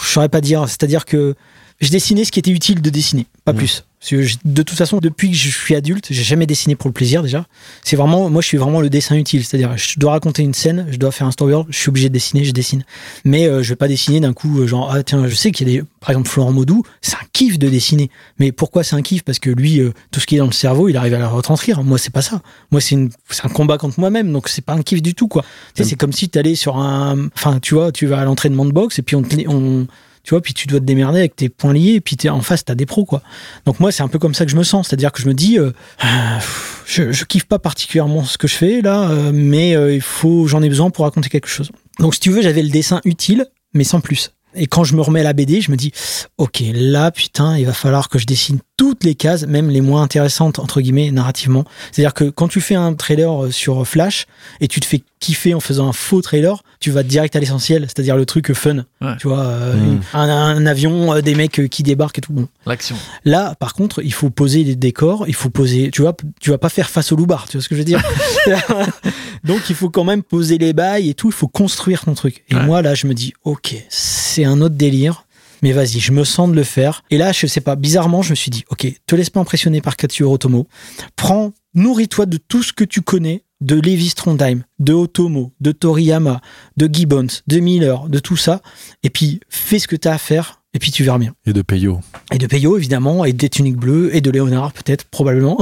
je 0.03 0.07
saurais 0.07 0.29
pas 0.29 0.41
dire. 0.41 0.67
C'est-à-dire 0.67 1.05
que 1.05 1.35
je 1.79 1.89
dessinais 1.89 2.25
ce 2.25 2.31
qui 2.31 2.39
était 2.39 2.51
utile 2.51 2.81
de 2.81 2.89
dessiner, 2.89 3.25
pas 3.45 3.51
Mhm. 3.53 3.57
plus. 3.59 3.83
Parce 3.99 4.11
que 4.11 4.21
je- 4.21 4.37
de 4.45 4.61
toute 4.61 4.77
façon, 4.77 4.99
depuis 4.99 5.31
que 5.31 5.35
je 5.37 5.49
suis 5.49 5.73
adulte, 5.75 6.05
j'ai 6.11 6.21
jamais 6.23 6.45
dessiné 6.45 6.75
pour 6.75 6.87
le 6.87 6.93
plaisir 6.93 7.23
déjà. 7.23 7.47
C'est 7.83 7.95
vraiment, 7.95 8.29
moi, 8.29 8.43
je 8.43 8.47
suis 8.47 8.57
vraiment 8.57 8.79
le 8.79 8.91
dessin 8.91 9.15
utile. 9.15 9.43
C'est-à-dire, 9.43 9.75
je 9.75 9.99
dois 9.99 10.11
raconter 10.11 10.43
une 10.43 10.53
scène, 10.53 10.85
je 10.91 10.97
dois 10.97 11.11
faire 11.11 11.25
un 11.25 11.31
storyboard, 11.31 11.65
je 11.71 11.77
suis 11.79 11.89
obligé 11.89 12.07
de 12.07 12.13
dessiner, 12.13 12.43
je 12.43 12.51
dessine. 12.51 12.83
Mais 13.25 13.47
euh, 13.47 13.63
je 13.63 13.69
vais 13.69 13.75
pas 13.75 13.87
dessiner 13.87 14.19
d'un 14.19 14.33
coup, 14.33 14.59
euh, 14.61 14.67
genre, 14.67 14.91
ah 14.93 15.01
tiens, 15.01 15.27
je 15.27 15.33
sais 15.33 15.51
qu'il 15.51 15.67
y 15.67 15.77
a 15.77 15.81
des, 15.81 15.87
par 15.99 16.11
exemple, 16.11 16.29
Florent 16.29 16.51
Maudou, 16.51 16.83
c'est 17.01 17.15
un 17.15 17.25
kiff 17.33 17.57
de 17.57 17.67
dessiner. 17.69 18.11
Mais 18.37 18.51
pourquoi 18.51 18.83
c'est 18.83 18.95
un 18.95 19.01
kiff? 19.01 19.23
Parce 19.23 19.39
que 19.39 19.49
lui, 19.49 19.79
euh, 19.79 19.91
tout 20.11 20.19
ce 20.19 20.27
qui 20.27 20.35
est 20.35 20.39
dans 20.39 20.45
le 20.45 20.51
cerveau, 20.51 20.89
il 20.89 20.95
arrive 20.95 21.15
à 21.15 21.19
le 21.19 21.25
retranscrire. 21.27 21.83
Moi, 21.83 21.97
c'est 21.97 22.13
pas 22.13 22.21
ça. 22.21 22.43
Moi, 22.71 22.81
c'est 22.81 22.95
un 22.95 23.49
combat 23.49 23.79
contre 23.79 23.99
moi-même, 23.99 24.31
donc 24.31 24.47
c'est 24.47 24.63
pas 24.63 24.73
un 24.73 24.83
kiff 24.83 25.01
du 25.01 25.15
tout, 25.15 25.27
quoi. 25.27 25.41
Tu 25.73 25.81
sais, 25.83 25.89
c'est 25.89 25.95
comme 25.95 26.13
si 26.13 26.29
t'allais 26.29 26.53
sur 26.55 26.77
un, 26.77 27.29
enfin, 27.35 27.59
tu 27.59 27.73
vois, 27.73 27.91
tu 27.91 28.05
vas 28.05 28.19
à 28.19 28.25
l'entraînement 28.25 28.65
de 28.65 28.71
boxe 28.71 28.99
et 28.99 29.01
puis 29.01 29.15
on, 29.15 29.23
on, 29.47 29.87
tu 30.27 30.33
vois, 30.33 30.41
puis 30.41 30.53
tu 30.53 30.67
dois 30.67 30.81
te 30.81 30.83
démerder 30.83 31.19
avec 31.19 31.37
tes 31.37 31.47
poings 31.47 31.71
liés, 31.71 31.93
et 31.93 32.01
puis 32.01 32.17
t'es 32.17 32.27
en 32.27 32.41
face, 32.41 32.65
t'as 32.65 32.75
des 32.75 32.85
pros, 32.85 33.05
quoi. 33.05 33.21
Donc 33.65 33.79
moi, 33.79 33.93
c'est 33.93 34.03
un 34.03 34.09
peu 34.09 34.19
comme 34.19 34.33
ça 34.33 34.43
que 34.43 34.51
je 34.51 34.57
me 34.57 34.63
sens, 34.63 34.89
c'est-à-dire 34.89 35.13
que 35.13 35.21
je 35.21 35.27
me 35.29 35.33
dis, 35.33 35.57
euh, 35.57 35.71
ah, 36.01 36.39
je, 36.85 37.23
kiffe 37.23 37.45
pas 37.45 37.59
particulièrement 37.59 38.25
ce 38.25 38.37
que 38.37 38.45
je 38.45 38.55
fais 38.55 38.81
là, 38.81 39.09
euh, 39.09 39.31
mais 39.33 39.73
euh, 39.77 39.95
il 39.95 40.01
faut, 40.01 40.45
j'en 40.45 40.61
ai 40.61 40.67
besoin 40.67 40.89
pour 40.89 41.05
raconter 41.05 41.29
quelque 41.29 41.47
chose. 41.47 41.71
Donc 41.99 42.13
si 42.13 42.19
tu 42.19 42.29
veux, 42.29 42.41
j'avais 42.41 42.61
le 42.61 42.67
dessin 42.67 42.99
utile, 43.05 43.45
mais 43.73 43.85
sans 43.85 44.01
plus. 44.01 44.33
Et 44.53 44.67
quand 44.67 44.83
je 44.83 44.97
me 44.97 45.01
remets 45.01 45.21
à 45.21 45.23
la 45.23 45.31
BD, 45.31 45.61
je 45.61 45.71
me 45.71 45.77
dis, 45.77 45.93
ok, 46.37 46.61
là, 46.73 47.09
putain, 47.11 47.57
il 47.57 47.65
va 47.65 47.71
falloir 47.73 48.09
que 48.09 48.19
je 48.19 48.25
dessine 48.25 48.59
toutes 48.75 49.05
les 49.05 49.15
cases, 49.15 49.47
même 49.47 49.69
les 49.69 49.81
moins 49.81 50.01
intéressantes, 50.01 50.59
entre 50.59 50.81
guillemets, 50.81 51.09
narrativement. 51.11 51.63
C'est-à-dire 51.93 52.13
que 52.13 52.25
quand 52.25 52.49
tu 52.49 52.59
fais 52.59 52.75
un 52.75 52.93
trailer 52.95 53.53
sur 53.53 53.87
Flash 53.87 54.25
et 54.59 54.67
tu 54.67 54.81
te 54.81 54.85
fais 54.85 55.03
kiffer 55.19 55.53
en 55.53 55.59
faisant 55.59 55.87
un 55.89 55.93
faux 55.93 56.21
trailer, 56.21 56.61
tu 56.79 56.91
vas 56.91 57.03
direct 57.03 57.35
à 57.35 57.39
l'essentiel, 57.39 57.83
c'est-à-dire 57.87 58.15
le 58.15 58.25
truc 58.25 58.53
fun. 58.53 58.85
Ouais. 59.01 59.15
Tu 59.19 59.27
vois, 59.27 59.39
euh, 59.45 59.75
Mm. 59.75 60.01
un, 60.13 60.29
un 60.29 60.65
avion, 60.65 61.13
euh, 61.13 61.21
des 61.21 61.33
mecs 61.35 61.59
euh, 61.59 61.67
qui 61.67 61.83
débarquent 61.83 62.19
et 62.19 62.21
tout. 62.21 62.33
Bon. 62.33 62.47
L'action. 62.65 62.95
Là, 63.25 63.55
par 63.59 63.73
contre, 63.73 64.01
il 64.03 64.13
faut 64.13 64.29
poser 64.29 64.63
les 64.63 64.75
décors, 64.75 65.25
il 65.27 65.33
faut 65.35 65.49
poser, 65.49 65.89
tu 65.91 66.01
vois, 66.03 66.15
tu 66.39 66.49
vas 66.51 66.57
pas 66.57 66.69
faire 66.69 66.89
face 66.89 67.11
au 67.11 67.15
loupard, 67.15 67.47
tu 67.49 67.57
vois 67.57 67.63
ce 67.63 67.69
que 67.69 67.75
je 67.75 67.79
veux 67.81 67.85
dire? 67.85 68.01
Donc, 69.43 69.69
il 69.69 69.75
faut 69.75 69.89
quand 69.89 70.03
même 70.03 70.23
poser 70.23 70.57
les 70.57 70.73
bails 70.73 71.09
et 71.09 71.13
tout, 71.13 71.27
il 71.29 71.33
faut 71.33 71.47
construire 71.47 72.03
ton 72.05 72.13
truc. 72.13 72.43
Et 72.49 72.55
Ouais. 72.55 72.63
moi, 72.65 72.81
là, 72.81 72.95
je 72.95 73.07
me 73.07 73.13
dis, 73.13 73.33
ok, 73.43 73.75
c'est 73.89 74.45
un 74.45 74.61
autre 74.61 74.75
délire, 74.75 75.25
mais 75.63 75.71
vas-y, 75.71 75.99
je 75.99 76.11
me 76.11 76.23
sens 76.23 76.49
de 76.49 76.55
le 76.55 76.63
faire. 76.63 77.03
Et 77.09 77.17
là, 77.17 77.31
je 77.31 77.47
sais 77.47 77.61
pas, 77.61 77.75
bizarrement, 77.75 78.21
je 78.21 78.31
me 78.31 78.35
suis 78.35 78.51
dit, 78.51 78.63
ok, 78.69 78.87
te 79.05 79.15
laisse 79.15 79.29
pas 79.29 79.39
impressionner 79.39 79.81
par 79.81 79.95
Katsuhiro 79.95 80.33
Otomo, 80.35 80.67
prends, 81.15 81.53
nourris-toi 81.73 82.25
de 82.25 82.37
tout 82.37 82.63
ce 82.63 82.73
que 82.73 82.83
tu 82.83 83.01
connais 83.01 83.43
de 83.61 83.75
Levi 83.75 84.09
Strondheim, 84.09 84.61
de 84.79 84.93
Otomo, 84.93 85.51
de 85.59 85.71
Toriyama, 85.71 86.41
de 86.77 86.89
Gibbons, 86.91 87.27
de 87.47 87.59
Miller, 87.59 88.07
de 88.09 88.19
tout 88.19 88.37
ça, 88.37 88.61
et 89.03 89.09
puis 89.09 89.39
fais 89.49 89.79
ce 89.79 89.87
que 89.87 89.95
tu 89.95 90.07
as 90.07 90.13
à 90.13 90.17
faire, 90.17 90.61
et 90.73 90.79
puis 90.79 90.91
tu 90.91 91.03
verras 91.03 91.17
bien. 91.17 91.33
et 91.45 91.53
de 91.53 91.61
Peyo. 91.61 92.01
Et 92.31 92.37
de 92.37 92.45
Peyo, 92.45 92.77
évidemment, 92.77 93.25
et 93.25 93.33
des 93.33 93.49
tuniques 93.49 93.77
bleues, 93.77 94.15
et 94.15 94.21
de 94.21 94.29
Léonard, 94.29 94.73
peut-être, 94.73 95.05
probablement. 95.05 95.57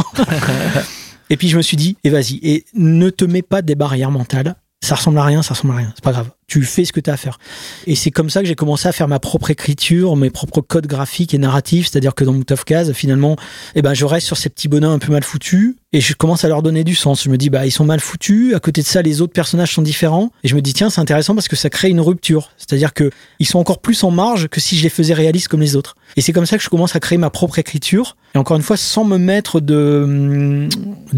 et 1.29 1.37
puis 1.37 1.47
je 1.47 1.57
me 1.57 1.61
suis 1.61 1.77
dit, 1.77 1.97
et 2.03 2.09
vas-y, 2.09 2.39
et 2.43 2.65
ne 2.73 3.09
te 3.09 3.23
mets 3.23 3.41
pas 3.41 3.61
des 3.61 3.75
barrières 3.75 4.11
mentales. 4.11 4.55
Ça 4.85 4.93
ressemble 4.93 5.17
à 5.17 5.23
rien, 5.23 5.41
ça 5.41 5.55
ressemble 5.55 5.73
à 5.73 5.77
rien, 5.77 5.91
c'est 5.95 6.03
pas 6.03 6.11
grave. 6.11 6.29
Tu 6.47 6.61
fais 6.61 6.85
ce 6.85 6.93
que 6.93 6.99
tu 6.99 7.09
as 7.09 7.13
à 7.13 7.17
faire. 7.17 7.39
Et 7.87 7.95
c'est 7.95 8.11
comme 8.11 8.29
ça 8.29 8.41
que 8.41 8.47
j'ai 8.47 8.53
commencé 8.53 8.87
à 8.87 8.91
faire 8.91 9.07
ma 9.07 9.17
propre 9.17 9.49
écriture, 9.49 10.15
mes 10.15 10.29
propres 10.29 10.61
codes 10.61 10.85
graphiques 10.85 11.33
et 11.33 11.39
narratifs. 11.39 11.87
C'est-à-dire 11.89 12.13
que 12.13 12.23
dans 12.23 12.33
Moutafkaz, 12.33 12.93
finalement, 12.93 13.35
eh 13.73 13.81
ben, 13.81 13.95
je 13.95 14.05
reste 14.05 14.27
sur 14.27 14.37
ces 14.37 14.49
petits 14.49 14.67
bonhommes 14.67 14.93
un 14.93 14.99
peu 14.99 15.11
mal 15.11 15.23
foutus 15.23 15.75
et 15.91 16.01
je 16.01 16.13
commence 16.13 16.45
à 16.45 16.49
leur 16.49 16.61
donner 16.61 16.83
du 16.83 16.93
sens. 16.93 17.23
Je 17.23 17.29
me 17.29 17.37
dis, 17.37 17.49
bah, 17.49 17.65
ils 17.65 17.71
sont 17.71 17.83
mal 17.83 17.99
foutus. 17.99 18.53
À 18.53 18.59
côté 18.59 18.83
de 18.83 18.85
ça, 18.85 19.01
les 19.01 19.21
autres 19.21 19.33
personnages 19.33 19.73
sont 19.73 19.81
différents. 19.81 20.31
Et 20.43 20.47
je 20.47 20.53
me 20.53 20.61
dis, 20.61 20.73
tiens, 20.73 20.91
c'est 20.91 21.01
intéressant 21.01 21.33
parce 21.33 21.47
que 21.47 21.55
ça 21.55 21.71
crée 21.71 21.89
une 21.89 22.01
rupture. 22.01 22.51
C'est-à-dire 22.57 22.93
que 22.93 23.09
ils 23.39 23.47
sont 23.47 23.57
encore 23.57 23.81
plus 23.81 24.03
en 24.03 24.11
marge 24.11 24.47
que 24.47 24.59
si 24.59 24.77
je 24.77 24.83
les 24.83 24.89
faisais 24.89 25.15
réalistes 25.15 25.47
comme 25.47 25.61
les 25.61 25.75
autres. 25.75 25.95
Et 26.15 26.21
c'est 26.21 26.31
comme 26.31 26.45
ça 26.45 26.57
que 26.57 26.63
je 26.63 26.69
commence 26.69 26.95
à 26.95 26.99
créer 26.99 27.17
ma 27.17 27.31
propre 27.31 27.57
écriture. 27.57 28.17
Et 28.35 28.37
encore 28.37 28.55
une 28.55 28.63
fois, 28.63 28.77
sans 28.77 29.03
me 29.03 29.17
mettre 29.17 29.61
de, 29.61 30.67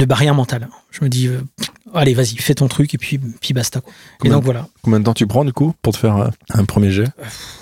barrière 0.05 0.35
mentale. 0.35 0.69
Je 0.91 1.03
me 1.03 1.09
dis, 1.09 1.27
euh, 1.27 1.41
allez, 1.93 2.13
vas-y, 2.13 2.35
fais 2.37 2.53
ton 2.55 2.67
truc 2.67 2.93
et 2.93 2.97
puis, 2.97 3.17
puis 3.17 3.53
basta. 3.53 3.81
Quoi. 3.81 3.91
Et 3.91 4.17
Combien- 4.19 4.35
donc 4.37 4.43
voilà. 4.45 4.67
Combien 4.81 4.99
de 4.99 5.05
temps 5.05 5.13
tu 5.13 5.27
prends 5.27 5.43
du 5.45 5.53
coup 5.53 5.73
pour 5.81 5.93
te 5.93 5.99
faire 5.99 6.17
euh, 6.17 6.27
un 6.53 6.65
premier 6.65 6.91
jet? 6.91 7.07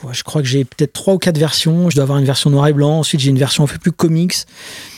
Ouais, 0.04 0.14
je 0.14 0.24
crois 0.24 0.42
que 0.42 0.48
j'ai 0.48 0.66
peut-être 0.66 0.94
trois 0.94 1.14
ou 1.14 1.18
quatre 1.18 1.38
versions. 1.38 1.90
Je 1.90 1.96
dois 1.96 2.04
avoir 2.04 2.18
une 2.20 2.26
version 2.26 2.50
noir 2.50 2.68
et 2.68 2.74
blanc. 2.74 3.00
Ensuite, 3.00 3.22
j'ai 3.22 3.30
une 3.30 3.38
version 3.40 3.64
un 3.64 3.68
peu 3.68 3.78
plus 3.78 3.92
comics. 3.92 4.36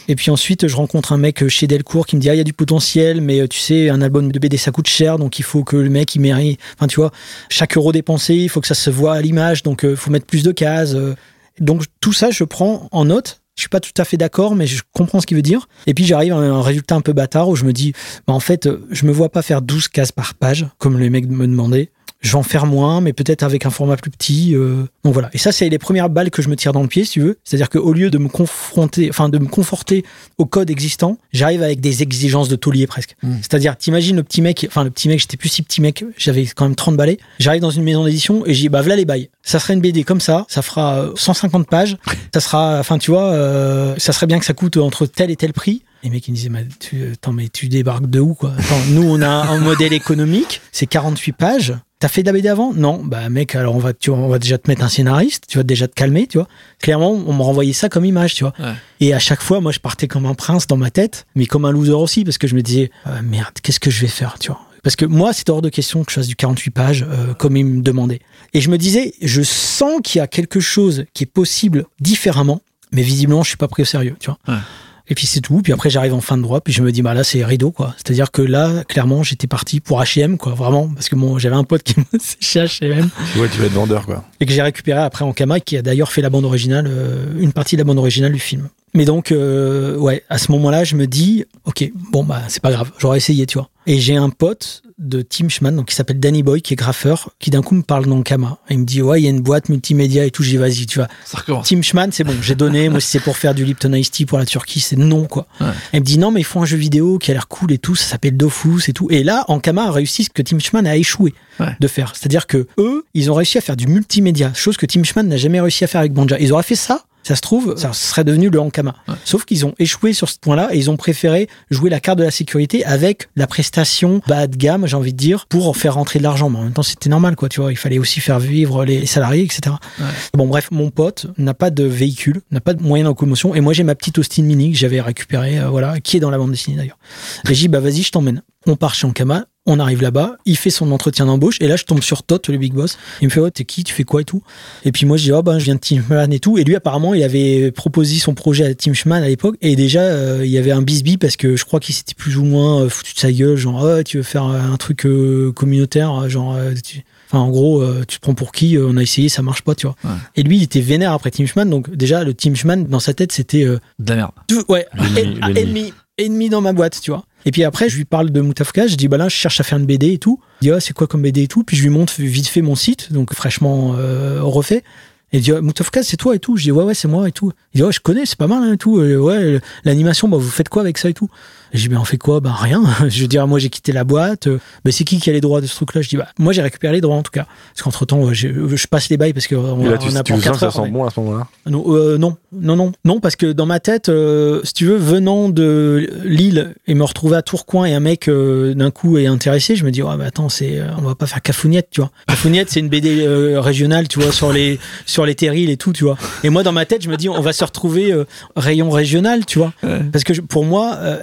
Et 0.10 0.16
puis 0.16 0.32
ensuite, 0.32 0.68
je 0.68 0.76
rencontre 0.76 1.12
un 1.14 1.18
mec 1.18 1.48
chez 1.50 1.68
Delcourt 1.68 2.06
qui 2.06 2.16
me 2.16 2.22
dit 2.22 2.30
Ah, 2.30 2.36
il 2.36 2.38
y 2.38 2.42
a 2.42 2.46
du 2.46 2.54
potentiel, 2.54 3.22
mais 3.22 3.42
euh, 3.42 3.48
tu 3.48 3.60
sais, 3.60 3.90
un 3.90 4.02
album 4.02 4.32
de 4.32 4.40
BD, 4.40 4.58
ça 4.58 4.72
coûte 4.72 4.88
cher. 4.88 5.18
Donc, 5.20 5.40
il 5.40 5.44
faut 5.44 5.64
que 5.64 5.76
le 5.76 5.90
mec, 5.90 6.16
il 6.16 6.20
mérite. 6.22 6.60
Enfin, 6.78 6.88
tu 6.88 6.96
vois, 6.98 7.12
chaque 7.50 7.76
euro 7.78 7.92
dépensé, 7.92 8.36
il 8.36 8.50
faut 8.50 8.62
que 8.62 8.68
ça 8.68 8.76
se 8.76 8.90
voit 8.90 9.16
à 9.16 9.22
l'image. 9.22 9.64
Donc, 9.64 9.82
il 9.84 9.96
faut 9.98 10.12
mettre 10.12 10.26
plus 10.26 10.44
de 10.44 10.52
cases. 10.52 10.94
euh. 10.96 11.16
Donc, 11.60 11.84
tout 12.02 12.14
ça, 12.14 12.30
je 12.32 12.44
prends 12.44 12.88
en 12.92 13.06
note. 13.06 13.42
Je 13.58 13.64
suis 13.64 13.70
pas 13.70 13.80
tout 13.80 13.92
à 13.98 14.06
fait 14.06 14.18
d'accord, 14.18 14.56
mais 14.56 14.68
je 14.68 14.84
comprends 14.94 15.20
ce 15.20 15.26
qu'il 15.26 15.36
veut 15.36 15.44
dire. 15.44 15.68
Et 15.88 15.94
puis 15.96 16.06
j'arrive 16.06 16.34
à 16.34 16.38
un 16.38 16.62
résultat 16.62 16.96
un 16.96 17.02
peu 17.02 17.12
bâtard 17.12 17.50
où 17.50 17.56
je 17.56 17.66
me 17.66 17.74
dis, 17.74 17.92
bah 18.28 18.34
en 18.34 18.40
fait, 18.40 18.68
euh, 18.68 18.88
je 18.92 19.06
me 19.06 19.12
vois 19.12 19.30
pas 19.30 19.42
faire 19.42 19.64
12 19.64 19.88
cases 19.88 20.12
par 20.12 20.36
page, 20.36 20.68
comme 20.78 21.00
les 21.00 21.10
mecs 21.10 21.28
me 21.28 21.48
demandaient. 21.48 21.90
Je 22.20 22.32
vais 22.32 22.38
en 22.38 22.44
faire 22.44 22.66
moins, 22.66 23.00
mais 23.02 23.14
peut-être 23.14 23.44
avec 23.44 23.66
un 23.66 23.70
format 23.70 23.96
plus 23.98 24.12
petit. 24.12 24.56
euh. 24.56 24.86
Donc 25.04 25.14
voilà. 25.14 25.30
Et 25.34 25.38
ça, 25.38 25.52
c'est 25.52 25.70
les 25.70 25.78
premières 25.78 26.10
balles 26.10 26.32
que 26.32 26.42
je 26.42 26.50
me 26.50 26.56
tire 26.56 26.74
dans 26.74 26.82
le 26.82 26.88
pied, 26.88 27.06
si 27.06 27.12
tu 27.12 27.22
veux. 27.22 27.38
C'est-à-dire 27.44 27.70
qu'au 27.70 27.94
lieu 27.94 28.10
de 28.10 28.18
me 28.18 28.28
confronter, 28.28 29.08
enfin 29.10 29.30
de 29.30 29.38
me 29.38 29.48
conforter 29.48 30.04
au 30.38 30.46
code 30.46 30.70
existant, 30.70 31.18
j'arrive 31.32 31.62
avec 31.62 31.80
des 31.80 32.02
exigences 32.04 32.50
de 32.50 32.56
taulier 32.56 32.88
presque. 32.88 33.16
Mm. 33.22 33.36
C'est-à-dire, 33.42 33.78
t'imagines 33.78 34.16
le 34.16 34.24
petit 34.24 34.42
mec, 34.42 34.66
enfin 34.70 34.84
le 34.84 34.90
petit 34.90 35.08
mec, 35.08 35.20
j'étais 35.20 35.38
plus 35.38 35.50
si 35.50 35.62
petit 35.62 35.82
mec, 35.82 36.04
j'avais 36.18 36.46
quand 36.46 36.66
même 36.66 36.76
30 36.76 36.98
balais. 36.98 37.18
J'arrive 37.40 37.62
dans 37.62 37.70
une 37.70 37.84
maison 37.84 38.04
d'édition 38.04 38.46
et 38.46 38.54
j'ai 38.54 38.64
dis, 38.64 38.70
bah 38.70 38.82
voilà 38.82 38.96
les 38.96 39.06
bails. 39.06 39.30
Ça 39.44 39.60
serait 39.60 39.74
une 39.74 39.82
BD 39.82 40.04
comme 40.04 40.22
ça, 40.22 40.46
ça 40.50 40.62
fera 40.62 41.00
euh, 41.00 41.12
150 41.16 41.68
pages. 41.68 41.98
Ça 42.34 42.40
sera, 42.40 42.80
enfin 42.80 42.98
tu 42.98 43.12
vois, 43.12 43.26
euh, 43.32 43.96
ça 43.98 44.12
serait 44.14 44.28
bien 44.28 44.40
que 44.40 44.46
ça 44.46 44.54
coûte 44.54 44.78
entre 44.78 45.06
tel 45.06 45.32
et 45.32 45.36
tel 45.36 45.54
prix. 45.54 45.84
Et 46.04 46.08
le 46.08 46.14
mec, 46.14 46.28
il 46.28 46.32
me 46.32 46.36
disait, 46.36 46.50
mais 46.50 46.66
tu, 46.80 47.12
attends, 47.14 47.34
mais 47.34 47.50
tu 47.50 47.70
débarques 47.70 48.08
de 48.08 48.20
où, 48.20 48.36
quoi? 48.36 48.54
Attends, 48.58 48.80
nous, 48.92 49.04
on 49.04 49.22
a 49.22 49.28
un 49.28 49.58
modèle 49.58 49.94
économique, 49.94 50.62
c'est 50.72 50.86
48 50.86 51.32
pages. 51.34 51.74
T'as 52.00 52.10
fait 52.10 52.22
de 52.22 52.28
la 52.28 52.34
BD 52.34 52.48
avant? 52.48 52.74
Non. 52.74 53.02
Bah, 53.04 53.28
mec, 53.30 53.56
alors 53.56 53.76
on 53.76 53.80
va, 53.80 53.92
tu 53.92 54.12
vois, 54.12 54.20
on 54.20 54.28
va 54.28 54.38
déjà 54.38 54.60
te 54.60 54.70
mettre 54.70 54.84
un 54.84 54.90
scénariste, 54.90 55.46
tu 55.48 55.58
vas 55.58 55.64
déjà 55.64 55.88
te 55.88 55.96
calmer, 55.96 56.28
tu 56.28 56.38
vois. 56.38 56.48
Clairement, 56.80 57.12
on 57.12 57.34
me 57.34 57.42
renvoyait 57.42 57.74
ça 57.74 57.90
comme 57.90 58.06
image, 58.06 58.36
tu 58.36 58.44
vois. 58.44 58.54
Ouais. 58.60 58.74
Et 59.00 59.14
à 59.16 59.20
chaque 59.20 59.42
fois, 59.42 59.62
moi, 59.62 59.72
je 59.72 59.80
partais 59.80 60.08
comme 60.08 60.28
un 60.28 60.36
prince 60.36 60.68
dans 60.68 60.78
ma 60.78 60.92
tête, 60.92 61.26
mais 61.36 61.48
comme 61.48 61.66
un 61.66 61.72
loser 61.72 61.94
aussi, 61.94 62.24
parce 62.24 62.38
que 62.38 62.48
je 62.48 62.54
me 62.54 62.62
disais, 62.62 62.92
Ah, 63.04 63.24
merde, 63.24 63.54
qu'est-ce 63.64 63.80
que 63.80 63.90
je 63.90 64.02
vais 64.02 64.08
faire, 64.08 64.38
tu 64.40 64.50
vois 64.50 64.62
Parce 64.84 64.96
que 64.96 65.06
moi, 65.06 65.34
c'était 65.34 65.50
hors 65.50 65.64
de 65.64 65.70
question 65.70 66.04
que 66.04 66.12
je 66.12 66.18
fasse 66.18 66.28
du 66.28 66.36
48 66.36 66.70
pages, 66.70 67.06
euh, 67.10 67.34
comme 67.34 67.58
il 67.58 67.66
me 67.66 67.82
demandait. 67.82 68.20
Et 68.54 68.62
je 68.62 68.70
me 68.70 68.78
disais, 68.78 69.16
je 69.22 69.42
sens 69.42 70.00
qu'il 70.04 70.20
y 70.20 70.22
a 70.22 70.28
quelque 70.28 70.60
chose 70.60 71.06
qui 71.16 71.24
est 71.24 71.32
possible 71.32 71.86
différemment, 72.00 72.62
mais 72.92 73.02
visiblement, 73.02 73.42
je 73.42 73.50
suis 73.50 73.58
pas 73.58 73.68
pris 73.68 73.82
au 73.82 73.86
sérieux, 73.86 74.16
tu 74.20 74.30
vois. 74.30 74.38
Ouais. 74.48 74.62
Et 75.10 75.16
puis 75.16 75.26
c'est 75.26 75.40
tout. 75.42 75.62
Puis 75.62 75.72
après, 75.74 75.90
j'arrive 75.90 76.14
en 76.14 76.20
fin 76.22 76.38
de 76.38 76.42
droit, 76.42 76.60
puis 76.62 76.74
je 76.74 76.82
me 76.84 76.92
dis, 76.92 77.02
bah 77.02 77.14
là, 77.14 77.24
c'est 77.24 77.44
rideau, 77.46 77.72
quoi. 77.72 77.94
C'est-à-dire 77.98 78.30
que 78.32 78.42
là, 78.42 78.84
clairement, 78.84 79.24
j'étais 79.24 79.48
parti 79.48 79.80
pour 79.80 80.02
H&M, 80.02 80.38
quoi, 80.38 80.54
vraiment, 80.54 80.90
parce 80.90 81.08
que 81.10 81.16
bon, 81.16 81.38
j'avais 81.40 81.56
un 81.56 81.64
pote 81.64 81.84
qui 81.84 81.96
me 82.00 82.04
chez 82.42 82.66
H&M 82.66 83.10
Ouais, 83.38 83.48
tu 83.50 83.60
vas 83.60 83.66
être 83.68 83.72
vendeur, 83.74 84.06
quoi. 84.06 84.26
et 84.40 84.46
que 84.46 84.52
j'ai 84.52 84.62
récupéré 84.62 85.00
après 85.00 85.24
en 85.24 85.32
Kama, 85.32 85.60
qui 85.62 85.78
a 85.78 85.82
d'ailleurs 85.82 86.12
fait 86.12 86.22
la 86.22 86.30
bande 86.30 86.46
originale, 86.46 86.88
euh, 86.90 87.26
une 87.40 87.54
partie 87.54 87.76
de 87.78 87.82
la 87.82 87.86
bande 87.86 88.00
originale 88.00 88.34
du 88.34 88.40
film. 88.40 88.68
Mais 88.94 89.06
donc, 89.06 89.32
euh, 89.32 89.96
ouais, 89.98 90.24
à 90.30 90.38
ce 90.38 90.52
moment-là, 90.52 90.84
je 90.84 90.96
me 90.96 91.08
dis, 91.08 91.46
ok, 91.66 91.90
bon 92.12 92.24
bah 92.24 92.42
c'est 92.48 92.62
pas 92.62 92.72
grave, 92.72 92.92
j'aurais 92.98 93.18
essayé, 93.18 93.46
tu 93.46 93.58
vois. 93.58 93.70
Et 93.88 94.00
j'ai 94.00 94.16
un 94.18 94.30
pote 94.30 94.84
de 95.00 95.22
Tim 95.22 95.48
Schman, 95.48 95.76
donc 95.76 95.88
qui 95.90 95.96
s'appelle 95.96 96.20
Danny 96.20 96.42
Boy, 96.44 96.62
qui 96.62 96.74
est 96.74 96.76
graffeur, 96.76 97.30
qui 97.40 97.52
d'un 97.52 97.62
coup 97.62 97.76
me 97.76 97.84
parle 97.84 98.06
d'Ankama. 98.08 98.58
Et 98.70 98.74
il 98.74 98.80
me 98.80 98.84
dit, 98.86 99.02
ouais, 99.02 99.22
il 99.22 99.24
y 99.24 99.28
a 99.28 99.30
une 99.30 99.42
boîte 99.42 99.70
multimédia 99.70 100.26
et 100.26 100.32
tout. 100.32 100.42
J'ai 100.44 100.52
dit, 100.52 100.58
vas-y, 100.58 100.86
tu 100.88 100.98
vois. 101.00 101.08
Ça. 101.24 101.38
Tim 101.64 101.82
Schman, 101.82 102.12
c'est 102.12 102.24
bon, 102.24 102.34
j'ai 102.42 102.56
donné. 102.56 102.90
Moi, 102.90 103.00
si 103.00 103.08
c'est 103.10 103.20
pour 103.20 103.38
faire 103.38 103.54
du 103.54 103.64
Lipton 103.64 103.94
Ice 103.94 104.12
Tea 104.12 104.26
pour 104.26 104.40
la 104.40 104.46
Turquie, 104.46 104.80
c'est 104.82 104.98
non, 104.98 105.26
quoi. 105.26 105.48
Ouais. 105.62 105.68
Elle 105.94 106.00
me 106.02 106.06
dit, 106.06 106.18
non, 106.18 106.32
mais 106.32 106.42
ils 106.42 106.46
font 106.46 106.64
un 106.64 106.66
jeu 106.66 106.78
vidéo 106.78 107.18
qui 107.20 107.32
a 107.32 107.34
l'air 107.36 107.48
cool 107.48 107.72
et 107.72 107.78
tout. 107.78 107.96
Ça 107.96 108.08
s'appelle 108.08 108.36
Dofus 108.36 108.90
et 108.90 108.94
tout. 108.94 109.08
Et 109.12 109.24
là, 109.24 109.46
Ankama 109.48 109.84
a 109.86 109.92
réussi 109.92 110.24
ce 110.26 110.30
que 110.32 110.42
Tim 110.42 110.60
Schman 110.60 110.86
a 110.88 110.98
échoué 110.98 111.34
Ouais. 111.60 111.76
de 111.80 111.88
faire. 111.88 112.14
C'est-à-dire 112.16 112.46
que 112.46 112.68
eux, 112.78 113.04
ils 113.16 113.32
ont 113.32 113.34
réussi 113.34 113.58
à 113.58 113.62
faire 113.62 113.76
du 113.78 113.88
multimédia, 113.88 114.54
chose 114.54 114.78
que 114.78 114.86
Tim 114.86 115.04
Schman 115.04 115.28
n'a 115.28 115.38
jamais 115.38 115.60
réussi 115.60 115.84
à 115.84 115.88
faire 115.88 116.02
avec 116.02 116.14
Banja. 116.14 116.38
Ils 116.40 116.54
auraient 116.54 116.62
fait 116.62 116.76
ça. 116.76 117.06
Ça 117.28 117.36
se 117.36 117.42
trouve, 117.42 117.76
ça 117.76 117.92
serait 117.92 118.24
devenu 118.24 118.50
le 118.50 118.58
Ankama. 118.58 118.96
Ouais. 119.06 119.16
Sauf 119.26 119.44
qu'ils 119.44 119.66
ont 119.66 119.74
échoué 119.80 120.14
sur 120.14 120.30
ce 120.30 120.40
point-là 120.40 120.70
et 120.72 120.78
ils 120.78 120.90
ont 120.90 120.96
préféré 120.96 121.50
jouer 121.70 121.90
la 121.90 122.00
carte 122.00 122.18
de 122.20 122.24
la 122.24 122.32
sécurité 122.32 122.86
avec 122.86 123.28
la 123.36 123.48
prestation 123.48 124.22
bas 124.30 124.48
de 124.48 124.56
gamme, 124.56 124.88
j'ai 124.88 124.96
envie 124.96 125.12
de 125.12 125.18
dire, 125.18 125.46
pour 125.48 125.76
faire 125.76 125.96
rentrer 125.96 126.20
de 126.20 126.24
l'argent. 126.24 126.50
Mais 126.50 126.58
en 126.58 126.64
même 126.64 126.72
temps, 126.72 126.84
c'était 126.84 127.10
normal, 127.10 127.36
quoi, 127.36 127.50
tu 127.50 127.60
vois. 127.60 127.74
Il 127.74 127.76
fallait 127.76 128.00
aussi 128.00 128.22
faire 128.22 128.40
vivre 128.40 128.86
les 128.86 129.06
salariés, 129.06 129.44
etc. 129.44 129.76
Ouais. 130.00 130.06
Bon, 130.36 130.48
bref, 130.48 130.70
mon 130.72 130.90
pote 130.90 131.28
n'a 131.38 131.54
pas 131.54 131.70
de 131.70 131.84
véhicule, 131.84 132.40
n'a 132.50 132.62
pas 132.62 132.74
de 132.74 132.82
moyen 132.82 133.04
de 133.04 133.10
locomotion. 133.10 133.54
Et 133.56 133.60
moi, 133.60 133.74
j'ai 133.74 133.84
ma 133.84 133.96
petite 133.96 134.18
Austin 134.20 134.44
Mini 134.44 134.72
que 134.72 134.78
j'avais 134.78 135.02
récupérée, 135.02 135.60
euh, 135.60 135.68
voilà, 135.68 136.00
qui 136.00 136.16
est 136.16 136.22
dans 136.22 136.30
la 136.30 136.38
bande 136.38 136.52
dessinée 136.52 136.78
d'ailleurs. 136.78 136.98
Et 137.44 137.54
j'ai 137.54 137.64
dit, 137.64 137.68
bah 137.68 137.82
vas-y, 137.82 138.04
je 138.04 138.12
t'emmène. 138.12 138.42
On 138.68 138.78
part 138.78 138.96
chez 138.96 139.06
Ankama, 139.06 139.48
on 139.68 139.80
arrive 139.80 140.02
là-bas, 140.02 140.38
il 140.46 140.58
fait 140.58 140.70
son 140.70 140.92
entretien 140.92 141.26
d'embauche, 141.28 141.58
et 141.62 141.68
là, 141.68 141.76
je 141.76 141.84
tombe 141.84 142.02
sur 142.02 142.24
Todd, 142.24 142.42
le 142.48 142.58
big 142.58 142.74
boss. 142.74 142.98
Il 143.22 143.26
me 143.26 143.30
fait, 143.30 143.40
oh, 143.42 143.50
t'es 143.50 143.66
qui, 143.66 143.84
tu 143.84 143.94
fais 143.94 144.04
quoi 144.06 144.22
et 144.22 144.24
tout? 144.24 144.42
Et 144.86 144.92
puis 144.92 145.06
moi, 145.06 145.18
je 145.18 145.24
dis, 145.24 145.32
oh, 145.34 145.44
ben, 145.44 145.60
je 145.60 145.66
viens 145.66 145.76
de 145.76 145.80
Team 145.80 146.02
Schman 146.04 146.32
et 146.34 146.40
tout. 146.40 146.58
Et 146.58 146.64
lui, 146.64 146.76
apparemment, 146.76 147.14
il 147.14 147.22
avait 147.22 147.72
proposé 147.72 148.18
son 148.18 148.34
projet 148.34 148.66
à 148.66 148.74
Team 148.74 148.94
Schman 148.96 149.22
à 149.22 149.28
l'époque, 149.28 149.58
et 149.62 149.76
déjà, 149.76 150.02
euh, 150.02 150.42
il 150.44 150.50
y 150.52 150.58
avait 150.58 150.72
un 150.72 150.82
bisbee 150.82 151.18
parce 151.18 151.36
que 151.36 151.56
je 151.56 151.66
crois 151.66 151.80
qu'il 151.80 151.94
s'était 151.94 152.16
plus 152.16 152.38
ou 152.38 152.44
moins 152.44 152.82
euh, 152.84 152.90
foutu 152.90 153.14
de 153.14 153.20
sa 153.20 153.32
gueule, 153.32 153.58
genre, 153.58 153.84
oh, 153.84 154.04
tu 154.04 154.18
veux 154.18 154.24
faire 154.24 154.46
euh, 154.48 154.60
un 154.60 154.78
truc 154.78 155.06
euh, 155.06 155.52
communautaire, 155.52 156.30
genre, 156.30 156.56
euh, 156.56 156.74
tu- 156.84 157.04
Enfin, 157.30 157.40
en 157.40 157.50
gros, 157.50 157.82
euh, 157.82 158.06
tu 158.08 158.20
te 158.20 158.22
prends 158.22 158.34
pour 158.36 158.54
qui? 158.54 158.78
Euh, 158.78 158.88
On 158.90 158.96
a 158.96 159.02
essayé, 159.04 159.28
ça 159.28 159.42
marche 159.42 159.62
pas, 159.62 159.76
tu 159.76 159.86
vois. 159.86 159.98
Ouais. 160.06 160.12
Et 160.38 160.44
lui, 160.44 160.56
il 160.56 160.64
était 160.64 160.80
vénère 160.80 161.12
après 161.12 161.30
Team 161.30 161.46
Schman. 161.46 161.70
Donc, 161.70 161.94
déjà, 161.94 162.24
le 162.24 162.34
Team 162.34 162.56
Schman, 162.56 162.86
dans 162.88 163.02
sa 163.02 163.14
tête, 163.14 163.34
c'était 163.34 163.66
euh, 163.66 163.80
De 164.00 164.12
la 164.12 164.16
merde. 164.16 164.32
tout- 164.48 164.64
ouais, 164.70 164.88
L'ennemi, 165.14 165.40
en- 165.44 165.48
l'ennemi. 165.48 165.60
ennemi, 165.60 165.94
ennemi 166.18 166.50
dans 166.50 166.62
ma 166.62 166.72
boîte, 166.72 167.02
tu 167.04 167.12
vois. 167.12 167.26
Et 167.48 167.52
puis 167.52 167.64
après, 167.64 167.88
je 167.88 167.96
lui 167.96 168.04
parle 168.04 168.30
de 168.30 168.42
Moutafka. 168.42 168.88
Je 168.88 168.98
dis, 168.98 169.08
bah 169.08 169.16
là, 169.16 169.30
je 169.30 169.36
cherche 169.36 169.62
à 169.62 169.64
faire 169.64 169.78
une 169.78 169.86
BD 169.86 170.12
et 170.12 170.18
tout. 170.18 170.42
Il 170.60 170.66
dit, 170.66 170.72
ah, 170.72 170.82
c'est 170.82 170.92
quoi 170.92 171.08
comme 171.08 171.22
BD 171.22 171.44
et 171.44 171.48
tout? 171.48 171.64
Puis 171.64 171.78
je 171.78 171.84
lui 171.84 171.90
montre 171.90 172.14
vite 172.18 172.50
fait 172.50 172.62
mon 172.62 172.76
site, 172.76 173.14
donc 173.14 173.34
fraîchement 173.34 173.96
euh, 173.98 174.42
refait. 174.42 174.84
Et 175.32 175.38
il 175.38 175.42
dit, 175.42 175.54
ah, 175.54 175.62
Moutafka, 175.62 176.04
c'est 176.04 176.18
toi 176.18 176.36
et 176.36 176.40
tout. 176.40 176.58
Je 176.58 176.64
dis, 176.64 176.72
ouais, 176.74 176.84
ouais, 176.84 176.94
c'est 176.94 177.08
moi 177.08 177.26
et 177.26 177.32
tout. 177.32 177.54
Il 177.74 177.78
dit, 177.78 177.84
ouais, 177.84 177.94
je 177.94 178.02
connais, 178.02 178.26
c'est 178.26 178.38
pas 178.38 178.48
mal 178.48 178.64
hein, 178.64 178.74
et 178.74 178.78
tout. 178.78 179.00
Euh, 179.00 179.16
ouais, 179.16 179.62
l'animation, 179.86 180.28
bah, 180.28 180.36
vous 180.36 180.50
faites 180.50 180.68
quoi 180.68 180.82
avec 180.82 180.98
ça 180.98 181.10
et 181.10 181.14
tout? 181.14 181.30
Je 181.74 181.80
dis, 181.82 181.88
bah, 181.90 181.98
on 182.00 182.06
fait 182.06 182.18
quoi? 182.18 182.40
Bah, 182.40 182.54
rien. 182.58 182.84
je 183.08 183.22
veux 183.22 183.28
dire, 183.28 183.46
moi, 183.48 183.60
j'ai 183.60 183.70
quitté 183.70 183.92
la 183.92 184.04
boîte. 184.04 184.48
Bah, 184.48 184.92
c'est 184.92 185.04
qui 185.04 185.20
qui 185.20 185.30
a 185.30 185.34
les 185.34 185.42
droits 185.42 185.62
de 185.62 185.68
ce 185.68 185.76
truc-là? 185.76 186.02
Je 186.02 186.10
dis, 186.10 186.18
bah, 186.18 186.28
moi, 186.40 186.54
j'ai 186.54 186.62
récupéré 186.62 186.94
les 186.94 187.02
droits 187.02 187.16
en 187.16 187.24
tout 187.24 187.32
cas. 187.32 187.46
Parce 187.74 187.84
qu'entre 187.84 188.06
temps, 188.06 188.32
je 188.34 188.88
passe 188.88 189.10
les 189.10 189.18
bails 189.18 189.34
parce 189.34 189.48
qu'on 189.48 189.58
on 189.58 189.82
tu, 189.84 189.88
a 189.94 189.98
tu 189.98 190.06
pour 190.08 190.12
sens 190.14 190.40
que 190.40 190.44
4 190.44 190.60
ça 190.60 190.66
heures. 190.68 190.74
sent 190.74 190.82
mais- 190.84 190.90
bon 190.92 191.06
à 191.06 191.10
ce 191.10 191.20
moment-là? 191.20 191.48
Non, 191.68 191.84
euh, 191.90 192.18
non, 192.18 192.38
non, 192.54 192.76
non, 192.76 192.92
non, 193.06 193.20
parce 193.20 193.36
que 193.36 193.52
dans 193.52 193.66
ma 193.66 193.80
tête, 193.80 194.10
euh, 194.10 194.62
si 194.64 194.74
tu 194.74 194.86
veux, 194.86 194.96
venant 194.98 195.50
de 195.50 196.10
Lille 196.24 196.74
et 196.88 196.94
me 196.94 197.04
retrouver 197.04 197.36
à 197.38 197.42
Tourcoing 197.42 197.86
et 197.86 197.94
un 197.94 198.00
mec 198.00 198.28
euh, 198.28 198.74
d'un 198.74 198.92
coup 198.92 199.18
est 199.18 199.28
intéressé, 199.28 199.76
je 199.76 199.84
me 199.86 199.92
dis, 199.92 200.02
ouais, 200.02 200.16
mais 200.18 200.26
attends, 200.26 200.50
c'est, 200.50 200.80
on 200.98 201.02
va 201.02 201.16
pas 201.16 201.26
faire 201.28 201.42
Cafouniette, 201.42 201.88
tu 201.92 202.02
vois. 202.02 202.12
Cafouniette, 202.28 202.70
c'est 202.70 202.80
une 202.80 202.90
BD 202.90 203.26
régionale, 203.58 204.08
tu 204.08 204.20
vois, 204.20 204.32
sur 204.32 204.52
les 204.54 204.80
sur 205.06 205.26
les 205.26 205.36
terrils 205.36 205.70
et 205.70 205.78
tout, 205.78 205.94
tu 205.94 206.04
vois. 206.04 206.18
Et 206.44 206.50
moi, 206.50 206.64
dans 206.64 206.72
ma 206.72 206.86
tête, 206.86 207.02
je 207.04 207.10
me 207.10 207.18
dis, 207.18 207.30
on 207.30 207.42
va 207.42 207.54
se 207.54 207.64
retrouver 207.64 208.14
rayon 208.56 208.90
régional, 208.90 209.46
tu 209.46 209.60
vois. 209.60 209.74
Ouais. 209.84 210.02
Parce 210.12 210.24
que 210.24 210.34
je- 210.34 210.42
pour 210.42 210.66
moi, 210.66 210.96
euh, 211.00 211.18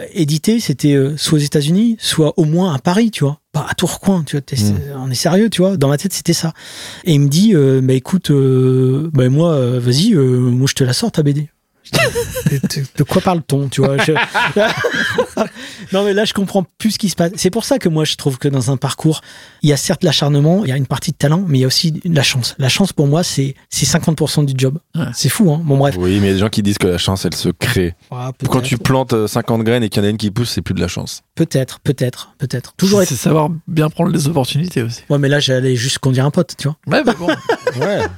c'était 0.61 0.95
euh, 0.95 1.17
soit 1.17 1.39
aux 1.39 1.43
États-Unis, 1.43 1.97
soit 1.99 2.35
au 2.39 2.45
moins 2.45 2.75
à 2.75 2.79
Paris, 2.79 3.11
tu 3.11 3.25
vois. 3.25 3.41
Pas 3.53 3.67
à 3.69 3.75
Tourcoing, 3.75 4.25
tu 4.25 4.37
vois. 4.37 4.45
Mm. 4.57 4.75
On 4.99 5.11
est 5.11 5.15
sérieux, 5.15 5.51
tu 5.51 5.63
vois. 5.63 5.77
Dans 5.77 5.89
ma 5.89 5.97
tête, 5.97 6.13
c'était 6.13 6.33
ça. 6.33 6.53
Et 7.05 7.15
il 7.15 7.21
me 7.21 7.29
dit, 7.29 7.55
euh, 7.55 7.81
bah 7.83 7.95
écoute, 7.95 8.31
euh, 8.31 9.11
bah 9.13 9.29
moi, 9.29 9.79
vas-y, 9.79 10.15
moi 10.15 10.67
je 10.69 10.75
te 10.75 10.85
la 10.85 10.93
sors 10.93 11.13
ta 11.13 11.23
BD. 11.23 11.49
De, 11.93 13.03
quoi 13.03 13.21
parle-t-on, 13.21 13.69
tu 13.69 13.81
vois 13.83 13.97
je- 13.99 14.13
Non 15.93 16.05
mais 16.05 16.13
là, 16.13 16.25
je 16.25 16.33
comprends 16.33 16.65
plus 16.79 16.93
ce 16.93 16.99
qui 16.99 17.09
se 17.09 17.17
passe. 17.17 17.33
C'est 17.37 17.51
pour 17.51 17.65
ça 17.65 17.79
que 17.79 17.89
moi, 17.89 18.05
je 18.05 18.17
trouve 18.17 18.39
que 18.39 18.49
dans 18.49 18.71
un 18.71 18.77
parcours, 18.77 19.21
il 19.63 19.69
y 19.69 19.73
a 19.73 19.77
certes 19.77 20.03
l'acharnement, 20.05 20.65
il 20.65 20.71
y 20.71 20.73
a 20.73 20.77
une 20.77 20.87
partie 20.87 21.13
de 21.13 21.17
talent, 21.17 21.45
mais 21.47 21.59
il 21.59 21.61
y 21.61 21.65
a 21.65 21.67
aussi 21.67 22.01
la 22.05 22.23
chance. 22.23 22.55
La 22.59 22.69
chance, 22.69 22.93
pour 22.93 23.07
moi, 23.07 23.23
c'est 23.23 23.55
c'est 23.69 23.87
50% 23.87 24.45
du 24.45 24.55
job. 24.57 24.79
Ouais. 24.95 25.05
C'est 25.15 25.29
fou, 25.29 25.53
hein. 25.53 25.61
Bon 25.65 25.77
bref. 25.77 25.95
Oui, 25.99 26.19
mais 26.21 26.27
il 26.27 26.29
y 26.29 26.31
a 26.31 26.35
des 26.35 26.39
gens 26.41 26.49
qui 26.49 26.63
disent 26.63 26.79
que 26.79 26.87
la 26.87 26.99
chance, 26.99 27.25
elle 27.25 27.35
se 27.35 27.49
crée. 27.51 27.95
Ah, 28.11 28.33
Quand 28.51 28.61
tu 28.61 28.79
plantes 28.79 29.13
euh, 29.13 29.27
50 29.27 29.63
graines 29.63 29.83
et 29.83 29.89
qu'il 29.89 30.03
y 30.03 30.05
en 30.05 30.09
a 30.09 30.11
une 30.11 30.17
qui 30.17 30.31
pousse, 30.31 30.51
c'est 30.51 30.63
plus 30.63 30.75
de 30.75 30.81
la 30.81 30.89
chance. 30.89 31.23
Peut-être, 31.35 31.81
peut-être, 31.81 32.33
peut-être. 32.39 32.75
Toujours 32.77 33.03
être. 33.03 33.09
C'est 33.09 33.17
savoir 33.17 33.51
bien 33.69 33.91
prendre 33.91 34.11
les 34.11 34.27
opportunités 34.29 34.83
aussi. 34.83 35.03
Ouais, 35.11 35.19
mais 35.19 35.29
là, 35.29 35.41
j'allais 35.41 35.77
juste 35.77 35.99
conduire 35.99 36.25
un 36.25 36.31
pote, 36.31 36.55
tu 36.59 36.69
vois. 36.69 36.77
Ouais, 36.87 37.03
mais 37.05 37.15
bon. 37.15 37.29
Ouais. 37.81 38.03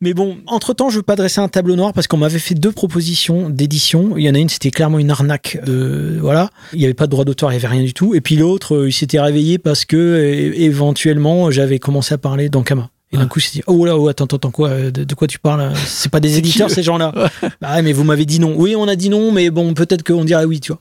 Mais 0.00 0.14
bon, 0.14 0.38
entre-temps, 0.46 0.90
je 0.90 0.96
veux 0.96 1.02
pas 1.02 1.16
dresser 1.16 1.40
un 1.40 1.48
tableau 1.48 1.74
noir 1.76 1.92
parce 1.92 2.06
qu'on 2.06 2.16
m'avait 2.18 2.38
fait 2.38 2.54
deux 2.54 2.70
propositions 2.72 3.50
d'édition. 3.50 4.16
Il 4.16 4.22
y 4.24 4.30
en 4.30 4.34
a 4.34 4.38
une, 4.38 4.48
c'était 4.48 4.70
clairement 4.70 4.98
une 4.98 5.10
arnaque. 5.10 5.58
De, 5.64 6.18
voilà. 6.20 6.50
Il 6.72 6.80
y 6.80 6.84
avait 6.84 6.94
pas 6.94 7.06
de 7.06 7.10
droit 7.10 7.24
d'auteur, 7.24 7.50
il 7.50 7.54
y 7.54 7.58
avait 7.58 7.66
rien 7.68 7.82
du 7.82 7.94
tout. 7.94 8.14
Et 8.14 8.20
puis 8.20 8.36
l'autre, 8.36 8.74
euh, 8.76 8.88
il 8.88 8.92
s'était 8.92 9.20
réveillé 9.20 9.58
parce 9.58 9.84
que, 9.84 9.96
euh, 9.96 10.52
éventuellement, 10.56 11.50
j'avais 11.50 11.78
commencé 11.78 12.14
à 12.14 12.18
parler 12.18 12.48
d'Ankama. 12.48 12.90
Et 13.10 13.16
d'un 13.16 13.22
Ah. 13.22 13.26
coup, 13.26 13.38
il 13.38 13.42
s'est 13.42 13.52
dit, 13.52 13.62
oh 13.66 13.86
là, 13.86 13.96
oh, 13.96 14.06
attends, 14.08 14.26
attends, 14.26 14.36
attends, 14.36 14.50
quoi, 14.50 14.68
euh, 14.68 14.90
de, 14.90 15.02
de 15.02 15.14
quoi 15.14 15.26
tu 15.26 15.38
parles? 15.38 15.72
C'est 15.86 16.10
pas 16.10 16.20
des 16.20 16.36
éditeurs, 16.38 16.70
ces 16.70 16.82
gens-là. 16.82 17.12
Bah 17.60 17.74
ouais, 17.74 17.82
mais 17.82 17.92
vous 17.94 18.04
m'avez 18.04 18.26
dit 18.26 18.38
non. 18.38 18.54
Oui, 18.56 18.76
on 18.76 18.86
a 18.86 18.96
dit 18.96 19.08
non, 19.08 19.32
mais 19.32 19.50
bon, 19.50 19.72
peut-être 19.74 20.04
qu'on 20.06 20.24
dirait 20.24 20.44
oui, 20.44 20.60
tu 20.60 20.72
vois. 20.72 20.80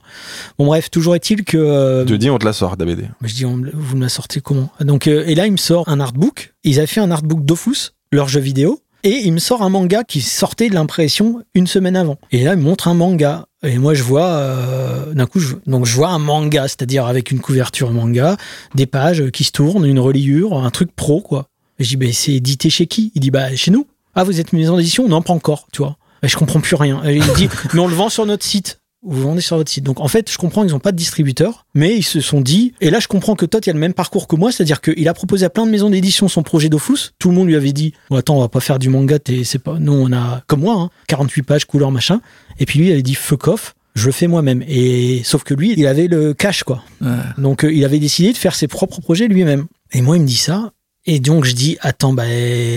Bon, 0.59 0.65
bref, 0.65 0.91
toujours 0.91 1.15
est-il 1.15 1.43
que, 1.45 1.57
euh, 1.57 2.01
Je 2.05 2.09
te 2.09 2.13
dis, 2.15 2.29
on 2.29 2.37
te 2.37 2.45
la 2.45 2.53
sort, 2.53 2.75
ta 2.77 2.83
BD. 2.85 3.03
mais 3.21 3.29
je 3.29 3.33
dis, 3.35 3.45
on 3.45 3.61
vous 3.73 3.95
me 3.95 4.01
la 4.01 4.09
sortez 4.09 4.41
comment? 4.41 4.69
Donc, 4.81 5.07
euh, 5.07 5.23
et 5.25 5.35
là, 5.35 5.45
il 5.47 5.53
me 5.53 5.57
sort 5.57 5.87
un 5.87 5.99
artbook. 6.01 6.53
Ils 6.65 6.77
avaient 6.79 6.85
fait 6.87 6.99
un 6.99 7.09
artbook 7.11 7.45
Dofus, 7.45 7.93
leur 8.11 8.27
jeu 8.27 8.41
vidéo, 8.41 8.81
et 9.03 9.21
il 9.25 9.33
me 9.33 9.39
sort 9.39 9.61
un 9.61 9.69
manga 9.69 10.03
qui 10.03 10.21
sortait 10.21 10.69
de 10.69 10.73
l'impression 10.73 11.41
une 11.53 11.67
semaine 11.67 11.95
avant. 11.95 12.17
Et 12.31 12.43
là, 12.43 12.53
il 12.53 12.59
me 12.59 12.63
montre 12.63 12.87
un 12.87 12.93
manga. 12.93 13.45
Et 13.63 13.77
moi, 13.77 13.93
je 13.93 14.03
vois, 14.03 14.25
euh, 14.25 15.13
d'un 15.13 15.25
coup, 15.25 15.39
vois 15.65 16.09
un 16.09 16.19
manga, 16.19 16.63
c'est-à-dire 16.63 17.05
avec 17.05 17.31
une 17.31 17.39
couverture 17.39 17.91
manga, 17.91 18.37
des 18.75 18.85
pages 18.85 19.29
qui 19.31 19.43
se 19.43 19.51
tournent, 19.51 19.85
une 19.85 19.99
reliure, 19.99 20.57
un 20.57 20.69
truc 20.69 20.95
pro, 20.95 21.21
quoi. 21.21 21.47
Et 21.79 21.83
je 21.83 21.89
dis, 21.89 21.97
bah, 21.97 22.07
c'est 22.11 22.33
édité 22.33 22.69
chez 22.69 22.87
qui? 22.87 23.11
Il 23.15 23.21
dit, 23.21 23.31
bah, 23.31 23.55
chez 23.55 23.71
nous. 23.71 23.87
Ah, 24.15 24.23
vous 24.23 24.39
êtes 24.39 24.51
une 24.51 24.59
maison 24.59 24.77
d'édition? 24.77 25.07
Non, 25.07 25.21
pas 25.21 25.33
encore, 25.33 25.67
tu 25.71 25.81
vois. 25.83 25.97
Et 26.23 26.27
je 26.27 26.35
comprends 26.35 26.59
plus 26.59 26.75
rien. 26.75 27.01
Et 27.05 27.17
il 27.17 27.33
dit, 27.33 27.49
mais 27.73 27.79
on 27.79 27.87
le 27.87 27.95
vend 27.95 28.09
sur 28.09 28.25
notre 28.25 28.45
site. 28.45 28.79
Vous 29.09 29.21
vendez 29.21 29.41
sur 29.41 29.57
votre 29.57 29.71
site. 29.71 29.83
Donc 29.83 29.99
en 29.99 30.07
fait, 30.07 30.29
je 30.31 30.37
comprends 30.37 30.63
qu'ils 30.63 30.71
n'ont 30.73 30.79
pas 30.79 30.91
de 30.91 30.97
distributeur, 30.97 31.65
mais 31.73 31.95
ils 31.95 32.03
se 32.03 32.19
sont 32.21 32.41
dit, 32.41 32.73
et 32.81 32.89
là 32.89 32.99
je 32.99 33.07
comprends 33.07 33.35
que 33.35 33.45
Todd 33.45 33.63
il 33.65 33.69
a 33.69 33.73
le 33.73 33.79
même 33.79 33.93
parcours 33.93 34.27
que 34.27 34.35
moi, 34.35 34.51
c'est-à-dire 34.51 34.81
qu'il 34.81 35.07
a 35.07 35.13
proposé 35.13 35.45
à 35.45 35.49
plein 35.49 35.65
de 35.65 35.71
maisons 35.71 35.89
d'édition 35.89 36.27
son 36.27 36.43
projet 36.43 36.69
Dofus. 36.69 37.11
Tout 37.19 37.29
le 37.29 37.35
monde 37.35 37.47
lui 37.47 37.55
avait 37.55 37.73
dit, 37.73 37.93
oh, 38.09 38.15
attends, 38.17 38.37
on 38.37 38.41
va 38.41 38.49
pas 38.49 38.59
faire 38.59 38.79
du 38.79 38.89
manga, 38.89 39.17
t'es- 39.19 39.43
c'est 39.43 39.59
pas, 39.59 39.77
nous 39.79 39.93
on 39.93 40.11
a, 40.11 40.43
comme 40.47 40.61
moi, 40.61 40.75
hein, 40.75 40.89
48 41.07 41.43
pages, 41.43 41.65
couleur, 41.65 41.91
machin. 41.91 42.21
Et 42.59 42.65
puis 42.65 42.79
lui, 42.79 42.87
il 42.87 42.91
avait 42.91 43.01
dit, 43.01 43.15
fuck 43.15 43.47
off, 43.47 43.75
je 43.95 44.05
le 44.07 44.11
fais 44.11 44.27
moi-même. 44.27 44.63
Et 44.67 45.21
sauf 45.23 45.43
que 45.43 45.53
lui, 45.53 45.73
il 45.77 45.87
avait 45.87 46.07
le 46.07 46.33
cash, 46.33 46.63
quoi. 46.63 46.83
Ouais. 47.01 47.07
Donc 47.37 47.63
euh, 47.63 47.71
il 47.73 47.83
avait 47.85 47.99
décidé 47.99 48.31
de 48.33 48.37
faire 48.37 48.55
ses 48.55 48.67
propres 48.67 48.99
projets 49.01 49.27
lui-même. 49.27 49.65
Et 49.93 50.01
moi, 50.01 50.17
il 50.17 50.21
me 50.23 50.27
dit 50.27 50.35
ça. 50.37 50.71
Et 51.09 51.21
donc 51.21 51.45
je 51.45 51.53
dis 51.53 51.77
attends 51.79 52.11
bah 52.11 52.23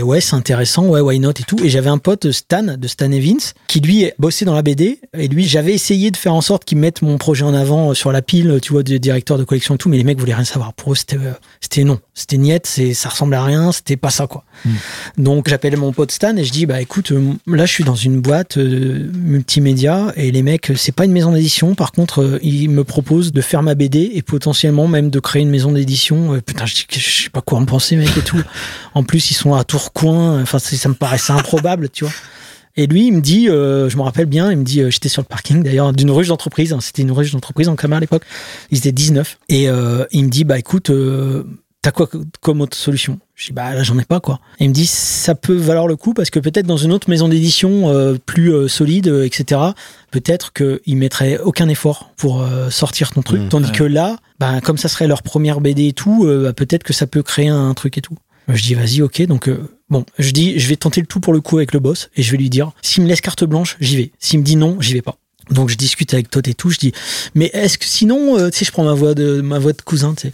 ouais 0.04 0.20
c'est 0.20 0.36
intéressant 0.36 0.86
ouais 0.86 1.00
why 1.00 1.18
not 1.18 1.30
et 1.30 1.42
tout. 1.44 1.58
Et 1.64 1.68
j'avais 1.68 1.88
un 1.90 1.98
pote 1.98 2.30
Stan 2.30 2.62
de 2.62 2.88
Stan 2.88 3.10
Evans 3.10 3.40
qui 3.66 3.80
lui 3.80 4.08
bossait 4.20 4.44
dans 4.44 4.54
la 4.54 4.62
BD 4.62 5.00
et 5.18 5.26
lui 5.26 5.48
j'avais 5.48 5.74
essayé 5.74 6.12
de 6.12 6.16
faire 6.16 6.32
en 6.32 6.40
sorte 6.40 6.64
qu'il 6.64 6.78
mette 6.78 7.02
mon 7.02 7.18
projet 7.18 7.44
en 7.44 7.54
avant 7.54 7.92
sur 7.92 8.12
la 8.12 8.22
pile 8.22 8.60
tu 8.62 8.72
vois 8.72 8.84
de 8.84 8.98
directeur 8.98 9.36
de 9.36 9.42
collection 9.42 9.74
et 9.74 9.78
tout. 9.78 9.88
Mais 9.88 9.96
les 9.96 10.04
mecs 10.04 10.20
voulaient 10.20 10.34
rien 10.34 10.44
savoir. 10.44 10.72
Pour 10.74 10.92
eux 10.92 10.94
c'était 10.94 11.16
euh, 11.16 11.32
c'était 11.60 11.82
non. 11.82 11.98
C'était 12.14 12.36
niette 12.38 12.66
c'est 12.66 12.94
ça 12.94 13.08
ressemblait 13.08 13.36
à 13.36 13.42
rien 13.42 13.72
c'était 13.72 13.96
pas 13.96 14.10
ça 14.10 14.28
quoi 14.28 14.44
Mm. 14.64 14.70
donc 15.18 15.48
j'appelle 15.48 15.76
mon 15.76 15.92
pote 15.92 16.12
Stan 16.12 16.36
et 16.36 16.44
je 16.44 16.52
dis 16.52 16.66
bah 16.66 16.80
écoute 16.80 17.12
euh, 17.12 17.32
là 17.46 17.66
je 17.66 17.72
suis 17.72 17.84
dans 17.84 17.94
une 17.94 18.20
boîte 18.20 18.58
euh, 18.58 19.10
multimédia 19.14 20.12
et 20.16 20.30
les 20.30 20.42
mecs 20.42 20.72
c'est 20.76 20.94
pas 20.94 21.04
une 21.04 21.12
maison 21.12 21.32
d'édition. 21.32 21.74
Par 21.74 21.92
contre 21.92 22.22
euh, 22.22 22.38
ils 22.42 22.68
me 22.68 22.84
proposent 22.84 23.32
de 23.32 23.40
faire 23.40 23.62
ma 23.62 23.74
BD 23.74 24.10
et 24.14 24.22
potentiellement 24.22 24.88
même 24.88 25.10
de 25.10 25.20
créer 25.20 25.42
une 25.42 25.50
maison 25.50 25.72
d'édition. 25.72 26.34
Euh, 26.34 26.40
putain 26.40 26.66
je, 26.66 26.74
dis 26.74 26.86
que 26.86 26.98
je 26.98 27.22
sais 27.24 27.30
pas 27.30 27.40
quoi 27.40 27.58
en 27.58 27.64
penser 27.64 27.96
mec 27.96 28.16
et 28.16 28.22
tout. 28.22 28.40
En 28.94 29.04
plus 29.04 29.30
ils 29.30 29.34
sont 29.34 29.54
à 29.54 29.62
Tourcoing. 29.62 30.42
Enfin 30.42 30.58
ça 30.58 30.88
me 30.88 30.94
paraissait 30.94 31.32
improbable 31.32 31.88
tu 31.90 32.04
vois. 32.04 32.12
Et 32.76 32.86
lui, 32.86 33.08
il 33.08 33.12
me 33.12 33.20
dit, 33.20 33.48
euh, 33.48 33.88
je 33.88 33.96
me 33.96 34.02
rappelle 34.02 34.26
bien, 34.26 34.50
il 34.50 34.58
me 34.58 34.64
dit, 34.64 34.80
euh, 34.80 34.90
j'étais 34.90 35.08
sur 35.08 35.22
le 35.22 35.26
parking 35.26 35.62
d'ailleurs 35.62 35.92
d'une 35.92 36.10
ruche 36.10 36.28
d'entreprise, 36.28 36.72
hein, 36.72 36.78
c'était 36.80 37.02
une 37.02 37.10
ruche 37.10 37.32
d'entreprise 37.32 37.68
en 37.68 37.76
Camargue 37.76 37.98
à 37.98 38.00
l'époque, 38.00 38.22
ils 38.70 38.78
étaient 38.78 38.92
19, 38.92 39.38
et 39.48 39.68
euh, 39.68 40.04
il 40.12 40.24
me 40.24 40.30
dit, 40.30 40.44
bah 40.44 40.58
écoute, 40.58 40.90
euh, 40.90 41.44
t'as 41.82 41.90
quoi 41.92 42.08
comme 42.40 42.60
autre 42.60 42.76
solution? 42.76 43.18
Je 43.34 43.46
dis, 43.46 43.52
bah 43.52 43.74
là 43.74 43.82
j'en 43.82 43.98
ai 43.98 44.04
pas 44.04 44.20
quoi. 44.20 44.40
Et 44.58 44.64
il 44.64 44.68
me 44.68 44.74
dit, 44.74 44.86
ça 44.86 45.34
peut 45.34 45.54
valoir 45.56 45.86
le 45.86 45.96
coup 45.96 46.12
parce 46.12 46.30
que 46.30 46.38
peut-être 46.38 46.66
dans 46.66 46.76
une 46.76 46.92
autre 46.92 47.08
maison 47.08 47.28
d'édition 47.28 47.88
euh, 47.88 48.16
plus 48.26 48.52
euh, 48.52 48.68
solide, 48.68 49.08
euh, 49.08 49.24
etc., 49.24 49.60
peut-être 50.10 50.52
qu'ils 50.52 50.96
mettraient 50.96 51.38
aucun 51.38 51.68
effort 51.68 52.10
pour 52.16 52.46
sortir 52.70 53.12
ton 53.12 53.22
truc, 53.22 53.40
Mmh. 53.42 53.48
tandis 53.48 53.70
Ouais. 53.70 53.76
que 53.76 53.84
là, 53.84 54.16
bah, 54.38 54.60
comme 54.60 54.76
ça 54.76 54.88
serait 54.88 55.06
leur 55.06 55.22
première 55.22 55.60
BD 55.60 55.88
et 55.88 55.92
tout, 55.92 56.26
bah, 56.26 56.52
peut-être 56.52 56.82
que 56.82 56.92
ça 56.92 57.06
peut 57.06 57.22
créer 57.22 57.48
un, 57.48 57.72
truc 57.74 57.96
et 57.96 58.00
tout. 58.00 58.16
Je 58.48 58.62
dis 58.62 58.74
vas-y, 58.74 59.00
ok. 59.02 59.22
Donc 59.26 59.48
bon, 59.88 60.04
je 60.18 60.32
dis 60.32 60.58
je 60.58 60.68
vais 60.68 60.76
tenter 60.76 61.00
le 61.00 61.06
tout 61.06 61.20
pour 61.20 61.32
le 61.32 61.40
coup 61.40 61.56
avec 61.58 61.72
le 61.72 61.78
boss 61.78 62.10
et 62.16 62.22
je 62.22 62.30
vais 62.32 62.36
lui 62.38 62.50
dire 62.50 62.72
s'il 62.82 63.04
me 63.04 63.08
laisse 63.08 63.20
carte 63.20 63.44
blanche, 63.44 63.76
j'y 63.80 63.96
vais. 63.96 64.12
S'il 64.18 64.40
me 64.40 64.44
dit 64.44 64.56
non, 64.56 64.76
j'y 64.80 64.94
vais 64.94 65.02
pas. 65.02 65.16
Donc 65.50 65.68
je 65.68 65.76
discute 65.76 66.14
avec 66.14 66.30
Todd 66.30 66.46
et 66.46 66.54
tout. 66.54 66.70
Je 66.70 66.78
dis 66.78 66.92
mais 67.34 67.50
est-ce 67.52 67.78
que 67.78 67.84
sinon, 67.84 68.38
euh, 68.38 68.50
tu 68.50 68.58
sais, 68.58 68.64
je 68.64 68.72
prends 68.72 68.84
ma 68.84 68.94
voix 68.94 69.14
de 69.14 69.40
ma 69.40 69.58
voix 69.58 69.72
de 69.72 69.82
cousin, 69.82 70.14
tu 70.14 70.28
sais. 70.28 70.32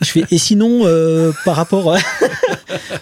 Je 0.00 0.10
fais 0.10 0.24
et 0.30 0.38
sinon 0.38 0.80
euh, 0.84 1.32
par 1.44 1.56
rapport 1.56 1.96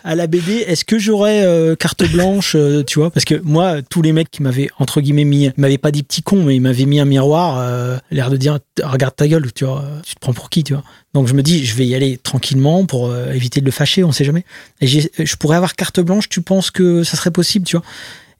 à 0.04 0.14
la 0.14 0.26
BD, 0.26 0.52
est-ce 0.52 0.84
que 0.84 0.98
j'aurais 0.98 1.44
euh, 1.44 1.74
carte 1.76 2.04
blanche, 2.10 2.54
euh, 2.56 2.82
tu 2.82 2.98
vois? 2.98 3.10
Parce 3.10 3.24
que 3.24 3.40
moi, 3.42 3.82
tous 3.82 4.02
les 4.02 4.12
mecs 4.12 4.30
qui 4.30 4.42
m'avaient 4.42 4.68
entre 4.78 5.00
guillemets 5.00 5.24
mis, 5.24 5.50
m'avaient 5.56 5.78
pas 5.78 5.90
dit 5.90 6.02
petit 6.02 6.22
con, 6.22 6.42
mais 6.44 6.56
ils 6.56 6.60
m'avaient 6.60 6.84
mis 6.84 7.00
un 7.00 7.04
miroir, 7.04 7.62
l'air 8.10 8.30
de 8.30 8.36
dire 8.36 8.58
regarde 8.82 9.14
ta 9.14 9.28
gueule, 9.28 9.52
tu 9.52 9.64
vois, 9.64 9.84
tu 10.04 10.14
te 10.14 10.20
prends 10.20 10.32
pour 10.32 10.50
qui, 10.50 10.64
tu 10.64 10.74
vois? 10.74 10.82
Donc 11.14 11.28
je 11.28 11.34
me 11.34 11.42
dis, 11.42 11.64
je 11.64 11.74
vais 11.74 11.86
y 11.86 11.94
aller 11.94 12.16
tranquillement 12.16 12.86
pour 12.86 13.14
éviter 13.14 13.60
de 13.60 13.66
le 13.66 13.70
fâcher, 13.70 14.02
on 14.02 14.12
sait 14.12 14.24
jamais. 14.24 14.44
Et 14.80 14.86
je 14.86 15.36
pourrais 15.36 15.56
avoir 15.56 15.74
carte 15.74 16.00
blanche. 16.00 16.28
Tu 16.28 16.40
penses 16.40 16.70
que 16.70 17.04
ça 17.04 17.16
serait 17.16 17.30
possible, 17.30 17.66
tu 17.66 17.76
vois? 17.76 17.84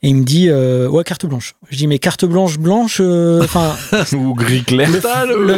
Et 0.05 0.09
il 0.09 0.17
me 0.17 0.25
dit, 0.25 0.49
euh, 0.49 0.89
ouais, 0.89 1.05
carte 1.05 1.27
blanche. 1.27 1.55
Je 1.71 1.77
dis, 1.77 1.87
mais 1.87 2.01
carte 2.01 2.25
blanche, 2.25 2.59
blanche, 2.59 2.99
euh, 3.01 3.43
enfin, 3.43 3.77
Ou 4.13 4.35
gris 4.35 4.65
clair. 4.65 4.89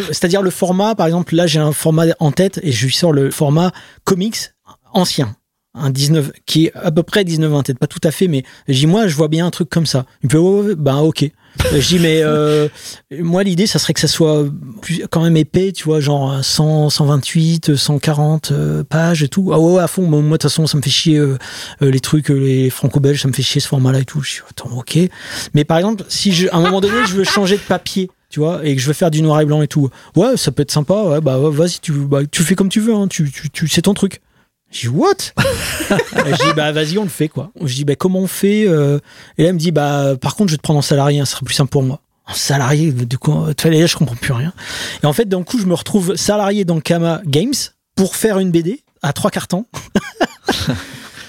c'est-à-dire 0.08 0.42
le 0.42 0.50
format, 0.50 0.94
par 0.94 1.06
exemple, 1.06 1.34
là 1.34 1.46
j'ai 1.46 1.60
un 1.60 1.72
format 1.72 2.06
en 2.20 2.30
tête 2.30 2.60
et 2.62 2.70
je 2.70 2.86
lui 2.86 2.92
sors 2.92 3.12
le 3.12 3.30
format 3.30 3.72
comics 4.04 4.52
ancien. 4.92 5.36
Un 5.76 5.90
19, 5.90 6.30
qui 6.46 6.66
est 6.66 6.72
à 6.74 6.92
peu 6.92 7.02
près 7.02 7.24
19-20, 7.24 7.64
peut-être 7.64 7.78
pas 7.78 7.88
tout 7.88 8.00
à 8.04 8.12
fait, 8.12 8.28
mais 8.28 8.44
je 8.68 8.74
dis, 8.74 8.86
moi, 8.86 9.08
je 9.08 9.16
vois 9.16 9.26
bien 9.28 9.44
un 9.46 9.50
truc 9.50 9.68
comme 9.70 9.86
ça. 9.86 10.06
Il 10.22 10.26
me 10.26 10.30
fait, 10.30 10.38
ouais, 10.38 10.50
ouais, 10.50 10.66
ouais, 10.68 10.74
ben, 10.76 10.98
ok. 10.98 11.24
Je 11.72 11.86
dis, 11.86 11.98
mais 11.98 12.20
euh, 12.22 12.68
moi, 13.10 13.42
l'idée, 13.42 13.66
ça 13.66 13.78
serait 13.78 13.94
que 13.94 14.00
ça 14.00 14.08
soit 14.08 14.44
plus, 14.82 15.04
quand 15.10 15.22
même 15.22 15.36
épais, 15.36 15.72
tu 15.72 15.84
vois, 15.84 16.00
genre 16.00 16.44
100, 16.44 16.90
128, 16.90 17.76
140 17.76 18.52
euh, 18.52 18.84
pages 18.84 19.22
et 19.22 19.28
tout. 19.28 19.50
Ah 19.52 19.58
ouais, 19.58 19.74
ouais, 19.74 19.82
à 19.82 19.86
fond. 19.86 20.02
Moi, 20.02 20.20
de 20.20 20.28
toute 20.28 20.42
façon, 20.42 20.66
ça 20.66 20.76
me 20.76 20.82
fait 20.82 20.90
chier 20.90 21.18
euh, 21.18 21.38
euh, 21.82 21.90
les 21.90 22.00
trucs, 22.00 22.30
euh, 22.30 22.34
les 22.34 22.70
franco-belges, 22.70 23.22
ça 23.22 23.28
me 23.28 23.32
fait 23.32 23.42
chier 23.42 23.60
ce 23.60 23.68
format-là 23.68 24.00
et 24.00 24.04
tout. 24.04 24.20
Je 24.22 24.30
dis, 24.30 24.40
attends, 24.48 24.70
ok. 24.76 24.98
Mais 25.54 25.64
par 25.64 25.78
exemple, 25.78 26.04
si 26.08 26.32
je, 26.32 26.48
à 26.48 26.56
un 26.56 26.60
moment 26.60 26.80
donné, 26.80 27.06
je 27.06 27.14
veux 27.14 27.24
changer 27.24 27.56
de 27.56 27.62
papier, 27.62 28.10
tu 28.30 28.40
vois, 28.40 28.64
et 28.66 28.74
que 28.74 28.82
je 28.82 28.86
veux 28.86 28.92
faire 28.92 29.10
du 29.10 29.22
noir 29.22 29.40
et 29.40 29.44
blanc 29.44 29.62
et 29.62 29.68
tout, 29.68 29.88
ouais, 30.16 30.36
ça 30.36 30.52
peut 30.52 30.62
être 30.62 30.72
sympa, 30.72 31.02
ouais, 31.02 31.20
bah 31.20 31.38
vas-y, 31.38 31.78
tu, 31.80 31.92
bah, 31.92 32.20
tu 32.30 32.42
fais 32.42 32.54
comme 32.54 32.68
tu 32.68 32.80
veux, 32.80 32.94
hein, 32.94 33.06
tu, 33.08 33.30
tu, 33.30 33.50
tu, 33.50 33.68
c'est 33.68 33.82
ton 33.82 33.94
truc. 33.94 34.20
Je 34.74 34.80
dis, 34.80 34.88
what? 34.88 35.14
Je 35.88 36.48
dis, 36.48 36.52
bah 36.56 36.72
vas-y, 36.72 36.98
on 36.98 37.04
le 37.04 37.08
fait, 37.08 37.28
quoi. 37.28 37.52
Je 37.62 37.72
dis, 37.74 37.84
bah 37.84 37.94
comment 37.94 38.18
on 38.18 38.26
fait 38.26 38.66
euh? 38.66 38.98
Et 39.38 39.44
là, 39.44 39.50
il 39.50 39.54
me 39.54 39.58
dit, 39.58 39.70
bah 39.70 40.16
par 40.20 40.34
contre, 40.34 40.50
je 40.50 40.54
vais 40.54 40.58
te 40.58 40.62
prendre 40.62 40.78
en 40.78 40.82
salarié, 40.82 41.20
hein, 41.20 41.24
ce 41.24 41.32
sera 41.32 41.44
plus 41.44 41.54
simple 41.54 41.70
pour 41.70 41.84
moi. 41.84 42.00
En 42.26 42.34
salarié, 42.34 42.92
tu 42.92 43.16
vois, 43.22 43.52
là, 43.70 43.86
je 43.86 43.96
comprends 43.96 44.16
plus 44.16 44.32
rien. 44.32 44.52
Et 45.02 45.06
en 45.06 45.12
fait, 45.12 45.26
d'un 45.26 45.44
coup, 45.44 45.60
je 45.60 45.66
me 45.66 45.74
retrouve 45.74 46.16
salarié 46.16 46.64
dans 46.64 46.80
Kama 46.80 47.22
Games 47.24 47.54
pour 47.94 48.16
faire 48.16 48.40
une 48.40 48.50
BD 48.50 48.82
à 49.02 49.12
trois 49.12 49.30
cartons. 49.30 49.66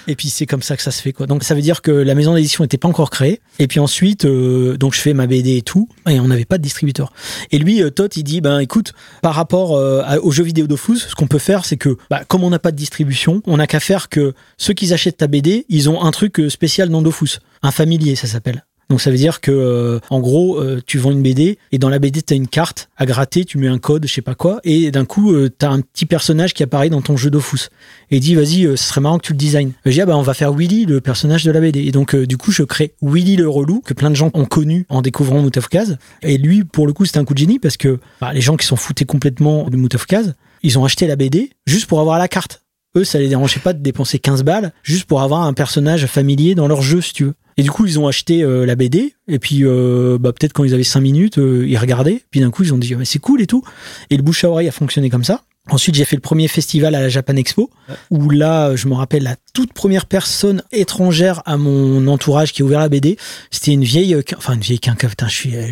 Et 0.07 0.15
puis 0.15 0.29
c'est 0.29 0.45
comme 0.45 0.61
ça 0.61 0.77
que 0.77 0.83
ça 0.83 0.91
se 0.91 1.01
fait 1.01 1.13
quoi. 1.13 1.27
Donc 1.27 1.43
ça 1.43 1.55
veut 1.55 1.61
dire 1.61 1.81
que 1.81 1.91
la 1.91 2.15
maison 2.15 2.35
d'édition 2.35 2.63
n'était 2.63 2.77
pas 2.77 2.87
encore 2.87 3.09
créée. 3.09 3.41
Et 3.59 3.67
puis 3.67 3.79
ensuite, 3.79 4.25
euh, 4.25 4.77
donc 4.77 4.93
je 4.93 5.01
fais 5.01 5.13
ma 5.13 5.27
BD 5.27 5.57
et 5.57 5.61
tout, 5.61 5.89
et 6.09 6.19
on 6.19 6.27
n'avait 6.27 6.45
pas 6.45 6.57
de 6.57 6.63
distributeur. 6.63 7.13
Et 7.51 7.57
lui, 7.57 7.81
euh, 7.81 7.89
Todd, 7.89 8.11
il 8.15 8.23
dit 8.23 8.41
ben 8.41 8.59
écoute, 8.59 8.93
par 9.21 9.33
rapport 9.33 9.75
euh, 9.77 10.03
aux 10.21 10.31
jeux 10.31 10.43
vidéo 10.43 10.67
Dofus, 10.67 10.99
ce 10.99 11.15
qu'on 11.15 11.27
peut 11.27 11.39
faire, 11.39 11.65
c'est 11.65 11.77
que 11.77 11.97
bah, 12.09 12.23
comme 12.27 12.43
on 12.43 12.49
n'a 12.49 12.59
pas 12.59 12.71
de 12.71 12.77
distribution, 12.77 13.41
on 13.45 13.57
n'a 13.57 13.67
qu'à 13.67 13.79
faire 13.79 14.09
que 14.09 14.33
ceux 14.57 14.73
qui 14.73 14.93
achètent 14.93 15.17
ta 15.17 15.27
BD, 15.27 15.65
ils 15.69 15.89
ont 15.89 16.03
un 16.03 16.11
truc 16.11 16.39
euh, 16.39 16.49
spécial 16.49 16.89
dans 16.89 17.01
Dofus, 17.01 17.39
un 17.63 17.71
familier, 17.71 18.15
ça 18.15 18.27
s'appelle. 18.27 18.63
Donc 18.89 19.01
ça 19.01 19.09
veut 19.09 19.17
dire 19.17 19.41
que 19.41 19.51
euh, 19.51 19.99
en 20.09 20.19
gros 20.19 20.59
euh, 20.59 20.81
tu 20.85 20.97
vends 20.97 21.11
une 21.11 21.23
BD 21.23 21.57
et 21.71 21.79
dans 21.79 21.89
la 21.89 21.99
BD 21.99 22.21
tu 22.21 22.33
as 22.33 22.37
une 22.37 22.47
carte 22.47 22.89
à 22.97 23.05
gratter, 23.05 23.43
tu 23.45 23.57
mets 23.57 23.67
un 23.67 23.79
code, 23.79 24.05
je 24.07 24.13
sais 24.13 24.21
pas 24.21 24.35
quoi 24.35 24.59
et 24.63 24.91
d'un 24.91 25.05
coup 25.05 25.33
euh, 25.33 25.49
tu 25.49 25.65
un 25.65 25.81
petit 25.81 26.05
personnage 26.05 26.53
qui 26.53 26.63
apparaît 26.63 26.89
dans 26.89 27.01
ton 27.01 27.17
jeu 27.17 27.29
Dofus 27.29 27.69
et 28.11 28.19
dit 28.19 28.35
vas-y 28.35 28.65
euh, 28.65 28.75
ce 28.75 28.83
serait 28.89 29.01
marrant 29.01 29.17
que 29.17 29.25
tu 29.25 29.33
le 29.33 29.37
designes. 29.37 29.71
Je 29.85 29.91
dis 29.91 30.01
ah 30.01 30.05
bah 30.05 30.17
on 30.17 30.21
va 30.21 30.33
faire 30.33 30.53
Willy 30.53 30.85
le 30.85 31.01
personnage 31.01 31.43
de 31.43 31.51
la 31.51 31.59
BD 31.59 31.79
et 31.81 31.91
donc 31.91 32.15
du 32.15 32.37
coup 32.37 32.51
je 32.51 32.63
crée 32.63 32.93
Willy 33.01 33.35
le 33.35 33.49
relou 33.49 33.81
que 33.81 33.93
plein 33.93 34.09
de 34.09 34.15
gens 34.15 34.29
ont 34.33 34.45
connu 34.45 34.85
en 34.89 35.01
découvrant 35.01 35.41
Mout 35.41 35.57
of 35.57 35.67
Kaz 35.67 35.97
et 36.21 36.37
lui 36.37 36.63
pour 36.63 36.85
le 36.85 36.93
coup 36.93 37.05
c'était 37.05 37.19
un 37.19 37.25
coup 37.25 37.33
de 37.33 37.39
génie 37.39 37.59
parce 37.59 37.77
que 37.77 37.99
bah, 38.21 38.33
les 38.33 38.41
gens 38.41 38.55
qui 38.55 38.67
sont 38.67 38.75
foutés 38.75 39.05
complètement 39.05 39.69
de 39.69 39.77
Mout 39.77 39.95
of 39.95 40.05
Kaz, 40.05 40.35
ils 40.61 40.77
ont 40.77 40.85
acheté 40.85 41.07
la 41.07 41.15
BD 41.15 41.51
juste 41.65 41.87
pour 41.87 41.99
avoir 41.99 42.19
la 42.19 42.27
carte. 42.27 42.64
Eux, 42.97 43.03
ça 43.03 43.19
les 43.19 43.27
dérangeait 43.27 43.59
pas 43.59 43.73
de 43.73 43.79
dépenser 43.79 44.19
15 44.19 44.43
balles 44.43 44.71
juste 44.83 45.05
pour 45.05 45.21
avoir 45.21 45.43
un 45.43 45.53
personnage 45.53 46.05
familier 46.05 46.55
dans 46.55 46.67
leur 46.67 46.81
jeu, 46.81 47.01
si 47.01 47.13
tu 47.13 47.25
veux. 47.25 47.33
Et 47.57 47.63
du 47.63 47.71
coup, 47.71 47.85
ils 47.85 47.99
ont 47.99 48.07
acheté 48.07 48.43
euh, 48.43 48.65
la 48.65 48.75
BD, 48.75 49.15
et 49.27 49.39
puis 49.39 49.59
euh, 49.63 50.17
bah, 50.19 50.33
peut-être 50.33 50.53
quand 50.53 50.63
ils 50.63 50.73
avaient 50.73 50.83
5 50.83 50.99
minutes, 50.99 51.37
euh, 51.37 51.65
ils 51.67 51.77
regardaient, 51.77 52.21
puis 52.31 52.41
d'un 52.41 52.51
coup, 52.51 52.63
ils 52.63 52.73
ont 52.73 52.77
dit, 52.77 52.93
Ah, 52.93 52.97
mais 52.97 53.05
c'est 53.05 53.19
cool 53.19 53.41
et 53.41 53.47
tout. 53.47 53.63
Et 54.09 54.17
le 54.17 54.23
bouche 54.23 54.43
à 54.43 54.49
oreille 54.49 54.67
a 54.67 54.73
fonctionné 54.73 55.09
comme 55.09 55.23
ça. 55.23 55.41
Ensuite, 55.69 55.95
j'ai 55.95 56.05
fait 56.05 56.15
le 56.15 56.21
premier 56.21 56.47
festival 56.47 56.95
à 56.95 57.01
la 57.01 57.09
Japan 57.09 57.35
Expo, 57.35 57.69
où 58.11 58.29
là, 58.29 58.75
je 58.75 58.87
me 58.87 58.93
rappelle 58.93 59.23
la 59.23 59.35
toute 59.55 59.71
première 59.71 60.05
personne 60.05 60.61
étrangère 60.73 61.41
à 61.45 61.55
mon 61.55 62.07
entourage 62.07 62.51
qui 62.51 62.61
a 62.61 62.65
ouvert 62.65 62.81
la 62.81 62.89
BD. 62.89 63.17
C'était 63.51 63.71
une 63.71 63.85
vieille, 63.85 64.13
euh, 64.13 64.21
enfin 64.37 64.53
une 64.53 64.59
vieille 64.59 64.79
quinca, 64.79 65.07
putain, 65.07 65.29
je 65.29 65.33
suis, 65.33 65.55
euh, 65.55 65.71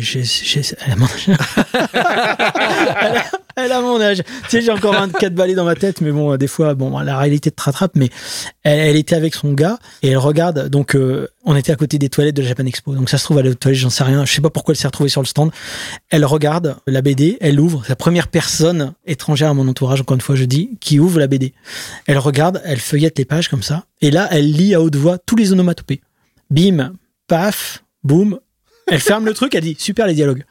elle 0.86 0.92
a 0.92 0.96
mon 0.96 1.04
âge. 1.04 1.26
elle, 3.56 3.72
a, 3.72 3.82
mon 3.82 4.00
âge. 4.00 4.22
Tu 4.44 4.48
sais, 4.48 4.62
j'ai 4.62 4.72
encore 4.72 4.94
24 4.94 5.34
balais 5.34 5.54
dans 5.54 5.66
ma 5.66 5.74
tête, 5.74 6.00
mais 6.00 6.12
bon, 6.12 6.32
euh, 6.32 6.38
des 6.38 6.46
fois, 6.46 6.72
bon, 6.72 6.98
la 6.98 7.18
réalité 7.18 7.50
te 7.50 7.62
rattrape, 7.62 7.92
mais 7.94 8.08
elle, 8.62 8.96
était 8.96 9.16
avec 9.16 9.34
son 9.34 9.52
gars 9.52 9.78
et 10.02 10.12
elle 10.12 10.16
regarde. 10.16 10.70
Donc, 10.70 10.96
on 11.44 11.54
était 11.54 11.72
à 11.72 11.76
côté 11.76 11.98
des 11.98 12.08
toilettes 12.08 12.36
de 12.36 12.42
la 12.42 12.48
Japan 12.48 12.64
Expo. 12.64 12.94
Donc, 12.94 13.10
ça 13.10 13.18
se 13.18 13.24
trouve 13.24 13.36
à 13.36 13.42
la 13.42 13.54
toilette, 13.54 13.78
j'en 13.78 13.90
sais 13.90 14.04
rien. 14.04 14.24
Je 14.24 14.32
sais 14.32 14.40
pas 14.40 14.48
pourquoi 14.48 14.72
elle 14.72 14.78
s'est 14.78 14.88
retrouvée 14.88 15.10
sur 15.10 15.20
le 15.20 15.26
stand. 15.26 15.50
Elle 16.08 16.24
regarde 16.24 16.76
la 16.86 17.02
BD, 17.02 17.36
elle 17.42 17.60
ouvre. 17.60 17.84
La 17.90 17.96
première 17.96 18.28
personne 18.28 18.94
étrangère 19.04 19.50
à 19.50 19.54
mon 19.54 19.68
entourage, 19.68 20.00
encore 20.00 20.14
une 20.14 20.22
fois, 20.22 20.36
je 20.36 20.44
dis, 20.44 20.70
qui 20.80 20.98
ouvre 20.98 21.18
la 21.18 21.26
BD. 21.26 21.52
Elle 22.06 22.16
regarde, 22.16 22.62
elle 22.64 22.80
feuillette 22.80 23.18
les 23.18 23.26
pages 23.26 23.48
comme 23.48 23.62
ça. 23.62 23.73
Et 24.00 24.10
là, 24.10 24.28
elle 24.30 24.50
lit 24.50 24.74
à 24.74 24.80
haute 24.80 24.96
voix 24.96 25.18
tous 25.18 25.36
les 25.36 25.52
onomatopées. 25.52 26.00
Bim, 26.50 26.92
paf, 27.26 27.82
boum. 28.02 28.38
Elle 28.86 29.00
ferme 29.00 29.24
le 29.24 29.34
truc, 29.34 29.54
elle 29.54 29.62
dit 29.62 29.76
super 29.78 30.06
les 30.06 30.14
dialogues. 30.14 30.44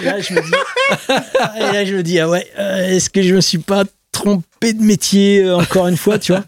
et 0.00 0.04
là, 0.04 0.20
je 0.20 0.32
me 1.94 2.02
dis, 2.02 2.18
ah 2.20 2.28
ouais, 2.28 2.46
euh, 2.58 2.88
est-ce 2.88 3.10
que 3.10 3.22
je 3.22 3.34
me 3.34 3.40
suis 3.40 3.58
pas 3.58 3.84
trompé 4.12 4.72
de 4.72 4.82
métier 4.82 5.42
euh, 5.42 5.56
encore 5.56 5.88
une 5.88 5.96
fois, 5.96 6.18
tu 6.18 6.32
vois? 6.32 6.44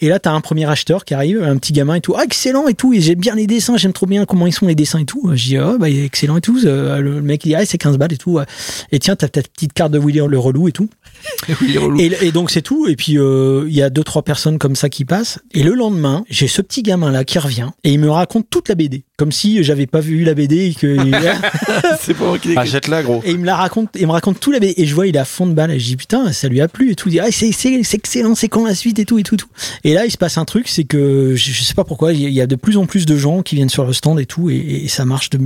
Et 0.00 0.08
là, 0.08 0.18
t'as 0.18 0.32
un 0.32 0.40
premier 0.40 0.68
acheteur 0.68 1.04
qui 1.04 1.14
arrive, 1.14 1.42
un 1.42 1.56
petit 1.56 1.72
gamin 1.72 1.94
et 1.96 2.00
tout, 2.00 2.14
ah 2.16 2.24
excellent 2.24 2.68
et 2.68 2.74
tout, 2.74 2.92
et 2.92 3.00
j'aime 3.00 3.18
bien 3.18 3.34
les 3.34 3.46
dessins, 3.46 3.76
j'aime 3.76 3.92
trop 3.92 4.06
bien 4.06 4.24
comment 4.24 4.46
ils 4.46 4.52
sont 4.52 4.66
les 4.66 4.74
dessins 4.74 4.98
et 4.98 5.04
tout. 5.04 5.30
Je 5.34 5.44
dis, 5.44 5.56
ah 5.56 5.76
bah 5.78 5.88
excellent 5.90 6.36
et 6.36 6.40
tout. 6.40 6.58
Euh, 6.64 6.98
Le 6.98 7.22
mec 7.22 7.44
il 7.44 7.48
dit, 7.48 7.54
ah 7.54 7.64
c'est 7.66 7.78
15 7.78 7.98
balles 7.98 8.12
et 8.12 8.16
tout. 8.16 8.38
Et 8.92 8.98
tiens, 8.98 9.16
t'as 9.16 9.28
ta 9.28 9.42
petite 9.42 9.72
carte 9.72 9.92
de 9.92 9.98
Willy 9.98 10.20
le 10.28 10.38
relou 10.38 10.68
et 10.68 10.72
tout. 10.72 10.88
Oui, 11.60 11.76
relou. 11.78 11.98
Et, 12.00 12.12
et 12.22 12.32
donc 12.32 12.50
c'est 12.50 12.62
tout. 12.62 12.86
Et 12.86 12.96
puis 12.96 13.18
euh, 13.18 13.64
il 13.68 13.74
y 13.74 13.82
a 13.82 13.90
deux 13.90 14.04
trois 14.04 14.22
personnes 14.22 14.58
comme 14.58 14.76
ça 14.76 14.88
qui 14.88 15.04
passent. 15.04 15.38
Et 15.52 15.62
le 15.62 15.74
lendemain, 15.74 16.24
j'ai 16.28 16.48
ce 16.48 16.60
petit 16.62 16.82
gamin 16.82 17.10
là 17.10 17.24
qui 17.24 17.38
revient 17.38 17.68
et 17.82 17.92
il 17.92 17.98
me 18.00 18.10
raconte 18.10 18.46
toute 18.50 18.68
la 18.68 18.74
BD, 18.74 19.04
comme 19.16 19.32
si 19.32 19.62
j'avais 19.64 19.86
pas 19.86 20.00
vu 20.00 20.24
la 20.24 20.34
BD 20.34 20.66
et 20.70 20.74
que 20.74 20.96
c'est 22.00 22.14
pas 22.14 22.24
moi 22.24 22.38
qui. 22.38 22.56
Achète-la, 22.56 23.02
gros. 23.02 23.22
et 23.24 23.30
il 23.32 23.38
me 23.38 23.46
la 23.46 23.56
raconte, 23.56 23.90
il 23.98 24.06
me 24.06 24.12
raconte 24.12 24.40
tout 24.40 24.50
la 24.52 24.58
BD 24.60 24.74
et 24.76 24.86
je 24.86 24.94
vois 24.94 25.06
il 25.06 25.16
est 25.16 25.18
à 25.18 25.24
fond 25.24 25.46
de 25.46 25.52
balle. 25.52 25.70
Et 25.70 25.78
je 25.80 25.86
dis 25.86 25.96
putain 25.96 26.32
ça 26.32 26.48
lui 26.48 26.60
a 26.60 26.68
plu 26.68 26.90
et 26.92 26.94
tout. 26.94 27.08
Il 27.08 27.12
dit 27.12 27.20
ah 27.20 27.30
c'est 27.30 27.50
excellent, 27.94 28.34
c'est 28.34 28.48
quand 28.48 28.64
la 28.66 28.74
suite 28.74 28.98
et 28.98 29.04
tout 29.04 29.18
et 29.18 29.22
tout 29.22 29.34
et 29.34 29.38
tout. 29.38 29.48
Et 29.84 29.94
là, 29.94 30.06
il 30.06 30.10
se 30.10 30.18
passe 30.18 30.38
un 30.38 30.44
truc, 30.44 30.68
c'est 30.68 30.84
que 30.84 31.34
je, 31.36 31.62
sais 31.62 31.74
pas 31.74 31.84
pourquoi, 31.84 32.12
il 32.12 32.30
y 32.30 32.40
a- 32.40 32.46
de 32.46 32.56
plus 32.56 32.76
en 32.76 32.86
plus 32.86 33.06
de 33.06 33.16
gens 33.16 33.42
qui 33.42 33.54
viennent 33.56 33.68
sur 33.70 33.84
le 33.84 33.92
stand 33.92 34.20
et 34.20 34.26
tout, 34.26 34.50
et, 34.50 34.56
et 34.56 34.88
ça 34.88 35.04
marche 35.04 35.30
de, 35.30 35.38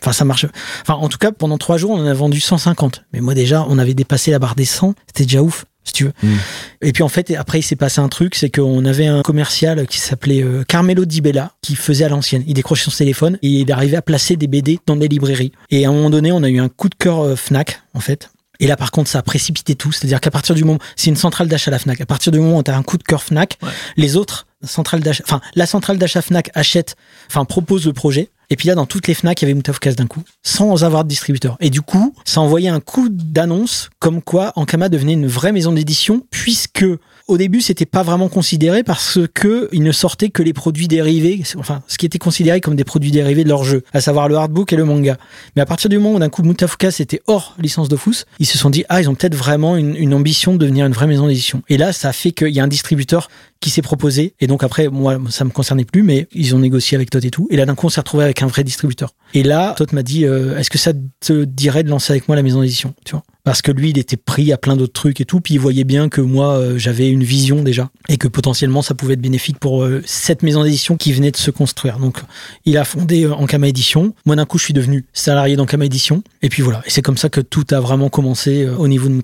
enfin 0.00 0.12
ça 0.12 0.24
marche. 0.24 0.46
Enfin, 0.82 0.94
en 0.94 1.08
tout 1.08 1.18
cas, 1.18 1.32
pendant 1.32 1.58
trois 1.58 1.76
jours, 1.76 1.90
on 1.90 2.00
en 2.00 2.06
a 2.06 2.14
vendu 2.14 2.40
150. 2.40 3.04
Mais 3.12 3.20
moi 3.20 3.34
déjà, 3.34 3.66
on 3.68 3.78
avait 3.78 3.94
dépassé 3.94 4.30
la 4.30 4.38
barre 4.38 4.54
des 4.54 4.64
100. 4.64 4.94
C'était 5.06 5.24
déjà 5.24 5.42
ouf, 5.42 5.64
si 5.84 5.92
tu 5.92 6.04
veux. 6.04 6.12
Mm. 6.22 6.34
Et 6.82 6.92
puis 6.92 7.02
en 7.02 7.08
fait, 7.08 7.30
après, 7.36 7.58
il 7.60 7.62
s'est 7.62 7.76
passé 7.76 8.00
un 8.00 8.08
truc, 8.08 8.34
c'est 8.34 8.50
qu'on 8.50 8.84
avait 8.84 9.06
un 9.06 9.22
commercial 9.22 9.86
qui 9.86 9.98
s'appelait 9.98 10.42
euh, 10.42 10.64
Carmelo 10.66 11.04
Di 11.04 11.20
Bella, 11.20 11.52
qui 11.62 11.76
faisait 11.76 12.04
à 12.04 12.08
l'ancienne. 12.08 12.42
Il 12.46 12.54
décrochait 12.54 12.90
son 12.90 12.96
téléphone 12.96 13.38
et 13.42 13.48
il 13.48 13.72
arrivait 13.72 13.96
à 13.96 14.02
placer 14.02 14.36
des 14.36 14.46
BD 14.46 14.78
dans 14.86 14.96
des 14.96 15.08
librairies. 15.08 15.52
Et 15.70 15.84
à 15.84 15.90
un 15.90 15.92
moment 15.92 16.10
donné, 16.10 16.32
on 16.32 16.42
a 16.42 16.48
eu 16.48 16.58
un 16.58 16.68
coup 16.68 16.88
de 16.88 16.94
cœur 16.96 17.20
euh, 17.20 17.36
Fnac, 17.36 17.82
en 17.94 18.00
fait. 18.00 18.30
Et 18.60 18.66
là, 18.66 18.76
par 18.76 18.90
contre, 18.90 19.10
ça 19.10 19.18
a 19.18 19.22
précipité 19.22 19.74
tout. 19.74 19.92
C'est-à-dire 19.92 20.20
qu'à 20.20 20.30
partir 20.30 20.54
du 20.54 20.64
moment, 20.64 20.78
c'est 20.96 21.10
une 21.10 21.16
centrale 21.16 21.48
d'achat 21.48 21.70
la 21.70 21.78
Fnac. 21.78 22.00
À 22.00 22.06
partir 22.06 22.32
du 22.32 22.38
moment 22.40 22.58
où 22.58 22.62
tu 22.62 22.70
as 22.70 22.76
un 22.76 22.82
coup 22.82 22.98
de 22.98 23.02
cœur 23.02 23.22
Fnac, 23.22 23.58
Ouais. 23.62 23.70
les 23.96 24.16
autres 24.16 24.46
centrales 24.64 25.00
d'achat, 25.00 25.22
enfin, 25.26 25.40
la 25.54 25.66
centrale 25.66 25.98
d'achat 25.98 26.22
Fnac 26.22 26.50
achète, 26.54 26.96
enfin, 27.30 27.44
propose 27.44 27.86
le 27.86 27.92
projet. 27.92 28.30
Et 28.50 28.56
puis 28.56 28.68
là, 28.68 28.74
dans 28.74 28.86
toutes 28.86 29.06
les 29.08 29.14
Fnac, 29.14 29.40
il 29.40 29.44
y 29.44 29.46
avait 29.46 29.54
Moutafkaz 29.54 29.96
d'un 29.96 30.06
coup, 30.06 30.22
sans 30.42 30.84
avoir 30.84 31.04
de 31.04 31.08
distributeur. 31.08 31.56
Et 31.60 31.70
du 31.70 31.82
coup, 31.82 32.14
ça 32.24 32.40
envoyait 32.40 32.68
un 32.68 32.80
coup 32.80 33.08
d'annonce 33.10 33.90
comme 33.98 34.22
quoi 34.22 34.52
Ankama 34.56 34.88
devenait 34.88 35.14
une 35.14 35.26
vraie 35.26 35.52
maison 35.52 35.72
d'édition, 35.72 36.26
puisque 36.30 36.84
au 37.28 37.38
début, 37.38 37.60
c'était 37.60 37.86
pas 37.86 38.04
vraiment 38.04 38.28
considéré 38.28 38.84
parce 38.84 39.18
que 39.34 39.68
il 39.72 39.82
ne 39.82 39.90
sortait 39.90 40.28
que 40.28 40.44
les 40.44 40.52
produits 40.52 40.86
dérivés, 40.86 41.42
enfin, 41.56 41.82
ce 41.88 41.98
qui 41.98 42.06
était 42.06 42.18
considéré 42.18 42.60
comme 42.60 42.76
des 42.76 42.84
produits 42.84 43.10
dérivés 43.10 43.42
de 43.42 43.48
leur 43.48 43.64
jeu, 43.64 43.82
à 43.92 44.00
savoir 44.00 44.28
le 44.28 44.36
hardbook 44.36 44.72
et 44.72 44.76
le 44.76 44.84
manga. 44.84 45.16
Mais 45.56 45.62
à 45.62 45.66
partir 45.66 45.90
du 45.90 45.98
moment 45.98 46.14
où 46.14 46.18
d'un 46.20 46.28
coup 46.28 46.42
Moutafkaz 46.44 47.00
était 47.00 47.22
hors 47.26 47.56
licence 47.58 47.88
Dofus, 47.88 48.26
ils 48.38 48.46
se 48.46 48.58
sont 48.58 48.70
dit, 48.70 48.84
ah, 48.88 49.00
ils 49.00 49.10
ont 49.10 49.16
peut-être 49.16 49.34
vraiment 49.34 49.76
une, 49.76 49.96
une 49.96 50.14
ambition 50.14 50.52
de 50.52 50.58
devenir 50.58 50.86
une 50.86 50.92
vraie 50.92 51.08
maison 51.08 51.26
d'édition. 51.26 51.62
Et 51.68 51.78
là, 51.78 51.92
ça 51.92 52.12
fait 52.12 52.30
qu'il 52.30 52.50
y 52.50 52.60
a 52.60 52.62
un 52.62 52.68
distributeur 52.68 53.28
qui 53.60 53.70
s'est 53.70 53.82
proposé. 53.82 54.34
Et 54.40 54.46
donc 54.46 54.62
après, 54.62 54.88
moi, 54.88 55.18
ça 55.30 55.44
me 55.44 55.50
concernait 55.50 55.84
plus, 55.84 56.02
mais 56.02 56.28
ils 56.32 56.54
ont 56.54 56.58
négocié 56.58 56.96
avec 56.96 57.10
Tot 57.10 57.24
et 57.24 57.30
tout. 57.30 57.46
Et 57.50 57.56
là, 57.56 57.66
d'un 57.66 57.74
coup, 57.74 57.86
on 57.86 57.90
s'est 57.90 58.00
retrouvé 58.00 58.24
avec 58.24 58.42
un 58.42 58.46
vrai 58.46 58.64
distributeur. 58.64 59.10
Et 59.34 59.42
là, 59.42 59.74
Tot 59.76 59.92
m'a 59.92 60.02
dit, 60.02 60.24
euh, 60.24 60.58
est-ce 60.58 60.70
que 60.70 60.78
ça 60.78 60.92
te 61.20 61.44
dirait 61.44 61.82
de 61.82 61.90
lancer 61.90 62.12
avec 62.12 62.28
moi 62.28 62.36
la 62.36 62.42
maison 62.42 62.60
d'édition, 62.60 62.94
tu 63.04 63.12
vois? 63.12 63.22
Parce 63.44 63.62
que 63.62 63.70
lui, 63.70 63.90
il 63.90 63.98
était 63.98 64.16
pris 64.16 64.52
à 64.52 64.58
plein 64.58 64.76
d'autres 64.76 64.92
trucs 64.92 65.20
et 65.20 65.24
tout, 65.24 65.40
puis 65.40 65.54
il 65.54 65.60
voyait 65.60 65.84
bien 65.84 66.08
que 66.08 66.20
moi, 66.20 66.58
euh, 66.58 66.78
j'avais 66.78 67.08
une 67.08 67.22
vision 67.22 67.62
déjà, 67.62 67.90
et 68.08 68.16
que 68.16 68.26
potentiellement, 68.26 68.82
ça 68.82 68.94
pouvait 68.94 69.14
être 69.14 69.20
bénéfique 69.20 69.58
pour 69.60 69.84
euh, 69.84 70.02
cette 70.04 70.42
maison 70.42 70.64
d'édition 70.64 70.96
qui 70.96 71.12
venait 71.12 71.30
de 71.30 71.36
se 71.36 71.50
construire. 71.52 71.98
Donc, 71.98 72.18
il 72.64 72.76
a 72.76 72.84
fondé 72.84 73.26
Ankama 73.26 73.68
Édition. 73.68 74.14
Moi, 74.24 74.36
d'un 74.36 74.46
coup, 74.46 74.58
je 74.58 74.64
suis 74.64 74.74
devenu 74.74 75.04
salarié 75.12 75.56
d'Ankama 75.56 75.86
Édition. 75.86 76.22
Et 76.42 76.48
puis 76.48 76.62
voilà. 76.62 76.82
Et 76.86 76.90
c'est 76.90 77.02
comme 77.02 77.16
ça 77.16 77.28
que 77.28 77.40
tout 77.40 77.66
a 77.70 77.80
vraiment 77.80 78.08
commencé 78.08 78.66
au 78.66 78.88
niveau 78.88 79.08
de 79.08 79.14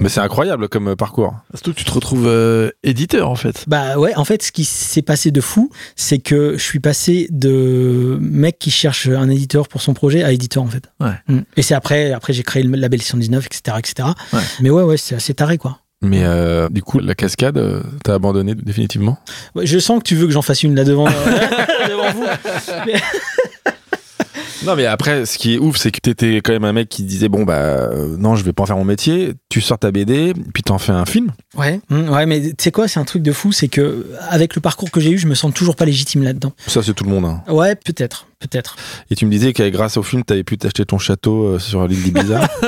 Mais 0.00 0.08
c'est 0.08 0.20
incroyable 0.20 0.68
comme 0.68 0.88
euh, 0.88 0.96
parcours. 0.96 1.34
Surtout 1.54 1.72
que 1.72 1.78
tu 1.78 1.84
te 1.84 1.90
retrouves 1.90 2.26
euh, 2.26 2.70
éditeur 2.82 3.28
en 3.28 3.34
fait. 3.34 3.64
Bah 3.66 3.98
ouais, 3.98 4.14
en 4.16 4.24
fait, 4.24 4.42
ce 4.42 4.52
qui 4.52 4.64
s'est 4.64 5.02
passé 5.02 5.30
de 5.30 5.40
fou, 5.40 5.70
c'est 5.96 6.18
que 6.18 6.56
je 6.56 6.62
suis 6.62 6.80
passé 6.80 7.28
de 7.30 8.18
mec 8.20 8.58
qui 8.58 8.70
cherche 8.70 9.08
un 9.08 9.28
éditeur 9.28 9.68
pour 9.68 9.82
son 9.82 9.94
projet 9.94 10.22
à 10.22 10.32
éditeur 10.32 10.62
en 10.62 10.68
fait. 10.68 10.84
Ouais. 11.00 11.14
Mm. 11.28 11.40
Et 11.56 11.62
c'est 11.62 11.74
après, 11.74 12.12
après 12.12 12.32
j'ai 12.32 12.42
créé 12.42 12.62
le 12.62 12.76
label 12.76 13.02
119, 13.02 13.46
etc., 13.46 13.76
etc. 13.78 14.08
Ouais. 14.32 14.40
Mais 14.60 14.70
ouais, 14.70 14.82
ouais, 14.82 14.96
c'est 14.96 15.14
assez 15.14 15.34
taré 15.34 15.58
quoi. 15.58 15.78
Mais 16.02 16.24
euh, 16.24 16.68
du 16.68 16.82
coup, 16.82 16.98
la 16.98 17.14
cascade, 17.14 17.56
euh, 17.58 17.80
t'as 18.02 18.14
abandonné 18.14 18.56
définitivement? 18.56 19.18
Ouais, 19.54 19.66
Je 19.66 19.78
sens 19.78 20.00
que 20.00 20.02
tu 20.04 20.16
veux 20.16 20.26
que 20.26 20.32
j'en 20.32 20.42
fasse 20.42 20.64
une 20.64 20.74
là 20.74 20.82
devant, 20.82 21.06
euh, 21.06 21.10
devant 21.88 22.10
vous. 22.10 22.26
Non, 24.66 24.76
mais 24.76 24.86
après, 24.86 25.26
ce 25.26 25.38
qui 25.38 25.54
est 25.54 25.58
ouf, 25.58 25.76
c'est 25.76 25.90
que 25.90 25.98
t'étais 26.00 26.36
quand 26.36 26.52
même 26.52 26.64
un 26.64 26.72
mec 26.72 26.88
qui 26.88 27.02
disait 27.02 27.28
bon 27.28 27.42
bah 27.44 27.54
euh, 27.58 28.16
non, 28.16 28.36
je 28.36 28.44
vais 28.44 28.52
pas 28.52 28.62
en 28.62 28.66
faire 28.66 28.76
mon 28.76 28.84
métier. 28.84 29.32
Tu 29.48 29.60
sors 29.60 29.78
ta 29.78 29.90
BD, 29.90 30.32
puis 30.54 30.62
t'en 30.62 30.78
fais 30.78 30.92
un 30.92 31.04
film. 31.06 31.32
Ouais, 31.56 31.80
Mm, 31.90 32.08
ouais, 32.10 32.26
mais 32.26 32.40
tu 32.40 32.54
sais 32.58 32.70
quoi, 32.70 32.86
c'est 32.88 33.00
un 33.00 33.04
truc 33.04 33.22
de 33.22 33.32
fou, 33.32 33.52
c'est 33.52 33.68
que 33.68 34.06
avec 34.28 34.54
le 34.54 34.60
parcours 34.60 34.90
que 34.90 35.00
j'ai 35.00 35.10
eu, 35.10 35.18
je 35.18 35.26
me 35.26 35.34
sens 35.34 35.52
toujours 35.52 35.74
pas 35.76 35.84
légitime 35.84 36.22
là-dedans. 36.22 36.52
Ça, 36.66 36.82
c'est 36.82 36.94
tout 36.94 37.04
le 37.04 37.10
monde. 37.10 37.24
hein. 37.24 37.42
Ouais, 37.52 37.74
peut-être, 37.74 38.26
peut-être. 38.42 38.76
Et 39.10 39.14
tu 39.14 39.26
me 39.26 39.30
disais 39.30 39.52
que 39.52 39.68
grâce 39.68 39.96
au 39.96 40.02
film, 40.02 40.24
t'avais 40.24 40.44
pu 40.44 40.58
t'acheter 40.58 40.84
ton 40.84 40.98
château 40.98 41.44
euh, 41.44 41.58
sur 41.58 41.86
l'île 41.86 42.02
d'Ibiza. 42.02 42.48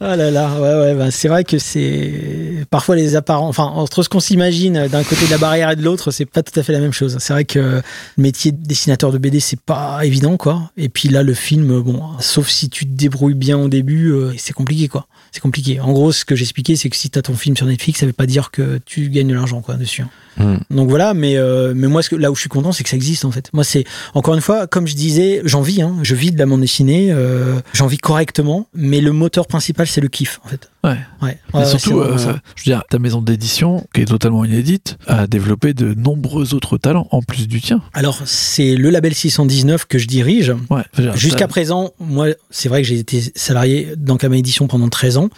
Ah 0.00 0.16
là 0.16 0.30
là, 0.30 0.50
ouais, 0.60 0.74
ouais, 0.74 0.94
bah, 0.94 1.10
c'est 1.10 1.28
vrai 1.28 1.44
que 1.44 1.58
c'est 1.58 2.64
parfois 2.70 2.96
les 2.96 3.16
apparents, 3.16 3.48
enfin, 3.48 3.64
entre 3.64 4.02
ce 4.02 4.08
qu'on 4.08 4.20
s'imagine 4.20 4.88
d'un 4.88 5.02
côté 5.02 5.26
de 5.26 5.30
la 5.30 5.38
barrière 5.38 5.70
et 5.70 5.76
de 5.76 5.82
l'autre, 5.82 6.10
c'est 6.10 6.26
pas 6.26 6.42
tout 6.42 6.58
à 6.58 6.62
fait 6.62 6.72
la 6.72 6.80
même 6.80 6.92
chose. 6.92 7.16
C'est 7.18 7.32
vrai 7.32 7.44
que 7.44 7.58
le 7.58 7.82
métier 8.16 8.52
de 8.52 8.64
dessinateur 8.64 9.12
de 9.12 9.18
BD, 9.18 9.40
c'est 9.40 9.60
pas 9.60 10.00
évident, 10.04 10.36
quoi. 10.36 10.70
Et 10.76 10.88
puis 10.88 11.08
là, 11.08 11.22
le 11.22 11.34
film, 11.34 11.80
bon, 11.80 12.02
sauf 12.20 12.48
si 12.48 12.68
tu 12.68 12.86
te 12.86 12.92
débrouilles 12.92 13.34
bien 13.34 13.58
au 13.58 13.68
début, 13.68 14.10
euh, 14.10 14.32
c'est 14.36 14.52
compliqué, 14.52 14.88
quoi. 14.88 15.06
C'est 15.32 15.40
compliqué. 15.40 15.80
En 15.80 15.92
gros, 15.92 16.12
ce 16.12 16.24
que 16.24 16.36
j'expliquais, 16.36 16.76
c'est 16.76 16.90
que 16.90 16.96
si 16.96 17.10
t'as 17.10 17.22
ton 17.22 17.34
film 17.34 17.56
sur 17.56 17.66
Netflix, 17.66 18.00
ça 18.00 18.06
veut 18.06 18.12
pas 18.12 18.26
dire 18.26 18.50
que 18.50 18.80
tu 18.84 19.08
gagnes 19.08 19.28
de 19.28 19.34
l'argent, 19.34 19.60
quoi, 19.60 19.74
dessus. 19.74 20.04
Hmm. 20.38 20.56
Donc 20.70 20.88
voilà, 20.88 21.14
mais 21.14 21.36
euh, 21.36 21.72
mais 21.74 21.86
moi, 21.86 22.02
ce 22.02 22.10
que, 22.10 22.16
là 22.16 22.30
où 22.30 22.34
je 22.34 22.40
suis 22.40 22.48
content, 22.48 22.72
c'est 22.72 22.82
que 22.84 22.90
ça 22.90 22.96
existe 22.96 23.24
en 23.24 23.30
fait. 23.30 23.50
Moi, 23.52 23.64
c'est 23.64 23.84
encore 24.14 24.34
une 24.34 24.40
fois, 24.40 24.66
comme 24.66 24.86
je 24.86 24.94
disais, 24.94 25.40
j'en 25.44 25.62
vis, 25.62 25.82
hein, 25.82 25.96
je 26.02 26.14
vis 26.14 26.30
de 26.32 26.38
la 26.38 26.46
bande 26.46 26.60
dessinée, 26.60 27.08
euh, 27.10 27.58
j'en 27.72 27.86
vis 27.86 27.98
correctement, 27.98 28.68
mais 28.74 29.00
le 29.00 29.12
moteur 29.12 29.46
principal, 29.46 29.86
c'est 29.86 30.00
le 30.00 30.08
kiff 30.08 30.40
en 30.44 30.48
fait. 30.48 30.70
Ouais. 30.84 30.96
Ouais. 31.22 31.38
Mais 31.54 31.60
Ouais, 31.60 31.66
surtout, 31.66 31.98
euh, 32.00 32.16
ça. 32.18 32.38
je 32.54 32.62
veux 32.62 32.72
dire, 32.76 32.82
ta 32.88 32.98
maison 32.98 33.20
d'édition, 33.20 33.86
qui 33.94 34.02
est 34.02 34.04
totalement 34.04 34.44
inédite, 34.44 34.98
a 35.08 35.26
développé 35.26 35.74
de 35.74 35.94
nombreux 35.94 36.54
autres 36.54 36.78
talents 36.78 37.08
en 37.10 37.22
plus 37.22 37.48
du 37.48 37.60
tien. 37.60 37.82
Alors, 37.92 38.20
c'est 38.24 38.76
le 38.76 38.90
label 38.90 39.14
619 39.14 39.86
que 39.86 39.98
je 39.98 40.06
dirige. 40.06 40.54
Ouais. 40.70 40.82
Jusqu'à 41.16 41.38
ça- 41.40 41.48
présent, 41.48 41.90
moi, 41.98 42.28
c'est 42.50 42.68
vrai 42.68 42.82
que 42.82 42.88
j'ai 42.88 42.98
été 42.98 43.20
salarié 43.34 43.94
dans 43.96 44.16
Kama 44.16 44.36
Édition 44.36 44.68
pendant 44.68 44.88
13 44.88 45.16
ans. 45.16 45.28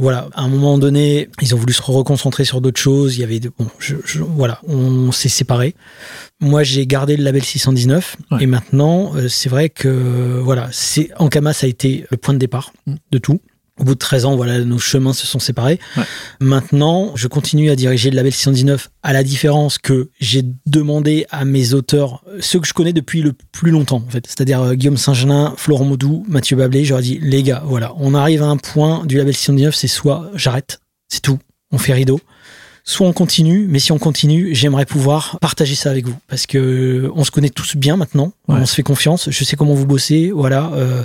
Voilà, 0.00 0.28
à 0.34 0.42
un 0.42 0.48
moment 0.48 0.76
donné, 0.78 1.28
ils 1.40 1.54
ont 1.54 1.58
voulu 1.58 1.72
se 1.72 1.82
reconcentrer 1.82 2.44
sur 2.44 2.60
d'autres 2.60 2.80
choses. 2.80 3.16
Il 3.16 3.20
y 3.20 3.24
avait, 3.24 3.40
de, 3.40 3.50
bon, 3.56 3.66
je, 3.78 3.96
je- 4.04 4.22
voilà, 4.22 4.60
on 4.66 5.12
s'est 5.12 5.28
séparés. 5.28 5.74
Moi, 6.40 6.62
j'ai 6.64 6.86
gardé 6.86 7.16
le 7.16 7.22
label 7.24 7.42
619 7.44 8.16
Ouais. 8.32 8.42
et 8.42 8.46
maintenant, 8.46 9.12
euh, 9.16 9.28
c'est 9.28 9.48
vrai 9.48 9.68
que 9.70 10.40
voilà, 10.42 10.68
c'est 10.72 11.10
Ankama, 11.18 11.52
ça 11.52 11.66
a 11.66 11.68
été 11.68 12.04
le 12.10 12.16
point 12.16 12.34
de 12.34 12.38
départ 12.38 12.72
Mm. 12.86 12.94
de 13.12 13.18
tout. 13.18 13.40
Au 13.80 13.82
bout 13.84 13.94
de 13.94 13.98
13 13.98 14.24
ans, 14.24 14.36
voilà, 14.36 14.60
nos 14.60 14.78
chemins 14.78 15.12
se 15.12 15.26
sont 15.26 15.40
séparés. 15.40 15.80
Ouais. 15.96 16.04
Maintenant, 16.40 17.10
je 17.16 17.26
continue 17.26 17.70
à 17.70 17.76
diriger 17.76 18.10
le 18.10 18.16
label 18.16 18.32
619 18.32 18.88
à 19.02 19.12
la 19.12 19.24
différence 19.24 19.78
que 19.78 20.10
j'ai 20.20 20.42
demandé 20.66 21.26
à 21.30 21.44
mes 21.44 21.74
auteurs, 21.74 22.22
euh, 22.28 22.38
ceux 22.40 22.60
que 22.60 22.68
je 22.68 22.72
connais 22.72 22.92
depuis 22.92 23.20
le 23.20 23.32
plus 23.52 23.72
longtemps, 23.72 24.02
en 24.06 24.10
fait. 24.10 24.26
C'est-à-dire 24.28 24.60
euh, 24.62 24.74
Guillaume 24.74 24.96
Saint-Gelin, 24.96 25.54
Florent 25.56 25.84
Maudou, 25.84 26.24
Mathieu 26.28 26.56
Bablé. 26.56 26.88
Ai 26.92 27.02
dit, 27.02 27.18
les 27.20 27.42
gars, 27.42 27.62
voilà, 27.66 27.92
on 27.98 28.14
arrive 28.14 28.42
à 28.42 28.46
un 28.46 28.56
point 28.58 29.04
du 29.06 29.16
label 29.16 29.34
619, 29.34 29.74
c'est 29.74 29.88
soit 29.88 30.30
j'arrête, 30.34 30.78
c'est 31.08 31.22
tout, 31.22 31.40
on 31.72 31.78
fait 31.78 31.94
rideau. 31.94 32.20
Soit 32.86 33.06
on 33.08 33.12
continue, 33.14 33.66
mais 33.68 33.78
si 33.78 33.90
on 33.92 33.98
continue, 33.98 34.54
j'aimerais 34.54 34.84
pouvoir 34.84 35.38
partager 35.40 35.74
ça 35.74 35.90
avec 35.90 36.06
vous. 36.06 36.14
Parce 36.28 36.46
que 36.46 36.58
euh, 36.58 37.10
on 37.16 37.24
se 37.24 37.30
connaît 37.32 37.48
tous 37.48 37.76
bien 37.76 37.96
maintenant, 37.96 38.32
Ouais. 38.46 38.56
on 38.60 38.66
se 38.66 38.74
fait 38.74 38.82
confiance, 38.82 39.30
je 39.30 39.42
sais 39.44 39.56
comment 39.56 39.74
vous 39.74 39.86
bossez, 39.86 40.30
voilà. 40.30 40.70
euh, 40.74 41.02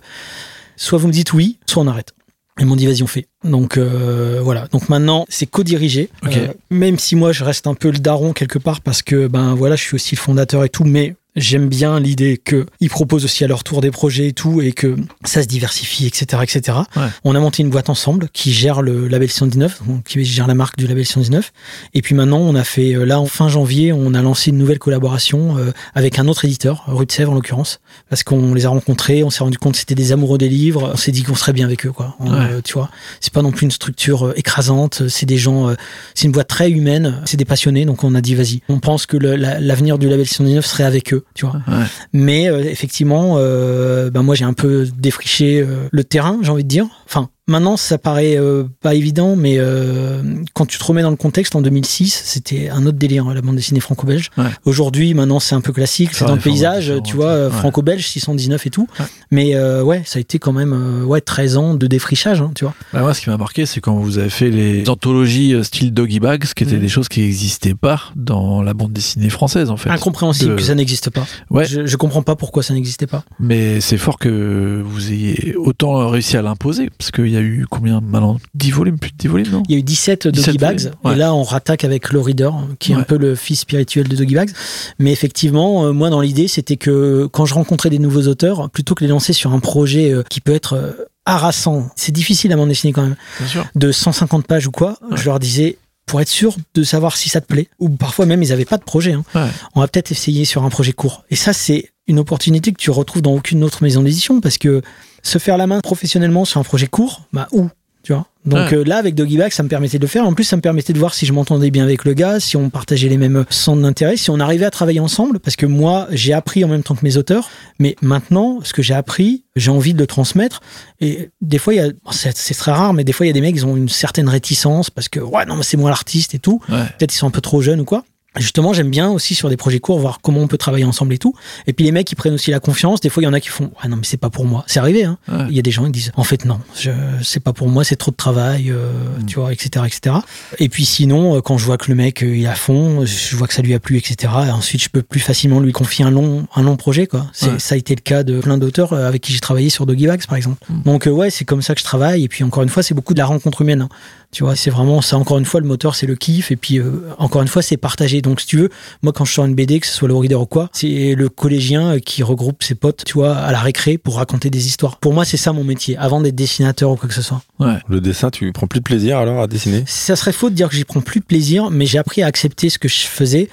soit 0.75 0.99
vous 0.99 1.07
me 1.07 1.13
dites 1.13 1.33
oui, 1.33 1.57
soit 1.65 1.81
on 1.81 1.87
arrête. 1.87 2.13
Ils 2.59 2.65
m'ont 2.65 2.75
dit 2.75 2.85
vas-y 2.85 3.03
on 3.03 3.07
fait. 3.07 3.27
Donc 3.43 3.77
euh, 3.77 4.39
voilà. 4.43 4.67
Donc 4.71 4.89
maintenant 4.89 5.25
c'est 5.29 5.45
co-dirigé. 5.45 6.09
Euh, 6.25 6.47
même 6.69 6.99
si 6.99 7.15
moi 7.15 7.31
je 7.31 7.43
reste 7.43 7.67
un 7.67 7.73
peu 7.73 7.89
le 7.89 7.99
daron 7.99 8.33
quelque 8.33 8.59
part 8.59 8.81
parce 8.81 9.01
que 9.01 9.27
ben 9.27 9.55
voilà 9.55 9.75
je 9.75 9.83
suis 9.83 9.95
aussi 9.95 10.15
le 10.15 10.19
fondateur 10.19 10.63
et 10.63 10.69
tout, 10.69 10.83
mais 10.83 11.15
j'aime 11.35 11.69
bien 11.69 11.99
l'idée 11.99 12.37
que 12.43 12.65
ils 12.79 12.89
proposent 12.89 13.23
aussi 13.23 13.43
à 13.43 13.47
leur 13.47 13.63
tour 13.63 13.81
des 13.81 13.91
projets 13.91 14.27
et 14.27 14.33
tout 14.33 14.61
et 14.61 14.71
que 14.71 14.95
ça 15.25 15.41
se 15.43 15.47
diversifie 15.47 16.07
etc 16.07 16.41
etc. 16.43 16.77
Ouais. 16.95 17.03
On 17.23 17.35
a 17.35 17.39
monté 17.39 17.63
une 17.63 17.69
boîte 17.69 17.89
ensemble 17.89 18.29
qui 18.33 18.51
gère 18.51 18.81
le 18.81 19.07
label 19.07 19.29
119, 19.29 19.81
donc 19.87 20.03
qui 20.03 20.25
gère 20.25 20.47
la 20.47 20.55
marque 20.55 20.77
du 20.77 20.87
label 20.87 21.05
119. 21.05 21.51
Et 21.93 22.01
puis 22.01 22.15
maintenant 22.15 22.39
on 22.39 22.55
a 22.55 22.63
fait 22.63 22.93
euh, 22.95 23.05
là 23.05 23.19
en 23.19 23.25
fin 23.27 23.47
janvier 23.47 23.93
on 23.93 24.13
a 24.13 24.21
lancé 24.21 24.49
une 24.49 24.57
nouvelle 24.57 24.79
collaboration 24.79 25.57
euh, 25.57 25.71
avec 25.93 26.19
un 26.19 26.27
autre 26.27 26.45
éditeur, 26.45 26.83
Rue 26.87 27.05
de 27.05 27.11
Sèvres 27.11 27.31
en 27.31 27.35
l'occurrence, 27.35 27.79
parce 28.09 28.23
qu'on 28.23 28.53
les 28.53 28.65
a 28.65 28.69
rencontrés, 28.69 29.23
on 29.23 29.29
s'est 29.29 29.43
rendu 29.43 29.57
compte 29.57 29.73
que 29.73 29.79
c'était 29.79 29.95
des 29.95 30.11
amoureux 30.11 30.37
des 30.37 30.49
livres, 30.49 30.91
on 30.93 30.97
s'est 30.97 31.11
dit 31.11 31.23
qu'on 31.23 31.35
serait 31.35 31.53
bien 31.53 31.65
avec 31.65 31.85
eux 31.85 31.91
quoi. 31.91 32.15
On, 32.19 32.29
Ouais. 32.31 32.37
euh, 32.39 32.61
tu 32.63 32.73
vois, 32.73 32.89
c'est 33.21 33.33
pas 33.33 33.41
non 33.41 33.51
plus 33.51 33.65
une 33.65 33.71
structure 33.71 34.33
écrasante, 34.35 35.07
c'est 35.07 35.25
des 35.25 35.37
gens, 35.37 35.73
c'est 36.15 36.25
une 36.25 36.31
boîte 36.31 36.47
très 36.47 36.69
humaine, 36.69 37.21
c'est 37.25 37.37
des 37.37 37.45
passionnés, 37.45 37.85
donc 37.85 38.03
on 38.03 38.13
a 38.15 38.21
dit 38.21 38.35
vas-y. 38.35 38.61
On 38.69 38.79
pense 38.79 39.05
que 39.05 39.17
la- 39.17 39.59
l'avenir 39.59 39.97
du 39.97 40.07
label 40.09 40.27
119 40.27 40.65
serait 40.65 40.83
avec 40.83 41.13
eux, 41.13 41.18
tu 41.33 41.45
vois. 41.45 41.55
Ouais. 41.67 41.85
Mais 42.13 42.49
euh, 42.49 42.63
effectivement, 42.63 43.35
euh, 43.37 44.09
ben 44.09 44.23
moi 44.23 44.35
j'ai 44.35 44.45
un 44.45 44.53
peu 44.53 44.87
défriché 44.97 45.61
euh, 45.61 45.87
le 45.91 46.03
terrain, 46.03 46.39
j'ai 46.41 46.51
envie 46.51 46.63
de 46.63 46.69
dire. 46.69 46.87
Enfin, 47.05 47.29
maintenant 47.49 47.75
ça 47.77 47.97
paraît 47.97 48.37
euh, 48.37 48.63
pas 48.81 48.93
évident, 48.95 49.35
mais 49.35 49.55
euh, 49.57 50.21
quand 50.53 50.65
tu 50.65 50.77
te 50.77 50.83
remets 50.83 51.01
dans 51.01 51.09
le 51.09 51.15
contexte, 51.17 51.55
en 51.55 51.61
2006, 51.61 52.21
c'était 52.25 52.69
un 52.69 52.85
autre 52.85 52.97
délire, 52.97 53.27
hein, 53.27 53.33
la 53.33 53.41
bande 53.41 53.55
dessinée 53.55 53.79
franco-belge. 53.81 54.29
Ouais. 54.37 54.45
Aujourd'hui, 54.65 55.13
maintenant 55.13 55.39
c'est 55.39 55.55
un 55.55 55.61
peu 55.61 55.73
classique, 55.73 56.11
c'est 56.13 56.25
dans 56.25 56.35
le 56.35 56.41
paysage, 56.41 56.93
tu 57.05 57.15
vois, 57.15 57.45
ouais. 57.47 57.49
franco-belge, 57.51 58.07
619 58.07 58.65
et 58.65 58.69
tout. 58.69 58.87
Ouais. 58.99 59.05
Mais 59.31 59.55
euh, 59.55 59.83
ouais, 59.83 60.01
ça 60.05 60.17
a 60.17 60.21
été 60.21 60.39
quand 60.39 60.53
même 60.53 60.73
euh, 60.73 61.03
ouais 61.03 61.21
13 61.21 61.57
ans 61.57 61.73
de 61.75 61.87
défrichage, 61.87 62.41
hein, 62.41 62.51
tu 62.55 62.63
vois. 62.65 62.73
Bah, 62.93 63.01
moi, 63.01 63.13
ce 63.13 63.21
qui 63.21 63.29
m'a 63.29 63.37
marqué, 63.37 63.65
c'est 63.65 63.81
quand 63.81 63.95
vous 63.97 64.17
avez 64.17 64.29
fait 64.29 64.49
les 64.49 64.87
anthologies 64.89 65.55
style 65.63 65.93
Doggy 65.93 66.19
Bags, 66.19 66.45
qui 66.55 66.63
étaient 66.63 66.75
Mhm. 66.75 66.81
des 66.81 66.87
choses 66.87 67.09
qui 67.09 67.21
n'existaient 67.21 67.73
pas 67.75 68.01
dans 68.15 68.61
la 68.61 68.73
bande 68.73 68.93
dessinée 68.93 69.29
française, 69.29 69.69
en 69.69 69.77
fait. 69.77 69.89
Incompréhensible 69.89 70.51
De- 70.51 70.55
que 70.55 70.61
ça 70.61 70.75
n'existe 70.75 71.09
pas. 71.09 71.25
Ouais. 71.49 71.65
Je, 71.65 71.85
je 71.85 71.97
comprends 71.97 72.21
pas 72.21 72.35
pourquoi 72.35 72.63
ça 72.63 72.73
n'existait 72.73 73.07
pas. 73.07 73.23
Mais 73.39 73.81
c'est 73.81 73.97
fort 73.97 74.17
que 74.19 74.81
vous 74.85 75.11
ayez 75.11 75.55
autant 75.55 76.07
réussi 76.07 76.37
à 76.37 76.41
l'imposer, 76.41 76.89
parce 76.97 77.11
qu'il 77.11 77.27
y 77.27 77.37
a 77.37 77.38
eu 77.39 77.65
combien 77.69 78.01
maintenant 78.01 78.37
10 78.55 78.71
volumes, 78.71 78.97
plus 78.99 79.11
de 79.11 79.17
10 79.17 79.27
volumes, 79.27 79.51
non? 79.51 79.63
Il 79.67 79.73
y 79.73 79.75
a 79.75 79.79
eu 79.79 79.83
17 79.83 80.23
Doggy 80.27 80.37
17 80.39 80.57
Bags, 80.59 80.79
volumes, 80.79 80.95
ouais. 81.03 81.13
et 81.13 81.15
là 81.15 81.33
on 81.33 81.43
rattaque 81.43 81.83
avec 81.83 82.11
Low 82.11 82.21
Reader, 82.21 82.51
qui 82.79 82.91
est 82.91 82.95
un 82.95 83.03
peu 83.03 83.17
le 83.17 83.35
fils 83.35 83.59
spirituel 83.61 84.07
de 84.07 84.15
Doggy 84.15 84.35
Bags. 84.35 84.51
Mais 84.99 85.11
effectivement, 85.11 85.85
euh, 85.85 85.91
moi 85.91 86.09
dans 86.09 86.21
l'idée, 86.21 86.47
c'était 86.47 86.77
que 86.77 87.27
quand 87.31 87.45
je 87.45 87.53
rencontrais 87.53 87.89
des 87.89 87.99
nouveaux 87.99 88.27
auteurs, 88.27 88.69
plutôt 88.69 88.95
que 88.95 89.03
les 89.03 89.09
lancer 89.09 89.33
sur 89.33 89.53
un 89.53 89.59
projet 89.59 90.11
euh, 90.11 90.23
qui 90.29 90.41
peut 90.41 90.53
être 90.53 90.73
euh, 90.73 90.91
harassant, 91.25 91.89
c'est 91.95 92.11
difficile 92.11 92.51
à 92.53 92.55
m'en 92.55 92.67
dessiner 92.67 92.93
quand 92.93 93.03
même, 93.03 93.15
Bien 93.39 93.47
sûr. 93.47 93.65
de 93.75 93.91
150 93.91 94.47
pages 94.47 94.67
ou 94.67 94.71
quoi, 94.71 94.97
Ouais. 95.09 95.17
je 95.17 95.25
leur 95.25 95.39
disais, 95.39 95.77
pour 96.09 96.19
être 96.21 96.27
sûr 96.29 96.55
de 96.73 96.81
savoir 96.83 97.15
si 97.15 97.29
ça 97.29 97.39
te 97.39 97.45
plaît, 97.45 97.67
ou 97.77 97.87
parfois 97.89 98.25
même 98.25 98.41
ils 98.41 98.51
avaient 98.51 98.65
pas 98.65 98.77
de 98.77 98.83
projet, 98.83 99.13
hein, 99.13 99.23
Ouais. 99.35 99.47
on 99.75 99.79
va 99.81 99.87
peut-être 99.87 100.11
essayer 100.11 100.43
sur 100.43 100.63
un 100.63 100.69
projet 100.69 100.91
court. 100.91 101.23
Et 101.29 101.35
ça, 101.35 101.53
c'est 101.53 101.91
une 102.07 102.17
opportunité 102.17 102.71
que 102.71 102.77
tu 102.77 102.89
retrouves 102.89 103.21
dans 103.21 103.33
aucune 103.33 103.63
autre 103.63 103.83
maison 103.83 104.01
d'édition, 104.01 104.41
parce 104.41 104.57
que 104.57 104.81
se 105.21 105.37
faire 105.37 105.55
la 105.57 105.67
main 105.67 105.79
professionnellement 105.81 106.45
sur 106.45 106.59
un 106.59 106.63
projet 106.63 106.87
court, 106.87 107.21
bah 107.31 107.47
où 107.51 107.69
tu 108.03 108.13
vois 108.13 108.27
donc 108.45 108.73
euh, 108.73 108.83
là 108.83 108.97
avec 108.97 109.15
Doggy 109.15 109.37
Bag 109.37 109.51
ça 109.51 109.63
me 109.63 109.69
permettait 109.69 109.97
de 109.97 110.03
le 110.03 110.07
faire. 110.07 110.25
En 110.25 110.33
plus 110.33 110.43
ça 110.43 110.55
me 110.55 110.61
permettait 110.61 110.93
de 110.93 110.99
voir 110.99 111.13
si 111.13 111.25
je 111.25 111.33
m'entendais 111.33 111.71
bien 111.71 111.83
avec 111.83 112.05
le 112.05 112.13
gars 112.13 112.39
si 112.39 112.57
on 112.57 112.69
partageait 112.69 113.09
les 113.09 113.17
mêmes 113.17 113.45
centres 113.49 113.81
d'intérêt 113.81 114.17
si 114.17 114.29
on 114.29 114.39
arrivait 114.39 114.65
à 114.65 114.71
travailler 114.71 114.99
ensemble. 114.99 115.39
Parce 115.39 115.55
que 115.55 115.65
moi 115.65 116.07
j'ai 116.11 116.33
appris 116.33 116.63
en 116.63 116.67
même 116.67 116.81
temps 116.81 116.95
que 116.95 117.03
mes 117.03 117.17
auteurs. 117.17 117.49
Mais 117.79 117.95
maintenant 118.01 118.59
ce 118.63 118.73
que 118.73 118.81
j'ai 118.81 118.93
appris 118.93 119.43
j'ai 119.55 119.71
envie 119.71 119.93
de 119.93 119.99
le 119.99 120.07
transmettre. 120.07 120.61
Et 121.01 121.29
des 121.41 121.57
fois 121.57 121.73
il 121.73 121.77
y 121.77 121.81
a 121.81 121.89
bon, 121.89 122.11
c'est 122.11 122.35
c'est 122.37 122.55
très 122.55 122.71
rare 122.71 122.93
mais 122.93 123.03
des 123.03 123.11
fois 123.11 123.25
il 123.25 123.29
y 123.29 123.31
a 123.31 123.33
des 123.33 123.41
mecs 123.41 123.55
ils 123.55 123.65
ont 123.65 123.75
une 123.75 123.89
certaine 123.89 124.29
réticence 124.29 124.89
parce 124.89 125.09
que 125.09 125.19
ouais 125.19 125.45
non 125.45 125.55
mais 125.55 125.63
c'est 125.63 125.77
moi 125.77 125.89
l'artiste 125.89 126.33
et 126.33 126.39
tout. 126.39 126.61
Ouais. 126.69 126.85
peut-être 126.97 127.13
ils 127.13 127.17
sont 127.17 127.27
un 127.27 127.31
peu 127.31 127.41
trop 127.41 127.61
jeunes 127.61 127.81
ou 127.81 127.85
quoi. 127.85 128.03
Justement, 128.37 128.73
j'aime 128.73 128.89
bien 128.91 129.09
aussi 129.09 129.33
sur 129.33 129.49
des 129.49 129.57
projets 129.57 129.79
courts 129.79 129.99
voir 129.99 130.19
comment 130.21 130.39
on 130.39 130.47
peut 130.47 130.57
travailler 130.57 130.85
ensemble 130.85 131.13
et 131.13 131.17
tout. 131.17 131.33
Et 131.65 131.73
puis 131.73 131.83
les 131.83 131.91
mecs, 131.91 132.11
ils 132.11 132.15
prennent 132.15 132.35
aussi 132.35 132.51
la 132.51 132.59
confiance. 132.59 133.01
Des 133.01 133.09
fois, 133.09 133.23
il 133.23 133.25
y 133.25 133.29
en 133.29 133.33
a 133.33 133.39
qui 133.39 133.49
font, 133.49 133.71
ah 133.81 133.87
non, 133.87 133.95
mais 133.97 134.03
c'est 134.03 134.17
pas 134.17 134.29
pour 134.29 134.45
moi. 134.45 134.63
C'est 134.67 134.79
arrivé, 134.79 135.03
hein. 135.03 135.17
Ouais. 135.27 135.45
Il 135.49 135.55
y 135.55 135.59
a 135.59 135.63
des 135.63 135.71
gens 135.71 135.83
qui 135.85 135.91
disent, 135.91 136.11
en 136.15 136.23
fait, 136.23 136.45
non, 136.45 136.59
je, 136.79 136.91
c'est 137.23 137.39
pas 137.39 137.53
pour 137.53 137.67
moi, 137.69 137.83
c'est 137.83 137.95
trop 137.95 138.11
de 138.11 138.15
travail, 138.15 138.69
euh, 138.69 138.91
Mm. 139.19 139.25
tu 139.25 139.39
vois, 139.39 139.51
etc., 139.51 139.85
etc. 139.87 140.15
Et 140.59 140.69
puis 140.69 140.85
sinon, 140.85 141.35
euh, 141.37 141.41
quand 141.41 141.57
je 141.57 141.65
vois 141.65 141.77
que 141.77 141.89
le 141.89 141.95
mec, 141.95 142.21
euh, 142.23 142.35
il 142.37 142.43
est 142.43 142.47
à 142.47 142.53
fond, 142.55 143.03
je 143.05 143.35
vois 143.35 143.47
que 143.47 143.53
ça 143.53 143.61
lui 143.63 143.73
a 143.73 143.79
plu, 143.79 143.97
etc. 143.97 144.31
Et 144.47 144.51
ensuite, 144.51 144.81
je 144.83 144.89
peux 144.89 145.01
plus 145.01 145.19
facilement 145.19 145.59
lui 145.59 145.71
confier 145.71 146.05
un 146.05 146.11
long, 146.11 146.47
un 146.55 146.61
long 146.61 146.77
projet, 146.77 147.07
quoi. 147.07 147.25
C'est, 147.33 147.49
Ouais. 147.49 147.59
Ça 147.59 147.73
a 147.75 147.77
été 147.79 147.95
le 147.95 148.01
cas 148.01 148.21
de 148.23 148.39
plein 148.41 148.57
d'auteurs 148.59 148.93
euh, 148.93 149.07
avec 149.07 149.21
qui 149.23 149.33
j'ai 149.33 149.39
travaillé 149.39 149.69
sur 149.71 149.85
Doggy 149.87 150.05
Bags, 150.07 150.25
par 150.27 150.37
exemple. 150.37 150.63
Mm. 150.69 150.81
Donc, 150.83 151.07
euh, 151.07 151.11
ouais, 151.11 151.31
c'est 151.31 151.45
comme 151.45 151.61
ça 151.63 151.73
que 151.73 151.79
je 151.79 151.85
travaille. 151.85 152.23
Et 152.23 152.27
puis, 152.27 152.43
encore 152.43 152.61
une 152.63 152.69
fois, 152.69 152.83
c'est 152.83 152.93
beaucoup 152.93 153.13
de 153.15 153.19
la 153.19 153.25
rencontre 153.25 153.61
humaine. 153.63 153.81
hein. 153.81 153.89
Tu 154.31 154.43
vois, 154.43 154.55
c'est 154.55 154.69
vraiment 154.69 155.01
ça. 155.01 155.17
Encore 155.17 155.39
une 155.39 155.45
fois, 155.45 155.59
le 155.59 155.65
moteur, 155.65 155.95
c'est 155.95 156.05
le 156.05 156.15
kiff. 156.15 156.51
Et 156.51 156.55
puis, 156.55 156.77
euh, 156.77 157.01
encore 157.17 157.41
une 157.41 157.47
fois, 157.47 157.63
c'est 157.63 157.77
partagé. 157.77 158.21
Donc, 158.21 158.41
si 158.41 158.47
tu 158.47 158.57
veux, 158.57 158.69
moi, 159.01 159.11
quand 159.11 159.25
je 159.25 159.33
sors 159.33 159.45
une 159.45 159.55
BD, 159.55 159.79
que 159.79 159.87
ce 159.87 159.93
soit 159.93 160.07
le 160.07 160.15
reader 160.15 160.35
ou 160.35 160.45
quoi, 160.45 160.69
c'est 160.71 161.15
le 161.15 161.29
collégien 161.29 161.95
euh, 161.95 161.99
qui 161.99 162.21
regroupe 162.21 162.61
ses 162.61 162.75
potes, 162.75 163.03
tu 163.05 163.13
vois, 163.13 163.35
à 163.35 163.51
la 163.51 163.59
récré 163.59 163.97
pour 163.97 164.17
raconter 164.17 164.51
des 164.51 164.67
histoires. 164.67 164.97
Pour 164.97 165.13
moi, 165.13 165.25
c'est 165.25 165.37
ça 165.37 165.51
mon 165.51 165.63
métier, 165.63 165.97
avant 165.97 166.21
d'être 166.21 166.35
dessinateur 166.35 166.91
ou 166.91 166.95
quoi 166.95 167.09
que 167.09 167.15
ce 167.15 167.23
soit. 167.23 167.41
Ouais. 167.59 167.77
Le 167.87 168.01
dessin, 168.01 168.29
tu 168.29 168.51
prends 168.51 168.67
plus 168.67 168.81
de 168.81 168.85
plaisir 168.85 169.17
alors 169.17 169.41
à 169.41 169.47
dessiner? 169.47 169.83
Ça 169.87 170.15
serait 170.15 170.31
faux 170.31 170.51
de 170.51 170.55
dire 170.55 170.69
que 170.69 170.75
j'y 170.75 170.83
prends 170.83 171.01
plus 171.01 171.21
de 171.21 171.25
plaisir, 171.25 171.71
mais 171.71 171.87
j'ai 171.87 171.97
appris 171.97 172.21
à 172.21 172.27
accepter 172.27 172.69
ce 172.69 172.77
que 172.77 172.87
je 172.87 173.01
faisais. 173.01 173.49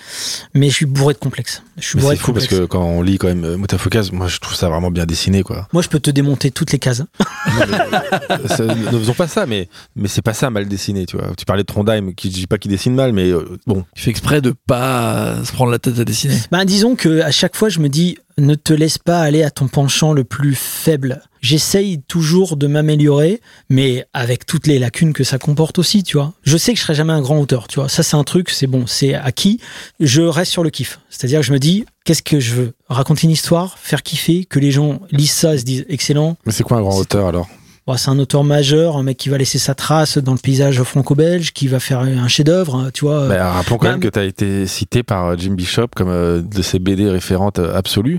Mais 0.52 0.68
je 0.68 0.74
suis 0.74 0.86
bourré 0.86 1.14
de 1.14 1.18
complexes. 1.18 1.62
Je 1.78 1.98
C'est 1.98 2.16
fou 2.16 2.32
parce 2.32 2.46
que 2.46 2.64
quand 2.64 2.82
on 2.82 3.02
lit 3.02 3.18
quand 3.18 3.28
même 3.28 3.44
euh, 3.44 3.56
Mutafukaz, 3.58 4.10
moi 4.12 4.28
je 4.28 4.38
trouve 4.38 4.54
ça 4.54 4.68
vraiment 4.68 4.90
bien 4.90 5.04
dessiné 5.04 5.42
quoi. 5.42 5.68
Moi, 5.72 5.82
je 5.82 5.88
peux 5.88 6.00
te 6.00 6.10
démonter 6.10 6.50
toutes 6.50 6.72
les 6.72 6.78
cases. 6.78 7.02
Ça- 8.46 8.64
ne 8.64 8.98
faisons 8.98 9.14
pas 9.14 9.28
ça, 9.28 9.46
mais, 9.46 9.68
mais 9.94 10.08
c'est 10.08 10.22
pas 10.22 10.34
ça 10.34 10.50
mal 10.50 10.66
dessiné, 10.68 11.06
tu 11.06 11.16
vois. 11.16 11.32
Tu 11.36 11.44
parlais 11.44 11.62
de 11.62 11.66
Trondheim, 11.66 12.12
qui 12.14 12.30
je 12.30 12.34
dis 12.34 12.46
pas 12.46 12.58
qu'il 12.58 12.70
dessine 12.70 12.94
mal, 12.94 13.12
mais 13.12 13.30
euh, 13.30 13.58
bon. 13.66 13.84
Il 13.96 14.02
fait 14.02 14.10
exprès 14.10 14.40
de 14.40 14.54
pas 14.66 15.44
se 15.44 15.52
prendre 15.52 15.70
la 15.70 15.78
tête 15.78 15.98
à 15.98 16.04
dessiner. 16.04 16.36
Ben, 16.50 16.64
disons 16.64 16.96
que 16.96 17.20
à 17.20 17.30
chaque 17.30 17.56
fois, 17.56 17.68
je 17.68 17.80
me 17.80 17.88
dis, 17.88 18.18
ne 18.38 18.54
te 18.54 18.72
laisse 18.72 18.98
pas 18.98 19.20
aller 19.20 19.42
à 19.42 19.50
ton 19.50 19.68
penchant 19.68 20.12
le 20.12 20.24
plus 20.24 20.54
faible. 20.54 21.22
J'essaye 21.40 22.00
toujours 22.02 22.56
de 22.56 22.66
m'améliorer, 22.66 23.40
mais 23.68 24.06
avec 24.12 24.46
toutes 24.46 24.66
les 24.66 24.78
lacunes 24.78 25.12
que 25.12 25.24
ça 25.24 25.38
comporte 25.38 25.78
aussi, 25.78 26.02
tu 26.02 26.16
vois. 26.16 26.32
Je 26.42 26.56
sais 26.56 26.72
que 26.72 26.78
je 26.78 26.82
serai 26.82 26.94
jamais 26.94 27.12
un 27.12 27.20
grand 27.20 27.38
auteur, 27.38 27.68
tu 27.68 27.78
vois. 27.78 27.88
Ça, 27.88 28.02
c'est 28.02 28.16
un 28.16 28.24
truc, 28.24 28.50
c'est 28.50 28.66
bon, 28.66 28.86
c'est 28.86 29.14
acquis. 29.14 29.60
Je 30.00 30.22
reste 30.22 30.52
sur 30.52 30.64
le 30.64 30.70
kiff. 30.70 30.98
C'est-à-dire 31.08 31.40
que 31.40 31.46
je 31.46 31.52
me 31.52 31.58
dis, 31.58 31.84
qu'est-ce 32.04 32.22
que 32.22 32.40
je 32.40 32.54
veux? 32.54 32.72
Raconter 32.88 33.24
une 33.24 33.30
histoire, 33.30 33.78
faire 33.78 34.02
kiffer, 34.02 34.44
que 34.44 34.58
les 34.58 34.70
gens 34.70 35.00
lisent 35.10 35.30
ça 35.30 35.54
et 35.54 35.58
se 35.58 35.64
disent, 35.64 35.86
excellent. 35.88 36.36
Mais 36.44 36.52
c'est 36.52 36.64
quoi 36.64 36.78
un 36.78 36.82
grand 36.82 36.98
auteur 36.98 37.28
alors? 37.28 37.48
Bon, 37.86 37.96
c'est 37.96 38.10
un 38.10 38.18
auteur 38.18 38.42
majeur, 38.42 38.96
un 38.96 39.04
mec 39.04 39.16
qui 39.16 39.28
va 39.28 39.38
laisser 39.38 39.58
sa 39.58 39.76
trace 39.76 40.18
dans 40.18 40.32
le 40.32 40.38
paysage 40.38 40.82
franco-belge, 40.82 41.52
qui 41.52 41.68
va 41.68 41.78
faire 41.78 42.00
un 42.00 42.26
chef-d'œuvre, 42.26 42.90
tu 42.92 43.04
vois. 43.04 43.28
Bah, 43.28 43.52
Rappelons 43.52 43.78
quand 43.78 43.90
même 43.90 44.00
que 44.00 44.08
tu 44.08 44.18
as 44.18 44.24
été 44.24 44.66
cité 44.66 45.04
par 45.04 45.26
euh, 45.26 45.36
Jim 45.38 45.52
Bishop 45.52 45.88
comme 45.94 46.08
euh, 46.08 46.42
de 46.42 46.62
ses 46.62 46.80
BD 46.80 47.08
référentes 47.08 47.60
euh, 47.60 47.76
absolues. 47.76 48.18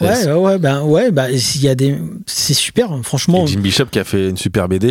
Ouais, 0.00 0.26
ouais, 0.26 0.32
ouais, 0.32 0.58
ben 0.58 0.82
ouais, 0.82 1.10
bah, 1.10 1.30
il 1.30 1.62
y 1.62 1.68
a 1.68 1.74
des, 1.74 1.96
c'est 2.26 2.54
super, 2.54 2.92
hein, 2.92 3.00
franchement. 3.02 3.44
Et 3.44 3.46
Jim 3.46 3.60
Bishop 3.60 3.86
qui 3.86 3.98
a 3.98 4.04
fait 4.04 4.28
une 4.28 4.36
super 4.36 4.68
BD 4.68 4.88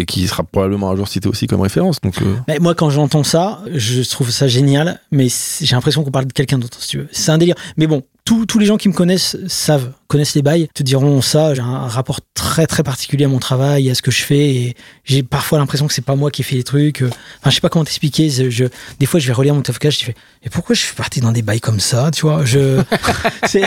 et 0.00 0.04
qui 0.06 0.26
sera 0.28 0.42
probablement 0.42 0.90
un 0.90 0.96
jour 0.96 1.08
cité 1.08 1.28
aussi 1.28 1.46
comme 1.46 1.62
référence. 1.62 2.00
Donc, 2.02 2.20
euh, 2.20 2.58
moi, 2.60 2.74
quand 2.74 2.90
j'entends 2.90 3.24
ça, 3.24 3.60
je 3.72 4.02
trouve 4.08 4.30
ça 4.30 4.46
génial, 4.46 5.00
mais 5.10 5.28
j'ai 5.60 5.74
l'impression 5.74 6.04
qu'on 6.04 6.10
parle 6.10 6.26
de 6.26 6.32
quelqu'un 6.32 6.58
d'autre, 6.58 6.82
si 6.82 6.88
tu 6.88 6.98
veux. 6.98 7.08
C'est 7.10 7.30
un 7.30 7.38
délire. 7.38 7.54
Mais 7.78 7.86
bon, 7.86 8.02
tous 8.26 8.44
tous 8.44 8.58
les 8.58 8.66
gens 8.66 8.76
qui 8.76 8.88
me 8.88 8.94
connaissent 8.94 9.38
savent, 9.46 9.92
connaissent 10.08 10.34
les 10.34 10.42
bails, 10.42 10.68
te 10.74 10.82
diront 10.82 11.22
ça. 11.22 11.54
J'ai 11.54 11.62
un 11.62 11.88
rapport 11.88 12.20
très 12.54 12.68
très 12.68 12.84
particulier 12.84 13.24
à 13.24 13.28
mon 13.28 13.40
travail, 13.40 13.90
à 13.90 13.96
ce 13.96 14.02
que 14.02 14.12
je 14.12 14.22
fais, 14.22 14.54
et 14.54 14.76
j'ai 15.04 15.24
parfois 15.24 15.58
l'impression 15.58 15.88
que 15.88 15.92
c'est 15.92 16.04
pas 16.04 16.14
moi 16.14 16.30
qui 16.30 16.42
ai 16.42 16.44
fait 16.44 16.54
les 16.54 16.62
trucs. 16.62 17.02
Enfin, 17.02 17.50
je 17.50 17.56
sais 17.56 17.60
pas 17.60 17.68
comment 17.68 17.84
t'expliquer. 17.84 18.30
Je, 18.30 18.48
je- 18.48 18.66
des 19.00 19.06
fois, 19.06 19.18
je 19.18 19.26
vais 19.26 19.32
relire 19.32 19.56
mon 19.56 19.62
cash, 19.62 19.98
je 19.98 20.04
fais, 20.04 20.14
mais 20.44 20.50
pourquoi 20.50 20.76
je 20.76 20.82
suis 20.82 20.94
parti 20.94 21.20
dans 21.20 21.32
des 21.32 21.42
bails 21.42 21.58
comme 21.60 21.80
ça, 21.80 22.12
tu 22.12 22.20
vois 22.22 22.44
Je, 22.44 22.80
c'est 23.48 23.64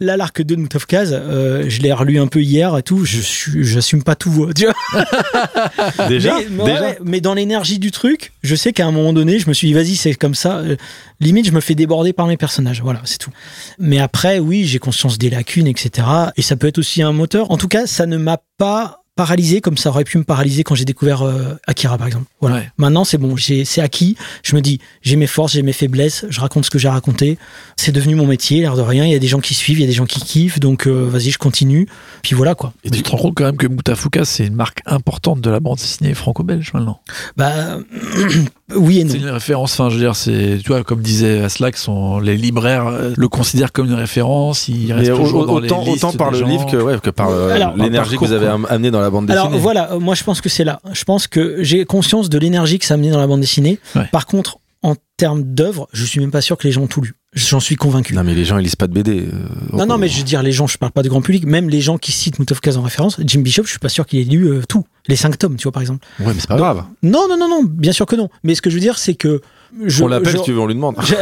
là 0.00 0.16
l'arc 0.16 0.42
2 0.42 0.56
de 0.56 0.60
Moutafkaz, 0.60 1.10
euh, 1.12 1.66
je 1.68 1.80
l'ai 1.80 1.92
relu 1.92 2.18
un 2.18 2.26
peu 2.26 2.42
hier 2.42 2.76
et 2.76 2.82
tout. 2.82 3.04
Je 3.04 3.20
suis, 3.20 3.62
j'assume 3.62 4.02
pas 4.02 4.16
tout, 4.16 4.50
tu 4.56 4.64
vois. 4.64 5.04
déjà, 6.08 6.38
mais, 6.38 6.46
mais 6.50 6.64
déjà 6.64 6.80
ouais, 6.80 6.98
mais 7.04 7.20
dans 7.20 7.34
l'énergie 7.34 7.78
du 7.78 7.92
truc, 7.92 8.32
je 8.42 8.56
sais 8.56 8.72
qu'à 8.72 8.84
un 8.86 8.90
moment 8.90 9.12
donné, 9.12 9.38
je 9.38 9.48
me 9.48 9.54
suis 9.54 9.68
dit, 9.68 9.74
vas-y, 9.74 9.94
c'est 9.94 10.14
comme 10.14 10.34
ça. 10.34 10.56
Euh, 10.58 10.76
limite, 11.20 11.46
je 11.46 11.52
me 11.52 11.60
fais 11.60 11.74
déborder 11.76 12.12
par 12.12 12.26
mes 12.26 12.36
personnages. 12.36 12.80
Voilà, 12.82 13.00
c'est 13.04 13.18
tout. 13.18 13.30
Mais 13.78 13.98
après, 14.00 14.40
oui, 14.40 14.64
j'ai 14.64 14.78
conscience 14.80 15.18
des 15.18 15.30
lacunes, 15.30 15.66
etc. 15.68 16.06
Et 16.36 16.42
ça 16.42 16.56
peut 16.56 16.66
être 16.66 16.78
aussi 16.78 17.02
un 17.02 17.12
moteur. 17.12 17.50
En 17.50 17.56
tout 17.58 17.68
cas, 17.68 17.86
ça 17.86 18.06
ne 18.08 18.16
m'a 18.16 18.38
pas 18.58 19.02
paralysé 19.14 19.60
comme 19.60 19.76
ça 19.76 19.88
aurait 19.90 20.04
pu 20.04 20.16
me 20.16 20.22
paralyser 20.22 20.62
quand 20.62 20.76
j'ai 20.76 20.84
découvert 20.84 21.22
euh, 21.22 21.56
Akira, 21.66 21.98
par 21.98 22.06
exemple. 22.06 22.26
Voilà. 22.40 22.56
Ouais. 22.58 22.68
Maintenant, 22.78 23.02
c'est 23.02 23.18
bon, 23.18 23.36
j'ai- 23.36 23.64
c'est 23.64 23.80
acquis. 23.80 24.16
Je 24.44 24.54
me 24.54 24.60
dis, 24.60 24.78
j'ai 25.02 25.16
mes 25.16 25.26
forces, 25.26 25.54
j'ai 25.54 25.62
mes 25.62 25.72
faiblesses, 25.72 26.24
je 26.30 26.40
raconte 26.40 26.64
ce 26.64 26.70
que 26.70 26.78
j'ai 26.78 26.88
raconté. 26.88 27.36
C'est 27.76 27.90
devenu 27.90 28.14
mon 28.14 28.26
métier, 28.28 28.60
l'air 28.60 28.76
de 28.76 28.80
rien. 28.80 29.04
Il 29.06 29.10
y 29.10 29.16
a 29.16 29.18
des 29.18 29.26
gens 29.26 29.40
qui 29.40 29.54
suivent, 29.54 29.78
il 29.78 29.80
y 29.80 29.84
a 29.84 29.88
des 29.88 29.92
gens 29.92 30.06
qui 30.06 30.20
kiffent. 30.20 30.60
Donc, 30.60 30.86
euh, 30.86 31.08
vas-y, 31.10 31.30
je 31.32 31.38
continue. 31.38 31.88
Puis 32.22 32.36
voilà, 32.36 32.54
quoi. 32.54 32.72
Et 32.84 32.90
tu 32.90 33.02
te 33.02 33.10
rends 33.10 33.18
compte 33.18 33.34
quand 33.34 33.44
même 33.44 33.56
que 33.56 33.66
Moutafuka, 33.66 34.24
c'est 34.24 34.46
une 34.46 34.54
marque 34.54 34.82
importante 34.86 35.40
de 35.40 35.50
la 35.50 35.58
bande 35.58 35.78
dessinée 35.78 36.14
franco-belge 36.14 36.70
maintenant. 36.72 37.00
Bah, 37.36 37.78
oui 38.76 39.00
et 39.00 39.04
non. 39.04 39.10
C'est 39.12 39.18
une 39.18 39.28
référence, 39.30 39.72
enfin, 39.72 39.88
je 39.88 39.94
veux 39.94 40.00
dire, 40.00 40.14
c'est, 40.16 40.58
tu 40.62 40.68
vois, 40.68 40.84
comme 40.84 41.00
disait 41.00 41.40
Aslak, 41.42 41.76
sont, 41.76 42.18
les 42.18 42.36
libraires 42.36 42.86
euh, 42.86 43.12
le 43.16 43.28
considèrent 43.28 43.72
comme 43.72 43.86
une 43.86 43.94
référence, 43.94 44.68
il 44.68 44.92
reste 44.92 45.10
Mais 45.10 45.16
toujours 45.16 45.42
au- 45.42 45.46
dans 45.46 45.58
les 45.58 45.66
autant, 45.70 45.84
listes 45.84 46.04
autant 46.04 46.16
par 46.16 46.30
des 46.32 46.38
le 46.38 46.44
gens. 46.44 46.50
livre 46.50 46.66
que, 46.66 46.76
ouais, 46.76 46.98
que 47.00 47.10
par 47.10 47.30
euh, 47.30 47.50
Alors, 47.50 47.76
l'énergie 47.76 48.16
que 48.16 48.20
par 48.20 48.28
vous 48.28 48.32
avez 48.34 48.46
parcours, 48.46 48.66
am- 48.66 48.74
amené 48.74 48.90
dans 48.90 49.00
la 49.00 49.10
bande 49.10 49.26
dessinée. 49.26 49.46
Alors 49.46 49.58
voilà, 49.58 49.92
euh, 49.92 49.98
moi 50.00 50.14
je 50.14 50.24
pense 50.24 50.40
que 50.40 50.48
c'est 50.48 50.64
là. 50.64 50.80
Je 50.92 51.04
pense 51.04 51.26
que 51.26 51.62
j'ai 51.62 51.84
conscience 51.84 52.28
de 52.28 52.38
l'énergie 52.38 52.78
que 52.78 52.84
ça 52.84 52.94
a 52.94 52.96
amené 52.96 53.10
dans 53.10 53.18
la 53.20 53.26
bande 53.26 53.40
dessinée. 53.40 53.78
Ouais. 53.96 54.08
Par 54.12 54.26
contre, 54.26 54.58
en 54.82 54.94
termes 55.16 55.42
d'œuvre, 55.42 55.88
je 55.92 56.04
suis 56.04 56.20
même 56.20 56.30
pas 56.30 56.40
sûr 56.40 56.56
que 56.56 56.66
les 56.66 56.72
gens 56.72 56.82
ont 56.82 56.86
tout 56.86 57.00
lu. 57.00 57.14
J'en 57.34 57.60
suis 57.60 57.76
convaincu. 57.76 58.14
Non, 58.14 58.24
mais 58.24 58.34
les 58.34 58.44
gens 58.46 58.56
ils 58.58 58.62
lisent 58.64 58.74
pas 58.76 58.86
de 58.86 58.92
BD. 58.94 59.28
euh, 59.32 59.76
Non, 59.76 59.84
non, 59.84 59.98
mais 59.98 60.08
je 60.08 60.16
veux 60.18 60.24
dire, 60.24 60.42
les 60.42 60.50
gens, 60.52 60.66
je 60.66 60.78
parle 60.78 60.92
pas 60.92 61.02
du 61.02 61.10
grand 61.10 61.20
public, 61.20 61.44
même 61.44 61.68
les 61.68 61.82
gens 61.82 61.98
qui 61.98 62.10
citent 62.10 62.38
Moutofkaz 62.38 62.78
en 62.78 62.82
référence, 62.82 63.20
Jim 63.22 63.40
Bishop, 63.40 63.64
je 63.64 63.70
suis 63.70 63.78
pas 63.78 63.90
sûr 63.90 64.06
qu'il 64.06 64.18
ait 64.20 64.24
lu 64.24 64.46
euh, 64.48 64.62
tout. 64.66 64.86
Les 65.08 65.16
cinq 65.16 65.36
tomes, 65.38 65.56
tu 65.56 65.64
vois, 65.64 65.72
par 65.72 65.82
exemple. 65.82 66.06
Ouais, 66.20 66.26
mais 66.28 66.40
c'est 66.40 66.48
pas 66.48 66.56
grave. 66.56 66.84
Non, 67.02 67.26
non, 67.28 67.36
non, 67.36 67.48
non, 67.48 67.62
bien 67.64 67.92
sûr 67.92 68.06
que 68.06 68.16
non. 68.16 68.30
Mais 68.44 68.54
ce 68.54 68.62
que 68.62 68.70
je 68.70 68.74
veux 68.76 68.80
dire, 68.80 68.96
c'est 68.98 69.14
que. 69.14 69.42
Je, 69.84 70.02
on 70.02 70.08
l'appelle 70.08 70.36
si 70.38 70.42
tu 70.44 70.52
veux, 70.52 70.60
on 70.60 70.66
lui 70.66 70.74
demande. 70.74 70.96
je, 71.04 71.14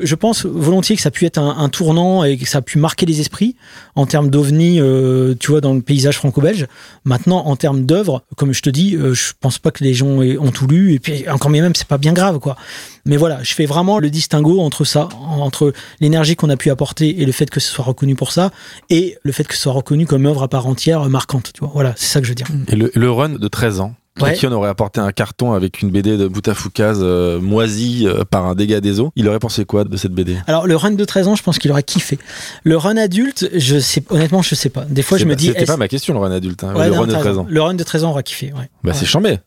je 0.00 0.14
pense 0.14 0.46
volontiers 0.46 0.94
que 0.96 1.02
ça 1.02 1.08
a 1.08 1.10
pu 1.10 1.24
être 1.26 1.38
un, 1.38 1.56
un 1.58 1.68
tournant 1.68 2.22
et 2.24 2.36
que 2.38 2.48
ça 2.48 2.58
a 2.58 2.62
pu 2.62 2.78
marquer 2.78 3.06
les 3.06 3.20
esprits 3.20 3.56
en 3.96 4.06
termes 4.06 4.30
d'ovni, 4.30 4.80
euh, 4.80 5.34
tu 5.38 5.50
vois, 5.50 5.60
dans 5.60 5.74
le 5.74 5.80
paysage 5.82 6.16
franco-belge. 6.16 6.66
Maintenant, 7.04 7.44
en 7.46 7.56
termes 7.56 7.84
d'œuvre, 7.84 8.22
comme 8.36 8.52
je 8.52 8.62
te 8.62 8.70
dis, 8.70 8.94
euh, 8.96 9.14
je 9.14 9.32
pense 9.40 9.58
pas 9.58 9.70
que 9.70 9.82
les 9.84 9.94
gens 9.94 10.22
aient- 10.22 10.38
ont 10.38 10.50
tout 10.52 10.66
lu. 10.66 10.92
Et 10.94 10.98
puis, 11.00 11.28
encore 11.28 11.50
mieux 11.50 11.62
même, 11.62 11.74
c'est 11.74 11.88
pas 11.88 11.98
bien 11.98 12.12
grave, 12.12 12.38
quoi. 12.38 12.56
Mais 13.04 13.16
voilà, 13.16 13.42
je 13.42 13.54
fais 13.54 13.66
vraiment 13.66 13.98
le 13.98 14.10
distinguo 14.10 14.60
entre 14.60 14.84
ça, 14.84 15.08
entre 15.20 15.72
l'énergie 16.00 16.36
qu'on 16.36 16.50
a 16.50 16.56
pu 16.56 16.70
apporter 16.70 17.20
et 17.22 17.24
le 17.26 17.32
fait 17.32 17.48
que 17.50 17.58
ce 17.60 17.70
soit 17.72 17.84
reconnu 17.84 18.14
pour 18.14 18.32
ça, 18.32 18.50
et 18.90 19.16
le 19.22 19.32
fait 19.32 19.44
que 19.44 19.54
ce 19.54 19.60
soit 19.62 19.72
reconnu 19.72 20.06
comme 20.06 20.26
œuvre 20.26 20.42
à 20.42 20.48
part 20.48 20.66
entière 20.66 21.02
euh, 21.02 21.08
marquante. 21.08 21.50
Tu 21.54 21.60
vois, 21.60 21.70
voilà, 21.72 21.94
c'est 21.96 22.06
ça 22.06 22.20
que 22.20 22.26
je 22.26 22.30
veux 22.32 22.34
dire. 22.36 22.46
Et 22.68 22.76
le, 22.76 22.90
le 22.94 23.10
run 23.10 23.30
de 23.30 23.48
13 23.48 23.80
ans, 23.80 23.94
à 24.24 24.28
Ouais. 24.30 24.34
qui 24.34 24.46
on 24.46 24.52
aurait 24.52 24.68
apporté 24.68 25.00
un 25.00 25.12
carton 25.12 25.52
avec 25.52 25.82
une 25.82 25.90
BD 25.90 26.16
de 26.16 26.26
Boutafoukaz 26.28 26.98
euh, 27.02 27.40
moisie 27.40 28.06
euh, 28.06 28.24
par 28.24 28.46
un 28.46 28.54
dégât 28.54 28.80
des 28.80 29.00
eaux, 29.00 29.12
il 29.16 29.28
aurait 29.28 29.38
pensé 29.38 29.64
quoi 29.64 29.84
de 29.84 29.96
cette 29.96 30.12
BD 30.12 30.36
Alors, 30.46 30.66
le 30.66 30.76
run 30.76 30.90
de 30.92 31.04
13 31.04 31.28
ans, 31.28 31.34
je 31.36 31.42
pense 31.42 31.58
qu'il 31.58 31.70
aurait 31.70 31.82
kiffé. 31.82 32.18
Le 32.64 32.76
run 32.76 32.96
adulte, 32.96 33.48
je 33.54 33.78
sais, 33.78 34.02
honnêtement, 34.10 34.42
je 34.42 34.54
sais 34.54 34.70
pas. 34.70 34.84
Des 34.84 35.02
fois, 35.02 35.18
je 35.18 35.24
me 35.24 35.34
dis, 35.36 35.46
C'était 35.48 35.64
pas 35.66 35.76
ma 35.76 35.88
question, 35.88 36.14
le 36.14 36.20
run 36.20 36.30
adulte. 36.30 36.64
hein, 36.64 36.74
Ouais, 36.74 36.88
le 36.88 36.94
non, 36.94 37.00
run 37.02 37.06
de 37.06 37.12
t'as 37.12 37.18
13 37.20 37.26
raison. 37.28 37.40
ans. 37.42 37.46
Le 37.48 37.62
run 37.62 37.74
de 37.74 37.82
13 37.84 38.04
ans 38.04 38.10
aura 38.10 38.22
kiffé, 38.22 38.46
ouais. 38.52 38.68
Bah, 38.84 38.90
Ouais. 38.90 38.92
c'est 38.94 39.06
chambé. 39.06 39.38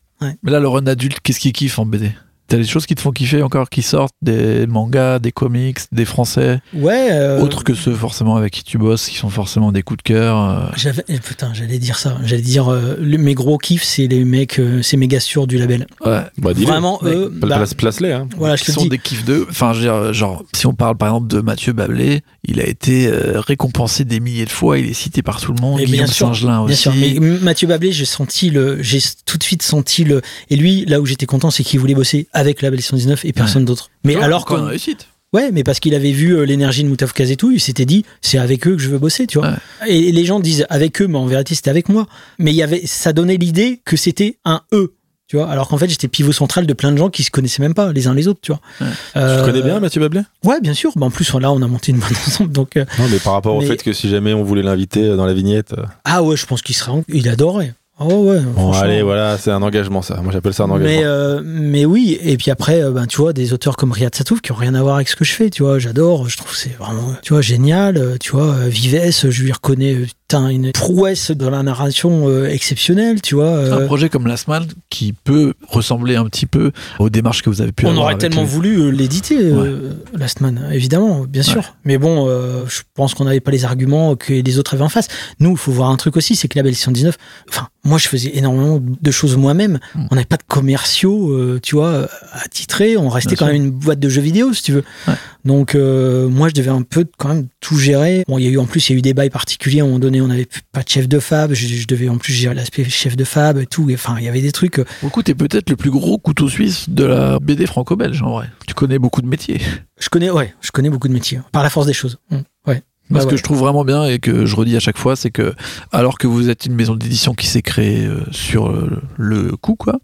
Mais 0.43 0.52
là, 0.52 0.60
le 0.60 0.68
run 0.68 0.85
adulte, 0.88 1.19
qu'est-ce 1.23 1.39
qu'il 1.39 1.52
kiffe 1.52 1.80
en 1.80 1.85
BD 1.85 2.11
T'as 2.52 2.57
des 2.57 2.65
choses 2.65 2.86
qui 2.86 2.95
te 2.95 3.02
font 3.02 3.11
kiffer 3.11 3.41
encore, 3.44 3.69
qui 3.69 3.82
sortent, 3.82 4.14
des 4.22 4.68
mangas, 4.68 5.19
des 5.19 5.32
comics, 5.32 5.78
des 5.94 6.03
français, 6.06 6.60
Ouais. 6.73 7.07
euh, 7.11 7.40
autres 7.40 7.64
que 7.64 7.73
ceux 7.73 7.94
forcément 7.94 8.36
avec 8.36 8.52
qui 8.52 8.64
tu 8.65 8.78
bosses, 8.78 9.07
qui 9.07 9.15
sont 9.15 9.30
forcément 9.30 9.72
des 9.72 9.84
coups 9.84 9.99
de 9.99 10.03
cœur. 10.03 10.38
euh. 10.38 10.60
J'avais, 10.76 11.03
eh, 11.07 11.19
putain, 11.19 11.52
j'allais 11.53 11.80
dire 11.80 11.98
ça. 11.98 12.18
J'allais 12.26 12.41
dire, 12.41 12.68
euh, 12.72 12.98
le- 12.99 13.18
mes 13.18 13.36
gros 13.36 13.57
kiffs, 13.57 13.84
c'est 13.84 14.07
les 14.07 14.26
mecs, 14.26 14.60
euh, 14.60 14.82
c'est 14.82 14.98
méga 14.98 15.19
sûrs 15.22 15.48
du 15.48 15.57
label. 15.57 15.88
Ouais. 16.06 16.19
Bah. 16.38 16.52
Vraiment, 16.53 16.99
eux, 17.03 17.32
bah, 17.34 17.48
place- 17.48 17.73
Place-les. 17.73 18.11
Hein. 18.11 18.28
voilà, 18.38 18.57
je 18.57 18.65
te 18.65 18.72
sont 18.73 18.82
dis. 18.84 18.90
des 18.90 18.98
kiffs 18.99 19.23
d'eux. 19.23 19.48
Enfin, 19.49 19.72
je 19.72 19.80
veux 19.80 19.86
dire, 19.86 20.14
genre, 20.14 20.44
si 20.53 20.68
on 20.68 20.73
parle 20.73 20.98
par 20.98 21.07
exemple 21.07 21.28
de 21.28 21.40
Mathieu 21.40 21.72
Bablé, 21.72 22.22
il 22.44 22.60
a 22.60 22.65
été 22.68 23.07
euh, 23.07 23.40
récompensé 23.40 24.03
des 24.03 24.19
milliers 24.19 24.44
de 24.45 24.49
fois, 24.49 24.78
il 24.78 24.90
est 24.90 24.94
cité 24.94 25.22
par 25.22 25.40
tout 25.40 25.53
le 25.53 25.61
monde. 25.61 25.80
Mais 25.80 25.86
Guillaume 25.86 26.06
bien 26.06 26.14
sûr, 26.14 26.28
Singelin 26.28 26.65
Bien 26.65 26.73
aussi. 26.73 26.82
sûr, 26.82 26.94
mais 26.94 27.18
Mathieu 27.41 27.68
Bablé, 27.68 27.91
j'ai 27.94 28.03
senti 28.06 28.49
le, 28.49 28.82
j'ai 28.84 28.99
tout 29.26 29.38
de 29.38 29.44
suite 29.44 29.61
senti 29.64 30.03
le, 30.03 30.22
et 30.49 30.56
lui, 30.57 30.84
là 30.86 30.99
où 30.99 31.06
j'étais 31.06 31.26
content, 31.26 31.49
c'est 31.49 31.64
qu'il 31.64 31.80
voulait 31.80 31.95
bosser 31.95 32.28
avec 32.41 32.61
Label 32.61 32.81
119 32.81 33.26
et 33.26 33.34
personne 33.34 33.65
d'autre. 33.65 33.89
Mais 34.03 34.15
alors 34.18 34.45
une 34.51 34.65
réussite. 34.65 35.07
ouais, 35.34 35.51
mais 35.51 35.63
parce 35.63 35.80
qu'il 35.80 35.95
avait 35.95 36.11
vu 36.11 36.31
euh, 36.35 36.43
l'énergie 36.43 36.84
de 36.84 36.89
Moutafkaz 36.89 37.31
et 37.31 37.38
tout, 37.38 37.51
il 37.51 37.59
s'était 37.61 37.85
dit, 37.85 38.03
c'est 38.22 38.38
avec 38.38 38.68
eux 38.68 38.76
que 38.76 38.81
je 38.81 38.89
veux 38.89 38.99
bosser, 38.99 39.27
tu 39.27 39.38
vois. 39.39 39.49
Ouais. 39.51 39.55
Et, 39.88 40.09
et 40.09 40.11
les 40.11 40.26
gens 40.26 40.39
disent 40.39 40.65
avec 40.69 41.01
eux, 41.01 41.07
mais 41.07 41.18
en 41.18 41.26
vérité, 41.26 41.55
c'était 41.55 41.69
avec 41.69 41.88
moi. 41.89 42.05
Mais 42.39 42.51
il 42.51 42.55
y 42.55 42.63
avait, 42.63 42.85
ça 42.85 43.13
donnait 43.13 43.38
l'idée 43.38 43.80
que 43.85 43.95
c'était 43.95 44.38
un 44.45 44.61
eux. 44.73 44.93
Tu 45.27 45.38
vois, 45.38 45.49
alors 45.49 45.69
qu'en 45.69 45.77
fait, 45.77 45.88
j'étais 45.88 46.09
pivot 46.09 46.34
central 46.34 46.68
de 46.68 46.73
plein 46.73 46.91
de 46.91 46.97
gens 46.97 47.09
qui 47.09 47.23
se 47.23 47.31
connaissaient 47.31 47.61
même 47.61 47.73
pas 47.73 47.93
les 47.93 48.07
uns 48.07 48.13
les 48.13 48.27
autres, 48.27 48.41
tu 48.41 48.51
vois. 48.51 48.59
Ouais. 48.81 48.88
Euh, 49.15 49.39
Tu 49.39 49.45
connais 49.49 49.61
bien 49.63 49.80
Mathieu 49.80 50.01
Bablé 50.01 50.19
Ouais, 50.43 50.59
bien 50.59 50.73
sûr. 50.73 50.91
Bah, 50.97 51.05
en 51.05 51.09
plus, 51.09 51.31
là, 51.39 51.53
on 51.53 51.61
a 51.61 51.68
monté 51.68 51.93
une 51.93 51.99
bonne 51.99 52.09
ensemble, 52.27 52.51
donc. 52.51 52.76
euh, 52.76 52.84
Non, 52.99 53.05
mais 53.09 53.18
par 53.19 53.31
rapport 53.31 53.55
au 53.55 53.61
fait 53.61 53.81
que 53.81 53.93
si 53.93 54.09
jamais 54.09 54.34
on 54.34 54.43
voulait 54.43 54.61
l'inviter 54.61 55.15
dans 55.15 55.26
la 55.26 55.34
vignette. 55.34 55.72
euh, 55.77 55.84
Ah 56.03 56.22
ouais, 56.22 56.35
je 56.35 56.45
pense 56.45 56.61
qu'il 56.61 56.76
serait, 56.76 56.91
il 57.07 57.30
adorait. 57.30 57.73
Ah 58.02 58.06
ouais, 58.07 58.15
ouais. 58.15 58.40
Bon, 58.56 58.72
allez, 58.72 59.03
voilà, 59.03 59.38
c'est 59.38 59.52
un 59.52 59.61
engagement 59.61 60.02
ça. 60.02 60.19
Moi 60.23 60.32
j'appelle 60.34 60.56
ça 60.56 60.64
un 60.64 60.72
engagement. 60.72 60.90
Mais, 60.90 61.06
euh, 61.06 61.40
mais 61.44 61.86
oui, 61.86 62.18
et 62.23 62.36
puis 62.36 62.49
après, 62.49 62.82
euh, 62.82 62.90
ben, 62.90 63.06
tu 63.06 63.18
vois, 63.18 63.32
des 63.32 63.53
auteurs 63.53 63.78
comme 63.78 63.91
Riyad 63.91 64.15
Satouf 64.15 64.41
qui 64.41 64.52
ont 64.52 64.56
rien 64.56 64.73
à 64.73 64.82
voir 64.82 64.95
avec 64.95 65.07
ce 65.07 65.15
que 65.15 65.23
je 65.23 65.34
fais, 65.34 65.52
tu 65.52 65.61
vois, 65.61 65.78
j'adore, 65.78 66.28
je 66.28 66.36
trouve 66.38 66.49
que 66.49 66.57
c'est 66.57 66.76
vraiment, 66.80 67.14
tu 67.22 67.34
vois, 67.34 67.44
génial, 67.44 67.98
euh, 67.98 68.18
tu 68.19 68.32
vois, 68.32 68.56
Vives, 68.68 69.30
je 69.30 69.44
lui 69.44 69.52
reconnais, 69.52 69.98
une 70.34 70.72
prouesse 70.72 71.32
dans 71.32 71.49
la 71.49 71.64
narration 71.64 72.28
euh, 72.28 72.48
exceptionnelle, 72.48 73.22
tu 73.22 73.36
vois. 73.36 73.49
Un 73.49 73.82
euh, 73.82 73.86
projet 73.86 74.10
comme 74.10 74.28
Last 74.28 74.48
Man 74.48 74.66
qui 74.90 75.14
peut 75.14 75.53
ressembler 75.68 76.16
un 76.16 76.26
petit 76.26 76.45
peu 76.45 76.72
aux 76.99 77.10
démarches 77.10 77.41
que 77.44 77.49
vous 77.49 77.62
avez 77.62 77.72
pu 77.72 77.86
on 77.86 77.90
avoir. 77.90 78.06
aurait 78.06 78.18
tellement 78.18 78.41
les- 78.41 78.48
voulu 78.48 78.78
euh, 78.82 78.90
l'éditer, 78.90 79.38
euh, 79.40 79.94
Last 80.18 80.41
Man, 80.41 80.68
évidemment, 80.72 81.26
bien 81.28 81.44
sûr. 81.44 81.76
Mais 81.86 81.98
bon, 81.98 82.28
je 82.68 82.82
pense 82.95 83.14
qu'on 83.14 83.26
n'avait 83.26 83.40
pas 83.40 83.52
les 83.52 83.66
arguments 83.66 84.16
que 84.16 84.34
les 84.34 84.60
autres 84.60 84.74
avaient 84.76 84.84
en 84.84 84.90
face. 84.90 85.08
Nous, 85.40 85.52
il 85.52 85.58
faut 85.58 85.72
voir 85.72 85.90
un 85.90 85.98
truc 85.98 86.18
aussi, 86.18 86.36
c'est 86.36 86.48
que 86.48 86.58
la 86.58 86.64
Belle 86.64 86.76
119, 86.76 87.18
enfin, 87.49 87.68
moi, 87.84 87.98
je 87.98 88.08
faisais 88.08 88.32
énormément 88.38 88.80
de 88.82 89.12
choses 89.12 89.36
moi-même. 89.38 89.80
Mm. 89.95 90.06
On 90.12 90.16
n'avait 90.16 90.26
pas 90.26 90.38
de 90.38 90.44
commerciaux, 90.48 91.60
tu 91.62 91.76
vois, 91.76 92.08
à 92.34 92.48
titrer. 92.49 92.98
On 92.98 93.10
restait 93.10 93.30
Bien 93.30 93.38
quand 93.38 93.45
sûr. 93.45 93.53
même 93.53 93.64
une 93.66 93.72
boîte 93.72 93.99
de 93.99 94.10
jeux 94.10 94.22
vidéo, 94.22 94.53
si 94.53 94.64
tu 94.64 94.72
veux. 94.72 94.84
Ouais. 95.08 95.14
Donc, 95.45 95.76
euh, 95.76 96.30
moi, 96.30 96.49
je 96.49 96.53
devais 96.53 96.69
un 96.69 96.84
peu 96.84 97.05
quand 97.18 97.30
même 97.30 97.47
tout 97.59 97.77
gérer. 97.77 98.23
Bon, 98.27 98.38
il 98.38 98.43
y 98.45 98.47
a 98.47 98.51
eu 98.51 98.57
en 98.57 98.65
plus, 98.65 98.89
il 98.89 98.93
y 98.93 98.95
a 98.95 98.99
eu 98.99 99.01
des 99.01 99.13
bails 99.13 99.30
particuliers. 99.30 99.80
À 99.80 99.84
un 99.84 99.88
moment 99.88 99.99
donné, 99.99 100.22
on 100.22 100.27
n'avait 100.27 100.47
pas 100.72 100.84
de 100.84 100.89
chef 100.89 101.07
de 101.07 101.19
fab. 101.19 101.53
Je, 101.53 101.68
je 101.68 101.88
devais 101.88 102.09
en 102.09 102.18
plus 102.18 102.34
gérer 102.34 102.53
l'aspect 102.55 102.84
chef 102.84 103.15
de 103.15 103.23
fab 103.23 103.57
et 103.57 103.65
tout. 103.65 103.89
Et, 103.89 103.95
Enfin, 103.95 104.15
il 104.19 104.26
y 104.26 104.30
avait 104.30 104.41
des 104.41 104.51
trucs. 104.51 104.80
euh, 104.80 104.84
Pour 104.99 105.09
le 105.09 105.11
coup, 105.11 105.23
t'es 105.23 105.35
peut-être 105.35 105.69
le 105.69 105.76
plus 105.76 105.91
gros 105.91 106.18
couteau 106.18 106.47
suisse 106.49 106.89
de 106.89 107.03
la 107.05 107.39
BD 107.39 107.65
franco-belge, 107.65 108.22
en 108.22 108.31
vrai. 108.31 108.49
Tu 108.68 108.73
connais 108.73 108.99
beaucoup 108.99 109.22
de 109.22 109.27
métiers. 109.27 109.59
Je 109.99 110.09
connais, 110.09 110.30
ouais, 110.31 110.53
je 110.61 110.72
connais 110.72 110.89
beaucoup 110.89 111.07
de 111.07 111.13
métiers. 111.13 111.38
hein, 111.38 111.45
Par 111.51 111.63
la 111.63 111.69
force 111.69 111.88
des 111.88 111.93
choses. 111.93 112.18
Mm, 112.30 112.38
Ouais. 112.68 112.81
Bah 113.09 113.19
ce 113.19 113.27
que 113.27 113.35
je 113.35 113.43
trouve 113.43 113.59
vraiment 113.59 113.84
bien 113.84 114.05
et 114.05 114.19
que 114.19 114.45
je 114.45 114.55
redis 114.55 114.77
à 114.77 114.80
chaque 114.80 114.97
fois, 114.97 115.18
c'est 115.18 115.31
que, 115.31 115.53
alors 115.91 116.18
que 116.18 116.27
vous 116.27 116.49
êtes 116.49 116.65
une 116.65 116.76
maison 116.76 116.95
d'édition 116.95 117.34
qui 117.34 117.45
s'est 117.45 117.61
créée 117.61 118.05
euh, 118.05 118.22
sur 118.31 118.69
euh, 118.69 119.01
le 119.18 119.57
coup, 119.57 119.76
quoi, 119.76 119.99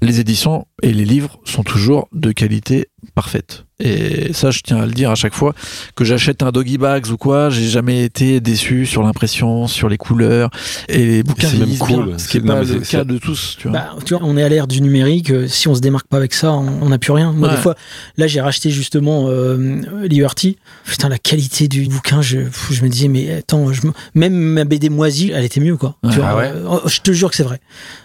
les 0.00 0.20
éditions 0.20 0.66
et 0.80 0.92
les 0.92 1.04
livres 1.04 1.40
sont 1.44 1.64
toujours 1.64 2.06
de 2.12 2.30
qualité 2.30 2.86
parfaite. 3.14 3.64
Et 3.84 4.32
ça, 4.32 4.52
je 4.52 4.60
tiens 4.60 4.76
à 4.78 4.86
le 4.86 4.92
dire 4.92 5.10
à 5.10 5.16
chaque 5.16 5.34
fois 5.34 5.54
que 5.96 6.04
j'achète 6.04 6.42
un 6.44 6.52
doggy 6.52 6.78
bags 6.78 7.08
ou 7.08 7.16
quoi, 7.16 7.50
j'ai 7.50 7.68
jamais 7.68 8.04
été 8.04 8.40
déçu 8.40 8.86
sur 8.86 9.02
l'impression, 9.02 9.66
sur 9.66 9.88
les 9.88 9.96
couleurs 9.98 10.50
et 10.88 11.04
les 11.04 11.22
bouquins 11.24 11.48
c'est 11.48 11.58
même 11.58 11.76
cool. 11.78 12.06
bien, 12.06 12.18
ce 12.18 12.28
qui 12.28 12.36
est 12.36 12.40
non, 12.40 12.54
pas 12.54 12.60
le 12.62 12.84
c'est- 12.84 12.98
cas 12.98 13.02
de 13.04 13.18
tous, 13.18 13.56
tu 13.58 13.68
vois. 13.68 13.78
Bah, 13.78 13.96
tu 14.04 14.14
vois, 14.14 14.22
on 14.24 14.36
est 14.36 14.42
à 14.44 14.48
l'ère 14.48 14.68
du 14.68 14.80
numérique. 14.82 15.30
euh, 15.30 15.48
Si 15.48 15.66
on 15.66 15.74
se 15.74 15.80
démarque 15.80 16.06
pas 16.06 16.18
avec 16.18 16.32
ça, 16.32 16.52
on 16.52 16.88
n'a 16.88 16.98
plus 16.98 17.10
rien. 17.12 17.32
Moi, 17.32 17.48
Ouais. 17.48 17.56
des 17.56 17.60
fois, 17.60 17.74
là, 18.18 18.28
j'ai 18.28 18.40
racheté 18.40 18.70
justement 18.70 19.26
euh, 19.28 19.80
Liberty. 20.04 20.58
Putain, 20.84 21.08
la 21.08 21.18
qualité 21.18 21.66
du 21.66 21.86
bouquin, 21.88 22.22
je, 22.22 22.38
je 22.70 22.82
me 22.84 22.88
disais, 22.88 23.08
mais 23.08 23.32
attends, 23.32 23.72
je 23.72 23.84
me- 23.88 23.92
même 24.14 24.34
ma 24.34 24.64
BD 24.64 24.90
moisie, 24.90 25.32
elle 25.34 25.44
était 25.44 25.60
mieux, 25.60 25.76
quoi. 25.76 25.96
Ouais. 26.04 26.10
Tu 26.12 26.18
vois, 26.18 26.28
Ah 26.28 26.36
ouais 26.36 26.52
euh, 26.54 26.78
je 26.86 27.00
te 27.00 27.10
jure 27.10 27.30
que 27.30 27.36
c'est 27.36 27.42
vrai. 27.42 27.60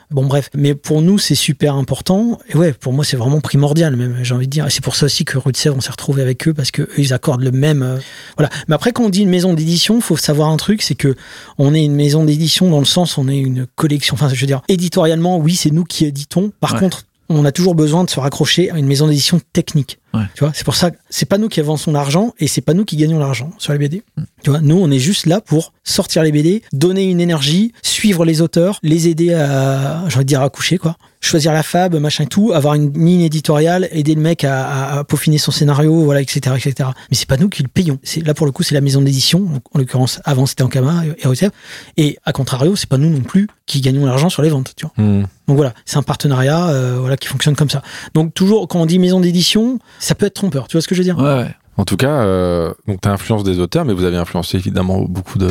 Bon, 0.10 0.26
bref. 0.26 0.50
Mais 0.56 0.74
pour 0.74 1.02
nous, 1.02 1.18
c'est 1.20 1.36
super 1.36 1.76
important. 1.76 2.40
Et 2.50 2.56
ouais, 2.56 2.72
pour 2.72 2.94
moi, 2.94 3.04
c'est 3.04 3.18
vraiment 3.18 3.42
primordial, 3.42 3.96
même, 3.98 4.18
j'ai 4.24 4.34
envie 4.34 4.46
de 4.48 4.52
dire. 4.52 4.66
Et 4.66 4.70
c'est 4.70 4.84
pour 4.84 4.96
ça 4.96 5.08
aussi 5.08 5.26
que 5.26 5.38
Rue 5.38 5.52
de 5.52 5.58
Sèvres, 5.58 5.76
on 5.78 5.82
s'est 5.82 5.92
retrouvé 5.92 6.22
avec 6.22 6.48
eux 6.48 6.54
parce 6.54 6.72
que 6.72 6.84
eux, 6.84 6.90
ils 6.98 7.14
accordent 7.14 7.44
le 7.44 7.52
même. 7.52 7.82
euh, 7.82 7.98
voilà. 8.38 8.50
Mais 8.70 8.76
après, 8.76 8.94
quand 8.94 9.04
on 9.04 9.10
dit 9.10 9.22
une 9.24 9.30
maison 9.30 9.54
d'édition, 9.54 10.00
faut 10.00 10.16
savoir 10.16 10.48
un 10.50 10.58
truc, 10.58 10.82
c'est 10.82 10.96
que 10.96 11.16
on 11.58 11.74
est 11.74 11.84
une 11.84 11.96
maison 11.96 12.24
d'édition 12.24 12.70
dans 12.70 12.80
le 12.80 12.86
sens, 12.86 13.18
on 13.18 13.28
est 13.28 13.38
une 13.38 13.66
collection. 13.76 14.14
Enfin, 14.14 14.30
je 14.34 14.40
veux 14.40 14.48
dire, 14.48 14.62
éditorialement, 14.70 15.38
oui, 15.40 15.56
c'est 15.56 15.72
nous 15.72 15.84
qui 15.84 16.06
éditons. 16.06 16.52
Par 16.62 16.74
Ouais. 16.76 16.80
contre, 16.80 17.04
on 17.30 17.44
a 17.44 17.52
toujours 17.52 17.76
besoin 17.76 18.06
de 18.06 18.10
se 18.10 18.22
raccrocher 18.22 18.72
à 18.72 18.78
une 18.78 18.88
maison 18.88 19.08
d'édition 19.08 19.42
technique. 19.52 20.00
Ouais. 20.14 20.24
Tu 20.36 20.44
vois, 20.44 20.52
c'est 20.56 20.64
pour 20.64 20.76
ça 20.76 20.92
que 20.92 20.98
c'est 21.10 21.26
pas 21.28 21.38
nous 21.38 21.50
qui 21.50 21.60
avançons 21.60 21.92
l'argent 21.92 22.34
et 22.40 22.48
c'est 22.48 22.62
pas 22.62 22.74
nous 22.74 22.86
qui 22.86 22.96
gagnons 22.96 23.20
l'argent 23.20 23.52
sur 23.58 23.74
les 23.74 23.80
BD. 23.80 24.04
Mm. 24.16 24.24
Tu 24.44 24.50
vois, 24.50 24.62
nous, 24.62 24.78
on 24.78 24.90
est 24.90 25.00
juste 25.00 25.26
là 25.26 25.42
pour 25.42 25.74
sortir 25.84 26.24
les 26.24 26.32
BD, 26.32 26.64
donner 26.74 27.04
une 27.10 27.20
énergie, 27.22 27.74
suivre 27.84 28.24
les 28.26 28.42
auteurs, 28.42 28.80
les 28.84 29.08
aider 29.10 29.34
à, 29.34 30.04
j'ai 30.08 30.16
envie 30.16 30.26
de 30.26 30.30
dire, 30.30 30.42
à 30.42 30.50
coucher, 30.50 30.78
quoi. 30.78 30.96
Choisir 31.20 31.52
la 31.52 31.64
fab, 31.64 31.96
machin 31.96 32.26
et 32.26 32.28
tout, 32.28 32.52
avoir 32.54 32.76
une 32.76 32.94
ligne 32.94 33.22
éditoriale, 33.22 33.90
aider 33.92 34.14
le 34.14 34.22
mec 34.22 34.44
à, 34.44 34.68
à- 34.68 35.00
à 35.00 35.04
peaufiner 35.04 35.40
son 35.40 35.52
scénario, 35.52 36.04
voilà, 36.04 36.22
etc., 36.22 36.56
etc. 36.56 36.90
Mais 37.10 37.18
c'est 37.18 37.28
pas 37.28 37.38
nous 37.38 37.50
qui 37.50 37.64
le 37.64 37.68
payons. 37.70 37.98
C'est, 38.04 38.26
là, 38.26 38.34
pour 38.36 38.46
le 38.46 38.52
coup, 38.52 38.62
c'est 38.62 38.76
la 38.76 38.82
maison 38.82 39.02
d'édition. 39.02 39.50
En 39.74 39.80
l'occurrence, 39.80 40.22
avant, 40.26 40.46
c'était 40.46 40.62
Ankama 40.64 41.04
et 41.18 41.28
Rutep. 41.28 41.52
Et 41.98 42.18
à 42.24 42.32
contrario, 42.34 42.76
c'est 42.76 42.88
pas 42.88 43.00
nous 43.00 43.10
non 43.10 43.22
plus 43.22 43.48
qui 43.66 43.82
gagnons 43.82 44.06
l'argent 44.06 44.30
sur 44.30 44.44
les 44.44 44.50
ventes, 44.50 44.74
tu 44.78 44.86
vois. 44.86 45.04
Hmm. 45.04 45.24
Donc 45.48 45.56
voilà, 45.58 45.74
c'est 45.86 45.98
un 45.98 46.04
partenariat 46.04 46.68
euh, 46.68 46.98
voilà, 47.00 47.18
qui 47.18 47.28
fonctionne 47.28 47.56
comme 47.56 47.70
ça. 47.70 47.82
Donc 48.14 48.34
toujours, 48.34 48.68
quand 48.68 48.80
on 48.82 48.86
dit 48.86 49.00
maison 49.00 49.20
d'édition, 49.20 49.80
ça 50.00 50.16
peut 50.16 50.26
être 50.26 50.34
trompeur. 50.36 50.68
Tu 50.68 50.74
vois 50.78 50.82
ce 50.82 50.88
que 50.88 50.96
je 50.96 51.00
veux 51.02 51.06
dire? 51.06 51.18
Ouais, 51.18 51.24
ouais. 51.44 51.56
En 51.80 51.86
tout 51.86 51.96
cas, 51.98 52.10
euh, 52.24 52.74
donc 52.88 53.02
t'as 53.02 53.12
influence 53.12 53.44
des 53.44 53.60
auteurs, 53.60 53.86
mais 53.86 53.94
vous 53.94 54.04
avez 54.04 54.18
influencé 54.18 54.58
évidemment 54.58 55.02
beaucoup 55.04 55.38
de 55.38 55.48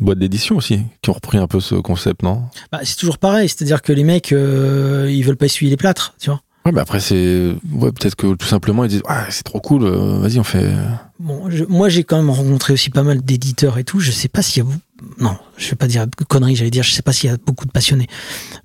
boîtes 0.00 0.18
d'édition 0.18 0.56
aussi, 0.56 0.80
qui 1.02 1.10
ont 1.10 1.12
repris 1.12 1.38
un 1.38 1.46
peu 1.46 1.60
ce 1.60 1.76
concept, 1.76 2.24
non? 2.24 2.42
Bah, 2.72 2.80
C'est 2.82 2.96
toujours 2.96 3.18
pareil, 3.18 3.48
c'est-à-dire 3.48 3.80
que 3.80 3.92
les 3.92 4.02
mecs, 4.02 4.32
euh, 4.32 5.08
ils 5.08 5.22
veulent 5.22 5.36
pas 5.36 5.46
essuyer 5.46 5.70
les 5.70 5.76
plâtres, 5.76 6.14
tu 6.18 6.30
vois. 6.30 6.40
Ouais, 6.66 6.70
mais 6.72 6.80
après 6.80 7.00
c'est, 7.00 7.54
ouais, 7.72 7.90
peut-être 7.92 8.14
que 8.16 8.34
tout 8.34 8.46
simplement 8.46 8.84
ils 8.84 8.88
disent, 8.90 9.02
ah, 9.08 9.24
c'est 9.30 9.42
trop 9.42 9.60
cool, 9.60 9.82
euh, 9.84 10.18
vas-y 10.20 10.38
on 10.38 10.44
fait. 10.44 10.72
Bon, 11.18 11.48
je- 11.50 11.64
moi 11.64 11.88
j'ai 11.88 12.04
quand 12.04 12.16
même 12.16 12.30
rencontré 12.30 12.72
aussi 12.72 12.90
pas 12.90 13.02
mal 13.02 13.20
d'éditeurs 13.20 13.78
et 13.78 13.84
tout. 13.84 13.98
Je 13.98 14.12
sais 14.12 14.28
pas 14.28 14.42
s'il 14.42 14.62
y 14.64 14.66
a 14.66 14.70
non, 15.18 15.36
je 15.56 15.68
vais 15.70 15.74
pas 15.76 15.88
dire 15.88 16.06
de 16.06 16.24
conneries, 16.24 16.54
j'allais 16.54 16.70
dire, 16.70 16.84
je 16.84 16.92
sais 16.92 17.02
pas 17.02 17.12
s'il 17.12 17.28
y 17.28 17.32
a 17.32 17.36
beaucoup 17.44 17.66
de 17.66 17.72
passionnés, 17.72 18.06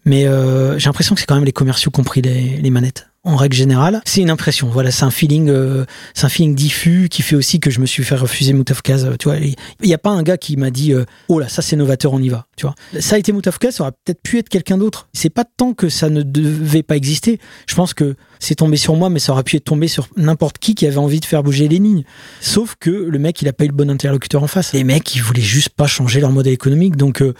mais 0.05 0.27
euh, 0.27 0.77
j'ai 0.77 0.85
l'impression 0.87 1.15
que 1.15 1.21
c'est 1.21 1.25
quand 1.27 1.33
même 1.35 1.45
les 1.45 1.51
commerciaux 1.51 1.89
qui 1.89 1.99
ont 1.99 2.03
pris 2.03 2.21
les, 2.21 2.57
les 2.57 2.69
manettes. 2.69 3.07
En 3.27 3.35
règle 3.35 3.57
générale, 3.57 4.01
c'est 4.05 4.21
une 4.21 4.29
impression. 4.29 4.69
Voilà, 4.69 4.89
c'est 4.89 5.03
un 5.03 5.11
feeling, 5.11 5.49
euh, 5.49 5.83
c'est 6.13 6.25
un 6.25 6.29
feeling 6.29 6.55
diffus 6.55 7.09
qui 7.09 7.21
fait 7.21 7.35
aussi 7.35 7.59
que 7.59 7.69
je 7.69 7.81
me 7.81 7.85
suis 7.85 8.05
fait 8.05 8.15
refuser 8.15 8.53
Moutafkaz. 8.53 9.17
Tu 9.19 9.27
vois, 9.27 9.35
il 9.37 9.55
y 9.83 9.93
a 9.93 9.97
pas 9.97 10.11
un 10.11 10.23
gars 10.23 10.37
qui 10.37 10.55
m'a 10.55 10.71
dit, 10.71 10.93
euh, 10.93 11.03
oh 11.27 11.37
là, 11.37 11.49
ça 11.49 11.61
c'est 11.61 11.75
novateur, 11.75 12.13
on 12.13 12.21
y 12.21 12.29
va. 12.29 12.45
Tu 12.55 12.65
vois, 12.65 12.73
ça 13.01 13.17
a 13.17 13.19
été 13.19 13.33
Moutafkaz, 13.33 13.71
ça 13.75 13.83
aurait 13.83 13.91
peut-être 14.05 14.21
pu 14.21 14.37
être 14.37 14.47
quelqu'un 14.47 14.77
d'autre. 14.77 15.09
C'est 15.11 15.29
pas 15.29 15.43
tant 15.43 15.73
que 15.73 15.89
ça 15.89 16.09
ne 16.09 16.21
devait 16.21 16.83
pas 16.83 16.95
exister. 16.95 17.37
Je 17.67 17.75
pense 17.75 17.93
que 17.93 18.15
c'est 18.39 18.55
tombé 18.55 18.77
sur 18.77 18.95
moi, 18.95 19.09
mais 19.09 19.19
ça 19.19 19.31
aurait 19.31 19.43
pu 19.43 19.55
être 19.55 19.65
tombé 19.65 19.87
sur 19.87 20.07
n'importe 20.15 20.57
qui 20.57 20.75
qui 20.75 20.85
avait 20.85 20.97
envie 20.97 21.19
de 21.19 21.25
faire 21.25 21.43
bouger 21.43 21.67
les 21.67 21.79
lignes. 21.79 22.03
Sauf 22.41 22.75
que 22.79 22.89
le 22.89 23.19
mec, 23.19 23.41
il 23.41 23.47
a 23.47 23.53
pas 23.53 23.65
eu 23.65 23.67
le 23.67 23.73
bon 23.73 23.89
interlocuteur 23.89 24.43
en 24.43 24.47
face. 24.47 24.73
Les 24.73 24.83
mecs, 24.83 25.15
ils 25.15 25.21
voulaient 25.21 25.41
juste 25.41 25.69
pas 25.69 25.87
changer 25.87 26.19
leur 26.19 26.31
modèle 26.31 26.53
économique. 26.53 26.95
Donc, 26.95 27.21
euh, 27.21 27.33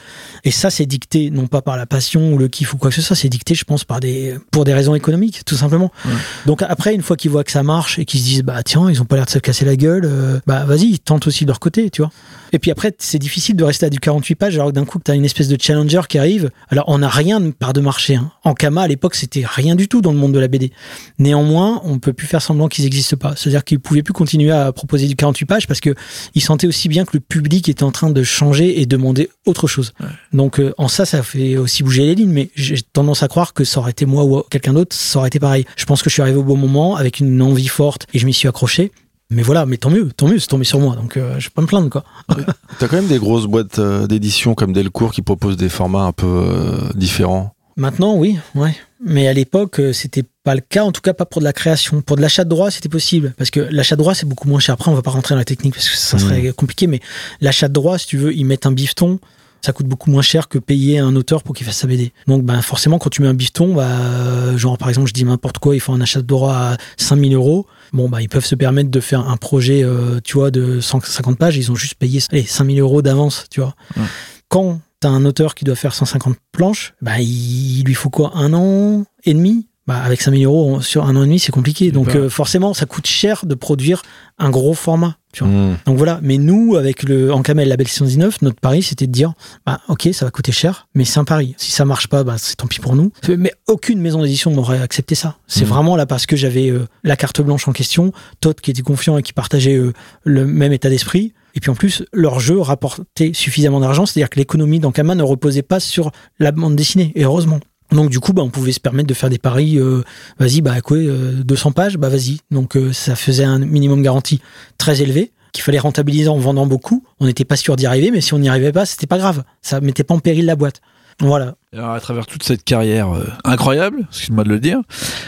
et 0.44 0.52
ça, 0.52 0.69
c'est 0.69 0.86
dicté 0.86 1.30
non 1.30 1.48
pas 1.48 1.61
par 1.61 1.78
la 1.78 1.86
passion 1.86 2.34
ou 2.34 2.38
le 2.38 2.48
kiff 2.48 2.74
ou 2.74 2.78
quoi 2.78 2.90
que 2.90 2.95
ce 2.95 3.02
soit, 3.02 3.15
c'est 3.15 3.30
dicté, 3.30 3.56
je 3.56 3.64
pense, 3.64 3.84
par 3.84 3.99
des, 3.99 4.36
pour 4.52 4.65
des 4.65 4.74
raisons 4.74 4.95
économiques, 4.95 5.44
tout 5.45 5.56
simplement. 5.56 5.91
Ouais. 6.06 6.11
Donc 6.45 6.61
après, 6.61 6.94
une 6.94 7.02
fois 7.02 7.15
qu'ils 7.15 7.32
voient 7.32 7.44
que 7.44 7.52
ça 7.52 7.64
marche 7.64 7.99
et 7.99 8.06
qu'ils 8.06 8.19
se 8.19 8.26
disent, 8.26 8.44
bah 8.44 8.64
tiens, 8.64 8.90
ils 8.90 9.02
ont 9.02 9.06
pas 9.06 9.15
l'air 9.15 9.26
de 9.26 9.32
se 9.32 9.40
casser 9.40 9.65
la 9.65 9.76
gueule, 9.76 10.06
euh, 10.06 10.40
bah 10.48 10.65
vas-y, 10.65 10.86
ils 10.86 10.99
tentent 10.99 11.28
aussi 11.28 11.45
de 11.45 11.49
leur 11.49 11.60
côté, 11.60 11.90
tu 11.90 12.02
vois. 12.02 12.11
Et 12.53 12.60
puis 12.60 12.72
après, 12.72 12.94
c'est 12.99 13.19
difficile 13.19 13.56
de 13.56 13.64
rester 13.64 13.86
à 13.86 13.90
du 13.90 13.99
48 13.99 14.36
pages 14.36 14.56
alors 14.56 14.69
que 14.69 14.74
d'un 14.74 14.86
coup, 14.86 14.99
tu 15.03 15.11
as 15.11 15.15
une 15.15 15.26
espèce 15.26 15.48
de 15.48 15.57
challenger 15.60 16.02
qui 16.07 16.18
arrive. 16.18 16.49
Alors, 16.69 16.86
on 16.88 16.99
n'a 16.99 17.10
rien 17.10 17.40
de 17.40 17.52
part 17.52 17.74
de 17.74 17.82
marché. 17.82 18.15
Hein. 18.15 18.32
En 18.44 18.53
Kama, 18.53 18.82
à 18.82 18.88
l'époque, 18.88 19.15
c'était 19.15 19.44
rien 19.45 19.76
du 19.76 19.88
tout 19.88 20.02
dans 20.02 20.11
le 20.11 20.18
monde 20.18 20.34
de 20.34 20.40
la 20.40 20.48
BD. 20.48 20.72
Néanmoins, 21.19 21.82
on 21.84 21.99
peut 21.99 22.14
plus 22.14 22.28
faire 22.28 22.41
semblant 22.41 22.68
qu'ils 22.68 22.86
n'existent 22.86 23.18
pas. 23.18 23.36
C'est-à-dire 23.36 23.64
qu'ils 23.64 23.80
pouvaient 23.80 24.03
plus 24.03 24.14
continuer 24.14 24.52
à 24.52 24.72
proposer 24.72 25.07
du 25.07 25.15
48 25.15 25.45
pages 25.45 25.68
parce 25.68 25.80
que 25.80 25.95
ils 26.36 26.41
sentaient 26.41 26.68
aussi 26.68 26.90
bien 26.90 27.06
que 27.06 27.11
le 27.14 27.19
public 27.19 27.69
était 27.69 27.84
en 27.84 27.91
train 27.91 28.10
de 28.10 28.24
changer 28.24 28.82
et 28.82 28.86
demander 28.86 29.30
autre 29.45 29.68
chose. 29.68 29.94
Donc, 30.34 30.60
euh, 30.60 30.74
en 30.78 30.88
ça, 30.88 31.06
ça 31.06 31.24
fait 31.24 31.57
aussi 31.57 31.84
bouger 31.84 32.06
les 32.06 32.15
lignes. 32.15 32.32
Mais 32.32 32.49
j'ai 32.56 32.82
tendance 32.82 33.24
à 33.24 33.28
croire 33.28 33.53
que 33.53 33.64
ça 33.64 33.80
aurait 33.80 33.91
été 33.91 34.06
moi 34.06 34.24
ou 34.24 34.41
quelqu'un 34.49 34.74
d'autre, 34.74 34.95
ça 34.95 35.19
aurait 35.19 35.28
été 35.28 35.40
pareil. 35.40 35.65
Je 35.76 35.86
pense 35.86 36.02
que 36.02 36.10
je 36.10 36.14
suis 36.14 36.22
arrivé 36.22 36.38
au 36.38 36.44
bon 36.44 36.57
moment 36.57 36.95
avec 36.95 37.19
une 37.19 37.41
envie 37.41 37.68
forte 37.68 38.07
et 38.14 38.19
je 38.19 38.26
m'y 38.26 38.34
suis 38.34 38.48
accroché. 38.48 38.91
Mais 39.30 39.41
voilà, 39.41 39.66
mais 39.66 39.78
tant 39.78 39.90
mieux, 39.90 40.10
tant 40.16 40.28
mieux, 40.28 40.40
c'est 40.40 40.48
tombé 40.48 40.64
sur 40.64 40.80
moi, 40.80 40.95
donc 40.95 41.18
euh, 41.18 41.38
je 41.38 41.48
vais 41.48 41.54
pas 41.54 41.62
me 41.62 41.68
plaindre 41.68 41.90
quoi. 41.90 42.06
T'as 42.80 42.88
quand 42.88 42.95
même 42.95 43.08
des 43.08 43.20
grosses 43.20 43.45
boîtes 43.45 43.80
euh, 43.80 44.08
d'édition 44.08 44.56
comme 44.56 44.72
Delcourt 44.72 45.12
qui 45.12 45.22
proposent 45.22 45.58
des 45.58 45.68
formats 45.70 46.04
un 46.04 46.14
peu 46.14 46.28
euh, 46.28 46.94
différents. 46.95 47.54
Maintenant, 47.76 48.16
oui, 48.16 48.38
ouais. 48.56 48.76
Mais 49.06 49.28
à 49.28 49.34
l'époque, 49.34 49.80
euh, 49.80 49.94
c'était 49.94 50.24
pas 50.44 50.56
le 50.56 50.62
cas, 50.62 50.84
en 50.84 50.91
tout 50.91 51.02
cas 51.02 51.14
pas 51.14 51.26
pour 51.26 51.41
de 51.41 51.45
la 51.45 51.54
création. 51.54 52.02
Pour 52.02 52.16
de 52.16 52.22
l'achat 52.22 52.44
de 52.44 52.49
droits, 52.49 52.72
c'était 52.72 52.90
possible. 52.90 53.36
Parce 53.38 53.52
que 53.52 53.60
l'achat 53.60 53.95
de 53.95 54.02
droits, 54.02 54.16
c'est 54.16 54.26
beaucoup 54.26 54.48
moins 54.48 54.60
cher. 54.60 54.74
Après, 54.74 54.90
on 54.90 54.95
va 54.95 55.04
pas 55.04 55.12
rentrer 55.12 55.36
dans 55.36 55.40
la 55.40 55.45
technique 55.45 55.76
parce 55.76 55.88
que 55.88 55.95
ça 55.95 56.18
serait 56.18 56.52
compliqué, 56.54 56.88
mais 56.88 57.02
l'achat 57.40 57.68
de 57.68 57.74
droits, 57.74 57.99
si 57.99 58.08
tu 58.08 58.18
veux, 58.18 58.34
ils 58.34 58.45
mettent 58.45 58.66
un 58.66 58.72
bifton, 58.72 59.20
ça 59.62 59.74
coûte 59.74 59.88
beaucoup 59.88 60.10
moins 60.12 60.22
cher 60.22 60.48
que 60.48 60.60
payer 60.60 61.00
un 61.00 61.16
auteur 61.16 61.44
pour 61.44 61.56
qu'il 61.56 61.66
fasse 61.66 61.78
sa 61.78 61.88
BD. 61.88 62.14
Donc, 62.28 62.44
ben, 62.44 62.62
forcément, 62.62 63.00
quand 63.00 63.10
tu 63.10 63.22
mets 63.22 63.28
un 63.28 63.34
bifton, 63.34 63.74
bah, 63.74 64.56
genre, 64.58 64.78
par 64.78 64.90
exemple, 64.90 65.08
je 65.08 65.14
dis 65.14 65.24
n'importe 65.24 65.58
quoi, 65.58 65.76
ils 65.76 65.80
font 65.80 65.94
un 65.94 66.02
achat 66.02 66.22
de 66.22 66.28
droits 66.28 66.56
à 66.56 66.78
5000 66.98 67.34
euros. 67.34 67.66
Bon, 67.94 68.10
bah, 68.10 68.22
ils 68.22 68.30
peuvent 68.30 68.46
se 68.46 68.56
permettre 68.56 68.90
de 68.90 69.00
faire 69.00 69.28
un 69.28 69.38
projet, 69.38 69.84
euh, 69.84 70.20
tu 70.24 70.34
vois, 70.34 70.52
de 70.52 70.80
150 70.80 71.38
pages. 71.38 71.58
Ils 71.58 71.72
ont 71.72 71.76
juste 71.76 71.96
payé, 71.96 72.20
allez, 72.32 72.44
5000 72.44 72.80
euros 72.80 73.02
d'avance, 73.02 73.46
tu 73.50 73.62
vois. 73.62 73.76
Ouais. 73.96 74.04
Quand 74.50 74.80
t'as 75.00 75.10
un 75.10 75.26
auteur 75.26 75.56
qui 75.56 75.66
doit 75.66 75.76
faire 75.76 75.94
150 75.94 76.38
planches, 76.52 76.94
bah, 77.02 77.20
il 77.20 77.84
lui 77.84 77.94
faut 77.94 78.10
quoi 78.10 78.32
Un 78.36 78.54
an 78.54 79.06
et 79.24 79.34
demi? 79.34 79.68
Bah, 79.88 79.98
avec 80.04 80.22
5000 80.22 80.46
euros 80.46 80.82
sur 80.82 81.06
un 81.06 81.16
an 81.16 81.24
et 81.24 81.26
demi, 81.26 81.40
c'est 81.40 81.52
compliqué. 81.52 81.92
Donc, 81.92 82.14
euh, 82.16 82.30
forcément, 82.30 82.74
ça 82.74 82.86
coûte 82.86 83.08
cher 83.08 83.46
de 83.46 83.56
produire 83.56 84.02
un 84.38 84.50
gros 84.50 84.74
format. 84.74 85.16
Tu 85.34 85.44
vois. 85.44 85.54
Mmh. 85.54 85.78
Donc 85.86 85.98
voilà, 85.98 86.20
mais 86.22 86.38
nous, 86.38 86.76
avec 86.76 87.04
le 87.04 87.32
Ancamel 87.34 87.70
Label 87.70 87.88
619, 87.88 88.42
notre 88.42 88.60
pari, 88.60 88.84
c'était 88.84 89.08
de 89.08 89.12
dire, 89.12 89.34
bah, 89.66 89.80
ok, 89.88 90.10
ça 90.12 90.26
va 90.26 90.32
coûter 90.32 90.52
cher, 90.52 90.88
mais 90.94 91.06
c'est 91.06 91.20
un 91.20 91.24
pari. 91.24 91.56
Si 91.58 91.72
ça 91.72 91.86
marche 91.86 92.08
pas, 92.08 92.24
bah, 92.24 92.36
c'est 92.38 92.56
tant 92.58 92.68
pis 92.68 92.80
pour 92.80 92.96
nous. 92.96 93.12
Mais 93.30 93.54
aucune 93.68 94.00
maison 94.02 94.22
d'édition 94.22 94.52
n'aurait 94.52 94.82
accepté 94.82 95.16
ça. 95.16 95.38
C'est 95.48 95.62
Mhm. 95.64 95.70
vraiment 95.70 95.96
là 95.96 96.06
parce 96.06 96.26
que 96.26 96.36
j'avais 96.36 96.70
euh, 96.70 96.86
la 97.04 97.16
carte 97.16 97.42
blanche 97.42 97.68
en 97.68 97.72
question, 97.72 98.12
Todd 98.42 98.60
qui 98.60 98.72
était 98.72 98.82
confiant 98.82 99.18
et 99.18 99.24
qui 99.24 99.34
partageait 99.34 99.76
euh, 99.78 99.94
le 100.24 100.46
même 100.46 100.74
état 100.74 100.90
d'esprit. 100.90 101.34
Et 101.56 101.60
puis 101.60 101.72
en 101.72 101.76
plus, 101.76 102.04
leur 102.14 102.40
jeu 102.40 102.60
rapportait 102.60 103.32
suffisamment 103.34 103.80
d'argent, 103.80 104.06
c'est-à-dire 104.06 104.30
que 104.30 104.38
l'économie 104.38 104.80
d'Ankama 104.80 105.16
ne 105.16 105.24
reposait 105.24 105.64
pas 105.64 105.80
sur 105.80 106.12
la 106.40 106.52
bande 106.52 106.76
dessinée, 106.76 107.12
et 107.16 107.24
heureusement. 107.24 107.60
Donc 107.92 108.10
du 108.10 108.20
coup, 108.20 108.34
bah, 108.34 108.42
on 108.44 108.50
pouvait 108.50 108.72
se 108.72 108.80
permettre 108.80 109.08
de 109.08 109.14
faire 109.14 109.30
des 109.30 109.38
paris. 109.38 109.78
euh, 109.78 110.04
vas-y, 110.40 110.62
bah 110.62 110.82
quoi, 110.82 110.98
euh, 110.98 111.42
200 111.44 111.72
pages, 111.72 111.98
bah 111.98 112.10
vas-y. 112.10 112.40
Donc 112.52 112.76
euh, 112.76 112.92
ça 112.94 113.16
faisait 113.16 113.44
un 113.46 113.60
minimum 113.60 114.02
garanti 114.02 114.42
très 114.78 115.02
élevé 115.02 115.32
qu'il 115.54 115.64
fallait 115.64 115.80
rentabiliser 115.80 116.28
en 116.30 116.38
vendant 116.38 116.66
beaucoup. 116.68 117.04
On 117.20 117.26
n'était 117.26 117.46
pas 117.46 117.56
sûr 117.56 117.76
d'y 117.78 117.86
arriver, 117.86 118.12
mais 118.12 118.22
si 118.22 118.34
on 118.34 118.40
n'y 118.40 118.50
arrivait 118.50 118.72
pas, 118.74 118.86
c'était 118.86 119.08
pas 119.08 119.18
grave. 119.18 119.44
Ça 119.62 119.80
mettait 119.82 120.04
pas 120.04 120.14
en 120.14 120.20
péril 120.20 120.46
la 120.46 120.56
boîte. 120.56 120.82
Voilà. 121.20 121.56
Alors, 121.74 121.92
à 121.92 122.00
travers 122.00 122.28
toute 122.28 122.44
cette 122.44 122.64
carrière 122.64 123.10
euh, 123.12 123.26
incroyable, 123.44 124.06
excuse-moi 124.10 124.44
de 124.44 124.50
le 124.50 124.60
dire, 124.60 124.80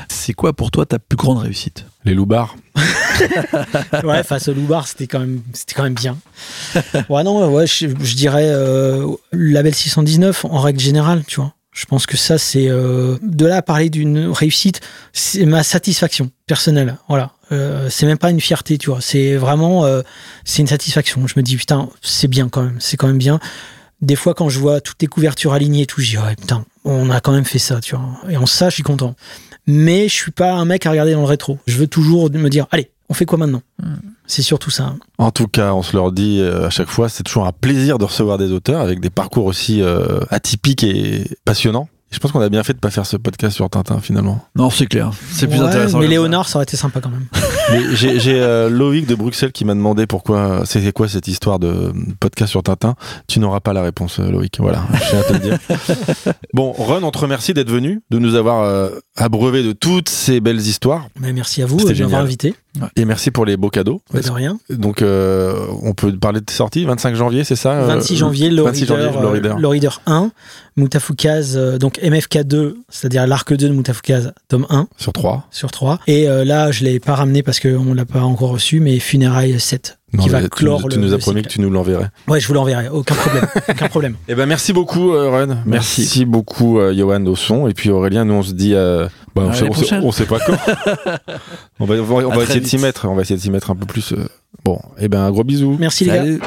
c'est 0.08 0.34
quoi 0.34 0.54
pour 0.54 0.70
toi 0.70 0.86
ta 0.86 1.00
plus 1.00 1.16
grande 1.18 1.40
réussite? 1.40 1.86
Les 2.06 2.14
loupards. 2.14 2.56
Ouais, 4.04 4.24
face 4.24 4.48
au 4.48 4.54
Loubar, 4.54 4.88
c'était 4.88 5.08
quand 5.08 5.20
même, 5.20 5.42
c'était 5.52 5.74
quand 5.74 5.84
même 5.84 5.94
bien. 5.94 6.18
Ouais, 7.10 7.24
non, 7.24 7.52
ouais, 7.54 7.68
je, 7.68 7.88
je 8.02 8.16
dirais 8.16 8.48
euh, 8.48 9.06
label 9.34 9.74
619 9.76 10.46
en 10.46 10.60
règle 10.60 10.80
générale, 10.80 11.24
tu 11.28 11.42
vois. 11.42 11.54
Je 11.72 11.86
pense 11.86 12.06
que 12.06 12.18
ça, 12.18 12.38
c'est 12.38 12.68
euh, 12.68 13.18
de 13.22 13.46
là 13.46 13.58
à 13.58 13.62
parler 13.62 13.90
d'une 13.90 14.28
réussite, 14.32 14.82
c'est 15.14 15.46
ma 15.46 15.64
satisfaction 15.64 16.32
personnelle. 16.48 16.98
Voilà, 17.08 17.34
euh, 17.52 17.90
c'est 17.90 18.06
même 18.06 18.18
pas 18.18 18.32
une 18.32 18.42
fierté, 18.42 18.78
tu 18.78 18.90
vois. 18.90 19.02
C'est 19.02 19.36
vraiment, 19.36 19.86
euh, 19.86 20.02
c'est 20.46 20.62
une 20.62 20.68
satisfaction. 20.68 21.28
Je 21.28 21.36
me 21.38 21.44
dis 21.44 21.58
putain, 21.58 21.90
c'est 22.02 22.28
bien 22.28 22.50
quand 22.50 22.64
même, 22.64 22.78
c'est 22.80 22.98
quand 22.98 23.08
même 23.08 23.20
bien. 23.20 23.40
Des 24.02 24.16
fois, 24.16 24.34
quand 24.34 24.50
je 24.50 24.60
vois 24.60 24.82
toutes 24.82 25.02
les 25.02 25.08
couvertures 25.08 25.54
alignées 25.54 25.84
et 25.84 25.86
tout, 25.86 26.02
je 26.02 26.10
dis 26.10 26.18
ouais 26.18 26.36
putain, 26.36 26.66
on 26.86 27.10
a 27.12 27.22
quand 27.22 27.34
même 27.34 27.46
fait 27.46 27.60
ça, 27.60 27.80
tu 27.82 27.96
vois. 27.96 28.06
Et 28.30 28.38
en 28.38 28.46
ça, 28.46 28.70
je 28.70 28.76
suis 28.76 28.84
content. 28.84 29.16
Mais 29.68 30.10
je 30.10 30.14
suis 30.14 30.32
pas 30.32 30.54
un 30.54 30.66
mec 30.66 30.86
à 30.86 30.92
regarder 30.92 31.14
dans 31.14 31.22
le 31.22 31.28
rétro. 31.28 31.60
Je 31.68 31.78
veux 31.78 31.88
toujours 31.88 32.32
me 32.32 32.50
dire 32.50 32.66
allez, 32.72 32.90
on 33.10 33.14
fait 33.14 33.26
quoi 33.26 33.38
maintenant? 33.38 33.62
C'est 34.30 34.44
surtout 34.44 34.70
ça. 34.70 34.94
En 35.18 35.32
tout 35.32 35.48
cas, 35.48 35.74
on 35.74 35.82
se 35.82 35.98
leur 35.98 36.12
dit 36.12 36.40
euh, 36.40 36.68
à 36.68 36.70
chaque 36.70 36.88
fois, 36.90 37.10
c'est 37.10 37.24
toujours 37.24 37.48
un 37.48 37.52
plaisir 37.52 37.98
de 37.98 38.06
recevoir 38.06 38.38
des 38.38 38.52
auteurs 38.52 38.80
avec 38.80 39.00
des 39.00 39.10
parcours 39.10 39.46
aussi 39.46 39.82
euh, 39.82 40.20
atypiques 40.30 40.84
et 40.84 41.24
passionnants. 41.46 41.90
Je 42.12 42.18
pense 42.20 42.32
qu'on 42.32 42.42
a 42.42 42.50
bien 42.50 42.64
fait 42.64 42.74
de 42.74 42.80
pas 42.80 42.90
faire 42.92 43.06
ce 43.06 43.18
podcast 43.18 43.56
sur 43.56 43.70
Tintin 43.70 44.00
finalement. 44.00 44.44
Non, 44.56 44.70
c'est 44.70 44.88
clair. 44.88 45.12
C'est 45.32 45.48
plus 45.48 45.60
Ouais, 45.60 45.66
intéressant. 45.66 46.00
Mais 46.00 46.16
comme 46.16 46.44
ça. 46.44 46.58
Aurait 46.58 46.64
été 46.64 46.78
sympa 46.78 47.02
quand 47.02 47.10
même. 47.10 47.26
Mais 47.72 47.96
J'ai 47.96 48.20
j'ai, 48.20 48.40
euh, 48.40 48.68
Loïc 48.70 49.06
de 49.06 49.14
Bruxelles 49.14 49.52
qui 49.52 49.64
m'a 49.64 49.76
demandé 49.76 50.08
pourquoi 50.08 50.64
c'était 50.66 50.92
quoi 50.92 51.08
cette 51.08 51.28
histoire 51.28 51.60
de 51.60 51.92
podcast 52.20 52.50
sur 52.50 52.64
Tintin. 52.64 52.96
Tu 53.28 53.40
n'auras 53.40 53.60
pas 53.60 53.74
la 53.74 53.84
réponse, 53.84 54.20
Loïc. 54.20 54.58
Voilà, 54.60 54.86
je 54.94 55.10
tiens 55.10 55.20
à 55.20 55.24
te 55.24 55.34
le 55.34 55.40
dire. 55.40 55.58
Bon, 56.54 56.72
Ron, 56.72 57.04
on 57.04 57.12
te 57.12 57.20
remercie 57.20 57.54
d'être 57.54 57.70
venu, 57.70 58.02
de 58.10 58.18
nous 58.18 58.34
avoir 58.34 58.64
euh, 58.64 58.90
abreuvé 59.22 59.64
de 59.64 59.72
toutes 59.74 60.10
ces 60.10 60.40
belles 60.40 60.60
histoires. 60.60 61.08
Mais 61.20 61.34
merci 61.34 61.62
à 61.62 61.66
vous 61.66 61.80
C'était 61.80 61.94
de 61.94 62.02
m'avoir 62.04 62.22
invité. 62.22 62.54
Et 62.96 63.04
merci 63.06 63.32
pour 63.32 63.46
les 63.46 63.58
beaux 63.58 63.70
cadeaux. 63.70 64.02
Pas 64.12 64.22
de 64.22 64.30
rien. 64.32 64.58
Donc, 64.70 65.02
euh, 65.02 65.66
on 65.84 65.94
peut 65.94 66.12
parler 66.18 66.40
de 66.40 66.46
tes 66.46 66.54
sorties, 66.54 66.86
25 66.86 67.16
janvier, 67.16 67.44
c'est 67.44 67.56
ça 67.56 67.74
euh, 67.74 67.88
26 67.88 68.16
janvier, 68.16 68.50
le 68.50 68.62
26 68.64 68.92
Reader, 68.92 69.04
janvier, 69.14 69.22
Low 69.22 69.30
Reader. 69.32 69.50
euh, 69.56 69.60
Low 69.60 69.70
Reader 69.70 70.02
1, 70.06 70.32
Moutafukaz, 70.78 71.58
euh, 71.58 71.78
donc 71.78 72.00
MFK2, 72.00 72.76
c'est-à-dire 72.90 73.28
l'arc 73.28 73.50
2 73.54 73.68
de 73.70 73.74
Moutafukaz, 73.74 74.32
tome 74.48 74.66
1 74.70 74.88
Sur 74.98 75.14
3. 75.14 75.48
sur 75.52 75.72
3. 75.72 76.00
Et 76.08 76.28
euh, 76.30 76.46
là, 76.46 76.72
je 76.72 76.84
l'ai 76.84 77.00
pas 77.00 77.16
ramené 77.16 77.44
parce 77.44 77.60
qu'on 77.60 77.94
l'a 77.94 78.06
pas 78.06 78.22
encore 78.22 78.52
reçu, 78.52 78.80
mais 78.80 79.00
Funérailles 79.00 79.60
7, 79.60 79.99
Non, 80.14 80.24
qui 80.24 80.30
va 80.30 80.42
tu, 80.42 80.50
clore 80.50 80.82
tu 80.90 80.96
le 80.98 81.06
nous 81.06 81.14
as 81.14 81.18
promis 81.20 81.44
que 81.44 81.48
tu 81.50 81.62
nous 81.62 81.70
l'enverrais. 81.70 82.10
Ouais, 82.28 82.40
je 82.40 82.48
vous 82.48 82.54
l'enverrai, 82.56 82.90
aucun 82.90 83.14
problème. 83.16 83.48
aucun 83.70 83.88
problème. 83.90 84.16
Eh 84.28 84.36
ben 84.36 84.46
merci 84.48 84.74
beaucoup 84.74 85.14
euh, 85.14 85.30
Ron, 85.30 85.58
merci, 85.66 86.02
Merci. 86.02 86.26
beaucoup 86.26 86.80
euh, 86.80 86.94
Johan 86.94 87.24
au 87.26 87.36
son 87.36 87.68
et 87.68 87.74
puis 87.74 87.90
Aurélien 87.92 88.26
nous 88.26 88.34
on 88.34 88.42
se 88.44 88.54
dit 88.54 88.74
euh, 88.74 89.08
bah, 89.36 89.44
on, 89.46 89.54
sait, 89.54 89.64
on, 89.70 89.74
sait, 89.74 89.82
prochaine. 89.82 90.04
on 90.04 90.12
sait 90.12 90.26
pas 90.26 90.40
quand. 90.40 90.58
on 91.80 91.86
va, 91.86 91.96
on 91.96 92.04
va, 92.04 92.16
on 92.16 92.32
À 92.32 92.36
va 92.36 92.36
très 92.38 92.44
essayer 92.46 92.62
de 92.62 92.66
s'y 92.66 92.78
mettre, 92.80 93.08
on 93.08 93.14
va 93.16 93.22
essayer 93.22 93.38
de 93.38 93.42
s'y 93.42 93.52
mettre 93.52 93.70
un 93.70 93.76
peu 93.76 93.86
plus. 93.86 94.14
euh. 94.14 94.28
Bon, 94.66 94.80
et 95.00 95.08
ben 95.08 95.22
un 95.22 95.32
gros 95.32 95.44
bisou. 95.44 95.78
Merci 95.80 96.06
les 96.06 96.12
gars. 96.12 96.46